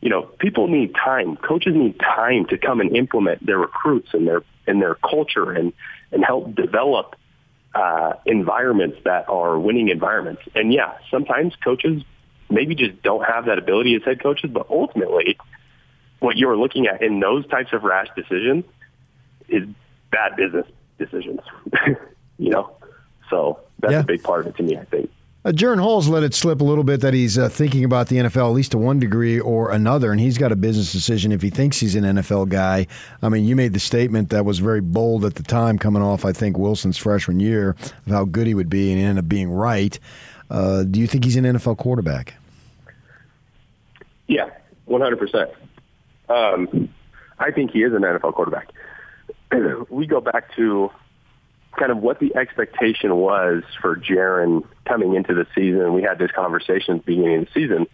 You 0.06 0.10
know, 0.10 0.22
people 0.22 0.68
need 0.68 0.94
time. 0.94 1.36
Coaches 1.36 1.74
need 1.74 1.98
time 1.98 2.46
to 2.50 2.58
come 2.58 2.80
and 2.80 2.96
implement 2.96 3.44
their 3.44 3.58
recruits 3.58 4.10
and 4.14 4.24
their 4.24 4.42
and 4.64 4.80
their 4.80 4.94
culture 4.94 5.50
and 5.50 5.72
and 6.12 6.24
help 6.24 6.54
develop 6.54 7.16
uh, 7.74 8.12
environments 8.24 8.98
that 9.04 9.28
are 9.28 9.58
winning 9.58 9.88
environments. 9.88 10.42
And 10.54 10.72
yeah, 10.72 10.98
sometimes 11.10 11.56
coaches 11.56 12.04
maybe 12.48 12.76
just 12.76 13.02
don't 13.02 13.24
have 13.24 13.46
that 13.46 13.58
ability 13.58 13.96
as 13.96 14.04
head 14.04 14.22
coaches. 14.22 14.48
But 14.48 14.68
ultimately, 14.70 15.38
what 16.20 16.36
you're 16.36 16.56
looking 16.56 16.86
at 16.86 17.02
in 17.02 17.18
those 17.18 17.44
types 17.48 17.72
of 17.72 17.82
rash 17.82 18.06
decisions 18.14 18.64
is 19.48 19.64
bad 20.12 20.36
business 20.36 20.68
decisions. 20.98 21.40
you 22.38 22.50
know, 22.50 22.70
so 23.28 23.58
that's 23.80 23.90
yeah. 23.90 24.00
a 24.02 24.04
big 24.04 24.22
part 24.22 24.42
of 24.42 24.46
it 24.46 24.56
to 24.58 24.62
me. 24.62 24.78
I 24.78 24.84
think. 24.84 25.10
Uh, 25.46 25.52
Jaren 25.52 25.78
Hall's 25.78 26.08
let 26.08 26.24
it 26.24 26.34
slip 26.34 26.60
a 26.60 26.64
little 26.64 26.82
bit 26.82 27.02
that 27.02 27.14
he's 27.14 27.38
uh, 27.38 27.48
thinking 27.48 27.84
about 27.84 28.08
the 28.08 28.16
NFL 28.16 28.48
at 28.48 28.52
least 28.52 28.72
to 28.72 28.78
one 28.78 28.98
degree 28.98 29.38
or 29.38 29.70
another, 29.70 30.10
and 30.10 30.20
he's 30.20 30.36
got 30.36 30.50
a 30.50 30.56
business 30.56 30.90
decision 30.90 31.30
if 31.30 31.40
he 31.40 31.50
thinks 31.50 31.78
he's 31.78 31.94
an 31.94 32.02
NFL 32.02 32.48
guy. 32.48 32.88
I 33.22 33.28
mean, 33.28 33.44
you 33.44 33.54
made 33.54 33.72
the 33.72 33.78
statement 33.78 34.30
that 34.30 34.44
was 34.44 34.58
very 34.58 34.80
bold 34.80 35.24
at 35.24 35.36
the 35.36 35.44
time, 35.44 35.78
coming 35.78 36.02
off, 36.02 36.24
I 36.24 36.32
think, 36.32 36.58
Wilson's 36.58 36.98
freshman 36.98 37.38
year, 37.38 37.76
of 37.78 38.06
how 38.08 38.24
good 38.24 38.48
he 38.48 38.54
would 38.54 38.68
be, 38.68 38.90
and 38.90 39.00
ended 39.00 39.24
up 39.24 39.28
being 39.28 39.48
right. 39.48 39.96
Uh, 40.50 40.82
do 40.82 40.98
you 40.98 41.06
think 41.06 41.22
he's 41.22 41.36
an 41.36 41.44
NFL 41.44 41.76
quarterback? 41.76 42.34
Yeah, 44.26 44.50
one 44.86 45.00
hundred 45.00 45.20
percent. 45.20 45.50
Um, 46.28 46.88
I 47.38 47.52
think 47.52 47.70
he 47.70 47.84
is 47.84 47.92
an 47.92 48.02
NFL 48.02 48.34
quarterback. 48.34 48.72
we 49.90 50.08
go 50.08 50.20
back 50.20 50.52
to 50.56 50.90
kind 51.76 51.92
of 51.92 51.98
what 51.98 52.18
the 52.20 52.34
expectation 52.36 53.14
was 53.16 53.62
for 53.80 53.96
Jaren 53.96 54.64
coming 54.86 55.14
into 55.14 55.34
the 55.34 55.46
season. 55.54 55.92
We 55.94 56.02
had 56.02 56.18
this 56.18 56.30
conversation 56.30 56.96
at 56.96 57.06
the 57.06 57.12
beginning 57.14 57.38
of 57.40 57.44
the 57.46 57.60
season. 57.60 57.86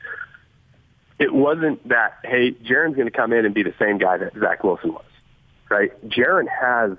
It 1.18 1.32
wasn't 1.32 1.88
that, 1.88 2.18
hey, 2.24 2.52
Jaren's 2.52 2.96
going 2.96 3.06
to 3.06 3.16
come 3.16 3.32
in 3.32 3.44
and 3.44 3.54
be 3.54 3.62
the 3.62 3.74
same 3.78 3.98
guy 3.98 4.16
that 4.16 4.32
Zach 4.38 4.64
Wilson 4.64 4.92
was, 4.92 5.04
right? 5.68 5.92
Jaren 6.08 6.46
has 6.48 6.96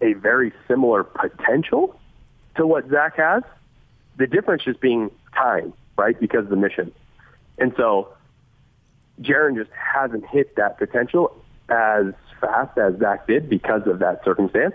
a 0.00 0.14
very 0.14 0.52
similar 0.66 1.04
potential 1.04 1.98
to 2.56 2.66
what 2.66 2.88
Zach 2.88 3.16
has. 3.16 3.42
The 4.16 4.26
difference 4.26 4.64
just 4.64 4.80
being 4.80 5.10
time, 5.34 5.72
right? 5.96 6.18
Because 6.18 6.44
of 6.44 6.50
the 6.50 6.56
mission. 6.56 6.92
And 7.58 7.74
so 7.76 8.08
Jaren 9.20 9.56
just 9.56 9.70
hasn't 9.72 10.26
hit 10.26 10.56
that 10.56 10.78
potential 10.78 11.36
as 11.68 12.06
fast 12.40 12.76
as 12.78 12.98
Zach 12.98 13.26
did 13.26 13.48
because 13.48 13.86
of 13.86 13.98
that 14.00 14.24
circumstance. 14.24 14.74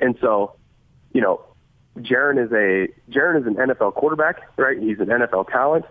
And 0.00 0.16
so, 0.20 0.56
you 1.12 1.20
know, 1.20 1.40
Jaren 1.98 2.42
is 2.42 2.52
a 2.52 2.88
Jaren 3.10 3.40
is 3.40 3.46
an 3.46 3.54
NFL 3.54 3.94
quarterback, 3.94 4.42
right? 4.56 4.78
He's 4.78 4.98
an 4.98 5.06
NFL 5.06 5.50
talent. 5.50 5.84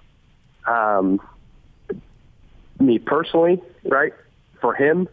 Um, 0.68 1.22
me 2.80 3.00
personally, 3.00 3.62
right? 3.84 4.14
For 4.60 4.74
him, 4.74 5.08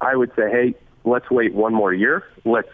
I 0.00 0.16
would 0.16 0.30
say, 0.36 0.50
hey, 0.50 0.74
let's 1.04 1.30
wait 1.30 1.54
one 1.54 1.72
more 1.72 1.92
year. 1.92 2.24
Let's 2.44 2.68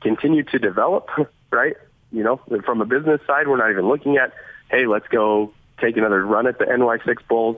continue 0.00 0.44
to 0.44 0.58
develop, 0.58 1.08
right? 1.50 1.76
You 2.12 2.22
know, 2.22 2.40
from 2.64 2.80
a 2.80 2.84
business 2.84 3.20
side, 3.26 3.48
we're 3.48 3.56
not 3.56 3.70
even 3.70 3.88
looking 3.88 4.16
at, 4.16 4.32
hey, 4.70 4.86
let's 4.86 5.08
go 5.08 5.52
take 5.80 5.96
another 5.96 6.24
run 6.24 6.46
at 6.46 6.58
the 6.58 6.64
NY6 6.64 7.16
Bulls. 7.28 7.56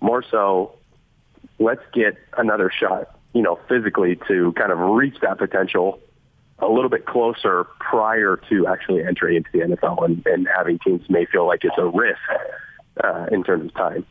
More 0.00 0.24
so, 0.28 0.72
let's 1.58 1.82
get 1.92 2.16
another 2.36 2.70
shot, 2.70 3.16
you 3.32 3.42
know, 3.42 3.58
physically 3.68 4.18
to 4.28 4.52
kind 4.52 4.72
of 4.72 4.78
reach 4.78 5.20
that 5.20 5.38
potential 5.38 6.00
a 6.64 6.72
little 6.72 6.90
bit 6.90 7.06
closer 7.06 7.64
prior 7.80 8.38
to 8.48 8.66
actually 8.66 9.04
entering 9.04 9.36
into 9.36 9.50
the 9.52 9.60
NFL 9.60 10.04
and, 10.04 10.26
and 10.26 10.48
having 10.54 10.78
teams 10.78 11.02
may 11.08 11.24
feel 11.26 11.46
like 11.46 11.60
it's 11.64 11.76
a 11.78 11.86
risk 11.86 12.18
uh, 13.02 13.26
in 13.30 13.42
terms 13.44 13.66
of 13.66 13.74
time. 13.74 14.06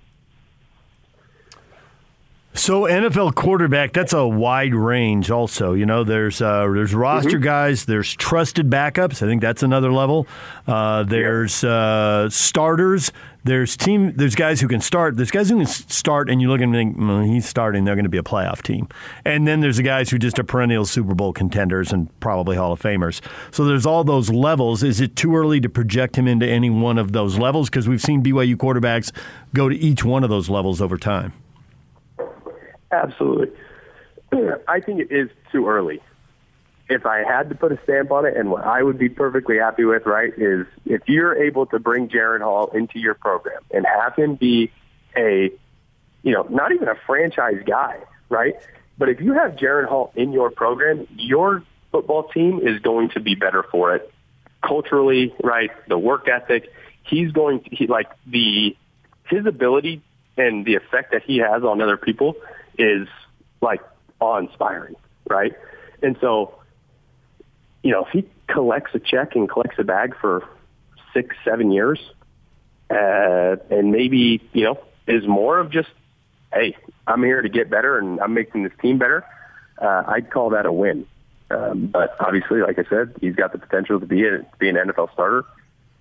So 2.56 2.84
NFL 2.84 3.34
quarterback, 3.34 3.94
that's 3.94 4.14
a 4.14 4.28
wide 4.28 4.76
range. 4.76 5.32
Also, 5.32 5.74
you 5.74 5.88
know, 5.88 6.04
there's 6.04 6.40
uh, 6.40 6.68
there's 6.72 6.94
roster 6.94 7.32
Mm-hmm. 7.32 7.44
guys, 7.44 7.86
there's 7.86 8.16
trusted 8.16 8.70
backups. 8.70 9.24
I 9.24 9.26
think 9.26 9.42
that's 9.42 9.64
another 9.64 9.92
level. 9.92 10.28
Uh, 10.68 11.02
there's 11.04 11.64
uh, 11.64 12.30
starters. 12.30 13.12
There's 13.46 13.76
team. 13.76 14.14
There's 14.16 14.36
guys 14.36 14.62
who 14.62 14.70
can 14.70 14.80
start. 14.80 15.18
There's 15.18 15.32
guys 15.32 15.50
who 15.50 15.58
can 15.58 15.66
start, 15.66 16.30
and 16.30 16.42
you 16.42 16.50
look 16.50 16.62
and 16.62 16.74
think, 16.74 16.98
well, 16.98 17.22
he's 17.22 17.46
starting. 17.46 17.84
They're 17.84 17.96
going 17.96 18.06
to 18.06 18.10
be 18.10 18.18
a 18.18 18.24
playoff 18.24 18.62
team. 18.62 18.88
And 19.26 19.46
then 19.46 19.60
there's 19.60 19.78
the 19.78 19.84
guys 19.84 20.10
who 20.10 20.18
just 20.18 20.40
are 20.40 20.46
perennial 20.46 20.86
Super 20.86 21.14
Bowl 21.14 21.34
contenders 21.34 21.92
and 21.92 22.08
probably 22.22 22.56
Hall 22.56 22.72
of 22.72 22.82
Famers. 22.82 23.20
So 23.52 23.66
there's 23.66 23.86
all 23.86 24.06
those 24.06 24.30
levels. 24.30 24.82
Is 24.82 25.02
it 25.02 25.18
too 25.18 25.36
early 25.36 25.60
to 25.60 25.70
project 25.70 26.16
him 26.18 26.28
into 26.28 26.48
any 26.48 26.70
one 26.70 26.98
of 26.98 27.12
those 27.12 27.38
levels? 27.38 27.70
Because 27.70 27.88
we've 27.88 28.02
seen 28.02 28.24
BYU 28.24 28.56
quarterbacks 28.56 29.12
go 29.54 29.68
to 29.68 29.76
each 29.76 30.06
one 30.06 30.24
of 30.24 30.30
those 30.30 30.50
levels 30.50 30.82
over 30.82 30.98
time. 30.98 31.34
Absolutely. 32.92 33.50
I 34.68 34.80
think 34.80 35.02
it 35.02 35.12
is 35.12 35.30
too 35.52 35.68
early. 35.68 36.02
If 36.90 37.06
I 37.06 37.24
had 37.24 37.50
to 37.50 37.56
put 37.56 37.72
a 37.72 37.80
stamp 37.84 38.12
on 38.12 38.26
it, 38.26 38.36
and 38.36 38.52
what 38.52 38.66
I 38.66 38.84
would 38.84 38.98
be 38.98 39.10
perfectly 39.10 39.58
happy 39.58 39.86
with, 39.86 40.06
right, 40.06 40.34
is 40.38 40.68
if 40.86 41.02
you're 41.08 41.44
able 41.44 41.66
to 41.68 41.80
bring 41.80 42.10
Jaren 42.10 42.42
Hall 42.42 42.72
into 42.74 43.00
your 43.00 43.14
program 43.14 43.62
and 43.72 43.86
have 43.86 44.16
him 44.16 44.36
be 44.36 44.72
a, 45.16 45.52
you 46.24 46.34
know, 46.34 46.44
not 46.50 46.74
even 46.74 46.90
a 46.90 46.96
franchise 47.06 47.64
guy, 47.66 48.00
right? 48.30 48.56
But 48.98 49.10
if 49.10 49.22
you 49.22 49.34
have 49.34 49.54
Jaren 49.54 49.88
Hall 49.88 50.12
in 50.16 50.34
your 50.34 50.52
program, 50.52 51.08
your 51.16 51.64
football 51.92 52.28
team 52.30 52.60
is 52.68 52.80
going 52.82 53.10
to 53.12 53.22
be 53.22 53.36
better 53.36 53.64
for 53.64 53.96
it 53.96 54.12
culturally, 54.62 55.34
right? 55.44 55.72
The 55.88 55.98
work 55.98 56.28
ethic. 56.28 56.72
He's 57.04 57.32
going 57.32 57.62
to, 57.64 57.70
he, 57.76 57.88
like 57.88 58.08
the, 58.26 58.76
his 59.30 59.46
ability 59.46 60.02
and 60.38 60.66
the 60.66 60.76
effect 60.76 61.12
that 61.12 61.24
he 61.24 61.38
has 61.38 61.64
on 61.64 61.82
other 61.82 61.98
people 61.98 62.36
is 62.78 63.08
like 63.62 63.82
awe-inspiring, 64.20 64.96
right? 65.30 65.54
And 66.02 66.18
so, 66.20 66.56
you 67.84 67.92
know, 67.92 68.06
if 68.06 68.12
he 68.12 68.26
collects 68.48 68.92
a 68.96 69.00
check 69.00 69.36
and 69.36 69.48
collects 69.48 69.76
a 69.78 69.84
bag 69.84 70.16
for 70.20 70.48
six, 71.14 71.36
seven 71.46 71.72
years, 71.72 72.00
uh, 72.90 73.58
and 73.70 73.92
maybe 73.92 74.42
you 74.54 74.64
know 74.64 74.80
is 75.06 75.28
more 75.28 75.60
of 75.60 75.70
just, 75.70 75.90
hey, 76.54 76.76
I'm 77.06 77.22
here 77.24 77.42
to 77.42 77.50
get 77.50 77.70
better 77.70 78.00
and 78.00 78.20
I'm 78.20 78.34
making 78.34 78.64
this 78.64 78.72
team 78.82 78.98
better. 78.98 79.26
Uh, 79.80 80.04
I'd 80.08 80.32
call 80.32 80.52
that 80.52 80.66
a 80.66 80.72
win. 80.72 81.06
Um, 81.52 81.88
but 81.88 82.16
obviously, 82.20 82.62
like 82.62 82.80
I 82.80 82.86
said, 82.90 83.16
he's 83.20 83.36
got 83.36 83.52
the 83.52 83.60
potential 83.60 84.00
to 84.00 84.06
be 84.06 84.26
a, 84.26 84.40
to 84.40 84.58
be 84.58 84.70
an 84.70 84.76
NFL 84.76 85.12
starter. 85.14 85.46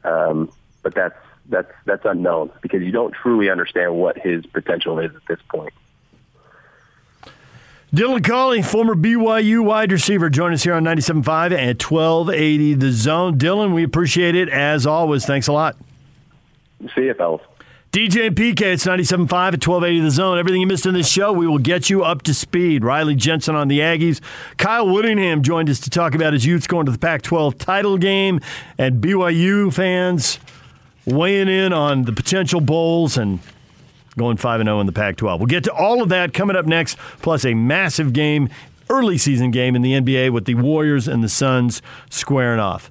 Um, 0.04 0.52
but 0.82 0.94
that's 0.94 1.18
that's 1.48 1.72
that's 1.84 2.04
unknown 2.04 2.50
because 2.60 2.82
you 2.82 2.92
don't 2.92 3.12
truly 3.12 3.50
understand 3.50 3.94
what 3.94 4.16
his 4.18 4.46
potential 4.46 4.98
is 4.98 5.10
at 5.14 5.22
this 5.28 5.40
point. 5.48 5.72
Dylan 7.94 8.24
Collie, 8.24 8.62
former 8.62 8.94
BYU 8.94 9.62
wide 9.62 9.92
receiver, 9.92 10.30
join 10.30 10.54
us 10.54 10.62
here 10.62 10.72
on 10.72 10.82
97.5 10.82 11.52
and 11.54 11.82
1280 11.82 12.74
The 12.74 12.90
Zone. 12.90 13.36
Dylan, 13.36 13.74
we 13.74 13.84
appreciate 13.84 14.34
it 14.34 14.48
as 14.48 14.86
always. 14.86 15.26
Thanks 15.26 15.46
a 15.46 15.52
lot. 15.52 15.76
See 16.94 17.02
you, 17.02 17.12
fellas. 17.12 17.42
DJ 17.92 18.28
and 18.28 18.34
PK, 18.34 18.62
it's 18.62 18.86
97.5 18.86 19.22
at 19.22 19.66
1280 19.66 20.00
The 20.00 20.10
Zone. 20.10 20.38
Everything 20.38 20.62
you 20.62 20.66
missed 20.66 20.86
in 20.86 20.94
this 20.94 21.06
show, 21.06 21.34
we 21.34 21.46
will 21.46 21.58
get 21.58 21.90
you 21.90 22.02
up 22.02 22.22
to 22.22 22.32
speed. 22.32 22.82
Riley 22.82 23.14
Jensen 23.14 23.54
on 23.54 23.68
the 23.68 23.80
Aggies. 23.80 24.22
Kyle 24.56 24.88
Whittingham 24.88 25.42
joined 25.42 25.68
us 25.68 25.78
to 25.80 25.90
talk 25.90 26.14
about 26.14 26.32
his 26.32 26.46
Utes 26.46 26.66
going 26.66 26.86
to 26.86 26.92
the 26.92 26.98
Pac 26.98 27.20
12 27.20 27.58
title 27.58 27.98
game 27.98 28.40
and 28.78 29.02
BYU 29.02 29.70
fans 29.70 30.38
weighing 31.04 31.48
in 31.48 31.74
on 31.74 32.04
the 32.04 32.12
potential 32.14 32.62
bowls 32.62 33.18
and 33.18 33.40
going 34.16 34.36
5 34.36 34.60
and 34.60 34.68
0 34.68 34.80
in 34.80 34.86
the 34.86 34.92
Pac 34.92 35.16
12. 35.16 35.40
We'll 35.40 35.46
get 35.46 35.64
to 35.64 35.72
all 35.72 36.02
of 36.02 36.08
that 36.10 36.32
coming 36.32 36.56
up 36.56 36.66
next, 36.66 36.96
plus 37.20 37.44
a 37.44 37.54
massive 37.54 38.12
game, 38.12 38.48
early 38.88 39.18
season 39.18 39.50
game 39.50 39.74
in 39.74 39.82
the 39.82 39.92
NBA 39.92 40.32
with 40.32 40.44
the 40.44 40.54
Warriors 40.54 41.08
and 41.08 41.22
the 41.22 41.28
Suns 41.28 41.82
squaring 42.10 42.60
off. 42.60 42.90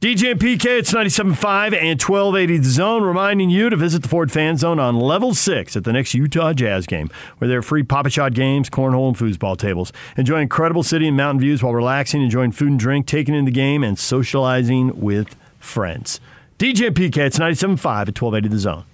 DJ 0.00 0.30
and 0.30 0.40
PK, 0.40 0.78
it's 0.78 0.94
97.5 0.94 1.74
and 1.74 2.00
1280 2.00 2.56
The 2.56 2.70
Zone, 2.70 3.02
reminding 3.02 3.50
you 3.50 3.68
to 3.68 3.76
visit 3.76 4.00
the 4.00 4.08
Ford 4.08 4.32
Fan 4.32 4.56
Zone 4.56 4.78
on 4.78 4.98
level 4.98 5.34
six 5.34 5.76
at 5.76 5.84
the 5.84 5.92
next 5.92 6.14
Utah 6.14 6.54
Jazz 6.54 6.86
game, 6.86 7.10
where 7.36 7.48
there 7.48 7.58
are 7.58 7.62
free 7.62 7.82
Pop-A-Shot 7.82 8.32
games, 8.32 8.70
cornhole, 8.70 9.08
and 9.08 9.16
foosball 9.18 9.58
tables. 9.58 9.92
Enjoy 10.16 10.40
incredible 10.40 10.82
city 10.82 11.06
and 11.06 11.18
mountain 11.18 11.40
views 11.40 11.62
while 11.62 11.74
relaxing, 11.74 12.22
enjoying 12.22 12.50
food 12.50 12.70
and 12.70 12.80
drink, 12.80 13.04
taking 13.04 13.34
in 13.34 13.44
the 13.44 13.50
game, 13.50 13.84
and 13.84 13.98
socializing 13.98 14.98
with 14.98 15.36
friends. 15.58 16.18
DJ 16.58 16.86
and 16.86 16.96
PK, 16.96 17.18
it's 17.18 17.38
97.5 17.38 18.08
at 18.08 18.22
1280 18.22 18.48
The 18.48 18.58
Zone. 18.58 18.84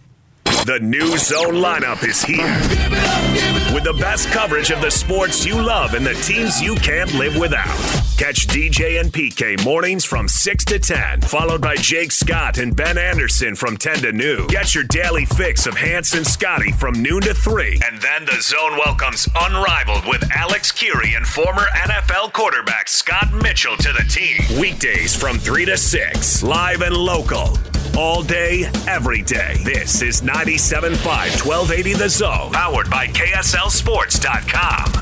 The 0.66 0.80
new 0.80 1.16
zone 1.16 1.54
lineup 1.54 2.02
is 2.02 2.20
here. 2.22 2.42
With 3.72 3.84
the 3.84 3.96
best 4.00 4.28
coverage 4.30 4.70
of 4.72 4.80
the 4.80 4.90
sports 4.90 5.46
you 5.46 5.54
love 5.54 5.94
and 5.94 6.04
the 6.04 6.14
teams 6.14 6.60
you 6.60 6.74
can't 6.74 7.14
live 7.14 7.36
without. 7.36 7.78
Catch 8.18 8.48
DJ 8.48 9.00
and 9.00 9.12
PK 9.12 9.64
mornings 9.64 10.04
from 10.04 10.26
6 10.26 10.64
to 10.64 10.80
10, 10.80 11.20
followed 11.20 11.60
by 11.60 11.76
Jake 11.76 12.10
Scott 12.10 12.58
and 12.58 12.74
Ben 12.74 12.98
Anderson 12.98 13.54
from 13.54 13.76
10 13.76 13.98
to 13.98 14.12
noon. 14.12 14.48
Get 14.48 14.74
your 14.74 14.82
daily 14.82 15.24
fix 15.24 15.66
of 15.66 15.76
Hans 15.76 16.14
and 16.14 16.26
Scotty 16.26 16.72
from 16.72 17.00
noon 17.00 17.20
to 17.20 17.34
3. 17.34 17.78
And 17.88 18.02
then 18.02 18.24
the 18.24 18.42
zone 18.42 18.72
welcomes 18.72 19.28
Unrivaled 19.40 20.08
with 20.08 20.28
Alex 20.32 20.72
Kirry 20.72 21.14
and 21.14 21.24
former 21.24 21.66
NFL 21.76 22.32
quarterback 22.32 22.88
Scott 22.88 23.32
Mitchell 23.32 23.76
to 23.76 23.92
the 23.92 24.04
team. 24.08 24.58
Weekdays 24.60 25.14
from 25.14 25.38
3 25.38 25.64
to 25.66 25.76
6, 25.76 26.42
live 26.42 26.80
and 26.80 26.96
local. 26.96 27.56
All 27.96 28.22
day, 28.22 28.66
every 28.86 29.22
day. 29.22 29.56
This 29.64 30.02
is 30.02 30.20
97.5 30.20 31.00
1280 31.00 31.94
The 31.94 32.10
Zone, 32.10 32.52
powered 32.52 32.90
by 32.90 33.06
KSLSports.com. 33.06 34.92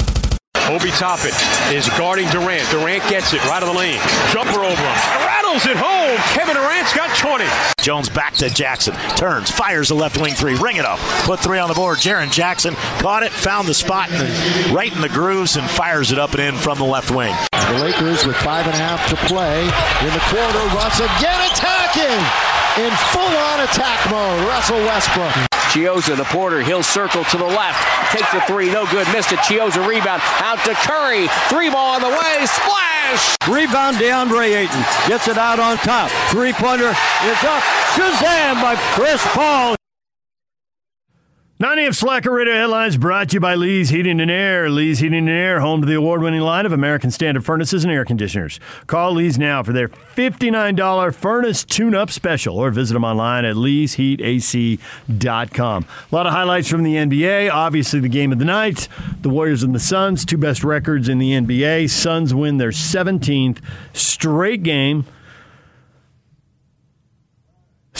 Obi 0.70 0.90
Toppin 0.92 1.32
is 1.74 1.88
guarding 1.98 2.28
Durant. 2.30 2.70
Durant 2.70 3.02
gets 3.10 3.34
it 3.34 3.44
right 3.46 3.60
of 3.60 3.68
the 3.68 3.74
lane. 3.74 4.00
Jumper 4.30 4.60
over 4.60 4.70
him. 4.70 4.96
Rattles 5.26 5.66
it 5.66 5.76
home. 5.76 6.16
Kevin 6.32 6.54
Durant's 6.54 6.94
got 6.94 7.10
20. 7.18 7.44
Jones 7.82 8.08
back 8.08 8.34
to 8.34 8.48
Jackson. 8.48 8.94
Turns, 9.16 9.50
fires 9.50 9.88
the 9.88 9.96
left 9.96 10.20
wing 10.20 10.34
three. 10.34 10.54
Ring 10.54 10.76
it 10.76 10.84
up. 10.84 11.00
Put 11.24 11.40
three 11.40 11.58
on 11.58 11.68
the 11.68 11.74
board. 11.74 11.98
Jaren 11.98 12.30
Jackson 12.30 12.74
caught 13.00 13.24
it, 13.24 13.32
found 13.32 13.66
the 13.66 13.74
spot, 13.74 14.08
and 14.12 14.20
then 14.20 14.74
right 14.74 14.94
in 14.94 15.02
the 15.02 15.08
grooves 15.08 15.56
and 15.56 15.68
fires 15.68 16.12
it 16.12 16.18
up 16.20 16.30
and 16.34 16.40
in 16.40 16.54
from 16.54 16.78
the 16.78 16.84
left 16.84 17.10
wing. 17.10 17.34
The 17.50 17.80
Lakers 17.82 18.24
with 18.24 18.36
five 18.36 18.66
and 18.66 18.74
a 18.76 18.78
half 18.78 19.08
to 19.10 19.16
play 19.26 19.62
in 19.62 20.12
the 20.14 20.22
quarter. 20.30 20.76
Russ 20.76 21.00
again 21.00 21.50
attacking. 21.50 22.53
In 22.76 22.90
full-on 22.90 23.60
attack 23.60 24.10
mode. 24.10 24.48
Russell 24.48 24.78
Westbrook. 24.78 25.32
Chiozza 25.70 26.16
to 26.16 26.24
Porter. 26.24 26.60
He'll 26.60 26.82
circle 26.82 27.22
to 27.24 27.36
the 27.36 27.44
left. 27.44 27.78
Takes 28.10 28.32
the 28.32 28.40
three. 28.48 28.68
No 28.68 28.84
good. 28.86 29.06
Missed 29.12 29.30
it. 29.30 29.38
Chiozza 29.40 29.86
rebound. 29.86 30.20
Out 30.40 30.58
to 30.64 30.74
Curry. 30.74 31.28
Three 31.48 31.70
ball 31.70 31.94
on 31.94 32.00
the 32.00 32.08
way. 32.08 32.46
Splash! 32.46 33.36
Rebound 33.48 33.98
DeAndre 33.98 34.56
Ayton. 34.56 34.84
Gets 35.06 35.28
it 35.28 35.38
out 35.38 35.60
on 35.60 35.76
top. 35.78 36.10
Three 36.30 36.52
pointer 36.52 36.90
is 36.90 37.44
up. 37.44 37.62
Shazam 37.94 38.60
by 38.60 38.74
Chris 38.94 39.22
Paul. 39.28 39.76
90 41.60 41.84
of 41.84 41.94
Slacker 41.94 42.32
Radio 42.32 42.52
headlines 42.52 42.96
brought 42.96 43.28
to 43.28 43.34
you 43.34 43.40
by 43.40 43.54
Lee's 43.54 43.90
Heating 43.90 44.20
and 44.20 44.28
Air. 44.28 44.68
Lee's 44.68 44.98
Heating 44.98 45.20
and 45.20 45.28
Air, 45.28 45.60
home 45.60 45.82
to 45.82 45.86
the 45.86 45.94
award 45.94 46.20
winning 46.20 46.40
line 46.40 46.66
of 46.66 46.72
American 46.72 47.12
Standard 47.12 47.44
furnaces 47.44 47.84
and 47.84 47.92
air 47.92 48.04
conditioners. 48.04 48.58
Call 48.88 49.12
Lee's 49.12 49.38
now 49.38 49.62
for 49.62 49.72
their 49.72 49.86
$59 49.86 51.14
furnace 51.14 51.62
tune 51.62 51.94
up 51.94 52.10
special 52.10 52.58
or 52.58 52.72
visit 52.72 52.94
them 52.94 53.04
online 53.04 53.44
at 53.44 53.54
leesheatac.com. 53.54 55.86
A 56.10 56.14
lot 56.14 56.26
of 56.26 56.32
highlights 56.32 56.68
from 56.68 56.82
the 56.82 56.96
NBA. 56.96 57.52
Obviously, 57.52 58.00
the 58.00 58.08
game 58.08 58.32
of 58.32 58.40
the 58.40 58.44
night 58.44 58.88
the 59.22 59.28
Warriors 59.28 59.62
and 59.62 59.72
the 59.72 59.80
Suns, 59.80 60.24
two 60.24 60.36
best 60.36 60.64
records 60.64 61.08
in 61.08 61.18
the 61.18 61.34
NBA. 61.34 61.88
Suns 61.88 62.34
win 62.34 62.58
their 62.58 62.70
17th 62.70 63.58
straight 63.92 64.64
game. 64.64 65.06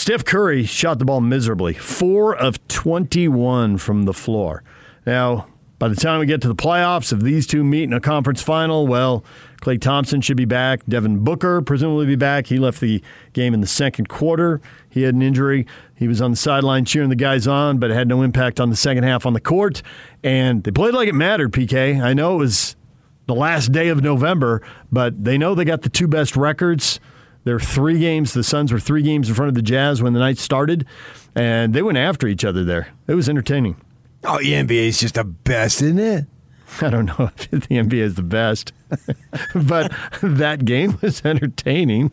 Steph 0.05 0.27
Curry 0.27 0.65
shot 0.65 0.99
the 0.99 1.07
ball 1.07 1.23
miserably, 1.23 1.73
four 1.73 2.37
of 2.37 2.69
21 2.69 3.79
from 3.79 4.03
the 4.03 4.13
floor. 4.13 4.63
Now, 5.07 5.47
by 5.79 5.89
the 5.89 5.97
time 5.97 6.21
we 6.21 6.27
get 6.27 6.43
to 6.43 6.49
the 6.49 6.55
playoffs, 6.55 7.11
if 7.11 7.21
these 7.21 7.47
two 7.47 7.65
meet 7.65 7.85
in 7.85 7.95
a 7.95 8.03
conference 8.03 8.43
final, 8.43 8.87
well, 8.87 9.25
Klay 9.63 9.81
Thompson 9.81 10.21
should 10.21 10.37
be 10.37 10.45
back. 10.45 10.85
Devin 10.87 11.25
Booker 11.25 11.63
presumably 11.63 12.05
be 12.05 12.17
back. 12.17 12.49
He 12.49 12.59
left 12.59 12.81
the 12.81 13.03
game 13.33 13.55
in 13.55 13.63
the 13.63 13.67
second 13.67 14.11
quarter. 14.11 14.61
He 14.91 15.05
had 15.05 15.15
an 15.15 15.23
injury. 15.23 15.67
He 15.95 16.07
was 16.07 16.21
on 16.21 16.33
the 16.33 16.37
sideline 16.37 16.85
cheering 16.85 17.09
the 17.09 17.17
guys 17.17 17.47
on, 17.47 17.79
but 17.79 17.91
it 17.91 17.95
had 17.95 18.07
no 18.07 18.21
impact 18.21 18.61
on 18.61 18.69
the 18.69 18.77
second 18.77 19.05
half 19.05 19.25
on 19.25 19.33
the 19.33 19.41
court. 19.41 19.81
And 20.23 20.65
they 20.65 20.71
played 20.71 20.93
like 20.93 21.09
it 21.09 21.15
mattered, 21.15 21.51
PK. 21.51 21.99
I 21.99 22.13
know 22.13 22.35
it 22.35 22.41
was 22.41 22.77
the 23.25 23.35
last 23.35 23.73
day 23.73 23.89
of 23.89 24.03
November, 24.03 24.61
but 24.93 25.25
they 25.25 25.39
know 25.39 25.55
they 25.55 25.65
got 25.65 25.81
the 25.81 25.89
two 25.89 26.09
best 26.09 26.37
records. 26.37 27.01
There 27.45 27.55
were 27.55 27.61
three 27.61 27.99
games. 27.99 28.33
The 28.33 28.43
Suns 28.43 28.73
were 28.73 28.81
three 28.81 29.03
games 29.03 29.29
in 29.29 29.35
front 29.35 29.49
of 29.49 29.55
the 29.55 29.63
Jazz 29.63 30.03
when 30.03 30.15
the 30.15 30.19
night 30.19 30.39
started, 30.39 30.87
and 31.35 31.75
they 31.75 31.83
went 31.83 31.99
after 31.99 32.27
each 32.27 32.45
other 32.45 32.65
there. 32.65 32.89
It 33.07 33.15
was 33.15 33.29
entertaining. 33.29 33.77
Oh, 34.25 34.39
the 34.39 34.53
NBA 34.53 34.89
is 34.89 35.01
just 35.01 35.15
the 35.15 35.25
best, 35.25 35.83
isn't 35.83 35.99
it? 35.99 36.25
I 36.81 36.91
don't 36.91 37.07
know 37.07 37.31
if 37.37 37.51
the 37.51 37.59
NBA 37.59 38.01
is 38.01 38.15
the 38.15 38.23
best, 38.23 38.73
but 39.55 39.93
that 40.23 40.65
game 40.65 40.99
was 41.03 41.25
entertaining. 41.25 42.11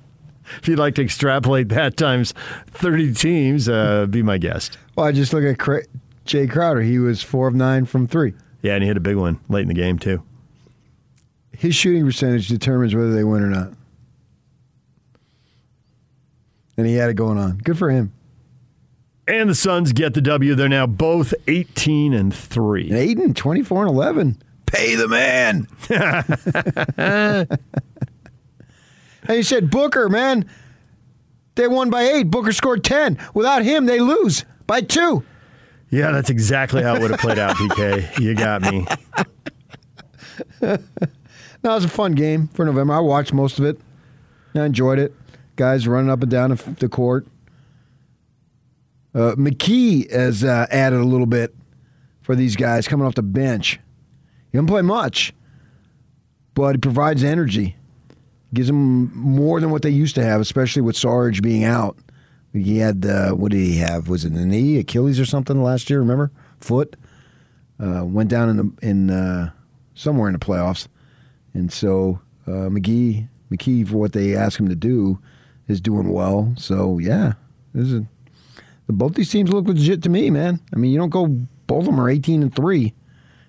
If 0.58 0.68
you'd 0.68 0.80
like 0.80 0.96
to 0.96 1.04
extrapolate 1.04 1.70
that 1.70 1.96
times 1.96 2.34
30 2.68 3.14
teams, 3.14 3.70
uh, 3.70 4.06
be 4.08 4.22
my 4.22 4.38
guest. 4.38 4.78
Well, 4.96 5.06
I 5.06 5.14
just 5.14 5.34
look 5.34 5.46
at 5.46 5.58
Cra- 5.58 5.86
Jae 6.26 6.50
Crowder. 6.50 6.82
He 6.82 7.00
was 7.00 7.24
four 7.24 7.48
of 7.48 7.56
nine 7.56 7.86
from 7.86 8.08
three. 8.08 8.34
Yeah, 8.62 8.74
and 8.74 8.84
he 8.84 8.88
hit 8.88 8.98
a 8.98 9.02
big 9.02 9.16
one 9.16 9.40
late 9.50 9.62
in 9.62 9.68
the 9.70 9.74
game, 9.74 9.98
too. 9.98 10.24
His 11.52 11.76
shooting 11.76 12.06
percentage 12.06 12.48
determines 12.48 12.94
whether 12.94 13.14
they 13.14 13.24
win 13.24 13.44
or 13.44 13.48
not. 13.48 13.72
And 16.82 16.90
he 16.90 16.96
had 16.96 17.12
it 17.12 17.14
going 17.14 17.38
on. 17.38 17.60
Good 17.60 17.78
for 17.78 17.92
him. 17.92 18.12
And 19.28 19.52
the 19.52 19.54
Suns 19.54 19.94
get 19.94 20.16
the 20.16 20.22
W. 20.22 20.56
They're 20.56 20.68
now 20.68 20.88
both 20.88 21.36
18 21.48 22.12
and 22.12 22.34
3. 22.34 22.90
And 22.90 22.98
Ayton, 22.98 23.36
24 23.36 23.84
and 23.84 23.92
11. 23.92 24.42
Pay 24.66 24.96
the 24.96 25.08
man. 25.08 25.68
and 29.28 29.38
you 29.38 29.44
said, 29.44 29.70
Booker, 29.70 30.10
man, 30.10 30.50
they 31.54 31.68
won 31.68 31.92
by 31.92 32.02
eight. 32.02 32.32
Booker 32.32 32.52
scored 32.52 32.84
10. 32.84 33.20
Without 33.36 33.62
him, 33.62 33.86
they 33.86 34.00
lose 34.00 34.44
by 34.66 34.82
two. 34.82 35.24
Yeah, 35.92 36.10
that's 36.10 36.32
exactly 36.32 36.82
how 36.82 36.96
it 36.96 37.02
would 37.04 37.12
have 37.12 37.20
played 37.20 37.38
out, 37.38 37.56
PK. 37.58 38.18
You 38.20 38.34
got 38.34 38.64
me. 38.64 38.88
no, 40.62 40.74
it 40.74 41.64
was 41.64 41.86
a 41.86 41.90
fun 41.90 42.14
game 42.14 42.48
for 42.48 42.66
November. 42.66 42.96
I 42.96 43.02
watched 43.02 43.34
most 43.34 43.60
of 43.60 43.66
it. 43.66 43.80
I 44.56 44.66
enjoyed 44.66 44.98
it. 44.98 45.14
Guys 45.62 45.88
running 45.88 46.10
up 46.10 46.24
and 46.24 46.32
down 46.32 46.58
the 46.80 46.90
court. 46.90 47.28
Uh, 49.14 49.36
McGee 49.36 50.12
has 50.12 50.44
uh, 50.44 50.66
added 50.72 51.00
a 51.00 51.04
little 51.04 51.28
bit 51.28 51.54
for 52.24 52.36
these 52.36 52.56
guys 52.56 52.88
coming 52.88 53.06
off 53.06 53.14
the 53.14 53.22
bench. 53.22 53.80
He 54.52 54.58
doesn't 54.58 54.66
play 54.66 54.82
much, 54.82 55.36
but 56.56 56.72
he 56.72 56.78
provides 56.80 57.24
energy. 57.24 57.76
Gives 58.52 58.70
them 58.70 59.16
more 59.16 59.62
than 59.62 59.70
what 59.70 59.84
they 59.84 59.92
used 59.92 60.16
to 60.16 60.24
have, 60.24 60.42
especially 60.42 60.82
with 60.82 60.98
Sarge 60.98 61.44
being 61.44 61.64
out. 61.64 61.96
He 62.54 62.80
had 62.80 63.06
uh, 63.06 63.34
what 63.34 63.52
did 63.52 63.60
he 63.60 63.78
have? 63.78 64.10
Was 64.10 64.26
it 64.26 64.34
the 64.34 64.44
knee, 64.44 64.80
Achilles, 64.80 65.20
or 65.20 65.26
something 65.28 65.62
last 65.62 65.92
year? 65.92 66.00
Remember, 66.00 66.32
foot 66.58 66.96
uh, 67.80 68.04
went 68.04 68.32
down 68.32 68.50
in 68.50 68.58
the 68.58 68.72
in 68.82 69.12
uh, 69.12 69.52
somewhere 69.94 70.28
in 70.28 70.34
the 70.34 70.40
playoffs, 70.40 70.88
and 71.54 71.72
so 71.72 72.20
uh, 72.48 72.72
McGee 72.72 73.28
McKee 73.52 73.88
for 73.88 73.98
what 73.98 74.14
they 74.14 74.36
ask 74.36 74.60
him 74.60 74.70
to 74.70 74.76
do 74.76 75.20
is 75.72 75.82
doing 75.82 76.10
well. 76.10 76.54
So 76.58 77.00
yeah, 77.00 77.34
this 77.74 77.92
is 77.92 78.04
both 78.88 79.16
these 79.16 79.32
teams 79.32 79.52
look 79.52 79.68
legit 79.68 80.04
to 80.04 80.10
me, 80.10 80.30
man. 80.30 80.60
I 80.74 80.78
mean, 80.78 80.92
you 80.92 81.00
don't 81.00 81.10
go 81.10 81.28
both 81.68 81.80
of 81.80 81.86
them 81.86 82.00
are 82.00 82.10
eighteen 82.10 82.42
and 82.44 82.56
three. 82.56 82.94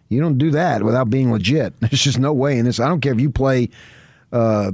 You 0.09 0.20
don't 0.20 0.39
do 0.39 0.51
that 0.51 0.83
without 0.83 1.10
being 1.10 1.33
legit. 1.33 1.75
There's 1.81 2.02
just 2.02 2.18
no 2.18 2.33
way 2.33 2.59
in 2.59 2.65
this. 2.65 2.81
I 2.81 2.89
don't 2.89 3.01
care 3.01 3.12
if 3.12 3.20
you 3.20 3.31
play 3.31 3.70
uh, 4.33 4.70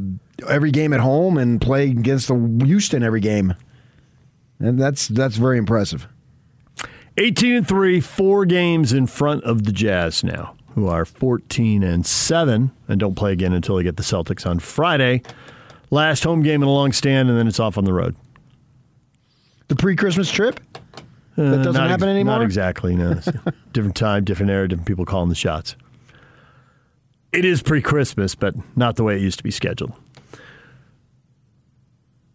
every 0.47 0.71
game 0.71 0.93
at 0.93 1.01
home 1.01 1.39
and 1.39 1.61
play 1.61 1.91
against 1.91 2.29
the 2.29 2.65
Houston 2.65 3.03
every 3.03 3.21
game. 3.21 3.55
And 4.59 4.79
that's 4.79 5.09
that's 5.09 5.37
very 5.37 5.59
impressive. 5.59 6.09
18 7.17 7.55
and 7.57 7.69
3, 7.69 8.01
four 8.01 8.47
games 8.47 8.93
in 8.93 9.09
front 9.09 9.43
of 9.43 9.65
the 9.65 9.73
Jazz 9.73 10.23
now, 10.23 10.55
who 10.77 10.87
are 10.87 11.05
14 11.05 11.83
and 11.83 12.07
7 12.07 12.71
and 12.87 13.01
don't 13.01 13.17
play 13.17 13.33
again 13.33 13.53
until 13.53 13.75
they 13.77 13.83
get 13.83 13.97
the 13.97 14.05
Celtics 14.05 14.47
on 14.47 14.61
Friday. 14.61 15.23
Last 15.91 16.25
home 16.25 16.43
game 16.43 16.63
in 16.63 16.69
a 16.69 16.73
long 16.73 16.93
stand, 16.93 17.29
and 17.31 17.39
then 17.39 17.47
it's 17.49 17.61
off 17.61 17.79
on 17.79 17.85
the 17.85 17.93
road. 17.93 18.15
The 19.69 19.77
pre 19.77 19.97
Christmas 19.97 20.31
trip? 20.31 20.61
That 21.37 21.63
doesn't 21.63 21.77
Uh, 21.81 21.89
happen 21.89 22.09
ex- 22.09 22.15
anymore? 22.15 22.35
Not 22.37 22.43
exactly, 22.43 22.97
no. 22.97 23.21
Different 23.73 23.95
time, 23.97 24.25
different 24.25 24.51
era, 24.51 24.67
different 24.69 24.87
people 24.89 25.05
calling 25.05 25.29
the 25.29 25.35
shots. 25.37 25.77
It 27.33 27.45
is 27.45 27.63
pre 27.63 27.81
Christmas, 27.81 28.35
but 28.35 28.55
not 28.77 28.97
the 28.97 29.05
way 29.05 29.17
it 29.17 29.23
used 29.23 29.39
to 29.39 29.45
be 29.45 29.51
scheduled. 29.51 29.93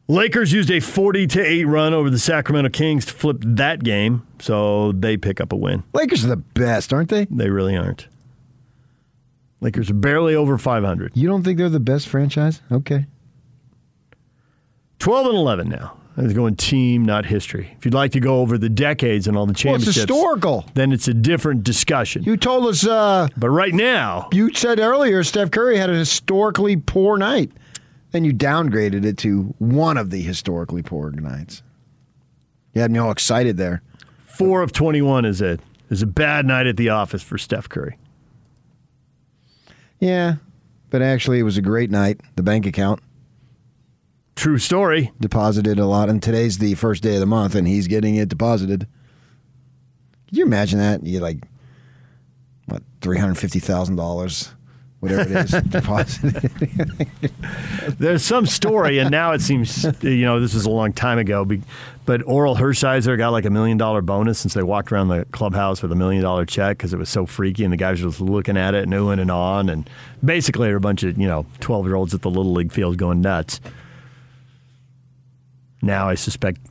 Lakers 0.07 0.51
used 0.51 0.69
a 0.69 0.80
40 0.80 1.27
to 1.27 1.41
8 1.41 1.64
run 1.65 1.93
over 1.93 2.09
the 2.09 2.19
Sacramento 2.19 2.69
Kings 2.69 3.06
to 3.06 3.14
flip 3.14 3.38
that 3.41 3.83
game, 3.83 4.25
so 4.40 4.91
they 4.91 5.15
pick 5.17 5.40
up 5.40 5.51
a 5.53 5.56
win. 5.56 5.83
Lakers 5.93 6.25
are 6.25 6.30
the 6.30 6.35
best, 6.38 6.91
aren't 6.93 7.09
they? 7.09 7.25
They 7.32 7.49
really 7.49 7.75
aren't. 7.75 8.07
Lakers 9.61 9.90
are 9.90 9.93
barely 9.95 10.35
over 10.35 10.57
500. 10.57 11.14
You 11.15 11.27
don't 11.27 11.43
think 11.43 11.57
they're 11.57 11.69
the 11.69 11.80
best 11.80 12.07
franchise? 12.09 12.61
Okay. 12.69 13.06
12 15.03 15.25
and 15.27 15.35
11 15.35 15.67
now. 15.69 15.98
It's 16.15 16.32
going 16.33 16.56
team, 16.56 17.03
not 17.03 17.25
history. 17.25 17.73
If 17.77 17.83
you'd 17.83 17.93
like 17.93 18.11
to 18.14 18.22
go 18.22 18.40
over 18.40 18.57
the 18.57 18.69
decades 18.69 19.27
and 19.27 19.35
all 19.35 19.45
the 19.45 19.49
Well, 19.65 19.75
it's 19.75 19.83
championships, 19.83 19.98
historical. 19.98 20.64
then 20.75 20.93
it's 20.93 21.09
a 21.09 21.14
different 21.14 21.64
discussion. 21.64 22.23
You 22.23 22.38
told 22.38 22.67
us. 22.67 22.88
Uh, 22.88 23.27
but 23.35 23.49
right 23.49 23.73
now, 23.73 24.30
you 24.32 24.53
said 24.53 24.80
earlier 24.80 25.23
Steph 25.25 25.51
Curry 25.51 25.77
had 25.77 25.90
a 25.90 25.95
historically 25.95 26.77
poor 26.77 27.17
night, 27.17 27.51
and 28.14 28.25
you 28.25 28.33
downgraded 28.33 29.03
it 29.03 29.17
to 29.17 29.53
one 29.57 29.98
of 29.98 30.09
the 30.09 30.22
historically 30.22 30.83
poor 30.83 31.11
nights. 31.11 31.64
You 32.73 32.82
had 32.82 32.90
me 32.91 32.99
all 32.99 33.11
excited 33.11 33.57
there. 33.57 33.82
Four 34.23 34.61
of 34.61 34.72
21 34.72 35.25
is 35.25 35.41
it. 35.41 35.59
Is 35.90 36.01
a 36.01 36.07
bad 36.07 36.45
night 36.45 36.65
at 36.65 36.77
the 36.77 36.88
office 36.88 37.22
for 37.22 37.38
Steph 37.38 37.67
Curry. 37.67 37.98
Yeah, 39.99 40.35
but 40.90 41.01
actually, 41.01 41.40
it 41.40 41.43
was 41.43 41.57
a 41.57 41.61
great 41.61 41.91
night. 41.91 42.22
The 42.38 42.43
bank 42.43 42.65
account. 42.65 43.01
True 44.35 44.57
story. 44.57 45.11
Deposited 45.19 45.77
a 45.79 45.85
lot, 45.85 46.09
and 46.09 46.21
today's 46.21 46.57
the 46.57 46.73
first 46.75 47.03
day 47.03 47.15
of 47.15 47.19
the 47.19 47.25
month, 47.25 47.55
and 47.55 47.67
he's 47.67 47.87
getting 47.87 48.15
it 48.15 48.29
deposited. 48.29 48.87
Can 50.27 50.37
you 50.37 50.45
imagine 50.45 50.79
that? 50.79 51.03
You 51.03 51.19
like 51.19 51.37
what 52.65 52.81
three 53.01 53.19
hundred 53.19 53.35
fifty 53.35 53.59
thousand 53.59 53.95
dollars, 53.95 54.51
whatever 55.01 55.21
it 55.21 55.31
is, 55.31 55.51
deposited. 55.69 56.51
There's 57.99 58.23
some 58.23 58.47
story, 58.47 58.97
and 58.97 59.11
now 59.11 59.33
it 59.33 59.41
seems, 59.41 59.85
you 60.01 60.25
know, 60.25 60.39
this 60.39 60.55
was 60.55 60.65
a 60.65 60.69
long 60.71 60.93
time 60.93 61.19
ago, 61.19 61.45
but 62.05 62.21
Orel 62.21 62.57
Hershiser 62.57 63.15
got 63.15 63.29
like 63.29 63.45
a 63.45 63.51
million 63.51 63.77
dollar 63.77 64.01
bonus 64.01 64.39
since 64.39 64.55
they 64.55 64.63
walked 64.63 64.91
around 64.91 65.09
the 65.09 65.25
clubhouse 65.31 65.83
with 65.83 65.91
a 65.91 65.95
million 65.95 66.23
dollar 66.23 66.45
check 66.45 66.77
because 66.77 66.91
it 66.91 66.97
was 66.97 67.09
so 67.09 67.27
freaky, 67.27 67.63
and 67.63 67.71
the 67.71 67.77
guys 67.77 68.01
were 68.01 68.09
just 68.09 68.19
looking 68.19 68.57
at 68.57 68.73
it 68.73 68.83
and 68.83 68.93
oohing 68.93 69.21
and 69.21 69.29
on, 69.29 69.69
and 69.69 69.87
basically 70.25 70.69
were 70.69 70.77
a 70.77 70.81
bunch 70.81 71.03
of, 71.03 71.19
you 71.19 71.27
know, 71.27 71.45
12 71.59 71.85
year 71.85 71.95
olds 71.95 72.15
at 72.15 72.23
the 72.23 72.29
Little 72.31 72.53
League 72.53 72.71
field 72.71 72.97
going 72.97 73.21
nuts. 73.21 73.61
Now 75.83 76.07
I 76.09 76.15
suspect 76.15 76.61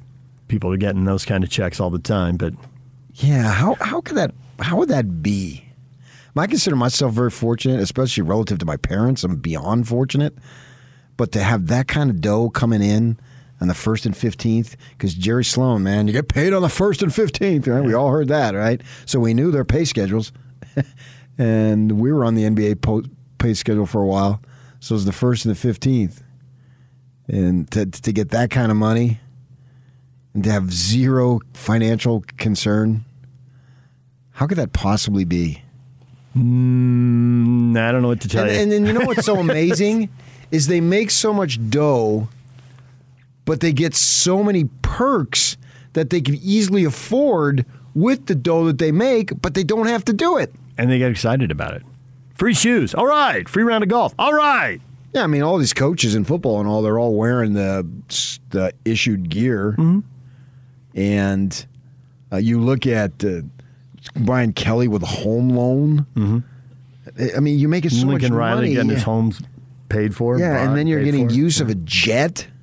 people 0.49 0.73
are 0.73 0.77
getting 0.79 1.05
those 1.05 1.25
kind 1.25 1.45
of 1.45 1.51
checks 1.51 1.79
all 1.79 1.91
the 1.91 1.99
time, 1.99 2.37
but 2.37 2.55
Yeah, 3.15 3.53
how 3.53 3.75
how 3.81 4.01
could 4.01 4.17
that 4.17 4.35
how 4.59 4.79
would 4.79 4.89
that 4.89 5.23
be? 5.23 5.65
I 6.35 6.47
consider 6.47 6.77
myself 6.77 7.13
very 7.13 7.31
fortunate, 7.31 7.79
especially 7.81 8.23
relative 8.23 8.59
to 8.61 8.65
my 8.65 8.79
parents. 8.79 9.23
I'm 9.23 9.37
beyond 9.37 9.87
fortunate, 9.87 10.35
but 11.19 11.31
to 11.33 11.43
have 11.43 11.67
that 11.67 11.89
kind 11.89 12.09
of 12.09 12.23
dough 12.23 12.49
coming 12.49 12.81
in 12.83 13.19
on 13.61 13.69
the 13.69 13.75
first 13.75 14.07
and 14.07 14.17
fifteenth 14.17 14.77
because 14.93 15.13
Jerry 15.15 15.45
Sloan, 15.45 15.83
man, 15.83 16.07
you 16.07 16.15
get 16.15 16.29
paid 16.29 16.55
on 16.55 16.63
the 16.63 16.71
first 16.71 17.03
and 17.03 17.15
fifteenth. 17.15 17.69
Right? 17.69 17.85
We 17.85 17.93
all 17.93 18.11
heard 18.11 18.29
that, 18.29 18.55
right? 18.55 18.81
So 19.05 19.21
we 19.21 19.35
knew 19.35 19.51
their 19.51 19.67
pay 19.67 19.85
schedules, 19.85 20.33
and 21.39 22.01
we 22.01 22.13
were 22.13 22.25
on 22.25 22.35
the 22.35 22.45
NBA 22.45 22.81
po- 22.81 23.05
pay 23.37 23.53
schedule 23.53 23.87
for 23.87 24.01
a 24.01 24.07
while. 24.07 24.41
So 24.81 24.95
it 24.95 24.97
was 24.97 25.05
the 25.05 25.13
first 25.13 25.45
and 25.45 25.55
the 25.55 25.59
fifteenth, 25.59 26.23
and 27.29 27.71
to 27.71 27.87
to 27.87 28.13
get 28.13 28.31
that 28.31 28.51
kind 28.51 28.71
of 28.71 28.77
money, 28.77 29.21
and 30.35 30.45
to 30.45 30.51
have 30.51 30.73
zero 30.73 31.41
financial 31.55 32.25
concern, 32.39 33.05
how 34.33 34.47
could 34.47 34.59
that 34.59 34.73
possibly 34.73 35.25
be? 35.25 35.63
Mm, 36.37 37.77
I 37.79 37.93
don't 37.93 38.03
know 38.03 38.09
what 38.09 38.21
to 38.23 38.29
tell 38.29 38.45
and, 38.45 38.53
you. 38.53 38.61
And 38.61 38.73
then 38.73 38.87
you 38.87 38.93
know 38.93 39.05
what's 39.05 39.27
so 39.27 39.37
amazing 39.41 40.09
is 40.51 40.67
they 40.67 40.81
make 40.81 41.11
so 41.11 41.33
much 41.33 41.59
dough, 41.71 42.29
but 43.45 43.61
they 43.61 43.73
get 43.73 43.95
so 43.95 44.43
many 44.43 44.65
perks 44.83 45.57
that 45.93 46.11
they 46.11 46.21
can 46.21 46.37
easily 46.37 46.85
afford 46.85 47.67
with 47.95 48.27
the 48.27 48.35
dough 48.35 48.65
that 48.65 48.79
they 48.79 48.93
make, 48.93 49.41
but 49.43 49.55
they 49.55 49.65
don't 49.65 49.87
have 49.87 50.05
to 50.07 50.13
do 50.13 50.39
it. 50.39 50.53
and 50.79 50.91
they 50.91 50.99
get 50.99 51.11
excited 51.11 51.51
about 51.51 51.75
it. 51.75 51.83
Free 52.35 52.55
shoes. 52.55 52.95
All 52.95 53.07
right. 53.07 53.47
Free 53.49 53.63
round 53.63 53.85
of 53.85 53.91
golf. 53.91 54.15
All 54.19 54.33
right. 54.33 54.81
Yeah, 55.13 55.25
I 55.25 55.27
mean, 55.27 55.43
all 55.43 55.59
these 55.59 55.75
coaches 55.75 56.15
in 56.15 56.25
football 56.25 56.59
and 56.61 56.69
all, 56.69 56.81
they're 56.83 56.99
all 56.99 57.15
wearing 57.15 57.53
the 57.53 57.87
the 58.51 58.73
issued 58.85 59.29
gear. 59.29 59.73
Mm-hmm. 59.73 60.01
And 60.95 61.67
uh, 62.33 62.37
you 62.37 62.61
look 62.61 62.87
at 62.87 63.25
uh, 63.25 63.43
Brian 64.17 64.53
Kelly 64.53 64.89
with 64.89 65.03
a 65.03 65.07
home 65.07 65.51
loan. 65.51 66.07
Mm-hmm. 66.15 67.37
I 67.37 67.41
mean, 67.41 67.59
you 67.59 67.69
make 67.69 67.85
making 67.85 67.99
so 67.99 68.07
Lincoln 68.07 68.33
much 68.33 68.39
Riley 68.39 68.61
money. 68.61 68.75
getting 68.75 68.91
his 68.91 69.03
homes 69.03 69.41
paid 69.89 70.15
for. 70.15 70.39
Yeah, 70.39 70.65
and 70.65 70.77
then 70.77 70.87
you're 70.87 71.05
getting 71.05 71.29
use 71.31 71.61
of 71.61 71.69
a 71.69 71.75
jet. 71.75 72.47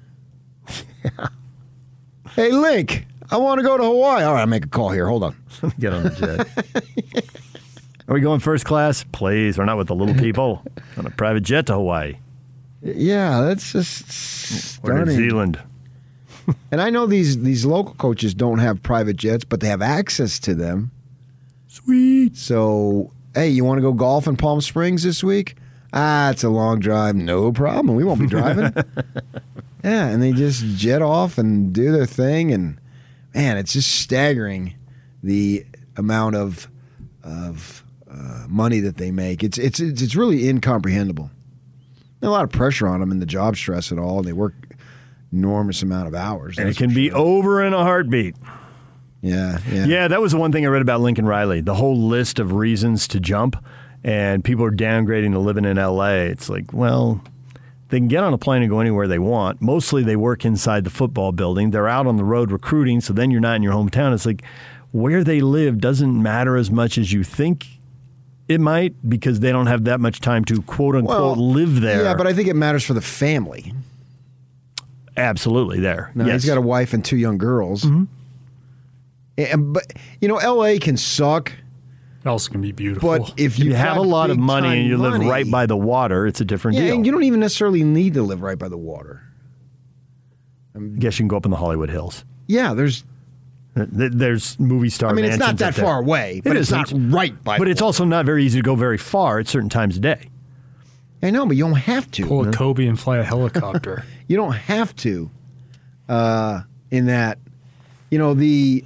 Hey, 2.36 2.52
Link, 2.52 3.06
I 3.32 3.38
want 3.38 3.60
to 3.60 3.66
go 3.66 3.76
to 3.76 3.84
Hawaii. 3.84 4.24
All 4.24 4.34
right, 4.34 4.42
I'll 4.42 4.48
make 4.48 4.64
a 4.64 4.70
call 4.70 4.92
here. 4.92 5.08
Hold 5.08 5.24
on. 5.24 5.36
Get 5.80 5.92
on 5.92 6.04
the 6.04 6.10
jet. 6.12 7.26
Are 8.08 8.14
we 8.14 8.22
going 8.22 8.40
first 8.40 8.64
class? 8.64 9.04
Please, 9.12 9.58
we're 9.58 9.66
not 9.66 9.78
with 9.78 9.88
the 9.88 9.96
little 9.96 10.16
people. 10.16 10.64
on 10.98 11.06
a 11.06 11.10
private 11.10 11.44
jet 11.44 11.66
to 11.66 11.74
Hawaii 11.74 12.16
Yeah, 12.82 13.42
that's 13.42 13.72
just 13.74 14.80
or 14.84 15.06
New. 15.06 15.12
Zealand. 15.12 15.60
And 16.72 16.82
I 16.82 16.90
know 16.90 17.06
these 17.06 17.44
these 17.44 17.64
local 17.64 17.94
coaches 17.94 18.34
don't 18.34 18.58
have 18.58 18.82
private 18.82 19.18
jets, 19.18 19.44
but 19.44 19.60
they 19.60 19.68
have 19.68 19.84
access 19.84 20.40
to 20.40 20.56
them. 20.56 20.90
Sweet. 21.68 22.36
So, 22.36 23.12
hey, 23.36 23.50
you 23.50 23.64
want 23.64 23.78
to 23.78 23.84
go 23.84 23.94
golf 23.94 24.26
in 24.26 24.36
Palm 24.36 24.60
Springs 24.60 25.04
this 25.04 25.24
week? 25.24 25.58
Ah, 25.94 26.32
it's 26.32 26.44
a 26.44 26.50
long 26.50 26.80
drive. 26.80 27.16
No 27.16 27.52
problem. 27.52 27.96
We 27.96 28.04
won't 28.04 28.20
be 28.20 28.26
driving. 28.26 28.74
yeah, 29.84 30.08
and 30.08 30.24
they 30.24 30.32
just 30.32 30.64
jet 30.76 31.04
off 31.04 31.38
and 31.38 31.72
do 31.72 31.92
their 31.92 32.08
thing, 32.08 32.52
and 32.52 32.80
man, 33.36 33.58
it's 33.58 33.74
just 33.74 34.00
staggering 34.02 34.74
the 35.22 35.66
amount 35.98 36.36
of 36.36 36.68
of 37.24 37.84
uh, 38.10 38.46
money 38.48 38.80
that 38.80 38.98
they 38.98 39.12
make. 39.12 39.44
It's 39.44 39.60
it's 39.60 39.80
it's 39.80 40.02
it's 40.02 40.16
really 40.16 40.48
incomprehensible. 40.48 41.30
A 42.22 42.30
lot 42.30 42.44
of 42.44 42.52
pressure 42.52 42.88
on 42.88 43.00
them 43.00 43.12
and 43.12 43.22
the 43.22 43.26
job 43.26 43.56
stress 43.56 43.92
and 43.92 44.00
all, 44.00 44.20
and 44.20 44.28
they 44.28 44.34
work 44.34 44.54
enormous 45.32 45.82
amount 45.82 46.08
of 46.08 46.16
hours. 46.16 46.58
And 46.58 46.70
it 46.70 46.78
can 46.78 46.94
be 46.94 47.10
sure. 47.10 47.18
over 47.18 47.64
in 47.64 47.74
a 47.74 47.84
heartbeat. 47.84 48.36
Yeah, 49.22 49.60
yeah. 49.70 49.86
Yeah, 49.86 50.08
that 50.08 50.22
was 50.22 50.32
the 50.32 50.38
one 50.38 50.52
thing 50.52 50.66
I 50.66 50.70
read 50.70 50.82
about 50.82 51.02
Lincoln 51.02 51.26
Riley. 51.26 51.62
The 51.62 51.76
whole 51.76 52.00
list 52.00 52.40
of 52.40 52.54
reasons 52.54 53.08
to 53.10 53.20
jump, 53.20 53.62
and 54.04 54.44
people 54.44 54.64
are 54.64 54.72
downgrading 54.72 55.34
to 55.34 55.40
living 55.40 55.66
in 55.66 55.78
LA. 55.78 56.12
It's 56.12 56.50
like, 56.50 56.72
well, 56.72 57.22
they 57.90 57.98
can 57.98 58.08
get 58.08 58.24
on 58.24 58.34
a 58.34 58.38
plane 58.38 58.62
and 58.62 58.72
go 58.72 58.80
anywhere 58.80 59.08
they 59.08 59.20
want. 59.20 59.62
Mostly 59.62 60.04
they 60.04 60.16
work 60.16 60.46
inside 60.46 60.84
the 60.84 60.90
football 60.90 61.32
building. 61.32 61.72
They're 61.72 61.88
out 61.88 62.08
on 62.08 62.18
the 62.18 62.24
road 62.24 62.52
recruiting, 62.52 63.02
so 63.02 63.14
then 63.14 63.30
you're 63.30 63.42
not 63.42 63.56
in 63.58 63.64
your 63.64 63.74
hometown. 63.74 64.14
It's 64.14 64.26
like 64.26 64.44
where 64.92 65.24
they 65.24 65.42
live 65.42 65.80
doesn't 65.80 66.22
matter 66.22 66.56
as 66.56 66.72
much 66.72 66.98
as 66.98 67.12
you 67.12 67.24
think 67.24 67.68
it 68.50 68.60
might 68.60 68.96
because 69.08 69.40
they 69.40 69.52
don't 69.52 69.68
have 69.68 69.86
that 69.86 70.02
much 70.02 70.20
time 70.20 70.44
to 70.46 70.62
quote 70.64 70.96
unquote 70.96 71.38
live 71.38 71.80
there. 71.80 72.04
Yeah, 72.04 72.16
but 72.16 72.28
I 72.28 72.34
think 72.34 72.50
it 72.50 72.56
matters 72.56 72.84
for 72.84 72.96
the 72.96 73.02
family. 73.02 73.74
Absolutely 75.16 75.80
there. 75.80 76.12
Now 76.16 76.26
yes. 76.26 76.30
Mm-hmm. 76.30 76.34
he's 76.34 76.46
got 76.46 76.58
a 76.58 76.62
wife 76.62 76.94
and 76.94 77.06
two 77.06 77.18
young 77.18 77.38
girls. 77.38 77.86
And, 77.86 79.74
but 79.74 79.94
you 80.20 80.28
know, 80.28 80.38
L.A. 80.38 80.80
can 80.80 80.98
suck. 80.98 81.54
It 82.26 82.28
also 82.28 82.52
can 82.52 82.62
be 82.62 82.72
beautiful. 82.72 83.08
But 83.08 83.30
if 83.38 83.54
If 83.54 83.60
you, 83.60 83.66
you 83.66 83.76
have 83.76 83.98
a 83.98 84.02
lot 84.02 84.32
of 84.32 84.38
money 84.38 84.80
and 84.80 84.88
you 84.88 84.98
live 84.98 85.22
right 85.22 85.50
by 85.50 85.66
the 85.66 85.78
water, 85.78 86.26
it's 86.26 86.42
a 86.42 86.46
different 86.46 86.78
yeah, 86.78 86.86
deal. 86.86 86.96
and 86.96 87.06
you 87.06 87.12
don't 87.12 87.24
even 87.24 87.40
necessarily 87.40 87.84
need 87.84 88.16
to 88.16 88.24
live 88.24 88.42
right 88.42 88.58
by 88.58 88.68
the 88.68 88.78
water. 88.78 89.24
I 90.76 90.80
guess 90.80 91.20
you 91.20 91.24
can 91.24 91.28
go 91.28 91.38
up 91.38 91.46
in 91.46 91.52
the 91.52 91.58
Hollywood 91.58 91.90
Hills. 91.90 92.26
Yeah, 92.48 92.74
there's. 92.74 93.04
Th- 93.76 94.12
There's 94.12 94.60
movie 94.60 94.90
star. 94.90 95.10
I 95.10 95.14
mean, 95.14 95.26
it's 95.26 95.38
not 95.38 95.58
that 95.58 95.70
up 95.70 95.76
there. 95.76 95.86
far 95.86 96.00
away, 96.00 96.42
but 96.44 96.56
It 96.56 96.60
it's 96.60 96.72
not 96.72 96.88
isn't. 96.88 97.12
right 97.12 97.42
by. 97.44 97.58
But 97.58 97.66
the 97.66 97.72
it's 97.72 97.82
also 97.82 98.04
not 98.04 98.26
very 98.26 98.44
easy 98.44 98.60
to 98.60 98.64
go 98.64 98.76
very 98.76 98.98
far 98.98 99.40
at 99.40 99.48
certain 99.48 99.70
times 99.70 99.96
of 99.96 100.02
day. 100.02 100.30
I 101.22 101.30
know, 101.32 101.46
but 101.46 101.56
you 101.58 101.66
don't 101.66 101.74
have 101.76 102.10
to. 102.12 102.26
Pull 102.26 102.48
a 102.48 102.52
Kobe 102.52 102.86
and 102.88 103.00
fly 103.00 103.18
a 103.18 103.24
helicopter. 103.24 104.04
You 104.28 104.36
don't 104.38 104.54
have 104.54 104.96
to. 104.98 105.32
Uh, 106.08 106.62
in 106.92 107.08
that, 107.08 107.40
you 108.12 108.20
know 108.20 108.36
the, 108.36 108.84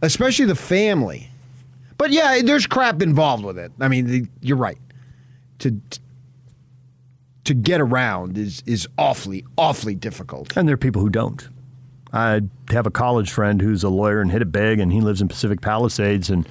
especially 0.00 0.44
the 0.44 0.54
family. 0.54 1.28
But 1.98 2.12
yeah, 2.12 2.40
there's 2.44 2.68
crap 2.68 3.02
involved 3.02 3.44
with 3.44 3.58
it. 3.58 3.72
I 3.80 3.88
mean, 3.88 4.06
the, 4.06 4.26
you're 4.42 4.56
right. 4.56 4.78
To 5.60 5.80
to 7.44 7.54
get 7.54 7.80
around 7.80 8.38
is 8.38 8.62
is 8.66 8.86
awfully 8.96 9.44
awfully 9.58 9.94
difficult. 9.96 10.56
And 10.56 10.68
there 10.68 10.74
are 10.74 10.78
people 10.78 11.02
who 11.02 11.08
don't. 11.10 11.48
I 12.12 12.40
have 12.70 12.86
a 12.86 12.90
college 12.90 13.30
friend 13.30 13.60
who's 13.60 13.82
a 13.84 13.88
lawyer 13.88 14.20
and 14.20 14.30
hit 14.30 14.42
it 14.42 14.52
big, 14.52 14.78
and 14.78 14.92
he 14.92 15.00
lives 15.00 15.20
in 15.20 15.28
Pacific 15.28 15.60
Palisades. 15.60 16.30
And 16.30 16.48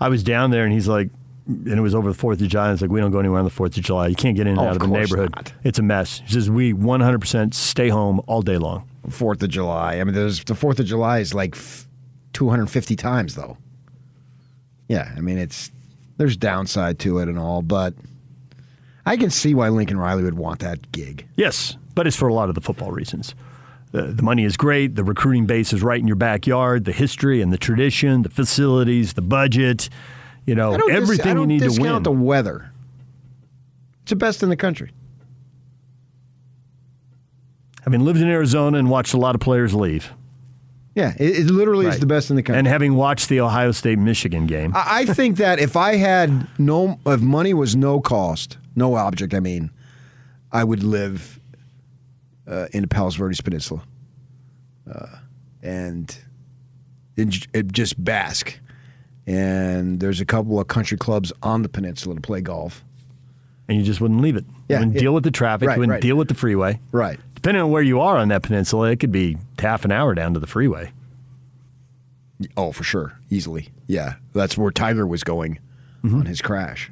I 0.00 0.08
was 0.08 0.22
down 0.22 0.50
there, 0.50 0.64
and 0.64 0.72
he's 0.72 0.86
like, 0.88 1.10
and 1.46 1.66
it 1.68 1.80
was 1.80 1.94
over 1.94 2.08
the 2.10 2.16
Fourth 2.18 2.40
of 2.42 2.48
July. 2.48 2.72
It's 2.72 2.82
like 2.82 2.90
we 2.90 3.00
don't 3.00 3.10
go 3.10 3.18
anywhere 3.18 3.38
on 3.38 3.44
the 3.44 3.50
Fourth 3.50 3.76
of 3.76 3.82
July. 3.82 4.08
You 4.08 4.14
can't 4.14 4.36
get 4.36 4.42
in 4.46 4.52
and 4.52 4.58
Oh, 4.60 4.64
out 4.64 4.76
of 4.76 4.82
of 4.82 4.82
the 4.82 4.94
neighborhood. 4.94 5.34
not. 5.34 5.52
It's 5.64 5.78
a 5.78 5.82
mess. 5.82 6.20
He 6.26 6.32
says 6.34 6.50
we 6.50 6.74
100% 6.74 7.54
stay 7.54 7.88
home 7.88 8.20
all 8.26 8.42
day 8.42 8.58
long. 8.58 8.86
Fourth 9.08 9.42
of 9.42 9.48
July. 9.48 9.98
I 9.98 10.04
mean, 10.04 10.14
there's 10.14 10.44
the 10.44 10.54
Fourth 10.54 10.78
of 10.78 10.84
July 10.86 11.20
is 11.20 11.32
like 11.32 11.56
f- 11.56 11.86
250 12.34 12.94
times 12.96 13.34
though. 13.34 13.56
Yeah, 14.88 15.12
I 15.16 15.20
mean 15.20 15.38
it's 15.38 15.70
there's 16.18 16.36
downside 16.36 16.98
to 17.00 17.18
it 17.18 17.28
and 17.28 17.38
all, 17.38 17.62
but 17.62 17.94
I 19.06 19.16
can 19.16 19.30
see 19.30 19.54
why 19.54 19.68
Lincoln 19.70 19.98
Riley 19.98 20.22
would 20.24 20.34
want 20.36 20.60
that 20.60 20.92
gig. 20.92 21.26
Yes, 21.36 21.76
but 21.94 22.06
it's 22.06 22.16
for 22.16 22.28
a 22.28 22.34
lot 22.34 22.48
of 22.50 22.54
the 22.54 22.60
football 22.60 22.90
reasons. 22.92 23.34
The, 23.92 24.02
the 24.02 24.22
money 24.22 24.44
is 24.44 24.56
great. 24.56 24.96
The 24.96 25.04
recruiting 25.04 25.46
base 25.46 25.72
is 25.72 25.82
right 25.82 26.00
in 26.00 26.06
your 26.06 26.16
backyard. 26.16 26.84
The 26.84 26.92
history 26.92 27.40
and 27.40 27.52
the 27.52 27.58
tradition, 27.58 28.22
the 28.22 28.28
facilities, 28.28 29.14
the 29.14 29.22
budget. 29.22 29.88
You 30.46 30.54
know, 30.54 30.76
don't 30.76 30.88
dis- 30.88 30.96
everything 30.96 31.38
you 31.38 31.46
need 31.46 31.60
to 31.60 31.68
discount 31.68 31.94
win. 31.94 32.02
the 32.02 32.12
weather. 32.12 32.70
It's 34.02 34.10
the 34.10 34.16
best 34.16 34.42
in 34.42 34.48
the 34.48 34.56
country. 34.56 34.92
Having 37.82 38.04
lived 38.04 38.20
in 38.20 38.28
Arizona 38.28 38.78
and 38.78 38.90
watched 38.90 39.14
a 39.14 39.18
lot 39.18 39.34
of 39.34 39.40
players 39.40 39.74
leave. 39.74 40.12
Yeah, 40.94 41.14
it, 41.18 41.38
it 41.38 41.50
literally 41.50 41.86
is 41.86 42.00
the 42.00 42.06
best 42.06 42.28
in 42.28 42.36
the 42.36 42.42
country. 42.42 42.58
And 42.58 42.66
having 42.66 42.94
watched 42.94 43.28
the 43.28 43.40
Ohio 43.40 43.70
State 43.70 43.98
Michigan 43.98 44.46
game. 44.46 44.72
I, 44.74 45.02
I 45.02 45.04
think 45.04 45.36
that 45.36 45.60
if 45.60 45.76
I 45.76 45.94
had 45.94 46.48
no, 46.58 46.98
if 47.06 47.20
money 47.20 47.54
was 47.54 47.76
no 47.76 48.00
cost, 48.00 48.58
no 48.74 48.96
object, 48.96 49.32
I 49.32 49.40
mean, 49.40 49.70
I 50.50 50.64
would 50.64 50.82
live 50.82 51.37
uh, 52.48 52.66
in 52.72 52.82
the 52.82 52.88
Palos 52.88 53.14
Verdes 53.16 53.40
Peninsula, 53.40 53.82
uh, 54.92 55.06
and 55.62 56.16
it 57.16 57.72
just 57.72 58.02
bask. 58.02 58.58
And 59.26 60.00
there's 60.00 60.20
a 60.20 60.24
couple 60.24 60.58
of 60.58 60.68
country 60.68 60.96
clubs 60.96 61.32
on 61.42 61.62
the 61.62 61.68
peninsula 61.68 62.14
to 62.14 62.20
play 62.20 62.40
golf. 62.40 62.82
and 63.68 63.76
you 63.76 63.84
just 63.84 64.00
wouldn't 64.00 64.22
leave 64.22 64.36
it. 64.36 64.46
Yeah, 64.68 64.76
you 64.76 64.80
wouldn't 64.80 64.96
it- 64.96 65.00
deal 65.00 65.12
with 65.14 65.24
the 65.24 65.30
traffic. 65.30 65.68
right, 65.68 65.74
you 65.74 65.80
wouldn't 65.80 65.92
right. 65.96 66.02
deal 66.02 66.16
with 66.16 66.28
the 66.28 66.34
freeway. 66.34 66.80
Right. 66.92 67.20
Depending 67.34 67.62
on 67.62 67.70
where 67.70 67.82
you 67.82 68.00
are 68.00 68.16
on 68.16 68.28
that 68.28 68.42
peninsula, 68.42 68.90
it 68.90 68.98
could 69.00 69.12
be 69.12 69.36
half 69.58 69.84
an 69.84 69.92
hour 69.92 70.14
down 70.14 70.32
to 70.34 70.40
the 70.40 70.46
freeway. 70.46 70.92
Oh, 72.56 72.72
for 72.72 72.84
sure, 72.84 73.18
easily. 73.30 73.68
Yeah, 73.86 74.14
that's 74.32 74.56
where 74.56 74.70
Tiger 74.70 75.06
was 75.06 75.22
going 75.24 75.58
on 76.04 76.24
his 76.26 76.40
crash. 76.40 76.90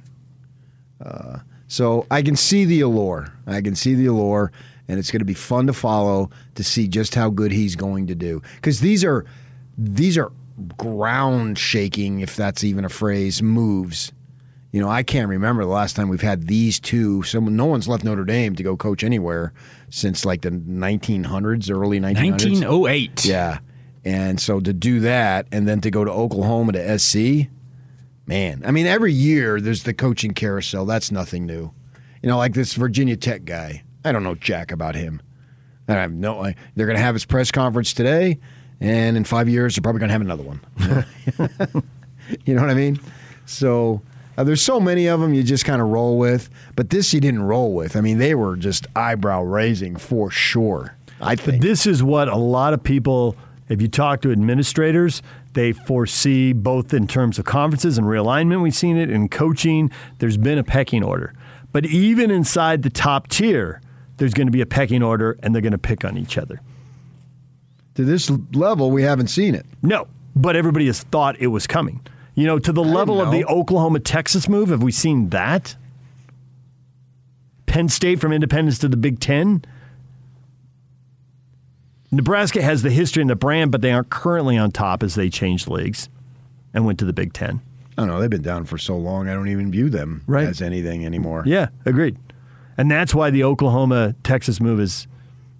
Uh, 1.03 1.39
so 1.69 2.07
I 2.11 2.21
can 2.23 2.37
see 2.37 2.65
the 2.65 2.81
allure. 2.83 3.33
I 3.47 3.61
can 3.63 3.75
see 3.77 3.95
the 3.95 4.07
allure, 4.07 4.53
and 4.89 4.99
it's 4.99 5.11
going 5.11 5.21
to 5.21 5.27
be 5.27 5.35
fun 5.35 5.67
to 5.67 5.73
follow 5.73 6.31
to 6.55 6.65
see 6.65 6.89
just 6.89 7.15
how 7.15 7.31
good 7.31 7.53
he's 7.53 7.77
going 7.77 8.07
to 8.07 8.15
do. 8.15 8.43
Because 8.57 8.81
these 8.81 9.05
are 9.05 9.25
these 9.77 10.17
are 10.17 10.33
ground 10.77 11.59
shaking, 11.59 12.21
if 12.21 12.37
that's 12.37 12.65
even 12.65 12.85
a 12.85 12.89
phrase, 12.89 13.43
moves. 13.43 14.13
You 14.73 14.81
know, 14.81 14.89
I 14.89 15.03
can't 15.03 15.29
remember 15.29 15.63
the 15.63 15.71
last 15.71 15.97
time 15.97 16.09
we've 16.09 16.21
had 16.21 16.49
these 16.49 16.79
two. 16.79 17.23
Someone, 17.23 17.57
no 17.57 17.67
one's 17.67 17.89
left 17.89 18.05
Notre 18.05 18.25
Dame 18.25 18.55
to 18.57 18.63
go 18.63 18.77
coach 18.77 19.03
anywhere 19.03 19.53
since 19.91 20.25
like 20.25 20.43
the 20.43 20.51
1900s, 20.51 21.71
early 21.71 21.99
1900s. 21.99 22.63
1908. 22.63 23.25
Yeah. 23.25 23.59
And 24.05 24.41
so 24.41 24.61
to 24.61 24.73
do 24.73 25.01
that 25.01 25.47
and 25.51 25.67
then 25.67 25.81
to 25.81 25.91
go 25.91 26.05
to 26.05 26.11
Oklahoma 26.11 26.73
to 26.73 26.99
SC, 26.99 27.49
man, 28.27 28.63
I 28.65 28.71
mean, 28.71 28.87
every 28.87 29.13
year 29.13 29.61
there's 29.61 29.85
the 29.85 29.95
coaching 29.95 30.33
carousel. 30.33 30.85
That's 30.85 31.11
nothing 31.11 31.47
new. 31.47 31.73
You 32.23 32.29
know, 32.29 32.39
like 32.39 32.55
this 32.55 32.75
Virginia 32.75 33.17
Tech 33.17 33.45
guy. 33.45 33.83
I 34.07 34.13
don't 34.13 34.23
know 34.23 34.37
jack 34.37 34.71
about 34.71 34.95
him. 34.95 35.21
I 35.89 35.95
have 35.95 36.13
no. 36.13 36.45
I, 36.45 36.55
they're 36.77 36.87
going 36.87 36.97
to 36.97 37.03
have 37.03 37.17
his 37.17 37.25
press 37.25 37.51
conference 37.51 37.93
today, 37.93 38.39
and 38.81 39.17
in 39.17 39.25
five 39.25 39.49
years 39.49 39.75
they're 39.75 39.83
probably 39.83 39.99
going 39.99 40.09
to 40.09 40.13
have 40.13 40.21
another 40.21 40.45
one. 40.45 40.61
you 42.45 42.55
know 42.55 42.61
what 42.61 42.71
I 42.71 42.75
mean? 42.75 43.01
So 43.47 44.03
uh, 44.39 44.45
there's 44.45 44.63
so 44.63 44.79
many 44.79 45.09
of 45.09 45.19
them 45.19 45.35
you 45.35 45.43
just 45.43 45.65
kind 45.65 45.83
of 45.83 45.89
roll 45.89 46.19
with, 46.19 46.51
but 46.77 46.91
this 46.91 47.13
you 47.13 47.21
didn't 47.21 47.43
roll 47.43 47.75
with. 47.75 47.97
I 47.97 48.01
mean, 48.01 48.19
they 48.19 48.37
were 48.37 48.57
just 48.57 48.87
eyebrow 48.95 49.43
raising 49.43 49.97
for 49.97 50.31
sure. 50.31 50.97
I 51.21 51.35
think. 51.35 51.61
But 51.61 51.67
this 51.67 51.85
is 51.85 52.01
what 52.01 52.29
a 52.29 52.37
lot 52.37 52.75
of 52.75 52.85
people, 52.85 53.35
if 53.69 53.83
you 53.83 53.89
talk 53.89 54.23
to 54.23 54.31
administrators, 54.31 55.21
they 55.55 55.73
foresee 55.73 56.53
both 56.53 56.95
in 56.95 57.09
terms 57.09 57.41
of 57.41 57.45
conferences 57.45 57.99
and 57.99 58.07
realignment. 58.07 58.63
We've 58.63 58.75
seen 58.75 58.97
it 58.97 59.11
in 59.11 59.29
coaching. 59.29 59.91
There's 60.21 60.37
been 60.37 60.59
a 60.59 60.65
pecking 60.65 61.03
order. 61.03 61.35
But 61.73 61.87
even 61.87 62.31
inside 62.31 62.83
the 62.83 62.91
top 62.91 63.29
tier, 63.29 63.81
there's 64.17 64.35
going 64.35 64.47
to 64.47 64.51
be 64.53 64.61
a 64.61 64.67
pecking 64.67 65.03
order 65.03 65.39
and 65.43 65.55
they're 65.55 65.63
going 65.63 65.73
to 65.73 65.79
pick 65.79 66.05
on 66.05 66.17
each 66.17 66.39
other. 66.39 66.61
To 67.97 68.05
this 68.05 68.31
level, 68.53 68.91
we 68.91 69.03
haven't 69.03 69.29
seen 69.29 69.55
it. 69.55 69.65
No, 69.83 70.07
but 70.35 70.57
everybody 70.57 70.87
has 70.87 71.03
thought 71.03 71.37
it 71.41 71.47
was 71.49 71.67
coming. 71.67 72.01
You 72.35 72.47
know, 72.47 72.59
to 72.59 72.73
the 72.73 72.85
level 72.85 73.23
of 73.23 73.31
the 73.31 73.45
Oklahoma 73.47 74.01
Texas 74.01 74.49
move, 74.49 74.69
have 74.69 74.83
we 74.83 74.93
seen 74.93 75.31
that? 75.31 75.77
Penn 77.65 77.89
State 77.89 78.21
from 78.21 78.33
independence 78.33 78.79
to 78.81 78.89
the 78.89 78.97
Big 78.97 79.21
Ten. 79.21 79.65
Nebraska 82.13 82.63
has 82.63 82.83
the 82.83 82.91
history 82.91 83.21
and 83.21 83.31
the 83.31 83.37
brand, 83.37 83.73
but 83.73 83.81
they 83.81 83.93
aren't 83.93 84.11
currently 84.11 84.57
on 84.57 84.71
top 84.71 85.03
as 85.03 85.15
they 85.15 85.29
changed 85.29 85.69
leagues 85.69 86.09
and 86.73 86.85
went 86.87 86.99
to 87.01 87.05
the 87.05 87.13
Big 87.13 87.33
Ten. 87.33 87.61
I 87.99 88.03
don't 88.03 88.09
know. 88.09 88.21
They've 88.21 88.31
been 88.31 88.43
down 88.43 88.65
for 88.67 88.79
so 88.79 88.97
long. 88.97 89.29
I 89.29 89.35
don't 89.35 89.49
even 89.49 89.71
view 89.71 89.89
them 89.89 90.23
Right. 90.27 90.47
as 90.47 90.61
anything 90.63 91.05
anymore. 91.07 91.43
Yeah, 91.47 91.69
agreed. 91.87 92.17
And 92.79 92.91
that's 92.91 93.15
why 93.15 93.31
the 93.31 93.45
Oklahoma 93.45 94.15
Texas 94.23 94.61
move 94.61 94.81
is 94.81 95.07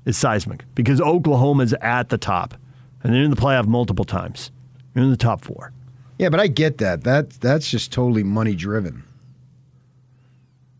is 0.05 0.17
seismic 0.17 0.65
because 0.75 1.01
Oklahoma's 1.01 1.73
at 1.81 2.11
the 2.11 2.19
top 2.19 2.55
and 3.03 3.13
they're 3.13 3.23
in 3.23 3.31
the 3.31 3.37
playoff 3.37 3.67
multiple 3.67 4.05
times. 4.05 4.51
They're 4.95 5.03
in 5.03 5.11
the 5.11 5.17
top 5.17 5.45
four. 5.45 5.73
Yeah, 6.19 6.29
but 6.29 6.41
I 6.41 6.47
get 6.47 6.79
that. 6.79 7.05
That 7.05 7.31
that's 7.31 7.71
just 7.71 7.93
totally 7.93 8.23
money 8.23 8.55
driven. 8.55 9.03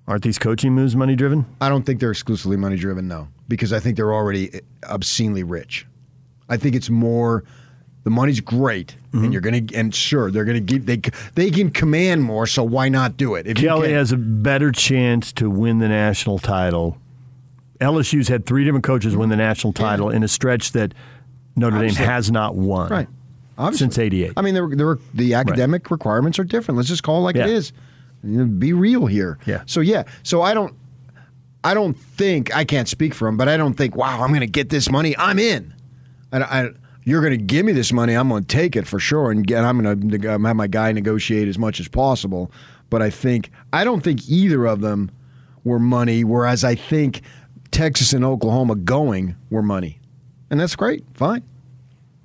Aren't 0.09 0.23
these 0.23 0.39
coaching 0.39 0.73
moves 0.73 0.95
money 0.95 1.17
driven? 1.17 1.47
I 1.61 1.69
don't 1.69 1.85
think 1.85 1.99
they're 1.99 2.13
exclusively 2.13 2.57
money 2.57 2.77
driven, 2.77 3.09
no, 3.09 3.29
because 3.49 3.73
I 3.73 3.81
think 3.81 3.97
they're 3.97 4.15
already 4.15 4.61
obscenely 4.85 5.43
rich. 5.43 5.87
I 6.49 6.57
think 6.57 6.77
it's 6.77 6.89
more 6.89 7.43
the 8.07 8.11
money's 8.11 8.39
great, 8.41 8.95
Mm-hmm. 9.13 9.25
and 9.25 9.33
you're 9.33 9.43
gonna 9.43 9.63
and 9.75 9.93
sure 9.95 10.31
they're 10.31 10.45
gonna 10.45 10.61
give 10.61 10.87
they 10.87 11.01
they 11.35 11.51
can 11.51 11.71
command 11.71 12.23
more, 12.23 12.47
so 12.47 12.63
why 12.63 12.89
not 12.89 13.17
do 13.17 13.35
it? 13.35 13.47
If 13.49 13.57
Kelly 13.57 13.93
has 13.93 14.13
a 14.13 14.17
better 14.17 14.71
chance 14.71 15.33
to 15.35 15.51
win 15.51 15.79
the 15.81 15.89
national 15.89 16.39
title. 16.39 16.99
LSU's 17.81 18.29
had 18.29 18.47
three 18.47 18.65
different 18.65 18.85
coaches 18.85 19.17
win 19.17 19.29
the 19.29 19.37
national 19.37 19.73
title 19.73 20.09
in 20.11 20.23
a 20.23 20.29
stretch 20.29 20.73
that 20.73 20.95
Notre 21.57 21.77
Obviously. 21.77 21.99
Dame 21.99 22.07
has 22.09 22.31
not 22.31 22.55
won 22.55 22.89
Right. 22.91 23.09
Obviously. 23.59 23.85
since 23.87 23.99
'88. 23.99 24.33
I 24.37 24.43
mean, 24.43 24.55
there, 24.55 24.69
there, 24.69 24.99
the 25.15 25.35
academic 25.35 25.91
requirements 25.91 26.39
are 26.39 26.45
different. 26.45 26.77
Let's 26.77 26.89
just 26.89 27.03
call 27.03 27.19
it 27.21 27.25
like 27.25 27.37
it 27.37 27.49
Yeah. 27.49 27.55
is. 27.57 27.73
You 28.23 28.39
know, 28.39 28.45
Be 28.47 28.73
real 28.73 29.07
here. 29.07 29.39
Yeah. 29.47 29.63
So 29.67 29.81
yeah. 29.81 30.05
So 30.23 30.43
I 30.43 30.55
don't. 30.55 30.75
I 31.65 31.75
don't 31.75 31.95
think 31.99 32.55
I 32.55 32.65
can't 32.65 32.87
speak 32.89 33.13
for 33.15 33.27
him, 33.29 33.37
but 33.37 33.49
I 33.49 33.57
don't 33.57 33.75
think. 33.75 33.97
Wow, 33.97 34.21
I'm 34.23 34.29
going 34.29 34.41
to 34.41 34.47
get 34.47 34.69
this 34.69 34.89
money. 34.91 35.17
I'm 35.19 35.39
in. 35.39 35.75
And 36.33 36.45
I, 36.45 36.71
you're 37.07 37.21
going 37.21 37.39
to 37.39 37.45
give 37.45 37.65
me 37.65 37.71
this 37.71 37.93
money. 37.93 38.15
I'm 38.15 38.29
going 38.29 38.43
to 38.43 38.49
take 38.49 38.75
it 38.75 38.87
for 38.87 38.99
sure, 38.99 39.31
and 39.31 39.47
get, 39.47 39.65
I'm 39.65 39.81
going 39.81 40.11
to 40.11 40.29
have 40.29 40.41
my 40.41 40.67
guy 40.67 40.91
negotiate 40.91 41.47
as 41.47 41.57
much 41.57 41.79
as 41.79 41.87
possible. 41.87 42.51
But 42.91 43.01
I 43.01 43.11
think 43.11 43.51
I 43.73 43.85
don't 43.85 44.03
think 44.03 44.29
either 44.29 44.67
of 44.67 44.81
them 44.81 45.13
were 45.63 45.79
money. 45.79 46.25
Whereas 46.25 46.65
I 46.65 46.75
think 46.75 47.23
Texas 47.71 48.13
and 48.13 48.25
Oklahoma 48.25 48.75
going 48.75 49.37
were 49.51 49.63
money, 49.63 50.01
and 50.51 50.59
that's 50.59 50.75
great. 50.75 51.05
Fine. 51.15 51.45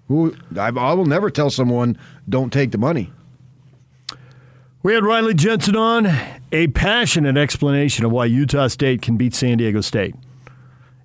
Who 0.07 0.35
I, 0.57 0.69
I 0.69 0.93
will 0.93 1.05
never 1.05 1.29
tell 1.29 1.51
someone 1.51 1.95
don't 2.27 2.51
take 2.51 2.71
the 2.71 2.79
money. 2.79 3.13
We 4.81 4.95
had 4.95 5.03
Riley 5.03 5.35
Jensen 5.35 5.75
on, 5.75 6.07
a 6.51 6.67
passionate 6.69 7.37
explanation 7.37 8.03
of 8.03 8.11
why 8.11 8.25
Utah 8.25 8.67
State 8.67 9.03
can 9.03 9.15
beat 9.15 9.35
San 9.35 9.59
Diego 9.59 9.81
State. 9.81 10.15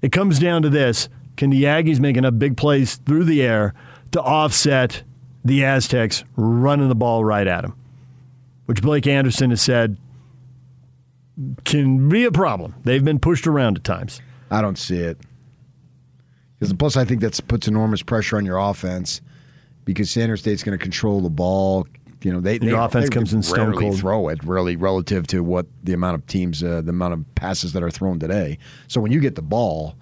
It 0.01 0.13
comes 0.13 0.39
down 0.39 0.63
to 0.63 0.71
this 0.71 1.11
can 1.37 1.51
the 1.51 1.65
Aggies 1.65 2.01
make 2.01 2.17
enough 2.17 2.39
big 2.39 2.57
plays 2.57 2.97
through 2.97 3.25
the 3.25 3.43
air 3.43 3.75
to 4.13 4.21
offset 4.21 5.03
the 5.45 5.65
Aztecs 5.65 6.25
running 6.37 6.89
the 6.89 6.95
ball 6.95 7.25
right 7.25 7.47
at 7.47 7.63
them? 7.63 7.77
Which 8.67 8.83
Blake 8.83 9.07
Anderson 9.07 9.51
has 9.51 9.63
said 9.63 9.99
can 11.65 12.09
be 12.09 12.25
a 12.25 12.33
problem. 12.33 12.75
They've 12.85 13.05
been 13.05 13.19
pushed 13.19 13.47
around 13.47 13.77
at 13.77 13.85
times. 13.85 14.21
I 14.51 14.61
don't 14.63 14.79
see 14.79 14.99
it. 14.99 15.19
Because 16.59 16.73
plus, 16.73 16.97
I 16.97 17.05
think 17.05 17.21
that 17.21 17.39
puts 17.49 17.69
enormous 17.69 18.03
pressure 18.03 18.37
on 18.37 18.47
your 18.47 18.59
offense 18.59 19.21
because 19.85 20.11
San 20.11 20.29
Diego 20.29 20.37
State's 20.37 20.63
going 20.63 20.77
to 20.77 20.83
control 20.83 21.21
the 21.21 21.31
ball. 21.31 21.87
You 22.23 22.33
know, 22.33 22.41
they, 22.41 22.59
they 22.59 22.71
offense 22.71 23.09
they 23.09 23.15
comes 23.15 23.35
in 23.35 23.43
stone 23.43 23.77
cold. 23.77 23.99
Throw 23.99 24.29
it 24.29 24.43
really 24.43 24.75
relative 24.75 25.27
to 25.29 25.45
what 25.45 25.67
the 25.85 25.93
amount 25.93 26.17
of 26.17 26.27
teams, 26.27 26.63
uh, 26.63 26.81
the 26.81 26.91
amount 26.91 27.13
of 27.13 27.35
passes 27.35 27.73
that 27.75 27.83
are 27.83 27.91
thrown 27.91 28.19
today. 28.19 28.59
So 28.89 29.01
when 29.01 29.13
you 29.13 29.21
get 29.21 29.35
the 29.35 29.43
ball, 29.43 29.95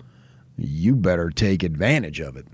you 0.56 0.94
better 0.94 1.30
take 1.30 1.62
advantage 1.62 2.20
of 2.20 2.36
it. 2.36 2.46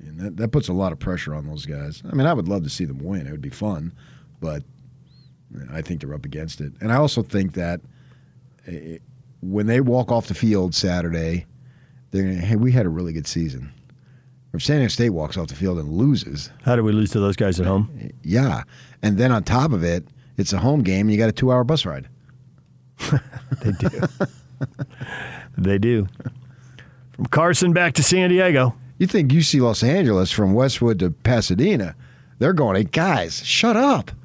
And 0.00 0.18
that, 0.20 0.36
that 0.36 0.48
puts 0.52 0.68
a 0.68 0.72
lot 0.72 0.92
of 0.92 0.98
pressure 0.98 1.34
on 1.34 1.46
those 1.46 1.66
guys. 1.66 2.02
I 2.10 2.14
mean, 2.14 2.26
I 2.26 2.32
would 2.32 2.48
love 2.48 2.62
to 2.64 2.70
see 2.70 2.84
them 2.84 2.98
win. 3.02 3.26
It 3.26 3.30
would 3.30 3.40
be 3.40 3.50
fun, 3.50 3.92
but 4.40 4.62
I 5.72 5.82
think 5.82 6.00
they're 6.00 6.14
up 6.14 6.24
against 6.24 6.60
it. 6.60 6.72
And 6.80 6.92
I 6.92 6.96
also 6.96 7.22
think 7.22 7.54
that 7.54 7.80
eh, 8.66 8.98
when 9.40 9.66
they 9.66 9.80
walk 9.80 10.10
off 10.12 10.26
the 10.28 10.34
field 10.34 10.74
Saturday, 10.74 11.46
they're 12.10 12.22
going 12.24 12.40
to, 12.40 12.46
hey, 12.46 12.56
we 12.56 12.72
had 12.72 12.86
a 12.86 12.90
really 12.90 13.12
good 13.12 13.26
season. 13.26 13.72
If 14.52 14.62
San 14.62 14.76
Diego 14.76 14.88
State 14.88 15.10
walks 15.10 15.36
off 15.36 15.48
the 15.48 15.56
field 15.56 15.78
and 15.80 15.88
loses, 15.88 16.50
How 16.62 16.76
do 16.76 16.84
we 16.84 16.92
lose 16.92 17.10
to 17.10 17.18
those 17.20 17.34
guys 17.34 17.58
at 17.58 17.66
home? 17.66 18.10
yeah. 18.22 18.62
And 19.02 19.18
then 19.18 19.32
on 19.32 19.42
top 19.42 19.72
of 19.72 19.82
it, 19.82 20.06
it's 20.36 20.52
a 20.52 20.58
home 20.58 20.82
game 20.82 21.06
and 21.06 21.12
you 21.12 21.18
got 21.18 21.28
a 21.28 21.32
two 21.32 21.50
hour 21.50 21.64
bus 21.64 21.84
ride. 21.84 22.08
They 23.62 23.72
do. 23.72 23.88
they 25.56 25.78
do. 25.78 26.06
From 27.14 27.26
Carson 27.26 27.72
back 27.72 27.94
to 27.94 28.02
San 28.02 28.30
Diego. 28.30 28.74
You 28.98 29.06
think 29.06 29.30
UC 29.30 29.60
Los 29.60 29.82
Angeles 29.82 30.30
from 30.30 30.52
Westwood 30.54 30.98
to 31.00 31.10
Pasadena, 31.10 31.94
they're 32.38 32.52
going, 32.52 32.76
hey, 32.76 32.84
guys, 32.84 33.44
shut 33.44 33.76
up. 33.76 34.10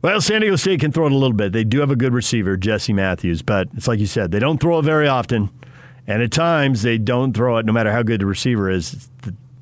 Well, 0.00 0.20
San 0.20 0.42
Diego 0.42 0.54
State 0.56 0.78
can 0.80 0.92
throw 0.92 1.06
it 1.06 1.12
a 1.12 1.16
little 1.16 1.32
bit. 1.36 1.52
They 1.52 1.64
do 1.64 1.80
have 1.80 1.90
a 1.90 1.96
good 1.96 2.14
receiver, 2.14 2.56
Jesse 2.56 2.92
Matthews, 2.92 3.42
but 3.42 3.68
it's 3.76 3.88
like 3.88 3.98
you 3.98 4.06
said, 4.06 4.30
they 4.30 4.38
don't 4.38 4.58
throw 4.58 4.78
it 4.78 4.82
very 4.82 5.08
often. 5.08 5.50
And 6.06 6.22
at 6.22 6.30
times, 6.30 6.82
they 6.82 6.98
don't 6.98 7.34
throw 7.34 7.58
it 7.58 7.66
no 7.66 7.72
matter 7.72 7.90
how 7.90 8.02
good 8.02 8.20
the 8.20 8.26
receiver 8.26 8.70
is. 8.70 9.08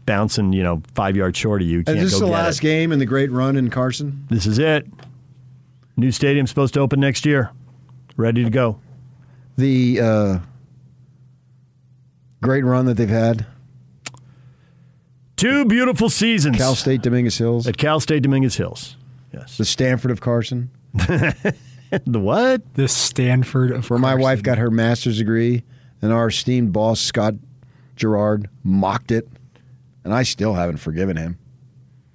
Bouncing, 0.05 0.53
you 0.53 0.63
know, 0.63 0.83
five 0.95 1.17
yards 1.17 1.37
short 1.37 1.63
of 1.63 1.67
you. 1.67 1.79
you 1.79 1.95
Is 1.95 2.13
this 2.13 2.21
the 2.21 2.27
last 2.27 2.59
it. 2.59 2.63
game 2.63 2.93
in 2.93 3.01
the 3.01 3.07
great 3.07 3.33
run 3.33 3.57
in 3.57 3.71
Carson? 3.71 4.25
This 4.31 4.47
is 4.47 4.59
it. 4.61 4.87
New 5.97 6.11
stadium's 6.13 6.51
supposed 6.51 6.75
to 6.75 6.81
open 6.81 7.01
next 7.01 7.25
year. 7.25 7.51
Ready 8.17 8.45
to 8.45 8.51
go. 8.51 8.81
The 9.57 10.01
uh, 10.01 10.39
great 12.43 12.65
run 12.65 12.87
that 12.87 12.95
they've 12.95 13.09
had. 13.09 13.47
Two 15.37 15.65
beautiful 15.67 16.09
seasons. 16.09 16.57
Cal 16.57 16.75
State 16.75 17.03
Dominguez 17.03 17.37
Hills. 17.39 17.67
At 17.67 17.77
Cal 17.77 18.01
State 18.01 18.23
Dominguez 18.23 18.57
Hills. 18.57 18.97
Yes. 19.33 19.59
The 19.59 19.65
Stanford 19.65 20.11
of 20.11 20.21
Carson. 20.21 20.71
the 20.95 21.55
what? 22.07 22.75
The 22.75 22.89
Stanford 22.89 23.71
of 23.71 23.91
Where 23.91 23.99
my 23.99 24.15
wife 24.15 24.43
got 24.43 24.57
her 24.59 24.71
master's 24.71 25.19
degree, 25.19 25.63
and 26.01 26.13
our 26.13 26.29
esteemed 26.29 26.73
boss, 26.73 27.01
Scott 27.01 27.35
Gerard, 27.97 28.49
mocked 28.63 29.11
it. 29.11 29.29
And 30.05 30.15
I 30.15 30.23
still 30.23 30.55
haven't 30.55 30.79
forgiven 30.79 31.17
him. 31.17 31.39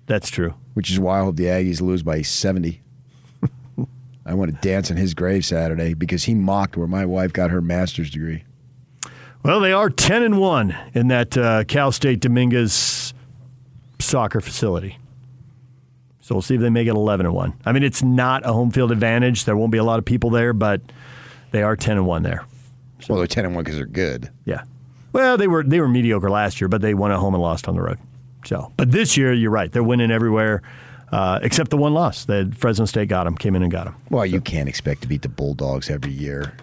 That's 0.08 0.30
true. 0.30 0.56
Which 0.74 0.90
is 0.90 1.00
why 1.00 1.20
I 1.20 1.24
hope 1.24 1.36
the 1.36 1.46
Aggies 1.46 1.82
lose 1.82 2.04
by 2.04 2.22
70. 2.22 2.82
I 4.26 4.34
want 4.34 4.54
to 4.54 4.68
dance 4.68 4.92
in 4.92 4.98
his 4.98 5.14
grave 5.14 5.46
Saturday 5.46 5.94
because 5.94 6.26
he 6.26 6.36
mocked 6.36 6.78
where 6.78 6.88
my 6.88 7.06
wife 7.06 7.34
got 7.34 7.50
her 7.50 7.62
master's 7.62 8.12
degree. 8.12 8.44
Well, 9.44 9.60
they 9.60 9.74
are 9.74 9.90
10 9.90 10.22
and 10.22 10.40
1 10.40 10.78
in 10.94 11.08
that 11.08 11.36
uh, 11.36 11.64
Cal 11.64 11.92
State 11.92 12.20
Dominguez 12.20 13.14
soccer 14.00 14.40
facility. 14.42 14.98
So 16.22 16.36
we'll 16.36 16.44
see 16.44 16.56
if 16.56 16.62
they 16.62 16.70
make 16.70 16.88
it 16.88 16.92
11 16.92 17.26
and 17.26 17.34
1. 17.34 17.54
I 17.66 17.72
mean, 17.72 17.82
it's 17.82 18.04
not 18.04 18.46
a 18.46 18.54
home 18.54 18.70
field 18.70 18.92
advantage. 18.92 19.46
There 19.46 19.58
won't 19.58 19.72
be 19.72 19.80
a 19.80 19.84
lot 19.84 19.98
of 19.98 20.06
people 20.06 20.30
there, 20.30 20.54
but 20.54 20.82
they 21.50 21.64
are 21.64 21.76
10 21.76 21.98
and 21.98 22.06
1 22.06 22.24
there. 22.24 22.46
Well, 23.10 23.18
they're 23.18 23.28
10 23.28 23.46
and 23.46 23.56
1 23.56 23.64
because 23.64 23.78
they're 23.78 23.88
good. 23.88 24.30
Yeah. 24.46 24.64
Well, 25.12 25.38
they 25.38 25.48
were 25.48 25.64
they 25.64 25.82
were 25.82 25.90
mediocre 25.90 26.30
last 26.30 26.62
year, 26.62 26.68
but 26.70 26.82
they 26.82 26.94
won 26.94 27.12
at 27.12 27.18
home 27.18 27.34
and 27.34 27.42
lost 27.44 27.68
on 27.68 27.76
the 27.76 27.82
road. 27.82 27.98
So, 28.46 28.72
but 28.78 28.92
this 28.92 29.18
year, 29.18 29.34
you're 29.34 29.52
right. 29.52 29.72
They're 29.72 29.84
winning 29.84 30.12
everywhere 30.12 30.62
uh, 31.12 31.40
except 31.42 31.70
the 31.70 31.78
one 31.78 31.94
loss. 31.94 32.26
that 32.26 32.56
Fresno 32.56 32.86
State 32.86 33.10
got 33.10 33.26
them, 33.26 33.38
came 33.38 33.56
in 33.56 33.64
and 33.64 33.72
got 33.72 33.86
them. 33.86 33.96
Well, 34.10 34.26
you 34.26 34.42
can't 34.42 34.70
expect 34.70 35.02
to 35.02 35.08
beat 35.08 35.22
the 35.22 35.30
Bulldogs 35.30 35.90
every 35.90 36.12
year. 36.12 36.54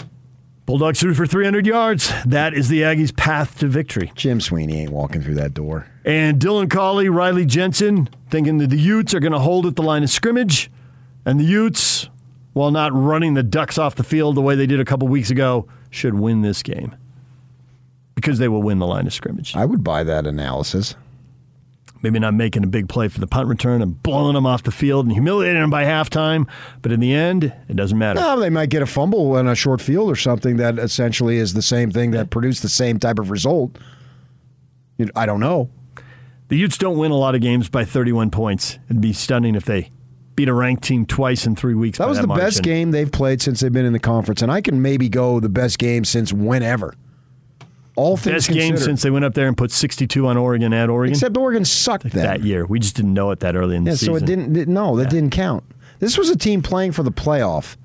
Bulldogs 0.67 1.01
threw 1.01 1.15
for 1.15 1.27
300 1.27 1.67
yards. 1.67 2.13
That 2.27 2.53
is 2.53 2.69
the 2.69 2.83
Aggies' 2.83 3.17
path 3.17 3.59
to 3.61 3.69
victory. 3.69 4.13
Jim 4.15 4.41
Sweeney 4.41 4.83
ain't 4.83 4.93
walking 4.93 5.23
through 5.23 5.37
that 5.37 5.55
door. 5.55 5.87
And 6.05 6.39
Dylan 6.39 6.71
Collie, 6.71 7.09
Riley 7.09 7.47
Jensen, 7.47 8.11
thinking 8.31 8.59
that 8.59 8.69
the 8.69 8.79
Utes 8.79 9.15
are 9.15 9.21
going 9.21 9.33
to 9.33 9.39
hold 9.39 9.65
at 9.65 9.77
the 9.77 9.83
line 9.83 10.03
of 10.03 10.11
scrimmage, 10.11 10.71
and 11.25 11.41
the 11.41 11.45
Utes 11.45 12.09
while 12.59 12.73
not 12.73 12.93
running 12.93 13.35
the 13.35 13.43
Ducks 13.43 13.79
off 13.79 13.95
the 13.95 14.03
field 14.03 14.35
the 14.35 14.41
way 14.41 14.57
they 14.57 14.67
did 14.67 14.81
a 14.81 14.85
couple 14.85 15.07
weeks 15.07 15.31
ago, 15.31 15.69
should 15.91 16.15
win 16.15 16.43
this 16.43 16.63
game 16.63 16.95
because 18.15 18.39
they 18.41 18.49
will 18.49 18.63
win 18.63 18.81
the 18.81 18.87
line 18.87 19.07
of 19.07 19.13
scrimmage. 19.13 19.55
I 19.55 19.65
would 19.65 19.85
buy 19.85 20.03
that 20.03 20.27
analysis. 20.27 20.97
Maybe 22.03 22.19
not 22.21 22.35
making 22.35 22.63
a 22.63 22.69
big 22.69 22.89
play 22.89 23.09
for 23.09 23.19
the 23.19 23.27
punt 23.27 23.49
return 23.49 23.83
and 23.83 24.01
blowing 24.03 24.35
them 24.35 24.47
off 24.47 24.63
the 24.63 24.71
field 24.71 25.05
and 25.07 25.13
humiliating 25.13 25.61
them 25.61 25.71
by 25.71 25.83
halftime, 25.85 26.47
but 26.81 26.93
in 26.93 27.01
the 27.01 27.13
end, 27.13 27.53
it 27.69 27.75
doesn't 27.75 27.99
matter. 27.99 28.21
No, 28.21 28.39
they 28.39 28.51
might 28.51 28.71
get 28.71 28.83
a 28.83 28.87
fumble 28.87 29.33
on 29.37 29.49
a 29.49 29.55
short 29.57 29.81
field 29.81 30.09
or 30.11 30.15
something 30.17 30.59
that 30.59 30.79
essentially 30.79 31.39
is 31.39 31.55
the 31.55 31.63
same 31.63 31.91
thing 31.91 32.13
that 32.13 32.31
produced 32.31 32.63
the 32.63 32.69
same 32.69 32.99
type 33.01 33.19
of 33.19 33.31
result. 33.31 33.77
You- 34.97 35.11
I 35.17 35.27
don't 35.27 35.41
know. 35.41 35.71
The 36.49 36.57
Utes 36.57 36.79
don't 36.79 36.97
win 36.99 37.11
a 37.11 37.17
lot 37.17 37.35
of 37.35 37.41
games 37.41 37.69
by 37.69 37.85
31 37.85 38.31
points. 38.31 38.79
It'd 38.89 39.01
be 39.03 39.13
stunning 39.13 39.55
if 39.55 39.65
they 39.65 39.91
beat 40.35 40.49
a 40.49 40.55
ranked 40.55 40.85
team 40.85 41.05
twice 41.05 41.47
in 41.47 41.57
three 41.57 41.75
weeks. 41.75 41.99
That 41.99 42.09
was 42.09 42.21
the 42.21 42.27
margin. 42.29 42.47
best 42.47 42.63
game 42.63 42.91
they've 42.93 43.11
played 43.11 43.43
since 43.43 43.61
they've 43.61 43.73
been 43.73 43.85
in 43.85 43.93
the 43.93 43.99
conference, 43.99 44.41
and 44.41 44.51
I 44.53 44.61
can 44.61 44.81
maybe 44.81 45.09
go 45.09 45.41
the 45.41 45.49
best 45.49 45.79
game 45.79 46.05
since 46.05 46.33
whenever. 46.33 46.95
All 47.99 48.17
things 48.17 48.47
Best 48.47 48.51
game 48.57 48.77
since 48.77 49.03
they 49.03 49.11
went 49.11 49.25
up 49.25 49.35
there 49.35 49.49
and 49.49 49.57
put 49.57 49.73
62 49.73 50.27
on 50.27 50.37
Oregon 50.37 50.73
at 50.73 50.89
Oregon. 50.89 51.13
Except 51.15 51.37
Oregon 51.37 51.65
sucked 51.65 52.11
that 52.13 52.43
year. 52.43 52.65
We 52.65 52.79
just 52.79 52.95
didn't 52.95 53.13
know 53.13 53.33
it 53.33 53.41
that 53.41 53.57
early 53.57 53.75
in 53.75 53.83
the 53.85 53.91
Yeah, 53.91 53.97
season. 53.97 54.15
so 54.15 54.17
it 54.23 54.27
didn't. 54.27 54.69
No, 54.69 54.97
that 54.97 55.11
didn't 55.11 55.31
count. 55.31 55.65
This 55.99 56.17
was 56.17 56.31
a 56.31 56.37
team 56.37 56.63
playing 56.63 56.93
for 56.93 57.03
the 57.03 57.11
playoff. 57.11 57.77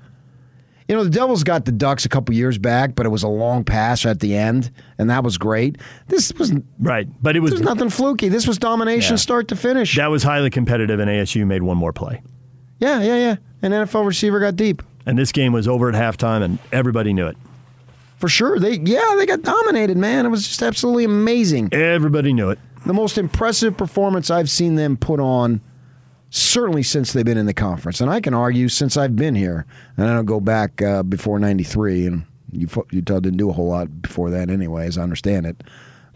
You 0.88 0.94
know, 0.94 1.02
the 1.02 1.10
Devils 1.10 1.42
got 1.44 1.64
the 1.64 1.72
Ducks 1.72 2.04
a 2.04 2.08
couple 2.08 2.34
years 2.34 2.58
back, 2.58 2.94
but 2.94 3.06
it 3.06 3.08
was 3.08 3.22
a 3.22 3.28
long 3.28 3.64
pass 3.64 4.04
at 4.06 4.20
the 4.20 4.36
end, 4.36 4.70
and 4.98 5.08
that 5.10 5.24
was 5.24 5.36
great. 5.38 5.78
This 6.08 6.30
was 6.38 6.52
right, 6.78 7.08
but 7.22 7.34
it 7.36 7.40
was 7.40 7.52
There's 7.52 7.62
nothing 7.62 7.88
fluky. 7.88 8.28
This 8.28 8.46
was 8.46 8.58
domination, 8.58 9.14
Yeah. 9.14 9.18
start 9.18 9.48
to 9.48 9.56
finish. 9.56 9.96
That 9.96 10.10
was 10.10 10.22
highly 10.22 10.50
competitive, 10.50 11.00
and 11.00 11.10
ASU 11.10 11.46
made 11.46 11.62
one 11.62 11.78
more 11.78 11.92
play. 11.92 12.22
Yeah, 12.78 13.00
yeah, 13.02 13.16
yeah. 13.16 13.36
An 13.62 13.72
NFL 13.72 14.04
receiver 14.06 14.38
got 14.40 14.56
deep 14.56 14.82
And 15.06 15.18
this 15.18 15.32
game 15.32 15.52
was 15.52 15.66
over 15.66 15.88
at 15.88 15.94
halftime, 15.94 16.42
and 16.42 16.58
everybody 16.70 17.12
knew 17.14 17.26
it. 17.26 17.36
For 18.16 18.28
sure. 18.28 18.58
They 18.58 18.78
yeah, 18.78 19.14
they 19.18 19.26
got 19.26 19.42
dominated, 19.42 19.96
man. 19.96 20.26
It 20.26 20.28
was 20.30 20.46
just 20.46 20.62
absolutely 20.62 21.04
amazing. 21.04 21.68
Everybody 21.72 22.32
knew 22.32 22.50
it. 22.50 22.58
The 22.86 22.94
most 22.94 23.16
impressive 23.18 23.76
performance 23.76 24.30
I've 24.30 24.50
seen 24.50 24.74
them 24.74 24.96
put 24.96 25.18
on, 25.20 25.60
certainly 26.30 26.82
since 26.82 27.12
they've 27.12 27.24
been 27.24 27.38
in 27.38 27.46
the 27.46 27.54
conference, 27.54 28.00
and 28.00 28.10
I 28.10 28.20
can 28.20 28.34
argue 28.34 28.68
since 28.68 28.96
I've 28.96 29.16
been 29.16 29.34
here, 29.34 29.64
and 29.96 30.06
I 30.08 30.14
don't 30.14 30.26
go 30.26 30.40
back 30.40 30.82
uh, 30.82 31.02
before 31.02 31.38
'93, 31.38 32.06
and 32.06 32.24
you, 32.52 32.68
Utah 32.90 33.20
didn't 33.20 33.38
do 33.38 33.48
a 33.50 33.52
whole 33.52 33.68
lot 33.68 34.02
before 34.02 34.30
that, 34.30 34.50
anyway, 34.50 34.86
as 34.86 34.98
I 34.98 35.02
understand 35.02 35.46
it. 35.46 35.62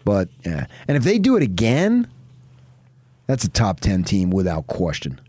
But 0.05 0.29
yeah, 0.45 0.67
and 0.87 0.95
if 0.95 1.03
they 1.03 1.17
do 1.19 1.35
it 1.35 1.43
again, 1.43 2.07
that's 3.27 3.43
a 3.43 3.49
top 3.49 3.79
ten 3.79 4.03
team 4.03 4.29
without 4.29 4.67
question. 4.67 5.19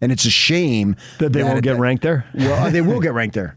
And 0.00 0.10
it's 0.10 0.24
a 0.24 0.30
shame 0.30 0.96
That 1.20 1.32
they 1.32 1.44
won't 1.44 1.58
it- 1.58 1.62
get 1.64 1.78
ranked 1.78 2.02
there? 2.02 2.24
Well, 2.34 2.70
they 2.72 2.80
will 2.80 3.00
get 3.00 3.12
ranked 3.14 3.34
there. 3.36 3.56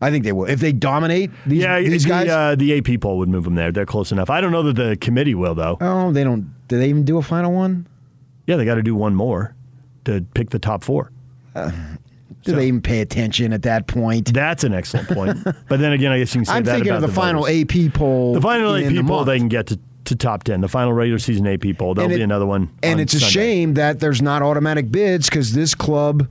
I 0.00 0.10
think 0.10 0.24
they 0.24 0.32
will 0.32 0.44
if 0.44 0.60
they 0.60 0.72
dominate 0.72 1.30
these, 1.46 1.62
yeah, 1.62 1.80
these 1.80 2.02
the, 2.02 2.08
guys. 2.08 2.28
Uh, 2.28 2.54
the 2.54 2.78
AP 2.78 3.00
poll 3.00 3.18
would 3.18 3.28
move 3.28 3.44
them 3.44 3.54
there. 3.54 3.72
They're 3.72 3.86
close 3.86 4.12
enough. 4.12 4.28
I 4.28 4.40
don't 4.40 4.52
know 4.52 4.62
that 4.64 4.74
the 4.74 4.96
committee 4.96 5.34
will, 5.34 5.54
though. 5.54 5.78
oh, 5.80 6.12
they 6.12 6.24
don't. 6.24 6.54
Do 6.68 6.78
they 6.78 6.88
even 6.88 7.04
do 7.04 7.16
a 7.16 7.22
final 7.22 7.52
one? 7.52 7.86
Yeah, 8.46 8.56
they 8.56 8.64
got 8.64 8.74
to 8.74 8.82
do 8.82 8.94
one 8.94 9.14
more 9.14 9.54
to 10.04 10.24
pick 10.34 10.50
the 10.50 10.58
top 10.58 10.84
four. 10.84 11.10
Do 12.46 12.54
they 12.54 12.68
even 12.68 12.80
pay 12.80 13.00
attention 13.00 13.52
at 13.52 13.62
that 13.62 13.88
point? 13.88 14.32
That's 14.32 14.62
an 14.62 14.72
excellent 14.72 15.08
point. 15.08 15.38
but 15.68 15.80
then 15.80 15.92
again, 15.92 16.12
I 16.12 16.18
guess 16.18 16.34
you 16.34 16.40
can 16.40 16.44
say 16.46 16.52
I'm 16.52 16.64
that 16.64 16.74
thinking 16.74 16.92
about 16.92 17.02
of 17.02 17.10
the, 17.10 17.14
final 17.14 17.42
voters. 17.42 17.64
AP 17.64 17.92
poll. 17.94 18.34
The 18.34 18.40
final 18.40 18.76
AP 18.76 18.88
the 18.88 19.02
poll, 19.02 19.02
month. 19.02 19.26
they 19.26 19.38
can 19.38 19.48
get 19.48 19.66
to, 19.68 19.80
to 20.04 20.14
top 20.14 20.44
10. 20.44 20.60
The 20.60 20.68
final 20.68 20.92
regular 20.92 21.18
season 21.18 21.46
AP 21.48 21.76
poll, 21.76 21.94
there'll 21.94 22.10
And 22.10 22.18
be 22.18 22.22
another 22.22 22.46
one. 22.46 22.70
And 22.82 22.94
on 22.94 23.00
it's 23.00 23.14
a 23.14 23.20
shame 23.20 23.74
that 23.74 23.98
there's 23.98 24.22
not 24.22 24.42
automatic 24.42 24.92
bids 24.92 25.28
because 25.28 25.54
this 25.54 25.74
club, 25.74 26.28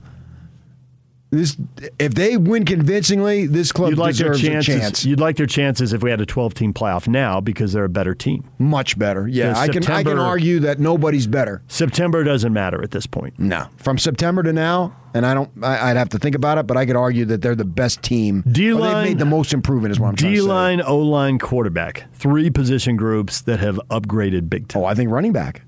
this 1.30 1.56
if 1.98 2.14
they 2.14 2.36
win 2.36 2.64
convincingly, 2.64 3.46
this 3.46 3.72
club 3.72 3.90
You'd 3.90 3.98
like 3.98 4.14
their 4.14 4.32
deserves 4.32 4.42
chances. 4.66 4.74
a 4.76 4.78
chance. 4.78 5.04
You'd 5.04 5.18
like 5.20 5.36
their 5.36 5.46
chances 5.46 5.92
if 5.92 6.02
we 6.02 6.10
had 6.10 6.20
a 6.20 6.26
12 6.26 6.54
team 6.54 6.72
playoff 6.72 7.08
now 7.08 7.40
because 7.40 7.72
they're 7.72 7.84
a 7.84 7.88
better 7.88 8.14
team. 8.14 8.48
Much 8.58 8.96
better. 8.98 9.26
Yeah, 9.26 9.58
I 9.58 9.66
can 9.68 9.84
I 9.86 10.04
can 10.04 10.18
argue 10.18 10.60
that 10.60 10.78
nobody's 10.78 11.26
better. 11.26 11.62
September 11.66 12.22
doesn't 12.22 12.52
matter 12.52 12.80
at 12.82 12.92
this 12.92 13.06
point. 13.06 13.38
No, 13.38 13.66
from 13.76 13.98
September 13.98 14.44
to 14.44 14.52
now, 14.52 14.94
and 15.14 15.26
I 15.26 15.34
don't. 15.34 15.50
I, 15.64 15.90
I'd 15.90 15.96
have 15.96 16.10
to 16.10 16.18
think 16.18 16.36
about 16.36 16.58
it, 16.58 16.66
but 16.68 16.76
I 16.76 16.86
could 16.86 16.96
argue 16.96 17.24
that 17.24 17.42
they're 17.42 17.56
the 17.56 17.64
best 17.64 18.02
team. 18.02 18.44
D 18.50 18.72
line- 18.72 19.04
made 19.04 19.18
the 19.18 19.24
most 19.24 19.52
improvement. 19.52 19.90
Is 19.92 19.98
what 19.98 20.08
I'm 20.10 20.14
D 20.14 20.40
line, 20.40 20.80
O 20.80 20.96
line, 20.98 21.40
quarterback. 21.40 22.04
Three 22.14 22.50
position 22.50 22.96
groups 22.96 23.40
that 23.42 23.58
have 23.58 23.80
upgraded 23.90 24.48
big 24.48 24.68
time. 24.68 24.82
Oh, 24.82 24.86
I 24.86 24.94
think 24.94 25.10
running 25.10 25.32
back. 25.32 25.62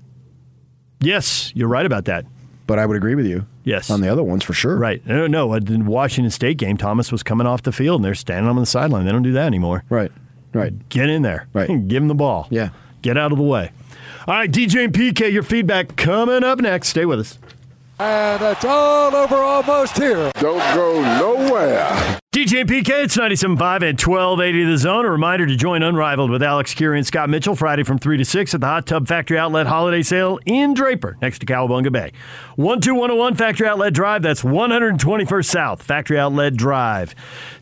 Yes, 1.01 1.51
you're 1.55 1.67
right 1.67 1.85
about 1.85 2.05
that. 2.05 2.25
But 2.69 2.77
I 2.77 2.85
would 2.85 2.95
agree 2.95 3.15
with 3.15 3.25
you. 3.25 3.47
Yes. 3.63 3.89
On 3.89 3.99
the 3.99 4.09
other 4.09 4.21
ones 4.21 4.43
for 4.43 4.53
sure. 4.53 4.77
Right. 4.77 5.03
No, 5.03 5.25
no. 5.25 5.51
In 5.55 5.65
the 5.65 5.77
Washington 5.79 6.29
State 6.29 6.59
game, 6.59 6.77
Thomas 6.77 7.11
was 7.11 7.23
coming 7.23 7.47
off 7.47 7.63
the 7.63 7.71
field 7.71 7.95
and 7.95 8.05
they're 8.05 8.13
standing 8.13 8.47
on 8.47 8.55
the 8.57 8.65
sideline. 8.67 9.05
They 9.05 9.11
don't 9.11 9.23
do 9.23 9.31
that 9.31 9.47
anymore. 9.47 9.83
Right. 9.89 10.11
Right. 10.53 10.87
Get 10.87 11.09
in 11.09 11.23
there. 11.23 11.47
Right. 11.51 11.67
Give 11.87 12.03
him 12.03 12.07
the 12.07 12.13
ball. 12.13 12.47
Yeah. 12.51 12.69
Get 13.01 13.17
out 13.17 13.31
of 13.31 13.39
the 13.39 13.43
way. 13.43 13.71
All 14.27 14.35
right, 14.35 14.51
DJ 14.51 14.83
and 14.85 14.93
PK, 14.93 15.31
your 15.31 15.41
feedback 15.41 15.95
coming 15.95 16.43
up 16.43 16.59
next. 16.59 16.89
Stay 16.89 17.05
with 17.07 17.19
us. 17.21 17.39
And 17.99 18.41
it's 18.41 18.63
all 18.63 19.13
over 19.13 19.35
almost 19.35 19.97
here. 19.97 20.31
Don't 20.35 20.59
go 20.73 21.01
nowhere. 21.19 22.19
DJ 22.31 22.61
and 22.61 22.69
PK, 22.69 23.03
it's 23.03 23.17
97.5 23.17 23.49
and 23.81 23.99
1280 23.99 24.63
The 24.63 24.77
Zone. 24.77 25.03
A 25.03 25.09
reminder 25.11 25.45
to 25.45 25.55
join 25.57 25.83
Unrivaled 25.83 26.31
with 26.31 26.41
Alex 26.41 26.73
Kirry 26.73 26.97
and 26.97 27.05
Scott 27.05 27.29
Mitchell 27.29 27.57
Friday 27.57 27.83
from 27.83 27.99
3 27.99 28.15
to 28.15 28.23
6 28.23 28.53
at 28.53 28.61
the 28.61 28.67
Hot 28.67 28.85
Tub 28.85 29.05
Factory 29.07 29.37
Outlet 29.37 29.67
Holiday 29.67 30.01
Sale 30.01 30.39
in 30.45 30.73
Draper, 30.73 31.17
next 31.21 31.39
to 31.39 31.45
Cowabunga 31.45 31.91
Bay. 31.91 32.13
12101 32.55 33.35
Factory 33.35 33.67
Outlet 33.67 33.91
Drive, 33.93 34.21
that's 34.21 34.43
121st 34.43 35.45
South, 35.45 35.83
Factory 35.83 36.17
Outlet 36.17 36.55
Drive. 36.55 37.13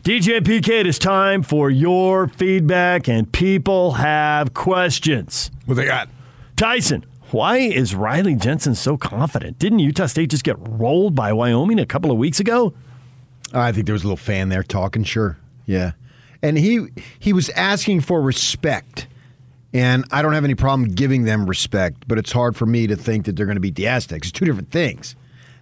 DJ 0.04 0.36
and 0.36 0.46
PK, 0.46 0.68
it 0.80 0.86
is 0.86 1.00
time 1.00 1.42
for 1.42 1.68
your 1.70 2.28
feedback, 2.28 3.08
and 3.08 3.32
people 3.32 3.92
have 3.94 4.54
questions. 4.54 5.50
What 5.66 5.74
they 5.74 5.86
got? 5.86 6.08
Tyson, 6.56 7.04
why 7.30 7.58
is 7.58 7.94
Riley 7.94 8.34
Jensen 8.34 8.74
so 8.74 8.96
confident? 8.96 9.58
Didn't 9.58 9.80
Utah 9.80 10.06
State 10.06 10.30
just 10.30 10.44
get 10.44 10.56
rolled 10.60 11.14
by 11.14 11.32
Wyoming 11.32 11.78
a 11.78 11.86
couple 11.86 12.10
of 12.10 12.18
weeks 12.18 12.40
ago? 12.40 12.74
I 13.52 13.72
think 13.72 13.86
there 13.86 13.92
was 13.92 14.02
a 14.02 14.06
little 14.06 14.16
fan 14.16 14.48
there 14.48 14.62
talking. 14.62 15.04
Sure, 15.04 15.38
yeah, 15.66 15.92
and 16.42 16.58
he 16.58 16.88
he 17.18 17.32
was 17.32 17.48
asking 17.50 18.02
for 18.02 18.20
respect, 18.20 19.06
and 19.72 20.04
I 20.10 20.22
don't 20.22 20.34
have 20.34 20.44
any 20.44 20.54
problem 20.54 20.90
giving 20.90 21.24
them 21.24 21.46
respect, 21.46 22.04
but 22.06 22.18
it's 22.18 22.32
hard 22.32 22.56
for 22.56 22.66
me 22.66 22.86
to 22.86 22.96
think 22.96 23.24
that 23.26 23.36
they're 23.36 23.46
going 23.46 23.56
to 23.56 23.60
beat 23.60 23.76
the 23.76 23.86
Aztecs. 23.86 24.28
It's 24.28 24.38
two 24.38 24.44
different 24.44 24.70
things. 24.70 25.16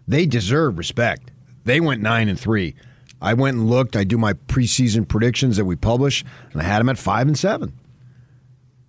They 0.08 0.26
deserve 0.26 0.78
respect. 0.78 1.30
They 1.64 1.80
went 1.80 2.02
nine 2.02 2.28
and 2.28 2.38
three. 2.38 2.74
I 3.20 3.34
went 3.34 3.56
and 3.56 3.68
looked. 3.68 3.96
I 3.96 4.04
do 4.04 4.18
my 4.18 4.34
preseason 4.34 5.06
predictions 5.06 5.56
that 5.56 5.64
we 5.64 5.76
publish, 5.76 6.24
and 6.52 6.60
I 6.60 6.64
had 6.64 6.80
them 6.80 6.88
at 6.88 6.98
five 6.98 7.26
and 7.26 7.38
seven. 7.38 7.72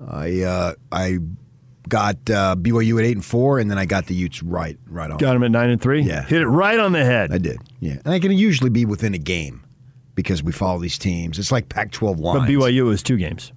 I 0.05 0.41
uh, 0.41 0.73
I 0.91 1.19
got 1.87 2.15
uh, 2.29 2.55
BYU 2.57 2.99
at 2.99 3.05
eight 3.05 3.15
and 3.15 3.25
four, 3.25 3.59
and 3.59 3.69
then 3.71 3.77
I 3.77 3.85
got 3.85 4.07
the 4.07 4.13
Utes 4.15 4.43
right 4.43 4.77
right 4.87 5.09
on. 5.09 5.17
Got 5.17 5.33
them 5.33 5.43
at 5.43 5.51
9 5.51 5.69
and 5.69 5.81
3? 5.81 6.01
Yeah. 6.01 6.23
Hit 6.23 6.41
it 6.41 6.47
right 6.47 6.79
on 6.79 6.91
the 6.91 7.03
head. 7.03 7.31
I 7.31 7.37
did. 7.37 7.57
Yeah, 7.79 7.97
and 8.05 8.13
I 8.13 8.19
can 8.19 8.31
usually 8.31 8.69
be 8.69 8.85
within 8.85 9.13
a 9.13 9.17
game 9.19 9.63
because 10.15 10.41
we 10.43 10.51
follow 10.51 10.79
these 10.79 10.97
teams. 10.97 11.37
It's 11.39 11.51
like 11.51 11.69
Pac-12 11.69 12.19
lines. 12.19 12.39
But 12.41 12.49
BYU 12.49 12.85
was 12.85 13.03
two 13.03 13.17
games. 13.17 13.51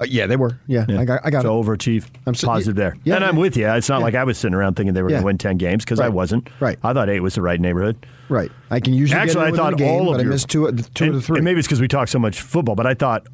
Uh, 0.00 0.06
yeah, 0.08 0.26
they 0.26 0.34
were. 0.36 0.58
Yeah, 0.66 0.86
I 0.88 1.04
got. 1.04 1.20
I 1.24 1.30
got 1.30 1.42
so 1.42 1.56
it. 1.60 1.64
overachieve. 1.64 2.06
I'm 2.26 2.34
so- 2.34 2.48
positive 2.48 2.74
there. 2.74 2.96
yeah, 3.04 3.14
and 3.14 3.24
I'm 3.24 3.36
yeah. 3.36 3.40
with 3.42 3.56
you. 3.56 3.68
It's 3.68 3.88
not 3.88 3.98
Yeah. 4.00 4.04
like 4.04 4.14
I 4.16 4.24
was 4.24 4.36
sitting 4.36 4.54
around 4.54 4.74
thinking 4.74 4.92
they 4.92 5.02
were 5.02 5.08
Yeah. 5.08 5.14
going 5.20 5.22
to 5.22 5.26
win 5.26 5.38
10 5.38 5.56
games 5.58 5.84
because 5.84 6.00
I 6.00 6.08
wasn't. 6.08 6.48
Right. 6.58 6.78
I 6.82 6.92
thought 6.92 7.08
eight 7.08 7.20
was 7.20 7.36
the 7.36 7.42
right 7.42 7.60
neighborhood. 7.60 8.04
Right. 8.28 8.50
I 8.70 8.80
can 8.80 8.92
usually 8.92 9.20
Actually, 9.20 9.44
get 9.52 9.54
I 9.54 9.56
thought 9.56 9.76
game, 9.78 9.88
all 9.88 10.12
of 10.14 10.20
your, 10.20 10.30
I 10.30 10.34
missed 10.34 10.48
two, 10.48 10.66
two 10.94 11.04
and, 11.04 11.14
of 11.14 11.20
the 11.20 11.20
three. 11.22 11.36
and 11.38 11.44
maybe 11.44 11.60
it's 11.60 11.68
because 11.68 11.80
we 11.80 11.86
talk 11.86 12.08
so 12.08 12.18
much 12.18 12.40
football, 12.40 12.74
but 12.74 12.86
I 12.86 12.94
thought 12.94 13.28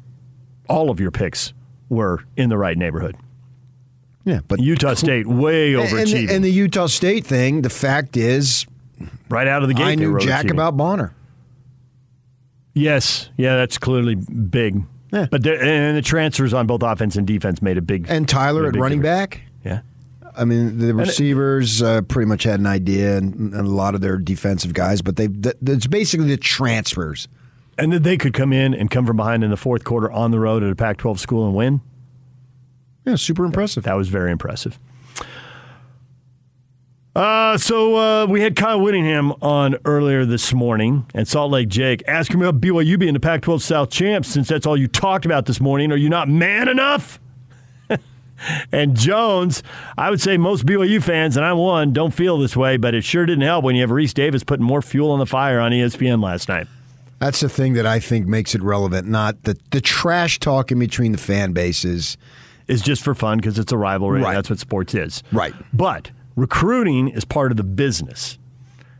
all 0.69 0.91
of 0.91 0.99
your 0.99 1.09
picks 1.11 1.51
were 1.89 2.23
in 2.37 2.49
the 2.49 2.57
right 2.59 2.77
neighborhood. 2.77 3.15
Yeah, 4.25 4.39
but 4.47 4.59
Utah 4.59 4.93
State 4.93 5.27
way 5.27 5.73
and, 5.73 5.83
and, 5.83 5.89
overachieving. 5.91 6.27
the, 6.27 6.35
and 6.35 6.43
the 6.43 6.51
Utah 6.51 6.87
State 6.87 7.25
thing. 7.25 7.61
The 7.61 7.69
fact 7.69 8.17
is, 8.17 8.65
right 9.29 9.47
out 9.47 9.63
of 9.63 9.67
the 9.67 9.73
gate, 9.73 9.83
I 9.83 9.95
knew 9.95 10.17
Jack 10.19 10.49
about 10.49 10.77
Bonner. 10.77 11.13
Yes, 12.73 13.29
yeah, 13.37 13.55
that's 13.55 13.77
clearly 13.77 14.15
big. 14.15 14.83
Yeah. 15.11 15.27
But 15.29 15.43
the, 15.43 15.61
and 15.61 15.97
the 15.97 16.01
transfers 16.01 16.53
on 16.53 16.67
both 16.67 16.83
offense 16.83 17.17
and 17.17 17.27
defense 17.27 17.61
made 17.61 17.77
a 17.77 17.81
big 17.81 18.05
And 18.07 18.29
Tyler 18.29 18.67
at 18.67 18.77
running 18.77 19.01
difference. 19.01 19.35
back. 19.35 19.41
Yeah. 19.65 19.81
I 20.37 20.45
mean, 20.45 20.77
the 20.77 20.93
receivers 20.93 21.81
uh, 21.81 22.03
pretty 22.03 22.29
much 22.29 22.43
had 22.43 22.61
an 22.61 22.65
idea, 22.65 23.17
and, 23.17 23.53
and 23.53 23.67
a 23.67 23.69
lot 23.69 23.95
of 23.95 24.01
their 24.01 24.17
defensive 24.17 24.73
guys, 24.73 25.01
but 25.01 25.17
they 25.17 25.27
th- 25.27 25.57
it's 25.65 25.87
basically 25.87 26.27
the 26.27 26.37
transfers. 26.37 27.27
And 27.77 27.91
that 27.91 28.03
they 28.03 28.15
could 28.15 28.33
come 28.33 28.53
in 28.53 28.73
and 28.73 28.89
come 28.89 29.05
from 29.05 29.17
behind 29.17 29.43
in 29.43 29.49
the 29.49 29.57
fourth 29.57 29.83
quarter 29.83 30.09
on 30.11 30.31
the 30.31 30.39
road 30.39 30.63
at 30.63 30.71
a 30.71 30.75
Pac 30.75 30.97
12 30.97 31.19
school 31.19 31.45
and 31.45 31.55
win. 31.55 31.81
Yeah, 33.05 33.15
super 33.15 33.45
impressive. 33.45 33.83
That 33.83 33.95
was 33.95 34.09
very 34.09 34.31
impressive. 34.31 34.79
Uh, 37.13 37.57
so 37.57 37.95
uh, 37.97 38.25
we 38.25 38.41
had 38.41 38.55
Kyle 38.55 38.79
Whittingham 38.79 39.33
on 39.41 39.75
earlier 39.83 40.25
this 40.25 40.53
morning 40.53 41.05
and 41.13 41.27
Salt 41.27 41.51
Lake 41.51 41.67
Jake. 41.67 42.03
Ask 42.07 42.31
him 42.31 42.41
about 42.41 42.61
BYU 42.61 42.97
being 42.97 43.13
the 43.13 43.19
Pac 43.19 43.41
12 43.41 43.61
South 43.61 43.89
champs 43.89 44.29
since 44.29 44.47
that's 44.47 44.65
all 44.65 44.77
you 44.77 44.87
talked 44.87 45.25
about 45.25 45.45
this 45.45 45.59
morning. 45.59 45.91
Are 45.91 45.97
you 45.97 46.07
not 46.09 46.29
man 46.29 46.67
enough? 46.67 47.19
And 48.71 48.97
Jones, 48.97 49.61
I 49.99 50.09
would 50.09 50.19
say 50.19 50.35
most 50.35 50.65
BYU 50.65 51.03
fans, 51.03 51.37
and 51.37 51.45
I'm 51.45 51.57
one, 51.57 51.93
don't 51.93 52.11
feel 52.11 52.39
this 52.39 52.55
way, 52.55 52.75
but 52.75 52.95
it 52.95 53.03
sure 53.03 53.23
didn't 53.23 53.43
help 53.43 53.63
when 53.63 53.75
you 53.75 53.81
have 53.81 53.91
Rece 53.91 54.15
Davis 54.15 54.43
putting 54.43 54.65
more 54.65 54.81
fuel 54.81 55.11
on 55.11 55.19
the 55.19 55.27
fire 55.27 55.59
on 55.59 55.71
ESPN 55.71 56.23
last 56.23 56.49
night. 56.49 56.65
That's 57.19 57.41
the 57.41 57.49
thing 57.49 57.73
that 57.73 57.85
I 57.85 57.99
think 57.99 58.25
makes 58.25 58.55
it 58.55 58.63
relevant, 58.63 59.07
not 59.07 59.43
the, 59.43 59.59
the 59.69 59.79
trash 59.79 60.39
talk 60.39 60.71
in 60.71 60.79
between 60.79 61.11
the 61.11 61.19
fan 61.19 61.53
bases. 61.53 62.17
Is 62.71 62.81
just 62.81 63.03
for 63.03 63.13
fun 63.13 63.37
because 63.37 63.59
it's 63.59 63.71
a 63.71 63.77
rivalry. 63.77 64.21
Right. 64.21 64.33
That's 64.33 64.49
what 64.49 64.59
sports 64.59 64.95
is. 64.95 65.23
Right. 65.31 65.53
But 65.73 66.11
recruiting 66.35 67.09
is 67.09 67.25
part 67.25 67.51
of 67.51 67.57
the 67.57 67.63
business. 67.63 68.37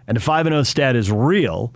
And 0.07 0.17
the 0.17 0.21
5 0.21 0.45
0 0.47 0.63
stat 0.63 0.95
is 0.95 1.11
real. 1.11 1.73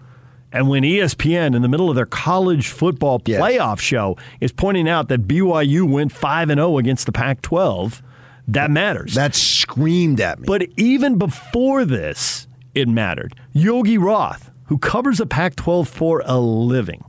And 0.52 0.70
when 0.70 0.84
ESPN, 0.84 1.56
in 1.56 1.62
the 1.62 1.68
middle 1.68 1.90
of 1.90 1.96
their 1.96 2.06
college 2.06 2.70
football 2.70 3.20
playoff 3.20 3.80
show, 3.80 4.18
is 4.40 4.52
pointing 4.52 4.88
out 4.88 5.08
that 5.10 5.28
BYU 5.28 5.90
went 5.90 6.12
5 6.12 6.50
0 6.50 6.78
against 6.78 7.06
the 7.06 7.12
Pac 7.12 7.42
12, 7.42 8.02
that 8.48 8.72
matters. 8.72 9.16
That 9.16 9.36
screamed 9.36 10.22
at 10.22 10.40
me. 10.40 10.46
But 10.46 10.68
even 10.78 11.18
before 11.18 11.86
this, 11.86 12.48
it 12.74 12.88
mattered. 12.88 13.36
Yogi 13.54 13.98
Roth, 13.98 14.52
who 14.66 14.78
covers 14.78 15.18
the 15.18 15.26
Pac 15.26 15.56
12 15.56 15.88
for 15.88 16.22
a 16.26 16.40
living. 16.40 17.04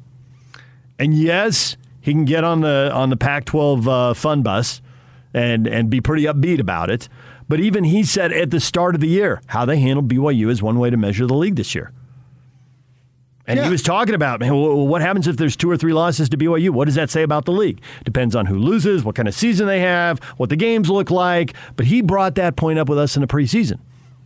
And 0.99 1.15
yes, 1.15 1.77
he 2.07 2.13
can 2.13 2.25
get 2.25 2.45
on 2.45 2.61
the 2.61 2.89
on 2.95 3.11
the 3.11 3.17
Pac-12 3.17 3.87
uh, 3.89 4.15
fun 4.15 4.43
bus 4.43 4.81
and 5.35 5.67
and 5.67 5.91
be 5.91 6.01
pretty 6.01 6.23
upbeat 6.23 6.61
about 6.61 6.89
it. 6.89 7.09
But 7.49 7.59
even 7.59 7.83
he 7.83 8.05
said 8.05 8.33
at 8.33 8.53
the 8.53 8.61
start 8.61 8.95
of 8.95 9.01
the 9.01 9.09
year 9.09 9.43
how 9.47 9.65
they 9.65 9.81
handled 9.81 10.09
BYU 10.09 10.49
is 10.49 10.63
one 10.63 10.79
way 10.79 10.89
to 10.89 10.97
measure 10.97 11.27
the 11.27 11.35
league 11.35 11.57
this 11.57 11.75
year. 11.75 11.91
And 13.49 13.59
he 13.59 13.69
was 13.69 13.83
talking 13.83 14.15
about 14.15 14.39
man, 14.39 14.55
what 14.55 15.01
happens 15.01 15.27
if 15.27 15.37
there's 15.37 15.57
two 15.57 15.69
or 15.69 15.77
three 15.77 15.93
losses 15.93 16.29
to 16.29 16.37
BYU? 16.37 16.71
What 16.71 16.85
does 16.85 16.95
that 16.95 17.11
say 17.11 17.25
about 17.25 17.45
the 17.45 17.51
league? 17.51 17.81
Depends 18.05 18.37
on 18.37 18.47
who 18.47 18.57
loses, 18.57 19.03
what 19.03 19.17
kind 19.17 19.27
of 19.27 19.35
season 19.35 19.67
they 19.67 19.81
have, 19.81 20.21
what 20.37 20.49
the 20.49 20.57
games 20.57 20.89
look 20.89 21.11
like. 21.11 21.55
But 21.75 21.87
he 21.87 22.03
brought 22.03 22.37
that 22.37 22.55
point 22.55 22.79
up 22.79 22.89
with 22.89 23.01
us 23.01 23.17
in 23.17 23.21
the 23.21 23.27
preseason. 23.27 23.81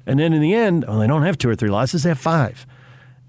And 0.04 0.20
then 0.20 0.34
in 0.34 0.42
the 0.42 0.52
end, 0.52 0.84
well, 0.86 0.98
they 0.98 1.06
don't 1.06 1.22
have 1.22 1.38
two 1.38 1.48
or 1.48 1.56
three 1.56 1.70
losses, 1.70 2.02
they 2.02 2.10
have 2.10 2.18
five. 2.18 2.66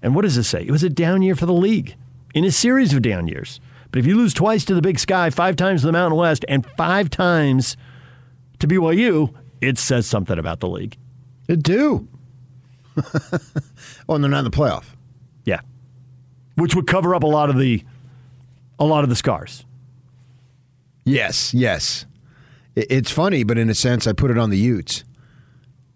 And 0.02 0.14
what 0.14 0.22
does 0.22 0.36
this 0.36 0.48
say? 0.48 0.60
It 0.62 0.70
was 0.70 0.82
a 0.82 0.90
down 0.90 1.22
year 1.22 1.34
for 1.34 1.46
the 1.46 1.54
league 1.54 1.94
in 2.34 2.44
a 2.44 2.52
series 2.52 2.92
of 2.92 3.00
down 3.00 3.28
years. 3.28 3.58
But 3.92 3.98
if 3.98 4.06
you 4.06 4.16
lose 4.16 4.34
twice 4.34 4.64
to 4.64 4.74
the 4.74 4.82
Big 4.82 4.98
Sky, 4.98 5.28
five 5.30 5.54
times 5.54 5.82
to 5.82 5.86
the 5.86 5.92
Mountain 5.92 6.18
West, 6.18 6.44
and 6.48 6.66
five 6.76 7.10
times 7.10 7.76
to 8.58 8.66
BYU, 8.66 9.34
it 9.60 9.78
says 9.78 10.06
something 10.06 10.38
about 10.38 10.60
the 10.60 10.68
league. 10.68 10.96
It 11.46 11.62
do. 11.62 12.08
oh, 12.96 14.14
and 14.14 14.24
they're 14.24 14.30
not 14.30 14.38
in 14.40 14.44
the 14.44 14.50
playoff. 14.50 14.84
Yeah, 15.44 15.60
which 16.56 16.74
would 16.74 16.86
cover 16.86 17.14
up 17.14 17.22
a 17.22 17.26
lot 17.26 17.50
of 17.50 17.58
the 17.58 17.84
a 18.78 18.84
lot 18.84 19.04
of 19.04 19.10
the 19.10 19.16
scars. 19.16 19.64
Yes, 21.04 21.52
yes. 21.52 22.06
It's 22.74 23.10
funny, 23.10 23.44
but 23.44 23.58
in 23.58 23.68
a 23.68 23.74
sense, 23.74 24.06
I 24.06 24.12
put 24.12 24.30
it 24.30 24.38
on 24.38 24.50
the 24.50 24.58
Utes. 24.58 25.04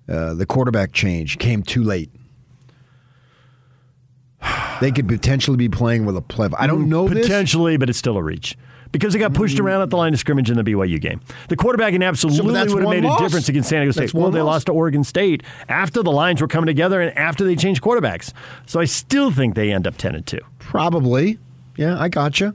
Uh, 0.08 0.34
the 0.34 0.46
quarterback 0.46 0.92
change 0.92 1.38
came 1.38 1.62
too 1.62 1.82
late. 1.82 2.10
They 4.80 4.90
could 4.92 5.08
potentially 5.08 5.56
be 5.56 5.68
playing 5.68 6.06
with 6.06 6.16
a 6.16 6.22
play. 6.22 6.48
I 6.58 6.66
don't 6.66 6.86
mm, 6.86 6.88
know 6.88 7.08
this. 7.08 7.26
potentially, 7.26 7.76
but 7.76 7.88
it's 7.88 7.98
still 7.98 8.16
a 8.16 8.22
reach 8.22 8.56
because 8.92 9.12
they 9.12 9.18
got 9.18 9.34
pushed 9.34 9.58
around 9.58 9.82
at 9.82 9.90
the 9.90 9.96
line 9.96 10.12
of 10.14 10.18
scrimmage 10.20 10.50
in 10.50 10.56
the 10.56 10.62
BYU 10.62 11.00
game. 11.00 11.20
The 11.48 11.56
quarterback 11.56 11.92
quarterbacking 11.92 12.06
absolutely 12.06 12.54
that's 12.54 12.72
would 12.72 12.82
have 12.82 12.90
made 12.90 13.04
loss. 13.04 13.20
a 13.20 13.24
difference 13.24 13.48
against 13.48 13.68
San 13.68 13.80
Diego 13.80 13.92
State. 13.92 14.00
That's 14.02 14.14
Well, 14.14 14.30
they 14.30 14.40
loss. 14.40 14.54
lost 14.54 14.66
to 14.66 14.72
Oregon 14.72 15.04
State 15.04 15.42
after 15.68 16.02
the 16.02 16.12
lines 16.12 16.40
were 16.40 16.48
coming 16.48 16.66
together 16.66 17.00
and 17.00 17.16
after 17.16 17.44
they 17.44 17.56
changed 17.56 17.82
quarterbacks. 17.82 18.32
So 18.66 18.80
I 18.80 18.84
still 18.84 19.30
think 19.30 19.54
they 19.54 19.72
end 19.72 19.86
up 19.86 19.96
ten 19.96 20.14
and 20.14 20.26
two. 20.26 20.40
Probably. 20.58 21.38
Yeah, 21.76 22.00
I 22.00 22.08
gotcha. 22.08 22.54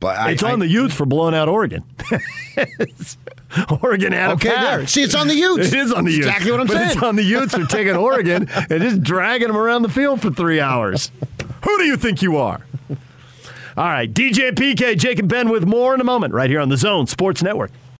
But 0.00 0.18
I, 0.18 0.30
it's 0.32 0.42
on 0.42 0.62
I- 0.62 0.66
the 0.66 0.68
Utes 0.68 0.94
for 0.94 1.06
blowing 1.06 1.34
out 1.34 1.48
Oregon. 1.48 1.84
Oregon 3.82 4.12
had 4.12 4.30
Okay, 4.32 4.48
a 4.50 4.52
path. 4.54 4.78
there. 4.78 4.86
See, 4.86 5.02
it's 5.02 5.14
on 5.14 5.28
the 5.28 5.34
Utes. 5.34 5.68
It 5.72 5.74
is 5.78 5.92
on 5.92 6.04
the 6.04 6.12
Utes. 6.12 6.26
exactly 6.26 6.50
what 6.50 6.60
I'm 6.60 6.66
but 6.66 6.74
saying. 6.76 6.90
It's 6.90 7.02
on 7.02 7.16
the 7.16 7.22
Utes 7.22 7.54
for 7.54 7.64
taking 7.66 7.94
Oregon 7.96 8.48
and 8.70 8.82
just 8.82 9.02
dragging 9.02 9.48
them 9.48 9.56
around 9.56 9.82
the 9.82 9.88
field 9.88 10.20
for 10.22 10.30
three 10.30 10.60
hours. 10.60 11.10
Who 11.64 11.78
do 11.78 11.84
you 11.84 11.96
think 11.96 12.22
you 12.22 12.36
are? 12.36 12.64
All 13.76 13.84
right, 13.84 14.12
DJ 14.12 14.52
PK, 14.52 14.96
Jake 14.98 15.18
and 15.18 15.28
Ben 15.28 15.50
with 15.50 15.66
more 15.66 15.94
in 15.94 16.00
a 16.00 16.04
moment 16.04 16.32
right 16.32 16.48
here 16.48 16.60
on 16.60 16.70
the 16.70 16.76
Zone 16.78 17.06
Sports 17.06 17.42
Network. 17.42 17.70